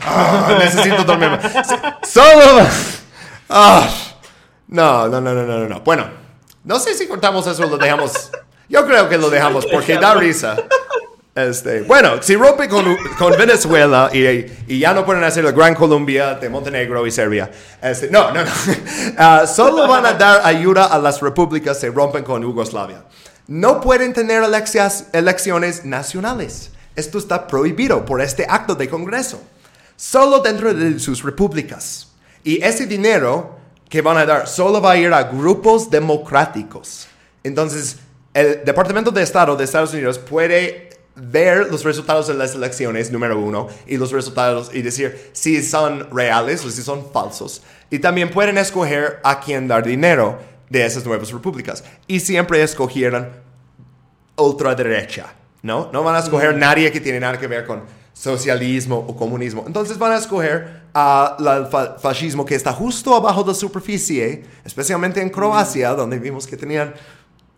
Ah, 0.03 0.55
necesito 0.57 1.03
dormir. 1.03 1.39
Sí, 1.63 1.75
Solo. 2.13 2.65
No, 4.67 5.07
no, 5.07 5.21
no, 5.21 5.33
no, 5.33 5.43
no, 5.45 5.67
no. 5.67 5.81
Bueno, 5.81 6.05
no 6.63 6.79
sé 6.79 6.93
si 6.93 7.07
cortamos 7.07 7.45
eso 7.47 7.63
o 7.63 7.69
lo 7.69 7.77
dejamos. 7.77 8.31
Yo 8.71 8.85
creo 8.87 9.09
que 9.09 9.17
lo 9.17 9.29
dejamos 9.29 9.65
porque 9.65 9.97
da 9.97 10.15
risa. 10.15 10.55
Este, 11.35 11.81
bueno, 11.83 12.21
si 12.21 12.35
rompe 12.35 12.67
con, 12.67 12.83
con 13.17 13.31
Venezuela 13.37 14.09
y, 14.13 14.19
y 14.67 14.79
ya 14.79 14.93
no 14.93 15.05
pueden 15.05 15.23
hacer 15.23 15.43
la 15.43 15.51
Gran 15.51 15.75
Colombia 15.75 16.35
de 16.35 16.49
Montenegro 16.49 17.05
y 17.05 17.11
Serbia. 17.11 17.49
Este, 17.81 18.09
no, 18.09 18.31
no, 18.31 18.43
no. 18.43 18.51
Ah, 19.17 19.45
solo 19.47 19.87
van 19.87 20.05
a 20.05 20.13
dar 20.13 20.41
ayuda 20.45 20.85
a 20.85 20.97
las 20.99 21.21
repúblicas 21.21 21.77
que 21.79 21.89
rompen 21.89 22.23
con 22.23 22.41
Yugoslavia. 22.41 23.03
No 23.47 23.81
pueden 23.81 24.13
tener 24.13 24.41
eleccias- 24.43 25.05
elecciones 25.13 25.83
nacionales. 25.85 26.71
Esto 26.95 27.17
está 27.17 27.47
prohibido 27.47 28.05
por 28.05 28.21
este 28.21 28.45
acto 28.49 28.75
de 28.75 28.89
Congreso. 28.89 29.41
Solo 29.97 30.39
dentro 30.39 30.73
de 30.73 30.99
sus 30.99 31.23
repúblicas. 31.23 32.07
Y 32.43 32.61
ese 32.63 32.85
dinero 32.87 33.57
que 33.89 34.01
van 34.01 34.17
a 34.17 34.25
dar 34.25 34.47
solo 34.47 34.81
va 34.81 34.91
a 34.91 34.97
ir 34.97 35.13
a 35.13 35.23
grupos 35.23 35.89
democráticos. 35.89 37.07
Entonces, 37.43 37.97
el 38.33 38.63
Departamento 38.63 39.11
de 39.11 39.23
Estado 39.23 39.55
de 39.55 39.63
Estados 39.63 39.93
Unidos 39.93 40.19
puede 40.19 40.89
ver 41.15 41.67
los 41.69 41.83
resultados 41.83 42.27
de 42.27 42.33
las 42.33 42.55
elecciones, 42.55 43.11
número 43.11 43.37
uno, 43.37 43.67
y 43.85 43.97
los 43.97 44.11
resultados 44.11 44.71
y 44.73 44.81
decir 44.81 45.29
si 45.33 45.61
son 45.61 46.09
reales 46.11 46.63
o 46.63 46.69
si 46.69 46.81
son 46.81 47.11
falsos. 47.11 47.61
Y 47.89 47.99
también 47.99 48.31
pueden 48.31 48.57
escoger 48.57 49.19
a 49.23 49.39
quién 49.41 49.67
dar 49.67 49.83
dinero 49.83 50.39
de 50.69 50.85
esas 50.85 51.05
nuevas 51.05 51.31
repúblicas. 51.31 51.83
Y 52.07 52.21
siempre 52.21 52.63
escogieron 52.63 53.29
ultraderecha, 54.37 55.33
¿no? 55.61 55.89
No 55.91 56.03
van 56.03 56.15
a 56.15 56.19
escoger 56.19 56.55
nadie 56.55 56.91
que 56.91 57.01
tiene 57.01 57.19
nada 57.19 57.37
que 57.37 57.47
ver 57.47 57.65
con 57.67 57.83
socialismo 58.13 59.05
o 59.07 59.15
comunismo. 59.15 59.63
Entonces 59.67 59.97
van 59.97 60.13
a 60.13 60.17
escoger 60.17 60.81
al 60.93 61.69
fascismo 61.99 62.45
que 62.45 62.55
está 62.55 62.71
justo 62.71 63.15
abajo 63.15 63.43
de 63.43 63.49
la 63.49 63.53
superficie, 63.53 64.43
especialmente 64.63 65.21
en 65.21 65.29
Croacia, 65.29 65.89
donde 65.91 66.19
vimos 66.19 66.47
que 66.47 66.57
tenían 66.57 66.93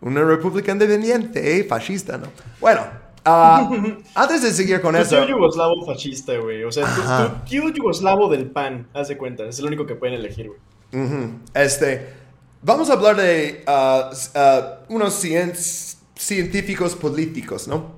una 0.04 0.24
república 0.24 0.72
independiente, 0.72 1.58
eh, 1.60 1.64
fascista, 1.64 2.18
¿no? 2.18 2.28
Bueno, 2.60 2.82
ah, 3.26 3.70
antes 4.16 4.42
de 4.44 4.52
seguir 4.52 4.82
con 4.82 4.96
Tu 4.96 5.02
eso... 5.02 5.16
tío 5.18 5.28
yugoslavo 5.30 5.86
fascista, 5.86 6.36
güey. 6.38 6.64
O 6.64 6.72
sea, 6.72 6.86
tu, 6.86 7.50
tío 7.50 7.70
yugoslavo 7.70 8.30
del 8.30 8.46
pan, 8.52 8.88
haz 8.94 9.08
de 9.08 9.18
cuenta. 9.18 9.46
Es 9.46 9.60
el 9.60 9.66
único 9.66 9.86
que 9.86 9.96
pueden 9.96 10.16
elegir, 10.16 10.48
güey. 10.50 10.60
Este, 11.56 12.10
vamos 12.62 12.90
a 12.90 12.94
hablar 12.94 13.16
de 13.16 13.64
ah, 13.66 14.12
unos 14.90 15.24
cien- 15.24 15.54
científicos 16.16 16.96
políticos, 16.96 17.68
¿no? 17.68 17.96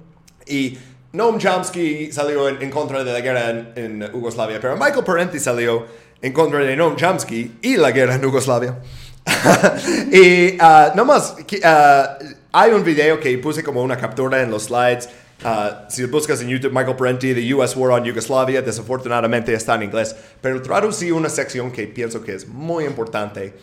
Y 0.48 0.78
Noam 1.14 1.38
Chomsky 1.40 2.12
salió 2.12 2.48
en, 2.50 2.62
en 2.62 2.70
contra 2.70 3.04
de 3.04 3.12
la 3.14 3.20
guerra 3.22 3.50
en, 3.50 3.72
en 3.76 4.12
Yugoslavia, 4.14 4.60
pero 4.62 4.76
Michael 4.76 5.04
Parenti 5.04 5.40
salió 5.40 5.86
en 6.22 6.34
contra 6.34 6.60
de 6.60 6.76
Noam 6.76 6.96
Chomsky 6.96 7.58
y 7.62 7.78
la 7.78 7.92
guerra 7.92 8.16
en 8.16 8.22
Yugoslavia. 8.22 8.80
y 10.12 10.58
ah, 10.60 10.94
nomás, 10.96 11.36
ah, 11.64 12.18
hay 12.52 12.72
un 12.72 12.84
video 12.84 13.20
que 13.20 13.38
puse 13.38 13.64
como 13.64 13.82
una 13.82 13.98
captura 13.98 14.42
en 14.42 14.52
los 14.52 14.64
slides. 14.64 15.10
Ah, 15.44 15.86
si 15.90 16.06
buscas 16.06 16.42
en 16.42 16.50
YouTube 16.50 16.72
Michael 16.72 16.96
Parenti, 16.96 17.34
The 17.34 17.54
US 17.54 17.76
War 17.76 17.92
on 17.92 18.04
Yugoslavia, 18.04 18.62
desafortunadamente 18.62 19.54
está 19.54 19.76
en 19.76 19.84
inglés, 19.84 20.16
pero 20.42 20.62
traducí 20.62 21.12
una 21.12 21.30
sección 21.30 21.72
que 21.72 21.88
pienso 21.88 22.22
que 22.22 22.36
es 22.36 22.48
muy 22.48 22.86
importante. 22.86 23.54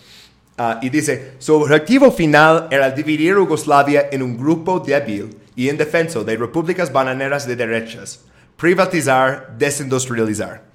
Y 0.81 0.91
dice, 0.91 1.33
su 1.39 1.55
objetivo 1.55 2.13
final 2.13 2.69
era 2.71 2.89
dividir 2.91 3.35
Yugoslavia 3.35 4.09
en 4.13 4.23
un 4.23 4.37
grupo 4.37 4.79
débil 4.79 5.37
y 5.57 5.69
indefenso 5.69 6.23
de 6.23 6.37
repúblicas 6.37 6.93
bananeras 6.93 7.49
de 7.49 7.57
derechas, 7.57 8.21
privatizar, 8.57 9.57
desindustrializar. 9.59 10.72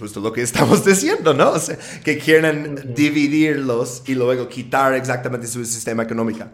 Justo 0.00 0.18
lo 0.18 0.32
que 0.32 0.40
estamos 0.40 0.82
diciendo, 0.86 1.34
¿no? 1.34 1.50
O 1.50 1.58
sea, 1.58 1.76
que 2.02 2.18
quieren 2.18 2.94
dividirlos 2.94 4.02
y 4.06 4.14
luego 4.14 4.48
quitar 4.48 4.94
exactamente 4.94 5.46
su 5.46 5.62
sistema 5.66 6.04
económico. 6.04 6.46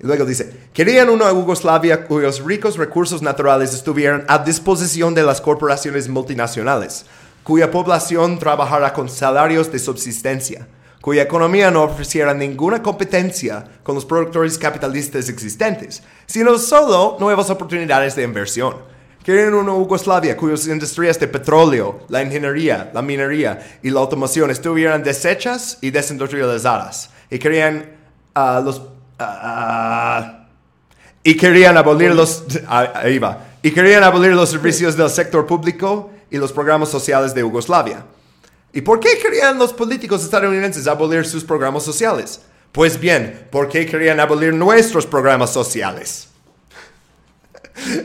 Y 0.00 0.06
luego 0.06 0.24
dice, 0.24 0.68
querían 0.72 1.10
una 1.10 1.30
Yugoslavia 1.30 2.04
cuyos 2.06 2.44
ricos 2.44 2.76
recursos 2.76 3.20
naturales 3.20 3.74
estuvieran 3.74 4.24
a 4.28 4.38
disposición 4.38 5.12
de 5.12 5.24
las 5.24 5.40
corporaciones 5.40 6.08
multinacionales, 6.08 7.04
cuya 7.42 7.72
población 7.72 8.38
trabajara 8.38 8.92
con 8.92 9.08
salarios 9.08 9.72
de 9.72 9.80
subsistencia, 9.80 10.68
cuya 11.00 11.22
economía 11.22 11.72
no 11.72 11.82
ofreciera 11.82 12.32
ninguna 12.32 12.80
competencia 12.80 13.64
con 13.82 13.96
los 13.96 14.04
productores 14.04 14.56
capitalistas 14.56 15.28
existentes, 15.28 16.00
sino 16.26 16.58
solo 16.58 17.16
nuevas 17.18 17.50
oportunidades 17.50 18.14
de 18.14 18.22
inversión. 18.22 18.93
Querían 19.24 19.54
una 19.54 19.72
Yugoslavia 19.72 20.36
cuyas 20.36 20.66
industrias 20.66 21.18
de 21.18 21.26
petróleo, 21.26 22.04
la 22.08 22.22
ingeniería, 22.22 22.90
la 22.92 23.00
minería 23.00 23.78
y 23.82 23.88
la 23.88 24.00
automoción 24.00 24.50
estuvieran 24.50 25.02
deshechas 25.02 25.78
y 25.80 25.90
desindustrializadas. 25.90 27.08
Y 27.30 27.38
querían 27.38 27.90
ah, 28.34 28.60
los... 28.62 28.82
ah, 29.18 30.44
y 31.22 31.38
querían 31.38 31.74
abolir 31.78 32.14
los... 32.14 32.44
ah, 32.68 32.92
ahí 32.96 33.18
va. 33.18 33.46
Y 33.62 33.70
querían 33.70 34.04
abolir 34.04 34.34
los 34.34 34.50
servicios 34.50 34.94
del 34.94 35.08
sector 35.08 35.46
público 35.46 36.10
y 36.30 36.36
los 36.36 36.52
programas 36.52 36.90
sociales 36.90 37.34
de 37.34 37.40
Yugoslavia. 37.40 38.04
¿Y 38.74 38.82
por 38.82 39.00
qué 39.00 39.16
querían 39.16 39.56
los 39.56 39.72
políticos 39.72 40.22
estadounidenses 40.22 40.86
abolir 40.86 41.24
sus 41.24 41.44
programas 41.44 41.82
sociales? 41.82 42.42
Pues 42.72 43.00
bien, 43.00 43.46
¿por 43.50 43.68
qué 43.68 43.86
querían 43.86 44.20
abolir 44.20 44.52
nuestros 44.52 45.06
programas 45.06 45.50
sociales? 45.50 46.28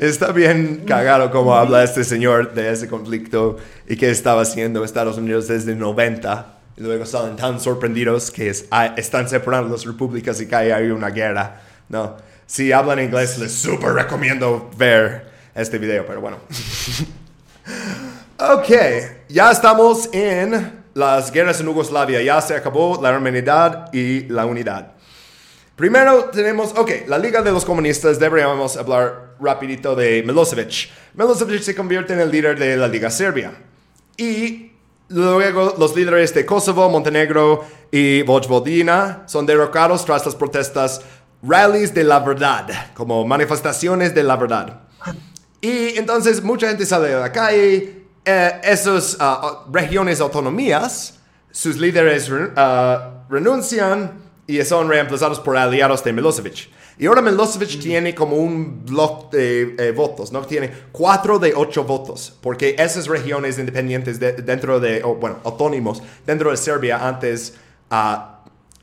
Está 0.01 0.31
bien 0.31 0.83
cagado 0.87 1.29
como 1.31 1.55
habla 1.55 1.83
este 1.83 2.03
señor 2.03 2.53
de 2.53 2.71
ese 2.71 2.87
conflicto 2.87 3.57
y 3.87 3.95
qué 3.97 4.09
estaba 4.09 4.41
haciendo 4.41 4.83
Estados 4.83 5.17
Unidos 5.17 5.47
desde 5.47 5.73
el 5.73 5.79
90. 5.79 6.55
Y 6.77 6.81
luego 6.81 7.05
salen 7.05 7.35
tan 7.35 7.59
sorprendidos 7.59 8.31
que 8.31 8.49
es- 8.49 8.65
ah, 8.71 8.93
están 8.97 9.29
separando 9.29 9.71
las 9.71 9.85
repúblicas 9.85 10.41
y 10.41 10.47
que 10.47 10.55
hay 10.55 10.89
una 10.89 11.09
guerra. 11.09 11.61
No, 11.87 12.17
si 12.47 12.71
hablan 12.71 12.99
inglés 12.99 13.37
les 13.37 13.53
súper 13.53 13.93
recomiendo 13.93 14.69
ver 14.77 15.29
este 15.53 15.77
video, 15.77 16.05
pero 16.05 16.21
bueno. 16.21 16.37
Ok, 18.41 18.69
ya 19.27 19.51
estamos 19.51 20.09
en 20.13 20.81
las 20.93 21.29
guerras 21.29 21.59
en 21.59 21.65
Yugoslavia. 21.67 22.21
Ya 22.21 22.39
se 22.39 22.55
acabó 22.55 22.97
la 23.01 23.09
hermanidad 23.09 23.93
y 23.93 24.21
la 24.29 24.45
unidad. 24.45 24.93
Primero 25.79 26.25
tenemos, 26.25 26.73
ok, 26.75 27.07
la 27.07 27.17
Liga 27.17 27.41
de 27.41 27.53
los 27.53 27.63
Comunistas, 27.63 28.19
deberíamos 28.19 28.75
hablar 28.75 29.35
rapidito 29.39 29.95
de 29.95 30.21
Milosevic. 30.23 30.89
Milosevic 31.13 31.61
se 31.61 31.73
convierte 31.73 32.11
en 32.11 32.19
el 32.19 32.29
líder 32.29 32.59
de 32.59 32.75
la 32.75 32.85
Liga 32.85 33.09
Serbia. 33.09 33.53
Y 34.17 34.73
luego 35.07 35.75
los 35.79 35.95
líderes 35.95 36.33
de 36.33 36.45
Kosovo, 36.45 36.89
Montenegro 36.89 37.63
y 37.89 38.23
Vojvodina 38.23 39.23
son 39.25 39.45
derrocados 39.45 40.03
tras 40.03 40.25
las 40.25 40.35
protestas 40.35 40.99
rallies 41.41 41.93
de 41.93 42.03
la 42.03 42.19
verdad, 42.19 42.91
como 42.93 43.25
manifestaciones 43.25 44.13
de 44.13 44.23
la 44.23 44.35
verdad. 44.35 44.81
Y 45.61 45.97
entonces 45.97 46.43
mucha 46.43 46.67
gente 46.67 46.85
sale 46.85 47.07
de 47.07 47.21
la 47.21 47.31
calle, 47.31 48.03
eh, 48.25 48.61
esas 48.65 49.15
ah, 49.21 49.63
regiones 49.71 50.19
autonomías, 50.19 51.21
sus 51.51 51.77
líderes 51.77 52.29
ah, 52.57 53.23
renuncian 53.29 54.27
y 54.49 54.63
son 54.65 54.89
reemplazados 54.89 55.39
por 55.39 55.55
aliados 55.57 56.03
de 56.03 56.11
Milosevic. 56.11 56.69
Y 56.97 57.05
ahora 57.05 57.21
Milosevic 57.21 57.79
tiene 57.79 58.13
como 58.15 58.35
un 58.35 58.83
bloque 58.85 59.37
de 59.37 59.75
eh, 59.77 59.91
votos, 59.91 60.31
¿no? 60.31 60.41
Tiene 60.41 60.71
cuatro 60.91 61.37
de 61.39 61.53
ocho 61.55 61.83
votos, 61.83 62.33
porque 62.41 62.75
esas 62.77 63.07
regiones 63.07 63.57
independientes 63.59 64.19
de- 64.19 64.33
dentro 64.33 64.79
de, 64.79 65.03
o, 65.03 65.15
bueno, 65.15 65.37
autónomos 65.43 66.01
dentro 66.25 66.49
de 66.51 66.57
Serbia 66.57 67.07
antes 67.07 67.53
ah, 67.91 68.41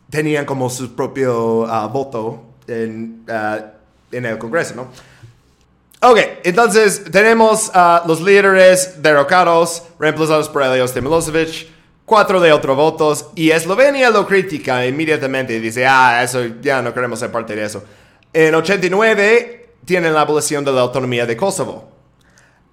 tenían 0.09 0.45
como 0.47 0.71
su 0.71 0.95
propio 0.95 1.67
ah, 1.69 1.89
voto 1.89 2.45
en, 2.69 3.25
ah, 3.29 3.59
en 4.13 4.25
el 4.25 4.39
Congreso, 4.39 4.75
¿no? 4.77 4.87
Ok, 6.01 6.19
entonces 6.45 7.03
tenemos 7.11 7.71
a 7.75 8.05
los 8.07 8.21
líderes 8.21 9.03
derrocados, 9.03 9.83
reemplazados 9.99 10.49
por 10.49 10.63
aliados 10.63 10.95
de 10.95 11.01
Milosevic, 11.01 11.76
cuatro 12.07 12.41
de 12.41 12.53
otros 12.53 12.77
votos, 12.77 13.27
y 13.35 13.51
Eslovenia 13.51 14.09
lo 14.11 14.27
critica 14.27 14.87
inmediatamente 14.87 15.55
y 15.55 15.59
dice, 15.61 15.87
ah, 15.87 16.23
eso 16.23 16.43
ya 16.63 16.81
no 16.81 16.95
queremos 16.95 17.19
ser 17.19 17.31
parte 17.31 17.55
de 17.55 17.65
eso. 17.65 17.83
En 18.33 18.55
89 18.55 19.71
tienen 19.85 20.15
la 20.15 20.23
abolición 20.23 20.65
de 20.65 20.73
la 20.73 20.81
autonomía 20.83 21.27
de 21.27 21.37
Kosovo. 21.37 21.91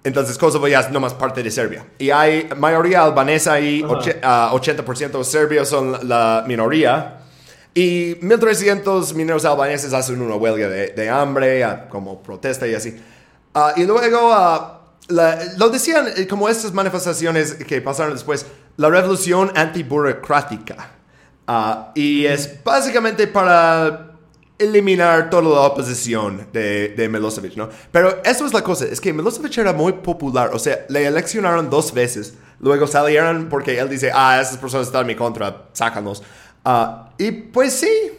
Entonces 0.04 0.36
Kosovo 0.38 0.68
ya 0.68 0.80
es 0.80 0.90
no 0.90 1.00
más 1.00 1.14
parte 1.14 1.42
de 1.42 1.50
Serbia. 1.50 1.86
Y 1.98 2.10
hay 2.10 2.48
mayoría 2.56 3.02
albanesa 3.04 3.58
y 3.60 3.82
oche- 3.82 4.18
ah, 4.22 4.50
80% 4.52 5.24
serbios 5.24 5.68
son 5.68 6.08
la 6.08 6.44
minoría. 6.46 7.20
Y 7.74 8.14
1.300 8.20 9.14
mineros 9.14 9.44
albaneses 9.44 9.92
hacen 9.94 10.20
una 10.20 10.36
huelga 10.36 10.68
de, 10.68 10.88
de 10.88 11.08
hambre, 11.10 11.64
ah, 11.64 11.88
como 11.88 12.22
protesta 12.22 12.66
y 12.68 12.74
así. 12.74 13.00
Ah, 13.54 13.72
y 13.76 13.84
luego, 13.84 14.30
ah, 14.32 14.82
la- 15.08 15.38
lo 15.56 15.70
decían 15.70 16.06
eh, 16.16 16.26
como 16.28 16.48
estas 16.48 16.72
manifestaciones 16.72 17.54
que 17.54 17.80
pasaron 17.80 18.12
después, 18.12 18.46
la 18.76 18.90
revolución 18.90 19.52
antiburocrática. 19.54 20.90
Ah, 21.46 21.92
y 21.94 22.24
es 22.24 22.62
básicamente 22.64 23.26
para 23.26 24.12
eliminar 24.58 25.30
toda 25.30 25.42
la 25.42 25.60
oposición 25.60 26.46
de, 26.52 26.88
de 26.90 27.08
Milosevic, 27.08 27.56
¿no? 27.56 27.68
Pero 27.90 28.22
eso 28.24 28.46
es 28.46 28.52
la 28.52 28.62
cosa, 28.62 28.86
es 28.86 29.00
que 29.00 29.12
Milosevic 29.12 29.58
era 29.58 29.72
muy 29.72 29.92
popular, 29.94 30.50
o 30.52 30.58
sea, 30.58 30.86
le 30.88 31.04
eleccionaron 31.06 31.68
dos 31.68 31.92
veces, 31.92 32.34
luego 32.60 32.86
salieron 32.86 33.48
porque 33.48 33.78
él 33.78 33.88
dice, 33.88 34.10
ah, 34.14 34.40
esas 34.40 34.56
personas 34.56 34.86
están 34.86 35.02
en 35.02 35.06
mi 35.08 35.14
contra, 35.16 35.66
sácanos. 35.72 36.22
Ah, 36.64 37.10
y 37.18 37.30
pues 37.30 37.74
sí, 37.74 38.12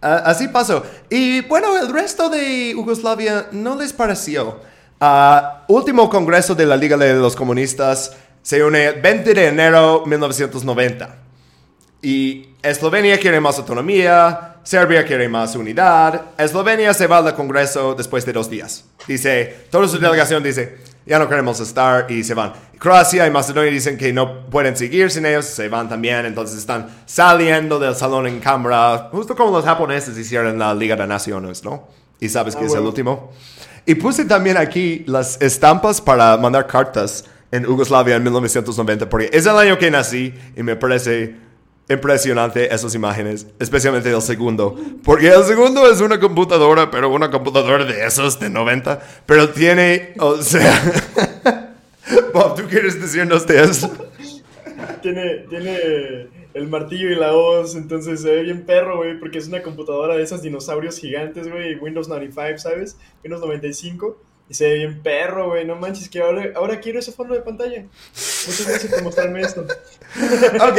así 0.00 0.48
pasó. 0.48 0.82
Y 1.08 1.42
bueno, 1.42 1.78
el 1.78 1.92
resto 1.92 2.28
de 2.28 2.72
Yugoslavia 2.72 3.48
no 3.52 3.76
les 3.76 3.92
pareció. 3.92 4.60
Ah, 5.00 5.64
último 5.68 6.08
congreso 6.08 6.54
de 6.54 6.66
la 6.66 6.76
Liga 6.76 6.96
de 6.96 7.14
los 7.14 7.36
Comunistas 7.36 8.16
se 8.42 8.62
une 8.64 8.86
el 8.86 9.00
20 9.00 9.34
de 9.34 9.46
enero 9.46 10.02
1990. 10.06 11.16
Y 12.02 12.48
Eslovenia 12.62 13.18
quiere 13.18 13.40
más 13.40 13.58
autonomía, 13.58 14.56
Serbia 14.64 15.04
quiere 15.04 15.28
más 15.28 15.54
unidad. 15.54 16.22
Eslovenia 16.38 16.92
se 16.94 17.06
va 17.06 17.18
al 17.18 17.34
Congreso 17.34 17.94
después 17.94 18.24
de 18.26 18.32
dos 18.32 18.50
días. 18.50 18.84
Dice, 19.06 19.66
toda 19.70 19.86
su 19.86 19.98
delegación 19.98 20.42
dice, 20.42 20.78
ya 21.06 21.18
no 21.18 21.28
queremos 21.28 21.60
estar 21.60 22.10
y 22.10 22.24
se 22.24 22.34
van. 22.34 22.52
Croacia 22.78 23.24
y 23.26 23.30
Macedonia 23.30 23.70
dicen 23.70 23.96
que 23.96 24.12
no 24.12 24.46
pueden 24.50 24.76
seguir 24.76 25.10
sin 25.12 25.24
ellos, 25.26 25.44
se 25.44 25.68
van 25.68 25.88
también, 25.88 26.26
entonces 26.26 26.58
están 26.58 26.88
saliendo 27.06 27.78
del 27.78 27.94
salón 27.94 28.26
en 28.26 28.40
cámara, 28.40 29.08
justo 29.12 29.36
como 29.36 29.52
los 29.52 29.64
japoneses 29.64 30.18
hicieron 30.18 30.58
la 30.58 30.74
Liga 30.74 30.96
de 30.96 31.06
Naciones, 31.06 31.62
¿no? 31.62 31.86
Y 32.18 32.28
sabes 32.28 32.56
Ah, 32.56 32.58
que 32.58 32.64
es 32.66 32.72
el 32.72 32.78
bueno. 32.78 32.88
último. 32.88 33.32
Y 33.86 33.94
puse 33.96 34.24
también 34.24 34.56
aquí 34.56 35.04
las 35.06 35.40
estampas 35.40 36.00
para 36.00 36.36
mandar 36.36 36.66
cartas 36.66 37.24
en 37.52 37.64
Yugoslavia 37.64 38.16
en 38.16 38.24
1990, 38.24 39.08
porque 39.08 39.30
es 39.32 39.46
el 39.46 39.56
año 39.56 39.78
que 39.78 39.90
nací 39.90 40.34
y 40.56 40.62
me 40.62 40.74
parece 40.74 41.36
impresionante 41.88 42.74
esas 42.74 42.94
imágenes, 42.94 43.46
especialmente 43.58 44.10
el 44.10 44.22
segundo, 44.22 44.76
porque 45.04 45.28
el 45.28 45.44
segundo 45.44 45.88
es 45.90 46.00
una 46.00 46.18
computadora, 46.18 46.90
pero 46.90 47.10
una 47.10 47.30
computadora 47.30 47.84
de 47.84 48.04
esos 48.04 48.40
de 48.40 48.48
90, 48.48 49.00
pero 49.26 49.50
tiene, 49.50 50.14
o 50.18 50.36
sea, 50.38 50.72
Bob, 52.34 52.56
¿tú 52.56 52.62
quieres 52.68 53.00
decirnos 53.00 53.46
de 53.46 53.62
eso? 53.62 53.92
Tiene, 55.02 55.44
tiene 55.50 56.28
el 56.54 56.68
martillo 56.68 57.10
y 57.10 57.14
la 57.14 57.34
hoz, 57.34 57.74
entonces 57.74 58.22
se 58.22 58.30
ve 58.30 58.42
bien 58.44 58.64
perro, 58.64 58.98
güey, 58.98 59.18
porque 59.18 59.38
es 59.38 59.48
una 59.48 59.62
computadora 59.62 60.16
de 60.16 60.22
esas 60.22 60.42
dinosaurios 60.42 60.98
gigantes, 60.98 61.50
güey, 61.50 61.76
Windows 61.76 62.08
95, 62.08 62.58
¿sabes? 62.58 62.96
Windows 63.22 63.42
95. 63.42 64.16
Y 64.48 64.54
se 64.54 64.68
ve 64.68 64.74
bien 64.74 65.02
perro, 65.02 65.48
güey, 65.48 65.64
no 65.64 65.76
manches, 65.76 66.08
que 66.08 66.20
ahora, 66.20 66.50
ahora 66.54 66.80
quiero 66.80 66.98
ese 66.98 67.12
fondo 67.12 67.34
de 67.34 67.40
pantalla. 67.40 67.82
Muchas 67.82 68.66
gracias 68.66 68.92
por 68.92 69.02
mostrarme 69.02 69.40
esto. 69.40 69.66
Ok, 70.60 70.78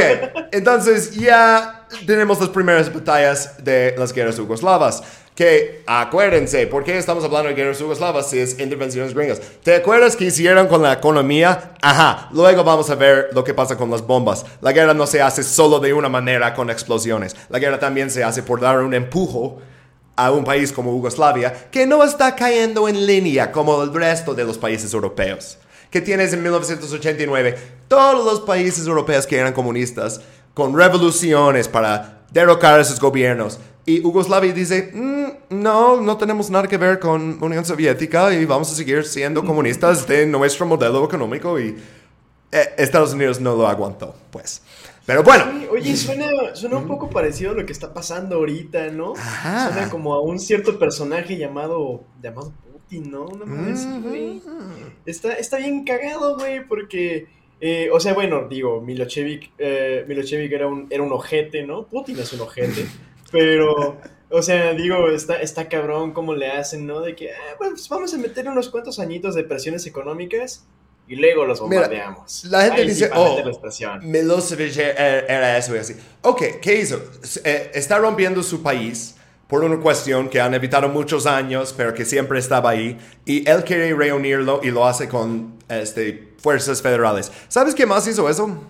entonces 0.51 1.15
ya 1.15 1.87
tenemos 2.05 2.39
las 2.39 2.49
primeras 2.49 2.93
batallas 2.93 3.63
de 3.63 3.95
las 3.97 4.13
guerras 4.13 4.37
yugoslavas. 4.37 5.01
Que 5.33 5.81
acuérdense, 5.87 6.67
¿por 6.67 6.83
qué 6.83 6.95
estamos 6.95 7.23
hablando 7.23 7.49
de 7.49 7.55
guerras 7.55 7.79
yugoslavas 7.79 8.29
si 8.29 8.37
es 8.37 8.59
intervenciones 8.59 9.15
gringas? 9.15 9.41
¿Te 9.63 9.75
acuerdas 9.75 10.15
que 10.15 10.25
hicieron 10.25 10.67
con 10.67 10.83
la 10.83 10.93
economía? 10.93 11.71
Ajá, 11.81 12.29
luego 12.31 12.63
vamos 12.63 12.91
a 12.91 12.95
ver 12.95 13.29
lo 13.33 13.43
que 13.43 13.55
pasa 13.55 13.75
con 13.75 13.89
las 13.89 14.05
bombas. 14.05 14.45
La 14.61 14.71
guerra 14.71 14.93
no 14.93 15.07
se 15.07 15.23
hace 15.23 15.41
solo 15.41 15.79
de 15.79 15.91
una 15.91 16.09
manera 16.09 16.53
con 16.53 16.69
explosiones. 16.69 17.35
La 17.49 17.57
guerra 17.57 17.79
también 17.79 18.11
se 18.11 18.23
hace 18.23 18.43
por 18.43 18.61
dar 18.61 18.77
un 18.77 18.93
empujo 18.93 19.59
a 20.15 20.31
un 20.31 20.43
país 20.43 20.71
como 20.71 20.91
Yugoslavia 20.91 21.69
que 21.71 21.85
no 21.85 22.03
está 22.03 22.35
cayendo 22.35 22.87
en 22.87 23.05
línea 23.05 23.51
como 23.51 23.81
el 23.81 23.93
resto 23.93 24.33
de 24.33 24.43
los 24.43 24.57
países 24.57 24.93
europeos. 24.93 25.57
Que 25.89 26.01
tienes 26.01 26.33
en 26.33 26.41
1989 26.41 27.57
todos 27.87 28.25
los 28.25 28.41
países 28.41 28.87
europeos 28.87 29.27
que 29.27 29.37
eran 29.37 29.53
comunistas 29.53 30.21
con 30.53 30.75
revoluciones 30.75 31.67
para 31.67 32.21
derrocar 32.31 32.79
a 32.79 32.83
sus 32.83 32.99
gobiernos. 32.99 33.59
Y 33.85 34.01
Yugoslavia 34.01 34.53
dice, 34.53 34.91
"Mm, 34.93 35.61
no, 35.61 35.99
no 35.99 36.17
tenemos 36.17 36.49
nada 36.49 36.67
que 36.67 36.77
ver 36.77 36.99
con 36.99 37.37
Unión 37.43 37.65
Soviética 37.65 38.33
y 38.33 38.45
vamos 38.45 38.71
a 38.71 38.75
seguir 38.75 39.05
siendo 39.05 39.43
comunistas 39.43 40.07
de 40.07 40.25
nuestro 40.25 40.65
modelo 40.65 41.03
económico 41.03 41.59
y 41.59 41.75
eh, 42.51 42.75
Estados 42.77 43.13
Unidos 43.13 43.39
no 43.41 43.55
lo 43.55 43.67
aguantó, 43.67 44.15
pues. 44.31 44.61
Pero 45.05 45.21
bueno, 45.23 45.45
Sí, 45.51 45.67
Oye, 45.69 45.97
suena, 45.97 46.55
suena 46.55 46.77
un 46.77 46.87
poco 46.87 47.09
parecido 47.09 47.51
a 47.51 47.53
lo 47.55 47.65
que 47.65 47.73
está 47.73 47.93
pasando 47.93 48.37
ahorita, 48.37 48.89
¿no? 48.89 49.13
Ajá. 49.17 49.71
Suena 49.71 49.89
como 49.89 50.13
a 50.13 50.21
un 50.21 50.39
cierto 50.39 50.79
personaje 50.79 51.37
llamado, 51.37 52.05
llamado 52.21 52.53
Putin, 52.71 53.11
¿no? 53.11 53.25
Una 53.25 53.45
madre 53.45 53.73
así, 53.73 53.87
güey. 54.01 54.41
Está, 55.05 55.33
está 55.33 55.57
bien 55.57 55.83
cagado, 55.83 56.37
güey, 56.37 56.65
porque, 56.65 57.27
eh, 57.59 57.89
o 57.91 57.99
sea, 57.99 58.13
bueno, 58.13 58.47
digo, 58.47 58.81
Milosevic, 58.81 59.51
eh, 59.57 60.05
Milosevic 60.07 60.51
era 60.51 60.67
un, 60.67 60.87
era 60.89 61.03
un 61.03 61.11
ojete, 61.11 61.63
¿no? 61.63 61.85
Putin 61.87 62.19
es 62.19 62.31
un 62.31 62.41
ojete, 62.41 62.85
pero, 63.31 63.97
o 64.29 64.41
sea, 64.41 64.73
digo, 64.73 65.09
está, 65.09 65.41
está 65.41 65.67
cabrón 65.67 66.13
cómo 66.13 66.33
le 66.33 66.49
hacen, 66.49 66.85
¿no? 66.85 67.01
De 67.01 67.15
que, 67.15 67.31
ah, 67.31 67.55
bueno, 67.57 67.73
pues 67.73 67.89
vamos 67.89 68.13
a 68.13 68.17
meter 68.17 68.47
unos 68.47 68.69
cuantos 68.69 68.99
añitos 68.99 69.35
de 69.35 69.43
presiones 69.43 69.85
económicas 69.85 70.65
y 71.07 71.15
luego 71.15 71.45
los 71.45 71.61
Mira, 71.61 71.81
bombardeamos. 71.81 72.45
la 72.45 72.61
gente 72.63 72.81
Ahí 72.81 72.87
dice, 72.87 73.09
oh, 73.13 73.37
la. 73.43 73.99
Milosevic 74.01 74.77
era, 74.77 75.19
era 75.19 75.57
eso 75.57 75.75
y 75.75 75.79
así. 75.79 75.95
Ok, 76.21 76.41
¿qué 76.61 76.75
hizo? 76.79 76.99
Eh, 77.43 77.71
está 77.73 77.97
rompiendo 77.97 78.41
su 78.43 78.61
país 78.63 79.15
por 79.47 79.63
una 79.63 79.77
cuestión 79.79 80.29
que 80.29 80.39
han 80.41 80.53
evitado 80.53 80.87
muchos 80.89 81.25
años, 81.25 81.73
pero 81.75 81.93
que 81.93 82.05
siempre 82.05 82.39
estaba 82.39 82.69
ahí. 82.71 82.97
Y 83.25 83.47
él 83.49 83.63
quiere 83.63 83.93
reunirlo 83.93 84.61
y 84.63 84.71
lo 84.71 84.85
hace 84.87 85.07
con 85.09 85.55
este, 85.69 86.33
fuerzas 86.41 86.81
federales. 86.81 87.31
¿Sabes 87.49 87.75
qué 87.75 87.85
más 87.85 88.07
hizo 88.07 88.29
eso? 88.29 88.63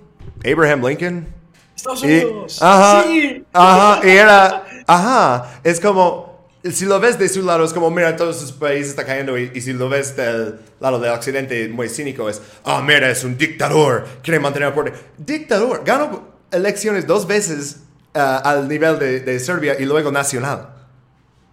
Abraham 0.43 0.85
Lincoln. 0.87 1.27
Estados 1.75 2.03
Y, 2.03 2.05
Unidos. 2.07 2.61
ajá, 2.61 3.03
Sí. 3.03 3.45
ajá, 3.53 4.01
y 4.05 4.09
era, 4.09 4.63
ajá, 4.87 5.59
es 5.63 5.79
como, 5.79 6.32
si 6.71 6.85
lo 6.85 6.99
ves 6.99 7.19
de 7.19 7.27
su 7.29 7.41
lado, 7.43 7.65
es 7.65 7.73
como, 7.73 7.89
mira, 7.91 8.15
todos 8.15 8.39
sus 8.39 8.51
países 8.53 8.91
están 8.91 9.05
cayendo, 9.05 9.37
y, 9.37 9.51
y 9.53 9.61
si 9.61 9.73
lo 9.73 9.89
ves 9.89 10.15
del 10.15 10.59
lado 10.79 10.99
del 10.99 11.11
occidente, 11.11 11.67
muy 11.69 11.89
cínico, 11.89 12.29
es, 12.29 12.41
ah, 12.63 12.81
mira, 12.85 13.09
es 13.09 13.23
un 13.23 13.37
dictador, 13.37 14.05
quiere 14.23 14.39
mantener 14.39 14.69
el 14.69 14.73
poder. 14.73 14.93
Dictador, 15.17 15.81
ganó 15.85 16.27
elecciones 16.51 17.05
dos 17.05 17.27
veces 17.27 17.77
ah, 18.13 18.37
al 18.45 18.67
nivel 18.67 18.97
de, 18.99 19.19
de 19.19 19.39
Serbia 19.39 19.75
y 19.79 19.85
luego 19.85 20.11
nacional. 20.11 20.69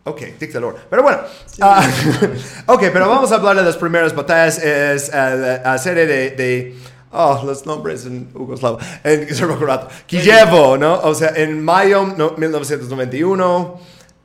Ok, 0.05 0.23
dictador. 0.39 0.77
Pero 0.89 1.03
bueno, 1.03 1.19
ah, 1.61 1.87
ok, 2.67 2.85
pero 2.93 3.09
vamos 3.09 3.31
a 3.33 3.35
hablar 3.35 3.57
de 3.57 3.63
las 3.63 3.77
primeras 3.77 4.15
batallas. 4.15 4.59
Es 4.63 5.13
ah, 5.13 5.61
la 5.65 5.79
serie 5.79 6.07
de, 6.07 6.31
de- 6.31 6.77
oh, 7.13 7.43
los 7.45 7.67
nombres 7.67 8.07
en 8.07 8.33
Yugoslavo, 8.33 8.79
en 9.05 9.35
serbocroato. 9.35 9.89
Kijevo, 10.07 10.79
¿no? 10.79 11.01
O 11.01 11.15
sea, 11.15 11.33
en 11.37 11.63
mayo 11.63 12.15
no, 12.17 12.35
1991, 12.39 13.81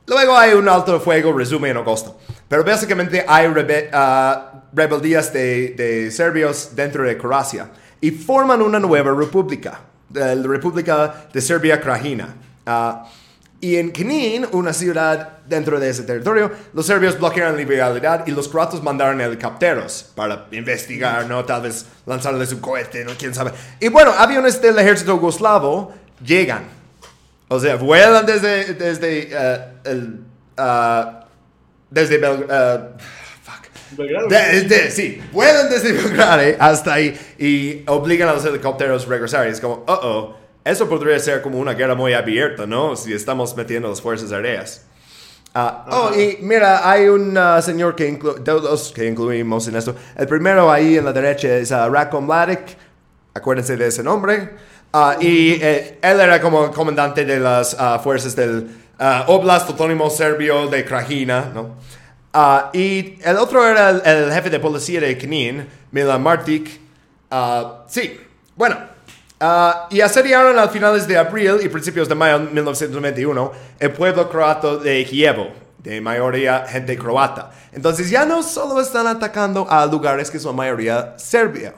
Luego 0.06 0.36
hay 0.36 0.52
un 0.54 0.68
alto 0.68 1.00
fuego, 1.00 1.32
resume 1.32 1.70
en 1.70 1.78
agosto. 1.78 2.18
Pero 2.48 2.62
básicamente 2.64 3.24
hay 3.26 3.48
rebe- 3.48 3.88
ah, 3.92 4.62
rebeldías 4.72 5.32
de, 5.32 6.08
serbios 6.12 6.70
dentro 6.76 7.02
de 7.04 7.16
Croacia 7.18 7.70
y 8.00 8.10
forman 8.12 8.62
una 8.62 8.78
nueva 8.78 9.12
república, 9.12 9.80
la 10.12 10.34
República 10.34 11.26
de 11.32 11.40
Serbia 11.40 11.80
Krajina. 11.80 12.34
Ah, 12.66 13.04
y 13.60 13.76
en 13.76 13.90
Knin, 13.90 14.46
una 14.52 14.72
ciudad 14.72 15.38
dentro 15.46 15.80
de 15.80 15.88
ese 15.88 16.02
territorio, 16.02 16.52
los 16.74 16.86
serbios 16.86 17.18
bloquearon 17.18 17.54
la 17.54 17.58
liberalidad 17.58 18.26
y 18.26 18.30
los 18.30 18.48
croatos 18.48 18.82
mandaron 18.82 19.20
helicópteros 19.20 20.12
para 20.14 20.46
investigar, 20.52 21.26
¿no? 21.26 21.44
Tal 21.44 21.62
vez 21.62 21.86
lanzarles 22.04 22.52
un 22.52 22.60
cohete, 22.60 23.02
¿no? 23.04 23.12
¿Quién 23.18 23.34
sabe? 23.34 23.52
Y 23.80 23.88
bueno, 23.88 24.12
aviones 24.16 24.60
del 24.60 24.78
ejército 24.78 25.14
yugoslavo 25.16 25.92
llegan. 26.22 26.75
O 27.48 27.60
sea, 27.60 27.76
vuelan 27.76 28.26
desde, 28.26 28.74
desde 28.74 29.28
eh, 29.30 29.58
el... 29.84 30.20
ah, 30.56 31.26
desde 31.90 32.20
Bel- 32.20 32.46
ah, 32.50 32.88
fuck. 33.42 33.96
Belgrado. 33.96 34.28
De- 34.28 34.62
de- 34.62 34.90
sí, 34.90 35.22
vuelan 35.32 35.68
desde 35.70 35.92
Belgrado 35.92 36.42
hasta 36.58 36.94
ahí 36.94 37.16
y 37.38 37.84
obligan 37.88 38.28
a 38.28 38.32
los 38.32 38.44
helicópteros 38.44 39.06
a 39.06 39.08
regresar. 39.08 39.46
Y 39.46 39.50
es 39.52 39.60
como, 39.60 39.74
uh 39.76 39.84
oh, 39.86 40.36
eso 40.64 40.88
podría 40.88 41.18
ser 41.20 41.42
como 41.42 41.58
una 41.58 41.74
guerra 41.74 41.94
muy 41.94 42.12
abierta, 42.14 42.66
¿no? 42.66 42.96
Si 42.96 43.12
estamos 43.12 43.56
metiendo 43.56 43.88
las 43.88 44.00
fuerzas 44.02 44.32
aéreas. 44.32 44.84
Ah, 45.54 45.86
oh, 45.90 46.10
y 46.14 46.38
mira, 46.42 46.90
hay 46.90 47.06
un 47.08 47.38
ah, 47.38 47.62
señor 47.62 47.94
que, 47.94 48.12
inclu- 48.12 48.34
dos 48.42 48.92
que 48.94 49.06
incluimos 49.06 49.66
en 49.68 49.76
esto. 49.76 49.94
El 50.16 50.26
primero 50.26 50.70
ahí 50.70 50.98
en 50.98 51.04
la 51.04 51.12
derecha 51.12 51.48
es 51.56 51.70
Ratko 51.70 52.20
Mladic. 52.20 52.76
Acuérdense 53.32 53.76
de 53.76 53.86
ese 53.86 54.02
nombre. 54.02 54.50
Ah, 54.98 55.18
y 55.20 55.52
eh, 55.60 55.98
él 56.00 56.20
era 56.20 56.40
como 56.40 56.72
comandante 56.72 57.26
de 57.26 57.38
las 57.38 57.76
ah, 57.78 58.00
fuerzas 58.02 58.34
del 58.34 58.66
ah, 58.98 59.26
Oblast 59.28 59.68
Autónomo 59.68 60.08
Serbio 60.08 60.68
de 60.68 60.86
Krajina, 60.86 61.52
¿no? 61.52 61.76
Y 62.72 63.18
el 63.22 63.36
otro 63.36 63.66
era 63.68 63.90
el, 63.90 64.32
jefe 64.32 64.48
de 64.48 64.58
policía 64.58 65.00
de 65.02 65.18
Knin, 65.18 65.68
Milan 65.90 66.22
Martic. 66.22 66.80
Sí, 67.88 68.18
bueno. 68.54 68.76
y 69.90 70.00
asediaron 70.00 70.58
a 70.58 70.66
finales 70.68 71.06
de 71.06 71.18
abril 71.18 71.58
y 71.62 71.68
principios 71.68 72.08
de 72.08 72.14
mayo 72.14 72.38
de 72.38 72.46
1991 72.46 73.52
el 73.78 73.92
pueblo 73.92 74.30
croato 74.30 74.78
de 74.78 75.04
Kievo, 75.04 75.48
de 75.76 76.00
mayoría 76.00 76.64
gente 76.66 76.96
croata. 76.96 77.50
Entonces 77.70 78.08
ya 78.08 78.24
no 78.24 78.42
solo 78.42 78.80
están 78.80 79.06
atacando 79.06 79.66
a 79.68 79.84
lugares 79.84 80.30
que 80.30 80.38
son 80.38 80.56
mayoría 80.56 81.18
serbia. 81.18 81.74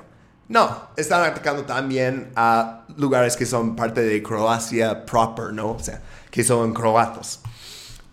No, 0.49 0.89
están 0.97 1.25
atacando 1.25 1.65
también 1.65 2.31
a 2.35 2.85
lugares 2.97 3.37
que 3.37 3.45
son 3.45 3.77
parte 3.77 4.01
de 4.03 4.23
Croacia 4.23 5.05
proper, 5.05 5.53
¿no? 5.53 5.73
O 5.73 5.79
sea, 5.79 6.01
que 6.31 6.43
son 6.43 6.73
croatos. 6.73 7.41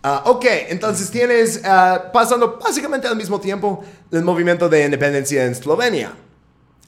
Ah, 0.02 0.22
ok, 0.26 0.44
entonces 0.68 1.10
tienes, 1.10 1.62
ah, 1.64 2.10
pasando 2.12 2.58
básicamente 2.62 3.08
al 3.08 3.16
mismo 3.16 3.40
tiempo, 3.40 3.82
el 4.12 4.22
movimiento 4.22 4.68
de 4.68 4.84
independencia 4.84 5.44
en 5.46 5.52
Eslovenia. 5.52 6.12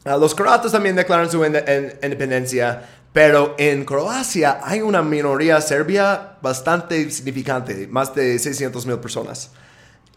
Ah, 0.04 0.16
los 0.18 0.34
croatas 0.34 0.70
también 0.72 0.94
declaran 0.94 1.30
su 1.30 1.38
inde- 1.40 1.64
en- 1.66 1.98
independencia, 2.02 2.86
pero 3.12 3.54
en 3.58 3.84
Croacia 3.86 4.60
hay 4.62 4.82
una 4.82 5.02
minoría 5.02 5.60
serbia 5.62 6.36
bastante 6.42 7.10
significante, 7.10 7.88
más 7.88 8.14
de 8.14 8.38
600 8.38 8.86
mil 8.86 8.98
personas. 8.98 9.50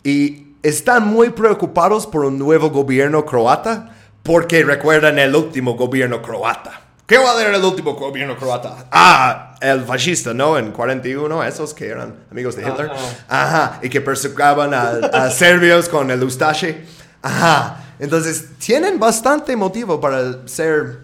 Y 0.03 0.56
están 0.62 1.08
muy 1.08 1.30
preocupados 1.30 2.06
por 2.06 2.26
un 2.26 2.38
nuevo 2.38 2.70
gobierno 2.70 3.26
croata 3.26 3.95
porque 4.23 4.64
recuerdan 4.64 5.19
el 5.19 5.35
último 5.35 5.76
gobierno 5.76 6.22
croata. 6.22 6.81
¿Qué 7.06 7.18
va 7.18 7.31
a 7.31 7.38
ser 7.38 7.53
el 7.53 7.64
último 7.64 7.93
gobierno 7.95 8.38
croata? 8.38 8.85
Ah, 8.91 9.56
el 9.60 9.84
fascista, 9.84 10.34
¿no? 10.34 10.57
En 10.57 10.72
41, 10.72 11.43
esos 11.43 11.73
que 11.73 11.88
eran 11.88 12.15
amigos 12.31 12.56
de 12.56 12.64
Hitler. 12.64 12.89
Ajá, 13.27 13.80
y 13.81 13.89
que 13.89 13.99
perseguaban 13.99 14.73
a, 14.73 14.91
a 15.11 15.30
serbios 15.31 15.89
con 15.89 16.10
el 16.10 16.23
Ustache. 16.23 16.85
Ajá, 17.22 17.95
entonces 17.99 18.57
tienen 18.57 18.98
bastante 18.98 19.56
motivo 19.56 19.99
para 19.99 20.48
ser 20.48 20.99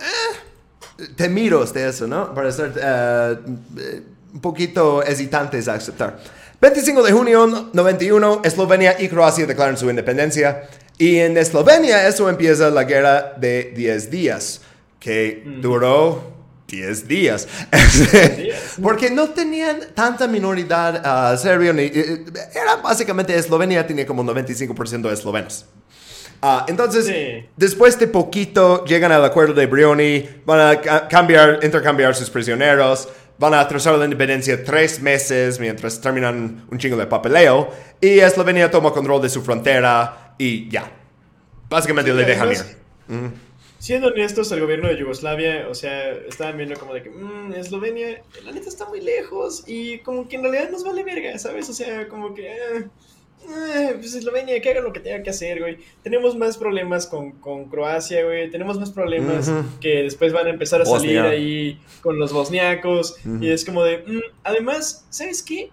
eh, 0.00 1.06
temidos 1.16 1.72
de 1.74 1.88
eso, 1.88 2.06
¿no? 2.06 2.32
Para 2.34 2.50
ser 2.52 2.72
eh, 2.76 3.36
eh, 3.78 4.02
un 4.32 4.40
poquito 4.40 5.02
hesitantes 5.02 5.68
a 5.68 5.74
aceptar. 5.74 6.18
25 6.60 7.02
de 7.02 7.12
junio 7.12 7.70
91, 7.72 8.42
Eslovenia 8.44 8.96
y 8.98 9.08
Croacia 9.08 9.46
declaran 9.46 9.76
su 9.76 9.90
independencia. 9.90 10.68
Y 10.98 11.18
en 11.18 11.36
Eslovenia 11.36 12.06
eso 12.06 12.28
empieza 12.28 12.70
la 12.70 12.84
guerra 12.84 13.34
de 13.36 13.72
10 13.74 14.10
días, 14.10 14.60
que 15.00 15.42
duró 15.60 16.32
10 16.68 17.08
días. 17.08 17.48
Porque 18.82 19.10
no 19.10 19.30
tenían 19.30 19.78
tanta 19.94 20.26
minoridad 20.26 21.02
ah, 21.04 21.36
serbia, 21.36 21.72
ni, 21.72 21.82
eh, 21.84 22.24
era 22.54 22.76
básicamente 22.76 23.34
Eslovenia 23.36 23.86
tenía 23.86 24.06
como 24.06 24.22
95% 24.24 25.02
de 25.08 25.14
eslovenos. 25.14 25.66
Ah, 26.40 26.64
entonces, 26.68 27.06
Sí. 27.06 27.46
después 27.56 27.98
de 27.98 28.08
poquito 28.08 28.84
llegan 28.84 29.12
al 29.12 29.24
acuerdo 29.24 29.54
de 29.54 29.66
Brioni, 29.66 30.28
van 30.44 30.60
a 30.60 30.80
ca- 30.80 31.06
cambiar, 31.08 31.60
intercambiar 31.62 32.14
sus 32.16 32.30
prisioneros, 32.30 33.08
van 33.38 33.54
a 33.54 33.60
atrasar 33.60 33.94
la 33.96 34.04
independencia 34.04 34.62
tres 34.62 35.00
meses 35.00 35.58
mientras 35.60 36.00
terminan 36.00 36.64
un 36.70 36.78
chingo 36.78 36.96
de 36.96 37.06
papeleo 37.06 37.70
y 38.00 38.18
Eslovenia 38.18 38.70
toma 38.70 38.92
control 38.92 39.22
de 39.22 39.28
su 39.28 39.42
frontera 39.42 40.21
y 40.38 40.68
ya. 40.68 40.90
Básicamente 41.68 42.10
Sí, 42.10 42.16
le 42.16 42.24
dejan 42.24 42.50
ir. 42.52 42.56
Siendo 43.78 44.08
honestos, 44.08 44.52
el 44.52 44.60
gobierno 44.60 44.88
de 44.88 44.96
Yugoslavia, 44.96 45.66
o 45.68 45.74
sea, 45.74 46.12
estaban 46.12 46.56
viendo 46.56 46.78
como 46.78 46.94
de 46.94 47.02
que, 47.02 47.10
"Mm, 47.10 47.52
Eslovenia, 47.54 48.22
la 48.44 48.52
neta 48.52 48.68
está 48.68 48.86
muy 48.88 49.00
lejos 49.00 49.64
y 49.66 49.98
como 49.98 50.28
que 50.28 50.36
en 50.36 50.42
realidad 50.42 50.70
nos 50.70 50.84
vale 50.84 51.02
verga, 51.02 51.36
¿sabes? 51.38 51.68
O 51.68 51.72
sea, 51.72 52.06
como 52.06 52.32
que, 52.32 52.48
ah, 52.48 52.84
ah, 53.48 53.90
pues 53.98 54.14
Eslovenia, 54.14 54.60
que 54.62 54.70
haga 54.70 54.82
lo 54.82 54.92
que 54.92 55.00
tenga 55.00 55.20
que 55.24 55.30
hacer, 55.30 55.58
güey. 55.58 55.78
Tenemos 56.04 56.36
más 56.36 56.56
problemas 56.58 57.08
con, 57.08 57.32
con 57.32 57.64
Croacia, 57.70 58.22
güey. 58.24 58.48
Tenemos 58.50 58.78
más 58.78 58.92
problemas 58.92 59.50
que 59.80 60.04
después 60.04 60.32
van 60.32 60.46
a 60.46 60.50
empezar 60.50 60.80
a 60.80 60.84
salir 60.84 61.18
ahí 61.32 61.80
con 62.02 62.20
los 62.20 62.32
bosniacos. 62.32 63.16
Y 63.40 63.50
es 63.50 63.64
como 63.64 63.82
de, 63.82 63.98
"Mm, 64.06 64.20
además, 64.44 65.06
¿sabes 65.10 65.42
qué? 65.42 65.70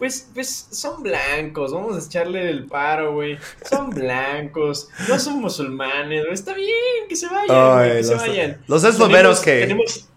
Pues, 0.00 0.26
pues 0.34 0.66
son 0.70 1.02
blancos, 1.04 1.72
vamos 1.72 2.02
a 2.02 2.04
echarle 2.04 2.50
el 2.50 2.64
paro, 2.66 3.12
güey. 3.14 3.38
Son 3.68 3.90
blancos, 3.94 4.88
no 5.08 5.18
son 5.20 5.40
musulmanes, 5.40 6.22
güey. 6.22 6.34
Está 6.34 6.54
bien, 6.54 7.06
que 7.08 7.14
se 7.14 7.26
vayan, 7.28 7.46
Ay, 7.78 7.90
que 7.98 8.04
se 8.04 8.12
los- 8.14 8.20
vayan. 8.22 8.56
los 8.66 8.82
eslovenos 8.82 9.38
que- 9.40 9.60
Tenemos, 9.60 10.08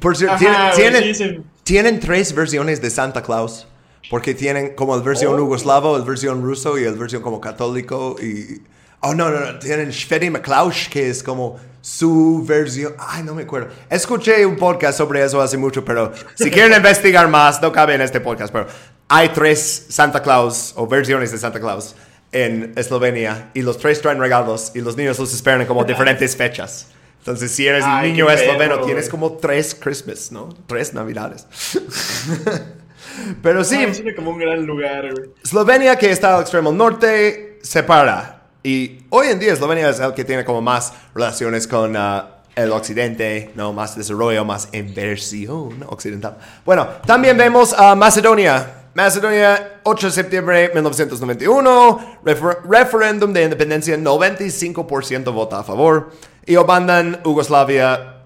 Por 0.00 0.16
cierto, 0.16 0.36
Ajá, 0.36 0.72
tienen, 0.76 1.02
güey, 1.14 1.42
tienen- 1.64 2.00
tres 2.00 2.32
versiones 2.34 2.80
de 2.80 2.88
Santa 2.90 3.22
Claus. 3.22 3.66
Porque 4.10 4.32
tienen 4.32 4.74
como 4.74 4.94
el 4.94 5.02
versión 5.02 5.34
Oh. 5.34 5.38
yugoslavo, 5.38 5.94
el 5.96 6.02
versión 6.04 6.42
ruso 6.42 6.78
y 6.78 6.84
el 6.84 6.94
versión 6.94 7.20
como 7.20 7.42
católico. 7.42 8.16
Y. 8.22 8.62
Oh, 9.00 9.12
no, 9.14 9.28
no, 9.28 9.38
no. 9.40 9.58
Tienen 9.58 9.92
Sveti 9.92 10.30
Maklaus, 10.30 10.88
que 10.88 11.10
es 11.10 11.22
como 11.22 11.58
su 11.80 12.44
versión. 12.46 12.94
Ay, 12.98 13.22
no 13.22 13.34
me 13.34 13.42
acuerdo. 13.42 13.68
Escuché 13.88 14.44
un 14.44 14.56
podcast 14.56 14.98
sobre 14.98 15.22
eso 15.22 15.40
hace 15.40 15.56
mucho, 15.56 15.84
pero 15.84 16.12
si 16.34 16.50
quieren 16.50 16.74
investigar 16.74 17.28
más, 17.28 17.60
no 17.62 17.72
cabe 17.72 17.94
en 17.94 18.00
este 18.00 18.20
podcast. 18.20 18.52
Pero 18.52 18.66
hay 19.08 19.30
tres 19.30 19.86
Santa 19.88 20.22
Claus 20.22 20.72
o 20.76 20.86
versiones 20.86 21.32
de 21.32 21.38
Santa 21.38 21.60
Claus 21.60 21.94
en 22.32 22.72
Eslovenia. 22.76 23.50
Y 23.54 23.62
los 23.62 23.78
tres 23.78 24.00
traen 24.00 24.20
regalos 24.20 24.72
y 24.74 24.80
los 24.80 24.96
niños 24.96 25.18
los 25.18 25.32
esperan 25.32 25.66
como 25.66 25.84
diferentes 25.86 26.36
fechas. 26.36 26.88
Entonces, 27.18 27.50
si 27.50 27.66
eres 27.66 27.84
un 27.84 27.90
Ay, 27.90 28.12
niño 28.12 28.30
esloveno, 28.30 28.80
tienes 28.80 29.08
como 29.08 29.34
tres 29.34 29.74
Christmas, 29.74 30.32
¿no? 30.32 30.48
Tres 30.66 30.94
Navidades. 30.94 31.46
Pero 33.42 33.64
sí, 33.64 33.76
como 34.16 34.30
un 34.30 34.38
gran 34.38 34.64
lugar. 34.64 35.12
Eslovenia, 35.44 35.96
que 35.96 36.10
está 36.10 36.36
al 36.36 36.42
extremo 36.42 36.72
norte, 36.72 37.58
separa. 37.62 38.37
Y 38.68 38.98
hoy 39.08 39.28
en 39.28 39.38
día 39.38 39.54
Eslovenia 39.54 39.88
es 39.88 39.98
el 39.98 40.12
que 40.12 40.26
tiene 40.26 40.44
como 40.44 40.60
más 40.60 40.92
relaciones 41.14 41.66
con 41.66 41.96
ah, 41.96 42.42
el 42.54 42.70
occidente, 42.70 43.50
¿no? 43.54 43.72
Más 43.72 43.96
desarrollo, 43.96 44.44
más 44.44 44.68
inversión 44.72 45.86
occidental. 45.88 46.36
Bueno, 46.66 46.86
también 47.06 47.38
vemos 47.38 47.72
a 47.72 47.94
Macedonia. 47.94 48.74
Macedonia, 48.92 49.80
8 49.84 50.06
de 50.08 50.12
septiembre 50.12 50.60
de 50.60 50.68
1991, 50.74 52.18
refer- 52.26 52.58
referéndum 52.68 53.32
de 53.32 53.44
independencia, 53.44 53.96
95% 53.96 55.32
vota 55.32 55.60
a 55.60 55.64
favor. 55.64 56.10
Y 56.44 56.54
abandonan 56.56 57.22
Yugoslavia 57.24 58.16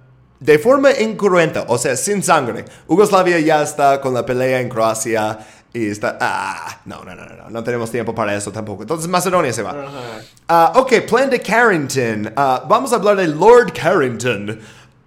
de 0.40 0.59
forma 0.59 0.90
incruenta, 0.90 1.66
o 1.69 1.78
sea, 1.78 1.94
sin 1.94 2.20
sangre. 2.20 2.64
Yugoslavia 2.89 3.39
ya 3.39 3.62
está 3.62 4.01
con 4.01 4.12
la 4.12 4.27
pelea 4.27 4.59
en 4.60 4.69
Croacia 4.69 5.39
y 5.74 5.86
está... 5.89 6.19
Ah, 6.20 6.81
no, 6.85 7.03
no, 7.05 7.15
no, 7.15 7.24
no, 7.24 7.36
no, 7.36 7.51
no 7.51 7.65
tenemos 7.65 7.90
tiempo 7.90 8.15
para 8.15 8.35
eso 8.35 8.53
tampoco. 8.53 8.82
Entonces 8.82 9.09
Macedonia 9.09 9.53
se 9.53 9.62
va. 9.62 9.74
Ah, 10.49 10.73
ok, 10.77 11.01
plan 11.09 11.31
de 11.31 11.40
Carrington. 11.40 12.32
Ah, 12.36 12.65
vamos 12.69 12.93
a 12.93 12.97
hablar 12.97 13.16
de 13.16 13.28
Lord 13.28 13.73
Carrington. 13.73 14.61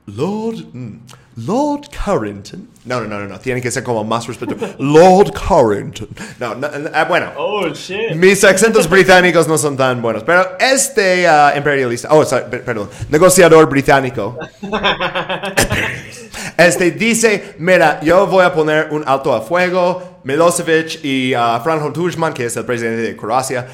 Lord, 0.08 0.66
mm, 0.74 1.00
Lord 1.38 1.90
Carrington. 1.90 2.68
No, 2.86 3.02
no, 3.02 3.08
no, 3.08 3.20
no, 3.22 3.26
no. 3.28 3.40
Tiene 3.40 3.62
que 3.62 3.72
ser 3.72 3.84
como 3.84 4.04
más 4.04 4.28
respeto. 4.28 4.56
Lord 4.78 5.32
Carrington. 5.34 6.08
No, 6.40 6.54
no, 6.54 6.70
no, 6.70 6.90
ah, 6.94 7.06
bueno. 7.06 7.32
Oh, 7.36 7.68
shit. 7.70 8.12
Mis 8.16 8.44
acentos 8.44 8.88
británicos 8.88 9.48
no 9.48 9.58
son 9.58 9.76
tan 9.76 10.02
buenos, 10.02 10.24
pero 10.24 10.56
este 10.60 11.28
ah, 11.28 11.54
imperialista, 11.58 12.10
oh, 12.12 12.24
sorry, 12.24 12.46
per- 12.50 12.64
perdón, 12.64 12.90
negociador 13.10 13.68
británico, 13.68 14.38
este 16.58 16.92
dice, 16.92 17.56
mira, 17.60 18.00
yo 18.02 18.28
voy 18.28 18.46
a 18.46 18.54
poner 18.54 18.90
un 18.92 19.04
alto 19.06 19.34
a 19.34 19.42
fuego, 19.42 20.20
Milosevic 20.24 21.04
y 21.04 21.34
ah, 21.34 21.60
Franjo 21.64 21.92
Tuđman, 21.92 22.34
que 22.34 22.46
es 22.46 22.56
el 22.58 22.66
presidente 22.66 23.02
de 23.02 23.16
Croacia, 23.16 23.66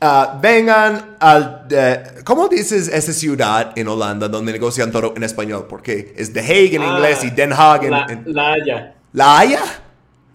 ah, 0.00 0.38
vengan 0.40 1.16
al, 1.20 1.66
eh, 1.70 2.02
¿cómo 2.24 2.48
dices 2.48 2.88
esa 2.88 3.12
ciudad 3.12 3.72
en 3.76 3.88
Holanda 3.88 4.28
donde 4.28 4.52
negocian 4.52 4.90
todo 4.92 5.12
en 5.16 5.22
español? 5.22 5.66
Porque 5.68 6.14
es 6.16 6.32
The 6.32 6.40
Hague 6.40 6.76
en 6.76 6.82
Ah, 6.82 6.86
inglés 6.96 7.24
y 7.24 7.30
Den 7.30 7.52
Haag 7.52 7.84
en... 7.84 7.90
La, 7.90 8.06
en- 8.08 8.24
la 8.26 8.52
Haya. 8.52 8.94
¿La 9.12 9.38
Haya? 9.38 9.62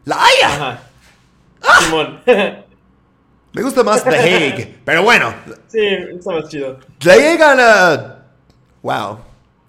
¿La 0.05 0.15
Haya? 0.23 0.47
Ajá. 0.47 0.79
Ah. 1.61 1.79
Simón. 1.81 2.19
Me 3.53 3.61
gusta 3.61 3.83
más 3.83 4.03
The 4.03 4.17
Hague, 4.17 4.75
pero 4.83 5.01
bueno, 5.03 5.33
sí, 5.67 5.79
está 5.81 6.31
más 6.31 6.49
chido. 6.49 6.77
Le 7.01 7.17
llegan 7.17 7.57
a... 7.59 8.17
Wow. 8.81 9.19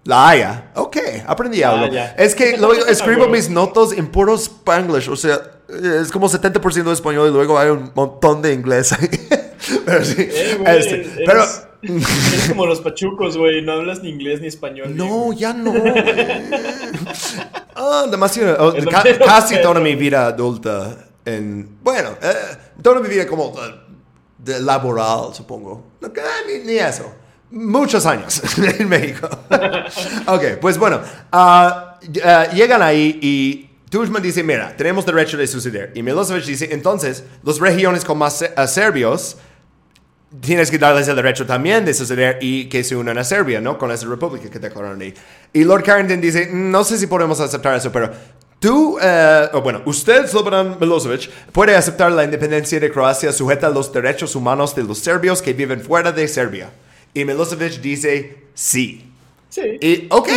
La 0.02 0.28
Haya. 0.28 0.70
Ok, 0.74 0.96
aprendí 1.26 1.58
La 1.60 1.70
algo. 1.70 1.84
Haya. 1.86 2.14
Es 2.18 2.34
que 2.34 2.56
luego 2.58 2.84
escribo 2.86 3.28
mis 3.28 3.48
notas 3.48 3.92
en 3.92 4.08
puro 4.08 4.34
Spanglish. 4.34 5.08
O 5.08 5.14
sea, 5.16 5.38
es 6.00 6.10
como 6.10 6.28
70% 6.28 6.82
de 6.84 6.92
español 6.92 7.28
y 7.28 7.32
luego 7.32 7.56
hay 7.58 7.70
un 7.70 7.92
montón 7.94 8.42
de 8.42 8.52
inglés. 8.54 8.92
pero 9.84 10.04
sí. 10.04 10.16
Eh, 10.18 10.56
güey, 10.58 10.78
este, 10.78 11.00
eres- 11.02 11.26
pero... 11.26 11.44
Eres 11.82 12.48
como 12.48 12.66
los 12.66 12.80
pachucos, 12.80 13.36
güey. 13.36 13.62
No 13.62 13.72
hablas 13.72 14.02
ni 14.02 14.08
inglés 14.08 14.40
ni 14.40 14.48
español. 14.48 14.96
No, 14.96 15.32
ya 15.32 15.52
no. 15.52 15.72
Ah, 17.74 18.06
demasiado. 18.10 18.68
oh, 18.68 18.72
ca- 18.90 19.04
casi 19.24 19.54
peor. 19.54 19.62
toda 19.74 19.80
mi 19.80 19.94
vida 19.94 20.26
adulta. 20.26 20.96
En, 21.24 21.78
bueno, 21.82 22.10
eh, 22.22 22.32
toda 22.82 23.00
mi 23.00 23.08
vida 23.08 23.26
como 23.26 23.52
eh, 23.58 23.74
de 24.38 24.60
laboral, 24.60 25.34
supongo. 25.34 25.84
No, 26.00 26.12
que- 26.12 26.22
ni, 26.46 26.64
ni 26.64 26.78
eso. 26.78 27.12
Muchos 27.50 28.06
años 28.06 28.40
en 28.78 28.88
México. 28.88 29.28
ok, 30.26 30.42
pues 30.60 30.78
bueno. 30.78 31.00
ah, 31.32 31.98
eh, 32.02 32.48
llegan 32.54 32.82
ahí 32.82 33.18
y 33.22 33.70
Tuđman 33.90 34.22
dice, 34.22 34.42
mira, 34.42 34.74
tenemos 34.76 35.04
derecho 35.04 35.36
de 35.36 35.46
suceder. 35.46 35.92
Y 35.94 36.02
Milosevic 36.02 36.44
dice, 36.44 36.68
entonces, 36.72 37.24
las 37.44 37.58
regiones 37.60 38.04
con 38.04 38.18
más 38.18 38.40
eh, 38.42 38.50
serbios 38.66 39.36
tienes 40.40 40.70
que 40.70 40.78
darles 40.78 41.08
el 41.08 41.16
derecho 41.16 41.46
también 41.46 41.84
de 41.84 41.94
suceder 41.94 42.38
y 42.40 42.68
que 42.68 42.84
se 42.84 42.96
unan 42.96 43.18
a 43.18 43.24
Serbia, 43.24 43.60
¿no? 43.60 43.78
Con 43.78 43.90
esa 43.90 44.06
república 44.06 44.50
que 44.50 44.58
declararon 44.58 45.00
ahí. 45.00 45.14
Y 45.52 45.64
Lord 45.64 45.84
Carrington 45.84 46.20
dice, 46.20 46.50
no 46.52 46.84
sé 46.84 46.98
si 46.98 47.06
podemos 47.06 47.40
aceptar 47.40 47.76
eso, 47.76 47.90
pero 47.92 48.10
tú, 48.58 48.98
eh, 49.00 49.48
o 49.52 49.62
bueno, 49.62 49.82
usted, 49.86 50.26
Slobodan 50.26 50.76
Milosevic, 50.80 51.30
puede 51.52 51.76
aceptar 51.76 52.12
la 52.12 52.24
independencia 52.24 52.80
de 52.80 52.90
Croacia 52.90 53.32
sujeta 53.32 53.68
a 53.68 53.70
los 53.70 53.92
derechos 53.92 54.34
humanos 54.34 54.74
de 54.74 54.84
los 54.84 54.98
serbios 54.98 55.42
que 55.42 55.52
viven 55.52 55.80
fuera 55.80 56.12
de 56.12 56.26
Serbia. 56.28 56.70
Y 57.14 57.24
Milosevic 57.24 57.80
dice, 57.80 58.36
sí. 58.54 59.12
Sí. 59.48 59.78
Y, 59.80 60.06
ok, 60.10 60.28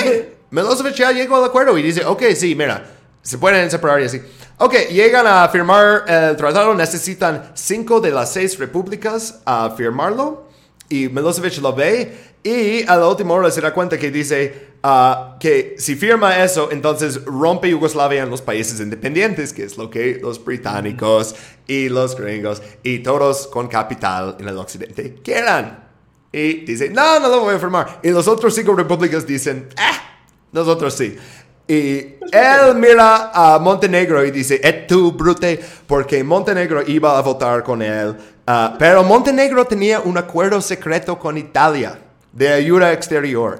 Milosevic 0.52 0.96
ya 0.96 1.12
llegó 1.12 1.38
al 1.38 1.46
acuerdo 1.46 1.78
y 1.78 1.82
dice, 1.82 2.06
ok, 2.06 2.24
sí, 2.36 2.56
mira, 2.56 2.86
se 3.30 3.38
pueden 3.38 3.70
separar 3.70 4.02
y 4.02 4.06
así. 4.06 4.20
Ok, 4.58 4.74
llegan 4.90 5.28
a 5.28 5.48
firmar 5.50 6.04
el 6.08 6.36
tratado, 6.36 6.74
necesitan 6.74 7.52
cinco 7.54 8.02
de 8.02 8.10
las 8.10 8.34
seis 8.34 8.58
repúblicas 8.58 9.42
a 9.46 9.70
firmarlo. 9.70 10.48
Y 10.90 11.10
Milosevic 11.10 11.62
lo 11.62 11.76
ve 11.76 12.12
y 12.44 12.82
a 12.88 12.98
la 12.98 13.08
última 13.08 13.36
hora 13.36 13.52
se 13.52 13.62
da 13.62 13.72
cuenta 13.72 14.00
que 14.00 14.10
dice 14.10 14.70
ah, 14.82 15.38
que 15.40 15.76
si 15.78 15.96
firma 15.96 16.44
eso, 16.44 16.70
entonces 16.72 17.24
rompe 17.24 17.70
Yugoslavia 17.70 18.24
en 18.24 18.32
los 18.32 18.42
países 18.42 18.80
independientes, 18.80 19.54
que 19.54 19.64
es 19.64 19.78
lo 19.78 19.92
que 19.92 20.18
los 20.20 20.44
británicos 20.44 21.36
y 21.68 21.88
los 21.88 22.16
gringos 22.16 22.64
y 22.82 23.04
todos 23.04 23.46
con 23.46 23.68
capital 23.68 24.38
en 24.40 24.48
el 24.48 24.58
occidente 24.58 25.20
quieran. 25.24 25.88
Y 26.32 26.66
dice, 26.66 26.90
no, 26.90 27.20
no 27.20 27.30
lo 27.30 27.42
voy 27.42 27.54
a 27.54 27.60
firmar. 27.60 28.00
Y 28.02 28.10
los 28.10 28.28
otros 28.28 28.56
cinco 28.56 28.74
repúblicas 28.74 29.28
dicen, 29.28 29.70
ah, 29.78 30.00
nosotros 30.52 30.96
sí. 30.96 31.16
Y 31.70 32.16
él 32.32 32.76
mira 32.78 33.30
a 33.32 33.60
Montenegro 33.60 34.26
y 34.26 34.32
dice, 34.32 34.60
et 34.64 34.88
tu 34.88 35.12
brute, 35.12 35.60
porque 35.86 36.24
Montenegro 36.24 36.82
iba 36.88 37.16
a 37.16 37.22
votar 37.22 37.64
con 37.64 37.84
él. 37.84 38.16
Ah, 38.48 38.76
pero 38.80 39.04
Montenegro 39.04 39.64
tenía 39.66 40.00
un 40.00 40.18
acuerdo 40.18 40.60
secreto 40.62 41.20
con 41.20 41.38
Italia 41.38 42.00
de 42.34 42.52
ayuda 42.52 42.91
exterior. 42.91 43.60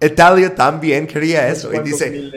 Italia 0.00 0.54
también 0.54 1.06
quería 1.06 1.48
eso. 1.48 1.68
Y 1.68 1.72
¿Cuántos 1.72 1.98
dice, 1.98 2.30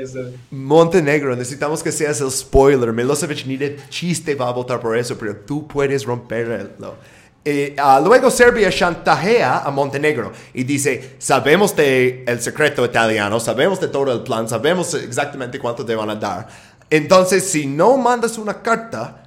Montenegro, 0.49 1.37
necesitamos 1.37 1.81
que 1.81 1.93
seas 1.93 2.19
el 2.19 2.29
spoiler. 2.29 2.91
Milosevic 2.91 3.45
ni 3.45 3.55
de 3.55 3.77
chiste 3.87 4.35
va 4.35 4.49
a 4.49 4.51
votar 4.51 4.81
por 4.81 4.97
eso, 4.97 5.17
pero 5.17 5.37
tú 5.37 5.65
puedes 5.69 6.03
romperlo. 6.03 6.95
Eh, 7.43 7.75
ah, 7.79 7.99
luego 8.03 8.29
Serbia 8.29 8.69
chantajea 8.69 9.59
a 9.59 9.71
Montenegro 9.71 10.31
y 10.53 10.63
dice, 10.63 11.15
sabemos 11.17 11.75
de 11.75 12.23
el 12.27 12.39
secreto 12.39 12.85
italiano, 12.85 13.39
sabemos 13.39 13.79
de 13.79 13.87
todo 13.87 14.13
el 14.13 14.21
plan, 14.21 14.47
sabemos 14.47 14.93
exactamente 14.93 15.57
cuánto 15.57 15.83
te 15.83 15.95
van 15.95 16.11
a 16.11 16.15
dar. 16.15 16.47
Entonces, 16.87 17.49
si 17.49 17.65
no 17.65 17.97
mandas 17.97 18.37
una 18.37 18.61
carta 18.61 19.23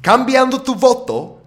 cambiando 0.00 0.62
tu 0.62 0.76
voto, 0.76 1.40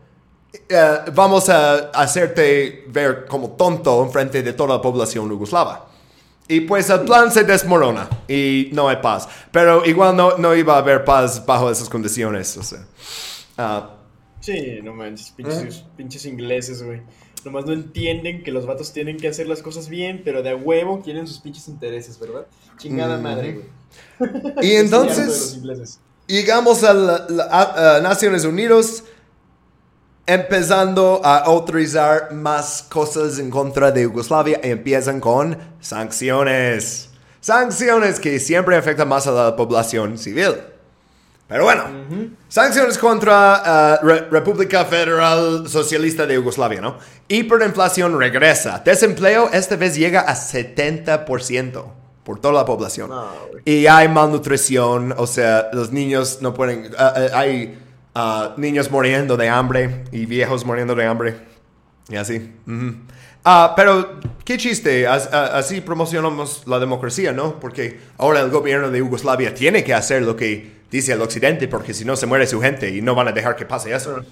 eh, 0.68 0.98
vamos 1.14 1.48
a 1.48 1.90
hacerte 1.94 2.86
ver 2.90 3.26
como 3.26 3.52
tonto 3.52 4.04
en 4.04 4.12
frente 4.12 4.44
de 4.44 4.52
toda 4.52 4.76
la 4.76 4.82
población 4.82 5.30
yugoslava. 5.30 5.86
Y 6.50 6.62
pues 6.62 6.90
el 6.90 7.02
plan 7.02 7.32
se 7.32 7.44
desmorona 7.44 8.10
y 8.28 8.70
no 8.74 8.90
hay 8.90 8.98
paz. 8.98 9.30
Pero 9.52 9.86
igual 9.86 10.18
no, 10.18 10.36
no 10.38 10.56
iba 10.56 10.74
a 10.74 10.78
haber 10.80 11.06
paz 11.06 11.46
bajo 11.46 11.70
esas 11.70 11.88
condiciones. 11.88 12.58
O 12.58 12.64
sea. 12.64 12.80
Ah, 13.56 13.90
Sí, 14.54 14.80
no 14.84 14.94
manches, 14.94 15.32
pinches, 15.32 15.84
pinches 15.98 16.26
ingleses, 16.26 16.82
güey. 16.84 17.02
Nomás 17.46 17.66
no 17.66 17.74
entienden 17.74 18.44
que 18.44 18.52
los 18.52 18.66
vatos 18.66 18.92
tienen 18.92 19.18
que 19.18 19.28
hacer 19.28 19.48
las 19.48 19.62
cosas 19.62 19.88
bien, 19.90 20.22
pero 20.26 20.44
de 20.44 20.50
a 20.50 20.56
huevo 20.56 21.02
quieren 21.02 21.26
sus 21.28 21.40
pinches 21.40 21.68
intereses, 21.70 22.20
¿verdad? 22.20 22.46
Chingada 22.78 23.18
madre, 23.18 23.62
güey. 24.20 24.44
y 24.62 24.72
entonces 24.76 25.60
llegamos 26.28 26.84
a, 26.84 26.94
la- 26.94 27.26
la- 27.30 27.44
a- 27.46 27.96
a 27.98 28.02
Naciones 28.02 28.44
Unidas 28.46 29.04
empezando 30.26 31.22
a 31.24 31.38
autorizar 31.40 32.34
más 32.34 32.84
cosas 32.84 33.40
en 33.40 33.50
contra 33.50 33.92
de 33.92 34.04
Yugoslavia 34.04 34.60
y 34.64 34.70
empiezan 34.70 35.20
con 35.20 35.58
sanciones. 35.80 37.10
Sanciones 37.42 38.20
que 38.20 38.40
siempre 38.40 38.76
afectan 38.76 39.08
más 39.08 39.26
a 39.28 39.32
la 39.32 39.56
población 39.56 40.18
civil. 40.18 40.56
Pero 41.50 41.64
bueno, 41.64 41.84
sanciones 42.48 42.98
contra 43.00 43.56
ah, 43.96 44.00
Re- 44.04 44.28
República 44.30 44.86
Federal 44.86 45.68
Socialista 45.68 46.26
de 46.28 46.36
Yugoslavia, 46.36 46.80
¿no? 46.80 46.98
Hiperinflación 47.28 48.18
regresa. 48.20 48.84
Desempleo 48.86 49.50
esta 49.52 49.76
vez 49.76 49.96
llega 49.96 50.22
a 50.22 50.36
70% 50.36 51.84
por 52.24 52.40
toda 52.40 52.54
la 52.54 52.66
población. 52.66 53.10
No, 53.10 53.28
güey. 53.52 53.64
y 53.66 53.88
hay 53.88 54.08
malnutrición, 54.08 55.14
o 55.18 55.26
sea, 55.26 55.70
los 55.74 55.92
niños 55.92 56.38
no 56.42 56.54
pueden... 56.54 56.92
ah, 56.98 57.14
ah, 57.16 57.40
hay 57.40 57.80
ah, 58.14 58.54
niños 58.58 58.92
muriendo 58.92 59.36
de 59.36 59.50
hambre 59.50 60.04
y 60.12 60.28
viejos 60.28 60.64
muriendo 60.66 60.94
de 60.94 61.06
hambre. 61.08 61.36
Y 62.10 62.16
así. 62.16 62.52
Ah, 63.44 63.74
pero 63.76 64.20
qué 64.46 64.58
chiste, 64.58 65.08
as- 65.08 65.34
así 65.34 65.82
promocionamos 65.82 66.64
la 66.68 66.78
democracia, 66.80 67.32
¿no? 67.32 67.60
Porque 67.60 68.00
ahora 68.20 68.42
el 68.42 68.52
gobierno 68.52 68.92
de 68.92 69.00
Yugoslavia 69.00 69.54
tiene 69.56 69.84
que 69.84 69.94
hacer 69.96 70.22
lo 70.22 70.36
que 70.36 70.78
dice 70.91 71.14
el 71.14 71.22
occidente, 71.22 71.68
porque 71.68 71.94
si 71.94 72.06
no 72.06 72.16
se 72.16 72.26
muere 72.26 72.48
su 72.48 72.60
gente 72.61 72.95
y 72.95 73.02
no 73.02 73.16
van 73.16 73.28
a 73.28 73.32
dejar 73.32 73.56
que 73.56 73.66
pase 73.66 73.94
eso. 73.94 74.24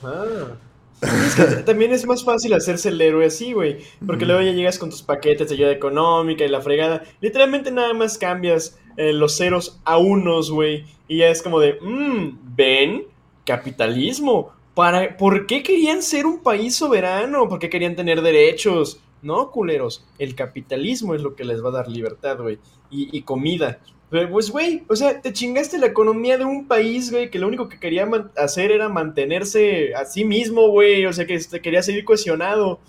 Es 1.02 1.36
que 1.36 1.44
también 1.66 1.92
es 1.92 2.06
más 2.06 2.24
fácil 2.24 2.54
hacerse 2.54 2.90
el 2.90 3.00
héroe 3.00 3.26
así, 3.26 3.54
güey. 3.54 3.80
Porque 4.06 4.26
luego 4.26 4.42
ya 4.42 4.52
llegas 4.52 4.80
con 4.80 4.90
tus 4.90 5.04
paquetes 5.04 5.50
de 5.50 5.56
ayuda 5.56 5.72
económica 5.72 6.44
y 6.44 6.50
la 6.50 6.62
fregada. 6.62 7.04
Literalmente 7.22 7.72
nada 7.72 7.94
más 7.94 8.18
cambias 8.18 8.80
eh, 8.98 9.14
los 9.14 9.38
ceros 9.38 9.80
a 9.86 9.98
unos, 9.98 10.50
güey. 10.50 10.86
Y 11.08 11.18
ya 11.18 11.28
es 11.28 11.42
como 11.42 11.60
de, 11.60 11.78
mmm, 11.82 12.38
ven, 12.56 13.06
capitalismo. 13.46 14.52
Para, 14.74 15.18
¿Por 15.18 15.48
qué 15.48 15.64
querían 15.64 16.02
ser 16.02 16.26
un 16.26 16.42
país 16.42 16.76
soberano? 16.76 17.48
¿Por 17.48 17.60
qué 17.60 17.70
querían 17.70 17.96
tener 17.96 18.22
derechos? 18.22 19.00
No, 19.22 19.52
culeros. 19.52 20.06
El 20.20 20.36
capitalismo 20.36 21.16
es 21.16 21.22
lo 21.22 21.36
que 21.36 21.44
les 21.44 21.64
va 21.64 21.70
a 21.70 21.74
dar 21.74 21.88
libertad, 21.88 22.40
güey. 22.40 22.60
Y, 22.90 23.16
y 23.16 23.22
comida. 23.22 23.80
Pues, 24.10 24.52
güey, 24.52 24.84
o 24.88 24.96
sea, 24.96 25.22
te 25.22 25.34
chingaste 25.34 25.78
la 25.78 25.88
economía 25.88 26.38
de 26.38 26.46
un 26.46 26.66
país, 26.68 27.12
güey, 27.12 27.30
que 27.30 27.40
lo 27.40 27.48
único 27.48 27.68
que 27.68 27.78
quería 27.80 28.08
hacer 28.38 28.72
era 28.72 28.88
mantenerse 28.88 29.94
a 29.96 30.06
sí 30.06 30.24
mismo, 30.24 30.70
güey, 30.70 31.06
o 31.06 31.12
sea, 31.12 31.26
que 31.26 31.36
este, 31.36 31.60
quería 31.62 31.84
seguir 31.84 32.06
cohesionado. 32.06 32.80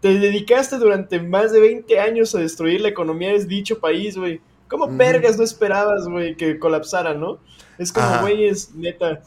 Te 0.00 0.18
dedicaste 0.18 0.76
durante 0.78 1.20
más 1.20 1.52
de 1.52 1.60
20 1.60 2.00
años 2.00 2.34
a 2.34 2.40
destruir 2.40 2.80
la 2.80 2.88
economía 2.88 3.32
de 3.32 3.44
dicho 3.44 3.78
país, 3.78 4.16
güey. 4.16 4.40
¿Cómo 4.68 4.86
Ujú. 4.86 4.96
vergas 4.96 5.38
no 5.38 5.44
esperabas, 5.44 6.08
güey, 6.08 6.34
que 6.36 6.58
colapsara, 6.58 7.14
no? 7.14 7.38
Es 7.78 7.92
como, 7.92 8.20
güey, 8.22 8.46
es 8.46 8.74
neta. 8.74 9.22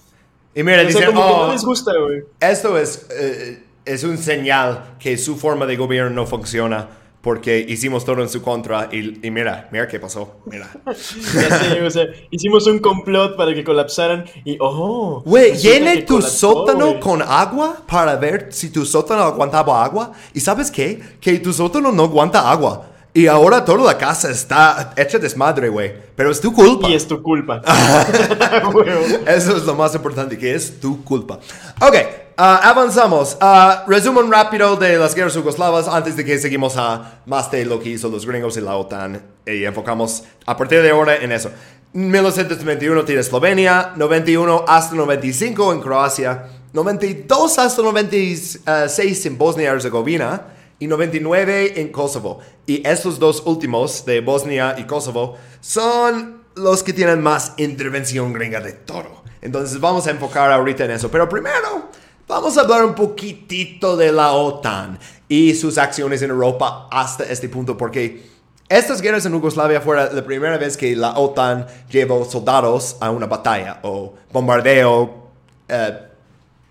Y 0.54 0.64
mira, 0.64 0.80
O 0.80 0.82
sea, 0.82 0.88
dicen, 0.88 1.14
que 1.14 1.18
"Oh, 1.20 1.46
no 1.48 1.54
les 1.54 1.64
gusta, 1.64 1.94
güey. 1.98 2.24
esto 2.42 2.78
es, 2.78 3.08
eh, 3.18 3.64
es 3.86 4.04
un 4.04 4.18
señal 4.18 4.96
que 5.00 5.18
su 5.18 5.38
forma 5.38 5.66
de 5.66 5.78
gobierno 5.78 6.10
no 6.10 6.26
funciona. 6.28 6.90
Porque 7.22 7.66
hicimos 7.68 8.06
todo 8.06 8.22
en 8.22 8.30
su 8.30 8.42
contra 8.42 8.90
y, 8.92 9.26
y 9.26 9.32
mira, 9.32 9.68
mira 9.72 9.88
qué 9.88 10.00
pasó, 10.00 10.38
mira. 10.46 10.70
Ya 10.86 11.60
sé, 11.60 11.82
o 11.82 11.90
sea, 11.90 12.06
hicimos 12.32 12.66
un 12.68 12.80
complot 12.80 13.36
para 13.36 13.54
que 13.54 13.64
colapsaran 13.64 14.26
y 14.46 14.58
¡oh! 14.60 15.22
Güey, 15.26 15.58
llene 15.58 16.04
tu 16.04 16.16
colapsó, 16.16 16.52
sótano 16.52 16.88
güey. 16.88 17.00
con 17.00 17.22
agua 17.22 17.82
para 17.88 18.16
ver 18.16 18.48
si 18.52 18.70
tu 18.70 18.86
sótano 18.86 19.24
aguantaba 19.24 19.84
agua. 19.84 20.14
¿Y 20.34 20.40
sabes 20.40 20.72
qué? 20.72 21.00
Que 21.20 21.40
tu 21.40 21.52
sótano 21.52 21.92
no 21.92 22.04
aguanta 22.04 22.50
agua. 22.50 22.86
Y 23.14 23.26
ahora 23.28 23.66
toda 23.66 23.84
la 23.84 23.98
casa 23.98 24.30
está 24.30 24.94
hecha 24.96 25.18
desmadre, 25.18 25.68
güey. 25.68 25.92
Pero 26.16 26.32
es 26.32 26.40
tu 26.40 26.54
culpa. 26.54 26.88
Y 26.88 26.94
es 26.94 27.08
tu 27.08 27.22
culpa. 27.22 27.62
Eso 29.28 29.58
es 29.58 29.64
lo 29.64 29.76
más 29.76 29.96
importante, 29.96 30.38
que 30.38 30.54
es 30.54 30.80
tu 30.80 31.04
culpa. 31.04 31.40
Ok, 31.82 31.96
avanzamos. 32.40 33.38
Ah, 33.42 33.84
resumen 33.88 34.32
rápido 34.32 34.78
de 34.78 34.98
las 34.98 35.14
guerras 35.14 35.34
yugoslavas 35.34 35.88
antes 35.88 36.16
de 36.16 36.24
que 36.24 36.38
seguimos 36.38 36.78
a 36.78 37.22
más 37.26 37.52
de 37.52 37.66
lo 37.66 37.80
que 37.80 37.90
hizo 37.90 38.08
los 38.10 38.26
gringos 38.26 38.56
y 38.56 38.62
la 38.62 38.78
OTAN. 38.78 39.22
Y 39.46 39.66
enfocamos 39.66 40.24
a 40.46 40.56
partir 40.56 40.82
de 40.82 40.92
ahora 40.92 41.18
en 41.18 41.34
eso. 41.34 41.52
1991 41.92 43.04
tiene 43.04 43.22
Eslovenia, 43.22 43.94
91 43.96 44.64
hasta 44.68 44.96
95 44.96 45.74
en 45.74 45.82
Croacia, 45.82 46.46
92 46.72 47.60
hasta 47.60 47.82
96 47.82 49.26
en 49.26 49.38
Bosnia 49.38 49.66
y 49.66 49.68
Herzegovina 49.68 50.44
y 50.80 50.88
99 50.88 51.82
en 51.82 51.92
Kosovo. 51.92 52.40
Y 52.66 52.88
estos 52.88 53.20
dos 53.20 53.44
últimos, 53.46 54.06
de 54.06 54.22
Bosnia 54.22 54.76
y 54.78 54.84
Kosovo, 54.86 55.36
son 55.60 56.44
los 56.56 56.84
que 56.84 56.94
tienen 56.94 57.22
más 57.22 57.54
intervención 57.58 58.32
gringa 58.32 58.62
de 58.62 58.74
todo. 58.74 59.24
Entonces 59.42 59.80
vamos 59.80 60.08
a 60.08 60.12
enfocar 60.12 60.52
ahorita 60.52 60.86
en 60.86 60.92
eso. 60.92 61.10
Pero 61.10 61.28
primero, 61.28 61.79
vamos 62.30 62.58
a 62.58 62.62
hablar 62.62 62.86
un 62.86 62.94
poquitito 62.94 63.98
de 63.98 64.12
la 64.12 64.34
OTAN 64.34 65.00
y 65.28 65.56
sus 65.56 65.80
acciones 65.80 66.22
en 66.22 66.30
Europa 66.30 66.88
hasta 66.92 67.24
este 67.24 67.50
punto, 67.50 67.76
porque 67.76 68.24
estas 68.70 69.02
guerras 69.02 69.26
en 69.26 69.34
Yugoslavia 69.34 69.82
fueron 69.82 70.16
la 70.16 70.24
primera 70.24 70.58
vez 70.60 70.78
que 70.78 70.96
la 70.96 71.18
OTAN 71.18 71.66
llevó 71.90 72.24
soldados 72.24 72.98
a 73.02 73.10
una 73.10 73.26
batalla 73.26 73.80
o 73.82 74.14
bombardeo, 74.32 75.28
eh, 75.68 76.00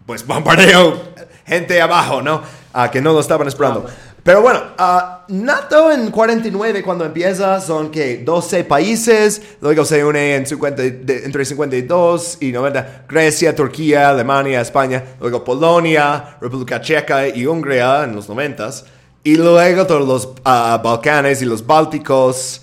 pues 0.07 0.25
bombardeo, 0.25 0.97
gente 1.45 1.83
abajo, 1.83 2.23
¿no? 2.23 2.41
Ah, 2.73 2.89
que 2.89 3.03
no 3.03 3.13
lo 3.13 3.19
estaban 3.19 3.49
esperando. 3.49 3.87
Pero 4.29 4.43
bueno, 4.43 4.61
ah, 4.77 5.25
NATO 5.29 5.91
en 5.91 6.11
49 6.11 6.83
cuando 6.83 7.07
empieza 7.07 7.63
son 7.63 7.91
que 7.91 8.19
12 8.19 8.63
países, 8.65 9.41
luego 9.63 9.87
se 9.87 10.05
une 10.05 10.35
en 10.37 10.45
50, 10.47 10.83
de- 10.83 11.23
entre 11.25 11.47
52 11.47 12.37
y 12.43 12.53
90 12.53 13.07
Grecia, 13.09 13.57
Turquía, 13.57 14.11
Alemania, 14.11 14.61
España, 14.61 15.03
luego 15.19 15.43
Polonia, 15.43 16.37
República 16.43 16.79
Checa 16.79 17.27
y 17.27 17.47
Hungría 17.47 18.05
en 18.05 18.15
los 18.15 18.29
90 18.29 18.69
y 19.25 19.37
luego 19.37 19.87
todos 19.87 20.07
los 20.07 20.29
ah, 20.45 20.79
Balcanes 20.85 21.41
y 21.41 21.47
los 21.47 21.67
Bálticos 21.67 22.61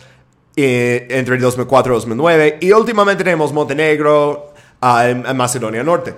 eh, 0.56 1.08
entre 1.10 1.36
2004 1.40 1.94
y 1.94 1.96
2009 1.96 2.58
y 2.62 2.72
últimamente 2.74 3.24
tenemos 3.24 3.52
Montenegro 3.52 4.54
en- 4.84 5.26
en 5.26 5.36
Macedonia 5.36 5.84
Norte. 5.84 6.14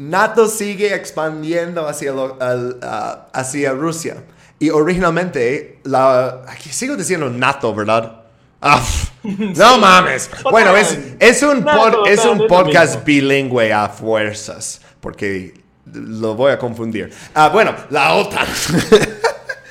NATO 0.00 0.48
sigue 0.48 0.94
expandiendo 0.94 1.86
hacia, 1.86 2.12
lo- 2.12 2.38
al- 2.40 2.78
ah, 2.82 3.26
hacia 3.34 3.72
Rusia. 3.72 4.24
Y 4.58 4.70
originalmente, 4.70 5.78
la, 5.84 6.40
aquí 6.48 6.70
sigo 6.70 6.96
diciendo 6.96 7.28
NATO, 7.28 7.74
¿verdad? 7.74 8.22
Ah, 8.62 8.82
no 9.22 9.76
mames. 9.78 10.30
Bueno, 10.50 10.74
es, 10.74 10.98
es 11.18 11.42
un, 11.42 11.62
pod- 11.64 12.06
es 12.08 12.24
un 12.24 12.46
podcast 12.46 13.04
bilingüe 13.04 13.72
a 13.74 13.90
fuerzas, 13.90 14.80
porque 15.00 15.52
lo 15.92 16.34
voy 16.34 16.52
a 16.52 16.58
confundir. 16.58 17.12
Ah, 17.34 17.50
bueno, 17.50 17.74
la 17.90 18.14
OTAN. 18.14 18.46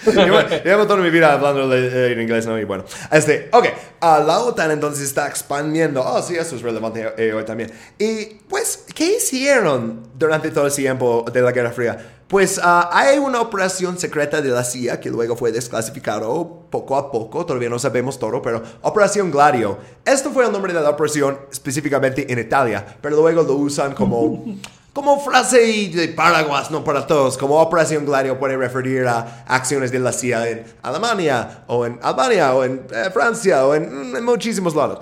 Llevo, 0.64 0.88
toda 0.88 1.02
mi 1.02 1.10
vida 1.10 1.34
hablando 1.34 1.68
de- 1.68 1.88
eh, 2.10 2.14
en 2.14 2.22
inglés, 2.22 2.46
¿no? 2.46 2.58
Y 2.58 2.64
bueno, 2.64 2.86
este, 3.12 3.50
ok, 3.52 3.66
ah, 4.02 4.24
la 4.26 4.40
OTAN 4.40 4.72
entonces 4.72 5.04
está 5.04 5.28
expandiendo. 5.28 6.02
Oh, 6.04 6.22
sí, 6.22 6.36
eso 6.36 6.56
es 6.56 6.62
relevante 6.62 7.14
eh, 7.18 7.34
hoy 7.34 7.44
también. 7.44 7.72
Y 7.98 8.26
pues, 8.48 8.86
¿qué 8.96 9.18
hicieron 9.18 10.08
durante 10.16 10.52
todo 10.52 10.66
el 10.68 10.74
tiempo 10.74 11.26
de 11.32 11.42
la 11.42 11.52
Guerra 11.52 11.72
Fría? 11.72 11.98
Pues 12.28 12.60
ah, 12.64 12.90
hay 12.94 13.18
una 13.18 13.42
operación 13.42 13.98
secreta 13.98 14.40
de 14.42 14.50
la 14.50 14.64
CIA 14.64 15.00
que 15.00 15.10
luego 15.10 15.36
fue 15.36 15.52
desclasificado 15.52 16.62
poco 16.70 16.96
a 16.96 17.12
poco, 17.12 17.44
todavía 17.46 17.70
no 17.70 17.80
sabemos 17.80 18.20
todo, 18.20 18.42
pero 18.42 18.62
Operación 18.84 19.32
Gladio. 19.32 19.80
Esto 20.06 20.30
fue 20.30 20.46
el 20.46 20.52
nombre 20.52 20.72
de 20.72 20.80
la 20.80 20.92
operación 20.92 21.40
específicamente 21.52 22.32
en 22.32 22.38
Italia, 22.38 22.86
pero 23.02 23.16
luego 23.16 23.42
lo 23.42 23.54
usan 23.56 23.94
como 23.96 24.46
como 24.94 25.20
frase 25.20 25.90
de 25.94 26.07
paraguas, 26.10 26.72
no 26.72 26.84
para 26.84 27.06
todos, 27.06 27.38
como 27.38 27.61
Operación 27.61 28.06
Gladio 28.06 28.40
puede 28.40 28.57
referir 28.57 29.07
a 29.07 29.44
acciones 29.48 29.91
de 29.91 29.99
la 29.99 30.11
CIA 30.11 30.49
en 30.49 30.64
Alemania, 30.82 31.64
o 31.68 31.86
en 31.86 31.99
Albania, 32.02 32.53
o 32.53 32.64
en 32.64 32.82
eh, 32.91 33.10
Francia, 33.14 33.66
o 33.66 33.76
en, 33.76 34.16
en 34.16 34.24
muchísimos 34.24 34.76
lados. 34.76 34.99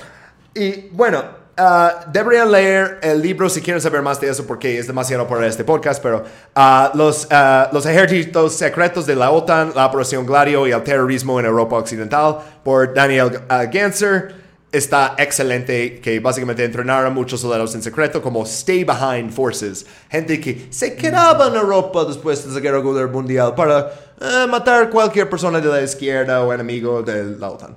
Y 0.53 0.89
bueno, 0.89 1.23
ah, 1.55 2.05
deberían 2.11 2.51
leer 2.51 2.99
el 3.01 3.22
libro 3.22 3.49
si 3.49 3.61
quieren 3.61 3.81
saber 3.81 4.01
más 4.01 4.19
de 4.19 4.30
eso, 4.30 4.45
porque 4.45 4.77
es 4.77 4.88
demasiado 4.88 5.27
para 5.27 5.47
este 5.47 5.64
podcast, 5.64 6.01
pero 6.03 6.23
ah, 6.55 6.91
los, 6.93 7.27
ah, 7.31 7.69
los 7.72 7.85
ejércitos 7.85 8.53
secretos 8.53 9.05
de 9.05 9.15
la 9.15 9.31
OTAN, 9.31 9.72
la 9.76 9.85
Operación 9.85 10.26
Gladio 10.26 10.68
y 10.68 10.72
el 10.72 10.84
terrorismo 10.84 11.39
en 11.39 11.45
Europa 11.45 11.77
Occidental, 11.77 12.39
por 12.64 12.93
Daniel 12.93 13.41
ah, 13.49 13.65
Ganser 13.65 14.47
está 14.72 15.15
excelente, 15.18 15.99
que 15.99 16.19
básicamente 16.19 16.64
entrenaron 16.64 17.07
a 17.07 17.10
muchos 17.10 17.39
soldados 17.41 17.73
en 17.76 17.81
secreto 17.81 18.22
como 18.22 18.44
Stay 18.44 18.84
Behind 18.84 19.31
Forces, 19.31 19.85
gente 20.10 20.39
que 20.41 20.68
se 20.69 20.95
quedaba 20.95 21.48
en 21.48 21.56
Europa 21.56 22.06
después 22.06 22.45
de 22.45 22.53
la 22.53 22.60
Guerra 22.60 23.07
Mundial 23.07 23.56
para 23.56 23.91
eh, 24.19 24.45
matar 24.48 24.89
cualquier 24.89 25.30
persona 25.30 25.60
de 25.60 25.68
la 25.68 25.81
izquierda 25.81 26.44
o 26.44 26.53
enemigo 26.53 27.02
de 27.02 27.38
la 27.38 27.49
OTAN. 27.49 27.76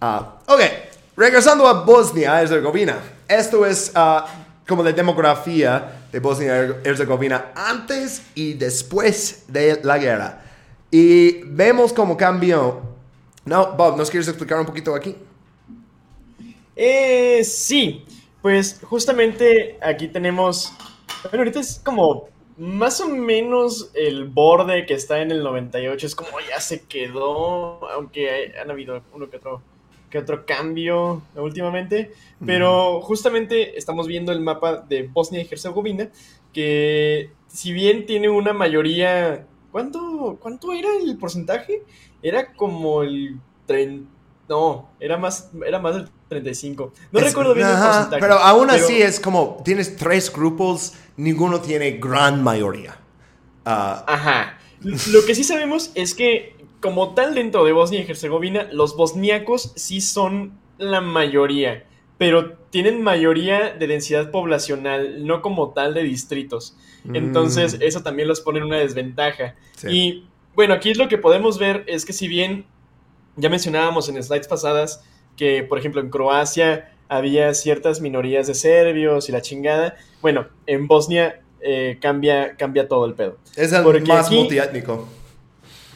Ah, 0.00 0.38
ok, 0.46 0.60
regresando 1.16 1.66
a 1.66 1.84
Bosnia 1.84 2.40
Herzegovina. 2.40 2.96
Esto 3.28 3.66
es 3.66 3.92
ah, 3.94 4.26
como 4.66 4.82
la 4.82 4.92
demografía 4.92 6.06
de 6.10 6.18
Bosnia 6.18 6.76
Herzegovina 6.82 7.52
antes 7.54 8.22
y 8.34 8.54
después 8.54 9.44
de 9.48 9.80
la 9.82 9.98
guerra. 9.98 10.40
Y 10.90 11.42
vemos 11.44 11.92
cómo 11.92 12.16
cambió. 12.16 12.80
No, 13.44 13.72
Bob, 13.72 13.96
¿nos 13.96 14.10
quieres 14.10 14.28
explicar 14.28 14.58
un 14.58 14.66
poquito 14.66 14.94
aquí? 14.94 15.16
Eh, 16.74 17.44
sí, 17.44 18.04
pues 18.40 18.80
justamente 18.84 19.78
aquí 19.82 20.08
tenemos, 20.08 20.72
bueno, 21.24 21.38
ahorita 21.40 21.60
es 21.60 21.80
como 21.84 22.28
más 22.56 23.00
o 23.00 23.08
menos 23.08 23.90
el 23.94 24.24
borde 24.28 24.86
que 24.86 24.94
está 24.94 25.20
en 25.20 25.30
el 25.30 25.42
98, 25.42 26.06
es 26.06 26.14
como 26.14 26.30
ya 26.48 26.60
se 26.60 26.86
quedó, 26.86 27.88
aunque 27.90 28.30
hay- 28.30 28.52
han 28.60 28.70
habido 28.70 29.02
uno 29.12 29.28
que 29.30 29.36
otro, 29.36 29.62
que 30.10 30.18
otro 30.18 30.44
cambio 30.46 31.22
últimamente, 31.34 32.12
pero 32.44 33.00
justamente 33.02 33.78
estamos 33.78 34.06
viendo 34.06 34.32
el 34.32 34.40
mapa 34.40 34.76
de 34.88 35.04
Bosnia 35.08 35.42
y 35.42 35.48
Herzegovina, 35.50 36.10
que 36.52 37.30
si 37.48 37.72
bien 37.72 38.06
tiene 38.06 38.28
una 38.28 38.52
mayoría, 38.52 39.46
¿cuánto, 39.70 40.38
cuánto 40.40 40.72
era 40.72 40.88
el 41.02 41.16
porcentaje? 41.18 41.82
Era 42.22 42.52
como 42.54 43.02
el 43.02 43.40
30, 43.66 44.11
no, 44.52 44.90
era 45.00 45.16
más, 45.16 45.50
era 45.66 45.78
más 45.78 45.94
del 45.94 46.08
35. 46.28 46.92
No 47.10 47.18
Es- 47.18 47.24
recuerdo 47.26 47.54
bien 47.54 47.66
el 47.68 47.74
porcentaje. 47.74 48.20
Pero 48.20 48.34
aún 48.34 48.68
pero- 48.70 48.84
así 48.84 49.00
es 49.00 49.18
como, 49.18 49.60
tienes 49.64 49.96
tres 49.96 50.30
grupos, 50.32 50.92
ninguno 51.16 51.60
tiene 51.60 51.92
gran 51.92 52.42
mayoría. 52.42 52.98
Ah, 53.64 54.04
Ajá. 54.06 54.58
Lo 54.82 55.24
que 55.24 55.34
sí 55.34 55.44
sabemos 55.44 55.90
es 55.94 56.14
que, 56.14 56.56
como 56.80 57.14
tal, 57.14 57.34
dentro 57.34 57.64
de 57.64 57.72
Bosnia 57.72 58.00
y 58.00 58.10
Herzegovina, 58.10 58.66
los 58.72 58.96
bosniacos 58.96 59.72
sí 59.76 60.00
son 60.00 60.58
la 60.78 61.00
mayoría, 61.00 61.84
pero 62.18 62.54
tienen 62.70 63.02
mayoría 63.02 63.70
de 63.70 63.86
densidad 63.86 64.30
poblacional, 64.32 65.24
no 65.26 65.40
como 65.40 65.70
tal 65.70 65.94
de 65.94 66.02
distritos. 66.02 66.76
Entonces, 67.14 67.78
Mm. 67.78 67.82
eso 67.82 68.02
también 68.02 68.26
los 68.28 68.40
pone 68.40 68.58
en 68.58 68.64
una 68.66 68.78
desventaja. 68.78 69.54
Sí. 69.76 69.88
Y 69.90 70.28
bueno, 70.54 70.74
aquí 70.74 70.90
es 70.90 70.98
lo 70.98 71.08
que 71.08 71.18
podemos 71.18 71.58
ver 71.58 71.84
es 71.86 72.04
que 72.04 72.12
si 72.12 72.26
bien 72.28 72.64
ya 73.36 73.48
mencionábamos 73.48 74.08
en 74.08 74.22
slides 74.22 74.48
pasadas 74.48 75.02
que, 75.36 75.62
por 75.62 75.78
ejemplo, 75.78 76.00
en 76.00 76.10
Croacia 76.10 76.92
había 77.08 77.52
ciertas 77.54 78.00
minorías 78.00 78.46
de 78.46 78.54
serbios 78.54 79.28
y 79.28 79.32
la 79.32 79.42
chingada, 79.42 79.96
bueno, 80.20 80.46
en 80.66 80.86
Bosnia 80.86 81.40
eh, 81.60 81.98
cambia, 82.00 82.56
cambia 82.56 82.88
todo 82.88 83.04
el 83.06 83.14
pedo. 83.14 83.38
es 83.56 83.72
el 83.72 83.82
porque 83.82 84.00
más 84.02 84.26
aquí- 84.26 84.36
multiétnico. 84.36 85.08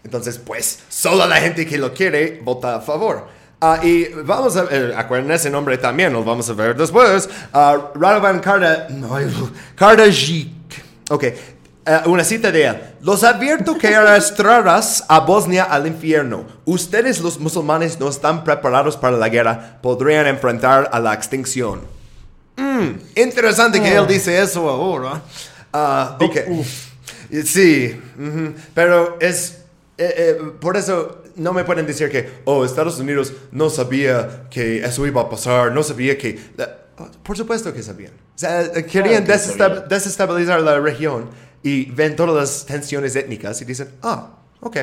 Entonces, 0.03 0.37
pues, 0.37 0.79
solo 0.87 1.25
la 1.27 1.37
gente 1.37 1.65
que 1.65 1.77
lo 1.77 1.93
quiere 1.93 2.39
vota 2.41 2.77
a 2.77 2.81
favor. 2.81 3.27
Ah, 3.59 3.79
y 3.83 4.05
vamos 4.23 4.55
a 4.55 4.63
ver, 4.63 4.93
acuérdense 4.95 5.35
ese 5.35 5.49
nombre 5.49 5.77
también, 5.79 6.13
lo 6.13 6.23
vamos 6.23 6.47
a 6.49 6.53
ver 6.53 6.77
después. 6.77 7.27
Radovan 7.51 8.39
Karda, 8.39 8.87
no, 8.89 9.17
Kardajic. 9.75 10.53
Ok, 11.09 11.23
eh, 11.87 12.01
una 12.05 12.23
cita 12.23 12.51
de 12.51 12.65
él. 12.65 12.75
Los 13.01 13.23
advierto 13.23 13.77
que 13.77 13.95
arrastrarás 13.95 15.05
a 15.07 15.21
Bosnia 15.21 15.63
al 15.63 15.87
infierno. 15.87 16.45
Ustedes 16.65 17.21
los 17.21 17.39
musulmanes 17.39 17.99
no 17.99 18.09
están 18.09 18.43
preparados 18.43 18.97
para 18.97 19.17
la 19.17 19.29
guerra, 19.29 19.79
podrían 19.81 20.27
enfrentar 20.27 20.89
a 20.91 20.99
la 20.99 21.13
extinción. 21.13 21.81
Mm, 22.57 22.89
interesante 23.15 23.79
que 23.79 23.95
él 23.95 24.05
dice 24.07 24.41
eso 24.41 24.69
ahora. 24.69 25.21
Ah, 25.71 26.17
ok. 26.19 26.37
Sí, 27.43 27.99
pero 28.73 29.17
es... 29.19 29.59
eh, 29.97 30.13
eh, 30.17 30.37
por 30.59 30.77
eso 30.77 31.23
no 31.35 31.53
me 31.53 31.63
pueden 31.63 31.85
decir 31.85 32.09
que, 32.09 32.39
oh, 32.45 32.65
Estados 32.65 32.99
Unidos 32.99 33.31
no 33.51 33.69
sabía 33.69 34.47
que 34.49 34.79
eso 34.83 35.05
iba 35.05 35.21
a 35.21 35.29
pasar, 35.29 35.71
no 35.71 35.83
sabía 35.83 36.17
que... 36.17 36.39
oh, 36.97 37.07
por 37.21 37.37
supuesto 37.37 37.71
que 37.73 37.83
sabían. 37.83 38.13
O 38.13 38.39
sea, 38.39 38.71
querían 38.71 39.23
que 39.25 39.33
desestab- 39.33 39.57
sabían. 39.57 39.89
desestabilizar 39.89 40.61
la 40.61 40.79
región 40.79 41.29
y 41.63 41.85
ven 41.85 42.15
todas 42.15 42.35
las 42.35 42.65
tensiones 42.65 43.15
étnicas 43.15 43.61
y 43.61 43.65
dicen, 43.65 43.89
ah, 44.03 44.37
ok, 44.61 44.77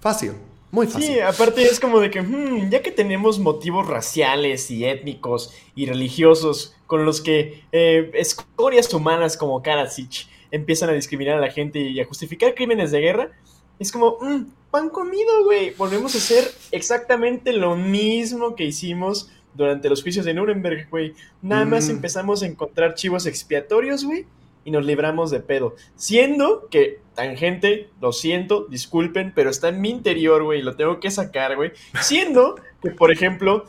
fácil, 0.00 0.32
muy 0.70 0.86
fácil. 0.86 1.14
Sí, 1.14 1.20
aparte 1.20 1.62
es 1.62 1.78
como 1.80 2.00
de 2.00 2.10
que, 2.10 2.20
hmm, 2.22 2.70
ya 2.70 2.82
que 2.82 2.90
tenemos 2.90 3.38
motivos 3.38 3.86
raciales 3.86 4.70
y 4.70 4.84
étnicos 4.84 5.54
y 5.74 5.86
religiosos 5.86 6.74
con 6.86 7.04
los 7.04 7.20
que 7.20 7.62
eh, 7.72 8.10
escorias 8.14 8.92
humanas 8.92 9.36
como 9.36 9.62
Karadzic 9.62 10.26
empiezan 10.50 10.90
a 10.90 10.92
discriminar 10.92 11.38
a 11.38 11.40
la 11.40 11.50
gente 11.50 11.80
y 11.80 12.00
a 12.00 12.04
justificar 12.04 12.54
crímenes 12.54 12.90
de 12.92 13.00
guerra, 13.00 13.30
es 13.78 13.90
como, 13.90 14.18
mm, 14.20 14.44
pan 14.70 14.88
comido, 14.88 15.44
güey. 15.44 15.70
Volvemos 15.70 16.14
a 16.14 16.18
hacer 16.18 16.48
exactamente 16.70 17.52
lo 17.52 17.74
mismo 17.76 18.54
que 18.54 18.64
hicimos 18.64 19.30
durante 19.54 19.88
los 19.88 20.02
juicios 20.02 20.24
de 20.24 20.34
Nuremberg, 20.34 20.88
güey. 20.90 21.14
Nada 21.42 21.64
más 21.64 21.86
Mm. 21.88 21.92
empezamos 21.92 22.42
a 22.42 22.46
encontrar 22.46 22.94
chivos 22.94 23.26
expiatorios, 23.26 24.04
güey, 24.04 24.26
y 24.64 24.70
nos 24.70 24.84
libramos 24.84 25.30
de 25.30 25.40
pedo. 25.40 25.76
Siendo 25.96 26.68
que, 26.68 27.00
tangente, 27.14 27.90
lo 28.00 28.12
siento, 28.12 28.66
disculpen, 28.68 29.32
pero 29.34 29.50
está 29.50 29.68
en 29.68 29.80
mi 29.80 29.90
interior, 29.90 30.42
güey, 30.42 30.62
lo 30.62 30.76
tengo 30.76 31.00
que 31.00 31.10
sacar, 31.10 31.56
güey. 31.56 31.72
Siendo 32.00 32.56
que, 32.82 32.90
por 32.90 33.10
ejemplo, 33.10 33.66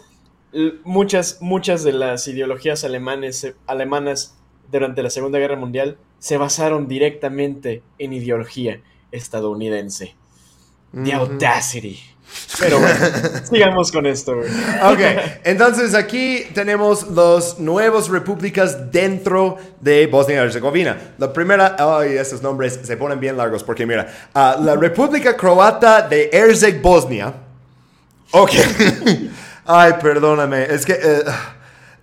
muchas, 0.83 1.41
muchas 1.41 1.83
de 1.83 1.93
las 1.93 2.27
ideologías 2.27 2.83
alemanes, 2.83 3.43
eh, 3.43 3.55
alemanas 3.67 4.37
durante 4.71 5.03
la 5.03 5.09
Segunda 5.09 5.39
Guerra 5.39 5.55
Mundial 5.55 5.97
se 6.19 6.37
basaron 6.37 6.87
directamente 6.87 7.83
en 7.99 8.13
ideología 8.13 8.81
estadounidense. 9.11 10.15
The 11.03 11.13
audacity. 11.13 11.99
Pero 12.59 12.79
bueno, 12.79 12.99
sigamos 13.49 13.91
con 13.91 14.05
esto, 14.05 14.35
güey. 14.35 14.49
Ok, 14.83 14.99
entonces 15.43 15.93
aquí 15.93 16.47
tenemos 16.53 17.07
los 17.07 17.59
nuevos 17.59 18.09
repúblicas 18.09 18.91
dentro 18.91 19.57
de 19.81 20.07
Bosnia 20.07 20.37
y 20.37 20.45
Herzegovina. 20.45 20.97
La 21.17 21.31
primera, 21.31 21.75
ay, 21.77 22.13
esos 22.13 22.41
nombres 22.41 22.79
se 22.83 22.97
ponen 22.97 23.19
bien 23.19 23.37
largos 23.37 23.63
porque 23.63 23.85
mira, 23.85 24.07
ah, 24.33 24.57
la 24.61 24.75
República 24.75 25.35
Croata 25.35 26.01
de 26.07 26.29
Herzeg 26.31 26.81
Bosnia. 26.81 27.33
Ok, 28.31 28.51
ay, 29.65 29.93
perdóname, 30.01 30.63
es 30.63 30.85
que 30.85 30.93
eh, 30.93 31.23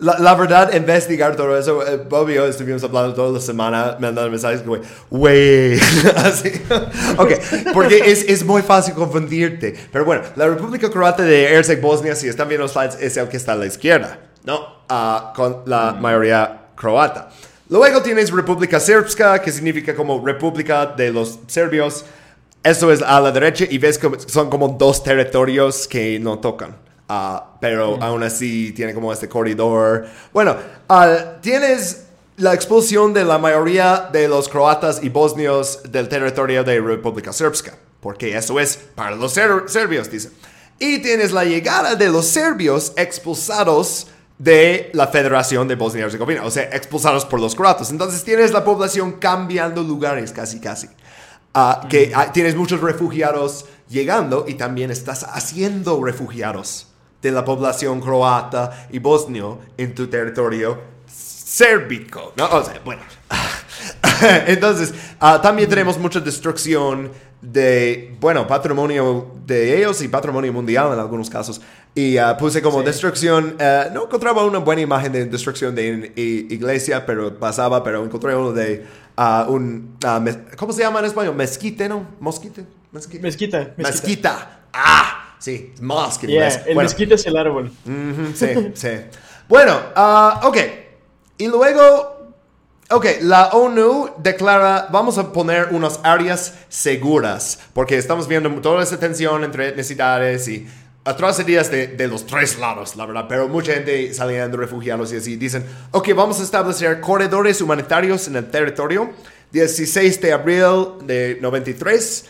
la, 0.03 0.19
la 0.19 0.35
verdad, 0.35 0.75
investigar 0.75 1.37
todo 1.37 1.57
eso, 1.57 1.87
eh, 1.87 1.97
Bobby 1.97 2.33
y 2.33 2.37
yo 2.37 2.47
estuvimos 2.47 2.83
hablando 2.83 3.15
toda 3.15 3.33
la 3.33 3.41
semana, 3.41 3.97
mandando 4.01 4.29
mensajes, 4.29 4.67
güey, 4.67 4.81
güey, 5.09 5.75
así. 6.17 6.51
ok, 7.17 7.33
porque 7.73 7.99
es, 8.11 8.25
es 8.25 8.45
muy 8.45 8.63
fácil 8.63 8.95
confundirte. 8.95 9.75
Pero 9.93 10.05
bueno, 10.05 10.23
la 10.35 10.49
República 10.49 10.91
Croata 10.91 11.23
de 11.23 11.45
Herzeg 11.45 11.81
Bosnia, 11.81 12.17
si 12.17 12.29
están 12.29 12.49
viendo 12.49 12.65
los 12.65 12.73
slides, 12.73 12.99
es 13.01 13.17
el 13.17 13.29
que 13.29 13.37
está 13.37 13.53
a 13.53 13.57
la 13.57 13.67
izquierda, 13.67 14.19
¿no? 14.45 14.83
Ah, 14.89 15.33
con 15.37 15.63
la 15.67 15.93
mayoría 15.93 16.63
croata. 16.75 17.31
Luego 17.69 18.03
tienes 18.03 18.33
República 18.33 18.81
Srpska, 18.81 19.41
que 19.41 19.53
significa 19.53 19.95
como 19.95 20.25
República 20.27 20.85
de 20.87 21.13
los 21.13 21.39
Serbios. 21.47 22.05
Eso 22.65 22.91
es 22.91 23.03
a 23.03 23.21
la 23.21 23.31
derecha 23.31 23.67
y 23.71 23.79
ves 23.79 23.99
que 23.99 24.11
son 24.27 24.51
como 24.51 24.69
dos 24.69 25.05
territorios 25.05 25.87
que 25.87 26.19
no 26.19 26.41
tocan. 26.41 26.77
Ah, 27.15 27.57
pero 27.61 28.03
aún 28.03 28.23
así 28.23 28.73
tiene 28.73 28.95
como 28.95 29.13
este 29.13 29.29
corredor. 29.29 30.07
Bueno, 30.33 30.57
ah, 30.89 31.35
tienes 31.43 32.05
la 32.39 32.55
expulsión 32.55 33.13
de 33.13 33.23
la 33.23 33.37
mayoría 33.37 34.09
de 34.11 34.29
los 34.29 34.49
croatas 34.49 35.01
y 35.03 35.11
bosnios 35.11 35.81
del 35.91 36.09
territorio 36.09 36.65
de 36.65 36.81
República 36.81 37.31
Srpska. 37.31 37.75
Porque 38.01 38.35
eso 38.35 38.59
es 38.59 38.79
para 38.95 39.15
los 39.15 39.35
ser- 39.35 39.65
serbios, 39.69 40.11
dice. 40.11 40.31
Y 40.79 41.01
tienes 41.03 41.33
la 41.33 41.45
llegada 41.45 41.97
de 41.97 42.09
los 42.09 42.27
serbios 42.29 42.95
expulsados 42.97 44.07
de 44.39 44.89
la 44.95 45.07
Federación 45.09 45.69
de 45.69 45.75
Bosnia 45.75 46.01
y 46.01 46.05
Herzegovina, 46.07 46.45
o 46.47 46.51
sea, 46.51 46.63
expulsados 46.73 47.27
por 47.27 47.41
los 47.41 47.55
croatas. 47.55 47.91
Entonces 47.91 48.25
tienes 48.25 48.53
la 48.53 48.65
población 48.65 49.13
cambiando 49.21 49.83
lugares 49.83 50.33
casi, 50.33 50.61
casi. 50.61 50.89
Ah, 51.53 51.87
que 51.91 52.11
tienes 52.33 52.57
muchos 52.57 52.81
refugiados 52.81 53.67
llegando 53.91 54.47
y 54.49 54.55
también 54.55 54.91
estás 54.91 55.25
haciendo 55.25 56.03
refugiados 56.03 56.87
de 57.23 57.31
la 57.31 57.45
población 57.45 58.01
croata 58.01 58.89
y 58.91 58.99
bosnio 58.99 59.61
en 59.79 59.95
tu 59.95 60.09
territorio 60.09 60.79
sérbico, 61.07 62.33
¿no? 62.37 62.47
O 62.51 62.65
sea, 62.65 62.81
bueno. 62.85 63.03
Entonces, 64.47 64.93
ah, 65.21 65.41
también 65.41 65.69
tenemos 65.69 65.99
mucha 65.99 66.21
destrucción 66.21 67.11
de, 67.41 68.17
bueno, 68.21 68.47
patrimonio 68.47 69.33
de 69.47 69.77
ellos 69.79 70.01
y 70.03 70.09
patrimonio 70.09 70.53
mundial 70.53 70.93
en 70.93 70.99
algunos 70.99 71.29
casos. 71.29 71.61
Y 71.95 72.17
ah, 72.17 72.37
puse 72.37 72.63
como 72.63 72.81
Sí. 72.81 72.87
destrucción, 72.87 73.57
eh, 73.59 73.91
no 73.93 74.05
encontraba 74.05 74.45
una 74.45 74.59
buena 74.59 74.81
imagen 74.83 75.13
de 75.13 75.27
destrucción 75.27 75.75
de 75.75 76.13
iglesia, 76.17 77.05
pero 77.05 77.39
pasaba, 77.39 77.83
pero 77.85 78.05
encontré 78.05 78.35
uno 78.35 78.53
de 78.53 78.87
ah, 79.17 79.47
un, 79.49 79.97
ah, 80.05 80.25
¿cómo 80.57 80.73
se 80.73 80.81
llama 80.83 81.01
en 81.01 81.07
español? 81.07 81.35
Mezquite, 81.35 81.89
¿no? 81.89 82.07
Mosquite. 82.21 82.65
Mezquite. 82.93 83.23
Mezquita, 83.23 83.59
mezquita. 83.59 83.83
Mezquita. 83.91 84.61
Ah, 84.73 85.22
sí, 85.43 85.73
mosque. 85.81 86.27
Yeah, 86.27 86.49
mez- 86.49 86.63
el 86.67 86.75
bueno. 86.75 86.89
mezquita 86.89 87.15
es 87.17 87.27
el 87.27 87.37
árbol. 87.37 87.71
Sí, 88.35 88.47
sí. 88.75 88.89
Bueno, 89.49 89.79
ah, 89.97 90.41
ok. 90.45 90.57
Y 91.39 91.49
luego, 91.49 92.33
ok, 92.91 93.07
la 93.23 93.49
ONU 93.49 94.11
declara, 94.19 94.87
vamos 94.91 95.19
a 95.19 95.33
poner 95.33 95.69
unas 95.73 95.99
áreas 96.05 96.55
seguras, 96.69 97.59
porque 97.75 97.99
estamos 97.99 98.29
viendo 98.29 98.49
toda 98.61 98.83
esa 98.83 98.99
tensión 98.99 99.43
entre 99.45 99.69
etnicidades 99.69 100.47
y 100.49 100.67
atrocidades 101.05 101.71
de, 101.71 101.89
de 101.89 102.07
los 102.07 102.25
tres 102.27 102.59
lados, 102.61 102.95
la 102.95 103.05
verdad, 103.07 103.27
pero 103.29 103.49
mucha 103.49 103.73
gente 103.75 104.15
saliendo, 104.15 104.57
refugiados 104.57 105.13
y 105.13 105.17
así, 105.17 105.35
dicen, 105.35 105.67
ok, 105.91 106.11
vamos 106.15 106.39
a 106.39 106.45
establecer 106.45 107.01
corredores 107.01 107.61
humanitarios 107.61 108.29
en 108.29 108.37
el 108.37 108.49
territorio, 108.49 109.11
16 109.51 110.21
de 110.21 110.33
abril 110.33 110.85
de 111.05 111.39
93. 111.41 112.27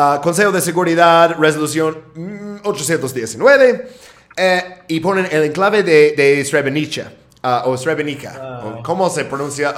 Ah, 0.00 0.20
Consejo 0.22 0.52
de 0.52 0.60
Seguridad, 0.60 1.34
resolución 1.40 1.98
mm, 2.14 2.56
819, 2.64 3.88
eh, 4.36 4.62
y 4.86 5.00
ponen 5.00 5.26
el 5.30 5.42
enclave 5.44 5.82
de, 5.82 6.12
de 6.16 6.44
Srebrenica. 6.44 7.12
ah, 7.42 7.64
o 7.66 7.76
Srebrenica. 7.76 8.34
Ah. 8.40 8.62
o 8.78 8.82
¿Cómo 8.84 9.10
se 9.10 9.24
pronuncia? 9.24 9.74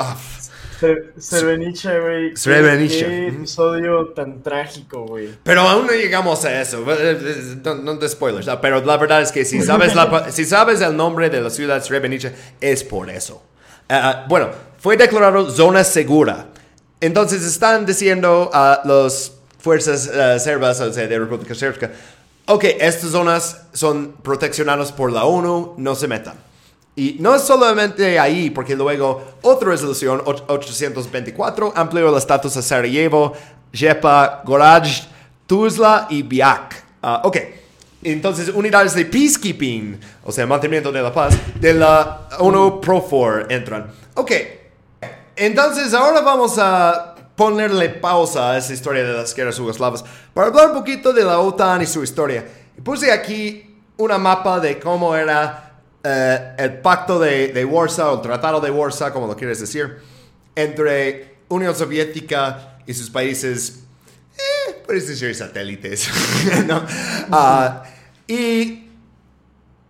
Sre- 0.79 1.13
Srebrenica, 1.19 1.99
güey. 2.01 2.37
Srebrenica. 2.37 3.07
Qué 3.07 3.29
episodio 3.29 4.09
tan 4.15 4.43
trágico, 4.43 5.07
güey. 5.07 5.31
Pero 5.43 5.63
aún 5.63 5.87
no 5.87 5.93
llegamos 5.93 6.45
a 6.45 6.61
eso. 6.61 6.85
Eh, 6.89 7.57
No, 7.65 7.75
no 7.77 7.95
de 7.97 8.09
spoilers. 8.09 8.47
¿no? 8.47 8.61
Pero 8.61 8.85
la 8.85 8.97
verdad 8.99 9.23
es 9.23 9.33
que 9.33 9.45
si 9.47 9.63
sabes, 9.63 9.95
la- 9.95 10.31
si 10.33 10.45
sabes 10.45 10.81
el 10.83 10.97
nombre 10.97 11.31
de 11.31 11.41
la 11.41 11.49
ciudad 11.51 11.83
Srebrenica, 11.83 12.31
es 12.61 12.85
por 12.85 13.09
eso. 13.09 13.43
Ah, 13.89 14.27
bueno, 14.29 14.51
fue 14.79 14.97
declarado 14.99 15.51
zona 15.51 15.83
segura. 15.85 16.49
Entonces 17.01 17.43
están 17.43 17.87
diciendo 17.87 18.51
a 18.53 18.83
las 18.85 19.33
fuerzas 19.61 20.11
eh, 20.13 20.39
serbas, 20.41 20.81
o 20.81 20.93
sea, 20.93 21.07
de 21.07 21.19
República 21.19 21.55
Sérbica, 21.55 21.91
ok, 22.47 22.65
estas 22.81 23.11
zonas 23.11 23.63
son 23.73 24.17
proteccionadas 24.23 24.93
por 24.93 25.13
la 25.13 25.25
ONU, 25.25 25.75
no 25.77 25.95
se 25.95 26.09
metan. 26.09 26.35
Y 26.97 27.17
no 27.21 27.35
es 27.35 27.43
solamente 27.43 28.19
ahí, 28.19 28.51
porque 28.51 28.75
luego 28.75 29.23
otra 29.43 29.71
resolución, 29.71 30.21
och- 30.25 30.43
824, 30.49 31.73
amplió 31.77 32.09
el 32.11 32.17
estatus 32.17 32.57
a 32.57 32.63
Sarajevo, 32.63 33.33
Jepa, 33.73 34.43
Goraj, 34.45 34.89
Tuzla 35.47 36.07
y 36.11 36.23
Biak. 36.23 36.85
Ah, 37.03 37.23
ok, 37.25 37.37
entonces 38.03 38.49
unidades 38.49 38.95
de 38.95 39.05
peacekeeping, 39.05 40.01
o 40.25 40.33
sea, 40.33 40.47
mantenimiento 40.47 40.91
de 40.91 41.01
la 41.03 41.13
paz, 41.13 41.35
de 41.61 41.75
la 41.75 42.29
ONU 42.41 42.81
Profor 42.81 43.47
entran. 43.51 43.87
Ok, 44.15 44.33
entonces 45.37 45.95
ahora 45.95 46.21
vamos 46.21 46.57
a 46.59 47.10
ponerle 47.41 47.89
pausa 47.89 48.51
a 48.51 48.59
esa 48.59 48.75
historia 48.75 49.03
de 49.03 49.15
las 49.15 49.35
guerras 49.35 49.57
yugoslavas 49.57 50.05
para 50.35 50.49
hablar 50.49 50.67
un 50.73 50.75
poquito 50.75 51.11
de 51.11 51.25
la 51.25 51.41
OTAN 51.41 51.81
y 51.81 51.87
su 51.87 52.03
historia. 52.03 52.45
Y 52.77 52.83
puse 52.83 53.11
aquí 53.11 53.79
una 53.97 54.19
mapa 54.19 54.61
de 54.61 54.79
cómo 54.79 55.17
era 55.17 55.73
eh, 56.05 56.55
el 56.59 56.81
pacto 56.81 57.19
de, 57.19 57.49
de 57.49 57.65
Warsaw, 57.65 58.17
el 58.17 58.21
tratado 58.21 58.61
de 58.61 58.71
Warsaw, 58.71 59.11
como 59.11 59.27
lo 59.27 59.35
quieres 59.35 59.59
decir, 59.59 60.01
entre 60.55 61.39
Unión 61.49 61.75
Soviética 61.75 62.77
y 62.87 62.93
sus 62.93 63.09
países, 63.09 63.85
eh, 64.37 64.83
puedes 64.85 65.09
decir 65.09 65.35
satélites, 65.35 66.11
¿no? 66.67 66.85
Ah, 67.33 67.85
y 68.29 68.87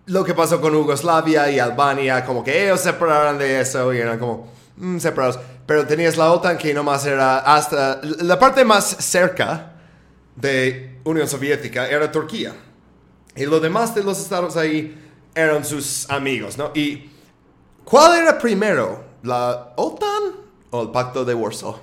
lo 0.07 0.23
que 0.23 0.35
pasó 0.35 0.61
con 0.61 0.73
Yugoslavia 0.73 1.51
y 1.51 1.59
Albania, 1.59 2.25
como 2.25 2.45
que 2.45 2.63
ellos 2.67 2.79
se 2.79 2.93
separaron 2.93 3.39
de 3.39 3.61
eso 3.61 3.93
y 3.93 3.99
eran 3.99 4.21
como 4.21 4.53
mm, 4.77 4.99
separados. 4.99 5.41
Pero 5.71 5.87
tenías 5.87 6.17
la 6.17 6.33
OTAN 6.33 6.59
que 6.59 6.75
nomás 6.75 7.07
era 7.07 7.39
hasta 7.39 8.01
la 8.03 8.41
parte 8.41 8.65
más 8.65 8.89
cerca 8.99 9.75
de 10.35 10.99
Unión 11.05 11.29
Soviética 11.29 11.89
era 11.89 12.11
Turquía. 12.11 12.53
Y 13.37 13.47
lo 13.47 13.61
demás 13.61 13.95
de 13.95 14.03
los 14.03 14.21
estados 14.21 14.57
ahí 14.57 15.01
eran 15.33 15.65
sus 15.65 16.11
amigos, 16.11 16.59
¿no? 16.59 16.73
¿Y 16.75 17.09
cuál 17.85 18.21
era 18.21 18.37
primero? 18.37 19.05
¿La 19.23 19.73
OTAN 19.77 20.33
o 20.71 20.83
el 20.83 20.91
Pacto 20.91 21.25
de 21.25 21.35
Warsaw? 21.35 21.79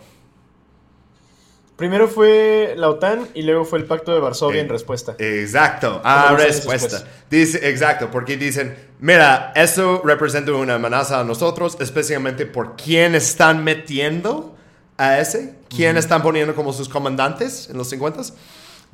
Primero 1.78 2.10
fue 2.10 2.74
la 2.76 2.90
OTAN 2.90 3.30
y 3.36 3.44
luego 3.44 3.64
fue 3.64 3.80
el 3.80 3.86
Pacto 3.86 4.12
de 4.12 4.20
Varsovia 4.20 4.60
Eh, 4.60 4.64
en 4.64 4.70
respuesta. 4.70 5.16
Exacto. 5.18 6.02
Ah, 6.04 6.32
dos 6.32 6.42
años 6.42 6.56
respuesta. 6.56 7.08
Dice, 7.30 7.70
exacto, 7.70 8.12
porque 8.12 8.36
dicen, 8.36 8.87
mira, 9.00 9.52
eso 9.56 10.02
representa 10.04 10.52
una 10.52 10.76
amenaza 10.76 11.20
a 11.20 11.24
nosotros, 11.24 11.78
especialmente 11.80 12.46
por 12.46 12.76
quién 12.76 13.16
están 13.16 13.64
metiendo 13.64 14.56
a 14.98 15.20
ese, 15.20 15.56
quién 15.70 15.98
están 15.98 16.22
poniendo 16.22 16.56
como 16.56 16.74
sus 16.74 16.90
comandantes 16.90 17.70
en 17.70 17.78
los 17.78 17.90
50 17.90 18.22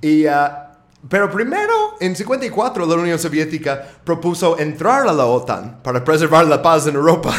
y 0.02 0.26
ah, 0.28 0.74
pero 1.10 1.30
primero, 1.30 1.96
en 2.00 2.16
54, 2.16 2.86
la 2.86 2.96
Unión 2.96 3.20
Soviética 3.20 3.86
propuso 4.04 4.58
entrar 4.58 5.08
a 5.08 5.14
la 5.14 5.26
OTAN 5.26 5.82
para 5.84 6.04
preservar 6.04 6.46
la 6.46 6.62
paz 6.62 6.88
en 6.88 6.96
Europa. 6.96 7.34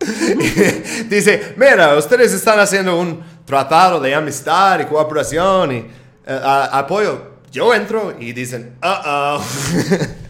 Dice, 1.08 1.54
mira, 1.56 1.96
ustedes 1.96 2.32
están 2.32 2.58
haciendo 2.58 2.98
un 2.98 3.22
tratado 3.44 4.00
de 4.00 4.14
amistad 4.14 4.80
y 4.80 4.84
cooperación 4.86 5.72
y 5.72 5.86
eh, 6.26 6.40
apoyo. 6.72 7.36
Yo 7.52 7.72
entro 7.72 8.14
y 8.18 8.32
dicen, 8.32 8.76
uh 8.82 8.88
oh. 9.06 9.40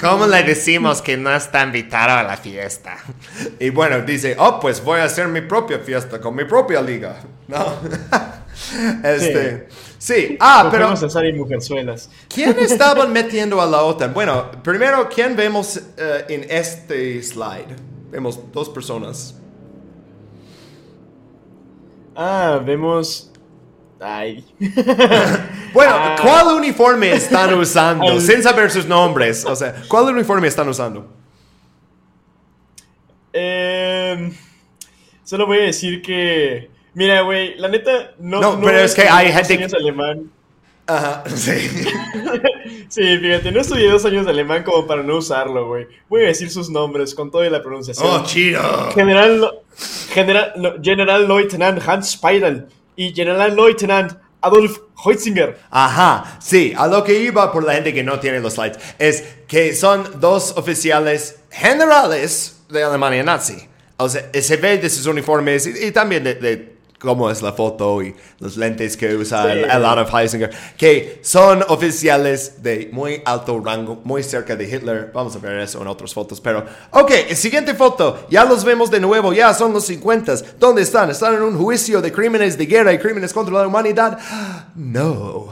¿Cómo 0.00 0.26
le 0.26 0.42
decimos 0.42 1.00
que 1.00 1.16
no 1.16 1.34
está 1.34 1.62
invitado 1.64 2.18
a 2.18 2.22
la 2.22 2.36
fiesta? 2.36 2.96
Y 3.58 3.70
bueno, 3.70 4.00
dice, 4.02 4.36
oh, 4.38 4.58
pues 4.58 4.82
voy 4.82 5.00
a 5.00 5.04
hacer 5.04 5.28
mi 5.28 5.42
propia 5.42 5.78
fiesta 5.78 6.20
con 6.20 6.34
mi 6.34 6.44
propia 6.44 6.82
liga. 6.82 7.20
¿No? 7.46 7.76
este, 9.04 9.68
sí. 9.98 10.36
Ah, 10.40 10.68
pero 10.70 10.92
y 11.24 11.32
Mujerzuelas. 11.32 12.10
¿quién 12.28 12.56
estaban 12.60 13.12
metiendo 13.12 13.60
a 13.60 13.66
la 13.66 13.82
OTAN? 13.82 14.12
Bueno, 14.12 14.50
primero, 14.62 15.08
¿quién 15.08 15.36
vemos 15.36 15.80
eh, 15.96 16.24
en 16.28 16.46
este 16.48 17.22
slide? 17.22 17.76
Vemos 18.10 18.40
dos 18.52 18.68
personas. 18.68 19.36
Ah, 22.16 22.60
vemos. 22.64 23.29
Ay. 24.00 24.44
Bueno, 25.72 25.92
Ah. 25.94 26.16
¿cuál 26.20 26.56
uniforme 26.56 27.12
están 27.12 27.54
usando? 27.54 28.20
Sin 28.20 28.42
saber 28.42 28.70
sus 28.72 28.86
nombres. 28.86 29.44
O 29.44 29.54
sea, 29.54 29.72
¿cuál 29.86 30.06
uniforme 30.12 30.48
están 30.48 30.68
usando? 30.68 31.06
Em, 33.32 34.32
solo 35.24 35.46
voy 35.46 35.58
a 35.58 35.62
decir 35.62 36.02
que. 36.02 36.70
Mira, 36.94 37.20
güey, 37.22 37.56
la 37.56 37.68
neta, 37.68 38.12
no. 38.18 38.40
No, 38.40 38.60
pero 38.60 38.78
es 38.80 38.94
que 38.94 39.02
hay 39.02 39.30
gente 39.32 39.76
alemán. 39.76 40.30
Ajá, 40.86 41.22
sí. 41.36 41.52
Sí, 42.88 43.18
fíjate, 43.18 43.52
no 43.52 43.60
estudié 43.60 43.88
dos 43.88 44.04
años 44.04 44.24
de 44.24 44.32
alemán 44.32 44.64
como 44.64 44.88
para 44.88 45.04
no 45.04 45.18
usarlo, 45.18 45.68
güey. 45.68 45.86
Voy 46.08 46.24
a 46.24 46.26
decir 46.26 46.50
sus 46.50 46.68
nombres 46.68 47.14
con 47.14 47.30
toda 47.30 47.48
la 47.48 47.62
pronunciación. 47.62 48.08
Oh, 48.10 48.24
chido. 48.24 48.90
General, 48.92 49.52
General, 50.12 50.52
no, 50.56 50.72
General 50.82 51.28
Leutnant 51.28 51.80
Hans 51.88 52.10
Speidel 52.10 52.66
y 52.96 53.12
General 53.12 53.54
Leutnant 53.54 54.12
Adolf 54.42 54.78
Heutzinger. 55.04 55.58
Ajá, 55.70 56.38
sí, 56.40 56.72
a 56.76 56.86
lo 56.86 57.04
que 57.04 57.20
iba 57.20 57.52
por 57.52 57.64
la 57.64 57.74
gente 57.74 57.92
que 57.92 58.02
no 58.02 58.18
tiene 58.20 58.40
los 58.40 58.54
slides 58.54 58.78
es 58.98 59.24
que 59.46 59.74
son 59.74 60.20
dos 60.20 60.54
oficiales 60.56 61.40
generales 61.50 62.62
de 62.68 62.82
Alemania 62.82 63.22
nazi. 63.22 63.68
O 63.96 64.08
sea, 64.08 64.30
se 64.32 64.56
ve 64.56 64.78
de 64.78 64.88
sus 64.88 65.06
uniformes 65.06 65.66
y, 65.66 65.86
y 65.86 65.90
también 65.92 66.24
de, 66.24 66.34
de 66.34 66.69
cómo 67.00 67.30
es 67.30 67.40
la 67.40 67.52
foto 67.54 68.02
y 68.02 68.14
los 68.40 68.56
lentes 68.58 68.96
que 68.96 69.14
usa 69.16 69.44
Sí. 69.44 69.50
el, 69.52 69.58
el 69.64 69.70
Adolf 69.70 70.12
Heisinger, 70.14 70.50
que 70.76 71.18
son 71.22 71.64
oficiales 71.68 72.62
de 72.62 72.90
muy 72.92 73.22
alto 73.24 73.58
rango, 73.64 74.00
muy 74.04 74.22
cerca 74.22 74.54
de 74.54 74.64
Hitler. 74.64 75.10
Vamos 75.14 75.34
a 75.34 75.38
ver 75.38 75.58
eso 75.60 75.80
en 75.80 75.88
otras 75.88 76.12
fotos, 76.12 76.40
pero... 76.40 76.64
Ok, 76.90 77.10
siguiente 77.34 77.74
foto, 77.74 78.26
ya 78.30 78.44
los 78.44 78.64
vemos 78.64 78.90
de 78.90 79.00
nuevo, 79.00 79.32
ya 79.32 79.54
son 79.54 79.72
los 79.72 79.86
50. 79.86 80.34
¿Dónde 80.58 80.82
están? 80.82 81.08
¿Están 81.10 81.34
en 81.34 81.42
un 81.42 81.56
juicio 81.56 82.00
de 82.02 82.12
crímenes 82.12 82.58
de 82.58 82.66
guerra 82.66 82.92
y 82.92 82.98
crímenes 82.98 83.32
contra 83.32 83.54
la 83.54 83.66
humanidad? 83.66 84.18
No. 84.76 85.48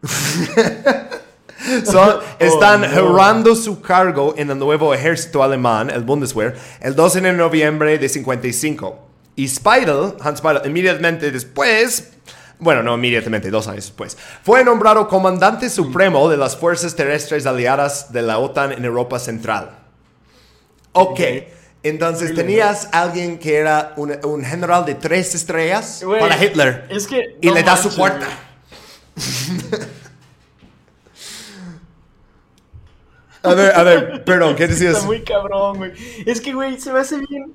Son- 1.84 2.20
están 2.38 2.80
no. 2.82 2.88
jurando 3.08 3.54
su 3.54 3.80
cargo 3.80 4.32
en 4.38 4.50
el 4.50 4.58
nuevo 4.58 4.94
ejército 4.94 5.42
alemán, 5.42 5.90
el 5.90 6.02
Bundeswehr, 6.02 6.54
el 6.80 6.94
12 6.94 7.20
de 7.20 7.32
noviembre 7.32 7.98
de 7.98 8.08
55. 8.08 9.07
Y 9.38 9.46
Speidel, 9.46 10.14
Hans 10.20 10.40
Speidel, 10.40 10.66
inmediatamente 10.66 11.30
después, 11.30 12.10
bueno, 12.58 12.82
no 12.82 12.96
inmediatamente, 12.96 13.52
dos 13.52 13.68
años 13.68 13.84
después, 13.84 14.18
fue 14.42 14.64
nombrado 14.64 15.06
comandante 15.06 15.70
supremo 15.70 16.28
de 16.28 16.36
las 16.36 16.56
fuerzas 16.56 16.96
terrestres 16.96 17.46
aliadas 17.46 18.12
de 18.12 18.22
la 18.22 18.40
OTAN 18.40 18.72
en 18.72 18.84
Europa 18.84 19.20
Central. 19.20 19.78
Ok, 20.90 21.20
entonces 21.84 22.34
tenías 22.34 22.88
alguien 22.90 23.38
que 23.38 23.58
era 23.58 23.92
un, 23.96 24.12
un 24.24 24.44
general 24.44 24.84
de 24.84 24.96
tres 24.96 25.32
estrellas 25.36 26.02
Güey, 26.02 26.18
para 26.18 26.44
Hitler 26.44 26.88
Es 26.90 27.06
que. 27.06 27.36
y 27.40 27.46
no 27.46 27.54
le 27.54 27.62
da 27.62 27.76
su 27.76 27.94
puerta. 27.94 28.26
A 33.44 33.54
ver, 33.54 33.72
a 33.72 33.82
ver, 33.84 34.24
perdón, 34.24 34.56
¿qué 34.56 34.66
decías? 34.66 34.94
Está 34.94 35.06
muy 35.06 35.22
cabrón, 35.22 35.76
güey. 35.76 35.92
Es 36.26 36.40
que, 36.40 36.52
güey, 36.52 36.80
se 36.80 36.92
me 36.92 36.98
hace 36.98 37.18
bien. 37.18 37.54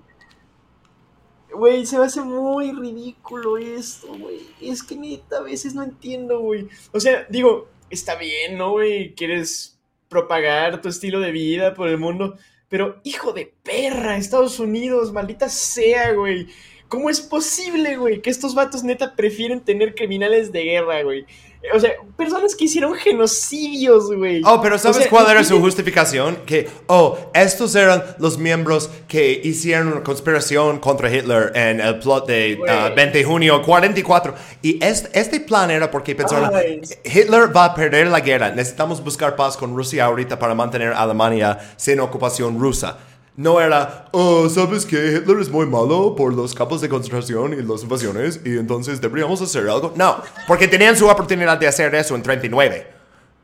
Güey, 1.54 1.86
se 1.86 1.98
me 1.98 2.06
hace 2.06 2.22
muy 2.22 2.72
ridículo 2.72 3.58
esto, 3.58 4.08
güey. 4.18 4.42
Es 4.62 4.84
que 4.84 4.96
neta, 4.96 5.38
a 5.38 5.42
veces 5.42 5.76
no 5.76 5.84
entiendo, 5.84 6.40
güey. 6.40 6.68
O 6.92 7.00
sea, 7.00 7.26
digo, 7.30 7.70
está 7.90 8.16
bien, 8.16 8.58
¿no, 8.58 8.72
güey? 8.72 9.14
Quieres 9.14 9.78
propagar 10.10 10.82
tu 10.82 10.90
estilo 10.90 11.20
de 11.20 11.32
vida 11.32 11.74
por 11.74 11.88
el 11.88 11.98
mundo. 11.98 12.38
Pero, 12.70 13.00
hijo 13.04 13.34
de 13.34 13.54
perra, 13.64 14.18
Estados 14.18 14.60
Unidos, 14.60 15.14
maldita 15.14 15.48
sea, 15.50 16.14
güey. 16.14 16.48
¿Cómo 16.88 17.10
es 17.10 17.22
posible, 17.22 17.98
güey, 17.98 18.22
que 18.22 18.30
estos 18.30 18.54
vatos 18.54 18.84
neta 18.84 19.16
prefieren 19.16 19.62
tener 19.62 19.96
criminales 19.96 20.52
de 20.52 20.64
guerra, 20.64 21.02
güey? 21.04 21.26
O 21.74 21.80
sea, 21.80 21.92
personas 22.18 22.56
que 22.56 22.66
hicieron 22.66 22.94
genocidios, 22.96 24.14
güey. 24.14 24.42
Oh, 24.46 24.62
pero 24.62 24.78
¿sabes 24.78 24.98
O 24.98 25.00
sea, 25.02 25.10
cuál 25.10 25.30
era 25.30 25.44
su 25.44 25.60
justificación? 25.60 26.38
Que, 26.46 26.70
oh, 26.88 27.18
estos 27.34 27.74
eran 27.76 28.04
los 28.20 28.38
miembros 28.38 28.90
que 29.08 29.40
hicieron 29.44 29.88
una 29.88 30.04
conspiración 30.04 30.80
contra 30.80 31.14
Hitler 31.14 31.52
en 31.56 31.80
el 31.80 32.00
plot 32.00 32.28
de 32.28 32.60
ah, 32.68 32.92
20 32.96 33.18
de 33.18 33.24
junio 33.24 33.62
44. 33.62 34.36
Y 34.62 34.84
este, 34.84 35.18
este 35.18 35.40
plan 35.40 35.72
era 35.72 35.90
porque 35.90 36.16
pensaron, 36.16 36.52
Ay. 36.54 36.82
Hitler 37.04 37.56
va 37.56 37.66
a 37.66 37.76
perder 37.76 38.08
la 38.08 38.20
guerra, 38.20 38.52
necesitamos 38.52 39.04
buscar 39.04 39.36
paz 39.36 39.56
con 39.56 39.76
Rusia 39.76 40.06
ahorita 40.06 40.38
para 40.38 40.54
mantener 40.54 40.94
a 40.94 41.02
Alemania 41.04 41.58
sin 41.78 42.00
ocupación 42.00 42.60
rusa. 42.60 42.98
No 43.36 43.60
era, 43.60 44.10
oh, 44.12 44.48
¿sabes 44.48 44.86
que 44.86 44.96
Hitler 44.96 45.40
es 45.40 45.50
muy 45.50 45.66
malo 45.66 46.16
por 46.16 46.34
los 46.34 46.54
campos 46.54 46.82
de 46.82 46.90
concentración 46.90 47.54
y 47.54 47.64
las 47.64 47.82
invasiones 47.82 48.40
y 48.46 48.58
entonces 48.58 49.02
deberíamos 49.02 49.42
hacer 49.42 49.68
algo? 49.68 49.92
No, 49.96 50.22
porque 50.48 50.68
tenían 50.68 50.96
su 50.96 51.08
oportunidad 51.08 51.58
de 51.58 51.68
hacer 51.68 51.96
eso 51.96 52.16
en 52.16 52.22
39. 52.22 52.88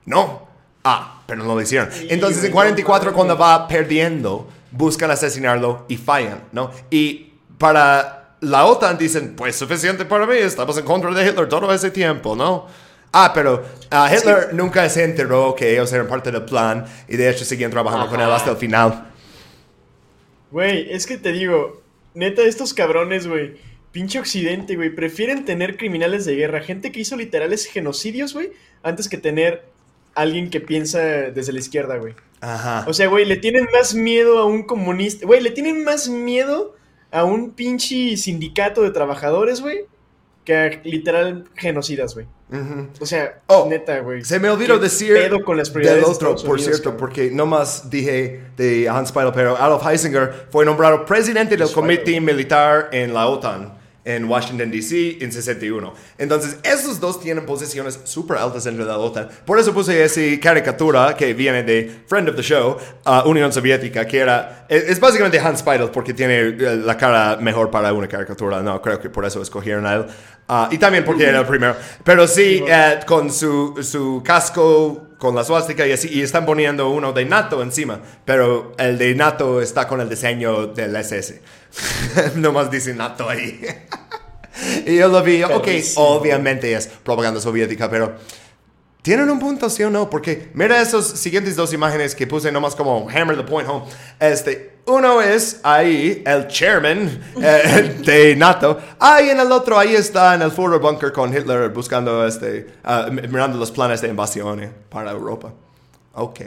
No. 0.05 0.47
Ah, 0.83 1.23
pero 1.25 1.43
no 1.43 1.55
lo 1.55 1.61
hicieron. 1.61 1.89
Entonces 2.07 2.43
en 2.43 2.51
44 2.51 3.13
cuando 3.13 3.35
va 3.35 3.67
perdiendo, 3.67 4.47
buscan 4.71 5.09
asesinarlo 5.09 5.85
y 5.87 5.97
fallan, 5.97 6.43
¿no? 6.51 6.69
Y 6.91 7.33
para 7.57 8.35
la 8.41 8.65
OTAN 8.65 8.97
dicen, 8.97 9.35
pues 9.35 9.55
suficiente 9.55 10.05
para 10.05 10.27
mí, 10.27 10.37
estamos 10.37 10.77
en 10.77 10.85
contra 10.85 11.11
de 11.11 11.27
Hitler 11.27 11.49
todo 11.49 11.73
ese 11.73 11.89
tiempo, 11.89 12.35
¿no? 12.35 12.67
Ah, 13.11 13.31
pero 13.33 13.65
ah, 13.89 14.09
Hitler 14.13 14.53
nunca 14.53 14.87
se 14.87 15.03
enteró 15.03 15.55
que 15.55 15.73
ellos 15.73 15.91
eran 15.91 16.07
parte 16.07 16.31
del 16.31 16.43
plan 16.43 16.85
y 17.07 17.17
de 17.17 17.29
hecho 17.29 17.43
siguen 17.43 17.71
trabajando 17.71 18.07
con 18.07 18.21
él 18.21 18.29
hasta 18.29 18.51
el 18.51 18.57
final. 18.57 19.07
Güey, 20.51 20.91
es 20.91 21.05
que 21.05 21.17
te 21.17 21.31
digo, 21.31 21.81
neta, 22.13 22.43
estos 22.43 22.73
cabrones, 22.73 23.27
güey, 23.27 23.55
pinche 23.91 24.19
occidente, 24.19 24.75
güey, 24.75 24.89
prefieren 24.89 25.45
tener 25.45 25.77
criminales 25.77 26.25
de 26.25 26.35
guerra, 26.35 26.61
gente 26.61 26.91
que 26.91 26.99
hizo 27.01 27.15
literales 27.15 27.65
genocidios, 27.65 28.33
güey, 28.33 28.51
antes 28.83 29.09
que 29.09 29.17
tener 29.17 29.65
alguien 30.15 30.49
que 30.49 30.59
piensa 30.59 30.99
desde 30.99 31.53
la 31.53 31.59
izquierda, 31.59 31.97
güey. 31.97 32.15
Ajá. 32.41 32.85
O 32.87 32.93
sea, 32.93 33.07
güey, 33.07 33.25
le 33.25 33.37
tienen 33.37 33.67
más 33.73 33.93
miedo 33.93 34.39
a 34.39 34.45
un 34.45 34.63
comunista, 34.63 35.25
güey, 35.25 35.41
le 35.41 35.51
tienen 35.51 35.83
más 35.83 36.09
miedo 36.09 36.75
a 37.11 37.23
un 37.23 37.51
pinche 37.51 38.17
sindicato 38.17 38.81
de 38.81 38.91
trabajadores, 38.91 39.61
güey, 39.61 39.85
que 40.45 40.55
a 40.55 40.81
literal 40.83 41.45
genocidas, 41.55 42.15
güey. 42.15 42.27
O 42.99 43.05
sea, 43.05 43.41
Oh, 43.47 43.67
neta, 43.69 43.99
güey. 43.99 44.23
Se 44.23 44.39
me 44.39 44.49
olvidó 44.49 44.75
¿Qué 44.75 44.83
decir 44.83 45.43
con 45.45 45.57
las 45.57 45.71
del 45.71 45.83
de 45.83 46.01
otro, 46.03 46.35
por 46.35 46.55
Unidos, 46.55 46.63
cierto, 46.63 46.83
cabrón? 46.91 46.99
porque 46.99 47.29
nomás 47.31 47.89
dije 47.89 48.41
de 48.57 48.89
Hans 48.89 49.09
Speidel, 49.09 49.31
pero 49.33 49.55
Adolf 49.55 49.85
Heisinger 49.85 50.47
fue 50.49 50.65
nombrado 50.65 51.05
presidente 51.05 51.55
del 51.55 51.71
comité 51.71 52.19
militar 52.19 52.89
en 52.91 53.13
la 53.13 53.27
OTAN 53.27 53.78
en 54.05 54.25
Washington, 54.25 54.71
D.C. 54.71 55.17
en 55.21 55.31
61. 55.31 55.93
Entonces, 56.17 56.57
esos 56.63 56.99
dos 56.99 57.19
tienen 57.19 57.45
posiciones 57.45 57.99
súper 58.03 58.37
altas 58.37 58.63
dentro 58.63 58.85
de 58.85 58.91
la 58.91 58.97
OTAN. 58.97 59.29
Por 59.45 59.59
eso 59.59 59.73
puse 59.73 60.03
esa 60.03 60.21
caricatura 60.41 61.15
que 61.15 61.33
viene 61.33 61.63
de 61.63 62.03
Friend 62.07 62.29
of 62.29 62.35
the 62.35 62.41
Show, 62.41 62.77
uh, 63.05 63.29
Unión 63.29 63.51
Soviética, 63.51 64.05
que 64.05 64.19
era, 64.19 64.65
es, 64.69 64.83
es 64.83 64.99
básicamente 64.99 65.39
Hans 65.39 65.59
Speidel 65.59 65.89
porque 65.89 66.13
tiene 66.13 66.39
eh, 66.39 66.81
la 66.83 66.97
cara 66.97 67.37
mejor 67.37 67.69
para 67.69 67.93
una 67.93 68.07
caricatura. 68.07 68.61
No, 68.61 68.81
creo 68.81 68.99
que 68.99 69.09
por 69.09 69.25
eso 69.25 69.41
escogieron 69.41 69.85
a 69.85 69.95
él. 69.95 70.05
Ah, 70.51 70.67
y 70.71 70.79
también 70.79 71.05
porque 71.05 71.25
era 71.25 71.41
el 71.41 71.45
primero. 71.45 71.75
Pero 72.03 72.27
sí, 72.27 72.63
eh, 72.67 72.99
con 73.05 73.31
su, 73.31 73.83
su 73.83 74.23
casco, 74.25 75.09
con 75.19 75.35
la 75.35 75.43
suástica 75.43 75.85
y 75.85 75.91
así, 75.91 76.09
y 76.11 76.23
están 76.23 76.45
poniendo 76.45 76.89
uno 76.89 77.13
de 77.13 77.23
NATO 77.25 77.61
encima. 77.61 77.99
Pero 78.25 78.73
el 78.79 78.97
de 78.97 79.13
NATO 79.13 79.61
está 79.61 79.87
con 79.87 80.01
el 80.01 80.09
diseño 80.09 80.65
del 80.67 80.95
SS. 80.95 81.41
Nomás 82.35 82.71
dice 82.71 82.93
NATO 82.93 83.29
ahí. 83.29 83.59
y 84.85 84.97
yo 84.97 85.07
lo 85.07 85.23
vi, 85.23 85.43
ok, 85.43 85.67
obviamente 85.95 86.73
es 86.73 86.87
propaganda 86.87 87.39
soviética, 87.39 87.89
pero 87.89 88.15
tienen 89.01 89.29
un 89.29 89.39
punto, 89.39 89.69
sí 89.69 89.83
o 89.83 89.89
no, 89.89 90.09
porque 90.09 90.51
mira 90.53 90.81
esos 90.81 91.07
siguientes 91.07 91.55
dos 91.55 91.73
imágenes 91.73 92.13
que 92.13 92.27
puse 92.27 92.51
nomás 92.51 92.75
como 92.75 93.07
hammer 93.09 93.37
the 93.37 93.43
point 93.43 93.67
home. 93.67 93.85
Este, 94.19 94.79
uno 94.85 95.21
es 95.21 95.61
ahí, 95.63 96.21
el 96.25 96.47
chairman 96.47 97.21
eh, 97.41 98.01
de 98.03 98.35
NATO. 98.35 98.77
Ahí 98.99 99.29
en 99.29 99.39
el 99.39 99.51
otro, 99.51 99.79
ahí 99.79 99.95
está 99.95 100.35
en 100.35 100.41
el 100.41 100.51
Führer 100.51 100.79
Bunker 100.81 101.13
con 101.13 101.35
Hitler 101.35 101.69
buscando, 101.69 102.27
este, 102.27 102.67
ah, 102.83 103.07
mirando 103.09 103.57
los 103.57 103.71
planes 103.71 104.01
de 104.01 104.09
invasión 104.09 104.63
eh, 104.63 104.71
para 104.89 105.11
Europa. 105.11 105.53
Ok. 106.13 106.41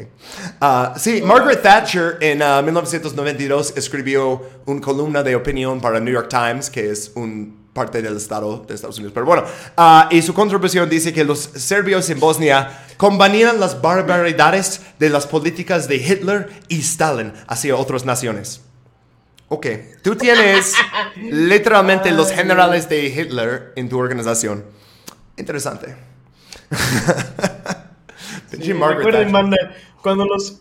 Ah, 0.60 0.94
sí, 0.98 1.22
Margaret 1.22 1.62
Thatcher 1.62 2.18
en 2.20 2.43
ah, 2.43 2.60
1992 2.62 3.74
escribió 3.76 4.43
una 4.66 4.80
columna 4.80 5.22
de 5.22 5.36
opinión 5.36 5.80
para 5.80 6.01
New 6.01 6.12
York 6.12 6.28
Times, 6.28 6.68
que 6.68 6.90
es 6.90 7.12
un 7.14 7.62
parte 7.72 8.02
del 8.02 8.16
Estado 8.16 8.64
de 8.66 8.74
Estados 8.74 8.97
Unidos. 8.98 9.12
Pero 9.14 9.26
bueno, 9.26 9.44
ah, 9.76 10.09
y 10.10 10.20
su 10.22 10.34
contribución 10.34 10.89
dice 10.90 11.12
que 11.12 11.24
los 11.24 11.39
serbios 11.39 12.10
en 12.10 12.20
Bosnia 12.20 12.86
combanían 12.97 13.60
las 13.60 13.80
barbaridades 13.80 14.82
de 14.98 15.10
las 15.10 15.26
políticas 15.26 15.89
de 15.89 15.97
Hitler 15.97 16.51
y 16.68 16.80
Stalin 16.80 17.32
hacia 17.47 17.76
otras 17.76 18.05
naciones. 18.05 18.60
Ok, 19.48 19.66
tú 20.02 20.16
tienes 20.16 20.74
literalmente 21.16 22.10
los 22.10 22.30
generales 22.30 22.89
de 22.89 23.06
Hitler 23.06 23.72
en 23.76 23.89
tu 23.89 23.98
organización. 23.98 24.64
Interesante. 25.36 25.97
Sí, 28.60 28.72
recuerden, 28.72 29.32
banda, 29.32 29.56
cuando 30.02 30.24
los... 30.24 30.60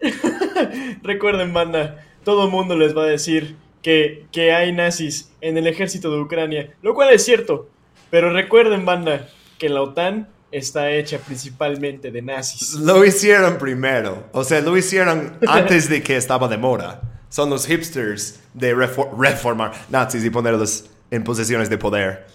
recuerden, 1.02 1.52
banda, 1.52 2.04
todo 2.24 2.44
el 2.46 2.50
mundo 2.50 2.76
les 2.76 2.96
va 2.96 3.04
a 3.04 3.06
decir 3.06 3.56
que, 3.82 4.26
que 4.32 4.52
hay 4.52 4.72
nazis 4.72 5.30
en 5.40 5.56
el 5.58 5.66
ejército 5.66 6.10
de 6.12 6.20
Ucrania, 6.20 6.74
lo 6.82 6.94
cual 6.94 7.10
es 7.12 7.24
cierto, 7.24 7.68
pero 8.10 8.32
recuerden, 8.32 8.84
banda, 8.84 9.28
que 9.58 9.68
la 9.68 9.82
OTAN 9.82 10.28
está 10.50 10.90
hecha 10.90 11.18
principalmente 11.18 12.10
de 12.10 12.20
nazis. 12.22 12.74
Lo 12.74 13.04
hicieron 13.04 13.58
primero. 13.58 14.24
O 14.32 14.44
sea, 14.44 14.60
lo 14.60 14.76
hicieron 14.76 15.38
antes 15.48 15.88
de 15.88 16.02
que 16.02 16.16
estaba 16.16 16.46
de 16.48 16.58
moda. 16.58 17.00
Son 17.30 17.48
los 17.48 17.66
hipsters 17.66 18.40
de 18.52 18.74
refor- 18.76 19.16
reformar 19.18 19.72
nazis 19.88 20.22
y 20.24 20.30
ponerlos 20.30 20.90
en 21.10 21.24
posiciones 21.24 21.70
de 21.70 21.78
poder, 21.78 22.26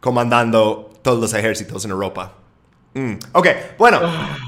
comandando 0.00 0.90
todos 1.02 1.20
los 1.20 1.34
ejércitos 1.34 1.84
en 1.84 1.90
Europa. 1.90 2.34
Mm, 2.92 3.14
Ok, 3.32 3.46
bueno, 3.78 4.00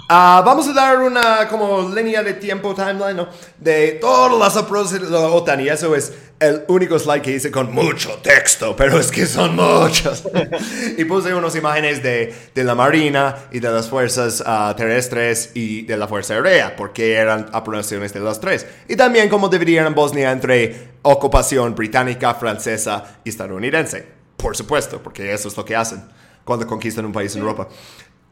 ah, 0.09 0.43
vamos 0.45 0.67
a 0.67 0.73
dar 0.73 0.99
una 0.99 1.47
como 1.49 1.89
línea 1.95 2.25
de 2.25 2.35
tiempo, 2.35 2.75
timeline, 2.75 3.17
¿no? 3.17 3.29
De 3.59 3.93
todas 4.01 4.37
las 4.37 4.57
approaches 4.57 5.01
de 5.01 5.11
la 5.11 5.29
OTAN 5.29 5.61
y 5.61 5.69
eso 5.69 5.95
es 5.95 6.13
el 6.41 6.65
único 6.67 6.99
slide 6.99 7.23
que 7.23 7.31
hice 7.31 7.53
con 7.53 7.73
mucho 7.73 8.15
texto, 8.21 8.75
pero 8.75 8.99
es 8.99 9.13
que 9.13 9.27
son 9.27 9.55
muchos. 9.55 10.25
y 10.99 11.05
puse 11.05 11.33
unas 11.33 11.55
imágenes 11.55 12.03
de, 12.03 12.35
de 12.53 12.65
la 12.65 12.75
Marina 12.75 13.37
y 13.53 13.61
de 13.61 13.71
las 13.71 13.89
fuerzas 13.89 14.43
ah, 14.45 14.75
terrestres 14.77 15.53
y 15.55 15.83
de 15.83 15.97
la 15.97 16.09
Fuerza 16.09 16.35
Aérea, 16.35 16.75
porque 16.75 17.13
eran 17.15 17.49
operaciones 17.55 18.13
de 18.13 18.19
las 18.19 18.41
tres. 18.41 18.67
Y 18.89 18.97
también 18.97 19.29
cómo 19.29 19.49
dividían 19.49 19.87
en 19.87 19.95
Bosnia 19.95 20.33
entre 20.33 20.89
ocupación 21.03 21.77
británica, 21.77 22.35
francesa 22.35 23.19
y 23.23 23.29
estadounidense. 23.29 24.05
Por 24.37 24.57
supuesto, 24.57 25.01
porque 25.01 25.33
eso 25.33 25.47
es 25.47 25.57
lo 25.57 25.65
que 25.65 25.77
hacen 25.77 26.03
cuando 26.45 26.67
conquistan 26.67 27.05
un 27.05 27.13
país 27.13 27.37
en 27.37 27.43
Europa. 27.43 27.69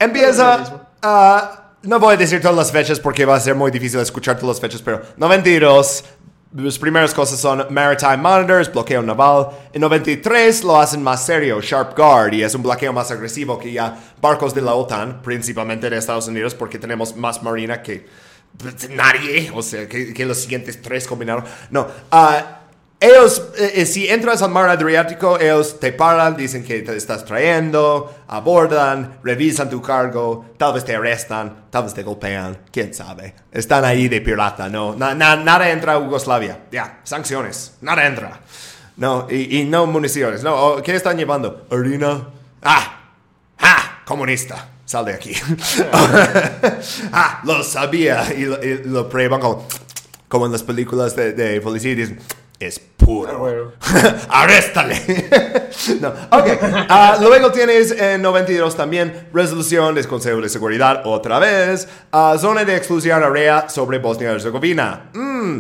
Empieza. 0.01 0.89
ah, 1.03 1.75
no 1.83 2.01
voy 2.01 2.15
a 2.15 2.17
decir 2.17 2.41
todas 2.41 2.57
las 2.57 2.73
fechas 2.73 2.99
porque 2.99 3.25
va 3.25 3.37
a 3.37 3.41
ser 3.41 3.55
muy 3.55 3.71
difícil 3.71 4.01
escuchar 4.01 4.37
todas 4.37 4.57
las 4.57 4.61
fechas, 4.61 4.83
pero 4.83 5.03
92. 5.17 6.05
Las 6.53 6.79
primeras 6.81 7.15
cosas 7.15 7.39
son 7.39 7.65
Maritime 7.71 8.17
Monitors, 8.17 8.73
bloqueo 8.73 9.03
naval. 9.03 9.51
En 9.73 9.83
93 9.83 10.65
lo 10.65 10.81
hacen 10.81 11.01
más 11.01 11.25
serio, 11.25 11.61
Sharp 11.61 11.97
Guard, 11.97 12.33
y 12.35 12.43
es 12.43 12.53
un 12.57 12.63
bloqueo 12.63 12.93
más 12.93 13.11
agresivo 13.13 13.57
que 13.57 13.73
ya 13.73 13.97
barcos 14.21 14.53
de 14.53 14.63
la 14.63 14.75
OTAN, 14.75 15.23
principalmente 15.23 15.89
de 15.89 15.99
Estados 15.99 16.27
Unidos, 16.27 16.55
porque 16.55 16.79
tenemos 16.79 17.15
más 17.15 17.41
marina 17.43 17.81
que 17.81 18.09
nadie, 18.91 19.53
o 19.55 19.63
sea, 19.63 19.89
que, 19.89 20.13
que 20.13 20.27
los 20.27 20.39
siguientes 20.39 20.83
tres 20.83 21.07
combinaron. 21.07 21.45
No, 21.71 21.87
ah, 22.11 22.60
ellos, 23.01 23.43
eh, 23.57 23.73
eh, 23.77 23.87
si 23.87 24.07
entras 24.09 24.43
al 24.43 24.51
mar 24.51 24.69
Adriático, 24.69 25.39
ellos 25.41 25.81
te 25.81 25.91
paran, 25.93 26.37
dicen 26.37 26.63
que 26.63 26.83
te 26.83 26.95
estás 26.97 27.25
trayendo, 27.25 28.15
abordan, 28.29 29.19
revisan 29.25 29.71
tu 29.71 29.81
cargo, 29.81 30.45
tal 30.59 30.75
vez 30.75 30.85
te 30.85 30.95
arrestan, 30.95 31.65
tal 31.71 31.85
vez 31.85 31.95
te 31.95 32.03
golpean, 32.03 32.59
quién 32.71 32.93
sabe. 32.93 33.35
Están 33.51 33.85
ahí 33.87 34.09
de 34.09 34.21
pirata, 34.21 34.69
no, 34.69 34.95
na- 34.95 35.15
na- 35.15 35.37
nada 35.37 35.71
entra 35.71 35.95
a 35.95 35.99
Yugoslavia, 35.99 36.65
ya, 36.71 37.01
sanciones, 37.05 37.75
nada 37.81 38.07
entra. 38.07 38.41
No, 38.99 39.27
y, 39.31 39.65
no 39.65 39.87
municiones, 39.87 40.43
no, 40.43 40.83
¿qué 40.83 40.95
están 40.95 41.17
llevando? 41.17 41.67
Harina. 41.71 42.29
Ah, 42.63 43.01
ah, 43.61 44.03
comunista, 44.05 44.69
sal 44.85 45.07
de 45.07 45.15
aquí. 45.15 45.33
ah, 47.13 47.41
lo 47.45 47.63
sabía, 47.63 48.27
y 48.37 48.43
lo, 48.45 48.63
y 48.63 48.83
lo 48.85 49.09
prueban 49.09 49.41
como, 49.41 49.67
como 50.29 50.45
en 50.47 50.53
las 50.53 50.63
películas 50.63 51.17
de, 51.17 51.33
de 51.33 51.61
policía, 51.63 51.93
y 51.93 51.95
dicen, 51.95 52.21
es 52.59 52.79
puro. 53.05 53.31
Ah, 53.33 53.37
bueno. 53.37 53.73
¡Arréstale! 54.29 54.95
no, 56.01 56.09
ok. 56.09 56.49
Ah, 56.89 57.19
luego 57.21 57.51
tienes 57.51 57.93
en 57.93 58.23
92 58.23 58.77
también 58.77 59.29
resolución 59.33 59.95
del 59.95 60.07
Consejo 60.07 60.41
de 60.41 60.49
Seguridad, 60.49 61.03
otra 61.05 61.39
vez. 61.39 61.89
Ah, 62.13 62.37
zona 62.39 62.65
de 62.65 62.77
exclusión 62.77 63.23
área 63.23 63.69
sobre 63.69 63.99
Bosnia 63.99 64.31
y 64.31 64.35
Herzegovina. 64.35 65.11
Mm, 65.15 65.59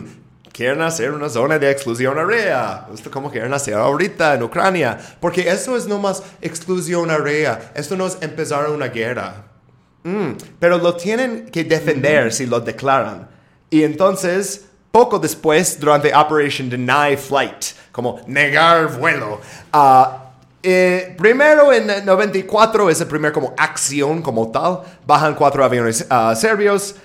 quieren 0.52 0.82
hacer 0.82 1.12
una 1.12 1.28
zona 1.28 1.58
de 1.58 1.70
exclusión 1.70 2.18
área. 2.18 2.86
Esto 2.92 3.10
como 3.10 3.30
quieren 3.30 3.52
hacer 3.54 3.74
ahorita 3.74 4.34
en 4.34 4.42
Ucrania. 4.42 4.98
Porque 5.20 5.48
eso 5.48 5.76
es 5.76 5.86
no 5.86 5.98
más 5.98 6.22
exclusión 6.40 7.10
área. 7.10 7.72
Esto 7.74 7.96
no 7.96 8.06
es 8.06 8.18
empezar 8.20 8.68
una 8.70 8.88
guerra. 8.88 9.46
Mm, 10.02 10.32
pero 10.58 10.78
lo 10.78 10.94
tienen 10.96 11.46
que 11.46 11.64
defender 11.64 12.32
si 12.32 12.46
lo 12.46 12.60
declaran. 12.60 13.28
Y 13.68 13.84
entonces, 13.84 14.66
poco 14.92 15.18
después, 15.18 15.78
durante 15.78 16.14
Operation 16.14 16.68
Deny 16.68 17.16
Flight, 17.16 17.64
como 17.92 18.20
negar 18.26 18.98
vuelo, 18.98 19.40
ah, 19.72 20.30
eh, 20.62 21.14
primero 21.16 21.72
en 21.72 21.88
el 21.88 22.04
94 22.04 22.90
es 22.90 23.00
el 23.00 23.06
primer 23.06 23.32
como 23.32 23.54
acción 23.56 24.20
como 24.20 24.50
tal, 24.50 24.80
bajan 25.06 25.34
cuatro 25.34 25.64
aviones 25.64 26.06
ah, 26.10 26.34
serbios, 26.34 26.96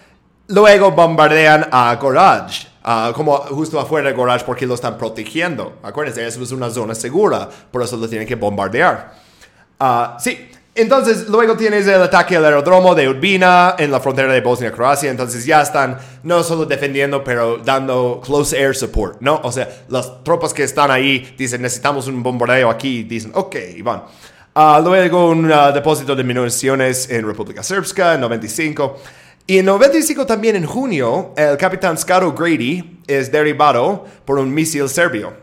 luego 0.47 0.91
bombardean 0.91 1.67
a 1.71 1.95
Goraj, 1.95 2.67
ah, 2.83 3.11
como 3.15 3.37
justo 3.37 3.79
afuera 3.79 4.09
del 4.09 4.17
garage 4.17 4.45
porque 4.45 4.65
lo 4.65 4.73
están 4.73 4.97
protegiendo. 4.97 5.77
Acuérdense, 5.83 6.25
eso 6.25 6.41
es 6.41 6.51
una 6.51 6.69
zona 6.69 6.95
segura, 6.95 7.47
por 7.71 7.83
eso 7.83 7.97
lo 7.97 8.09
tienen 8.09 8.27
que 8.27 8.35
bombardear. 8.35 9.13
Sí, 10.19 10.49
entonces 10.75 11.29
luego 11.29 11.55
tienes 11.55 11.87
el 11.87 12.01
ataque 12.01 12.35
al 12.35 12.43
aeródromo 12.43 12.93
de 12.93 13.07
Urbina 13.07 13.75
en 13.77 13.91
la 13.91 14.01
frontera 14.01 14.33
de 14.33 14.41
Bosnia-Croacia, 14.41 15.09
entonces 15.09 15.45
ya 15.45 15.61
están 15.61 15.97
no 16.23 16.43
solo 16.43 16.65
defendiendo, 16.65 17.23
pero 17.23 17.57
dando 17.57 18.21
close 18.23 18.57
air 18.61 18.75
support, 18.75 19.21
¿no? 19.21 19.39
O 19.43 19.51
sea, 19.53 19.69
las 19.87 20.23
tropas 20.23 20.53
que 20.53 20.63
están 20.63 20.91
ahí 20.91 21.33
dicen 21.37 21.61
necesitamos 21.61 22.07
un 22.07 22.21
bombardeo 22.21 22.69
aquí, 22.69 23.03
dicen 23.03 23.31
ok, 23.33 23.55
y 23.77 23.81
van. 23.81 24.03
Ah, 24.53 24.81
luego 24.83 25.29
un 25.29 25.51
ah, 25.51 25.71
depósito 25.71 26.15
de 26.15 26.23
municiones 26.23 27.09
en 27.09 27.25
República 27.25 27.63
Srpska 27.63 28.15
en 28.15 28.21
95. 28.21 28.97
Y 29.47 29.59
en 29.59 29.65
95 29.65 30.25
también 30.25 30.55
en 30.55 30.65
junio, 30.65 31.33
el 31.37 31.55
capitán 31.57 31.97
Scott 31.97 32.37
Grady 32.37 32.99
es 33.05 33.31
derribado 33.31 34.05
por 34.25 34.39
un 34.39 34.53
misil 34.53 34.89
serbio. 34.89 35.33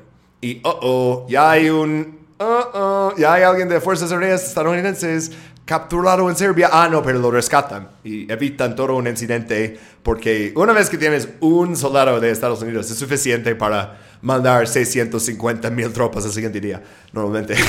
Y, 0.41 0.61
oh, 0.65 0.79
oh, 0.83 1.27
ya 1.29 1.53
hay 1.53 1.71
un 1.71 2.22
Oh, 2.45 2.71
oh, 2.75 3.15
ya 3.17 3.35
hay 3.35 3.45
alguien 3.45 3.69
de 3.69 3.81
Fuerzas 3.81 4.11
Armadas 4.11 4.45
estadounidenses 4.49 5.31
capturado 5.65 6.29
en 6.29 6.35
Serbia. 6.35 6.71
Ah, 6.73 6.89
no, 6.91 7.01
pero 7.01 7.21
lo 7.21 7.31
rescatan 7.31 7.89
y 8.03 8.31
evitan 8.33 8.75
todo 8.75 8.97
un 8.97 9.07
incidente 9.07 9.79
porque 10.03 10.53
una 10.57 10.73
vez 10.73 10.91
que 10.91 10.99
tienes 10.99 11.29
un 11.39 11.77
soldado 11.77 12.19
de 12.19 12.31
Estados 12.33 12.61
Unidos 12.63 12.91
es 12.91 12.99
suficiente 12.99 13.55
para 13.55 13.97
mandar 14.23 14.67
650 14.67 15.71
mil 15.71 15.93
tropas 15.93 16.25
el 16.25 16.33
siguiente 16.33 16.61
día, 16.61 16.83
normalmente. 17.13 17.55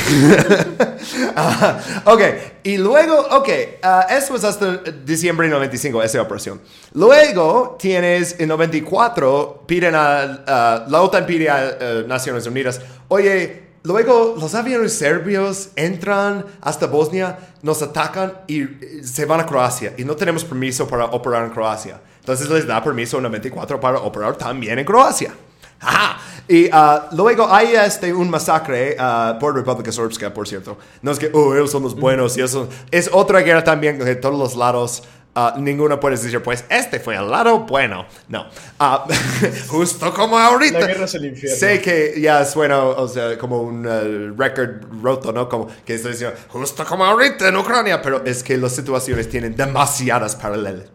Ah, 1.35 1.79
ok, 2.05 2.21
y 2.63 2.77
luego, 2.77 3.19
ok, 3.19 3.49
uh, 3.83 4.13
eso 4.13 4.35
es 4.35 4.43
hasta 4.43 4.77
diciembre 5.05 5.47
de 5.47 5.53
95, 5.53 6.01
esa 6.01 6.21
operación. 6.21 6.61
Luego 6.93 7.75
tienes 7.77 8.39
en 8.39 8.47
94, 8.47 9.63
piden 9.67 9.95
a, 9.95 10.85
la 10.87 11.01
OTAN 11.01 11.25
pide 11.25 11.49
a 11.49 12.03
Naciones 12.07 12.45
Unidas, 12.45 12.79
oye, 13.09 13.72
Luego 13.83 14.35
los 14.39 14.55
aviones 14.55 14.93
serbios 14.93 15.69
entran 15.75 16.45
hasta 16.61 16.87
Bosnia, 16.87 17.37
nos 17.61 17.81
atacan 17.81 18.33
y 18.47 18.65
se 19.03 19.25
van 19.25 19.41
a 19.41 19.45
Croacia 19.45 19.93
y 19.97 20.05
no 20.05 20.15
tenemos 20.15 20.45
permiso 20.45 20.87
para 20.87 21.05
operar 21.05 21.43
en 21.43 21.49
Croacia. 21.51 21.99
Entonces 22.19 22.49
les 22.49 22.65
da 22.65 22.81
permiso 22.81 23.17
a 23.17 23.21
94 23.21 23.79
para 23.81 23.99
operar 23.99 24.37
también 24.37 24.79
en 24.79 24.85
Croacia. 24.85 25.33
Y 26.45 26.65
uh, 26.65 27.15
luego 27.15 27.47
hay 27.49 27.73
este, 27.73 28.13
un 28.13 28.29
masacre 28.29 28.97
uh, 28.99 29.39
por 29.39 29.55
República 29.55 29.93
Srpska, 29.93 30.33
por 30.33 30.45
cierto. 30.45 30.77
No 31.01 31.11
es 31.11 31.17
que, 31.17 31.31
oh, 31.33 31.55
ellos 31.55 31.71
son 31.71 31.83
los 31.83 31.95
buenos 31.95 32.35
y 32.35 32.41
eso. 32.41 32.67
Es 32.91 33.09
otra 33.13 33.39
guerra 33.39 33.63
también 33.63 33.97
de 33.97 34.15
todos 34.17 34.37
los 34.37 34.57
lados 34.57 35.03
Uh, 35.35 35.59
ninguno 35.59 35.99
puede 35.99 36.15
decir, 36.15 36.39
pues 36.43 36.63
este 36.69 36.99
fue 36.99 37.15
el 37.15 37.29
lado 37.31 37.61
bueno. 37.61 38.05
No. 38.27 38.45
Uh, 38.79 39.11
justo 39.67 40.13
como 40.13 40.37
ahorita. 40.37 40.79
La 40.79 40.87
guerra 40.87 41.05
es 41.05 41.15
el 41.15 41.25
infierno. 41.25 41.57
Sé 41.57 41.81
que 41.81 42.21
ya 42.21 42.45
suena 42.45 42.83
o 42.83 43.07
sea, 43.07 43.35
como 43.37 43.61
un 43.63 43.85
uh, 43.85 44.35
record 44.37 44.83
roto, 45.01 45.31
¿no? 45.31 45.49
Como 45.49 45.67
que 45.85 45.95
estoy 45.95 46.11
diciendo, 46.11 46.37
justo 46.49 46.85
como 46.85 47.03
ahorita 47.03 47.47
en 47.47 47.57
Ucrania, 47.57 48.01
pero 48.01 48.23
es 48.25 48.43
que 48.43 48.57
las 48.57 48.75
situaciones 48.75 49.27
tienen 49.27 49.55
demasiadas 49.55 50.35
paralelas. 50.35 50.85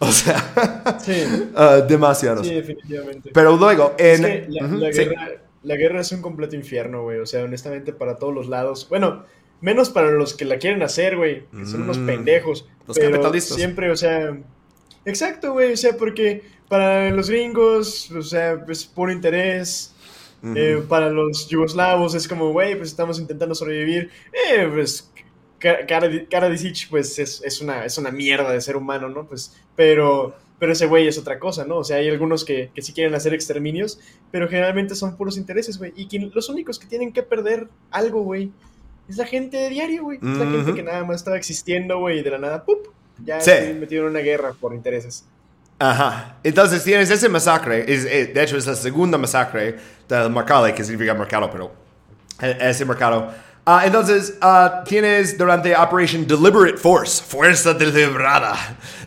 O 0.00 0.10
sea, 0.10 0.98
Sí. 1.00 1.24
uh, 1.56 1.86
demasiados. 1.86 2.46
Sí, 2.46 2.54
definitivamente. 2.54 3.30
Pero 3.32 3.56
luego, 3.56 3.94
en. 3.98 4.24
Es 4.24 4.46
que 4.46 4.46
la, 4.48 4.66
Ujú, 4.66 4.74
la 4.76 4.92
sí. 4.92 4.98
guerra, 5.04 5.28
la 5.62 5.76
guerra 5.76 6.00
es 6.00 6.10
un 6.10 6.20
completo 6.20 6.56
infierno, 6.56 7.02
güey. 7.02 7.18
O 7.20 7.26
sea, 7.26 7.44
honestamente, 7.44 7.92
para 7.92 8.16
todos 8.16 8.34
los 8.34 8.48
lados. 8.48 8.88
Bueno, 8.88 9.24
menos 9.60 9.90
para 9.90 10.10
los 10.10 10.34
que 10.34 10.44
la 10.46 10.58
quieren 10.58 10.82
hacer, 10.82 11.16
güey. 11.16 11.44
Que 11.56 11.64
son 11.64 11.82
unos 11.82 11.98
Mm, 11.98 12.06
pendejos. 12.06 12.66
Los 12.86 12.98
pero 12.98 13.10
capitalistas. 13.12 13.56
Siempre, 13.56 13.90
o 13.90 13.96
sea. 13.96 14.36
Exacto, 15.04 15.52
güey. 15.52 15.72
O 15.72 15.76
sea, 15.76 15.96
porque 15.96 16.42
para 16.68 17.10
los 17.10 17.28
gringos, 17.30 18.10
o 18.10 18.22
sea, 18.22 18.64
es 18.68 18.84
puro 18.84 19.12
interés. 19.12 19.90
Eh, 20.54 20.82
para 20.86 21.08
los 21.08 21.48
yugoslavos 21.48 22.14
es 22.14 22.28
como, 22.28 22.52
güey, 22.52 22.76
pues 22.76 22.90
estamos 22.90 23.18
intentando 23.18 23.54
sobrevivir. 23.54 24.10
Eh, 24.50 24.68
pues 24.74 25.10
Ka- 25.58 25.86
Karadi- 25.86 26.28
Karadzic, 26.28 26.90
pues 26.90 27.18
es, 27.18 27.40
es, 27.42 27.62
una, 27.62 27.86
es 27.86 27.96
una 27.96 28.10
mierda 28.10 28.52
de 28.52 28.60
ser 28.60 28.76
humano, 28.76 29.08
¿no? 29.08 29.26
Pues, 29.26 29.56
pero, 29.74 30.34
pero 30.58 30.72
ese 30.72 30.84
güey 30.84 31.08
es 31.08 31.16
otra 31.16 31.38
cosa, 31.38 31.64
¿no? 31.64 31.78
O 31.78 31.84
sea, 31.84 31.96
hay 31.96 32.10
algunos 32.10 32.44
que, 32.44 32.70
que 32.74 32.82
sí 32.82 32.92
quieren 32.92 33.14
hacer 33.14 33.32
exterminios, 33.32 33.98
pero 34.30 34.46
generalmente 34.46 34.94
son 34.94 35.16
puros 35.16 35.38
intereses, 35.38 35.78
güey. 35.78 35.94
Y 35.96 36.08
quien- 36.08 36.30
los 36.34 36.50
únicos 36.50 36.78
que 36.78 36.86
tienen 36.88 37.14
que 37.14 37.22
perder 37.22 37.68
algo, 37.90 38.20
güey, 38.22 38.50
es 39.08 39.16
la 39.16 39.26
gente 39.26 39.56
de 39.56 39.68
diario, 39.68 40.02
güey. 40.04 40.18
Es 40.18 40.24
la 40.24 40.44
gente 40.44 40.58
Ujú. 40.70 40.74
que 40.74 40.82
nada 40.82 41.04
más 41.04 41.16
estaba 41.16 41.36
existiendo, 41.36 41.98
güey, 41.98 42.20
y 42.20 42.22
de 42.22 42.30
la 42.30 42.38
nada, 42.38 42.64
¡pup! 42.64 42.88
Ya 43.24 43.40
Sí. 43.40 43.50
estoy 43.50 43.74
metido 43.74 44.04
en 44.04 44.10
una 44.10 44.20
guerra 44.20 44.52
por 44.58 44.74
intereses. 44.74 45.24
Ajá. 45.78 46.36
Entonces 46.42 46.82
tienes 46.84 47.10
ese 47.10 47.28
masacre, 47.28 47.84
es, 47.92 48.04
eh, 48.04 48.26
de 48.32 48.42
hecho 48.42 48.56
es 48.56 48.66
la 48.66 48.74
segunda 48.76 49.18
masacre 49.18 49.76
del 50.08 50.30
mercado, 50.30 50.72
que 50.74 50.84
significa 50.84 51.14
mercado, 51.14 51.50
pero 51.50 51.72
eh, 52.40 52.56
ese 52.60 52.84
mercado. 52.84 53.32
Ah, 53.66 53.84
entonces 53.86 54.34
ah, 54.42 54.84
tienes 54.86 55.38
durante 55.38 55.74
Operation 55.74 56.26
Deliberate 56.26 56.76
Force, 56.76 57.22
Fuerza 57.22 57.72
Deliberada. 57.72 58.54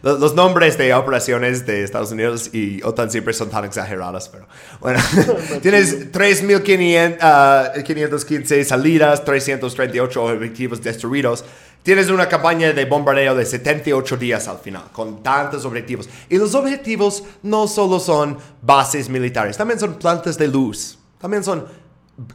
Los, 0.01 0.19
los 0.19 0.33
nombres 0.33 0.75
de 0.79 0.91
operaciones 0.95 1.63
de 1.63 1.83
Estados 1.83 2.11
Unidos 2.11 2.49
y 2.51 2.81
OTAN 2.81 3.11
siempre 3.11 3.33
son 3.33 3.51
tan 3.51 3.65
exagerados, 3.65 4.29
pero 4.29 4.47
bueno. 4.79 4.99
tienes 5.61 6.11
3.500, 6.11 7.17
ah, 7.21 7.71
515 7.85 8.65
salidas, 8.65 9.23
338 9.23 10.23
objetivos 10.23 10.81
destruidos. 10.81 11.45
Tienes 11.83 12.09
una 12.09 12.27
campaña 12.27 12.73
de 12.73 12.85
bombardeo 12.85 13.35
de 13.35 13.45
78 13.45 14.17
días 14.17 14.47
al 14.47 14.57
final, 14.57 14.85
con 14.91 15.21
tantos 15.21 15.65
objetivos. 15.65 16.09
Y 16.29 16.37
los 16.37 16.55
objetivos 16.55 17.23
no 17.43 17.67
solo 17.67 17.99
son 17.99 18.39
bases 18.63 19.07
militares, 19.07 19.55
también 19.55 19.79
son 19.79 19.93
plantas 19.93 20.35
de 20.35 20.47
luz, 20.47 20.97
también 21.19 21.43
son 21.43 21.67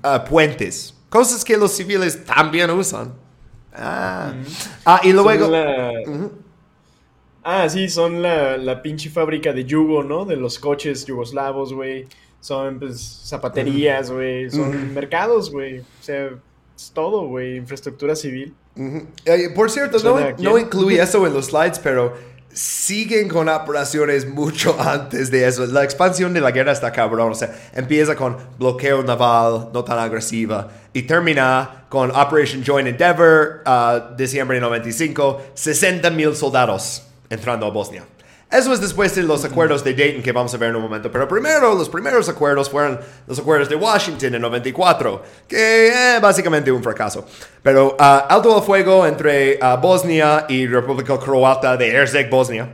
ah, 0.04 0.22
puentes, 0.22 0.94
cosas 1.12 1.44
que 1.44 1.56
los 1.56 1.70
civiles 1.72 2.24
también 2.24 2.70
usan. 2.70 3.12
Ah, 3.74 4.32
Ah, 4.84 5.00
y 5.04 5.12
luego... 5.12 5.48
La- 5.48 5.92
Ah, 7.44 7.68
sí, 7.68 7.88
son 7.88 8.22
la, 8.22 8.56
la 8.56 8.80
pinche 8.82 9.10
fábrica 9.10 9.52
de 9.52 9.64
yugo, 9.64 10.04
¿no? 10.04 10.24
De 10.24 10.36
los 10.36 10.58
coches 10.60 11.04
yugoslavos, 11.04 11.72
güey. 11.74 12.06
Son, 12.40 12.78
pues, 12.78 13.00
zapaterías, 13.26 14.10
güey. 14.12 14.48
Son 14.50 14.94
mercados, 14.94 15.50
güey. 15.50 15.80
O 15.80 15.84
sea, 16.00 16.30
es 16.76 16.92
todo, 16.94 17.26
güey. 17.26 17.56
Infraestructura 17.56 18.14
civil. 18.14 18.54
Ujú. 18.76 19.06
Eh, 19.24 19.50
por 19.56 19.70
cierto, 19.72 19.98
no, 20.04 20.20
no 20.38 20.56
incluí 20.58 20.98
eso 20.98 21.26
en 21.26 21.34
los 21.34 21.46
slides, 21.46 21.80
pero 21.80 22.14
siguen 22.52 23.28
con 23.28 23.48
operaciones 23.48 24.28
mucho 24.28 24.76
antes 24.80 25.30
de 25.32 25.44
eso. 25.48 25.66
La 25.66 25.82
expansión 25.82 26.32
de 26.32 26.40
la 26.40 26.52
guerra 26.52 26.70
está 26.70 26.92
cabrón. 26.92 27.32
O 27.32 27.34
sea, 27.34 27.52
empieza 27.74 28.14
con 28.14 28.36
bloqueo 28.56 29.02
naval, 29.02 29.70
no 29.74 29.82
tan 29.82 29.98
agresiva, 29.98 30.68
y 30.92 31.02
termina 31.02 31.84
con 31.88 32.10
Operation 32.10 32.62
Joint 32.64 32.88
Endeavor, 32.88 33.62
ah, 33.64 34.14
diciembre 34.16 34.56
de 34.56 34.60
95, 34.60 35.42
60 35.54 36.10
mil 36.10 36.34
soldados 36.34 37.04
entrando 37.28 37.66
a 37.66 37.70
Bosnia. 37.70 38.04
Eso 38.52 38.70
es 38.74 38.82
después 38.82 39.14
de 39.14 39.22
los 39.22 39.42
acuerdos 39.46 39.82
de 39.82 39.94
Dayton 39.94 40.22
que 40.22 40.30
vamos 40.30 40.52
a 40.52 40.58
ver 40.58 40.68
en 40.68 40.76
un 40.76 40.82
momento. 40.82 41.10
Pero 41.10 41.26
primero, 41.26 41.74
los 41.74 41.88
primeros 41.88 42.28
acuerdos 42.28 42.68
fueron 42.68 43.00
los 43.26 43.38
acuerdos 43.38 43.70
de 43.70 43.76
Washington 43.76 44.34
en 44.34 44.42
94, 44.42 45.22
que 45.48 45.88
eh, 45.88 46.18
básicamente 46.20 46.70
un 46.70 46.82
fracaso. 46.82 47.24
Pero 47.62 47.96
ah, 47.98 48.26
alto 48.28 48.54
al 48.54 48.62
fuego 48.62 49.06
entre 49.06 49.58
ah, 49.58 49.76
Bosnia 49.76 50.44
y 50.50 50.66
República 50.66 51.18
Croata 51.18 51.78
de 51.78 51.88
Herzeg, 51.88 52.28
Bosnia. 52.28 52.68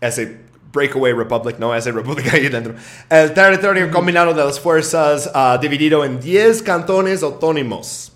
Ese 0.00 0.49
breakaway 0.72 1.12
republic, 1.12 1.58
no 1.58 1.74
ese 1.74 1.92
república 1.92 2.32
ahí 2.32 2.48
dentro. 2.48 2.74
El 3.08 3.32
territorio 3.32 3.90
combinado 3.90 4.34
de 4.34 4.44
las 4.44 4.60
fuerzas 4.60 5.30
ah, 5.34 5.58
dividido 5.60 6.04
en 6.04 6.20
10 6.20 6.62
cantones 6.62 7.22
autónomos. 7.22 8.12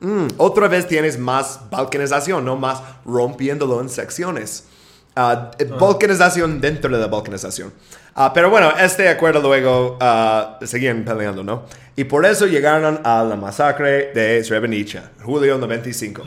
Mm, 0.00 0.28
otra 0.36 0.68
vez 0.68 0.86
tienes 0.86 1.18
más 1.18 1.60
balcanización, 1.70 2.44
no 2.44 2.56
más 2.56 2.80
rompiéndolo 3.04 3.80
en 3.80 3.88
secciones. 3.88 4.64
Eh, 5.16 5.64
balcanización 5.64 6.60
dentro 6.60 6.94
de 6.94 7.00
la 7.00 7.08
balcanización. 7.08 7.72
Ah, 8.14 8.32
pero 8.32 8.50
bueno, 8.50 8.72
este 8.78 9.08
acuerdo 9.08 9.40
luego 9.40 9.98
seguían 10.62 11.04
peleando, 11.04 11.42
¿no? 11.42 11.64
Y 11.96 12.04
por 12.04 12.24
eso 12.24 12.46
llegaron 12.46 13.00
a 13.04 13.24
la 13.24 13.34
masacre 13.34 14.12
de 14.12 14.42
Srebrenica, 14.44 15.10
julio 15.24 15.58
95. 15.58 16.22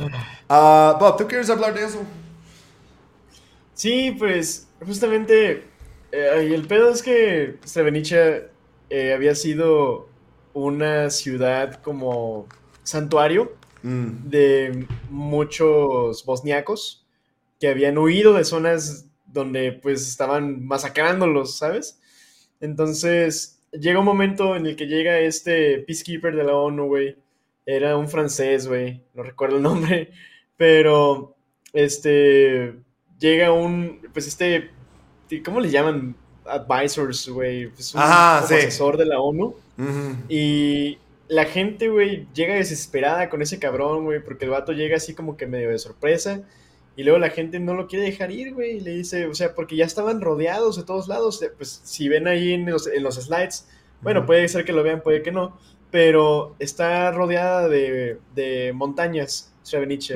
Ah, 0.50 0.98
Bob, 1.00 1.18
¿tú 1.18 1.28
quieres 1.28 1.50
hablar 1.50 1.74
de 1.74 1.86
eso? 1.86 2.02
Sí, 3.74 4.16
pues, 4.18 4.68
justamente. 4.86 5.64
eh, 6.12 6.48
y 6.50 6.54
el 6.54 6.68
pedo 6.68 6.92
es 6.92 7.02
que 7.04 7.58
Srebrenica 7.66 8.50
eh, 8.90 9.14
había 9.14 9.36
sido 9.36 10.10
una 10.54 11.10
ciudad 11.10 11.82
como 11.82 12.48
santuario 12.84 13.56
Mm, 13.84 14.30
de 14.30 14.88
muchos 15.10 16.24
bosniacos 16.26 17.04
que 17.60 17.68
habían 17.68 17.98
huido 17.98 18.34
de 18.34 18.44
zonas 18.44 19.08
donde 19.26 19.72
pues 19.74 20.08
estaban 20.08 20.66
masacrándolos, 20.66 21.58
¿sabes? 21.58 22.00
Entonces 22.60 23.60
llega 23.72 24.00
un 24.00 24.06
momento 24.06 24.56
en 24.56 24.68
el 24.68 24.76
que 24.76 24.86
llega 24.88 25.20
este 25.20 25.80
peacekeeper 25.80 26.36
de 26.36 26.44
la 26.44 26.56
ONU, 26.56 26.88
güey. 26.88 27.18
Era 27.66 27.98
un 27.98 28.08
francés, 28.10 28.68
güey. 28.68 29.04
No 29.14 29.24
recuerdo 29.24 29.58
el 29.58 29.64
nombre. 29.64 30.12
Pero, 30.58 31.36
este, 31.74 32.76
llega 33.22 33.54
un, 33.54 34.02
pues 34.12 34.28
este, 34.28 34.70
¿cómo 35.46 35.62
le 35.62 35.70
llaman? 35.70 36.16
advisors, 36.46 37.30
güey. 37.30 37.72
Es 37.78 37.94
un 37.94 38.02
Ajá, 38.02 38.46
sí. 38.48 38.56
asesor 38.56 38.98
de 38.98 39.06
la 39.06 39.20
ONU. 39.20 39.56
Y 40.30 40.98
la 41.28 41.46
gente, 41.46 41.90
güey, 41.90 42.28
llega 42.34 42.56
desesperada 42.56 43.30
con 43.30 43.42
ese 43.42 43.60
cabrón, 43.60 44.04
güey, 44.06 44.24
porque 44.24 44.46
el 44.46 44.52
vato 44.52 44.74
llega 44.74 44.98
así 44.98 45.14
como 45.14 45.38
que 45.38 45.48
medio 45.48 45.70
de 45.70 45.80
sorpresa. 45.80 46.42
Y 46.96 47.04
luego 47.04 47.20
la 47.20 47.30
gente 47.30 47.60
no 47.60 47.74
lo 47.74 47.88
quiere 47.88 48.06
dejar 48.06 48.32
ir, 48.32 48.54
güey. 48.54 48.78
Y 48.78 48.80
le 48.82 48.92
dice, 48.92 49.26
o 49.28 49.34
sea, 49.34 49.56
porque 49.56 49.76
ya 49.76 49.86
estaban 49.86 50.22
rodeados 50.22 50.76
de 50.76 50.84
todos 50.84 51.08
lados. 51.08 51.44
Pues 51.58 51.82
si 51.84 52.10
ven 52.10 52.28
ahí 52.28 52.54
en 52.54 52.70
los, 52.70 52.88
en 52.88 53.02
los 53.04 53.16
slides, 53.16 53.68
bueno, 54.02 54.26
puede 54.26 54.48
ser 54.50 54.66
que 54.66 54.74
lo 54.74 54.84
vean, 54.84 55.02
puede 55.02 55.22
que 55.22 55.32
no. 55.32 55.58
Pero 55.90 56.56
está 56.60 57.12
rodeada 57.12 57.68
de, 57.68 58.18
de 58.36 58.72
montañas, 58.74 59.52
Srebrenica. 59.64 60.16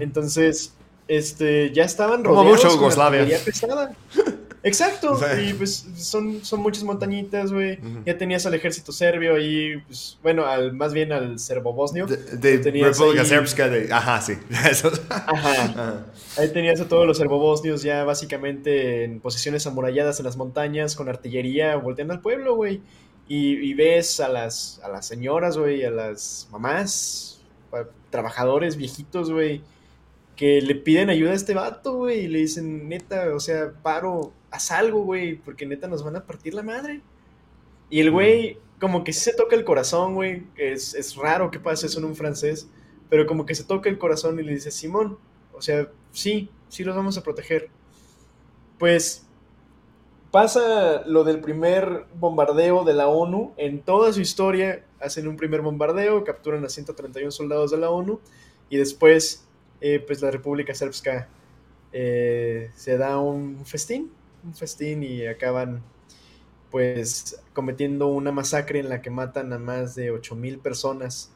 Entonces, 0.00 0.73
este, 1.08 1.70
ya 1.72 1.84
estaban 1.84 2.22
Como 2.22 2.36
rodeados 2.42 2.64
mucho 2.64 2.76
Yugoslavia. 2.76 3.38
pesada. 3.44 3.92
Exacto, 4.66 5.20
y 5.46 5.52
pues 5.52 5.86
son, 5.96 6.42
son 6.42 6.60
muchas 6.60 6.84
montañitas, 6.84 7.52
güey. 7.52 7.78
Ya 8.06 8.16
tenías 8.16 8.46
al 8.46 8.54
ejército 8.54 8.92
serbio 8.92 9.34
ahí, 9.34 9.76
pues, 9.86 10.16
bueno, 10.22 10.46
al, 10.46 10.72
más 10.72 10.94
bien 10.94 11.12
al 11.12 11.38
serbo-bosnio. 11.38 12.06
De, 12.06 12.56
República 12.56 13.22
ahí- 13.24 13.70
de... 13.70 13.92
Ajá, 13.92 14.22
sí. 14.22 14.32
Ajá, 15.10 15.64
Ajá. 15.64 16.06
ahí 16.38 16.48
tenías 16.48 16.80
a 16.80 16.88
todos 16.88 17.06
los 17.06 17.18
serbobosnios 17.18 17.82
ya 17.82 18.04
básicamente 18.04 19.04
en 19.04 19.20
posiciones 19.20 19.66
amuralladas 19.66 20.18
en 20.20 20.24
las 20.24 20.38
montañas 20.38 20.96
con 20.96 21.10
artillería 21.10 21.76
volteando 21.76 22.14
al 22.14 22.22
pueblo, 22.22 22.54
güey. 22.56 22.80
Y, 23.28 23.56
y 23.70 23.74
ves 23.74 24.18
a 24.20 24.30
las, 24.30 24.80
a 24.82 24.88
las 24.88 25.06
señoras, 25.06 25.58
güey, 25.58 25.84
a 25.84 25.90
las 25.90 26.48
mamás, 26.50 27.38
a 27.70 27.84
trabajadores 28.08 28.76
viejitos, 28.76 29.30
güey, 29.30 29.60
que 30.36 30.60
le 30.60 30.74
piden 30.74 31.10
ayuda 31.10 31.30
a 31.30 31.34
este 31.34 31.54
vato, 31.54 31.94
güey, 31.94 32.24
y 32.24 32.28
le 32.28 32.38
dicen, 32.40 32.88
neta, 32.88 33.34
o 33.34 33.40
sea, 33.40 33.72
paro, 33.82 34.32
haz 34.50 34.70
algo, 34.70 35.02
güey, 35.04 35.36
porque 35.36 35.66
neta 35.66 35.86
nos 35.86 36.02
van 36.02 36.16
a 36.16 36.24
partir 36.24 36.54
la 36.54 36.62
madre. 36.62 37.02
Y 37.90 38.00
el 38.00 38.10
güey, 38.10 38.58
como 38.80 39.04
que 39.04 39.12
sí 39.12 39.20
se 39.20 39.34
toca 39.34 39.54
el 39.54 39.64
corazón, 39.64 40.14
güey, 40.14 40.44
es, 40.56 40.94
es 40.94 41.16
raro 41.16 41.50
que 41.50 41.60
pase 41.60 41.86
eso 41.86 41.98
en 41.98 42.06
un 42.06 42.16
francés, 42.16 42.68
pero 43.08 43.26
como 43.26 43.46
que 43.46 43.54
se 43.54 43.64
toca 43.64 43.88
el 43.88 43.98
corazón 43.98 44.40
y 44.40 44.42
le 44.42 44.54
dice, 44.54 44.70
Simón, 44.70 45.18
o 45.52 45.62
sea, 45.62 45.88
sí, 46.12 46.50
sí 46.68 46.84
los 46.84 46.96
vamos 46.96 47.16
a 47.16 47.22
proteger. 47.22 47.70
Pues 48.78 49.24
pasa 50.34 51.04
lo 51.06 51.22
del 51.22 51.40
primer 51.40 52.06
bombardeo 52.18 52.82
de 52.82 52.92
la 52.92 53.06
ONU. 53.06 53.54
En 53.56 53.82
toda 53.82 54.12
su 54.12 54.20
historia 54.20 54.84
hacen 54.98 55.28
un 55.28 55.36
primer 55.36 55.60
bombardeo, 55.60 56.24
capturan 56.24 56.64
a 56.64 56.68
131 56.68 57.30
soldados 57.30 57.70
de 57.70 57.78
la 57.78 57.90
ONU 57.90 58.18
y 58.68 58.76
después, 58.76 59.46
eh, 59.86 60.00
pues 60.00 60.22
la 60.22 60.30
República 60.30 60.74
Srpska 60.74 61.28
eh, 61.92 62.70
se 62.74 62.96
da 62.96 63.18
un 63.18 63.66
festín, 63.66 64.10
un 64.42 64.54
festín 64.54 65.02
y 65.02 65.26
acaban 65.26 65.82
pues 66.70 67.38
cometiendo 67.52 68.08
una 68.08 68.32
masacre 68.32 68.80
en 68.80 68.88
la 68.88 69.02
que 69.02 69.10
matan 69.10 69.52
a 69.52 69.58
más 69.58 69.94
de 69.94 70.10
8.000 70.10 70.58
personas. 70.58 71.30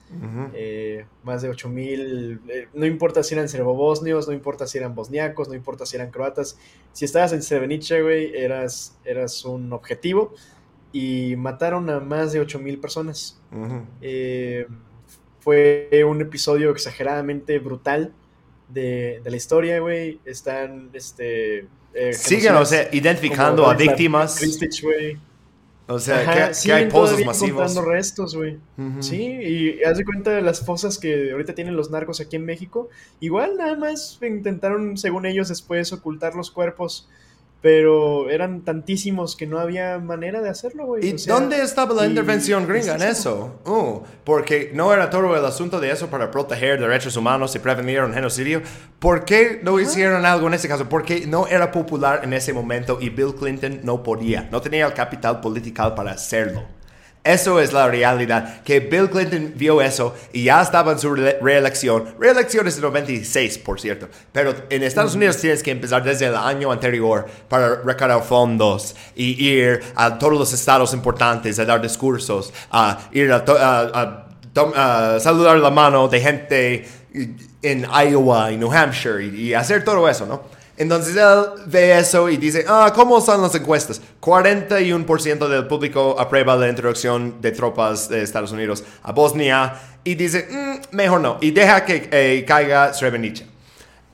Eh, 0.54 1.04
más 1.24 1.42
de 1.42 1.50
8000, 1.50 2.40
eh, 2.48 2.68
no 2.72 2.86
importa 2.86 3.22
si 3.22 3.34
eran 3.34 3.50
serbobosnios, 3.50 4.26
no 4.26 4.32
importa 4.32 4.66
si 4.66 4.78
eran 4.78 4.94
bosniacos, 4.94 5.46
no 5.48 5.54
importa 5.54 5.84
si 5.84 5.96
eran 5.96 6.10
croatas, 6.10 6.58
si 6.94 7.04
estabas 7.04 7.34
en 7.34 7.42
Srebrenica, 7.42 8.00
güey, 8.00 8.34
eras, 8.34 8.98
eras 9.04 9.44
un 9.44 9.74
objetivo. 9.74 10.34
Y 10.90 11.36
mataron 11.36 11.90
a 11.90 12.00
más 12.00 12.32
de 12.32 12.40
8000 12.40 12.80
personas. 12.80 13.38
Eh, 14.00 14.66
fue 15.40 15.90
un 16.08 16.22
episodio 16.22 16.70
exageradamente 16.70 17.58
brutal 17.58 18.12
de, 18.68 19.20
de 19.24 19.30
la 19.30 19.36
historia, 19.36 19.80
güey. 19.80 20.20
Están, 20.24 20.90
este... 20.92 21.66
eh, 21.94 22.12
Siguen, 22.12 22.54
o 22.54 22.64
sea, 22.64 22.88
identificando 22.92 23.62
como 23.62 23.72
a 23.72 23.74
víctimas. 23.74 24.38
Kristich, 24.38 24.82
güey. 24.82 25.18
O 25.90 25.98
sea, 25.98 26.20
Ajá, 26.20 26.50
que, 26.50 26.56
que 26.64 26.72
hay 26.72 26.86
pozos 26.90 27.24
masivos. 27.24 27.74
restos, 27.82 28.36
güey. 28.36 28.58
Sí, 29.00 29.22
y 29.24 29.82
haz 29.84 29.96
de 29.96 30.04
cuenta 30.04 30.32
de 30.32 30.42
las 30.42 30.64
fosas 30.64 30.98
que 30.98 31.32
ahorita 31.32 31.54
tienen 31.54 31.76
los 31.76 31.90
narcos 31.90 32.20
aquí 32.20 32.36
en 32.36 32.44
México. 32.44 32.90
Igual 33.20 33.56
nada 33.56 33.74
más 33.74 34.18
intentaron, 34.20 34.98
según 34.98 35.24
ellos, 35.24 35.48
después 35.48 35.90
ocultar 35.94 36.34
los 36.34 36.50
cuerpos. 36.50 37.08
Pero 37.60 38.30
eran 38.30 38.60
tantísimos 38.62 39.34
que 39.34 39.44
no 39.46 39.58
había 39.58 39.98
manera 39.98 40.40
de 40.40 40.48
hacerlo, 40.48 40.86
güey. 40.86 41.04
¿Y 41.04 41.14
O 41.14 41.18
sea, 41.18 41.34
dónde 41.34 41.60
estaba 41.60 41.92
la 41.92 42.04
y- 42.04 42.10
intervención 42.10 42.68
gringa 42.68 42.94
en 42.94 43.02
es 43.02 43.18
eso? 43.18 43.60
Uh, 43.66 44.00
porque 44.22 44.70
no 44.74 44.92
era 44.94 45.10
todo 45.10 45.36
el 45.36 45.44
asunto 45.44 45.80
de 45.80 45.90
eso 45.90 46.06
para 46.06 46.30
proteger 46.30 46.78
derechos 46.80 47.16
humanos 47.16 47.56
y 47.56 47.58
prevenir 47.58 48.00
un 48.02 48.14
genocidio. 48.14 48.62
¿Por 49.00 49.24
qué 49.24 49.58
no 49.64 49.80
hicieron 49.80 50.24
algo 50.24 50.46
en 50.46 50.54
ese 50.54 50.68
caso? 50.68 50.88
Porque 50.88 51.26
no 51.26 51.48
era 51.48 51.72
popular 51.72 52.20
en 52.22 52.32
ese 52.32 52.52
momento 52.52 52.98
y 53.00 53.08
Bill 53.10 53.34
Clinton 53.34 53.80
no 53.82 54.04
podía, 54.04 54.48
no 54.52 54.60
tenía 54.60 54.86
el 54.86 54.92
capital 54.94 55.40
político 55.40 55.94
para 55.96 56.12
hacerlo. 56.12 56.62
Eso 57.28 57.60
es 57.60 57.74
la 57.74 57.86
realidad, 57.88 58.62
que 58.62 58.80
Bill 58.80 59.10
Clinton 59.10 59.52
vio 59.54 59.82
eso 59.82 60.14
y 60.32 60.44
ya 60.44 60.62
estaba 60.62 60.92
en 60.92 60.98
su 60.98 61.14
re- 61.14 61.38
reelección. 61.42 62.14
Reelección 62.18 62.66
es 62.66 62.76
de 62.76 62.82
96, 62.82 63.58
por 63.58 63.78
cierto. 63.78 64.08
Pero 64.32 64.54
en 64.70 64.82
Estados 64.82 65.14
Unidos 65.14 65.36
tienes 65.36 65.62
que 65.62 65.70
empezar 65.70 66.02
desde 66.02 66.24
el 66.26 66.34
año 66.36 66.72
anterior 66.72 67.26
para 67.48 67.82
recaudar 67.82 68.22
fondos 68.22 68.96
y 69.14 69.46
ir 69.46 69.80
a 69.94 70.16
todos 70.18 70.38
los 70.38 70.52
estados 70.54 70.94
importantes 70.94 71.58
a 71.58 71.66
dar 71.66 71.82
discursos, 71.82 72.52
a 72.70 72.98
ir 73.12 73.30
a, 73.30 73.44
a 74.74 75.20
saludar 75.20 75.58
la 75.58 75.70
mano 75.70 76.08
de 76.08 76.20
gente 76.20 76.88
en 77.62 77.84
Iowa 78.10 78.52
y 78.52 78.56
New 78.56 78.72
Hampshire 78.72 79.22
y, 79.24 79.48
y 79.48 79.54
hacer 79.54 79.84
todo 79.84 80.08
eso, 80.08 80.24
¿no? 80.24 80.42
Entonces 80.78 81.16
él 81.16 81.44
ve 81.66 81.98
eso 81.98 82.28
y 82.28 82.36
dice, 82.36 82.64
ah, 82.68 82.92
¿cómo 82.94 83.18
están 83.18 83.42
las 83.42 83.54
encuestas? 83.54 84.00
41% 84.20 85.48
del 85.48 85.66
público 85.66 86.16
aprueba 86.18 86.56
la 86.56 86.68
introducción 86.68 87.40
de 87.40 87.50
tropas 87.50 88.08
de 88.08 88.22
Estados 88.22 88.52
Unidos 88.52 88.84
a 89.02 89.12
Bosnia 89.12 89.74
y 90.04 90.14
dice, 90.14 90.46
"Mm, 90.50 90.96
mejor 90.96 91.20
no, 91.20 91.38
y 91.40 91.50
deja 91.50 91.84
que 91.84 92.08
eh, 92.12 92.44
caiga 92.46 92.94
Srebrenica. 92.94 93.42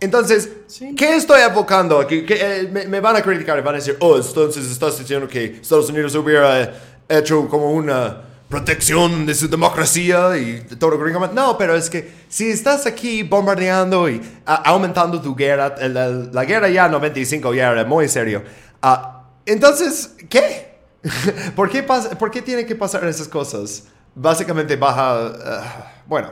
Entonces, 0.01 0.51
Sí. 0.67 0.95
¿qué 0.97 1.17
estoy 1.17 1.41
evocando 1.43 2.01
aquí? 2.01 2.25
Eh, 2.29 2.69
me, 2.73 2.87
me 2.87 3.01
van 3.01 3.17
a 3.17 3.23
criticar 3.23 3.57
y 3.59 3.63
van 3.63 3.75
a 3.75 3.79
decir, 3.79 3.97
oh, 4.01 4.17
entonces 4.17 4.65
estás 4.71 4.99
diciendo 4.99 5.29
que 5.29 5.59
Estados 5.63 5.89
Unidos 5.91 6.15
hubiera 6.17 6.73
hecho 7.09 7.47
como 7.49 7.71
una 7.73 8.23
protección 8.55 9.27
de 9.27 9.35
su 9.35 9.49
democracia 9.49 10.37
y 10.37 10.61
de 10.61 10.77
todo 10.77 10.97
gringo. 10.97 11.27
No, 11.27 11.59
pero 11.59 11.75
es 11.75 11.91
que 11.91 12.09
si 12.29 12.51
estás 12.51 12.87
aquí 12.87 13.25
bombardeando 13.25 14.09
y 14.09 14.21
a- 14.47 14.63
aumentando 14.71 15.21
tu 15.21 15.35
guerra, 15.35 15.75
el- 15.81 16.31
la 16.33 16.45
guerra 16.45 16.69
ya 16.69 16.89
95 16.89 17.53
ya 17.53 17.73
era 17.73 17.85
muy 17.85 18.07
serio. 18.09 18.45
Ah, 18.81 19.25
entonces, 19.45 20.15
¿qué? 20.29 20.75
¿Por 21.57 21.69
qué, 21.69 21.83
pasa, 21.83 22.17
¿Por 22.17 22.31
qué 22.31 22.43
tienen 22.43 22.65
que 22.65 22.77
pasar 22.77 23.05
esas 23.07 23.27
cosas? 23.27 23.89
Básicamente 24.15 24.77
baja... 24.77 25.33
ah, 25.45 25.93
bueno, 26.07 26.31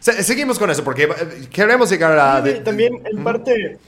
se- 0.00 0.22
seguimos 0.22 0.58
con 0.58 0.68
eso 0.70 0.84
porque 0.84 1.04
eh, 1.04 1.48
queremos 1.50 1.88
llegar 1.88 2.18
a... 2.18 2.42
De- 2.42 2.60
también 2.60 2.92
en 3.10 3.24
parte... 3.24 3.78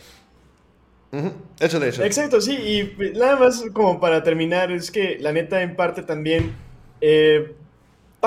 Ujú, 1.13 1.31
Échale, 1.61 1.89
échale. 1.89 2.07
Exacto, 2.07 2.41
sí, 2.41 2.53
y 2.55 3.13
nada 3.19 3.37
más 3.37 3.63
como 3.75 4.01
para 4.01 4.23
terminar, 4.23 4.73
es 4.73 4.91
que 4.91 5.19
la 5.21 5.33
neta 5.33 5.61
en 5.61 5.77
parte 5.77 6.03
también, 6.03 6.55
eh, 7.03 7.55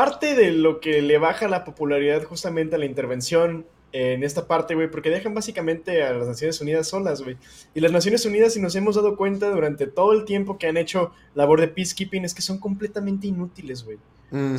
parte 0.03 0.35
de 0.35 0.51
lo 0.51 0.80
que 0.80 1.01
le 1.01 1.17
baja 1.17 1.47
la 1.47 1.63
popularidad 1.65 2.23
justamente 2.23 2.76
a 2.76 2.80
la 2.80 2.85
intervención 2.85 3.65
en 3.91 4.23
esta 4.23 4.47
parte, 4.47 4.76
güey, 4.76 4.89
porque 4.91 5.09
dejan 5.09 5.34
básicamente 5.34 6.03
a 6.03 6.13
las 6.13 6.27
Naciones 6.27 6.61
Unidas 6.61 6.88
solas, 6.88 7.23
güey. 7.23 7.38
Y 7.73 7.80
las 7.80 7.91
Naciones 7.91 8.23
Unidas, 8.26 8.53
si 8.53 8.61
nos 8.61 8.76
hemos 8.76 8.95
dado 8.95 9.17
cuenta 9.17 9.49
durante 9.49 9.88
todo 9.88 10.13
el 10.13 10.26
tiempo 10.26 10.57
que 10.59 10.67
han 10.67 10.77
hecho 10.77 11.11
labor 11.34 11.59
de 11.59 11.67
peacekeeping, 11.69 12.23
es 12.23 12.34
que 12.35 12.41
son 12.43 12.59
completamente 12.59 13.26
inútiles, 13.27 13.84
güey. 13.84 13.97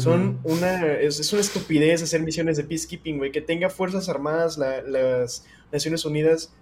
Son 0.01 0.41
una, 0.43 0.95
es, 0.95 1.21
es 1.21 1.33
una 1.33 1.43
estupidez 1.43 2.03
hacer 2.03 2.23
misiones 2.23 2.57
de 2.57 2.65
peacekeeping, 2.65 3.19
güey. 3.19 3.31
Que 3.31 3.41
tenga 3.41 3.71
fuerzas 3.71 4.09
armadas 4.09 4.59
la- 4.59 4.83
las 4.83 5.47
Naciones 5.71 6.05
Unidas 6.05 6.53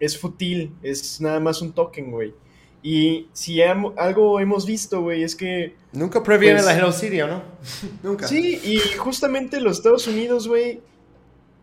es 0.00 0.18
fútil, 0.18 0.74
es 0.82 1.20
nada 1.22 1.40
más 1.40 1.62
un 1.62 1.72
token, 1.72 2.10
güey. 2.10 2.34
Y 2.82 3.28
si 3.32 3.60
algo 3.62 4.40
hemos 4.40 4.64
visto, 4.66 5.02
güey, 5.02 5.22
es 5.22 5.34
que... 5.34 5.74
Nunca 5.92 6.22
previene 6.22 6.56
Pues- 6.56 6.66
la 6.66 6.74
genocidio, 6.74 7.26
¿no? 7.26 7.42
Nunca. 8.02 8.28
Sí, 8.28 8.60
y 8.62 8.78
justamente 8.96 9.60
los 9.60 9.78
Estados 9.78 10.06
Unidos, 10.06 10.46
güey, 10.46 10.80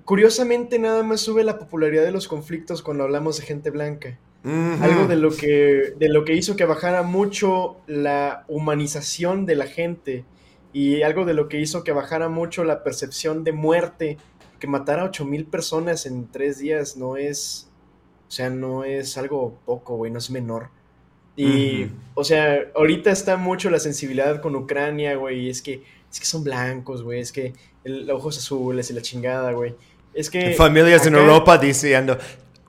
curiosamente 0.04 0.80
nada 0.80 1.04
más 1.04 1.22
sube 1.22 1.44
la 1.44 1.58
popularidad 1.58 2.04
de 2.04 2.12
los 2.12 2.28
conflictos 2.28 2.82
cuando 2.82 3.04
hablamos 3.04 3.38
de 3.38 3.46
gente 3.46 3.70
blanca. 3.72 4.20
Algo 4.44 5.08
de 5.08 5.16
lo 5.16 5.32
que 5.32 5.96
de 5.98 6.08
lo 6.08 6.24
que 6.24 6.36
hizo 6.36 6.56
que 6.56 6.66
bajara 6.66 7.02
mucho 7.02 7.78
la 7.88 8.46
humanización 8.48 9.48
de 9.48 9.56
la 9.56 9.66
gente 9.66 10.24
y 10.72 11.02
algo 11.02 11.26
de 11.26 11.34
lo 11.34 11.50
que 11.50 11.60
hizo 11.60 11.84
que 11.84 11.94
bajara 11.94 12.30
mucho 12.30 12.64
la 12.64 12.84
percepción 12.84 13.44
de 13.44 13.54
muerte, 13.54 14.18
que 14.60 14.68
matar 14.68 15.00
a 15.00 15.06
8000 15.06 15.46
personas 15.48 16.06
en 16.06 16.28
tres 16.30 16.60
días 16.60 16.96
no 16.96 17.18
es, 17.18 17.72
o 18.28 18.32
sea, 18.32 18.52
no 18.52 18.84
es 18.84 19.18
algo 19.18 19.58
poco, 19.66 19.96
güey, 19.96 20.12
no 20.12 20.20
es 20.20 20.30
menor. 20.30 20.70
Y, 21.36 21.86
Ujú. 21.86 21.94
o 22.16 22.24
sea, 22.24 22.60
ahorita 22.76 23.12
está 23.12 23.38
mucho 23.38 23.70
la 23.70 23.80
sensibilidad 23.80 24.42
con 24.42 24.56
Ucrania, 24.56 25.16
güey, 25.16 25.50
es 25.50 25.62
que, 25.62 25.84
es 26.12 26.20
que 26.20 26.26
son 26.26 26.44
blancos, 26.44 27.04
güey, 27.04 27.20
es 27.20 27.32
que 27.32 27.54
el, 27.84 28.10
ojos 28.10 28.38
azules 28.38 28.90
y 28.90 28.94
la 28.94 29.02
chingada, 29.02 29.52
güey. 29.52 29.76
Es 30.14 30.30
que... 30.30 30.54
Familias 30.54 31.06
en 31.06 31.16
acá- 31.16 31.24
Europa 31.24 31.58
diciendo, 31.58 32.18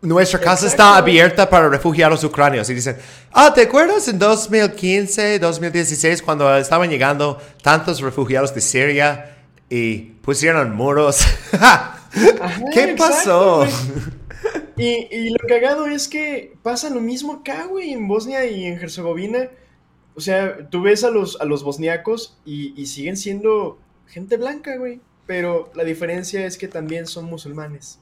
nuestra 0.03 0.41
casa 0.41 0.67
Exacto. 0.67 0.83
está 0.83 0.97
abierta 0.97 1.49
para 1.49 1.69
refugiados 1.69 2.23
ucranianos. 2.25 2.69
Y 2.71 2.75
dicen, 2.75 2.97
ah, 3.33 3.53
¿te 3.55 3.63
acuerdas 3.63 4.09
en 4.09 4.19
2015, 4.19 5.39
2016, 5.39 6.23
cuando 6.23 6.55
estaban 6.57 6.91
llegando 6.91 7.39
tantos 7.63 8.01
refugiados 8.01 8.53
de 8.55 8.61
Siria 8.61 9.37
y 9.71 9.99
pusieron 10.23 10.75
muros? 10.75 11.21
¿Qué 12.73 12.91
exacto, 12.91 12.97
pasó? 12.97 13.57
güey. 13.59 13.71
Y, 14.77 15.09
y 15.11 15.31
lo 15.31 15.39
cagado 15.49 15.87
es 15.87 16.07
que 16.09 16.55
pasa 16.63 16.91
lo 16.91 17.01
mismo 17.01 17.33
acá, 17.33 17.67
güey, 17.67 17.93
en 17.93 18.07
Bosnia 18.09 18.45
y 18.45 18.67
en 18.67 18.75
Herzegovina. 18.75 19.51
O 20.15 20.21
sea, 20.21 20.69
tú 20.69 20.83
ves 20.83 21.05
a 21.05 21.11
los, 21.11 21.41
a 21.41 21.45
los 21.45 21.63
bosniacos 21.63 22.39
y, 22.45 22.81
y 22.81 22.87
siguen 22.87 23.17
siendo 23.17 23.79
gente 24.07 24.37
blanca, 24.37 24.77
güey. 24.77 25.01
Pero 25.27 25.71
la 25.75 25.85
diferencia 25.85 26.47
es 26.47 26.57
que 26.59 26.69
también 26.69 27.07
son 27.07 27.25
musulmanes. 27.25 28.01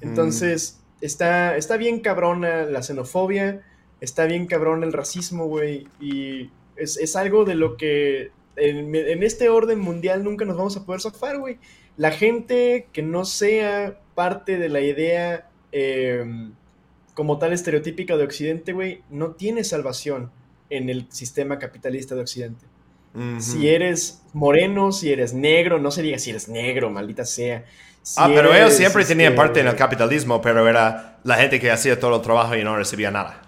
Entonces, 0.00 0.80
está, 1.00 1.56
está 1.56 1.76
bien 1.76 2.00
cabrona 2.00 2.64
la 2.64 2.82
xenofobia, 2.82 3.62
está 4.00 4.24
bien 4.24 4.46
cabrón 4.46 4.82
el 4.82 4.92
racismo, 4.92 5.46
güey. 5.46 5.86
Y 6.00 6.50
es, 6.76 6.96
es 6.96 7.14
algo 7.16 7.44
de 7.44 7.56
lo 7.56 7.76
que 7.76 8.30
en, 8.56 8.94
en 8.94 9.22
este 9.22 9.48
orden 9.48 9.80
mundial 9.80 10.24
nunca 10.24 10.44
nos 10.44 10.56
vamos 10.56 10.76
a 10.76 10.84
poder 10.86 11.00
zafar, 11.00 11.38
güey. 11.38 11.58
La 11.96 12.10
gente 12.10 12.88
que 12.92 13.02
no 13.02 13.24
sea 13.24 14.00
parte 14.14 14.58
de 14.58 14.68
la 14.68 14.80
idea 14.80 15.50
eh, 15.72 16.24
como 17.14 17.38
tal 17.38 17.52
estereotípica 17.52 18.16
de 18.16 18.24
Occidente, 18.24 18.72
güey, 18.72 19.02
no 19.10 19.32
tiene 19.32 19.64
salvación 19.64 20.30
en 20.70 20.88
el 20.88 21.06
sistema 21.10 21.58
capitalista 21.58 22.14
de 22.14 22.22
Occidente. 22.22 22.64
Ujú. 23.14 23.40
Si 23.40 23.68
eres 23.68 24.22
moreno, 24.32 24.92
si 24.92 25.12
eres 25.12 25.34
negro, 25.34 25.78
no 25.78 25.90
se 25.90 26.02
diga 26.02 26.18
si 26.18 26.30
eres 26.30 26.48
negro, 26.48 26.90
maldita 26.90 27.24
sea. 27.24 27.64
Si 28.02 28.20
ah, 28.20 28.30
pero 28.34 28.48
ellos 28.48 28.68
eres, 28.68 28.76
siempre 28.76 29.04
tenían 29.04 29.32
este, 29.32 29.36
parte 29.36 29.60
en 29.60 29.68
el 29.68 29.76
capitalismo, 29.76 30.40
pero 30.40 30.66
era 30.66 31.18
la 31.22 31.36
gente 31.36 31.60
que 31.60 31.70
hacía 31.70 32.00
todo 32.00 32.16
el 32.16 32.22
trabajo 32.22 32.56
y 32.56 32.64
no 32.64 32.76
recibía 32.76 33.10
nada. 33.10 33.42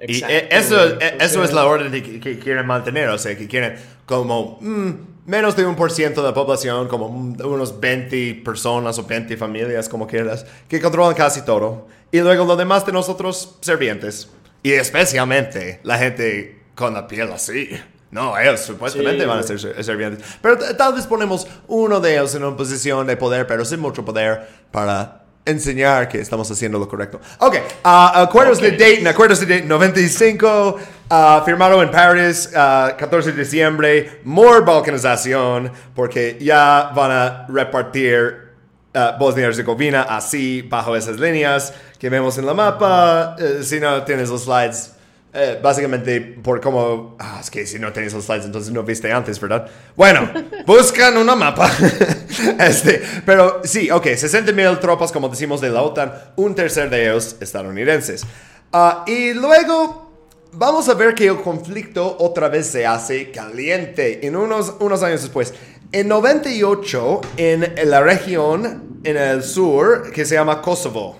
Y 0.00 0.12
exacto, 0.12 0.34
eh, 0.34 0.48
eso, 0.52 1.00
eh, 1.00 1.16
eso 1.20 1.42
es 1.42 1.52
la 1.52 1.66
orden 1.66 1.90
de 1.90 2.02
que, 2.02 2.20
que 2.20 2.38
quieren 2.38 2.66
mantener, 2.66 3.08
o 3.08 3.18
sea, 3.18 3.36
que 3.36 3.48
quieren 3.48 3.74
como 4.06 4.58
mm, 4.60 4.92
menos 5.28 5.54
de 5.54 5.64
un 5.66 5.76
por 5.76 5.92
ciento 5.92 6.22
de 6.22 6.28
la 6.28 6.34
población, 6.34 6.88
como 6.88 7.06
unos 7.06 7.78
20 7.78 8.42
personas 8.44 8.98
o 8.98 9.04
20 9.04 9.36
familias, 9.36 9.88
como 9.88 10.06
quieras, 10.06 10.44
que 10.68 10.80
controlan 10.80 11.14
casi 11.14 11.42
todo. 11.42 11.86
Y 12.10 12.18
luego 12.20 12.44
lo 12.44 12.56
demás 12.56 12.84
de 12.86 12.92
nosotros, 12.92 13.56
servientes. 13.60 14.28
Y 14.62 14.72
especialmente 14.72 15.80
la 15.84 15.98
gente 15.98 16.58
con 16.74 16.94
la 16.94 17.06
piel 17.06 17.30
así. 17.32 17.70
No, 18.10 18.38
ellos 18.38 18.60
supuestamente 18.60 19.20
Sí, 19.22 19.28
van 19.28 19.38
a 19.38 19.42
ser 19.42 19.60
ser- 19.60 19.84
servientes. 19.84 20.24
Pero 20.40 20.56
tal 20.58 20.94
vez 20.94 21.06
ponemos 21.06 21.46
uno 21.68 22.00
de 22.00 22.14
ellos 22.14 22.34
en 22.34 22.42
una 22.44 22.56
posición 22.56 23.06
de 23.06 23.16
poder, 23.18 23.46
pero 23.46 23.64
sin 23.66 23.80
mucho 23.80 24.02
poder, 24.04 24.48
para 24.70 25.24
enseñar 25.44 26.08
que 26.08 26.20
estamos 26.20 26.50
haciendo 26.50 26.78
lo 26.78 26.88
correcto. 26.88 27.20
Ok, 27.38 27.56
ah, 27.84 28.22
acuerdos 28.22 28.60
de 28.60 28.72
Dayton, 28.72 29.06
acuerdos 29.06 29.40
de 29.40 29.46
Dayton 29.46 29.68
95, 29.68 30.76
ah, 31.10 31.42
firmado 31.44 31.82
en 31.82 31.90
París, 31.90 32.50
ah, 32.54 32.94
14 32.98 33.32
de 33.32 33.42
diciembre, 33.42 34.20
more 34.24 34.60
balcanización, 34.60 35.72
porque 35.94 36.38
ya 36.40 36.92
van 36.94 37.10
a 37.10 37.46
repartir 37.48 38.52
ah, 38.94 39.16
Bosnia 39.18 39.44
y 39.44 39.48
Herzegovina 39.48 40.02
así, 40.02 40.62
bajo 40.62 40.96
esas 40.96 41.18
líneas 41.18 41.72
que 41.98 42.08
vemos 42.08 42.38
en 42.38 42.46
la 42.46 42.54
mapa. 42.54 43.36
Eh, 43.38 43.60
si 43.62 43.80
no 43.80 44.02
tienes 44.04 44.28
los 44.28 44.44
slides, 44.44 44.92
eh, 45.32 45.58
básicamente 45.62 46.20
por 46.20 46.60
cómo... 46.60 47.16
Ah, 47.18 47.38
es 47.40 47.50
que 47.50 47.66
si 47.66 47.78
no 47.78 47.92
tienes 47.92 48.12
los 48.14 48.24
slides, 48.24 48.46
entonces 48.46 48.72
no 48.72 48.82
viste 48.82 49.12
antes, 49.12 49.38
¿verdad? 49.40 49.68
Bueno, 49.94 50.30
buscan 50.66 51.16
una 51.16 51.34
mapa. 51.34 51.70
este, 52.60 53.02
pero 53.26 53.60
sí, 53.64 53.90
ok, 53.90 54.06
60 54.16 54.52
mil 54.52 54.78
tropas, 54.78 55.12
como 55.12 55.28
decimos, 55.28 55.60
de 55.60 55.70
la 55.70 55.82
OTAN, 55.82 56.12
un 56.36 56.54
tercer 56.54 56.88
de 56.88 57.04
ellos 57.04 57.36
estadounidenses. 57.40 58.24
Ah, 58.72 59.04
y 59.06 59.34
luego 59.34 60.07
vamos 60.52 60.88
a 60.88 60.94
ver 60.94 61.14
que 61.14 61.26
el 61.26 61.40
conflicto 61.40 62.16
otra 62.18 62.48
vez 62.48 62.66
se 62.66 62.86
hace 62.86 63.30
caliente 63.30 64.26
en 64.26 64.36
unos, 64.36 64.74
unos 64.80 65.02
años 65.02 65.22
después. 65.22 65.54
En 65.92 66.08
98, 66.08 67.20
en 67.36 67.74
la 67.90 68.00
región 68.02 69.00
en 69.04 69.16
el 69.16 69.42
sur 69.42 70.10
que 70.12 70.24
se 70.24 70.34
llama 70.34 70.60
Kosovo. 70.60 71.16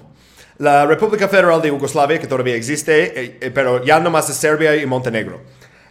La 0.58 0.84
República 0.86 1.28
Federal 1.28 1.62
de 1.62 1.68
Yugoslavia, 1.68 2.18
que 2.18 2.26
todavía 2.26 2.56
existe, 2.56 3.04
eh, 3.22 3.38
eh, 3.40 3.50
pero 3.52 3.84
ya 3.84 4.00
nomás 4.00 4.28
es 4.28 4.36
Serbia 4.36 4.74
y 4.76 4.84
Montenegro. 4.86 5.40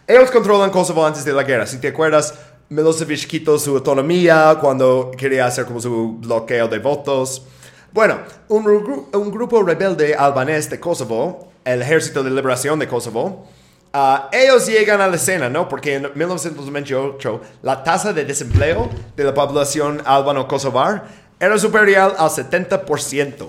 Ellos 0.06 0.30
controlan 0.30 0.70
Kosovo 0.70 1.04
antes 1.06 1.24
de 1.24 1.32
la 1.32 1.42
guerra. 1.42 1.66
Si 1.66 1.78
te 1.78 1.88
acuerdas, 1.88 2.34
Milosevic 2.68 3.26
quitó 3.26 3.58
su 3.58 3.76
autonomía 3.76 4.58
cuando 4.60 5.10
quería 5.16 5.46
hacer 5.46 5.64
como 5.64 5.80
su 5.80 6.18
bloqueo 6.18 6.68
de 6.68 6.78
votos. 6.78 7.46
Bueno, 7.92 8.18
un, 8.48 8.64
gru- 8.64 9.06
un 9.16 9.30
grupo 9.32 9.62
rebelde 9.62 10.14
albanés 10.14 10.68
de 10.68 10.78
Kosovo, 10.78 11.50
el 11.72 11.82
Ejército 11.82 12.22
de 12.22 12.30
Liberación 12.30 12.78
de 12.78 12.88
Kosovo, 12.88 13.46
ah, 13.92 14.30
ellos 14.32 14.66
llegan 14.66 15.00
a 15.00 15.06
la 15.06 15.16
escena, 15.16 15.50
¿no? 15.50 15.68
Porque 15.68 15.94
en 15.94 16.10
1928 16.14 17.40
la 17.62 17.82
tasa 17.82 18.12
de 18.12 18.24
desempleo 18.24 18.88
de 19.16 19.24
la 19.24 19.34
población 19.34 20.00
albano-kosovar 20.04 21.06
era 21.38 21.58
superior 21.58 22.14
al 22.18 22.30
70%. 22.30 23.48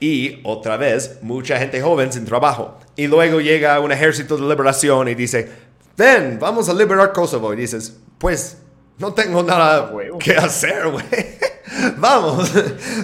Y 0.00 0.40
otra 0.42 0.76
vez, 0.76 1.18
mucha 1.22 1.56
gente 1.58 1.80
joven 1.80 2.12
sin 2.12 2.24
trabajo. 2.24 2.76
Y 2.96 3.06
luego 3.06 3.40
llega 3.40 3.78
un 3.78 3.92
ejército 3.92 4.36
de 4.36 4.42
liberación 4.42 5.06
y 5.08 5.14
dice, 5.14 5.48
ven, 5.96 6.38
vamos 6.40 6.68
a 6.68 6.74
liberar 6.74 7.12
Kosovo. 7.12 7.54
Y 7.54 7.56
dices, 7.56 7.96
pues, 8.18 8.58
no 8.98 9.14
tengo 9.14 9.44
nada 9.44 9.92
que 10.18 10.36
hacer, 10.36 10.88
güey. 10.88 11.04
vamos, 11.98 12.52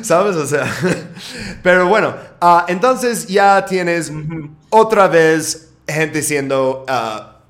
¿sabes? 0.03 0.37
O 0.37 0.47
sea, 0.47 0.67
pero 1.63 1.89
bueno, 1.89 2.15
ah, 2.41 2.67
entonces 2.69 3.27
ya 3.27 3.65
tienes 3.65 4.13
otra 4.71 5.09
vez 5.09 5.71
gente 5.87 6.23
siendo 6.23 6.85
ah, 6.89 7.41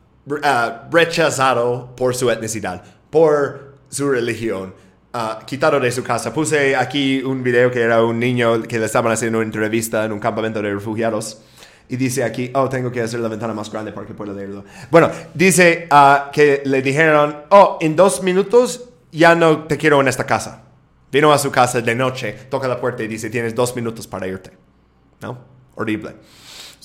rechazado 0.90 1.94
por 1.96 2.14
su 2.14 2.30
etnicidad, 2.30 2.82
por 3.10 3.74
su 3.88 4.10
religión 4.10 4.74
ah, 5.12 5.40
quitado 5.46 5.80
de 5.80 5.90
su 5.90 6.02
casa. 6.02 6.32
Puse 6.32 6.76
aquí 6.76 7.22
un 7.22 7.42
video 7.42 7.70
que 7.70 7.80
era 7.80 8.02
un 8.02 8.18
niño 8.18 8.62
que 8.62 8.78
le 8.78 8.86
estaban 8.86 9.12
haciendo 9.12 9.38
una 9.38 9.46
entrevista 9.46 10.04
en 10.04 10.12
un 10.12 10.20
campamento 10.20 10.62
de 10.62 10.72
refugiados. 10.72 11.42
Y 11.90 11.96
dice 11.96 12.22
aquí, 12.22 12.50
oh, 12.54 12.68
tengo 12.68 12.92
que 12.92 13.00
hacer 13.00 13.18
la 13.18 13.28
ventana 13.28 13.54
más 13.54 13.72
grande 13.72 13.92
para 13.92 14.06
que 14.06 14.12
pueda 14.12 14.34
leerlo. 14.34 14.62
Bueno, 14.90 15.10
dice 15.32 15.88
que 16.34 16.60
le 16.66 16.82
dijeron, 16.82 17.44
oh, 17.48 17.78
en 17.80 17.96
dos 17.96 18.22
minutos 18.22 18.90
ya 19.10 19.34
no 19.34 19.64
te 19.64 19.78
quiero 19.78 19.98
en 20.02 20.08
esta 20.08 20.26
casa. 20.26 20.67
Vino 21.10 21.32
a 21.32 21.38
su 21.38 21.50
casa 21.50 21.80
de 21.80 21.94
noche, 21.94 22.32
toca 22.50 22.68
la 22.68 22.80
puerta 22.80 23.02
y 23.02 23.08
dice, 23.08 23.30
tienes 23.30 23.54
dos 23.54 23.74
minutos 23.74 24.06
para 24.06 24.26
irte. 24.26 24.52
¿No? 25.20 25.38
Horrible. 25.74 26.16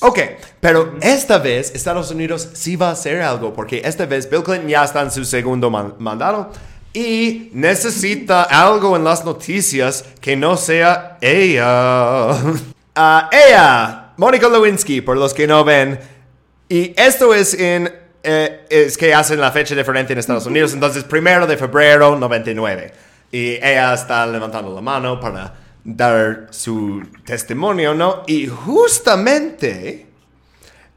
Ok, 0.01 0.19
pero 0.59 0.95
esta 1.01 1.37
vez 1.37 1.71
Estados 1.75 2.09
Unidos 2.11 2.49
sí 2.53 2.75
va 2.75 2.89
a 2.89 2.91
hacer 2.93 3.21
algo, 3.21 3.53
porque 3.53 3.81
esta 3.85 4.05
vez 4.05 4.29
Bill 4.29 4.43
Clinton 4.43 4.67
ya 4.67 4.83
está 4.83 5.01
en 5.01 5.11
su 5.11 5.23
segundo 5.23 5.69
man- 5.69 5.95
mandato 5.99 6.51
y 6.93 7.49
necesita 7.53 8.43
algo 8.43 8.95
en 8.97 9.03
las 9.03 9.23
noticias 9.23 10.03
que 10.19 10.35
no 10.35 10.57
sea 10.57 11.17
ella. 11.21 12.29
Ah, 12.95 13.27
ella, 13.31 14.13
Mónica 14.17 14.47
Lewinsky, 14.47 15.01
por 15.01 15.17
los 15.17 15.33
que 15.33 15.47
no 15.47 15.63
ven. 15.63 15.99
Y 16.69 16.93
esto 16.95 17.33
es 17.33 17.55
en... 17.55 17.91
eh, 18.21 18.67
es 18.69 18.99
que 18.99 19.15
hacen 19.15 19.41
la 19.41 19.51
fecha 19.51 19.73
diferente 19.73 20.13
en 20.13 20.19
Estados 20.19 20.45
Unidos, 20.45 20.73
entonces 20.73 21.03
primero 21.03 21.47
de 21.47 21.57
febrero 21.57 22.15
99. 22.15 22.93
Y 23.33 23.55
ella 23.55 23.95
está 23.95 24.27
levantando 24.27 24.73
la 24.75 24.81
mano 24.81 25.19
para 25.19 25.55
dar 25.83 26.47
su 26.51 27.01
testimonio, 27.25 27.95
¿no? 27.95 28.21
Y 28.27 28.45
justamente 28.47 30.05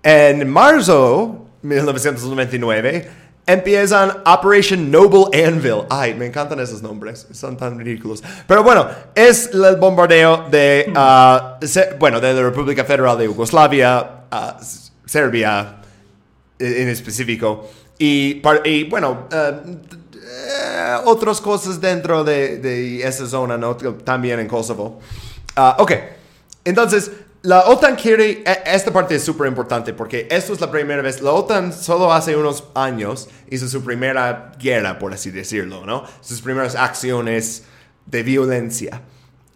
en 0.02 0.48
marzo 0.48 1.46
1999 1.62 3.08
empiezan 3.46 4.18
Operation 4.26 4.90
Noble 4.90 5.26
Anvil. 5.46 5.84
Ay, 5.88 6.12
me 6.14 6.26
encantan 6.26 6.60
esos 6.60 6.82
nombres, 6.82 7.26
son 7.32 7.56
tan 7.56 7.78
ridículos. 7.78 8.22
Pero 8.46 8.62
bueno, 8.62 8.86
es 9.14 9.50
el 9.54 9.76
bombardeo 9.76 10.46
de, 10.50 10.92
Se- 11.62 11.94
bueno, 11.98 12.20
de 12.20 12.34
la 12.34 12.42
República 12.42 12.84
Federal 12.84 13.16
de 13.16 13.24
Yugoslavia, 13.24 14.24
S- 14.60 14.90
Serbia 15.06 15.76
eh, 16.58 16.74
en 16.82 16.88
específico. 16.90 17.66
Y, 17.98 18.42
y, 18.64 18.84
bueno, 18.84 19.26
eh, 19.32 19.52
eh, 20.26 20.96
otras 21.04 21.40
cosas 21.40 21.80
dentro 21.80 22.24
de, 22.24 22.58
de 22.58 23.06
esa 23.06 23.26
zona, 23.26 23.56
¿no? 23.56 23.76
También 23.76 24.40
en 24.40 24.48
Kosovo. 24.48 25.00
Ah, 25.54 25.76
ok, 25.78 25.92
entonces, 26.64 27.12
la 27.42 27.66
OTAN 27.68 27.94
quiere, 27.94 28.42
e- 28.44 28.62
esta 28.66 28.92
parte 28.92 29.14
es 29.14 29.24
súper 29.24 29.46
importante 29.46 29.92
porque 29.92 30.26
esto 30.30 30.52
es 30.52 30.60
la 30.60 30.68
primera 30.68 31.00
vez, 31.00 31.22
la 31.22 31.30
OTAN 31.30 31.72
solo 31.72 32.12
hace 32.12 32.36
unos 32.36 32.64
años 32.74 33.28
hizo 33.48 33.68
su 33.68 33.84
primera 33.84 34.50
guerra, 34.58 34.98
por 34.98 35.12
así 35.14 35.30
decirlo, 35.30 35.86
¿no? 35.86 36.02
Sus 36.20 36.42
primeras 36.42 36.74
acciones 36.74 37.62
de 38.04 38.22
violencia. 38.24 39.02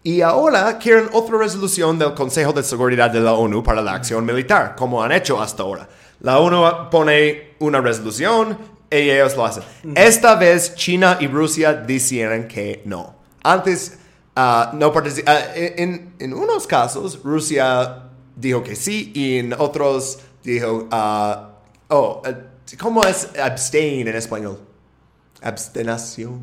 Y 0.03 0.21
ahora 0.21 0.77
quieren 0.77 1.09
otra 1.11 1.37
resolución 1.37 1.99
del 1.99 2.13
Consejo 2.13 2.53
de 2.53 2.63
Seguridad 2.63 3.11
de 3.11 3.19
la 3.19 3.33
ONU 3.33 3.61
para 3.61 3.81
la 3.81 3.93
acción 3.93 4.25
militar, 4.25 4.75
como 4.75 5.03
han 5.03 5.11
hecho 5.11 5.41
hasta 5.41 5.63
ahora. 5.63 5.87
La 6.21 6.39
ONU 6.39 6.89
pone 6.89 7.55
una 7.59 7.81
resolución 7.81 8.57
ellos 8.91 9.35
lo 9.35 9.45
hacen. 9.45 9.63
Esta 9.95 10.35
vez 10.35 10.75
China 10.75 11.17
y 11.19 11.27
Rusia 11.27 11.73
dijeron 11.73 12.47
que 12.47 12.81
no. 12.85 13.15
Antes 13.43 13.97
Ah, 14.33 14.71
no 14.73 14.93
ah, 15.27 15.39
en, 15.55 16.13
en 16.17 16.33
unos 16.33 16.65
casos, 16.65 17.19
Rusia 17.21 18.03
dijo 18.35 18.63
que 18.63 18.77
sí 18.77 19.11
y 19.13 19.39
en 19.39 19.51
otros 19.53 20.19
dijo, 20.41 20.87
ah, 20.89 21.49
oh, 21.89 22.21
eh, 22.25 22.35
¿cómo 22.79 23.03
es 23.03 23.27
abstain 23.37 24.07
en 24.07 24.15
español? 24.15 24.57
Abstenación. 25.41 26.41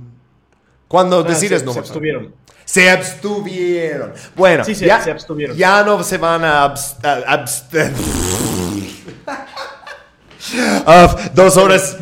Cuando 0.86 1.20
Ah, 1.20 1.22
decides 1.22 1.60
se, 1.60 1.66
no 1.66 1.72
se 1.72 1.78
abstuvieron. 1.78 2.34
Se 2.66 2.90
abstuvieron. 2.90 4.12
Bueno, 4.36 4.64
Sí, 4.64 4.74
se- 4.74 4.84
ya, 4.84 5.02
se 5.02 5.10
abstuvieron. 5.10 5.56
ya 5.56 5.82
no 5.82 6.02
se 6.04 6.18
van 6.18 6.44
a 6.44 6.66
abs- 6.66 6.96
a- 7.02 7.42
abst- 7.42 7.90
Ah, 10.86 11.14
dos 11.34 11.56
horas, 11.56 11.96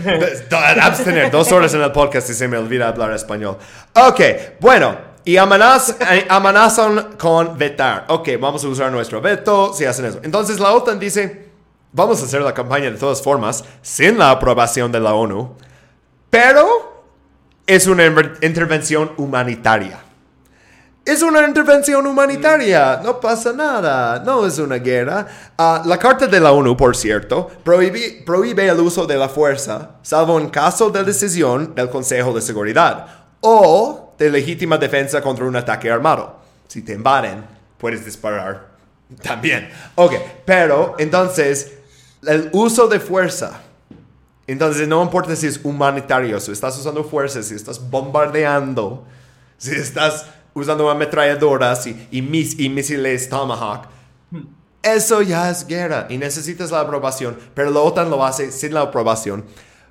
abstener, 0.81 1.31
dos 1.31 1.51
horas 1.53 1.73
en 1.75 1.83
el 1.83 1.93
podcast 1.93 2.31
y 2.31 2.35
se 2.35 2.49
me 2.49 2.57
olvida 2.57 2.89
hablar 2.89 3.13
español. 3.13 3.59
Ok, 3.95 4.21
bueno, 4.61 4.97
y 5.25 5.35
amenaz- 5.37 5.97
eh, 6.11 6.27
amenazan 6.29 7.15
con 7.19 7.57
vetar. 7.59 8.05
Ok, 8.09 8.29
vamos 8.41 8.65
a 8.65 8.69
usar 8.69 8.93
nuestro 8.93 9.21
veto 9.21 9.73
si 9.75 9.85
hacen 9.85 10.05
eso. 10.07 10.21
Entonces 10.23 10.61
la 10.61 10.73
OTAN 10.73 10.99
dice, 10.99 11.49
vamos 11.93 12.21
a 12.23 12.27
hacer 12.27 12.43
la 12.43 12.55
campaña 12.55 12.91
de 12.91 12.97
todas 12.99 13.21
formas, 13.23 13.65
sin 13.83 14.19
la 14.19 14.31
aprobación 14.31 14.93
de 14.93 15.01
la 15.01 15.15
ONU, 15.15 15.57
pero 16.31 17.05
es 17.67 17.87
una 17.87 18.05
intervención 18.43 19.13
humanitaria. 19.17 20.01
Es 21.07 21.23
una 21.23 21.47
intervención 21.47 22.05
humanitaria, 22.05 23.01
no 23.03 23.21
pasa 23.21 23.53
nada, 23.53 24.19
no 24.25 24.45
es 24.45 24.59
una 24.59 24.77
guerra. 24.77 25.25
Ah, 25.57 25.83
la 25.87 25.97
Carta 25.99 26.27
de 26.27 26.41
la 26.41 26.51
ONU, 26.51 26.77
por 26.77 26.97
cierto, 26.97 27.49
prohíbe, 27.63 28.25
prohíbe 28.27 28.67
el 28.67 28.81
uso 28.81 29.07
de 29.07 29.17
la 29.17 29.29
fuerza, 29.29 29.93
salvo 30.03 30.41
en 30.41 30.49
caso 30.49 30.91
de 30.91 31.05
decisión 31.05 31.77
del 31.77 31.89
Consejo 31.91 32.33
de 32.33 32.43
Seguridad 32.43 33.07
o 33.41 34.15
de 34.19 34.31
legítima 34.31 34.79
defensa 34.79 35.23
contra 35.23 35.45
un 35.45 35.55
ataque 35.55 35.89
armado. 35.89 36.41
Si 36.67 36.83
te 36.83 36.95
invaden, 36.95 37.45
puedes 37.79 38.05
disparar 38.05 38.67
también. 39.23 39.71
Ok, 39.95 40.15
pero 40.45 40.97
entonces, 40.99 41.73
el 42.27 42.51
uso 42.53 42.89
de 42.89 42.99
fuerza 42.99 43.61
entonces 44.47 44.87
no 44.87 45.03
importa 45.03 45.35
si 45.35 45.47
es 45.47 45.61
humanitario, 45.63 46.39
si 46.41 46.53
estás 46.53 46.79
usando 46.79 47.03
fuerza, 47.03 47.43
si 47.43 47.55
estás 47.55 47.91
bombardeando, 47.91 49.05
si 49.59 49.73
estás 49.73 50.27
usando 50.57 50.91
ametralladoras 50.91 51.87
y, 51.87 52.09
y, 52.11 52.23
mis- 52.23 52.59
y 52.59 52.69
misiles 52.69 53.29
Tomahawk, 53.29 53.87
eso 54.83 55.23
ya 55.23 55.51
es 55.51 55.67
guerra 55.67 56.07
y 56.11 56.17
necesitas 56.19 56.71
la 56.71 56.81
aprobación, 56.81 57.39
pero 57.55 57.71
la 57.71 57.81
OTAN 57.81 58.11
lo 58.11 58.25
hace 58.25 58.51
sin 58.53 58.75
la 58.75 58.81
aprobación. 58.83 59.45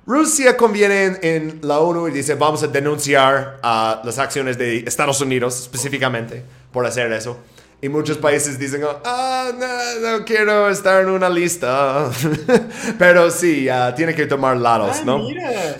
Rusia 0.06 0.56
conviene 0.56 1.04
en, 1.04 1.18
en 1.22 1.60
la 1.62 1.80
ONU 1.80 2.06
y 2.08 2.12
dice 2.12 2.34
vamos 2.36 2.62
a 2.62 2.68
denunciar 2.68 3.58
a 3.62 4.00
las 4.04 4.18
acciones 4.18 4.56
de 4.56 4.78
Estados 4.86 5.20
Unidos 5.20 5.58
específicamente 5.60 6.44
por 6.72 6.86
hacer 6.86 7.10
eso. 7.12 7.38
Y 7.82 7.90
muchos 7.90 8.16
países 8.16 8.58
dicen, 8.58 8.82
ah, 9.04 9.50
no, 9.58 10.18
no 10.18 10.24
quiero 10.24 10.70
estar 10.70 11.02
en 11.02 11.10
una 11.10 11.28
lista. 11.28 12.08
Pero 12.98 13.30
sí, 13.30 13.68
ah, 13.68 13.92
tiene 13.94 14.14
que 14.14 14.24
tomar 14.26 14.56
lados, 14.56 14.96
Ah, 15.00 15.02
¿no? 15.04 15.18
mira. 15.18 15.76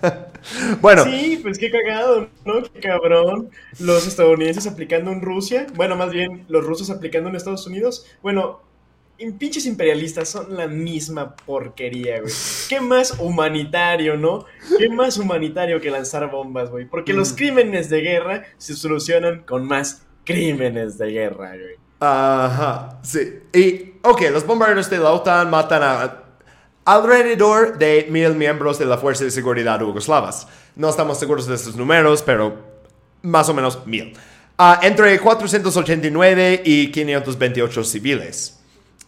Bueno, 0.80 1.04
Sí, 1.04 1.38
pues 1.42 1.58
qué 1.58 1.70
cagado, 1.70 2.28
¿no? 2.44 2.62
Qué 2.62 2.80
cabrón. 2.80 3.50
Los 3.78 4.06
estadounidenses 4.06 4.66
aplicando 4.66 5.10
en 5.12 5.20
Rusia. 5.22 5.66
Bueno, 5.74 5.96
más 5.96 6.10
bien, 6.12 6.44
los 6.48 6.64
rusos 6.64 6.90
aplicando 6.90 7.28
en 7.30 7.36
Estados 7.36 7.66
Unidos. 7.66 8.06
Bueno, 8.22 8.60
en 9.18 9.38
pinches 9.38 9.64
imperialistas 9.66 10.28
son 10.28 10.56
la 10.56 10.66
misma 10.66 11.36
porquería, 11.36 12.20
güey. 12.20 12.32
¿Qué 12.68 12.80
más 12.80 13.18
humanitario, 13.20 14.16
no? 14.16 14.44
¿Qué 14.78 14.88
más 14.88 15.18
humanitario 15.18 15.80
que 15.80 15.90
lanzar 15.90 16.30
bombas, 16.30 16.70
güey? 16.70 16.84
Porque 16.86 17.12
los 17.12 17.32
Mm. 17.32 17.36
crímenes 17.36 17.88
de 17.90 18.00
guerra 18.00 18.44
se 18.58 18.74
solucionan 18.74 19.42
con 19.44 19.66
más 19.66 20.02
crímenes 20.24 20.98
de 20.98 21.10
guerra, 21.12 21.50
güey. 21.50 21.76
Ajá, 22.00 22.98
sí. 23.02 23.20
Y, 23.52 23.92
ok, 24.02 24.22
los 24.32 24.44
bombarderos 24.46 24.90
de 24.90 24.98
la 24.98 25.12
OTAN 25.12 25.48
matan 25.48 25.82
a 25.82 26.23
alrededor 26.84 27.78
de 27.78 28.06
mil 28.10 28.34
miembros 28.34 28.78
de 28.78 28.84
la 28.86 28.98
Fuerza 28.98 29.24
de 29.24 29.30
Seguridad 29.30 29.80
Yugoslavas. 29.80 30.46
No 30.76 30.88
estamos 30.88 31.18
seguros 31.18 31.46
de 31.46 31.54
estos 31.54 31.76
números, 31.76 32.22
pero 32.22 32.56
más 33.22 33.48
o 33.48 33.54
menos 33.54 33.86
mil. 33.86 34.16
Ah, 34.58 34.78
entre 34.82 35.18
489 35.18 36.62
y 36.64 36.90
528 36.90 37.84
civiles. 37.84 38.58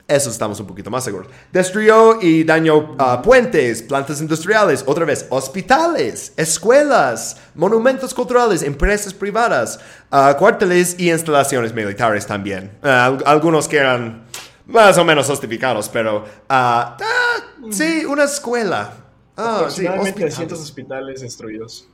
Eso 0.08 0.30
estamos 0.30 0.60
un 0.60 0.68
poquito 0.68 0.88
más 0.88 1.02
seguros. 1.02 1.26
Destruyó 1.52 2.20
y 2.22 2.44
dañó 2.44 2.94
ah, 2.98 3.20
puentes, 3.22 3.82
plantas 3.82 4.20
industriales, 4.20 4.84
otra 4.86 5.04
vez 5.04 5.26
hospitales, 5.30 6.32
escuelas, 6.36 7.36
monumentos 7.56 8.14
culturales, 8.14 8.62
empresas 8.62 9.12
privadas, 9.12 9.80
ah, 10.12 10.36
cuarteles 10.38 10.94
y 10.98 11.10
instalaciones 11.10 11.74
militares 11.74 12.24
también. 12.24 12.70
Al- 12.82 13.22
algunos 13.26 13.66
que 13.66 13.78
eran 13.78 14.25
más 14.66 14.98
o 14.98 15.04
menos 15.04 15.26
justificados, 15.26 15.88
pero 15.88 16.24
ah, 16.48 16.96
ah, 17.00 17.42
sí, 17.70 18.04
una 18.04 18.24
escuela. 18.24 18.92
Ah, 19.36 19.66
sí, 19.68 19.86
Aproximadamente 19.86 20.10
hospital. 20.10 20.28
300 20.28 20.60
hospitales 20.60 21.20
destruidos. 21.20 21.88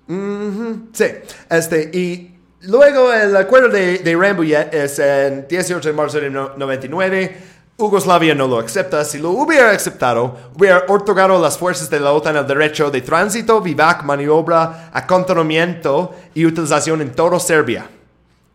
Sí, 0.93 1.05
este, 1.51 1.90
y 1.93 2.39
luego 2.62 3.12
el 3.12 3.36
acuerdo 3.36 3.69
de, 3.69 3.99
de 3.99 4.16
Rambouillet 4.16 4.73
es 4.73 4.99
en 4.99 5.47
18 5.49 5.89
de 5.89 5.93
marzo 5.94 6.20
de 6.20 6.31
no- 6.31 6.53
99. 6.57 7.53
Yugoslavia 7.78 8.32
no 8.36 8.47
lo 8.47 8.61
acepta. 8.61 9.05
Si 9.05 9.19
lo 9.19 9.31
hubiera 9.31 9.70
aceptado, 9.73 10.36
hubiera 10.57 10.85
otorgado 10.86 11.36
a 11.36 11.40
las 11.40 11.59
fuerzas 11.59 11.90
de 11.90 11.99
la 11.99 12.12
OTAN 12.12 12.36
el 12.36 12.47
derecho 12.47 12.93
de 12.93 13.01
tránsito, 13.01 13.61
vivac, 13.61 14.05
maniobra, 14.05 14.90
acantonamiento 14.93 16.15
y 16.35 16.47
utilización 16.47 17.01
en 17.03 17.11
todo 17.12 17.40
Serbia. 17.40 17.89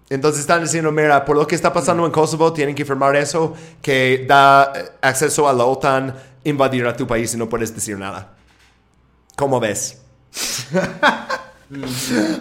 Entonces 0.09 0.41
están 0.41 0.63
diciendo, 0.63 0.91
mira, 0.91 1.25
por 1.25 1.35
lo 1.35 1.45
que 1.45 1.55
está 1.55 1.73
pasando 1.73 2.05
en 2.05 2.11
Kosovo, 2.11 2.53
tienen 2.53 2.73
que 2.73 2.85
firmar 2.85 3.15
eso 3.15 3.53
que 3.81 4.25
da 4.27 4.71
eh, 4.73 4.85
acceso 5.01 5.49
a 5.49 5.53
la 5.53 5.65
OTAN 5.65 6.15
invadir 6.45 6.85
a 6.85 6.95
tu 6.95 7.05
país 7.05 7.34
y 7.34 7.38
no 7.38 7.49
puedes 7.49 7.75
decir 7.75 7.97
nada. 7.97 8.35
¿Cómo 9.35 9.59
ves? 9.59 10.01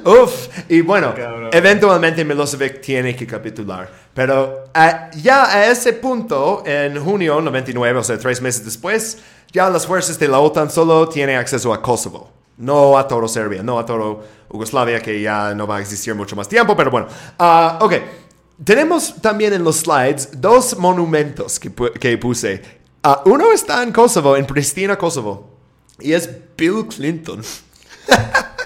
Uf, 0.05 0.49
y 0.69 0.81
bueno, 0.83 1.13
Cabrón. 1.17 1.51
eventualmente 1.53 2.25
Milosevic 2.25 2.81
tiene 2.81 3.17
que 3.17 3.27
capitular. 3.27 3.91
Pero 4.15 4.67
ah, 4.73 5.11
ya 5.17 5.47
a 5.47 5.67
ese 5.67 5.93
punto, 5.95 6.63
en 6.65 7.03
junio 7.03 7.41
99, 7.41 7.99
o 7.99 8.05
sea, 8.05 8.17
tres 8.19 8.41
meses 8.41 8.65
después, 8.65 9.19
ya 9.51 9.69
las 9.69 9.85
fuerzas 9.85 10.17
de 10.21 10.29
la 10.29 10.39
OTAN 10.39 10.71
solo 10.71 11.09
tienen 11.09 11.37
acceso 11.37 11.75
a 11.75 11.83
Kosovo. 11.83 12.36
No 12.59 12.97
a 12.97 13.07
todo 13.07 13.29
Serbia, 13.29 13.63
no 13.63 13.79
a 13.79 13.85
todo 13.85 14.25
Yugoslavia, 14.51 15.01
que 15.01 15.21
ya 15.21 15.55
no 15.55 15.67
va 15.67 15.77
a 15.77 15.81
existir 15.81 16.15
mucho 16.15 16.35
más 16.37 16.49
tiempo, 16.49 16.77
pero 16.77 16.91
bueno. 16.91 17.09
Ah, 17.39 17.79
ok, 17.83 17.95
tenemos 18.65 19.15
también 19.21 19.53
en 19.53 19.63
los 19.63 19.77
slides 19.81 20.31
dos 20.41 20.77
monumentos 20.79 21.61
que, 21.61 21.71
que 21.73 22.17
puse. 22.17 22.63
Ah, 23.03 23.23
uno 23.27 23.53
está 23.53 23.83
en 23.83 23.93
Kosovo, 23.93 24.37
en 24.37 24.47
Pristina, 24.47 24.97
Kosovo, 24.97 25.51
y 26.01 26.13
es 26.13 26.29
Bill 26.57 26.87
Clinton. 26.87 27.43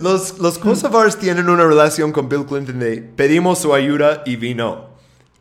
Los, 0.00 0.38
los 0.38 0.58
kosovars 0.58 1.18
tienen 1.18 1.48
una 1.48 1.64
relación 1.64 2.12
con 2.12 2.28
Bill 2.28 2.44
Clinton 2.44 2.78
de 2.78 2.98
pedimos 3.00 3.58
su 3.58 3.74
ayuda 3.74 4.22
y 4.26 4.36
vino. 4.36 4.90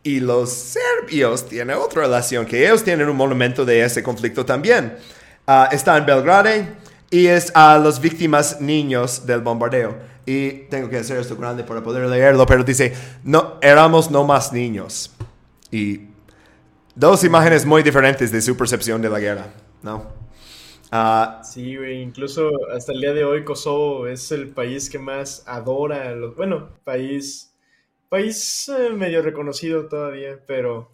Y 0.03 0.21
los 0.21 0.51
serbios 0.51 1.47
tienen 1.47 1.75
otra 1.75 2.03
relación, 2.03 2.45
que 2.45 2.65
ellos 2.65 2.83
tienen 2.83 3.09
un 3.09 3.17
monumento 3.17 3.65
de 3.65 3.83
ese 3.83 4.01
conflicto 4.01 4.45
también. 4.45 4.97
Ah, 5.51 5.67
está 5.71 5.97
en 5.97 6.05
Belgrade 6.05 6.75
y 7.09 7.25
es 7.25 7.51
a 7.55 7.79
las 7.79 7.99
víctimas 7.99 8.61
niños 8.61 9.25
del 9.25 9.41
bombardeo. 9.41 9.97
Y 10.23 10.51
tengo 10.69 10.87
que 10.87 10.97
hacer 10.97 11.17
esto 11.17 11.35
grande 11.35 11.63
para 11.63 11.81
poder 11.81 12.07
leerlo, 12.07 12.45
pero 12.45 12.63
dice, 12.63 12.93
no, 13.23 13.55
éramos 13.59 14.11
no 14.11 14.23
más 14.23 14.53
niños. 14.53 15.11
Y 15.71 16.01
dos 16.93 17.23
imágenes 17.23 17.65
muy 17.65 17.81
diferentes 17.81 18.31
de 18.31 18.43
su 18.43 18.55
percepción 18.55 19.01
de 19.01 19.09
la 19.09 19.19
guerra, 19.19 19.47
¿no? 19.81 20.13
Ah, 20.91 21.41
Sí, 21.43 21.77
güey, 21.77 21.99
incluso 22.03 22.51
hasta 22.71 22.91
el 22.91 23.01
día 23.01 23.13
de 23.13 23.23
hoy 23.23 23.43
Kosovo 23.43 24.05
es 24.05 24.31
el 24.31 24.49
país 24.49 24.87
que 24.87 24.99
más 24.99 25.41
adora 25.47 26.09
a 26.09 26.11
los, 26.11 26.35
bueno, 26.35 26.69
país, 26.83 27.51
país 28.07 28.69
eh, 28.69 28.91
medio 28.91 29.23
reconocido 29.23 29.87
todavía, 29.87 30.39
pero 30.45 30.91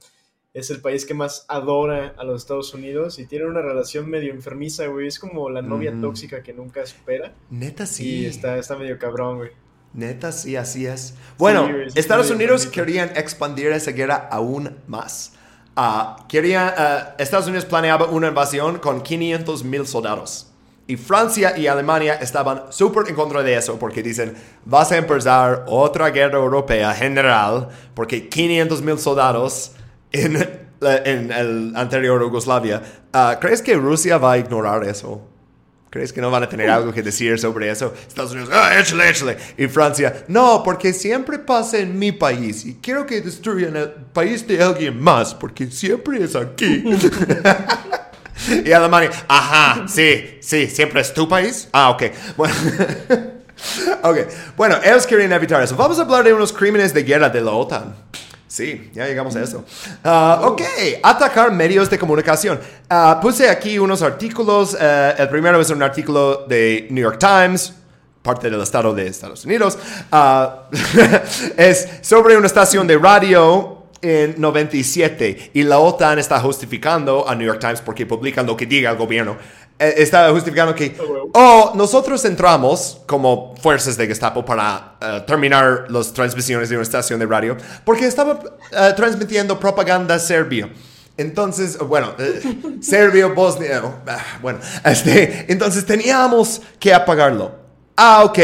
es 0.56 0.70
el 0.70 0.80
país 0.80 1.06
que 1.06 1.14
más 1.14 1.46
adora 1.50 2.16
a 2.18 2.24
los 2.24 2.42
Estados 2.42 2.74
Unidos 2.74 3.20
y 3.20 3.26
tiene 3.26 3.46
una 3.46 3.62
relación 3.62 4.10
medio 4.10 4.32
enfermiza, 4.32 4.88
güey, 4.88 5.08
es 5.08 5.20
como 5.20 5.50
la 5.50 5.62
novia 5.62 5.94
tóxica 6.00 6.42
que 6.42 6.54
nunca 6.54 6.86
supera 6.86 7.34
neta 7.50 7.86
sí. 7.86 8.22
y 8.22 8.26
está, 8.26 8.58
está 8.58 8.78
medio 8.78 8.98
cabrón, 8.98 9.38
güey. 9.38 9.52
Neta, 9.94 10.32
sí, 10.32 10.56
así 10.56 10.86
es. 10.86 11.14
Bueno, 11.38 11.68
güey, 11.68 11.90
sí, 11.90 12.00
Estados 12.00 12.32
Unidos 12.32 12.68
querían 12.68 13.10
expandir 13.18 13.68
esa 13.68 13.92
guerra 13.92 14.30
aún 14.32 14.78
más. 14.88 15.34
Ah, 15.76 16.26
quería, 16.30 16.74
ah, 16.78 17.16
Estados 17.18 17.48
Unidos 17.48 17.66
planeaba 17.66 18.06
una 18.06 18.30
invasión 18.30 18.80
con 18.80 19.02
500 19.02 19.64
mil 19.66 19.86
soldados. 19.86 20.52
Y 20.88 20.96
Francia 20.96 21.58
y 21.58 21.68
Alemania 21.68 22.14
estaban 22.14 22.64
súper 22.70 23.10
en 23.10 23.16
contra 23.16 23.44
de 23.44 23.56
eso 23.56 23.78
porque 23.78 24.02
dicen, 24.02 24.36
vas 24.64 24.92
a 24.94 24.98
empezar 24.98 25.66
otra 25.68 26.12
guerra 26.12 26.38
europea 26.38 26.94
general 26.94 27.70
porque 27.94 28.30
500 28.30 28.82
mil 28.82 29.00
soldados 29.00 29.72
en, 30.24 30.36
en 31.06 31.32
el 31.32 31.74
anterior 31.76 32.22
Yugoslavia. 32.22 32.82
Ah, 33.14 33.38
¿Crees 33.40 33.62
que 33.62 33.76
Rusia 33.76 34.18
va 34.18 34.34
a 34.34 34.38
ignorar 34.38 34.84
eso? 34.84 35.22
¿crees 35.96 36.12
que 36.12 36.20
no 36.20 36.30
van 36.30 36.44
a 36.44 36.50
tener 36.50 36.70
algo 36.70 36.92
que 36.92 37.02
decir 37.02 37.40
sobre 37.40 37.72
eso? 37.72 37.94
Estados 38.06 38.34
Unidos, 38.34 38.50
ah, 38.52 38.78
échale, 38.78 39.10
échale. 39.10 39.38
Y 39.58 39.68
Francia, 39.68 40.26
no, 40.28 40.62
porque 40.62 40.92
siempre 40.92 41.40
pasa 41.40 41.78
en 41.78 41.98
mi 41.98 42.12
país 42.12 42.66
y 42.66 42.76
quiero 42.82 43.06
que 43.06 43.22
destruyan 43.22 43.78
el 43.78 43.92
país 44.12 44.46
de 44.46 44.62
alguien 44.62 45.02
más, 45.02 45.34
porque 45.34 45.72
siempre 45.72 46.22
es 46.22 46.36
aquí. 46.36 46.84
y 48.66 48.72
Alemania, 48.74 49.10
ajá, 49.30 49.88
sí, 49.88 50.38
sí, 50.42 50.68
siempre 50.68 51.00
es 51.00 51.14
tu 51.14 51.30
país. 51.30 51.70
Ah, 51.72 51.92
ok. 51.92 52.04
Bueno. 52.36 52.54
ok, 54.04 54.18
bueno, 54.58 54.76
ellos 54.84 55.08
quieren 55.08 55.32
evitar 55.32 55.64
eso. 55.64 55.78
Vamos 55.78 55.98
a 55.98 56.02
hablar 56.02 56.26
de 56.26 56.34
unos 56.34 56.52
crímenes 56.52 56.94
de 56.94 57.04
guerra 57.04 57.30
de 57.30 57.40
la 57.40 57.52
OTAN. 57.52 57.96
Sí, 58.56 58.90
ya 58.94 59.06
llegamos 59.06 59.36
a 59.36 59.44
eso. 59.44 59.66
Ah, 60.02 60.40
ok, 60.44 60.62
atacar 61.04 61.52
medios 61.52 61.90
de 61.90 62.00
comunicación. 62.00 62.58
Ah, 62.90 63.20
puse 63.22 63.50
aquí 63.50 63.78
unos 63.78 64.02
artículos. 64.02 64.78
Eh, 64.80 65.14
el 65.18 65.28
primero 65.28 65.60
es 65.60 65.70
un 65.72 65.84
artículo 65.84 66.46
de 66.48 66.88
New 66.90 67.04
York 67.04 67.20
Times, 67.20 67.74
parte 68.22 68.50
del 68.50 68.62
estado 68.62 68.94
de 68.94 69.08
Estados 69.08 69.44
Unidos. 69.44 69.78
Ah, 70.10 70.70
es 71.58 72.00
sobre 72.00 72.38
una 72.38 72.48
estación 72.48 72.88
de 72.88 72.98
radio 72.98 73.88
en 74.02 74.36
97 74.40 75.52
y 75.54 75.64
la 75.64 75.80
OTAN 75.80 76.20
está 76.20 76.40
justificando 76.40 77.28
a 77.28 77.36
New 77.36 77.46
York 77.46 77.60
Times 77.60 77.82
porque 77.82 78.06
publican 78.06 78.46
lo 78.46 78.56
que 78.56 78.66
diga 78.66 78.90
el 78.90 78.96
gobierno. 78.96 79.36
Eh, 79.78 79.96
está 79.98 80.30
justificando 80.32 80.74
que, 80.74 80.96
oh, 81.34 81.74
nosotros 81.76 82.24
entramos 82.24 83.02
como 83.06 83.56
fuerzas 83.58 83.98
de 83.98 84.08
Gestapo 84.08 84.46
para 84.46 84.96
eh, 85.02 85.24
terminar 85.28 85.88
las 85.90 86.14
transmisiones 86.14 86.70
de 86.70 86.76
una 86.76 86.84
estación 86.84 87.20
de 87.20 87.26
radio 87.26 87.58
porque 87.84 88.06
estaba 88.06 88.40
eh, 88.72 88.94
transmitiendo 88.96 89.60
propaganda 89.60 90.18
serbia. 90.18 90.70
Entonces, 91.18 91.78
bueno, 91.78 92.14
serbio, 92.82 93.34
bosnia, 93.36 93.82
ah, 94.08 94.24
bueno, 94.42 94.60
este, 94.86 95.52
entonces 95.52 95.86
teníamos 95.86 96.62
que 96.80 96.94
apagarlo. 96.94 97.52
Ah, 97.98 98.24
ok. 98.24 98.40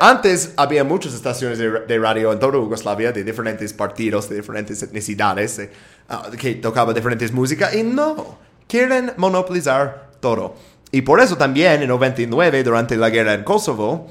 antes 0.00 0.54
había 0.56 0.82
muchas 0.82 1.14
estaciones 1.14 1.58
de, 1.58 1.98
radio 1.98 2.32
en 2.32 2.40
toda 2.40 2.54
Yugoslavia 2.54 3.12
de 3.12 3.22
diferentes 3.22 3.72
partidos, 3.72 4.28
de 4.28 4.36
diferentes 4.36 4.82
etnicidades, 4.82 5.60
ah, 6.08 6.30
que 6.36 6.56
tocaban 6.56 6.96
diferentes 6.96 7.30
músicas 7.30 7.74
y 7.76 7.84
no, 7.84 8.38
quieren 8.66 9.12
monopolizar 9.16 10.05
todo. 10.26 10.56
Y 10.90 11.02
por 11.02 11.20
eso 11.20 11.36
también 11.36 11.82
en 11.82 11.88
99, 11.88 12.64
durante 12.64 12.96
la 12.96 13.10
guerra 13.10 13.34
en 13.34 13.44
Kosovo, 13.44 14.08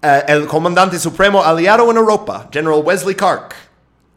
eh, 0.00 0.22
el 0.28 0.46
comandante 0.46 1.00
supremo 1.00 1.42
aliado 1.42 1.90
en 1.90 1.96
Europa, 1.96 2.48
General 2.52 2.80
Wesley 2.84 3.16
Clark, 3.16 3.56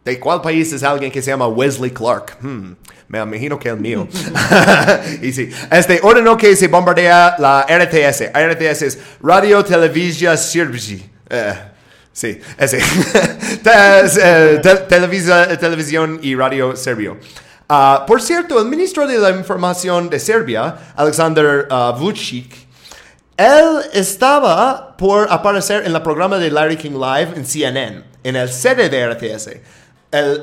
¿de 0.06 0.20
cuál 0.20 0.40
país 0.40 0.72
es 0.72 0.84
alguien 0.84 1.12
que 1.12 1.20
se 1.20 1.32
llama 1.32 1.48
Wesley 1.48 1.90
Clark? 1.90 2.38
Hmm, 2.42 2.74
me 3.08 3.20
imagino 3.20 3.58
que 3.58 3.70
el 3.70 3.78
mío. 3.78 4.08
y 5.24 5.32
sí, 5.32 5.50
este 5.72 6.00
ordenó 6.04 6.38
que 6.38 6.56
se 6.56 6.68
bombardea 6.68 7.36
la 7.40 7.66
RTS. 7.68 8.32
RTS 8.36 8.82
es 8.84 9.00
Radio 9.24 9.66
Televisia 9.66 10.38
Serbia. 10.38 11.00
Eh, 11.28 11.54
sí, 12.14 12.40
ese. 12.58 12.80
Eh, 13.64 14.60
televisión 15.60 16.20
y 16.22 16.36
radio 16.36 16.76
serbio. 16.76 17.18
Ah, 17.74 18.04
por 18.06 18.22
cierto, 18.22 18.60
el 18.60 18.68
ministro 18.68 19.08
de 19.08 19.18
la 19.18 19.30
Información 19.30 20.10
de 20.10 20.20
Serbia, 20.20 20.92
Alexander 20.94 21.70
uh, 21.72 21.98
Vucic, 21.98 22.54
él 23.38 23.80
estaba 23.94 24.98
por 24.98 25.32
aparecer 25.32 25.86
en 25.86 25.96
el 25.96 26.02
programa 26.02 26.38
de 26.38 26.52
Larry 26.52 26.76
King 26.76 27.00
Live 27.00 27.32
en 27.34 27.46
CNN, 27.46 28.04
en 28.26 28.36
el 28.36 28.50
sede 28.50 28.90
de 28.90 29.08
RTS. 29.14 29.52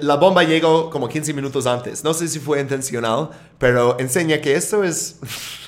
la 0.01 0.17
bomba 0.17 0.43
llegó 0.43 0.89
como 0.89 1.07
15 1.07 1.35
minutos 1.35 1.67
antes. 1.67 2.03
No 2.03 2.15
sé 2.15 2.29
si 2.29 2.39
fue 2.39 2.61
intencional, 2.61 3.29
pero 3.59 4.01
enseña 4.01 4.41
que 4.41 4.55
esto 4.55 4.83
es... 4.83 5.17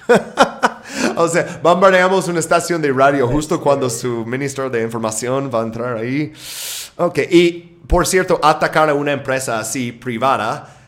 o 1.16 1.28
sea, 1.28 1.61
bombardeamos 1.62 2.27
una 2.28 2.41
estación 2.41 2.81
de 2.81 2.91
radio 2.91 3.28
justo 3.28 3.61
cuando 3.61 3.91
su 3.91 4.24
ministro 4.24 4.70
de 4.70 4.82
Información 4.82 5.51
va 5.55 5.61
a 5.61 5.65
entrar 5.65 5.99
ahí. 5.99 6.32
Ok, 6.97 7.19
y 7.31 7.77
por 7.87 8.07
cierto, 8.07 8.41
atacar 8.43 8.89
a 8.89 8.95
una 8.95 9.12
empresa 9.12 9.59
así 9.59 9.93
privada 9.93 10.78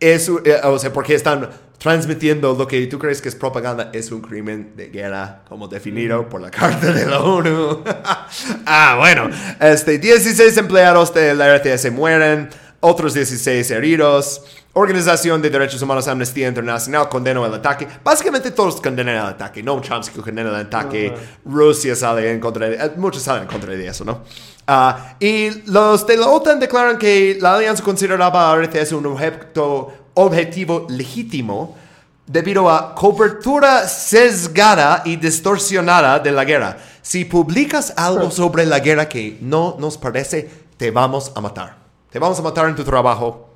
es, 0.00 0.28
eh, 0.28 0.60
o 0.64 0.78
sea, 0.78 0.92
porque 0.92 1.14
están 1.14 1.50
transmitiendo 1.78 2.54
lo 2.54 2.66
que 2.66 2.86
tú 2.86 2.98
crees 2.98 3.22
que 3.22 3.30
es 3.30 3.34
propaganda, 3.34 3.90
es 3.92 4.12
un 4.12 4.20
crimen 4.20 4.74
de 4.76 4.88
guerra, 4.88 5.42
como 5.48 5.66
definido 5.66 6.28
por 6.28 6.40
la 6.40 6.50
Carta 6.50 6.92
de 6.92 7.06
la 7.06 7.20
ONU. 7.20 7.82
ah, 8.66 8.96
bueno, 8.98 9.30
este, 9.60 9.98
16 9.98 10.56
empleados 10.58 11.14
de 11.14 11.34
la 11.34 11.56
RTS 11.56 11.90
mueren, 11.92 12.50
otros 12.80 13.14
16 13.14 13.70
heridos. 13.70 14.42
Organización 14.72 15.42
de 15.42 15.50
Derechos 15.50 15.82
Humanos 15.82 16.06
Amnistía 16.06 16.46
Internacional 16.46 17.08
condenó 17.08 17.44
el 17.44 17.52
ataque. 17.52 17.88
Básicamente 18.04 18.52
todos 18.52 18.80
condenan 18.80 19.16
el 19.16 19.22
ataque. 19.22 19.64
No 19.64 19.80
Chomsky 19.80 20.20
condena 20.20 20.50
el 20.50 20.66
ataque. 20.66 21.12
Rusia 21.44 21.96
sale 21.96 22.30
en 22.30 22.38
contra 22.38 22.68
de... 22.68 22.76
Eh, 22.76 22.92
muchos 22.96 23.20
salen 23.20 23.42
en 23.42 23.48
contra 23.48 23.72
de 23.72 23.84
eso, 23.84 24.04
¿no? 24.04 24.20
Ah, 24.68 25.16
y 25.18 25.50
los 25.68 26.06
de 26.06 26.16
la 26.16 26.28
OTAN 26.28 26.60
declaran 26.60 26.98
que 26.98 27.36
la 27.40 27.56
alianza 27.56 27.82
consideraba 27.82 28.52
a 28.52 28.56
RTS 28.62 28.92
un 28.92 29.06
objeto, 29.06 29.92
objetivo 30.14 30.86
legítimo 30.88 31.76
debido 32.24 32.70
a 32.70 32.94
cobertura 32.94 33.88
sesgada 33.88 35.02
y 35.04 35.16
distorsionada 35.16 36.20
de 36.20 36.30
la 36.30 36.44
guerra. 36.44 36.76
Si 37.02 37.24
publicas 37.24 37.92
algo 37.96 38.30
sobre 38.30 38.64
la 38.66 38.78
guerra 38.78 39.08
que 39.08 39.36
no 39.40 39.76
nos 39.80 39.98
parece, 39.98 40.48
te 40.76 40.92
vamos 40.92 41.32
a 41.34 41.40
matar. 41.40 41.76
Te 42.08 42.20
vamos 42.20 42.38
a 42.38 42.42
matar 42.42 42.68
en 42.68 42.76
tu 42.76 42.84
trabajo 42.84 43.49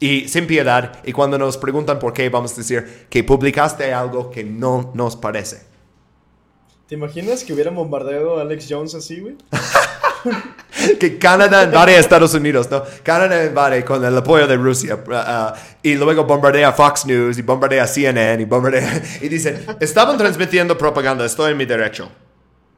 y 0.00 0.26
sin 0.28 0.46
piedad. 0.46 0.98
Y 1.04 1.12
cuando 1.12 1.38
nos 1.38 1.58
preguntan 1.58 1.98
por 1.98 2.12
qué, 2.12 2.28
vamos 2.30 2.54
a 2.54 2.56
decir 2.56 3.06
que 3.08 3.22
publicaste 3.22 3.92
algo 3.92 4.30
que 4.30 4.42
no 4.42 4.90
nos 4.94 5.14
parece. 5.14 5.62
¿Te 6.88 6.96
imaginas 6.96 7.44
que 7.44 7.52
hubieran 7.52 7.76
bombardeado 7.76 8.38
a 8.38 8.42
Alex 8.42 8.66
Jones 8.68 8.94
así, 8.96 9.20
güey? 9.20 9.36
que 10.98 11.18
Canadá 11.18 11.62
invade 11.62 11.94
a 11.94 12.00
Estados 12.00 12.34
Unidos, 12.34 12.68
¿no? 12.68 12.82
Canadá 13.04 13.44
invade 13.44 13.84
con 13.84 14.04
el 14.04 14.16
apoyo 14.16 14.46
de 14.46 14.56
Rusia 14.56 14.96
uh, 15.06 15.10
uh, 15.10 15.52
y 15.82 15.94
luego 15.94 16.24
bombardea 16.24 16.72
Fox 16.72 17.06
News 17.06 17.38
y 17.38 17.42
bombardea 17.42 17.86
CNN 17.86 18.42
y 18.42 18.44
bombardea 18.44 19.02
y 19.20 19.28
dicen, 19.28 19.64
estaban 19.78 20.18
transmitiendo 20.18 20.76
propaganda, 20.76 21.24
estoy 21.24 21.52
en 21.52 21.58
mi 21.58 21.66
derecho. 21.66 22.10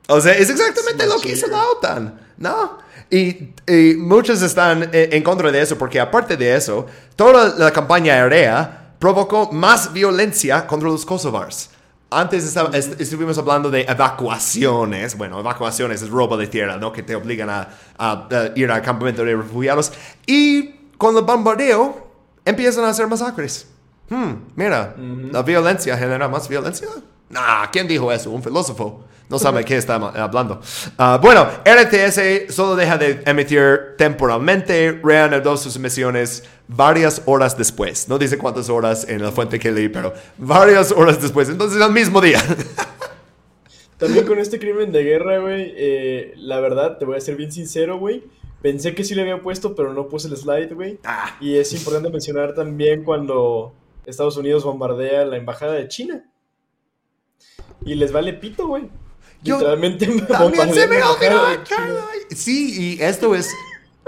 O 0.08 0.20
sea, 0.20 0.32
es 0.32 0.50
exactamente 0.50 1.06
lo 1.06 1.18
que 1.20 1.32
hizo 1.32 1.46
la 1.46 1.64
OTAN, 1.70 2.20
¿no? 2.36 2.78
Y, 3.12 3.52
muchos 3.98 4.40
están 4.40 4.89
eh, 4.90 5.10
en 5.12 5.22
contra 5.22 5.52
de 5.52 5.60
eso 5.60 5.76
porque 5.76 6.01
aparte 6.01 6.34
de 6.39 6.56
eso, 6.56 6.86
toda 7.14 7.55
la 7.59 7.70
campaña 7.70 8.14
aérea 8.14 8.94
provocó 8.98 9.52
más 9.52 9.93
violencia 9.93 10.66
contra 10.66 10.89
los 10.89 11.05
kosovars. 11.05 11.68
Antes 12.10 12.56
estuvimos 12.98 13.36
hablando 13.36 13.70
de 13.70 13.82
evacuaciones. 13.82 15.16
Bueno, 15.16 15.40
evacuaciones 15.40 16.01
es 16.01 16.09
robo 16.09 16.39
de 16.39 16.47
tierra, 16.47 16.78
¿no? 16.78 16.90
Que 16.90 17.02
te 17.02 17.14
obligan 17.14 17.51
a, 17.51 18.28
ir 18.55 18.70
al 18.70 18.80
campamento 18.80 19.24
de 19.24 19.36
refugiados. 19.36 19.93
Y 20.26 20.70
con 20.97 21.16
el 21.16 21.22
bombardeo 21.22 22.10
empiezan 22.44 22.84
a 22.84 22.90
hacer 22.90 23.06
masacres. 23.09 23.66
Hmm, 24.12 24.34
mira, 24.56 24.94
la 25.30 25.43
violencia 25.43 25.97
genera 25.97 26.28
más 26.28 26.47
violencia. 26.47 26.86
Nah, 27.30 27.70
¿quién 27.72 27.89
dijo 27.89 28.12
eso? 28.12 28.30
Un 28.30 28.43
filósofo 28.43 29.05
no 29.30 29.39
sabe 29.39 29.64
qué 29.68 29.78
está 29.78 29.94
hablando. 29.94 30.60
Ah, 30.98 31.18
bueno, 31.20 31.48
RTS 31.64 32.55
solo 32.55 32.76
deja 32.76 32.98
de 32.98 33.22
emitir 33.24 33.94
temporalmente, 33.97 35.01
reanudó 35.02 35.56
sus 35.56 35.76
emisiones 35.76 36.44
varias 36.68 37.22
horas 37.24 37.56
después. 37.56 38.06
No 38.06 38.18
dice 38.18 38.36
cuántas 38.36 38.68
horas 38.68 39.09
en 39.09 39.22
la 39.22 39.32
fuente 39.32 39.59
que 39.59 39.72
leí, 39.72 39.89
pero 39.89 40.12
varias 40.36 40.93
horas 40.93 41.22
después. 41.22 41.48
Entonces, 41.48 41.80
al 41.80 41.93
mismo 41.93 42.20
día. 42.20 42.43
También 43.97 44.26
con 44.26 44.39
este 44.39 44.59
crimen 44.59 44.93
de 44.93 45.05
guerra, 45.05 45.39
güey, 45.39 45.72
eh, 45.74 46.34
la 46.36 46.60
verdad, 46.60 46.98
te 46.98 47.06
voy 47.06 47.16
a 47.16 47.20
ser 47.20 47.36
bien 47.36 47.51
sincero, 47.51 47.98
güey. 47.98 48.24
Pensé 48.60 48.94
que 48.94 49.05
sí 49.05 49.14
le 49.14 49.22
había 49.22 49.40
puesto, 49.40 49.74
pero 49.74 49.94
no 49.94 50.09
puse 50.09 50.28
el 50.28 50.36
slide, 50.36 50.74
güey. 50.74 50.98
Ah. 51.02 51.34
Y 51.40 51.56
es 51.56 51.72
importante 51.72 52.10
mencionar 52.10 52.55
también 52.55 53.05
cuando 53.05 53.72
Estados 54.06 54.36
Unidos 54.36 54.64
bombardea 54.64 55.24
la 55.24 55.36
embajada 55.36 55.74
de 55.74 55.88
China. 55.88 56.24
Y 57.84 57.94
les 57.94 58.12
vale 58.12 58.32
pito, 58.34 58.66
güey. 58.66 58.88
Yo 59.42 59.56
Literalmente 59.56 60.06
también 60.28 60.72
se 60.72 60.86
me 60.86 61.00
Sí, 62.30 62.96
y 62.96 63.02
esto 63.02 63.34
es 63.34 63.50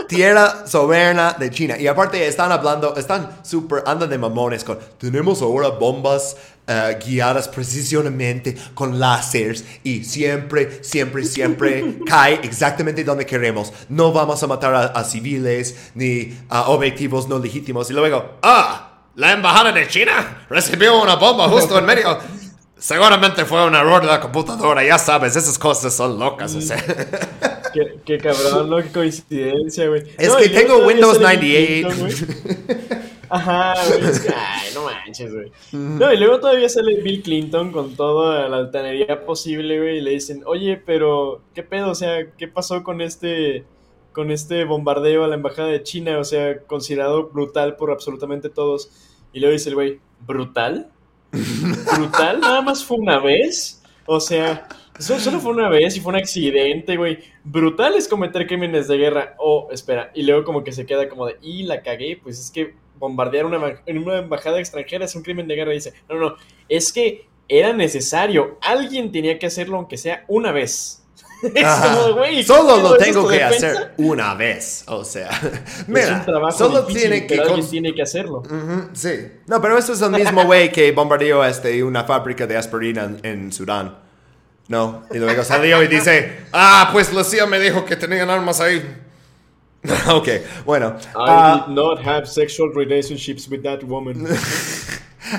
tierra 0.09 0.67
soberana 0.67 1.33
de 1.33 1.51
China. 1.51 1.79
Y 1.79 1.87
aparte 1.87 2.27
están 2.27 2.53
hablando, 2.53 2.95
están 2.97 3.41
súper, 3.43 3.83
andan 3.87 4.11
de 4.11 4.19
mamones 4.19 4.63
con, 4.65 4.79
tenemos 4.99 5.43
ahora 5.43 5.69
bombas 5.69 6.37
uh, 6.69 6.99
guiadas 7.05 7.49
precisamente 7.49 8.57
con 8.75 8.99
láseres 8.99 9.65
y 9.83 10.05
siempre, 10.05 10.83
siempre, 10.83 11.25
siempre 11.25 11.99
cae 12.07 12.41
exactamente 12.43 13.05
donde 13.05 13.27
queremos. 13.27 13.73
No 13.89 14.13
vamos 14.13 14.43
a 14.43 14.47
matar 14.47 14.93
a, 14.95 15.05
civiles 15.05 15.91
ni 15.95 16.37
a 16.49 16.69
objetivos 16.69 17.29
no 17.29 17.39
legítimos. 17.39 17.91
Y 17.91 17.95
luego, 17.95 18.37
ah, 18.43 18.84
la 19.17 19.33
embajada 19.33 19.73
de 19.73 19.87
China 19.87 20.47
recibió 20.49 21.01
una 21.01 21.17
bomba 21.17 21.49
justo 21.49 21.79
en 21.79 21.87
medio. 21.87 22.19
Seguramente 22.77 23.45
fue 23.45 23.65
un 23.67 23.75
error 23.75 24.03
de 24.03 24.09
la 24.09 24.21
computadora, 24.21 24.85
ya 24.85 24.99
sabes, 24.99 25.37
esas 25.37 25.59
cosas 25.59 25.95
son 25.95 26.19
locas. 26.19 26.55
O 26.55 26.61
sea. 26.61 26.83
qué, 28.05 28.19
cabrón, 28.19 28.69
¿no? 28.69 28.77
Qué 28.83 28.91
coincidencia, 28.91 29.89
güey. 29.89 30.03
Es 30.19 30.35
que 30.35 30.49
tengo 30.49 30.87
Windows 30.87 31.21
98. 31.21 31.89
Ajá, 33.31 33.75
güey. 33.89 34.03
Ay, 34.37 34.69
no 34.75 34.85
manches, 34.85 35.33
güey. 35.33 35.51
No, 35.73 36.13
y 36.13 36.17
luego 36.19 36.41
todavía 36.41 36.69
sale 36.69 37.01
Bill 37.01 37.23
Clinton 37.23 37.73
con 37.73 37.97
toda 37.97 38.49
la 38.49 38.59
altanería 38.59 39.25
posible, 39.25 39.79
güey, 39.79 39.99
y 39.99 40.01
le 40.01 40.11
dicen, 40.11 40.43
oye, 40.47 40.77
pero, 40.85 41.43
¿qué 41.55 41.63
pedo? 41.63 41.91
O 41.91 41.95
sea, 41.95 42.27
¿qué 42.37 42.49
pasó 42.49 42.83
con 42.83 43.01
este, 43.01 43.65
con 44.15 44.31
este 44.31 44.65
bombardeo 44.65 45.25
a 45.25 45.29
la 45.29 45.35
embajada 45.35 45.69
de 45.69 45.83
China? 45.83 46.19
O 46.19 46.25
sea, 46.25 46.63
considerado 46.63 47.29
brutal 47.29 47.77
por 47.77 47.91
absolutamente 47.91 48.49
todos. 48.49 48.91
Y 49.35 49.41
luego 49.41 49.53
dice 49.53 49.69
el 49.69 49.75
güey, 49.75 50.01
¿brutal? 50.27 50.91
¿Brutal? 51.33 52.41
¿Nada 52.41 52.63
más 52.63 52.85
fue 52.85 52.97
una 52.97 53.19
vez? 53.19 53.83
O 54.07 54.21
sea, 54.21 54.69
eso 54.99 55.19
solo 55.19 55.41
fue 55.41 55.53
una 55.53 55.69
vez 55.69 55.97
y 55.97 56.01
fue 56.01 56.13
un 56.13 56.19
accidente, 56.19 56.97
güey. 56.97 57.19
Brutal 57.43 57.95
es 57.95 58.07
cometer 58.07 58.47
crímenes 58.47 58.87
de 58.87 58.97
guerra. 58.97 59.35
Oh, 59.39 59.69
espera. 59.73 60.11
Y 60.15 60.23
luego 60.23 60.45
como 60.45 60.63
que 60.63 60.73
se 60.73 60.87
queda 60.87 61.09
como 61.09 61.27
de, 61.27 61.37
y 61.43 61.65
la 61.65 61.83
cagué. 61.83 62.19
Pues 62.23 62.39
es 62.39 62.51
que 62.51 62.75
bombardear 62.99 63.45
una, 63.45 63.59
una 63.89 64.19
embajada 64.19 64.61
extranjera 64.61 65.05
es 65.05 65.15
un 65.17 65.23
crimen 65.23 65.49
de 65.49 65.57
guerra. 65.57 65.73
Y 65.73 65.77
dice, 65.77 65.95
no, 66.09 66.17
no, 66.17 66.37
es 66.69 66.93
que 66.93 67.27
era 67.49 67.73
necesario. 67.73 68.59
Alguien 68.63 69.11
tenía 69.11 69.39
que 69.39 69.47
hacerlo 69.47 69.77
aunque 69.77 69.97
sea 69.97 70.25
una 70.29 70.53
vez. 70.53 71.04
Como, 71.43 72.15
güey, 72.15 72.37
¿qué 72.37 72.45
Solo 72.45 72.77
lo 72.79 72.97
¿Es 72.97 73.05
tengo 73.05 73.29
que 73.29 73.37
defensa? 73.39 73.69
hacer 73.69 73.95
una 73.99 74.35
vez. 74.35 74.85
O 74.87 75.05
sea, 75.05 75.29
mira, 75.87 76.25
solo 76.53 76.83
difícil, 76.83 77.11
tiene 77.11 77.27
que 77.27 77.43
cons- 77.43 77.71
tiene 77.71 77.95
que 77.95 78.03
hacerlo. 78.03 78.39
Ujú, 78.39 78.89
sí. 78.95 79.11
No, 79.47 79.61
pero 79.61 79.77
esto 79.77 79.93
es 79.93 80.01
el 80.03 80.11
mismo 80.11 80.45
güey 80.45 80.73
que 80.73 80.93
bombardeó 80.93 81.45
este, 81.45 81.83
una 81.85 82.05
fábrica 82.05 82.47
de 82.47 82.57
aspirina 82.57 83.05
en, 83.05 83.21
en 83.23 83.53
Sudán. 83.53 83.99
No, 84.69 85.05
y 85.13 85.19
luego 85.19 85.45
salió 85.45 85.83
y 85.83 85.89
dice, 85.89 86.47
ah, 86.53 86.89
pues 86.93 87.13
Lucía 87.13 87.45
me 87.45 87.59
dijo 87.61 87.85
que 87.85 87.97
tenían 87.97 88.31
armas 88.31 88.61
ahí. 88.63 88.83
ok, 90.11 90.29
bueno. 90.65 90.97
I 90.99 91.09
ah, 91.15 91.65
did 91.69 91.75
not 91.75 91.99
have 92.07 92.27
sexual 92.27 92.71
relationships 92.75 93.47
with 93.49 93.63
that 93.63 93.85
woman. 93.85 94.27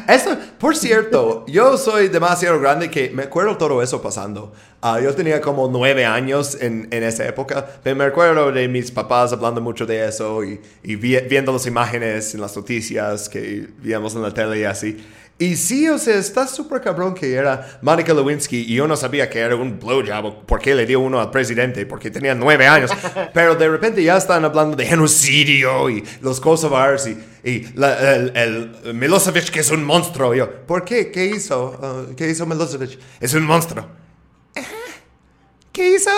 Eso, 0.07 0.37
por 0.59 0.75
cierto, 0.75 1.45
yo 1.47 1.77
soy 1.77 2.07
demasiado 2.09 2.59
grande 2.59 2.89
que 2.89 3.09
me 3.11 3.23
acuerdo 3.23 3.57
todo 3.57 3.81
eso 3.81 4.01
pasando. 4.01 4.53
Ah, 4.81 4.99
yo 4.99 5.13
tenía 5.15 5.41
como 5.41 5.67
nueve 5.67 6.05
años 6.05 6.57
en, 6.61 6.87
en 6.91 7.03
esa 7.03 7.27
época, 7.27 7.65
pero 7.83 7.95
me 7.95 8.03
acuerdo 8.05 8.51
de 8.51 8.67
mis 8.67 8.91
papás 8.91 9.33
hablando 9.33 9.61
mucho 9.61 9.85
de 9.85 10.07
eso 10.07 10.43
y, 10.43 10.61
y 10.83 10.95
vi- 10.95 11.19
viendo 11.29 11.51
las 11.51 11.65
imágenes 11.65 12.33
en 12.35 12.41
las 12.41 12.55
noticias 12.55 13.29
que 13.29 13.67
veíamos 13.79 14.15
en 14.15 14.21
la 14.21 14.33
tele 14.33 14.59
y 14.59 14.63
así. 14.63 14.97
Y 15.37 15.57
sí, 15.57 15.89
o 15.89 15.97
sea, 15.97 16.15
está 16.15 16.47
súper 16.47 16.79
cabrón 16.79 17.13
que 17.13 17.33
era 17.33 17.77
Monica 17.81 18.13
Lewinsky 18.13 18.61
y 18.71 18.75
yo 18.75 18.87
no 18.87 18.95
sabía 18.95 19.29
que 19.29 19.39
era 19.39 19.53
un 19.57 19.77
blowjob 19.79 20.45
por 20.45 20.61
qué 20.61 20.73
le 20.73 20.85
dio 20.85 21.01
uno 21.01 21.19
al 21.19 21.29
presidente, 21.29 21.85
porque 21.85 22.09
tenía 22.09 22.33
nueve 22.33 22.65
años. 22.67 22.89
Pero 23.33 23.53
de 23.55 23.67
repente 23.67 24.01
ya 24.01 24.15
están 24.15 24.45
hablando 24.45 24.77
de 24.77 24.85
genocidio 24.85 25.89
y 25.89 26.01
los 26.21 26.39
kosovars 26.39 27.07
y, 27.07 27.17
y 27.43 27.67
la- 27.75 28.15
el, 28.15 28.31
el 28.85 28.93
Milosevic 28.93 29.49
que 29.49 29.59
es 29.59 29.71
un 29.71 29.83
monstruo. 29.83 30.33
Yo, 30.33 30.49
¿por 30.65 30.85
qué? 30.85 31.11
¿Qué 31.11 31.25
hizo? 31.25 31.77
Ah, 31.83 32.03
¿Qué 32.15 32.29
hizo 32.29 32.45
Milosevic? 32.45 32.97
Es 33.19 33.33
un 33.33 33.43
monstruo. 33.43 33.85
¿Qué 35.75 35.95
hizo? 35.95 36.09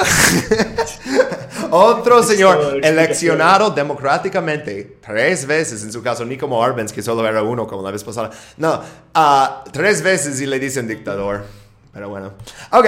Otro 1.72 2.22
señor 2.22 2.80
eleccionado 2.84 3.72
democráticamente 3.72 5.00
tres 5.02 5.48
veces, 5.48 5.82
en 5.82 5.92
su 5.92 6.04
caso, 6.04 6.24
ni 6.26 6.38
como 6.38 6.64
Arbenz, 6.64 6.94
que 6.94 7.02
solo 7.02 7.28
era 7.28 7.42
uno 7.42 7.66
como 7.66 7.82
la 7.82 7.90
vez 7.90 8.04
pasada. 8.04 8.30
No, 8.58 8.80
ah, 9.16 9.64
tres 9.74 10.04
veces 10.04 10.40
y 10.42 10.46
le 10.46 10.60
dicen 10.60 10.88
dictador. 10.88 11.44
Pero 11.92 12.08
bueno. 12.08 12.34
Ok. 12.72 12.86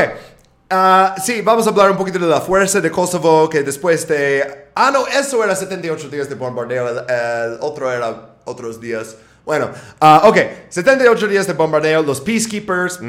ah, 0.69 1.15
sí, 1.19 1.41
vamos 1.41 1.65
a 1.65 1.71
hablar 1.71 1.89
un 1.89 1.97
poquito 1.97 2.19
de 2.19 2.27
la 2.27 2.39
fuerza 2.39 2.79
de 2.79 2.91
Kosovo, 2.91 3.49
que 3.49 3.63
después 3.63 4.07
de... 4.07 4.69
Ah, 4.75 4.91
no, 4.93 5.07
eso 5.07 5.43
era 5.43 5.55
78 5.55 6.07
días 6.09 6.29
de 6.29 6.35
bombardeo, 6.35 6.87
el, 6.87 6.97
el 6.97 7.57
otro 7.61 7.91
era 7.91 8.35
otros 8.45 8.79
días. 8.79 9.15
Bueno, 9.45 9.69
ah, 9.99 10.23
ok, 10.25 10.37
78 10.69 11.27
días 11.27 11.47
de 11.47 11.53
bombardeo, 11.53 12.03
los 12.03 12.21
peacekeepers, 12.21 12.99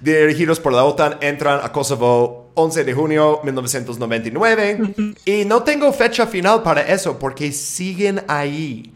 dirigidos 0.00 0.60
por 0.60 0.72
la 0.72 0.84
OTAN, 0.84 1.18
entran 1.20 1.60
a 1.62 1.72
Kosovo 1.72 2.52
11 2.54 2.84
de 2.84 2.94
junio 2.94 3.40
1999 3.42 5.14
y 5.24 5.44
no 5.44 5.62
tengo 5.62 5.92
fecha 5.92 6.26
final 6.26 6.62
para 6.62 6.82
eso 6.82 7.18
porque 7.18 7.52
siguen 7.52 8.22
ahí. 8.28 8.94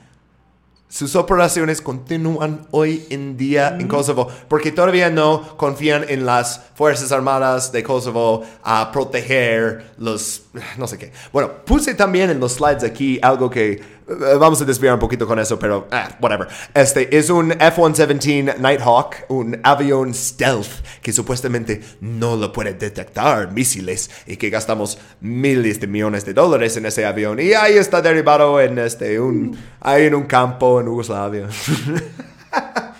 Sus 0.94 1.16
operaciones 1.16 1.81
continúan 1.81 2.69
hoy 2.70 3.05
en 3.11 3.36
día 3.36 3.77
en 3.81 3.89
Kosovo 3.89 4.28
porque 4.47 4.70
todavía 4.70 5.11
no 5.11 5.56
confían 5.56 6.05
en 6.09 6.24
las 6.24 6.61
Fuerzas 6.77 7.11
Armadas 7.11 7.73
de 7.73 7.82
Kosovo 7.82 8.44
a 8.62 8.93
proteger 8.93 9.93
los... 9.98 10.43
no 10.78 10.86
sé 10.86 10.97
qué. 10.98 11.11
Bueno, 11.32 11.51
puse 11.65 11.94
también 11.94 12.31
en 12.31 12.39
los 12.39 12.52
slides 12.52 12.85
aquí 12.85 13.19
algo 13.23 13.51
que... 13.51 13.93
eh, 14.09 14.36
vamos 14.39 14.60
a 14.60 14.64
desviar 14.64 14.94
un 14.94 15.01
poquito 15.01 15.26
con 15.26 15.39
eso, 15.39 15.59
pero... 15.59 15.89
ah, 15.90 16.16
whatever. 16.20 16.48
Este 16.74 17.16
es 17.16 17.31
un 17.31 17.52
F-117 17.52 18.59
Nighthawk, 18.59 19.16
un 19.28 19.59
avión 19.62 20.12
stealth 20.14 20.85
que 21.02 21.12
supuestamente 21.12 21.81
no 22.01 22.36
lo 22.36 22.52
puede 22.52 22.74
detectar 22.74 23.52
misiles 23.52 24.10
y 24.26 24.36
que 24.36 24.51
gastamos 24.51 24.98
miles 25.20 25.81
de 25.81 25.86
millones 25.86 26.24
de 26.24 26.35
dólares 26.35 26.76
en 26.76 26.86
ese 26.86 27.05
avión 27.05 27.40
y 27.40 27.52
ahí 27.52 27.74
está 27.74 28.02
derribado 28.02 28.60
en 28.60 28.78
este 28.78 29.18
un 29.18 29.56
ahí 29.81 30.05
en 30.05 30.14
un 30.14 30.24
campo 30.24 30.81
en 30.81 30.86
Yugoslavia. 30.86 31.48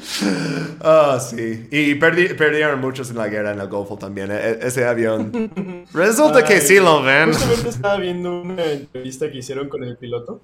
Ah, 0.82 1.18
sí. 1.20 1.68
Y 1.70 1.94
perdi- 1.96 2.34
perdieron 2.36 2.80
muchos 2.80 3.10
en 3.10 3.18
la 3.18 3.28
guerra 3.28 3.52
en 3.52 3.60
el 3.60 3.68
Golfo 3.68 3.96
también. 3.98 4.30
e- 4.30 4.34
e- 4.34 4.58
ese 4.62 4.84
avión. 4.86 5.84
Resulta 5.92 6.42
que 6.44 6.60
sí 6.60 6.76
lo 6.78 7.02
ven. 7.02 7.32
Justamente 7.32 7.68
estaba 7.68 7.96
viendo 7.98 8.40
una 8.42 8.64
entrevista 8.64 9.30
que 9.30 9.38
hicieron 9.38 9.68
con 9.68 9.84
el 9.84 9.96
piloto. 9.96 10.40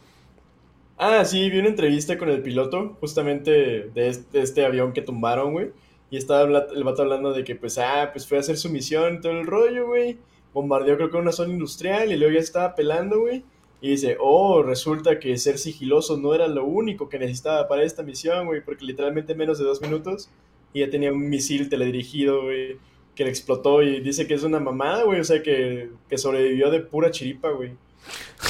Ah, 0.98 1.24
sí, 1.24 1.50
vi 1.50 1.58
una 1.58 1.68
entrevista 1.68 2.16
con 2.18 2.28
el 2.28 2.42
piloto, 2.42 2.96
justamente 3.00 3.90
de 3.94 4.08
este, 4.08 4.38
de 4.38 4.44
este 4.44 4.64
avión 4.64 4.92
que 4.92 5.02
tumbaron, 5.02 5.52
güey. 5.52 5.70
Y 6.10 6.16
estaba 6.16 6.42
el 6.42 6.84
vato 6.84 7.02
hablando 7.02 7.32
de 7.32 7.42
que, 7.44 7.56
pues, 7.56 7.78
ah, 7.78 8.10
pues 8.12 8.26
fue 8.26 8.38
a 8.38 8.40
hacer 8.40 8.56
su 8.56 8.70
misión 8.70 9.14
y 9.16 9.20
todo 9.20 9.32
el 9.32 9.46
rollo, 9.46 9.86
güey. 9.86 10.18
Bombardeó, 10.54 10.96
creo 10.96 11.10
que 11.10 11.16
una 11.18 11.32
zona 11.32 11.52
industrial 11.52 12.12
y 12.12 12.16
luego 12.16 12.32
ya 12.34 12.40
estaba 12.40 12.74
pelando, 12.74 13.20
güey. 13.20 13.44
Y 13.86 13.90
dice, 13.90 14.16
oh, 14.18 14.64
resulta 14.64 15.20
que 15.20 15.36
ser 15.38 15.58
sigiloso 15.58 16.16
no 16.16 16.34
era 16.34 16.48
lo 16.48 16.64
único 16.64 17.08
que 17.08 17.20
necesitaba 17.20 17.68
para 17.68 17.84
esta 17.84 18.02
misión, 18.02 18.46
güey, 18.46 18.60
porque 18.60 18.84
literalmente 18.84 19.30
en 19.30 19.38
menos 19.38 19.58
de 19.60 19.64
dos 19.64 19.80
minutos 19.80 20.28
ya 20.74 20.90
tenía 20.90 21.12
un 21.12 21.28
misil 21.30 21.68
teledirigido, 21.68 22.42
güey, 22.42 22.78
que 23.14 23.22
le 23.22 23.30
explotó 23.30 23.82
y 23.82 24.00
dice 24.00 24.26
que 24.26 24.34
es 24.34 24.42
una 24.42 24.58
mamada, 24.58 25.04
güey, 25.04 25.20
o 25.20 25.24
sea, 25.24 25.40
que, 25.40 25.90
que 26.08 26.18
sobrevivió 26.18 26.68
de 26.72 26.80
pura 26.80 27.12
chiripa, 27.12 27.50
güey. 27.50 27.74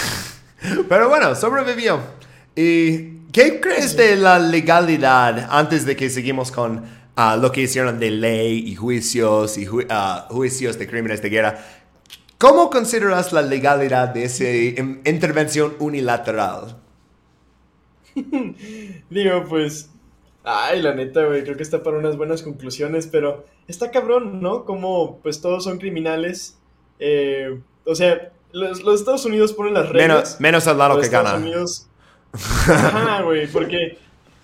Pero 0.88 1.08
bueno, 1.10 1.34
sobrevivió. 1.34 2.00
¿Y 2.54 3.18
qué 3.32 3.60
crees 3.60 3.94
de 3.94 4.16
la 4.16 4.38
legalidad 4.38 5.48
antes 5.50 5.84
de 5.84 5.96
que 5.96 6.08
seguimos 6.08 6.50
con 6.50 6.82
ah, 7.14 7.36
lo 7.36 7.52
que 7.52 7.60
hicieron 7.60 7.98
de 8.00 8.10
ley 8.10 8.64
y 8.66 8.74
juicios 8.74 9.58
y 9.58 9.66
ju- 9.66 9.86
ah, 9.90 10.26
juicios 10.30 10.78
de 10.78 10.86
crímenes 10.86 11.20
de 11.20 11.28
guerra? 11.28 11.58
¿Cómo 12.38 12.68
consideras 12.70 13.32
la 13.32 13.42
legalidad 13.42 14.08
de 14.08 14.24
esa 14.24 14.44
in- 14.48 15.00
intervención 15.04 15.74
unilateral? 15.78 16.76
Digo, 19.10 19.44
pues, 19.48 19.90
ay, 20.44 20.82
la 20.82 20.94
neta, 20.94 21.24
güey, 21.24 21.42
creo 21.44 21.56
que 21.56 21.62
está 21.62 21.82
para 21.82 21.98
unas 21.98 22.16
buenas 22.16 22.42
conclusiones, 22.42 23.06
pero 23.06 23.44
está 23.68 23.90
cabrón, 23.90 24.40
¿no? 24.40 24.64
Como, 24.64 25.18
pues, 25.22 25.40
todos 25.40 25.64
son 25.64 25.78
criminales. 25.78 26.58
eh, 26.98 27.58
o 27.84 27.94
sea, 27.94 28.32
los, 28.52 28.82
los 28.82 29.00
Estados 29.00 29.24
Unidos 29.26 29.52
ponen 29.52 29.74
las 29.74 29.88
reglas. 29.88 30.08
Menos, 30.08 30.40
menos 30.40 30.66
al 30.66 30.78
lado 30.78 30.98
que 30.98 31.06
Estados 31.06 31.32
gana. 31.32 31.42
Unidos. 31.44 31.88
Ajá, 32.32 33.22
güey, 33.22 33.46
porque 33.46 33.98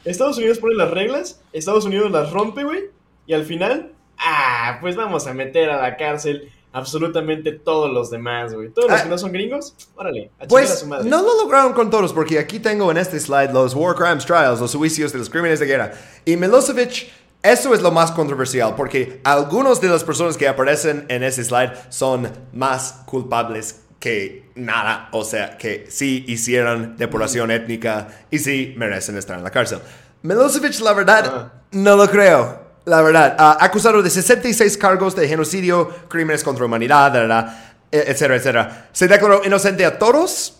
Estados 0.04 0.38
Unidos 0.38 0.58
pone 0.58 0.74
las 0.76 0.90
reglas, 0.90 1.42
Estados 1.52 1.84
Unidos 1.84 2.10
las 2.10 2.30
rompe, 2.30 2.64
güey, 2.64 2.84
y 3.26 3.32
al 3.34 3.44
final, 3.44 3.92
ah, 4.18 4.78
pues 4.80 4.96
vamos 4.96 5.26
a 5.26 5.34
meter 5.34 5.70
a 5.70 5.80
la 5.82 5.96
cárcel 5.96 6.50
absolutamente 6.72 7.52
todos 7.52 7.90
los 7.92 8.10
demás, 8.10 8.54
güey. 8.54 8.70
Todos 8.70 8.90
los 8.90 9.00
Ah. 9.00 9.02
que 9.04 9.08
no 9.10 9.18
son 9.18 9.32
gringos, 9.32 9.74
órale, 9.94 10.30
a 10.38 10.42
chingar 10.42 10.44
a 10.44 10.48
Pues 10.48 10.78
su 10.80 10.86
madre. 10.86 11.08
no 11.08 11.22
lo 11.22 11.36
lograron 11.42 11.72
con 11.72 11.90
todos, 11.90 12.12
porque 12.12 12.38
aquí 12.38 12.58
tengo 12.58 12.90
en 12.90 12.96
este 12.98 13.18
slide 13.20 13.52
los 13.52 13.74
War 13.74 13.94
Crimes 13.94 14.24
Trials, 14.26 14.60
los 14.60 14.74
juicios 14.74 15.12
de 15.12 15.18
los 15.18 15.28
crímenes 15.30 15.60
de 15.60 15.66
guerra. 15.66 15.92
Y 16.24 16.36
Milosevic, 16.36 17.08
eso 17.42 17.74
es 17.74 17.82
lo 17.82 17.90
más 17.90 18.10
controversial, 18.12 18.74
porque 18.76 19.20
algunos 19.24 19.80
de 19.80 19.88
las 19.88 20.04
personas 20.04 20.36
que 20.36 20.48
aparecen 20.48 21.06
en 21.08 21.22
ese 21.22 21.44
slide 21.44 21.72
son 21.90 22.28
más 22.52 23.02
culpables 23.06 23.80
que 23.98 24.50
nada. 24.54 25.08
O 25.12 25.24
sea, 25.24 25.56
que 25.58 25.86
sí 25.88 26.24
hicieron 26.26 26.96
depuración 26.96 27.50
étnica 27.50 28.08
y 28.30 28.38
sí 28.38 28.74
merecen 28.76 29.16
estar 29.16 29.38
en 29.38 29.44
la 29.44 29.50
cárcel. 29.50 29.78
Milosevic, 30.22 30.78
la 30.80 30.92
verdad, 30.92 31.24
Ah. 31.34 31.52
no 31.72 31.96
lo 31.96 32.08
creo. 32.08 32.61
La 32.84 33.00
verdad, 33.00 33.36
ah, 33.38 33.58
acusado 33.60 34.02
de 34.02 34.10
66 34.10 34.76
cargos 34.76 35.14
de 35.14 35.28
genocidio, 35.28 35.88
crímenes 36.08 36.42
contra 36.42 36.62
la 36.62 36.66
humanidad, 36.66 37.12
da, 37.12 37.20
da, 37.20 37.26
da, 37.26 37.74
e- 37.90 38.04
etcétera, 38.08 38.36
etcétera. 38.36 38.88
Se 38.92 39.06
declaró 39.06 39.42
inocente 39.44 39.84
a 39.84 39.98
todos. 39.98 40.58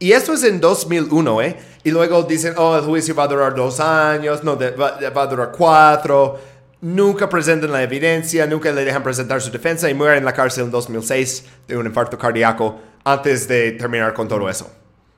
Y 0.00 0.10
esto 0.12 0.32
es 0.32 0.42
en 0.42 0.60
2001, 0.60 1.42
¿eh? 1.42 1.56
Y 1.84 1.90
luego 1.92 2.24
dicen, 2.24 2.54
oh, 2.56 2.76
el 2.76 2.82
juicio 2.82 3.14
va 3.14 3.24
a 3.24 3.28
durar 3.28 3.54
dos 3.54 3.78
años, 3.78 4.42
no, 4.42 4.58
va, 4.58 4.98
va 5.16 5.22
a 5.22 5.26
durar 5.26 5.52
cuatro. 5.56 6.38
Nunca 6.80 7.28
presentan 7.28 7.70
la 7.70 7.82
evidencia, 7.82 8.46
nunca 8.46 8.72
le 8.72 8.84
dejan 8.84 9.02
presentar 9.02 9.40
su 9.40 9.50
defensa 9.50 9.88
y 9.88 9.94
muere 9.94 10.18
en 10.18 10.24
la 10.24 10.32
cárcel 10.32 10.64
en 10.64 10.70
2006 10.72 11.44
de 11.68 11.76
un 11.76 11.86
infarto 11.86 12.18
cardíaco 12.18 12.80
antes 13.04 13.46
de 13.46 13.72
terminar 13.72 14.12
con 14.12 14.26
todo 14.26 14.50
eso. 14.50 14.70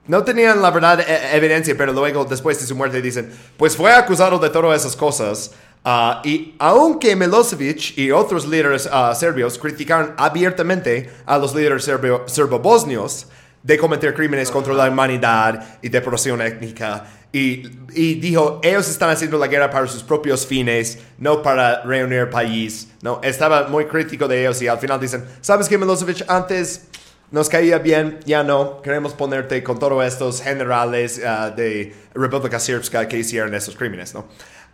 No 0.08 0.22
tenían 0.24 0.62
la 0.62 0.70
verdad 0.70 1.00
e- 1.00 1.36
evidencia, 1.36 1.74
pero 1.76 1.92
luego, 1.92 2.24
después 2.24 2.60
de 2.60 2.66
su 2.66 2.76
muerte, 2.76 3.02
dicen, 3.02 3.30
pues 3.56 3.76
fue 3.76 3.92
acusado 3.92 4.38
de 4.38 4.50
todas 4.50 4.80
esas 4.80 4.96
cosas. 4.96 5.52
ah, 5.84 6.20
y 6.24 6.54
aunque 6.58 7.14
Milosevic 7.14 7.96
y 7.96 8.10
otros 8.10 8.46
líderes 8.46 8.88
ah, 8.90 9.14
serbios 9.14 9.58
criticaron 9.58 10.14
abiertamente 10.16 11.10
a 11.24 11.38
los 11.38 11.54
líderes 11.54 11.84
serbo-bosnios 11.84 13.26
de 13.62 13.78
cometer 13.78 14.14
crímenes 14.14 14.50
contra 14.50 14.74
la 14.74 14.88
humanidad 14.88 15.78
y 15.82 15.88
depravación 15.88 16.40
étnica, 16.40 17.04
y, 17.32 18.14
dijo, 18.14 18.60
ellos 18.62 18.88
están 18.88 19.10
haciendo 19.10 19.36
la 19.36 19.46
guerra 19.46 19.68
para 19.68 19.86
sus 19.86 20.02
propios 20.02 20.46
fines, 20.46 20.98
no 21.18 21.42
para 21.42 21.82
reunir 21.82 22.30
país. 22.30 22.88
No, 23.02 23.20
estaba 23.22 23.68
muy 23.68 23.84
crítico 23.84 24.26
de 24.26 24.40
ellos 24.40 24.62
y 24.62 24.68
al 24.68 24.78
final 24.78 24.98
dicen, 24.98 25.22
¿sabes 25.42 25.68
qué, 25.68 25.76
Milosevic? 25.76 26.24
Antes 26.28 26.86
nos 27.36 27.50
caía 27.50 27.78
bien, 27.78 28.18
ya 28.24 28.42
no. 28.42 28.80
Queremos 28.80 29.12
ponerte 29.12 29.62
con 29.62 29.78
todos 29.78 30.02
estos 30.06 30.40
generales 30.40 31.20
ah, 31.24 31.50
de 31.50 31.94
República 32.14 32.58
Srpska 32.58 33.06
que 33.06 33.18
hicieron 33.18 33.54
esos 33.54 33.76
crímenes, 33.76 34.14
¿no? 34.14 34.24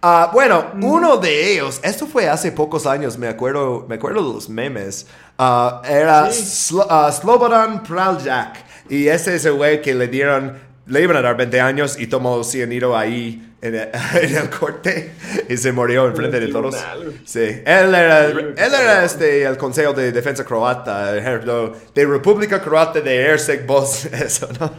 Ah, 0.01 0.31
bueno, 0.33 0.67
uno 0.81 1.17
de 1.17 1.53
ellos, 1.55 1.81
esto 1.83 2.07
fue 2.07 2.29
hace 2.29 2.53
pocos 2.53 2.87
años, 2.87 3.19
me 3.19 3.27
acuerdo, 3.27 3.85
me 3.89 3.97
acuerdo 3.97 4.27
de 4.29 4.35
los 4.35 4.49
memes, 4.49 5.07
ah, 5.39 5.83
era 5.85 6.29
Slo- 6.31 6.87
ah, 6.89 7.11
Slobodan 7.13 7.83
Praljak. 7.83 8.57
Y 8.89 9.09
ese 9.09 9.35
es 9.35 9.45
el 9.45 9.55
güey 9.55 9.83
que 9.83 9.95
le 9.95 10.07
dieron, 10.07 10.57
le 10.93 11.01
iban 11.03 11.17
a 11.17 11.23
dar 11.23 11.37
20 11.37 11.61
años 11.61 11.99
y 11.99 12.07
tomó 12.07 12.45
cianuro 12.45 12.97
ahí 12.97 13.55
en 13.63 13.75
el, 13.75 13.89
en 14.21 14.37
el 14.37 14.51
corte 14.51 15.13
y 15.49 15.57
se 15.57 15.73
murió 15.73 16.07
enfrente 16.07 16.39
de 16.39 16.49
todos. 16.49 16.77
Sí, 17.25 17.41
él 17.41 17.95
era, 17.95 18.27
él 18.27 18.55
era 18.57 19.05
este, 19.05 19.45
el 19.45 19.57
Consejo 19.57 19.93
de 19.95 20.13
Defensa 20.13 20.45
Croata, 20.45 21.13
de 21.13 22.07
República 22.07 22.61
Croata 22.61 23.01
de 23.01 23.17
Hersek 23.17 23.67
Bos, 23.67 24.05
eso, 24.13 24.49
¿no? 24.61 24.71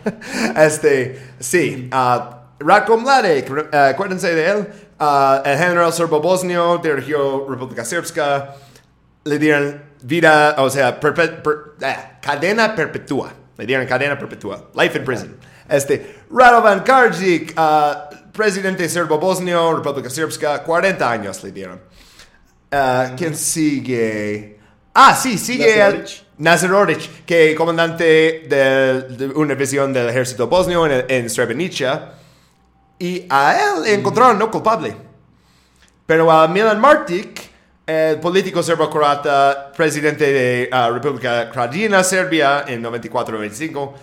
Este, 0.61 1.19
sí, 1.39 1.89
uh, 1.91 2.43
Ratko 2.59 2.97
Mladic, 2.97 3.49
eh, 3.71 3.77
acuérdense 3.77 4.33
de 4.33 4.49
él, 4.51 4.67
Ah, 4.99 5.41
el 5.43 5.57
general 5.57 5.91
serbo-bosnio 5.91 6.77
dirigió 6.77 7.45
República 7.49 7.83
Srpska, 7.83 8.55
le 9.25 9.37
dieron 9.39 9.81
vida, 10.01 10.55
o 10.59 10.69
sea, 10.69 10.97
per- 10.99 11.41
ah, 11.81 12.19
cadena 12.21 12.73
perpetua, 12.73 13.33
le 13.57 13.65
dieron 13.65 13.85
cadena 13.85 14.17
perpetua, 14.17 14.69
life 14.75 14.97
in 14.97 15.03
prison. 15.03 15.35
Este, 15.73 16.17
Radovan 16.29 16.83
Karadzic, 16.83 17.53
ah, 17.57 18.07
presidente 18.31 18.87
serbo-bosnio, 18.87 19.75
República 19.75 20.07
Srpska, 20.07 20.63
40 20.63 21.11
años 21.11 21.43
le 21.43 21.51
dieron. 21.51 21.81
Ah, 22.71 23.13
¿Quién 23.17 23.35
sigue? 23.35 24.59
Ah, 24.93 25.15
sí, 25.15 25.35
sigue 25.39 25.77
Nazaroric. 25.77 26.23
Nazaroric, 26.37 27.25
que 27.25 27.55
comandante 27.55 28.45
de, 28.47 29.01
de 29.17 29.25
una 29.33 29.55
división 29.55 29.91
del 29.91 30.09
ejército 30.09 30.47
bosnio 30.47 30.85
en, 30.85 31.05
en 31.09 31.27
Srebrenica. 31.27 32.13
Y 32.99 33.25
a 33.27 33.57
él 33.57 33.83
le 33.83 33.93
encontraron 33.95 34.37
no 34.37 34.51
culpable. 34.51 34.95
Pero 36.05 36.29
a 36.29 36.47
Milan 36.47 36.79
Martic, 36.79 37.49
el 37.87 38.19
político 38.19 38.61
serbo-croata, 38.61 39.71
presidente 39.75 40.31
de 40.31 40.69
ah, 40.71 40.91
República 40.93 41.49
Krajina, 41.49 42.03
Serbia, 42.03 42.65
en 42.67 42.83
94-95, 42.83 43.93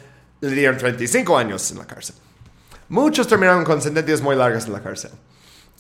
le 0.40 0.50
dieron 0.50 0.76
35 0.76 1.36
años 1.36 1.70
en 1.70 1.78
la 1.78 1.86
cárcel. 1.86 2.16
Muchos 2.88 3.28
terminaron 3.28 3.64
con 3.64 3.80
sentencias 3.80 4.20
muy 4.20 4.34
largas 4.36 4.66
en 4.66 4.72
la 4.72 4.82
cárcel. 4.82 5.12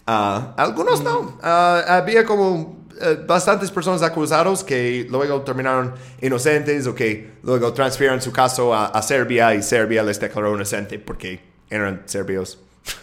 Ah, 0.06 0.54
algunos 0.56 1.02
no. 1.02 1.38
Ah, 1.42 1.82
había 1.88 2.24
como 2.24 2.86
eh, 3.00 3.18
bastantes 3.26 3.70
personas 3.70 4.02
acusados 4.02 4.62
que 4.62 5.06
luego 5.10 5.42
terminaron 5.42 5.94
inocentes 6.20 6.86
o 6.86 6.94
que 6.94 7.38
luego 7.42 7.72
transfirieron 7.72 8.20
su 8.20 8.32
caso 8.32 8.74
a, 8.74 8.86
a 8.86 9.02
Serbia 9.02 9.54
y 9.54 9.62
Serbia 9.62 10.02
les 10.02 10.20
declaró 10.20 10.54
inocente 10.54 10.98
porque 10.98 11.40
eran 11.70 12.02
serbios. 12.06 12.58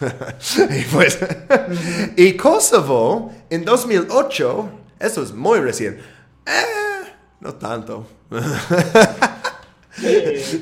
y 0.70 0.82
pues, 0.92 1.18
y 2.16 2.36
Kosovo 2.36 3.32
en 3.50 3.64
2008, 3.64 4.70
eso 5.00 5.22
es 5.22 5.32
muy 5.32 5.60
recién. 5.60 5.98
Eh, 6.46 7.12
no 7.40 7.54
tanto. 7.54 8.06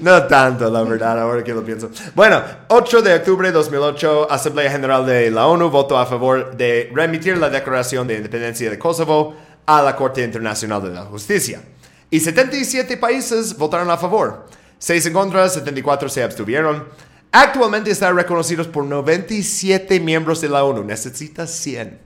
No 0.01 0.27
tanto, 0.27 0.71
la 0.71 0.83
verdad, 0.83 1.21
ahora 1.21 1.43
que 1.45 1.53
lo 1.53 1.65
pienso. 1.65 1.91
Bueno, 2.15 2.43
8 2.69 3.03
de 3.03 3.15
octubre 3.15 3.49
de 3.49 3.53
2008, 3.53 4.31
Asamblea 4.31 4.71
General 4.71 5.05
de 5.05 5.31
la 5.31 5.47
ONU 5.47 5.71
votó 5.71 5.99
a 5.99 6.07
favor 6.07 6.57
de 6.57 6.91
remitir 6.95 7.37
la 7.39 7.51
Declaración 7.51 8.07
de 8.07 8.17
Independencia 8.17 8.71
de 8.71 8.79
Kosovo 8.79 9.35
a 9.67 9.83
la 9.83 9.97
Corte 9.97 10.23
Internacional 10.23 10.83
de 10.83 10.91
la 10.91 11.03
Justicia. 11.03 11.63
Y 12.11 12.21
77 12.21 12.97
países 12.97 13.57
votaron 13.57 13.91
a 13.91 13.97
favor. 13.97 14.47
6 14.79 15.07
en 15.07 15.13
contra, 15.13 15.49
74 15.49 16.09
se 16.09 16.23
abstuvieron. 16.23 16.85
Actualmente 17.33 17.91
está 17.91 18.13
reconocidos 18.13 18.69
por 18.69 18.85
97 18.85 20.01
miembros 20.01 20.41
de 20.41 20.49
la 20.49 20.65
ONU. 20.65 20.85
Necesita 20.85 21.47
100 21.47 21.99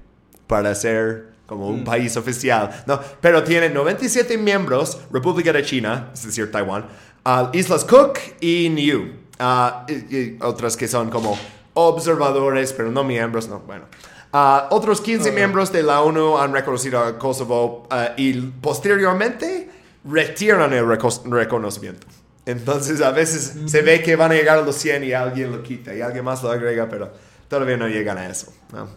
para 0.47 0.75
ser 0.75 1.31
como 1.51 1.69
un 1.69 1.83
país 1.83 2.17
oficial. 2.17 2.85
No, 2.87 3.01
pero 3.21 3.43
tiene 3.43 3.69
97 3.69 4.39
miembros, 4.39 5.01
República 5.13 5.53
de 5.53 5.65
China, 5.65 6.11
es 6.15 6.25
decir, 6.25 6.49
Taiwán, 6.51 6.87
ah, 7.25 7.51
Islas 7.53 7.85
Cook 7.85 8.19
y 8.41 8.69
Niue. 8.71 9.13
Ah, 9.39 9.87
y, 9.89 10.17
y 10.17 10.39
otras 10.43 10.77
que 10.77 10.87
son 10.89 11.11
como 11.11 11.39
observadores, 11.75 12.73
pero 12.73 12.91
no 12.91 13.05
miembros, 13.05 13.49
no, 13.49 13.61
bueno. 13.61 13.85
Ah, 14.33 14.69
otros 14.71 15.01
15 15.01 15.33
miembros 15.33 15.73
de 15.73 15.83
la 15.83 16.03
ONU 16.03 16.39
han 16.39 16.53
reconocido 16.53 17.01
a 17.01 17.19
Kosovo 17.19 17.87
ah, 17.91 18.11
y 18.17 18.33
posteriormente 18.35 19.69
retiran 20.05 20.73
el 20.73 20.85
reco- 20.85 21.23
reconocimiento. 21.31 22.07
Entonces 22.47 23.01
a 23.03 23.11
veces 23.11 23.55
se 23.67 23.83
ve 23.83 24.03
que 24.03 24.17
van 24.17 24.31
a 24.33 24.35
llegar 24.35 24.59
a 24.59 24.63
los 24.63 24.77
100 24.77 25.05
y 25.05 25.13
alguien 25.13 25.51
lo 25.53 25.63
quita 25.63 25.95
y 25.95 26.01
alguien 26.01 26.25
más 26.25 26.43
lo 26.43 26.51
agrega, 26.51 26.89
pero 26.89 27.11
todavía 27.49 27.77
no 27.77 27.89
llegan 27.89 28.19
a 28.19 28.29
eso. 28.29 28.53
¿no? 28.73 28.89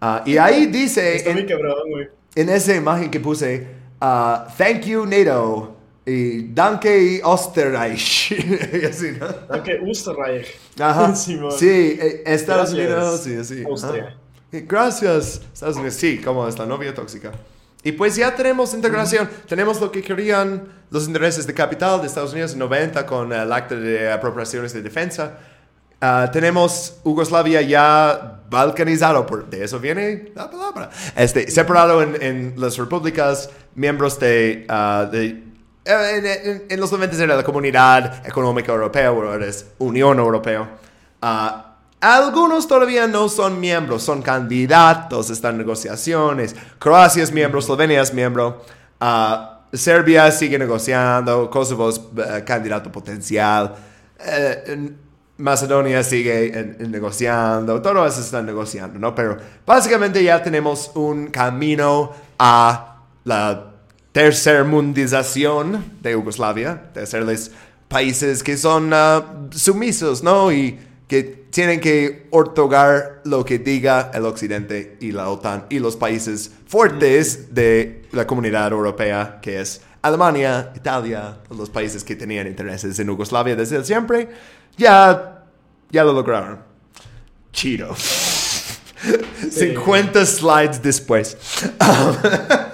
Ah, 0.00 0.22
y 0.26 0.36
ahí 0.36 0.66
dice 0.66 1.28
en, 1.30 1.46
cabrón, 1.46 1.76
en 2.34 2.48
esa 2.50 2.74
imagen 2.74 3.10
que 3.10 3.20
puse, 3.20 3.66
ah, 4.00 4.46
thank 4.58 4.82
you 4.82 5.06
NATO 5.06 5.77
y 6.08 6.52
danke 6.54 7.20
Österreich. 7.24 8.32
Y 8.82 8.84
así, 8.86 9.12
¿no? 9.18 9.26
Aunque 9.48 9.78
Österreich. 9.90 10.46
Ajá. 10.78 11.14
Simón. 11.16 11.52
Sí, 11.52 11.98
eh, 12.00 12.22
Estados 12.26 12.72
Gracias, 12.74 13.24
Unidos, 13.24 13.46
sí, 13.48 13.54
sí. 13.56 13.64
Austria. 13.64 14.04
ajá. 14.04 14.16
Gracias, 14.50 15.42
Estados 15.52 15.76
Unidos. 15.76 15.94
Sí, 15.94 16.18
como 16.18 16.48
es 16.48 16.58
la 16.58 16.64
novia 16.64 16.94
tóxica. 16.94 17.32
Y 17.82 17.92
pues 17.92 18.16
ya 18.16 18.34
tenemos 18.34 18.74
integración. 18.74 19.28
Tenemos 19.46 19.80
lo 19.80 19.90
que 19.92 20.02
querían 20.02 20.66
los 20.90 21.06
intereses 21.06 21.46
de 21.46 21.54
capital 21.54 22.00
de 22.00 22.06
Estados 22.06 22.32
Unidos 22.32 22.52
en 22.54 22.60
90 22.60 23.04
con 23.06 23.32
el 23.32 23.52
acta 23.52 23.74
de 23.76 24.10
apropiaciones 24.10 24.72
de 24.72 24.82
defensa. 24.82 25.38
Ah, 26.00 26.30
tenemos 26.32 26.96
Yugoslavia 27.04 27.60
ya 27.60 28.40
balcanizado, 28.48 29.26
por, 29.26 29.50
de 29.50 29.64
eso 29.64 29.80
viene 29.80 30.32
la 30.34 30.50
palabra. 30.50 30.90
Este, 31.16 31.50
separado 31.50 32.02
en, 32.02 32.22
en 32.22 32.54
las 32.56 32.76
repúblicas, 32.78 33.50
miembros 33.74 34.18
de, 34.18 34.64
ah, 34.68 35.08
de 35.10 35.47
en, 35.88 36.26
en- 36.26 36.64
en 36.68 36.80
los 36.80 36.92
90 36.92 37.22
era 37.24 37.36
la 37.36 37.42
Comunidad 37.44 38.26
Económica 38.26 38.72
Europea, 38.72 39.08
ahora 39.08 39.46
es 39.46 39.66
Unión 39.78 40.18
Europea. 40.18 40.68
Ah, 41.22 41.76
algunos 42.00 42.68
todavía 42.68 43.06
no 43.06 43.28
son 43.28 43.58
miembros, 43.58 44.02
son 44.02 44.22
candidatos, 44.22 45.30
están 45.30 45.52
en 45.52 45.58
negociaciones. 45.58 46.54
Croacia 46.78 47.22
es 47.22 47.32
miembro, 47.32 47.58
Eslovenia 47.60 48.02
es 48.02 48.12
miembro. 48.14 48.64
Ah, 49.00 49.60
Serbia 49.72 50.30
sigue 50.30 50.58
negociando, 50.58 51.50
Kosovo 51.50 51.88
es 51.90 52.00
eh, 52.16 52.44
candidato 52.44 52.90
potencial. 52.92 53.74
Eh, 54.24 54.90
Macedonia 55.38 56.02
sigue 56.02 56.46
en- 56.58 56.76
en 56.80 56.90
negociando, 56.90 57.80
todos 57.80 58.12
esos 58.12 58.24
están 58.26 58.44
negociando, 58.46 58.98
¿no? 58.98 59.14
Pero 59.14 59.36
básicamente 59.66 60.22
ya 60.24 60.42
tenemos 60.42 60.90
un 60.94 61.28
camino 61.28 62.12
a 62.38 62.96
la 63.24 63.67
tercermundización 64.18 65.92
de 66.02 66.10
Yugoslavia, 66.10 66.90
de 66.92 67.02
hacerles 67.02 67.52
países 67.86 68.42
que 68.42 68.56
son 68.56 68.90
ah, 68.92 69.46
sumisos, 69.52 70.24
¿no? 70.24 70.50
Y 70.50 70.76
que 71.06 71.22
tienen 71.22 71.78
que 71.78 72.26
otorgar 72.32 73.20
lo 73.24 73.44
que 73.44 73.60
diga 73.60 74.10
el 74.12 74.26
Occidente 74.26 74.96
y 75.00 75.12
la 75.12 75.28
OTAN 75.28 75.66
y 75.70 75.78
los 75.78 75.94
países 75.94 76.50
fuertes 76.66 77.54
de 77.54 78.08
la 78.10 78.26
comunidad 78.26 78.72
europea, 78.72 79.38
que 79.40 79.60
es 79.60 79.82
Alemania, 80.02 80.72
Italia, 80.74 81.36
los 81.56 81.70
países 81.70 82.02
que 82.02 82.16
tenían 82.16 82.48
intereses 82.48 82.98
en 82.98 83.06
Yugoslavia 83.06 83.54
desde 83.54 83.84
siempre, 83.84 84.30
ya, 84.76 85.44
ya 85.92 86.02
lo 86.02 86.12
lograron. 86.12 86.58
Chido. 87.52 87.94
50 89.48 90.26
slides 90.26 90.82
después. 90.82 91.36
Ah, 91.78 92.64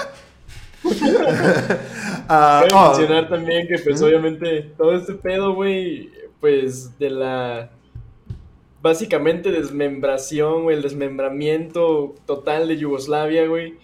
Oh, 2.26 2.88
mencionar 2.88 3.28
también 3.28 3.68
que, 3.68 3.78
pues, 3.78 4.00
obviamente, 4.00 4.62
todo 4.78 4.94
este 4.94 5.12
pedo, 5.12 5.54
güey, 5.54 6.10
pues, 6.40 6.98
de 6.98 7.10
la. 7.10 7.70
Básicamente, 8.80 9.50
desmembración, 9.50 10.62
güey, 10.62 10.76
el 10.76 10.82
desmembramiento 10.82 12.14
total 12.26 12.68
de 12.68 12.78
Yugoslavia, 12.78 13.46
güey, 13.46 13.74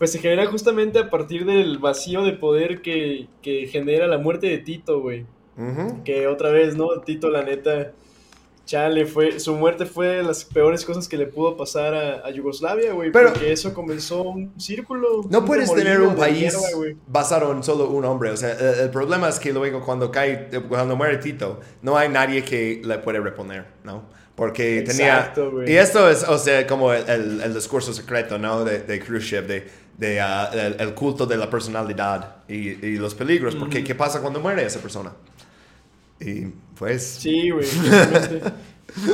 pues 0.00 0.12
se 0.12 0.18
genera 0.18 0.46
justamente 0.46 0.98
a 0.98 1.10
partir 1.10 1.44
del 1.44 1.76
vacío 1.76 2.24
de 2.24 2.32
poder 2.32 2.80
que, 2.80 3.28
que 3.42 3.66
genera 3.66 4.06
la 4.06 4.16
muerte 4.16 4.46
de 4.46 4.56
Tito, 4.56 5.00
güey. 5.02 5.26
Que 6.06 6.26
otra 6.26 6.48
vez, 6.48 6.74
¿no? 6.74 6.88
Tito, 7.04 7.28
la 7.28 7.42
neta, 7.42 7.92
chale, 8.70 9.04
fue, 9.04 9.40
su 9.40 9.56
muerte 9.56 9.84
fue 9.84 10.06
de 10.06 10.22
las 10.22 10.44
peores 10.44 10.84
cosas 10.84 11.08
que 11.08 11.16
le 11.16 11.26
pudo 11.26 11.56
pasar 11.56 11.92
a, 11.92 12.24
a 12.24 12.30
Yugoslavia, 12.30 12.92
güey. 12.92 13.10
Pero- 13.10 13.32
porque 13.32 13.50
eso 13.50 13.74
comenzó 13.74 14.22
un 14.22 14.52
círculo. 14.60 15.22
No 15.28 15.40
un 15.40 15.44
puedes 15.44 15.74
tener 15.74 16.00
un 16.00 16.14
país 16.14 16.56
mierda, 16.56 16.96
basado 17.08 17.50
en 17.50 17.64
solo 17.64 17.90
un 17.90 18.04
hombre. 18.04 18.30
O 18.30 18.36
sea, 18.36 18.52
el, 18.52 18.80
el 18.84 18.90
problema 18.90 19.28
es 19.28 19.40
que 19.40 19.52
luego 19.52 19.80
cuando 19.84 20.12
cae, 20.12 20.48
cuando 20.68 20.94
muere 20.94 21.16
Tito, 21.18 21.58
no 21.82 21.98
hay 21.98 22.08
nadie 22.08 22.44
que 22.44 22.80
le 22.84 22.98
puede 22.98 23.18
reponer, 23.18 23.66
¿no? 23.82 24.04
Porque 24.36 24.78
Exacto, 24.78 25.40
tenía... 25.42 25.50
güey. 25.50 25.72
Y 25.72 25.76
esto 25.76 26.08
es, 26.08 26.22
o 26.22 26.38
sea, 26.38 26.64
como 26.68 26.92
el, 26.92 27.08
el- 27.10 27.40
el 27.40 27.52
discurso 27.54 27.92
secreto, 27.92 28.38
¿no? 28.38 28.64
De, 28.64 28.78
de 28.78 29.00
Khrushchev, 29.00 29.48
de, 29.48 29.68
de, 29.98 30.20
ah, 30.20 30.48
el, 30.78 30.94
culto 30.94 31.26
de 31.26 31.36
la 31.36 31.50
personalidad 31.50 32.36
y, 32.48 32.68
y 32.86 32.96
los 32.98 33.16
peligros. 33.16 33.56
Porque, 33.56 33.82
¿qué 33.82 33.96
pasa 33.96 34.20
cuando 34.20 34.38
muere 34.38 34.64
esa 34.64 34.78
persona? 34.78 35.12
Y 36.20 36.46
pues... 36.80 37.02
Sí, 37.02 37.50
güey. 37.50 37.66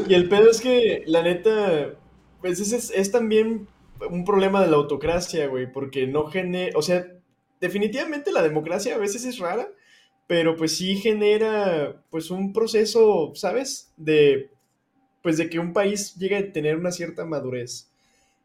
y 0.09 0.15
el 0.15 0.29
pedo 0.29 0.49
es 0.49 0.61
que, 0.61 1.03
la 1.07 1.23
neta, 1.23 1.97
pues 2.41 2.61
es, 2.61 2.93
es 2.93 3.11
también 3.11 3.67
un 4.09 4.25
problema 4.25 4.63
de 4.63 4.71
la 4.71 4.77
autocracia, 4.77 5.49
güey, 5.49 5.71
porque 5.73 6.07
no 6.07 6.27
genera, 6.27 6.79
o 6.79 6.83
sea, 6.83 7.05
definitivamente 7.61 8.31
la 8.31 8.45
democracia 8.45 8.95
a 8.95 8.99
veces 8.99 9.25
es 9.25 9.41
rara, 9.41 9.69
pero 10.29 10.57
pues 10.57 10.77
sí 10.77 10.95
genera, 10.95 12.05
pues 12.09 12.31
un 12.31 12.53
proceso, 12.53 13.33
¿sabes? 13.35 13.93
De, 13.97 14.51
pues 15.21 15.37
de 15.37 15.51
que 15.51 15.59
un 15.59 15.73
país 15.73 16.15
llegue 16.15 16.37
a 16.37 16.53
tener 16.53 16.77
una 16.77 16.93
cierta 16.93 17.25
madurez. 17.25 17.91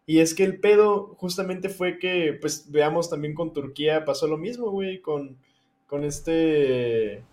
Y 0.08 0.18
es 0.18 0.34
que 0.34 0.46
el 0.46 0.60
pedo 0.60 1.14
justamente 1.20 1.70
fue 1.70 2.00
que, 2.00 2.36
pues 2.42 2.72
veamos 2.72 3.08
también 3.08 3.36
con 3.36 3.54
Turquía 3.54 4.04
pasó 4.04 4.26
lo 4.26 4.40
mismo, 4.40 4.72
güey, 4.72 5.00
con, 5.00 5.38
con 5.86 6.04
este... 6.06 7.24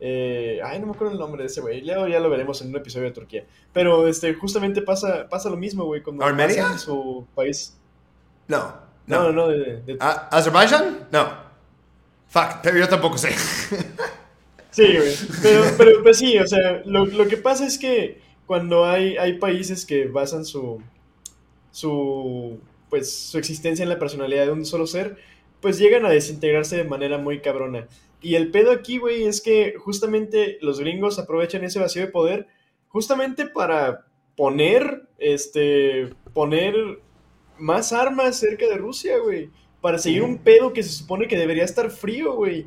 eh, 0.00 0.60
ay, 0.64 0.78
no 0.80 0.86
me 0.86 0.92
acuerdo 0.92 1.12
el 1.12 1.18
nombre 1.18 1.42
de 1.42 1.46
ese 1.48 1.60
güey. 1.60 1.80
Luego 1.82 2.06
ya 2.08 2.20
lo 2.20 2.30
veremos 2.30 2.60
en 2.62 2.68
un 2.68 2.76
episodio 2.76 3.06
de 3.06 3.12
Turquía. 3.12 3.44
Pero 3.72 4.06
este, 4.08 4.32
justamente 4.34 4.82
pasa, 4.82 5.28
pasa 5.28 5.50
lo 5.50 5.56
mismo, 5.56 5.84
güey. 5.84 6.02
Cuando 6.02 6.24
¿Armenia? 6.24 6.68
en 6.72 6.78
su 6.78 7.26
país. 7.34 7.76
No, 8.46 8.74
No, 9.06 9.24
no. 9.24 9.32
no, 9.32 9.48
de- 9.48 9.82
de- 9.82 9.96
¿A- 10.00 10.28
¿Azerbaiyán? 10.30 11.08
No. 11.10 11.28
Fuck, 12.28 12.60
pero 12.62 12.78
yo 12.78 12.88
tampoco 12.88 13.16
sé. 13.18 13.30
Sí, 14.70 14.84
güey. 14.96 15.12
Pero, 15.42 15.62
pero 15.76 16.02
pues 16.04 16.18
sí, 16.18 16.38
o 16.38 16.46
sea, 16.46 16.82
lo, 16.84 17.04
lo 17.06 17.26
que 17.26 17.36
pasa 17.36 17.66
es 17.66 17.78
que 17.78 18.20
cuando 18.46 18.84
hay, 18.84 19.16
hay 19.16 19.38
países 19.38 19.84
que 19.84 20.04
basan 20.06 20.44
su, 20.44 20.80
su, 21.72 22.58
pues, 22.90 23.12
su 23.12 23.38
existencia 23.38 23.82
en 23.82 23.88
la 23.88 23.98
personalidad 23.98 24.44
de 24.46 24.52
un 24.52 24.64
solo 24.64 24.86
ser, 24.86 25.16
pues 25.60 25.78
llegan 25.78 26.06
a 26.06 26.10
desintegrarse 26.10 26.76
de 26.76 26.84
manera 26.84 27.18
muy 27.18 27.40
cabrona. 27.40 27.88
Y 28.20 28.34
el 28.34 28.50
pedo 28.50 28.72
aquí, 28.72 28.98
güey, 28.98 29.24
es 29.24 29.40
que 29.40 29.74
justamente 29.78 30.58
los 30.60 30.80
gringos 30.80 31.18
aprovechan 31.18 31.64
ese 31.64 31.78
vacío 31.78 32.02
de 32.02 32.08
poder 32.08 32.46
justamente 32.88 33.46
para 33.46 34.06
poner, 34.36 35.08
este, 35.18 36.10
poner 36.32 36.74
más 37.58 37.92
armas 37.92 38.36
cerca 38.38 38.66
de 38.66 38.76
Rusia, 38.76 39.18
güey. 39.18 39.50
Para 39.80 39.98
seguir 39.98 40.22
un 40.22 40.38
pedo 40.38 40.72
que 40.72 40.82
se 40.82 40.90
supone 40.90 41.28
que 41.28 41.36
debería 41.36 41.64
estar 41.64 41.90
frío, 41.90 42.34
güey. 42.34 42.66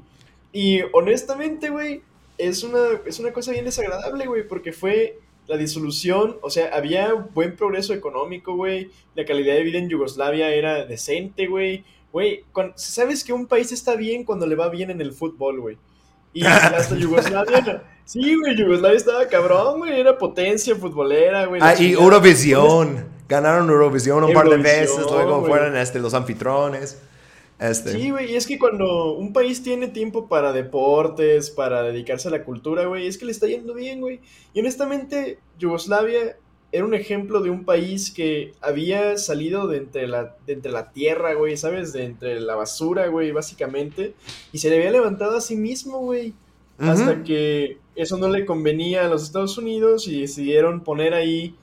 Y 0.54 0.82
honestamente, 0.94 1.70
güey, 1.70 2.02
es 2.38 2.64
una, 2.64 3.02
es 3.06 3.20
una 3.20 3.34
cosa 3.34 3.52
bien 3.52 3.66
desagradable, 3.66 4.26
güey, 4.26 4.48
porque 4.48 4.72
fue 4.72 5.20
la 5.48 5.58
disolución, 5.58 6.38
o 6.42 6.50
sea, 6.50 6.70
había 6.74 7.14
buen 7.14 7.56
progreso 7.56 7.94
económico, 7.94 8.56
güey, 8.56 8.90
la 9.16 9.26
calidad 9.26 9.56
de 9.56 9.64
vida 9.64 9.80
en 9.80 9.90
Yugoslavia 9.90 10.54
era 10.54 10.86
decente, 10.86 11.48
güey. 11.48 11.84
Güey, 12.12 12.44
¿sabes 12.76 13.24
que 13.24 13.34
un 13.34 13.48
país 13.48 13.72
está 13.72 13.96
bien 13.96 14.24
cuando 14.24 14.46
le 14.46 14.56
va 14.56 14.70
bien 14.70 14.90
en 14.92 15.02
el 15.02 15.14
fútbol, 15.14 15.62
güey? 15.62 15.78
Y 16.34 16.44
hasta 16.46 16.96
Yugoslavia, 16.96 17.84
sí, 18.06 18.36
güey, 18.36 18.56
Yugoslavia 18.56 18.98
estaba 18.98 19.28
cabrón, 19.28 19.80
güey, 19.80 20.00
era 20.00 20.18
potencia 20.18 20.76
futbolera, 20.76 21.46
güey. 21.46 21.62
Ah, 21.64 21.76
y. 21.78 21.94
Eurovisión. 21.94 23.10
Ganaron 23.28 23.70
Eurovisión 23.70 24.26
un 24.26 24.34
par 24.34 24.50
de 24.50 24.58
veces, 24.58 25.06
luego 25.10 25.46
fueron 25.46 25.78
este, 25.78 26.00
los 26.00 26.14
anfitrones. 26.14 27.02
Este. 27.60 27.94
Sí, 27.94 28.10
güey, 28.10 28.32
y 28.32 28.36
es 28.36 28.46
que 28.46 28.60
cuando 28.60 29.14
un 29.14 29.32
país 29.32 29.64
tiene 29.64 29.88
tiempo 29.88 30.28
para 30.28 30.52
deportes, 30.52 31.50
para 31.50 31.84
dedicarse 31.84 32.28
a 32.28 32.32
la 32.32 32.44
cultura, 32.44 32.86
güey, 32.88 33.08
es 33.08 33.18
que 33.18 33.26
le 33.26 33.32
está 33.32 33.48
yendo 33.48 33.74
bien, 33.74 34.02
güey. 34.02 34.20
Y 34.54 34.60
honestamente, 34.60 35.40
Yugoslavia 35.60 36.36
era 36.72 36.86
un 36.86 36.94
ejemplo 36.94 37.42
de 37.42 37.50
un 37.50 37.66
país 37.66 38.12
que 38.12 38.54
había 38.62 39.18
salido 39.18 39.68
de 39.68 39.78
entre 39.78 40.08
la, 40.08 40.36
de 40.46 40.54
entre 40.54 40.72
la 40.72 40.92
tierra, 40.92 41.34
güey, 41.34 41.58
¿sabes? 41.58 41.92
De 41.92 42.06
entre 42.06 42.40
la 42.40 42.56
basura, 42.56 43.08
güey, 43.08 43.32
básicamente. 43.32 44.14
Y 44.54 44.60
se 44.60 44.70
le 44.70 44.78
había 44.78 44.92
levantado 44.92 45.36
a 45.38 45.42
sí 45.42 45.56
mismo, 45.56 46.00
güey. 46.00 46.34
Hasta 46.80 47.24
que 47.24 47.78
eso 47.96 48.18
no 48.18 48.28
le 48.28 48.44
convenía 48.44 49.06
a 49.06 49.10
los 49.10 49.22
Estados 49.22 49.56
Unidos 49.58 50.08
y 50.08 50.22
decidieron 50.22 50.84
poner 50.84 51.14
ahí, 51.14 51.56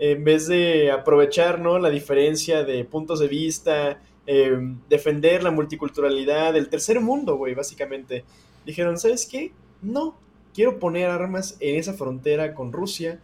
en 0.00 0.24
vez 0.24 0.48
de 0.48 0.90
aprovechar, 0.90 1.60
¿no? 1.60 1.78
La 1.78 1.90
diferencia 1.90 2.64
de 2.64 2.84
puntos 2.84 3.20
de 3.20 3.28
vista, 3.28 4.02
eh, 4.26 4.58
defender 4.88 5.44
la 5.44 5.52
multiculturalidad 5.52 6.54
del 6.54 6.68
tercer 6.68 7.00
mundo, 7.00 7.36
güey, 7.36 7.54
básicamente. 7.54 8.24
Dijeron, 8.66 8.98
¿sabes 8.98 9.26
qué? 9.30 9.52
No, 9.80 10.16
quiero 10.54 10.80
poner 10.80 11.08
armas 11.08 11.56
en 11.60 11.76
esa 11.76 11.92
frontera 11.92 12.54
con 12.54 12.72
Rusia, 12.72 13.20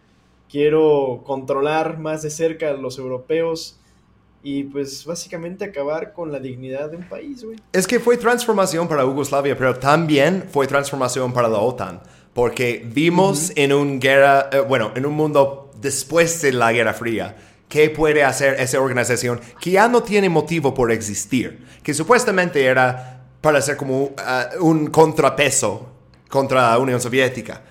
quiero 0.51 1.21
controlar 1.25 1.97
más 1.97 2.21
de 2.21 2.29
cerca 2.29 2.69
a 2.69 2.73
los 2.73 2.97
europeos 2.99 3.77
y 4.43 4.63
pues 4.63 5.05
básicamente 5.05 5.63
acabar 5.63 6.13
con 6.13 6.31
la 6.31 6.39
dignidad 6.39 6.89
de 6.89 6.97
un 6.97 7.07
país, 7.07 7.43
güey. 7.43 7.57
Es 7.71 7.87
que 7.87 7.99
fue 7.99 8.17
transformación 8.17 8.87
para 8.87 9.03
Yugoslavia, 9.03 9.57
pero 9.57 9.75
también 9.77 10.45
fue 10.51 10.67
transformación 10.67 11.31
para 11.31 11.47
la 11.47 11.59
OTAN. 11.59 12.01
Porque 12.33 12.85
vimos 12.85 13.51
en 13.55 13.73
un 13.73 13.99
guerra, 13.99 14.49
eh, 14.51 14.59
bueno, 14.61 14.91
en 14.95 15.05
un 15.05 15.13
mundo 15.13 15.71
después 15.79 16.41
de 16.41 16.53
la 16.53 16.71
Guerra 16.71 16.93
Fría, 16.93 17.35
qué 17.67 17.89
puede 17.89 18.23
hacer 18.23 18.59
esa 18.59 18.79
organización 18.79 19.39
que 19.59 19.71
ya 19.71 19.87
no 19.87 20.01
tiene 20.01 20.29
motivo 20.29 20.73
por 20.73 20.91
existir. 20.91 21.65
Que 21.83 21.93
supuestamente 21.93 22.63
era 22.63 23.27
para 23.41 23.61
ser 23.61 23.77
como 23.77 24.11
ah, 24.17 24.49
un 24.59 24.87
contrapeso 24.87 25.89
contra 26.29 26.71
la 26.71 26.79
Unión 26.79 26.99
Soviética. 26.99 27.61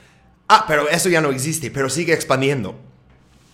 Ah, 0.52 0.64
pero 0.66 0.88
eso 0.88 1.08
ya 1.08 1.20
no 1.20 1.30
existe, 1.30 1.70
pero 1.70 1.88
sigue 1.88 2.12
expandiendo. 2.12 2.74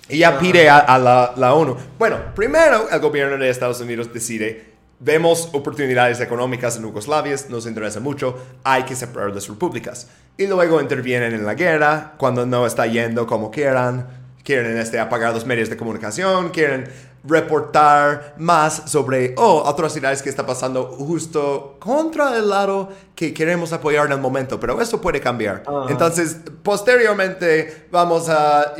Y 0.09 0.17
ya 0.17 0.39
pide 0.39 0.71
a, 0.71 0.79
a 0.79 0.99
la, 0.99 1.35
la 1.37 1.53
ONU. 1.53 1.77
Bueno, 1.99 2.17
primero 2.35 2.89
el 2.91 3.01
gobierno 3.01 3.37
de 3.37 3.51
Estados 3.51 3.83
Unidos 3.83 4.11
decide, 4.15 4.65
vemos 4.99 5.51
oportunidades 5.53 6.21
económicas 6.21 6.79
en 6.79 6.85
Yugoslavia, 6.85 7.37
nos 7.51 7.67
interesa 7.67 8.01
mucho, 8.01 8.43
hay 8.65 8.85
que 8.85 8.97
separar 8.97 9.35
las 9.35 9.47
repúblicas. 9.47 10.09
Y 10.39 10.47
luego 10.47 10.81
intervienen 10.81 11.35
en 11.35 11.45
la 11.45 11.53
guerra, 11.53 12.15
cuando 12.17 12.47
no 12.47 12.65
está 12.65 12.87
yendo 12.87 13.27
como 13.27 13.51
quieran, 13.51 14.16
quieren 14.47 14.79
este, 14.79 14.99
apagar 15.01 15.35
los 15.35 15.45
medios 15.45 15.69
de 15.69 15.77
comunicación, 15.77 16.51
quieren 16.51 16.89
reportar 17.25 18.35
más 18.39 18.85
sobre, 18.87 19.35
oh, 19.37 19.67
atrocidades 19.67 20.23
que 20.23 20.29
está 20.31 20.47
pasando 20.47 20.85
justo 20.85 21.77
contra 21.81 22.37
el 22.39 22.49
lado 22.49 22.89
que 23.17 23.35
queremos 23.35 23.73
apoyar 23.73 24.07
en 24.07 24.13
el 24.13 24.21
momento, 24.21 24.61
pero 24.61 24.81
eso 24.81 25.01
puede 25.01 25.21
cambiar. 25.21 25.65
Ajá. 25.67 25.87
Entonces, 25.91 26.37
posteriormente 26.63 27.89
vamos 27.91 28.29
a, 28.29 28.75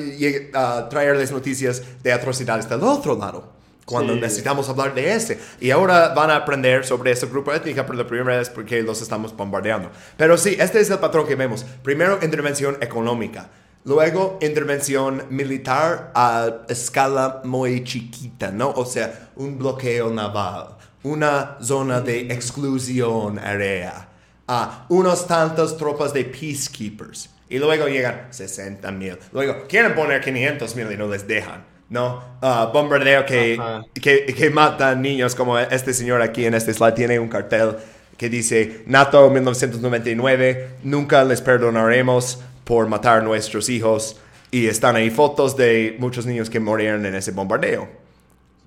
a 0.55 0.89
traerles 0.89 1.33
noticias 1.33 1.83
de 2.03 2.13
atrocidades 2.13 2.69
del 2.69 2.83
otro 2.85 3.17
lado. 3.19 3.57
Cuando 3.85 4.15
Sí. 4.15 4.21
necesitamos 4.21 4.69
hablar 4.69 4.95
de 4.95 5.13
ese. 5.15 5.39
Y 5.61 5.71
ahora 5.71 6.09
van 6.09 6.31
a 6.31 6.37
aprender 6.37 6.85
sobre 6.85 7.13
ese 7.13 7.27
grupo 7.27 7.53
étnico 7.53 7.87
por 7.87 7.95
la 7.95 8.05
primera 8.05 8.37
vez 8.39 8.51
porque 8.51 8.83
los 8.83 9.01
estamos 9.01 9.37
bombardeando. 9.37 9.91
Pero 10.17 10.37
sí, 10.37 10.57
este 10.59 10.81
es 10.81 10.91
el 10.91 10.99
patrón 10.99 11.25
que 11.25 11.37
vemos. 11.37 11.65
Primero, 11.85 12.19
intervención 12.21 12.77
económica. 12.81 13.49
Luego, 13.87 14.41
intervención 14.43 15.23
militar 15.31 16.11
a 16.13 16.65
escala 16.69 17.43
muy 17.45 17.85
chiquita, 17.85 18.51
¿no? 18.51 18.71
O 18.73 18.85
sea, 18.85 19.29
un 19.37 19.57
bloqueo 19.57 20.11
naval, 20.11 20.77
una 21.05 21.57
zona 21.63 22.01
de 22.01 22.23
exclusión 22.23 23.39
aérea, 23.39 24.09
ah, 24.49 24.87
unos 24.89 25.29
tantos 25.29 25.77
tropas 25.77 26.13
de 26.13 26.25
peacekeepers. 26.25 27.31
Y 27.49 27.59
luego 27.61 27.87
llegan 27.87 28.27
60 28.31 28.91
mil. 28.91 29.19
Luego, 29.33 29.69
quieren 29.69 29.95
poner 29.95 30.21
500 30.21 30.75
mil 30.75 30.91
y 30.91 30.97
no 30.97 31.07
les 31.07 31.25
dejan, 31.29 31.65
¿no? 31.89 32.25
Ah, 32.43 32.69
bombardeo 32.73 33.25
que, 33.25 33.57
que, 33.95 34.27
que 34.27 34.51
matan 34.51 35.01
niños, 35.01 35.37
como 35.37 35.57
este 35.61 35.95
señor 35.95 36.23
aquí 36.23 36.45
en 36.45 36.55
este 36.55 36.75
slide 36.75 36.95
tiene 36.95 37.21
un 37.21 37.29
cartel 37.29 37.77
que 38.17 38.29
dice 38.29 38.83
NATO 38.87 39.31
1999, 39.31 40.71
nunca 40.83 41.23
les 41.23 41.41
perdonaremos 41.41 42.41
por 42.67 42.89
matar 42.89 43.23
nuestros 43.23 43.69
hijos. 43.69 44.17
Y 44.51 44.67
están 44.67 44.97
ahí 44.97 45.11
fotos 45.11 45.57
de 45.57 45.97
muchos 45.99 46.27
niños 46.27 46.51
que 46.51 46.61
murieron 46.61 47.07
en 47.07 47.15
ese 47.15 47.31
bombardeo. 47.31 47.89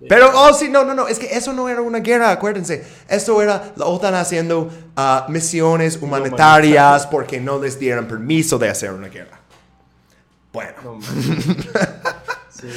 Pero, 0.08 0.32
oh, 0.34 0.54
sí, 0.54 0.70
no, 0.70 0.86
no, 0.86 0.94
no, 0.94 1.10
es 1.10 1.20
que 1.20 1.26
eso 1.36 1.52
no 1.52 1.68
era 1.68 1.82
una 1.82 2.00
guerra, 2.00 2.32
acuérdense. 2.32 2.86
Eso 3.10 3.42
era 3.42 3.74
la 3.76 3.86
OTAN 3.86 4.16
haciendo 4.16 4.70
ah, 4.96 5.26
misiones 5.28 5.98
humanitarias 6.02 7.06
porque 7.08 7.42
no 7.42 7.60
les 7.60 7.78
dieron 7.78 8.08
permiso 8.08 8.58
de 8.58 8.70
hacer 8.70 8.94
una 8.94 9.10
guerra. 9.10 9.40
Bueno, 10.54 10.74
No. 10.84 11.00
Sí. 12.60 12.68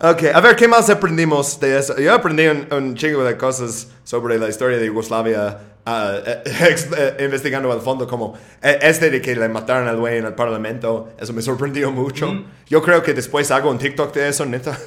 Ok, 0.00 0.24
a 0.32 0.40
ver, 0.40 0.56
¿qué 0.56 0.68
más 0.68 0.88
aprendimos 0.90 1.58
de 1.60 1.78
eso? 1.78 1.98
Yo 1.98 2.12
aprendí 2.14 2.46
un, 2.46 2.66
un 2.72 2.94
chingo 2.94 3.24
de 3.24 3.36
cosas 3.36 3.88
sobre 4.04 4.38
la 4.38 4.48
historia 4.48 4.78
de 4.78 4.86
Yugoslavia, 4.86 5.58
ah, 5.84 6.16
eh, 6.24 7.16
investigando 7.20 7.70
al 7.72 7.80
fondo, 7.80 8.06
como 8.06 8.34
eh, 8.62 8.78
este 8.82 9.10
de 9.10 9.20
que 9.20 9.36
le 9.36 9.48
mataron 9.48 9.86
al 9.88 9.98
güey 9.98 10.18
en 10.18 10.26
el 10.26 10.34
parlamento, 10.34 11.10
eso 11.18 11.32
me 11.32 11.42
sorprendió 11.42 11.90
mucho. 11.90 12.32
Mm. 12.32 12.44
Yo 12.68 12.82
creo 12.82 13.02
que 13.02 13.12
después 13.14 13.50
hago 13.50 13.70
un 13.70 13.78
TikTok 13.78 14.14
de 14.14 14.28
eso, 14.28 14.46
neta. 14.46 14.78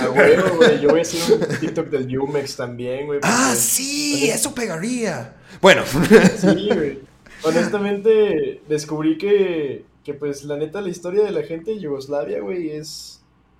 A 0.00 0.10
huevo, 0.10 0.48
güey. 0.56 0.80
Yo 0.80 0.90
voy 0.90 1.00
a 1.00 1.02
hacer 1.02 1.34
un 1.34 1.58
TikTok 1.58 1.88
del 1.88 2.06
Yumex 2.06 2.56
también, 2.56 3.06
güey. 3.06 3.20
ah, 3.22 3.54
sí, 3.56 4.30
eso 4.30 4.54
pegaría. 4.54 5.34
Bueno, 5.60 5.82
Sí, 5.86 6.70
güey. 6.72 7.00
Honestamente, 7.42 8.62
descubrí 8.68 9.16
que, 9.16 9.84
que, 10.04 10.14
pues, 10.14 10.44
la 10.44 10.56
neta, 10.56 10.80
la 10.80 10.88
historia 10.88 11.24
de 11.24 11.30
la 11.30 11.42
gente 11.42 11.70
de 11.72 11.78
Yugoslavia, 11.78 12.40
güey, 12.40 12.70
es, 12.70 13.17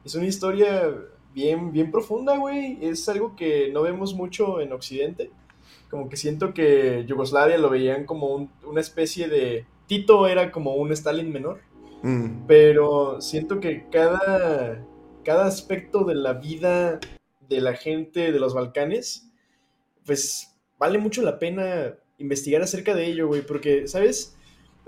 es 0.08 0.14
una 0.14 0.26
historia 0.26 0.94
bien, 1.34 1.70
bien 1.72 1.90
profunda, 1.90 2.36
güey. 2.36 2.78
Es 2.80 3.08
algo 3.08 3.36
que 3.36 3.70
no 3.72 3.82
vemos 3.82 4.14
mucho 4.14 4.60
en 4.60 4.72
Occidente. 4.72 5.30
Como 5.90 6.08
que 6.08 6.16
siento 6.16 6.52
que 6.54 7.04
Yugoslavia 7.06 7.58
lo 7.58 7.70
veían 7.70 8.04
como 8.04 8.28
un- 8.34 8.50
una 8.66 8.80
especie 8.80 9.28
de... 9.28 9.64
Tito 9.86 10.26
era 10.26 10.50
como 10.52 10.74
un 10.74 10.92
Stalin 10.92 11.32
menor, 11.32 11.60
Mm, 12.02 12.46
pero 12.46 13.20
siento 13.20 13.58
que 13.58 13.88
cada, 13.90 14.84
cada 15.24 15.46
aspecto 15.46 16.04
de 16.04 16.14
la 16.14 16.34
vida 16.34 17.00
de 17.48 17.60
la 17.60 17.74
gente 17.74 18.30
de 18.30 18.38
los 18.38 18.54
Balcanes, 18.54 19.32
pues 20.06 20.54
vale 20.78 20.98
mucho 20.98 21.22
la 21.22 21.40
pena 21.40 21.94
investigar 22.18 22.62
acerca 22.62 22.94
de 22.94 23.06
ello, 23.06 23.26
güey, 23.26 23.42
porque, 23.42 23.88
¿sabes? 23.88 24.37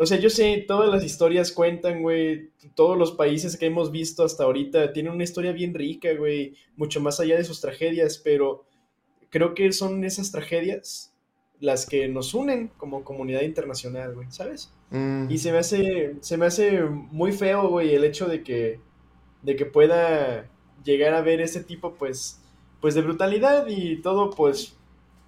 O 0.00 0.06
sea, 0.06 0.18
yo 0.18 0.30
sé, 0.30 0.64
todas 0.66 0.88
las 0.88 1.04
historias 1.04 1.52
cuentan, 1.52 2.00
güey, 2.00 2.48
todos 2.74 2.96
los 2.96 3.12
países 3.12 3.58
que 3.58 3.66
hemos 3.66 3.90
visto 3.90 4.24
hasta 4.24 4.44
ahorita 4.44 4.94
tienen 4.94 5.12
una 5.12 5.24
historia 5.24 5.52
bien 5.52 5.74
rica, 5.74 6.14
güey, 6.14 6.54
mucho 6.74 7.02
más 7.02 7.20
allá 7.20 7.36
de 7.36 7.44
sus 7.44 7.60
tragedias, 7.60 8.16
pero 8.16 8.64
creo 9.28 9.52
que 9.52 9.70
son 9.72 10.02
esas 10.04 10.32
tragedias 10.32 11.12
las 11.60 11.84
que 11.84 12.08
nos 12.08 12.32
unen 12.32 12.68
como 12.78 13.04
comunidad 13.04 13.42
internacional, 13.42 14.14
güey, 14.14 14.32
¿sabes? 14.32 14.72
mm. 14.88 15.30
Y 15.30 15.36
se 15.36 15.52
me 15.52 15.58
hace, 15.58 16.16
se 16.20 16.38
me 16.38 16.46
hace 16.46 16.82
muy 16.82 17.32
feo, 17.32 17.68
güey, 17.68 17.94
el 17.94 18.04
hecho 18.04 18.26
de 18.26 18.42
que, 18.42 18.80
de 19.42 19.54
que 19.54 19.66
pueda 19.66 20.48
llegar 20.82 21.12
a 21.12 21.20
ver 21.20 21.42
ese 21.42 21.62
tipo, 21.62 21.96
pues, 21.96 22.40
pues 22.80 22.94
de 22.94 23.02
brutalidad 23.02 23.66
y 23.68 24.00
todo, 24.00 24.30
pues... 24.30 24.79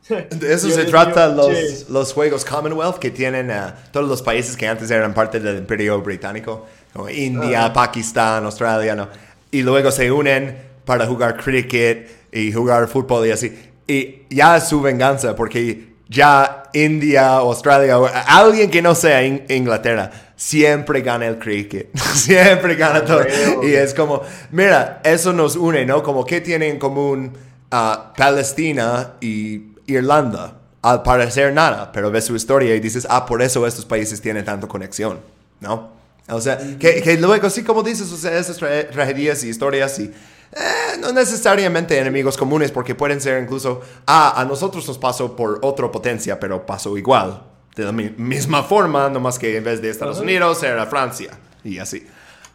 De 0.08 0.52
eso 0.52 0.66
Dios 0.66 0.78
se 0.78 0.84
trata 0.86 1.28
los, 1.28 1.88
los 1.88 2.12
juegos 2.12 2.44
Commonwealth 2.44 2.98
que 2.98 3.10
tienen 3.10 3.50
a 3.50 3.74
todos 3.92 4.08
los 4.08 4.20
países 4.20 4.56
que 4.56 4.66
antes 4.66 4.90
eran 4.90 5.14
parte 5.14 5.38
del 5.38 5.58
Imperio 5.58 6.00
Británico, 6.02 6.66
como 6.92 7.08
India, 7.08 7.66
Ajá. 7.66 7.72
Pakistán, 7.72 8.44
Australia, 8.44 8.94
¿no? 8.96 9.08
Y 9.50 9.62
luego 9.62 9.90
se 9.92 10.10
unen 10.10 10.56
para 10.84 11.06
jugar 11.06 11.36
cricket 11.36 12.10
y 12.32 12.52
jugar 12.52 12.88
fútbol 12.88 13.26
y 13.28 13.30
así. 13.30 13.56
Y 13.86 14.22
ya 14.28 14.56
es 14.56 14.68
su 14.68 14.80
venganza 14.80 15.36
porque 15.36 15.92
ya 16.08 16.64
India, 16.72 17.36
Australia, 17.36 17.98
o 17.98 18.08
alguien 18.26 18.70
que 18.70 18.82
no 18.82 18.94
sea 18.94 19.22
In- 19.24 19.44
Inglaterra, 19.48 20.10
siempre 20.34 21.00
gana 21.02 21.26
el 21.26 21.38
cricket. 21.38 21.96
siempre 22.14 22.74
gana 22.74 23.04
todo. 23.04 23.20
Huevo. 23.20 23.66
Y 23.68 23.74
es 23.74 23.94
como, 23.94 24.22
mira, 24.50 25.00
eso 25.04 25.32
nos 25.32 25.54
une, 25.54 25.86
¿no? 25.86 26.02
Como 26.02 26.26
que 26.26 26.40
tienen 26.40 26.72
en 26.72 26.78
común 26.78 27.32
ah, 27.70 28.12
Palestina 28.16 29.12
y 29.20 29.71
Irlanda. 29.86 30.58
Al 30.82 31.02
parecer 31.04 31.52
nada, 31.52 31.92
pero 31.92 32.10
ves 32.10 32.24
su 32.24 32.34
historia 32.34 32.74
y 32.74 32.80
dices, 32.80 33.06
ah, 33.08 33.24
por 33.24 33.40
eso 33.40 33.64
estos 33.68 33.84
países 33.84 34.20
tienen 34.20 34.44
tanta 34.44 34.66
conexión, 34.66 35.20
¿no? 35.60 35.90
O 36.28 36.40
sea, 36.40 36.58
que, 36.78 37.00
que 37.02 37.16
luego, 37.18 37.48
sí, 37.50 37.62
como 37.62 37.84
dices, 37.84 38.10
o 38.12 38.16
sea, 38.16 38.36
esas 38.36 38.60
tra- 38.60 38.88
tragedias 38.90 39.44
y 39.44 39.48
historias 39.48 39.96
y 40.00 40.04
eh, 40.04 40.98
no 41.00 41.12
necesariamente 41.12 41.96
enemigos 41.98 42.36
comunes, 42.36 42.72
porque 42.72 42.96
pueden 42.96 43.20
ser 43.20 43.40
incluso, 43.42 43.80
ah, 44.06 44.34
a 44.40 44.44
nosotros 44.44 44.86
nos 44.88 44.98
pasó 44.98 45.36
por 45.36 45.60
otra 45.62 45.90
potencia, 45.92 46.40
pero 46.40 46.66
pasó 46.66 46.98
igual, 46.98 47.44
de 47.76 47.84
la 47.84 47.92
mi- 47.92 48.10
misma 48.16 48.64
forma, 48.64 49.08
nomás 49.08 49.38
que 49.38 49.56
en 49.56 49.62
vez 49.62 49.80
de 49.80 49.88
Estados 49.90 50.16
Ajá. 50.16 50.24
Unidos 50.24 50.62
era 50.64 50.84
Francia, 50.86 51.30
y 51.62 51.78
así. 51.78 52.04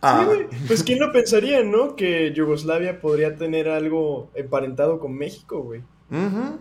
Ah, 0.02 0.28
Sí. 0.30 0.58
Pues 0.68 0.84
quién 0.84 1.00
lo 1.00 1.14
pensaría, 1.14 1.64
¿no? 1.64 1.96
Que 1.96 2.34
Yugoslavia 2.34 3.00
podría 3.00 3.36
tener 3.38 3.70
algo 3.70 4.30
emparentado 4.36 5.00
con 5.00 5.14
México, 5.18 5.60
güey. 5.64 5.82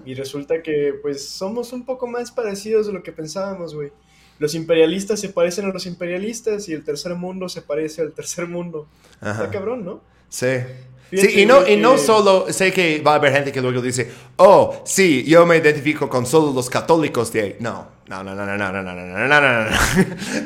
Y 0.05 0.15
resulta 0.15 0.62
que, 0.62 0.94
pues, 1.00 1.28
somos 1.28 1.73
un 1.73 1.84
poco 1.84 2.07
más 2.07 2.33
parecidos 2.33 2.86
de 2.86 2.92
lo 2.92 3.02
que 3.02 3.12
pensábamos, 3.12 3.75
güey. 3.75 3.92
Los 4.39 4.55
imperialistas 4.55 5.20
se 5.20 5.31
parecen 5.31 5.65
a 5.65 5.68
los 5.68 5.86
imperialistas 5.86 6.68
y 6.68 6.73
el 6.73 6.84
tercer 6.84 7.15
mundo 7.15 7.49
se 7.49 7.62
parece 7.62 8.02
al 8.02 8.12
tercer 8.12 8.47
mundo. 8.47 8.86
Ajá. 9.20 9.44
Está 9.44 9.50
cabrón, 9.50 9.84
¿no? 9.84 10.02
Sí. 10.28 10.57
Sí, 11.10 11.41
y 11.43 11.47
no, 11.47 11.67
y 11.67 11.76
no 11.76 11.99
solo, 11.99 12.47
sé 12.52 12.73
que 12.73 13.01
va 13.01 13.12
a 13.12 13.15
haber 13.17 13.33
gente 13.33 13.52
que 13.52 13.60
luego 13.60 13.81
dice, 13.81 14.10
oh, 14.36 14.83
sí, 14.85 15.25
yo 15.25 15.47
me 15.47 15.57
identifico 15.57 16.09
con 16.09 16.26
solo 16.26 16.52
los 16.52 16.68
católicos 16.68 17.33
de 17.33 17.41
ahí. 17.41 17.57
No, 17.60 17.86
no, 18.09 18.25
no, 18.25 18.35
no, 18.35 18.44
no, 18.44 18.57
no, 18.59 18.73
no, 18.73 18.83
no, 18.83 18.93
no, 18.93 18.94
no, 18.94 19.28
no, 19.28 19.41
no, 19.41 19.70
no. 19.70 19.76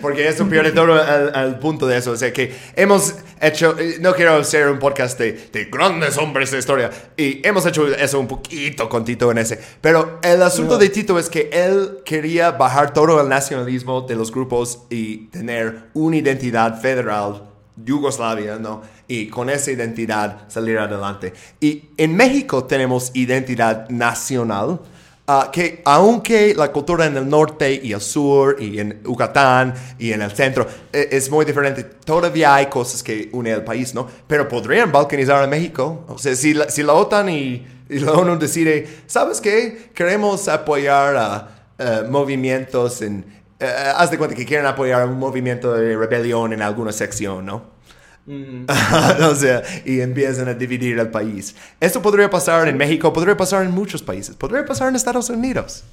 Porque 0.03 0.29
eso 0.29 0.47
pierde 0.49 0.73
todo 0.73 1.01
el, 1.03 1.35
el 1.35 1.59
punto 1.59 1.87
de 1.87 1.97
eso. 1.97 2.11
O 2.13 2.17
sea, 2.17 2.31
que 2.33 2.55
hemos 2.77 3.15
hecho, 3.41 3.75
eh, 3.79 3.97
no 4.01 4.15
quiero 4.15 4.35
hacer 4.37 4.69
un 4.69 4.79
podcast 4.79 5.19
de, 5.19 5.33
de 5.51 5.65
grandes 5.67 6.19
hombres 6.19 6.51
de 6.51 6.59
historia, 6.59 6.91
y 7.17 7.41
hemos 7.47 7.65
hecho 7.65 7.89
eso 7.89 8.21
un 8.21 8.29
poquito 8.29 8.89
con 8.89 9.05
Tito 9.05 9.31
en 9.31 9.39
ese. 9.39 9.59
Pero 9.81 10.19
el 10.23 10.43
asunto 10.43 10.75
No. 10.75 10.79
de 10.79 10.89
Tito 10.91 11.19
es 11.19 11.31
que 11.31 11.49
él 11.53 11.99
quería 12.05 12.51
bajar 12.53 12.93
todo 12.93 13.21
el 13.21 13.29
nacionalismo 13.29 14.03
de 14.03 14.15
los 14.15 14.31
grupos 14.31 14.81
y 14.91 15.29
tener 15.29 15.85
una 15.95 16.17
identidad 16.19 16.81
federal 16.81 17.47
Yugoslavia, 17.84 18.59
¿no? 18.59 18.83
Y 19.09 19.28
con 19.28 19.50
esa 19.50 19.70
identidad 19.70 20.49
salir 20.49 20.78
adelante. 20.78 21.33
Y 21.60 21.84
en 21.97 22.17
México 22.17 22.65
tenemos 22.65 23.10
identidad 23.15 23.89
nacional, 23.89 24.81
ah, 25.26 25.50
que 25.52 25.83
aunque 25.84 26.55
la 26.55 26.70
cultura 26.70 27.07
en 27.07 27.17
el 27.17 27.28
norte 27.28 27.81
y 27.83 27.92
el 27.92 28.00
sur 28.00 28.57
y 28.60 28.78
en 28.78 29.02
Yucatán 29.02 29.75
y 29.99 30.12
en 30.12 30.23
el 30.23 30.31
centro 30.31 30.67
eh, 30.92 31.09
es 31.10 31.31
muy 31.31 31.44
diferente, 31.44 31.84
todavía 31.84 32.55
hay 32.55 32.67
cosas 32.67 33.02
que 33.02 33.28
unen 33.33 33.55
al 33.55 33.65
país, 33.65 33.94
¿no? 33.94 34.07
Pero 34.26 34.49
podrían 34.49 34.92
balcanizar 34.92 35.42
a 35.42 35.47
México. 35.47 36.05
O 36.09 36.18
sea, 36.18 36.34
si 36.34 36.55
la, 36.55 36.68
si 36.70 36.83
la 36.83 36.94
OTAN 36.94 37.28
y, 37.28 37.67
y 37.89 37.99
la 37.99 38.12
ONU 38.12 38.39
decide, 38.39 38.86
¿sabes 39.07 39.41
qué? 39.41 39.91
Queremos 39.94 40.49
apoyar 40.49 41.17
a 41.17 41.60
eh, 41.78 42.02
movimientos 42.09 43.00
en... 43.02 43.40
eh, 43.61 43.67
haz 43.97 44.11
de 44.11 44.19
cuenta 44.19 44.35
que 44.37 44.47
quieren 44.47 44.67
apoyar 44.67 45.07
un 45.09 45.19
movimiento 45.19 45.73
de 45.75 45.97
rebelión 45.97 46.53
en 46.53 46.63
alguna 46.63 46.93
sección, 46.93 47.45
¿no? 47.47 47.79
Mm, 48.27 48.67
o 49.31 49.35
sea, 49.35 49.63
y 49.85 50.01
empiezan 50.01 50.49
a 50.49 50.55
dividir 50.55 50.99
el 50.99 51.11
país. 51.11 51.57
Esto 51.81 52.03
podría 52.03 52.29
pasar 52.31 52.69
en 52.69 52.77
México, 52.77 53.13
podría 53.13 53.37
pasar 53.37 53.65
en 53.65 53.71
muchos 53.73 54.03
países, 54.03 54.37
podría 54.37 54.65
pasar 54.65 54.89
en 54.89 54.97
Estados 54.97 55.31
Unidos. 55.31 55.85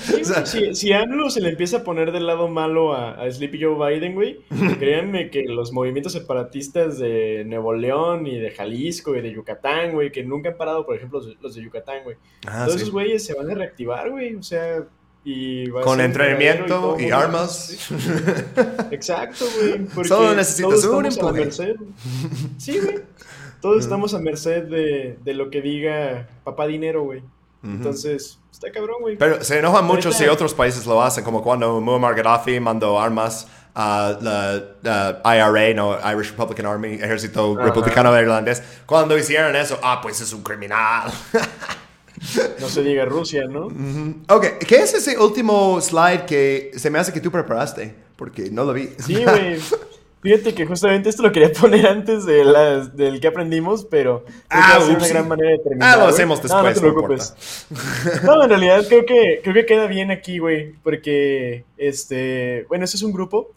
sí, 0.00 0.12
güey, 0.22 0.46
si, 0.46 0.74
si 0.74 0.92
AMLO 0.92 1.30
se 1.30 1.40
le 1.40 1.48
empieza 1.48 1.78
a 1.78 1.82
poner 1.82 2.12
del 2.12 2.26
lado 2.26 2.48
malo 2.48 2.92
a, 2.92 3.12
a 3.22 3.30
Sleepy 3.30 3.58
Joe 3.62 3.74
Biden, 3.94 4.14
güey, 4.14 4.40
créanme 4.78 5.30
que 5.30 5.44
los 5.44 5.72
movimientos 5.72 6.12
separatistas 6.12 6.98
de 6.98 7.44
Nuevo 7.46 7.72
León 7.72 8.26
y 8.26 8.38
de 8.38 8.50
Jalisco 8.50 9.16
y 9.16 9.22
de 9.22 9.32
Yucatán, 9.32 9.92
güey, 9.92 10.12
que 10.12 10.22
nunca 10.22 10.50
han 10.50 10.56
parado, 10.58 10.84
por 10.84 10.94
ejemplo, 10.94 11.20
los, 11.20 11.28
de- 11.28 11.36
los 11.40 11.54
de 11.54 11.62
Yucatán, 11.62 12.04
güey. 12.04 12.16
Ah, 12.46 12.64
Todos 12.66 12.74
sí. 12.74 12.82
esos 12.82 12.90
güeyes 12.92 13.24
se 13.24 13.32
van 13.34 13.50
a 13.50 13.54
reactivar, 13.54 14.10
güey, 14.10 14.34
o 14.34 14.42
sea, 14.42 14.84
y 15.24 15.68
Con 15.70 16.00
entrenamiento 16.00 16.96
y, 16.98 17.02
mundo- 17.02 17.16
armas. 17.16 17.66
Sí, 17.66 17.94
Exacto, 18.90 19.44
güey. 19.94 20.06
Solo 20.06 20.34
necesitas 20.34 20.80
todos 20.80 20.84
un 20.94 21.06
estamos 21.06 21.18
a 21.18 21.22
la 21.22 21.42
empuje. 21.42 21.44
merced. 21.44 21.76
Sí, 22.58 22.78
güey. 22.80 23.00
Todos 23.60 23.80
estamos 23.82 24.14
a 24.14 24.18
merced 24.18 24.64
de, 24.64 25.18
de 25.22 25.34
lo 25.34 25.50
que 25.50 25.60
diga 25.60 26.28
papá 26.44 26.66
dinero, 26.66 27.02
güey. 27.02 27.22
Entonces, 27.62 28.38
está 28.50 28.70
cabrón, 28.72 28.96
güey. 29.02 29.18
Pero 29.18 29.44
se 29.44 29.58
enojan 29.58 29.84
mucho 29.84 30.12
si 30.12 30.24
otros 30.26 30.54
países 30.54 30.86
lo 30.86 31.02
hacen, 31.02 31.22
como 31.22 31.42
cuando 31.42 31.78
Muammar 31.82 32.14
Gaddafi 32.14 32.58
mandó 32.58 32.98
armas 32.98 33.46
a 33.74 34.16
la 34.22 35.20
IRA, 35.22 35.74
no, 35.74 35.98
Irish 36.12 36.30
Republican 36.30 36.64
Army, 36.64 36.94
Ejército. 36.94 37.54
Republicano 37.56 38.18
Irlandés. 38.18 38.62
Cuando 38.86 39.16
hicieron 39.18 39.54
eso, 39.54 39.78
ah, 39.82 40.00
pues 40.02 40.22
es 40.22 40.32
un 40.32 40.42
criminal. 40.42 41.10
No 42.60 42.68
se 42.68 42.82
diga 42.82 43.04
Rusia, 43.06 43.46
¿no? 43.48 43.66
ok, 44.28 44.46
¿qué 44.66 44.76
es 44.76 44.92
ese 44.94 45.18
último 45.18 45.80
slide 45.80 46.26
que 46.26 46.70
se 46.76 46.90
me 46.90 46.98
hace 46.98 47.12
que 47.12 47.20
tú 47.20 47.30
preparaste? 47.30 47.94
Porque 48.16 48.50
no 48.50 48.64
lo 48.64 48.72
vi. 48.74 48.90
Sí, 48.98 49.24
güey. 49.24 49.58
Fíjate 50.22 50.52
que 50.52 50.66
justamente 50.66 51.08
esto 51.08 51.22
lo 51.22 51.32
quería 51.32 51.50
poner 51.50 51.86
antes 51.86 52.26
de 52.26 52.44
las, 52.44 52.94
del 52.94 53.20
que 53.20 53.28
aprendimos, 53.28 53.86
pero 53.86 54.26
Ah, 54.50 54.76
ups. 54.78 54.88
una 54.90 55.08
gran 55.08 55.28
manera 55.28 55.50
de 55.52 55.58
terminar. 55.60 55.94
Ah, 55.94 55.96
lo 56.02 56.08
hacemos 56.08 56.42
No, 56.44 56.48
no 56.62 56.68
después, 56.68 56.74
te 56.80 56.86
no 56.86 56.92
preocupes. 56.92 57.34
No, 58.24 58.42
en 58.42 58.48
realidad 58.50 58.84
creo 58.86 59.06
que, 59.06 59.40
creo 59.42 59.54
que 59.54 59.64
queda 59.64 59.86
bien 59.86 60.10
aquí, 60.10 60.38
güey, 60.38 60.74
porque, 60.82 61.64
este, 61.78 62.66
bueno, 62.68 62.84
este 62.84 62.98
es 62.98 63.02
un 63.02 63.12
grupo 63.12 63.52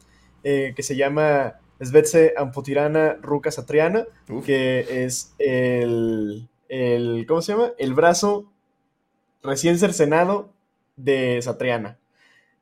eh, 0.45 0.72
que 0.74 0.83
se 0.83 0.95
llama 0.95 1.56
Svetze 1.82 2.33
Amputirana 2.38 3.17
Ruka 3.22 3.51
Satriana, 3.51 4.06
Uf. 4.30 4.45
que 4.45 5.03
es 5.06 5.33
el, 5.40 6.48
el, 6.69 7.25
¿cómo 7.27 7.42
se 7.42 7.51
llama? 7.51 7.72
El 7.77 7.93
brazo 7.93 8.52
recién 9.43 9.77
cercenado 9.77 10.51
de 10.95 11.41
Satriana, 11.41 11.97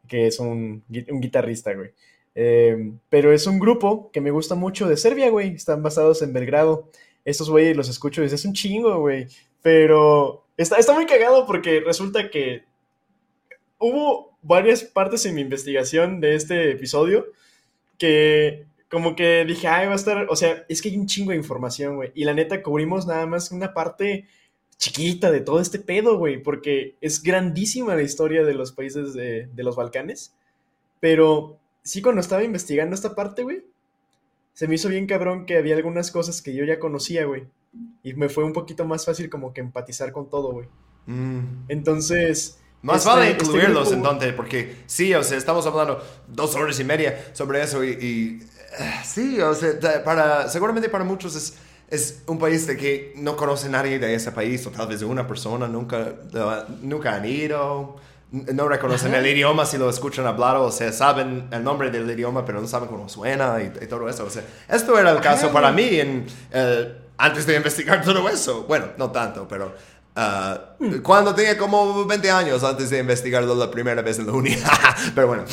que 0.07 0.27
es 0.27 0.39
un, 0.39 0.83
un 1.09 1.21
guitarrista, 1.21 1.73
güey. 1.73 1.91
Eh, 2.33 2.93
pero 3.09 3.33
es 3.33 3.45
un 3.47 3.59
grupo 3.59 4.09
que 4.11 4.21
me 4.21 4.31
gusta 4.31 4.55
mucho 4.55 4.87
de 4.87 4.97
Serbia, 4.97 5.29
güey. 5.29 5.55
Están 5.55 5.83
basados 5.83 6.21
en 6.21 6.33
Belgrado. 6.33 6.89
estos 7.25 7.49
güeyes 7.49 7.77
los 7.77 7.89
escucho 7.89 8.21
desde 8.21 8.35
hace 8.35 8.47
un 8.47 8.53
chingo, 8.53 8.99
güey. 8.99 9.27
Pero 9.61 10.45
está, 10.57 10.77
está 10.77 10.93
muy 10.93 11.05
cagado 11.05 11.45
porque 11.45 11.81
resulta 11.81 12.29
que 12.29 12.63
hubo 13.79 14.37
varias 14.41 14.83
partes 14.83 15.25
en 15.25 15.35
mi 15.35 15.41
investigación 15.41 16.19
de 16.19 16.35
este 16.35 16.71
episodio 16.71 17.25
que 17.97 18.65
como 18.89 19.15
que 19.15 19.45
dije, 19.45 19.67
ay, 19.67 19.87
va 19.87 19.93
a 19.93 19.95
estar, 19.95 20.27
o 20.29 20.35
sea, 20.35 20.65
es 20.67 20.81
que 20.81 20.89
hay 20.89 20.97
un 20.97 21.07
chingo 21.07 21.31
de 21.31 21.37
información, 21.37 21.95
güey. 21.95 22.11
Y 22.13 22.25
la 22.25 22.33
neta, 22.33 22.61
cubrimos 22.61 23.07
nada 23.07 23.25
más 23.25 23.51
una 23.51 23.73
parte 23.73 24.27
chiquita 24.81 25.29
de 25.29 25.41
todo 25.41 25.59
este 25.61 25.77
pedo, 25.77 26.17
güey, 26.17 26.41
porque 26.41 26.95
es 27.01 27.21
grandísima 27.21 27.93
la 27.95 28.01
historia 28.01 28.43
de 28.43 28.55
los 28.55 28.71
países 28.71 29.13
de, 29.13 29.47
de 29.53 29.63
los 29.63 29.75
Balcanes. 29.75 30.33
Pero 30.99 31.59
sí, 31.83 32.01
cuando 32.01 32.19
estaba 32.19 32.43
investigando 32.43 32.95
esta 32.95 33.13
parte, 33.13 33.43
güey, 33.43 33.63
se 34.53 34.67
me 34.67 34.73
hizo 34.73 34.89
bien 34.89 35.05
cabrón 35.05 35.45
que 35.45 35.57
había 35.57 35.75
algunas 35.75 36.09
cosas 36.09 36.41
que 36.41 36.55
yo 36.55 36.65
ya 36.65 36.79
conocía, 36.79 37.25
güey. 37.25 37.43
Y 38.01 38.15
me 38.15 38.27
fue 38.27 38.43
un 38.43 38.53
poquito 38.53 38.83
más 38.83 39.05
fácil 39.05 39.29
como 39.29 39.53
que 39.53 39.61
empatizar 39.61 40.11
con 40.11 40.31
todo, 40.31 40.51
güey. 40.51 40.67
Mm. 41.05 41.65
Entonces... 41.67 42.57
Más 42.81 42.97
este- 42.97 43.09
vale 43.09 43.31
este 43.31 43.43
incluirlos 43.45 43.91
grupo- 43.91 43.95
entonces, 44.09 44.33
porque 44.33 44.77
sí, 44.87 45.13
o 45.13 45.23
sea, 45.23 45.37
estamos 45.37 45.63
hablando 45.67 46.03
dos 46.27 46.55
horas 46.55 46.79
y 46.79 46.83
media 46.83 47.23
sobre 47.33 47.61
eso 47.61 47.83
y, 47.83 47.89
y, 47.89 48.39
eh, 48.79 48.93
sí, 49.05 49.39
o 49.39 49.53
sea, 49.53 50.03
para, 50.03 50.49
seguramente 50.49 50.89
para 50.89 51.03
muchos 51.03 51.35
es, 51.35 51.59
es 51.91 52.23
un 52.25 52.39
país 52.39 52.65
de 52.65 52.77
que 52.77 53.13
no 53.17 53.35
conoce 53.35 53.69
nadie 53.69 53.99
de 53.99 54.15
ese 54.15 54.31
país, 54.31 54.65
o 54.65 54.71
tal 54.71 54.87
vez 54.87 55.01
de 55.01 55.05
una 55.05 55.27
persona, 55.27 55.67
nunca, 55.67 56.13
nunca 56.81 57.15
han 57.15 57.25
ido, 57.25 57.97
no 58.31 58.67
reconocen 58.69 59.13
el 59.13 59.27
idioma 59.27 59.65
si 59.65 59.77
lo 59.77 59.89
escuchan 59.89 60.25
hablar, 60.25 60.55
o 60.55 60.71
sea, 60.71 60.91
saben 60.93 61.49
el 61.51 61.63
nombre 61.63 61.91
del 61.91 62.09
idioma, 62.09 62.45
pero 62.45 62.61
no 62.61 62.67
saben 62.67 62.87
cómo 62.87 63.09
suena 63.09 63.61
y, 63.61 63.83
y 63.83 63.87
todo 63.87 64.07
eso. 64.09 64.23
O 64.25 64.29
sea, 64.29 64.43
esto 64.69 64.97
era 64.97 65.11
el 65.11 65.19
caso 65.19 65.51
para 65.51 65.71
mí 65.73 65.99
en, 65.99 66.25
eh, 66.51 66.95
antes 67.17 67.45
de 67.45 67.55
investigar 67.57 68.01
todo 68.05 68.27
eso. 68.29 68.63
Bueno, 68.63 68.87
no 68.97 69.11
tanto, 69.11 69.47
pero... 69.47 69.75
ah, 70.15 70.59
Cuando 71.03 71.35
tenía 71.35 71.57
como 71.57 72.05
20 72.05 72.31
años 72.31 72.63
antes 72.63 72.89
de 72.89 72.99
investigarlo 72.99 73.53
la 73.53 73.69
primera 73.69 74.01
vez 74.01 74.17
en 74.19 74.27
la 74.27 74.31
uni. 74.33 74.55
pero 75.15 75.27
bueno. 75.27 75.43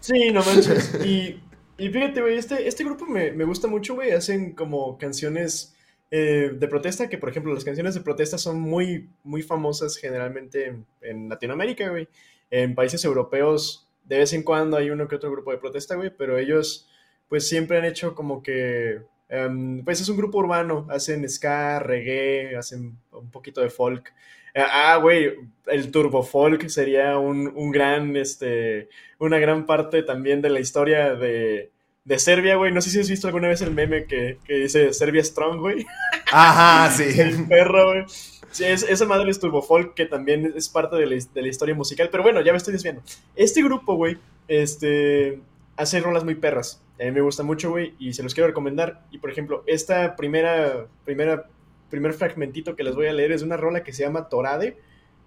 Sí, 0.00 0.30
no 0.32 0.42
manches. 0.44 0.94
Y, 1.04 1.40
y 1.82 1.88
fíjate, 1.90 2.20
güey, 2.20 2.38
este, 2.38 2.68
este 2.68 2.84
grupo 2.84 3.06
me, 3.06 3.32
me 3.32 3.44
gusta 3.44 3.66
mucho, 3.66 3.94
güey. 3.94 4.12
Hacen 4.12 4.52
como 4.52 4.96
canciones 4.98 5.74
eh, 6.14 6.52
de 6.54 6.68
protesta, 6.68 7.08
que 7.08 7.18
por 7.18 7.30
ejemplo 7.30 7.54
las 7.54 7.64
canciones 7.64 7.94
de 7.94 8.02
protesta 8.02 8.36
son 8.36 8.60
muy, 8.60 9.08
muy 9.24 9.42
famosas 9.42 9.96
generalmente 9.96 10.76
en, 11.00 11.28
Latinoamérica, 11.28 11.88
güey. 11.88 12.06
En 12.50 12.74
países 12.76 13.04
europeos, 13.04 13.88
de 14.04 14.18
vez 14.18 14.32
en 14.32 14.44
cuando 14.44 14.76
hay 14.76 14.90
uno 14.90 15.08
que 15.08 15.16
otro 15.16 15.32
grupo 15.32 15.50
de 15.50 15.58
protesta, 15.58 15.96
güey, 15.96 16.10
pero 16.16 16.38
ellos 16.38 16.88
pues 17.28 17.48
siempre 17.48 17.78
han 17.78 17.86
hecho 17.86 18.14
como 18.14 18.42
que... 18.42 19.00
em, 19.28 19.82
pues 19.84 20.00
es 20.02 20.08
un 20.08 20.18
grupo 20.18 20.38
urbano, 20.38 20.86
hacen 20.90 21.28
ska, 21.28 21.80
reggae, 21.80 22.56
hacen 22.56 22.98
un 23.10 23.30
poquito 23.30 23.62
de 23.62 23.70
folk. 23.70 24.12
Ah, 24.54 24.98
güey, 25.00 25.32
el 25.66 25.90
turbo 25.90 26.22
folk 26.22 26.68
sería 26.68 27.18
un, 27.18 27.48
un 27.56 27.70
gran, 27.72 28.16
este, 28.16 28.90
una 29.18 29.38
gran 29.38 29.64
parte 29.66 30.02
también 30.02 30.42
de 30.42 30.50
la 30.50 30.60
historia 30.60 31.14
de, 31.14 31.71
de 32.04 32.18
Serbia, 32.18 32.56
güey. 32.56 32.72
No 32.72 32.80
sé 32.80 32.90
si 32.90 33.00
has 33.00 33.08
visto 33.08 33.26
alguna 33.28 33.48
vez 33.48 33.60
el 33.62 33.72
meme 33.72 34.06
que, 34.06 34.38
que 34.44 34.54
dice 34.54 34.92
Serbia 34.92 35.22
Strong, 35.24 35.60
güey. 35.60 35.86
Ajá, 36.32 36.90
sí. 36.96 37.20
El 37.20 37.46
perro, 37.46 37.86
güey. 37.92 38.04
Sí, 38.50 38.64
es- 38.64 38.82
esa 38.82 39.06
madre 39.06 39.30
es 39.30 39.38
Turbo 39.40 39.62
Folk, 39.62 39.94
que 39.94 40.06
también 40.06 40.52
es 40.56 40.68
parte 40.68 40.96
de 40.96 41.06
la, 41.06 41.16
de 41.32 41.42
la 41.42 41.48
historia 41.48 41.74
musical. 41.74 42.08
Pero 42.10 42.22
bueno, 42.22 42.40
ya 42.42 42.52
me 42.52 42.58
estoy 42.58 42.72
desviando. 42.72 43.02
Este 43.36 43.62
grupo, 43.62 43.94
güey, 43.94 44.18
este, 44.48 45.40
hace 45.76 46.00
rolas 46.00 46.24
muy 46.24 46.34
perras. 46.34 46.82
A 47.00 47.04
mí 47.04 47.10
me 47.12 47.20
gusta 47.20 47.42
mucho, 47.42 47.70
güey, 47.70 47.94
y 47.98 48.12
se 48.12 48.22
los 48.22 48.34
quiero 48.34 48.48
recomendar. 48.48 49.04
Y 49.10 49.18
por 49.18 49.30
ejemplo, 49.30 49.64
esta 49.66 50.14
primera, 50.16 50.86
primera, 51.04 51.46
primer 51.90 52.12
fragmentito 52.12 52.76
que 52.76 52.84
les 52.84 52.94
voy 52.94 53.06
a 53.06 53.12
leer 53.12 53.32
es 53.32 53.40
de 53.40 53.46
una 53.46 53.56
rola 53.56 53.82
que 53.82 53.92
se 53.92 54.02
llama 54.02 54.28
Torade, 54.28 54.76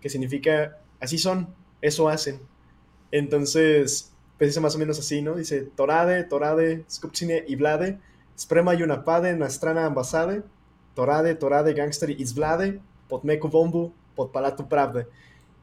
que 0.01 0.09
significa 0.09 0.77
así 0.99 1.17
son, 1.17 1.53
eso 1.81 2.07
hacen. 2.09 2.39
Entonces, 3.11 4.13
pues 4.37 4.49
dice 4.49 4.59
más 4.59 4.75
o 4.75 4.79
menos 4.79 4.99
así, 4.99 5.21
¿no? 5.21 5.35
Dice 5.35 5.61
Torade, 5.61 6.23
Torade, 6.23 6.83
Skupcine 6.89 7.43
i 7.47 7.55
Vlade, 7.55 7.99
Sprema 8.37 8.73
i 8.73 8.85
napade 8.85 9.33
na 9.35 9.49
strana 9.49 9.85
ambasade, 9.85 10.43
Torade, 10.93 11.35
Torade, 11.35 11.73
Gangster 11.73 12.09
izvlade, 12.09 12.79
Potmeku 13.07 13.47
Bombu, 13.47 13.93
Potpalatu 14.15 14.67
Pravde. 14.67 15.07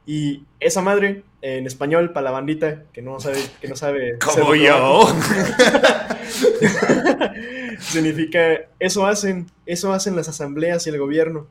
Y 0.07 0.45
esa 0.59 0.81
madre, 0.81 1.23
en 1.43 1.67
español, 1.67 2.13
para 2.13 2.25
la 2.25 2.31
bandita 2.33 2.85
que 2.93 3.03
no 3.03 3.21
sabe, 3.21 3.39
que 3.61 3.69
no 3.69 3.77
sabe. 3.77 4.19
Como 4.25 4.55
yo. 4.55 5.07
Significa, 7.79 8.69
eso 8.79 9.07
hacen, 9.07 9.47
eso 9.67 9.93
hacen 9.93 10.17
las 10.17 10.29
asambleas 10.29 10.87
y 10.87 10.91
el 10.91 10.99
gobierno. 10.99 11.47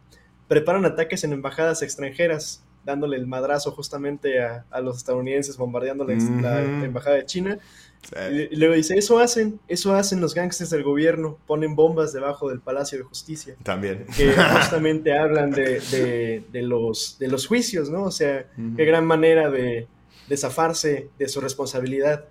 Preparan 0.47 0.85
ataques 0.85 1.23
en 1.23 1.33
embajadas 1.33 1.81
extranjeras, 1.81 2.63
dándole 2.83 3.17
el 3.17 3.27
madrazo 3.27 3.71
justamente 3.71 4.41
a, 4.43 4.65
a 4.71 4.81
los 4.81 4.97
estadounidenses, 4.97 5.57
bombardeando 5.57 6.03
la, 6.03 6.13
la 6.15 6.61
Ujú. 6.63 6.85
embajada 6.85 7.17
de 7.17 7.25
China. 7.25 7.59
Sí. 8.01 8.15
Y, 8.31 8.53
y 8.53 8.55
luego 8.55 8.73
dice, 8.73 8.97
eso 8.97 9.19
hacen, 9.19 9.59
eso 9.67 9.93
hacen 9.93 10.19
los 10.21 10.33
gangsters 10.33 10.71
del 10.71 10.81
gobierno, 10.83 11.37
ponen 11.45 11.75
bombas 11.75 12.11
debajo 12.13 12.49
del 12.49 12.59
Palacio 12.59 12.97
de 12.97 13.03
Justicia 13.03 13.55
También. 13.61 14.05
que 14.17 14.33
justamente 14.57 15.15
hablan 15.15 15.51
de, 15.51 15.79
de- 15.79 16.43
de 16.51 16.61
los, 16.63 17.17
de 17.19 17.27
los 17.27 17.45
juicios, 17.45 17.91
¿no? 17.91 18.03
O 18.05 18.11
sea, 18.11 18.47
qué 18.75 18.85
gran 18.85 19.05
manera 19.05 19.51
de, 19.51 19.87
de 20.27 20.37
zafarse 20.37 21.09
de 21.19 21.29
su 21.29 21.41
responsabilidad. 21.41 22.25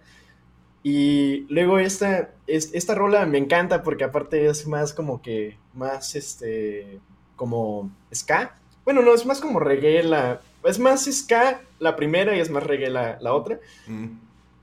Y 0.82 1.46
luego 1.52 1.78
esta, 1.78 2.30
es- 2.46 2.70
esta 2.72 2.94
rola 2.94 3.26
me 3.26 3.38
encanta 3.38 3.82
porque 3.82 4.04
aparte 4.04 4.46
es 4.46 4.66
más 4.66 4.92
como 4.94 5.20
que, 5.22 5.56
más 5.74 6.16
este, 6.16 6.98
como 7.36 7.94
ska. 8.12 8.56
Bueno, 8.90 9.02
no, 9.02 9.14
es 9.14 9.24
más 9.24 9.40
como 9.40 9.60
reggae 9.60 10.02
la, 10.02 10.40
es 10.64 10.80
más 10.80 11.04
ska 11.04 11.60
la 11.78 11.94
primera 11.94 12.36
y 12.36 12.40
es 12.40 12.50
más 12.50 12.64
reggae 12.64 12.90
la, 12.90 13.18
la 13.20 13.34
otra. 13.34 13.60
Mm. 13.86 14.06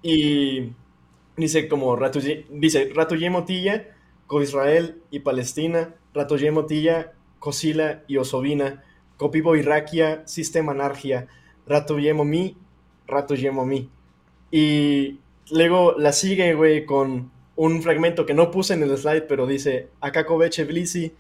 Y 0.02 0.74
dice 1.38 1.70
como 1.70 1.96
Ratuye, 1.96 2.46
dice 2.50 2.92
Ratuye 2.94 3.30
Motilla, 3.30 3.88
Co 4.26 4.42
Israel 4.42 5.02
y 5.12 5.20
Palestina, 5.20 5.96
Ratuye 6.14 6.52
Motilla, 6.52 7.14
Cosila 7.40 8.04
y 8.06 8.18
Osovina, 8.18 8.84
Copibo 9.16 9.56
Iraquia, 9.56 10.28
Sistema 10.28 10.74
Anarquia, 10.74 11.28
Ratuye 11.66 12.14
Momi, 12.14 12.58
Ratuye 13.08 13.50
Momi. 13.52 13.90
Y 14.52 15.20
luego 15.52 15.96
la 15.98 16.12
sigue, 16.12 16.54
güey, 16.54 16.86
con 16.86 17.32
un 17.56 17.82
fragmento 17.82 18.26
que 18.26 18.34
no 18.34 18.52
puse 18.52 18.74
en 18.74 18.84
el 18.84 18.98
slide, 18.98 19.22
pero 19.22 19.48
dice 19.48 19.88
Akakoveche 20.02 20.66
Blisi, 20.66 21.14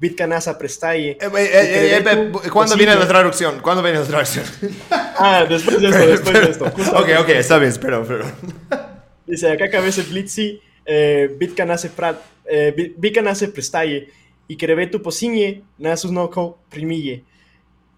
Bitkanasa 0.00 0.56
Prestaye. 0.56 1.10
Eh, 1.10 1.18
eh, 1.20 1.30
eh, 1.36 2.04
eh, 2.04 2.50
¿Cuándo 2.50 2.74
viene 2.76 2.94
la 2.96 3.06
traducción? 3.06 3.60
¿Cuándo 3.60 3.82
viene 3.82 3.98
la 3.98 4.06
traducción? 4.06 4.44
Ah, 5.22 5.44
después 5.46 5.78
de 5.78 5.88
esto, 5.88 6.06
después 6.06 6.32
de 6.32 6.50
esto. 6.50 6.64
ok, 6.96 7.08
ok, 7.20 7.28
está 7.28 7.58
bien, 7.58 7.70
espero, 7.70 8.02
pero. 8.08 8.24
Dice, 9.26 9.52
acá 9.52 9.68
cabece 9.68 10.00
Blitzi, 10.02 10.62
eh, 10.86 11.28
Bitkanase 11.38 11.90
Prat, 11.90 12.16
eh, 12.46 12.94
Prestaye, 13.52 14.08
y 14.48 14.56
Kerebetu 14.56 15.02
Posiñe, 15.02 15.62
Nasus 15.76 16.10
Noko 16.10 16.58
Primille. 16.70 17.22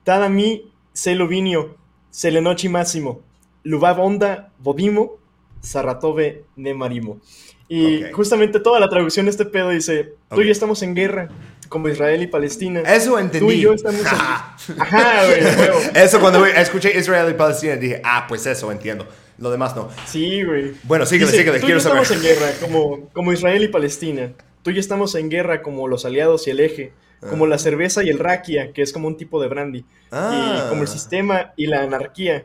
Tada 0.03 0.29
mi, 0.29 0.69
Celo 0.93 1.29
Vinio, 1.29 1.77
Selenochi 2.11 2.69
Máximo, 2.69 3.23
Lubab 3.63 4.01
Onda, 4.01 4.51
Bodimo, 4.59 5.19
Sarratove 5.61 6.45
Nemarimo. 6.57 7.21
Y 7.69 8.05
Ok. 8.05 8.13
justamente 8.15 8.59
toda 8.59 8.81
la 8.81 8.89
traducción 8.89 9.27
de 9.27 9.31
este 9.31 9.45
pedo 9.45 9.71
dice, 9.71 10.15
tú 10.29 10.41
y 10.41 10.41
Ok. 10.41 10.47
yo 10.47 10.53
estamos 10.53 10.83
en 10.83 10.95
guerra, 10.97 11.29
como 11.69 11.89
Israel 11.89 12.23
y 12.23 12.27
Palestina. 12.27 12.81
Eso 12.81 13.19
entendí. 13.19 13.47
Tú 13.47 13.53
y 13.53 13.61
yo 13.61 13.73
estamos 13.73 14.01
en... 14.01 14.07
Ajá, 14.81 15.27
güey, 15.27 15.43
huevo. 15.43 15.81
Eso 15.95 16.21
cuando 16.21 16.45
escuché 16.47 16.97
Israel 16.99 17.31
y 17.31 17.35
Palestina 17.35 17.77
dije, 17.77 18.01
ah, 18.05 18.27
pues 18.29 18.45
eso 18.47 18.71
entiendo. 18.71 19.07
Lo 19.39 19.51
demás 19.51 19.75
no. 19.75 19.89
Sí, 20.07 20.43
güey. 20.43 20.73
Bueno, 20.85 21.07
síguele, 21.07 21.31
Dice, 21.33 21.39
síguele, 21.43 21.59
tú 21.61 21.65
y 21.65 21.67
quiero 21.67 21.81
yo 21.81 21.83
saber. 21.89 22.03
estamos 22.03 22.25
en 22.25 22.31
guerra, 22.31 22.53
como, 22.61 23.09
como 23.13 23.33
Israel 23.33 23.63
y 23.65 23.69
Palestina. 23.69 24.33
Tú 24.63 24.71
y 24.71 24.75
yo 24.75 24.81
estamos 24.81 25.15
en 25.15 25.29
guerra 25.31 25.63
como 25.63 25.89
los 25.89 26.05
aliados 26.05 26.47
y 26.47 26.51
el 26.51 26.61
eje. 26.61 26.93
Como 27.29 27.45
Ah. 27.45 27.49
la 27.49 27.59
cerveza 27.59 28.03
y 28.03 28.09
el 28.11 28.19
rakia, 28.19 28.73
que 28.73 28.83
es 28.83 28.93
como 28.93 29.07
un 29.07 29.17
tipo 29.17 29.41
de 29.41 29.47
brandy. 29.49 29.85
Ah. 30.11 30.65
Y 30.67 30.69
como 30.69 30.83
el 30.83 30.89
sistema 30.89 31.53
y 31.57 31.67
la 31.67 31.83
anarquía. 31.83 32.45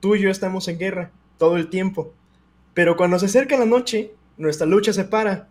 Tú 0.00 0.14
y 0.16 0.20
yo 0.22 0.30
estamos 0.30 0.66
en 0.68 0.78
guerra 0.78 1.10
todo 1.38 1.56
el 1.56 1.68
tiempo. 1.68 2.12
Pero 2.72 2.96
cuando 2.96 3.18
se 3.18 3.26
acerca 3.26 3.56
la 3.58 3.66
noche, 3.66 4.12
nuestra 4.36 4.66
lucha 4.66 4.92
se 4.92 5.04
para. 5.04 5.48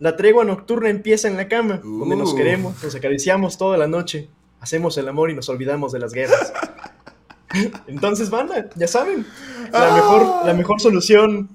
La 0.00 0.16
tregua 0.16 0.44
nocturna 0.44 0.88
empieza 0.88 1.28
en 1.28 1.36
la 1.36 1.46
cama, 1.46 1.80
donde 1.84 2.16
nos 2.16 2.32
Uh. 2.32 2.36
queremos, 2.36 2.82
nos 2.82 2.94
acariciamos 2.94 3.56
toda 3.58 3.76
la 3.76 3.86
noche, 3.86 4.28
hacemos 4.60 4.96
el 4.98 5.06
amor 5.08 5.30
y 5.30 5.34
nos 5.34 5.48
olvidamos 5.48 5.92
de 5.92 5.98
las 6.00 6.12
guerras. 6.12 6.52
Entonces, 7.86 8.30
banda, 8.30 8.68
ya 8.76 8.86
saben, 8.88 9.26
la, 9.72 9.92
Ah. 9.92 9.94
mejor, 9.94 10.46
la 10.46 10.54
mejor 10.54 10.80
solución 10.80 11.48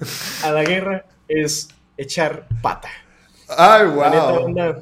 a 0.43 0.51
la 0.51 0.64
guerra 0.64 1.06
es 1.27 1.69
echar 1.98 2.48
pata. 2.61 2.90
Ay, 3.48 3.88
La 3.98 4.09
neta, 4.09 4.32
wow. 4.32 4.43
banda, 4.43 4.82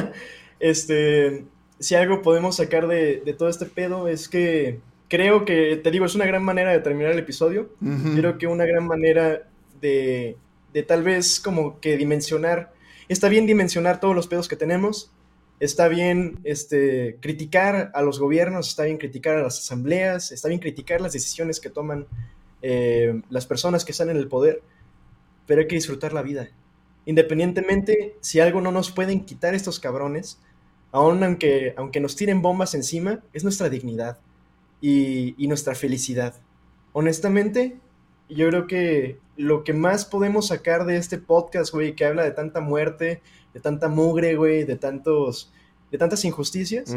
este, 0.60 1.44
si 1.78 1.94
algo 1.94 2.22
podemos 2.22 2.56
sacar 2.56 2.86
de, 2.88 3.22
de 3.24 3.32
todo 3.34 3.48
este 3.48 3.66
pedo 3.66 4.08
es 4.08 4.28
que 4.28 4.80
creo 5.08 5.44
que, 5.44 5.76
te 5.76 5.90
digo, 5.90 6.06
es 6.06 6.14
una 6.14 6.26
gran 6.26 6.42
manera 6.42 6.72
de 6.72 6.80
terminar 6.80 7.12
el 7.12 7.18
episodio. 7.18 7.68
Creo 8.14 8.38
que 8.38 8.46
una 8.46 8.64
gran 8.64 8.86
manera 8.86 9.42
de, 9.80 10.36
de 10.72 10.82
tal 10.82 11.02
vez 11.02 11.38
como 11.40 11.78
que 11.80 11.96
dimensionar, 11.96 12.72
está 13.08 13.28
bien 13.28 13.46
dimensionar 13.46 14.00
todos 14.00 14.14
los 14.14 14.26
pedos 14.26 14.48
que 14.48 14.56
tenemos, 14.56 15.10
está 15.60 15.88
bien 15.88 16.38
este, 16.44 17.18
criticar 17.20 17.90
a 17.94 18.02
los 18.02 18.18
gobiernos, 18.18 18.68
está 18.68 18.84
bien 18.84 18.98
criticar 18.98 19.36
a 19.36 19.42
las 19.42 19.58
asambleas, 19.58 20.32
está 20.32 20.48
bien 20.48 20.60
criticar 20.60 21.00
las 21.00 21.12
decisiones 21.12 21.60
que 21.60 21.70
toman 21.70 22.06
eh, 22.62 23.22
las 23.30 23.46
personas 23.46 23.84
que 23.84 23.92
están 23.92 24.10
en 24.10 24.16
el 24.16 24.28
poder, 24.28 24.62
pero 25.46 25.60
hay 25.60 25.68
que 25.68 25.76
disfrutar 25.76 26.12
la 26.12 26.22
vida. 26.22 26.48
Independientemente 27.04 28.16
si 28.20 28.40
algo 28.40 28.60
no 28.60 28.72
nos 28.72 28.90
pueden 28.90 29.24
quitar 29.24 29.54
estos 29.54 29.78
cabrones, 29.80 30.40
aun 30.92 31.22
aunque, 31.22 31.74
aunque 31.76 32.00
nos 32.00 32.16
tiren 32.16 32.42
bombas 32.42 32.74
encima, 32.74 33.20
es 33.32 33.44
nuestra 33.44 33.68
dignidad 33.68 34.18
y, 34.80 35.34
y 35.42 35.48
nuestra 35.48 35.74
felicidad. 35.74 36.34
Honestamente, 36.92 37.76
yo 38.28 38.48
creo 38.48 38.66
que 38.66 39.18
lo 39.36 39.64
que 39.64 39.72
más 39.72 40.04
podemos 40.04 40.48
sacar 40.48 40.86
de 40.86 40.96
este 40.96 41.18
podcast, 41.18 41.72
güey, 41.72 41.94
que 41.94 42.04
habla 42.04 42.24
de 42.24 42.30
tanta 42.30 42.60
muerte, 42.60 43.20
de 43.54 43.60
tanta 43.60 43.88
mugre, 43.88 44.36
güey, 44.36 44.64
de 44.64 44.76
tantos, 44.76 45.52
de 45.92 45.98
tantas 45.98 46.24
injusticias, 46.24 46.94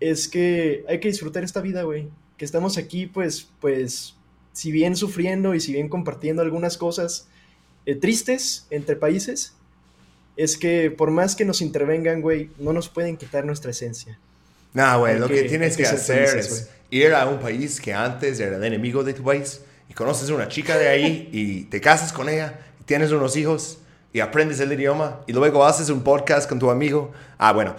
es 0.00 0.28
que 0.28 0.84
hay 0.88 1.00
que 1.00 1.08
disfrutar 1.08 1.44
esta 1.44 1.60
vida, 1.60 1.82
güey. 1.82 2.08
Que 2.36 2.44
estamos 2.44 2.76
aquí, 2.78 3.06
pues, 3.06 3.48
pues, 3.60 4.14
si 4.52 4.70
bien 4.72 4.96
sufriendo 4.96 5.54
y 5.54 5.60
si 5.60 5.72
bien 5.72 5.88
compartiendo 5.88 6.42
algunas 6.42 6.76
cosas 6.78 7.28
eh, 7.86 7.94
tristes 7.94 8.66
entre 8.70 8.96
países, 8.96 9.54
es 10.36 10.56
que 10.58 10.90
por 10.90 11.10
más 11.10 11.36
que 11.36 11.44
nos 11.44 11.62
intervengan, 11.62 12.20
güey, 12.20 12.50
no 12.58 12.72
nos 12.72 12.88
pueden 12.88 13.16
quitar 13.16 13.44
nuestra 13.44 13.70
esencia. 13.70 14.18
Nah, 14.74 14.96
güey, 14.98 15.18
lo 15.18 15.28
que- 15.28 15.44
tienes 15.44 15.76
que 15.76 15.86
hacer 15.86 16.26
felices, 16.28 16.52
es 16.52 16.70
ir 16.90 17.14
a 17.14 17.26
un 17.26 17.38
país 17.38 17.80
que 17.80 17.94
antes 17.94 18.38
era 18.40 18.56
el 18.56 18.64
enemigo 18.64 19.02
de 19.04 19.14
tu 19.14 19.22
país 19.22 19.62
y 19.88 19.94
conoces 19.94 20.30
a 20.30 20.34
una 20.34 20.48
chica 20.48 20.76
de 20.76 20.88
ahí 20.88 21.28
y 21.32 21.62
te 21.64 21.80
casas 21.80 22.12
con 22.12 22.28
ella, 22.28 22.58
y 22.80 22.84
tienes 22.84 23.12
unos 23.12 23.36
hijos 23.36 23.78
y 24.16 24.20
aprendes 24.20 24.60
el 24.60 24.72
idioma 24.72 25.20
y 25.26 25.34
luego 25.34 25.62
haces 25.62 25.90
un 25.90 26.00
podcast 26.00 26.48
con 26.48 26.58
tu 26.58 26.70
amigo. 26.70 27.12
Ah, 27.36 27.52
bueno. 27.52 27.76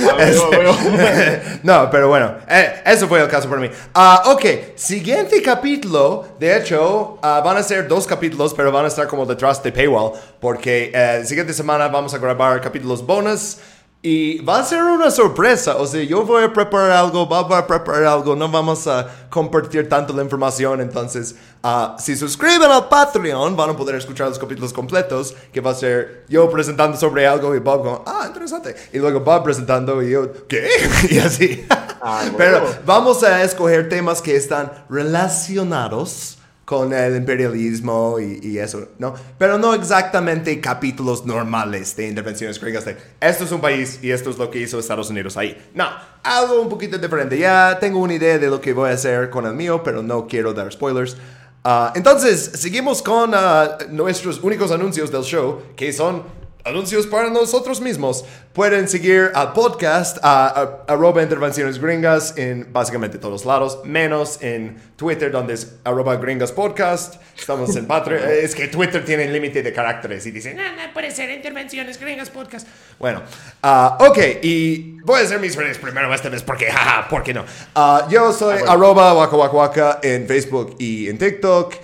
huevo. 0.00 0.76
no, 1.62 1.90
pero 1.90 2.08
bueno, 2.08 2.36
eh, 2.48 2.82
eso 2.86 3.06
fue 3.06 3.20
el 3.20 3.28
caso 3.28 3.46
para 3.46 3.60
mí. 3.60 3.68
Ah, 3.92 4.22
ok, 4.24 4.74
siguiente 4.74 5.42
capítulo. 5.42 6.28
De 6.40 6.56
hecho, 6.56 7.18
ah, 7.22 7.42
van 7.44 7.58
a 7.58 7.62
ser 7.62 7.86
dos 7.86 8.06
capítulos, 8.06 8.54
pero 8.54 8.72
van 8.72 8.86
a 8.86 8.88
estar 8.88 9.06
como 9.06 9.26
detrás 9.26 9.62
de 9.62 9.70
paywall. 9.70 10.12
Porque 10.40 10.90
eh, 10.94 11.22
siguiente 11.26 11.52
semana 11.52 11.88
vamos 11.88 12.14
a 12.14 12.18
grabar 12.18 12.58
capítulos 12.62 13.04
bonus. 13.04 13.58
Y 14.06 14.40
va 14.40 14.58
a 14.58 14.64
ser 14.64 14.82
una 14.82 15.10
sorpresa. 15.10 15.76
O 15.76 15.86
sea, 15.86 16.02
yo 16.02 16.26
voy 16.26 16.44
a 16.44 16.52
preparar 16.52 16.90
algo, 16.90 17.24
Bob 17.24 17.50
va 17.50 17.60
a 17.60 17.66
preparar 17.66 18.04
algo. 18.04 18.36
No 18.36 18.50
vamos 18.50 18.86
a 18.86 19.08
compartir 19.30 19.88
tanto 19.88 20.12
la 20.12 20.22
información. 20.22 20.82
Entonces, 20.82 21.34
ah, 21.62 21.96
si 21.98 22.14
suscriben 22.14 22.70
al 22.70 22.86
Patreon, 22.90 23.56
van 23.56 23.70
a 23.70 23.74
poder 23.74 23.94
escuchar 23.94 24.28
los 24.28 24.38
capítulos 24.38 24.74
completos. 24.74 25.34
Que 25.50 25.62
va 25.62 25.70
a 25.70 25.74
ser 25.74 26.26
yo 26.28 26.50
presentando 26.50 26.98
sobre 26.98 27.26
algo 27.26 27.54
y 27.54 27.60
Bob 27.60 27.82
como, 27.82 28.04
ah, 28.06 28.24
interesante. 28.26 28.76
Y 28.92 28.98
luego 28.98 29.20
Bob 29.20 29.42
presentando 29.42 30.02
y 30.02 30.10
yo, 30.10 30.30
¿qué? 30.48 30.68
y 31.10 31.18
así. 31.18 31.66
Ah, 32.02 32.24
Pero 32.36 32.62
vamos 32.84 33.22
a 33.22 33.42
escoger 33.42 33.88
temas 33.88 34.20
que 34.20 34.36
están 34.36 34.70
relacionados 34.90 36.36
con 36.64 36.92
el 36.92 37.16
imperialismo 37.16 38.18
y, 38.18 38.40
y 38.42 38.58
eso, 38.58 38.88
¿no? 38.98 39.14
Pero 39.38 39.58
no 39.58 39.74
exactamente 39.74 40.60
capítulos 40.60 41.26
normales 41.26 41.94
de 41.96 42.08
intervenciones 42.08 42.60
gringas 42.60 42.84
de 42.84 42.96
esto 43.20 43.44
es 43.44 43.52
un 43.52 43.60
país 43.60 43.98
y 44.02 44.10
esto 44.10 44.30
es 44.30 44.38
lo 44.38 44.50
que 44.50 44.60
hizo 44.60 44.78
Estados 44.78 45.10
Unidos 45.10 45.36
ahí. 45.36 45.56
No, 45.74 45.86
algo 46.22 46.60
un 46.60 46.68
poquito 46.68 46.98
diferente. 46.98 47.38
Ya 47.38 47.78
tengo 47.78 47.98
una 48.00 48.14
idea 48.14 48.38
de 48.38 48.48
lo 48.48 48.60
que 48.60 48.72
voy 48.72 48.90
a 48.90 48.94
hacer 48.94 49.30
con 49.30 49.46
el 49.46 49.54
mío, 49.54 49.82
pero 49.84 50.02
no 50.02 50.26
quiero 50.26 50.52
dar 50.52 50.70
spoilers. 50.72 51.16
Ah, 51.62 51.92
entonces, 51.94 52.50
seguimos 52.54 53.02
con 53.02 53.32
ah, 53.34 53.78
nuestros 53.88 54.38
únicos 54.42 54.70
anuncios 54.70 55.10
del 55.10 55.22
show, 55.22 55.62
que 55.76 55.92
son 55.92 56.22
anuncios 56.64 57.06
para 57.06 57.28
nosotros 57.30 57.80
mismos. 57.80 58.24
Pueden 58.52 58.88
seguir 58.88 59.30
al 59.34 59.52
podcast 59.52 60.16
a, 60.22 60.46
a- 60.46 60.92
arroba 60.92 61.22
intervenciones 61.22 61.78
gringas 61.80 62.38
en 62.38 62.72
básicamente 62.72 63.18
todos 63.18 63.44
lados, 63.44 63.80
menos 63.84 64.38
en 64.42 64.76
Twitter 64.96 65.30
donde 65.30 65.54
es 65.54 65.74
arroba 65.84 66.16
gringas 66.16 66.52
podcast. 66.52 67.16
Estamos 67.38 67.74
en 67.76 67.86
Patreon. 67.86 68.22
es 68.42 68.54
que 68.54 68.68
Twitter 68.68 69.04
tiene 69.04 69.28
límite 69.28 69.62
de 69.62 69.72
caracteres 69.72 70.24
y 70.26 70.30
dicen, 70.30 70.56
No, 70.56 70.62
no 70.62 70.92
puede 70.94 71.10
ser 71.10 71.30
Intervenciones 71.30 72.00
Gringas 72.00 72.30
Podcast. 72.30 72.66
bueno, 72.98 73.22
ah, 73.62 73.98
ok, 74.00 74.18
y 74.42 75.00
voy 75.02 75.20
a 75.20 75.24
hacer 75.24 75.40
mis 75.40 75.56
redes 75.56 75.78
primero 75.78 76.12
esta 76.14 76.28
vez 76.28 76.42
porque, 76.42 76.66
jaja, 76.72 77.08
¿por 77.08 77.22
qué 77.22 77.34
no? 77.34 77.44
Ah, 77.74 78.06
yo 78.10 78.32
soy 78.32 78.58
arroba 78.66 79.12
waka 79.14 79.36
waka 79.36 79.54
waka 79.56 79.98
en 80.02 80.26
Facebook 80.26 80.76
y 80.78 81.08
en 81.08 81.18
TikTok. 81.18 81.74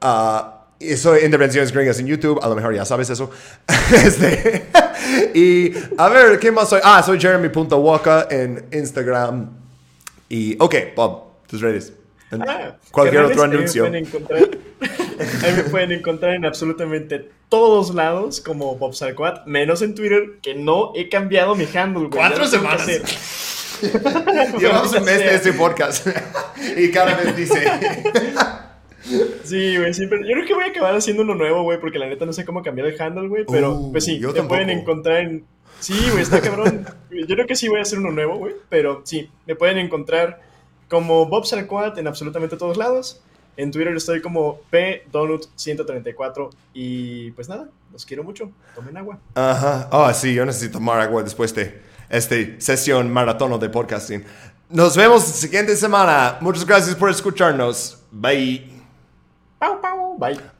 Ah, 0.00 0.59
y 0.80 0.96
soy 0.96 1.24
Intervenciones 1.24 1.72
Gringas 1.72 2.00
en 2.00 2.06
YouTube, 2.06 2.40
a 2.42 2.48
lo 2.48 2.54
mejor 2.56 2.74
ya 2.74 2.84
sabes 2.84 3.08
eso. 3.10 3.30
Este, 3.92 4.66
y 5.34 5.72
a 5.98 6.08
ver, 6.08 6.38
¿qué 6.38 6.50
más 6.52 6.68
soy? 6.68 6.80
Ah, 6.82 7.02
soy 7.02 7.20
Jeremy.waka 7.20 8.28
en 8.30 8.64
Instagram. 8.72 9.50
Y, 10.28 10.56
ok, 10.60 10.74
Bob, 10.96 11.24
tus 11.46 11.60
redes. 11.60 11.92
En 12.30 12.42
Ah, 12.48 12.76
cualquier 12.92 13.22
otro 13.24 13.42
ahí 13.42 13.48
me 13.48 13.56
anuncio. 13.56 13.82
pueden 13.84 14.06
encontrar- 14.06 14.48
ahí 15.44 15.52
me 15.56 15.62
pueden 15.64 15.92
encontrar 15.92 16.34
en 16.34 16.44
absolutamente 16.44 17.28
todos 17.48 17.92
lados 17.92 18.40
como 18.40 18.76
Bob 18.76 18.94
Sarquat, 18.94 19.44
menos 19.46 19.82
en 19.82 19.96
Twitter, 19.96 20.38
que 20.40 20.54
no 20.54 20.92
he 20.94 21.08
cambiado 21.08 21.56
mi 21.56 21.64
handle, 21.74 22.06
güey. 22.06 22.10
Cuatro 22.10 22.46
semanas. 22.46 22.86
Llevamos 24.60 24.92
un 24.94 25.04
mes 25.04 25.18
de 25.18 25.34
este 25.34 25.52
podcast. 25.54 26.06
y 26.76 26.90
cada 26.92 27.16
vez 27.16 27.34
dice... 27.36 27.64
Sí, 29.44 29.76
güey, 29.78 29.94
sí, 29.94 30.06
pero 30.08 30.22
yo 30.22 30.32
creo 30.32 30.46
que 30.46 30.54
voy 30.54 30.64
a 30.64 30.68
acabar 30.68 30.94
haciendo 30.94 31.22
uno 31.22 31.34
nuevo, 31.34 31.62
güey, 31.62 31.80
porque 31.80 31.98
la 31.98 32.06
neta 32.08 32.26
no 32.26 32.32
sé 32.32 32.44
cómo 32.44 32.62
cambiar 32.62 32.86
el 32.88 33.00
handle, 33.00 33.28
güey, 33.28 33.44
pero 33.50 33.72
Uh, 33.74 33.92
pues 33.92 34.04
sí, 34.04 34.18
te 34.18 34.26
tampoco. 34.26 34.48
pueden 34.48 34.70
encontrar 34.70 35.18
en... 35.22 35.44
Sí, 35.80 35.94
güey, 36.10 36.22
está 36.22 36.40
cabrón. 36.42 36.84
Yo 37.10 37.26
creo 37.34 37.46
que 37.46 37.56
sí 37.56 37.68
voy 37.68 37.78
a 37.78 37.82
hacer 37.82 37.98
uno 37.98 38.10
nuevo, 38.10 38.36
güey, 38.36 38.54
pero 38.68 39.00
sí, 39.04 39.30
me 39.46 39.54
pueden 39.56 39.78
encontrar 39.78 40.40
como 40.88 41.26
Bob 41.26 41.46
Sarquat 41.46 41.96
en 41.98 42.06
absolutamente 42.06 42.56
todos 42.56 42.76
lados. 42.76 43.22
En 43.56 43.70
Twitter 43.70 43.94
estoy 43.96 44.20
como 44.20 44.60
pdonut134 44.70 46.50
y 46.74 47.30
pues 47.32 47.48
nada, 47.48 47.68
los 47.92 48.04
quiero 48.06 48.24
mucho. 48.24 48.50
Tomen 48.74 48.96
agua. 48.96 49.18
Ajá. 49.34 49.88
Ah, 49.90 50.12
sí, 50.14 50.34
yo 50.34 50.44
necesito 50.46 50.74
tomar 50.74 51.00
agua 51.00 51.22
después 51.22 51.54
de 51.54 51.80
esta 52.08 52.36
sesión 52.58 53.12
maratono 53.12 53.58
de 53.58 53.68
podcasting. 53.68 54.24
Nos 54.68 54.96
vemos 54.96 55.26
la 55.26 55.32
siguiente 55.34 55.76
semana. 55.76 56.38
Muchas 56.40 56.64
gracias 56.64 56.94
por 56.94 57.10
escucharnos. 57.10 58.02
Bye. 58.10 58.69
Pow, 59.60 59.76
pow, 59.76 60.16
bye. 60.18 60.50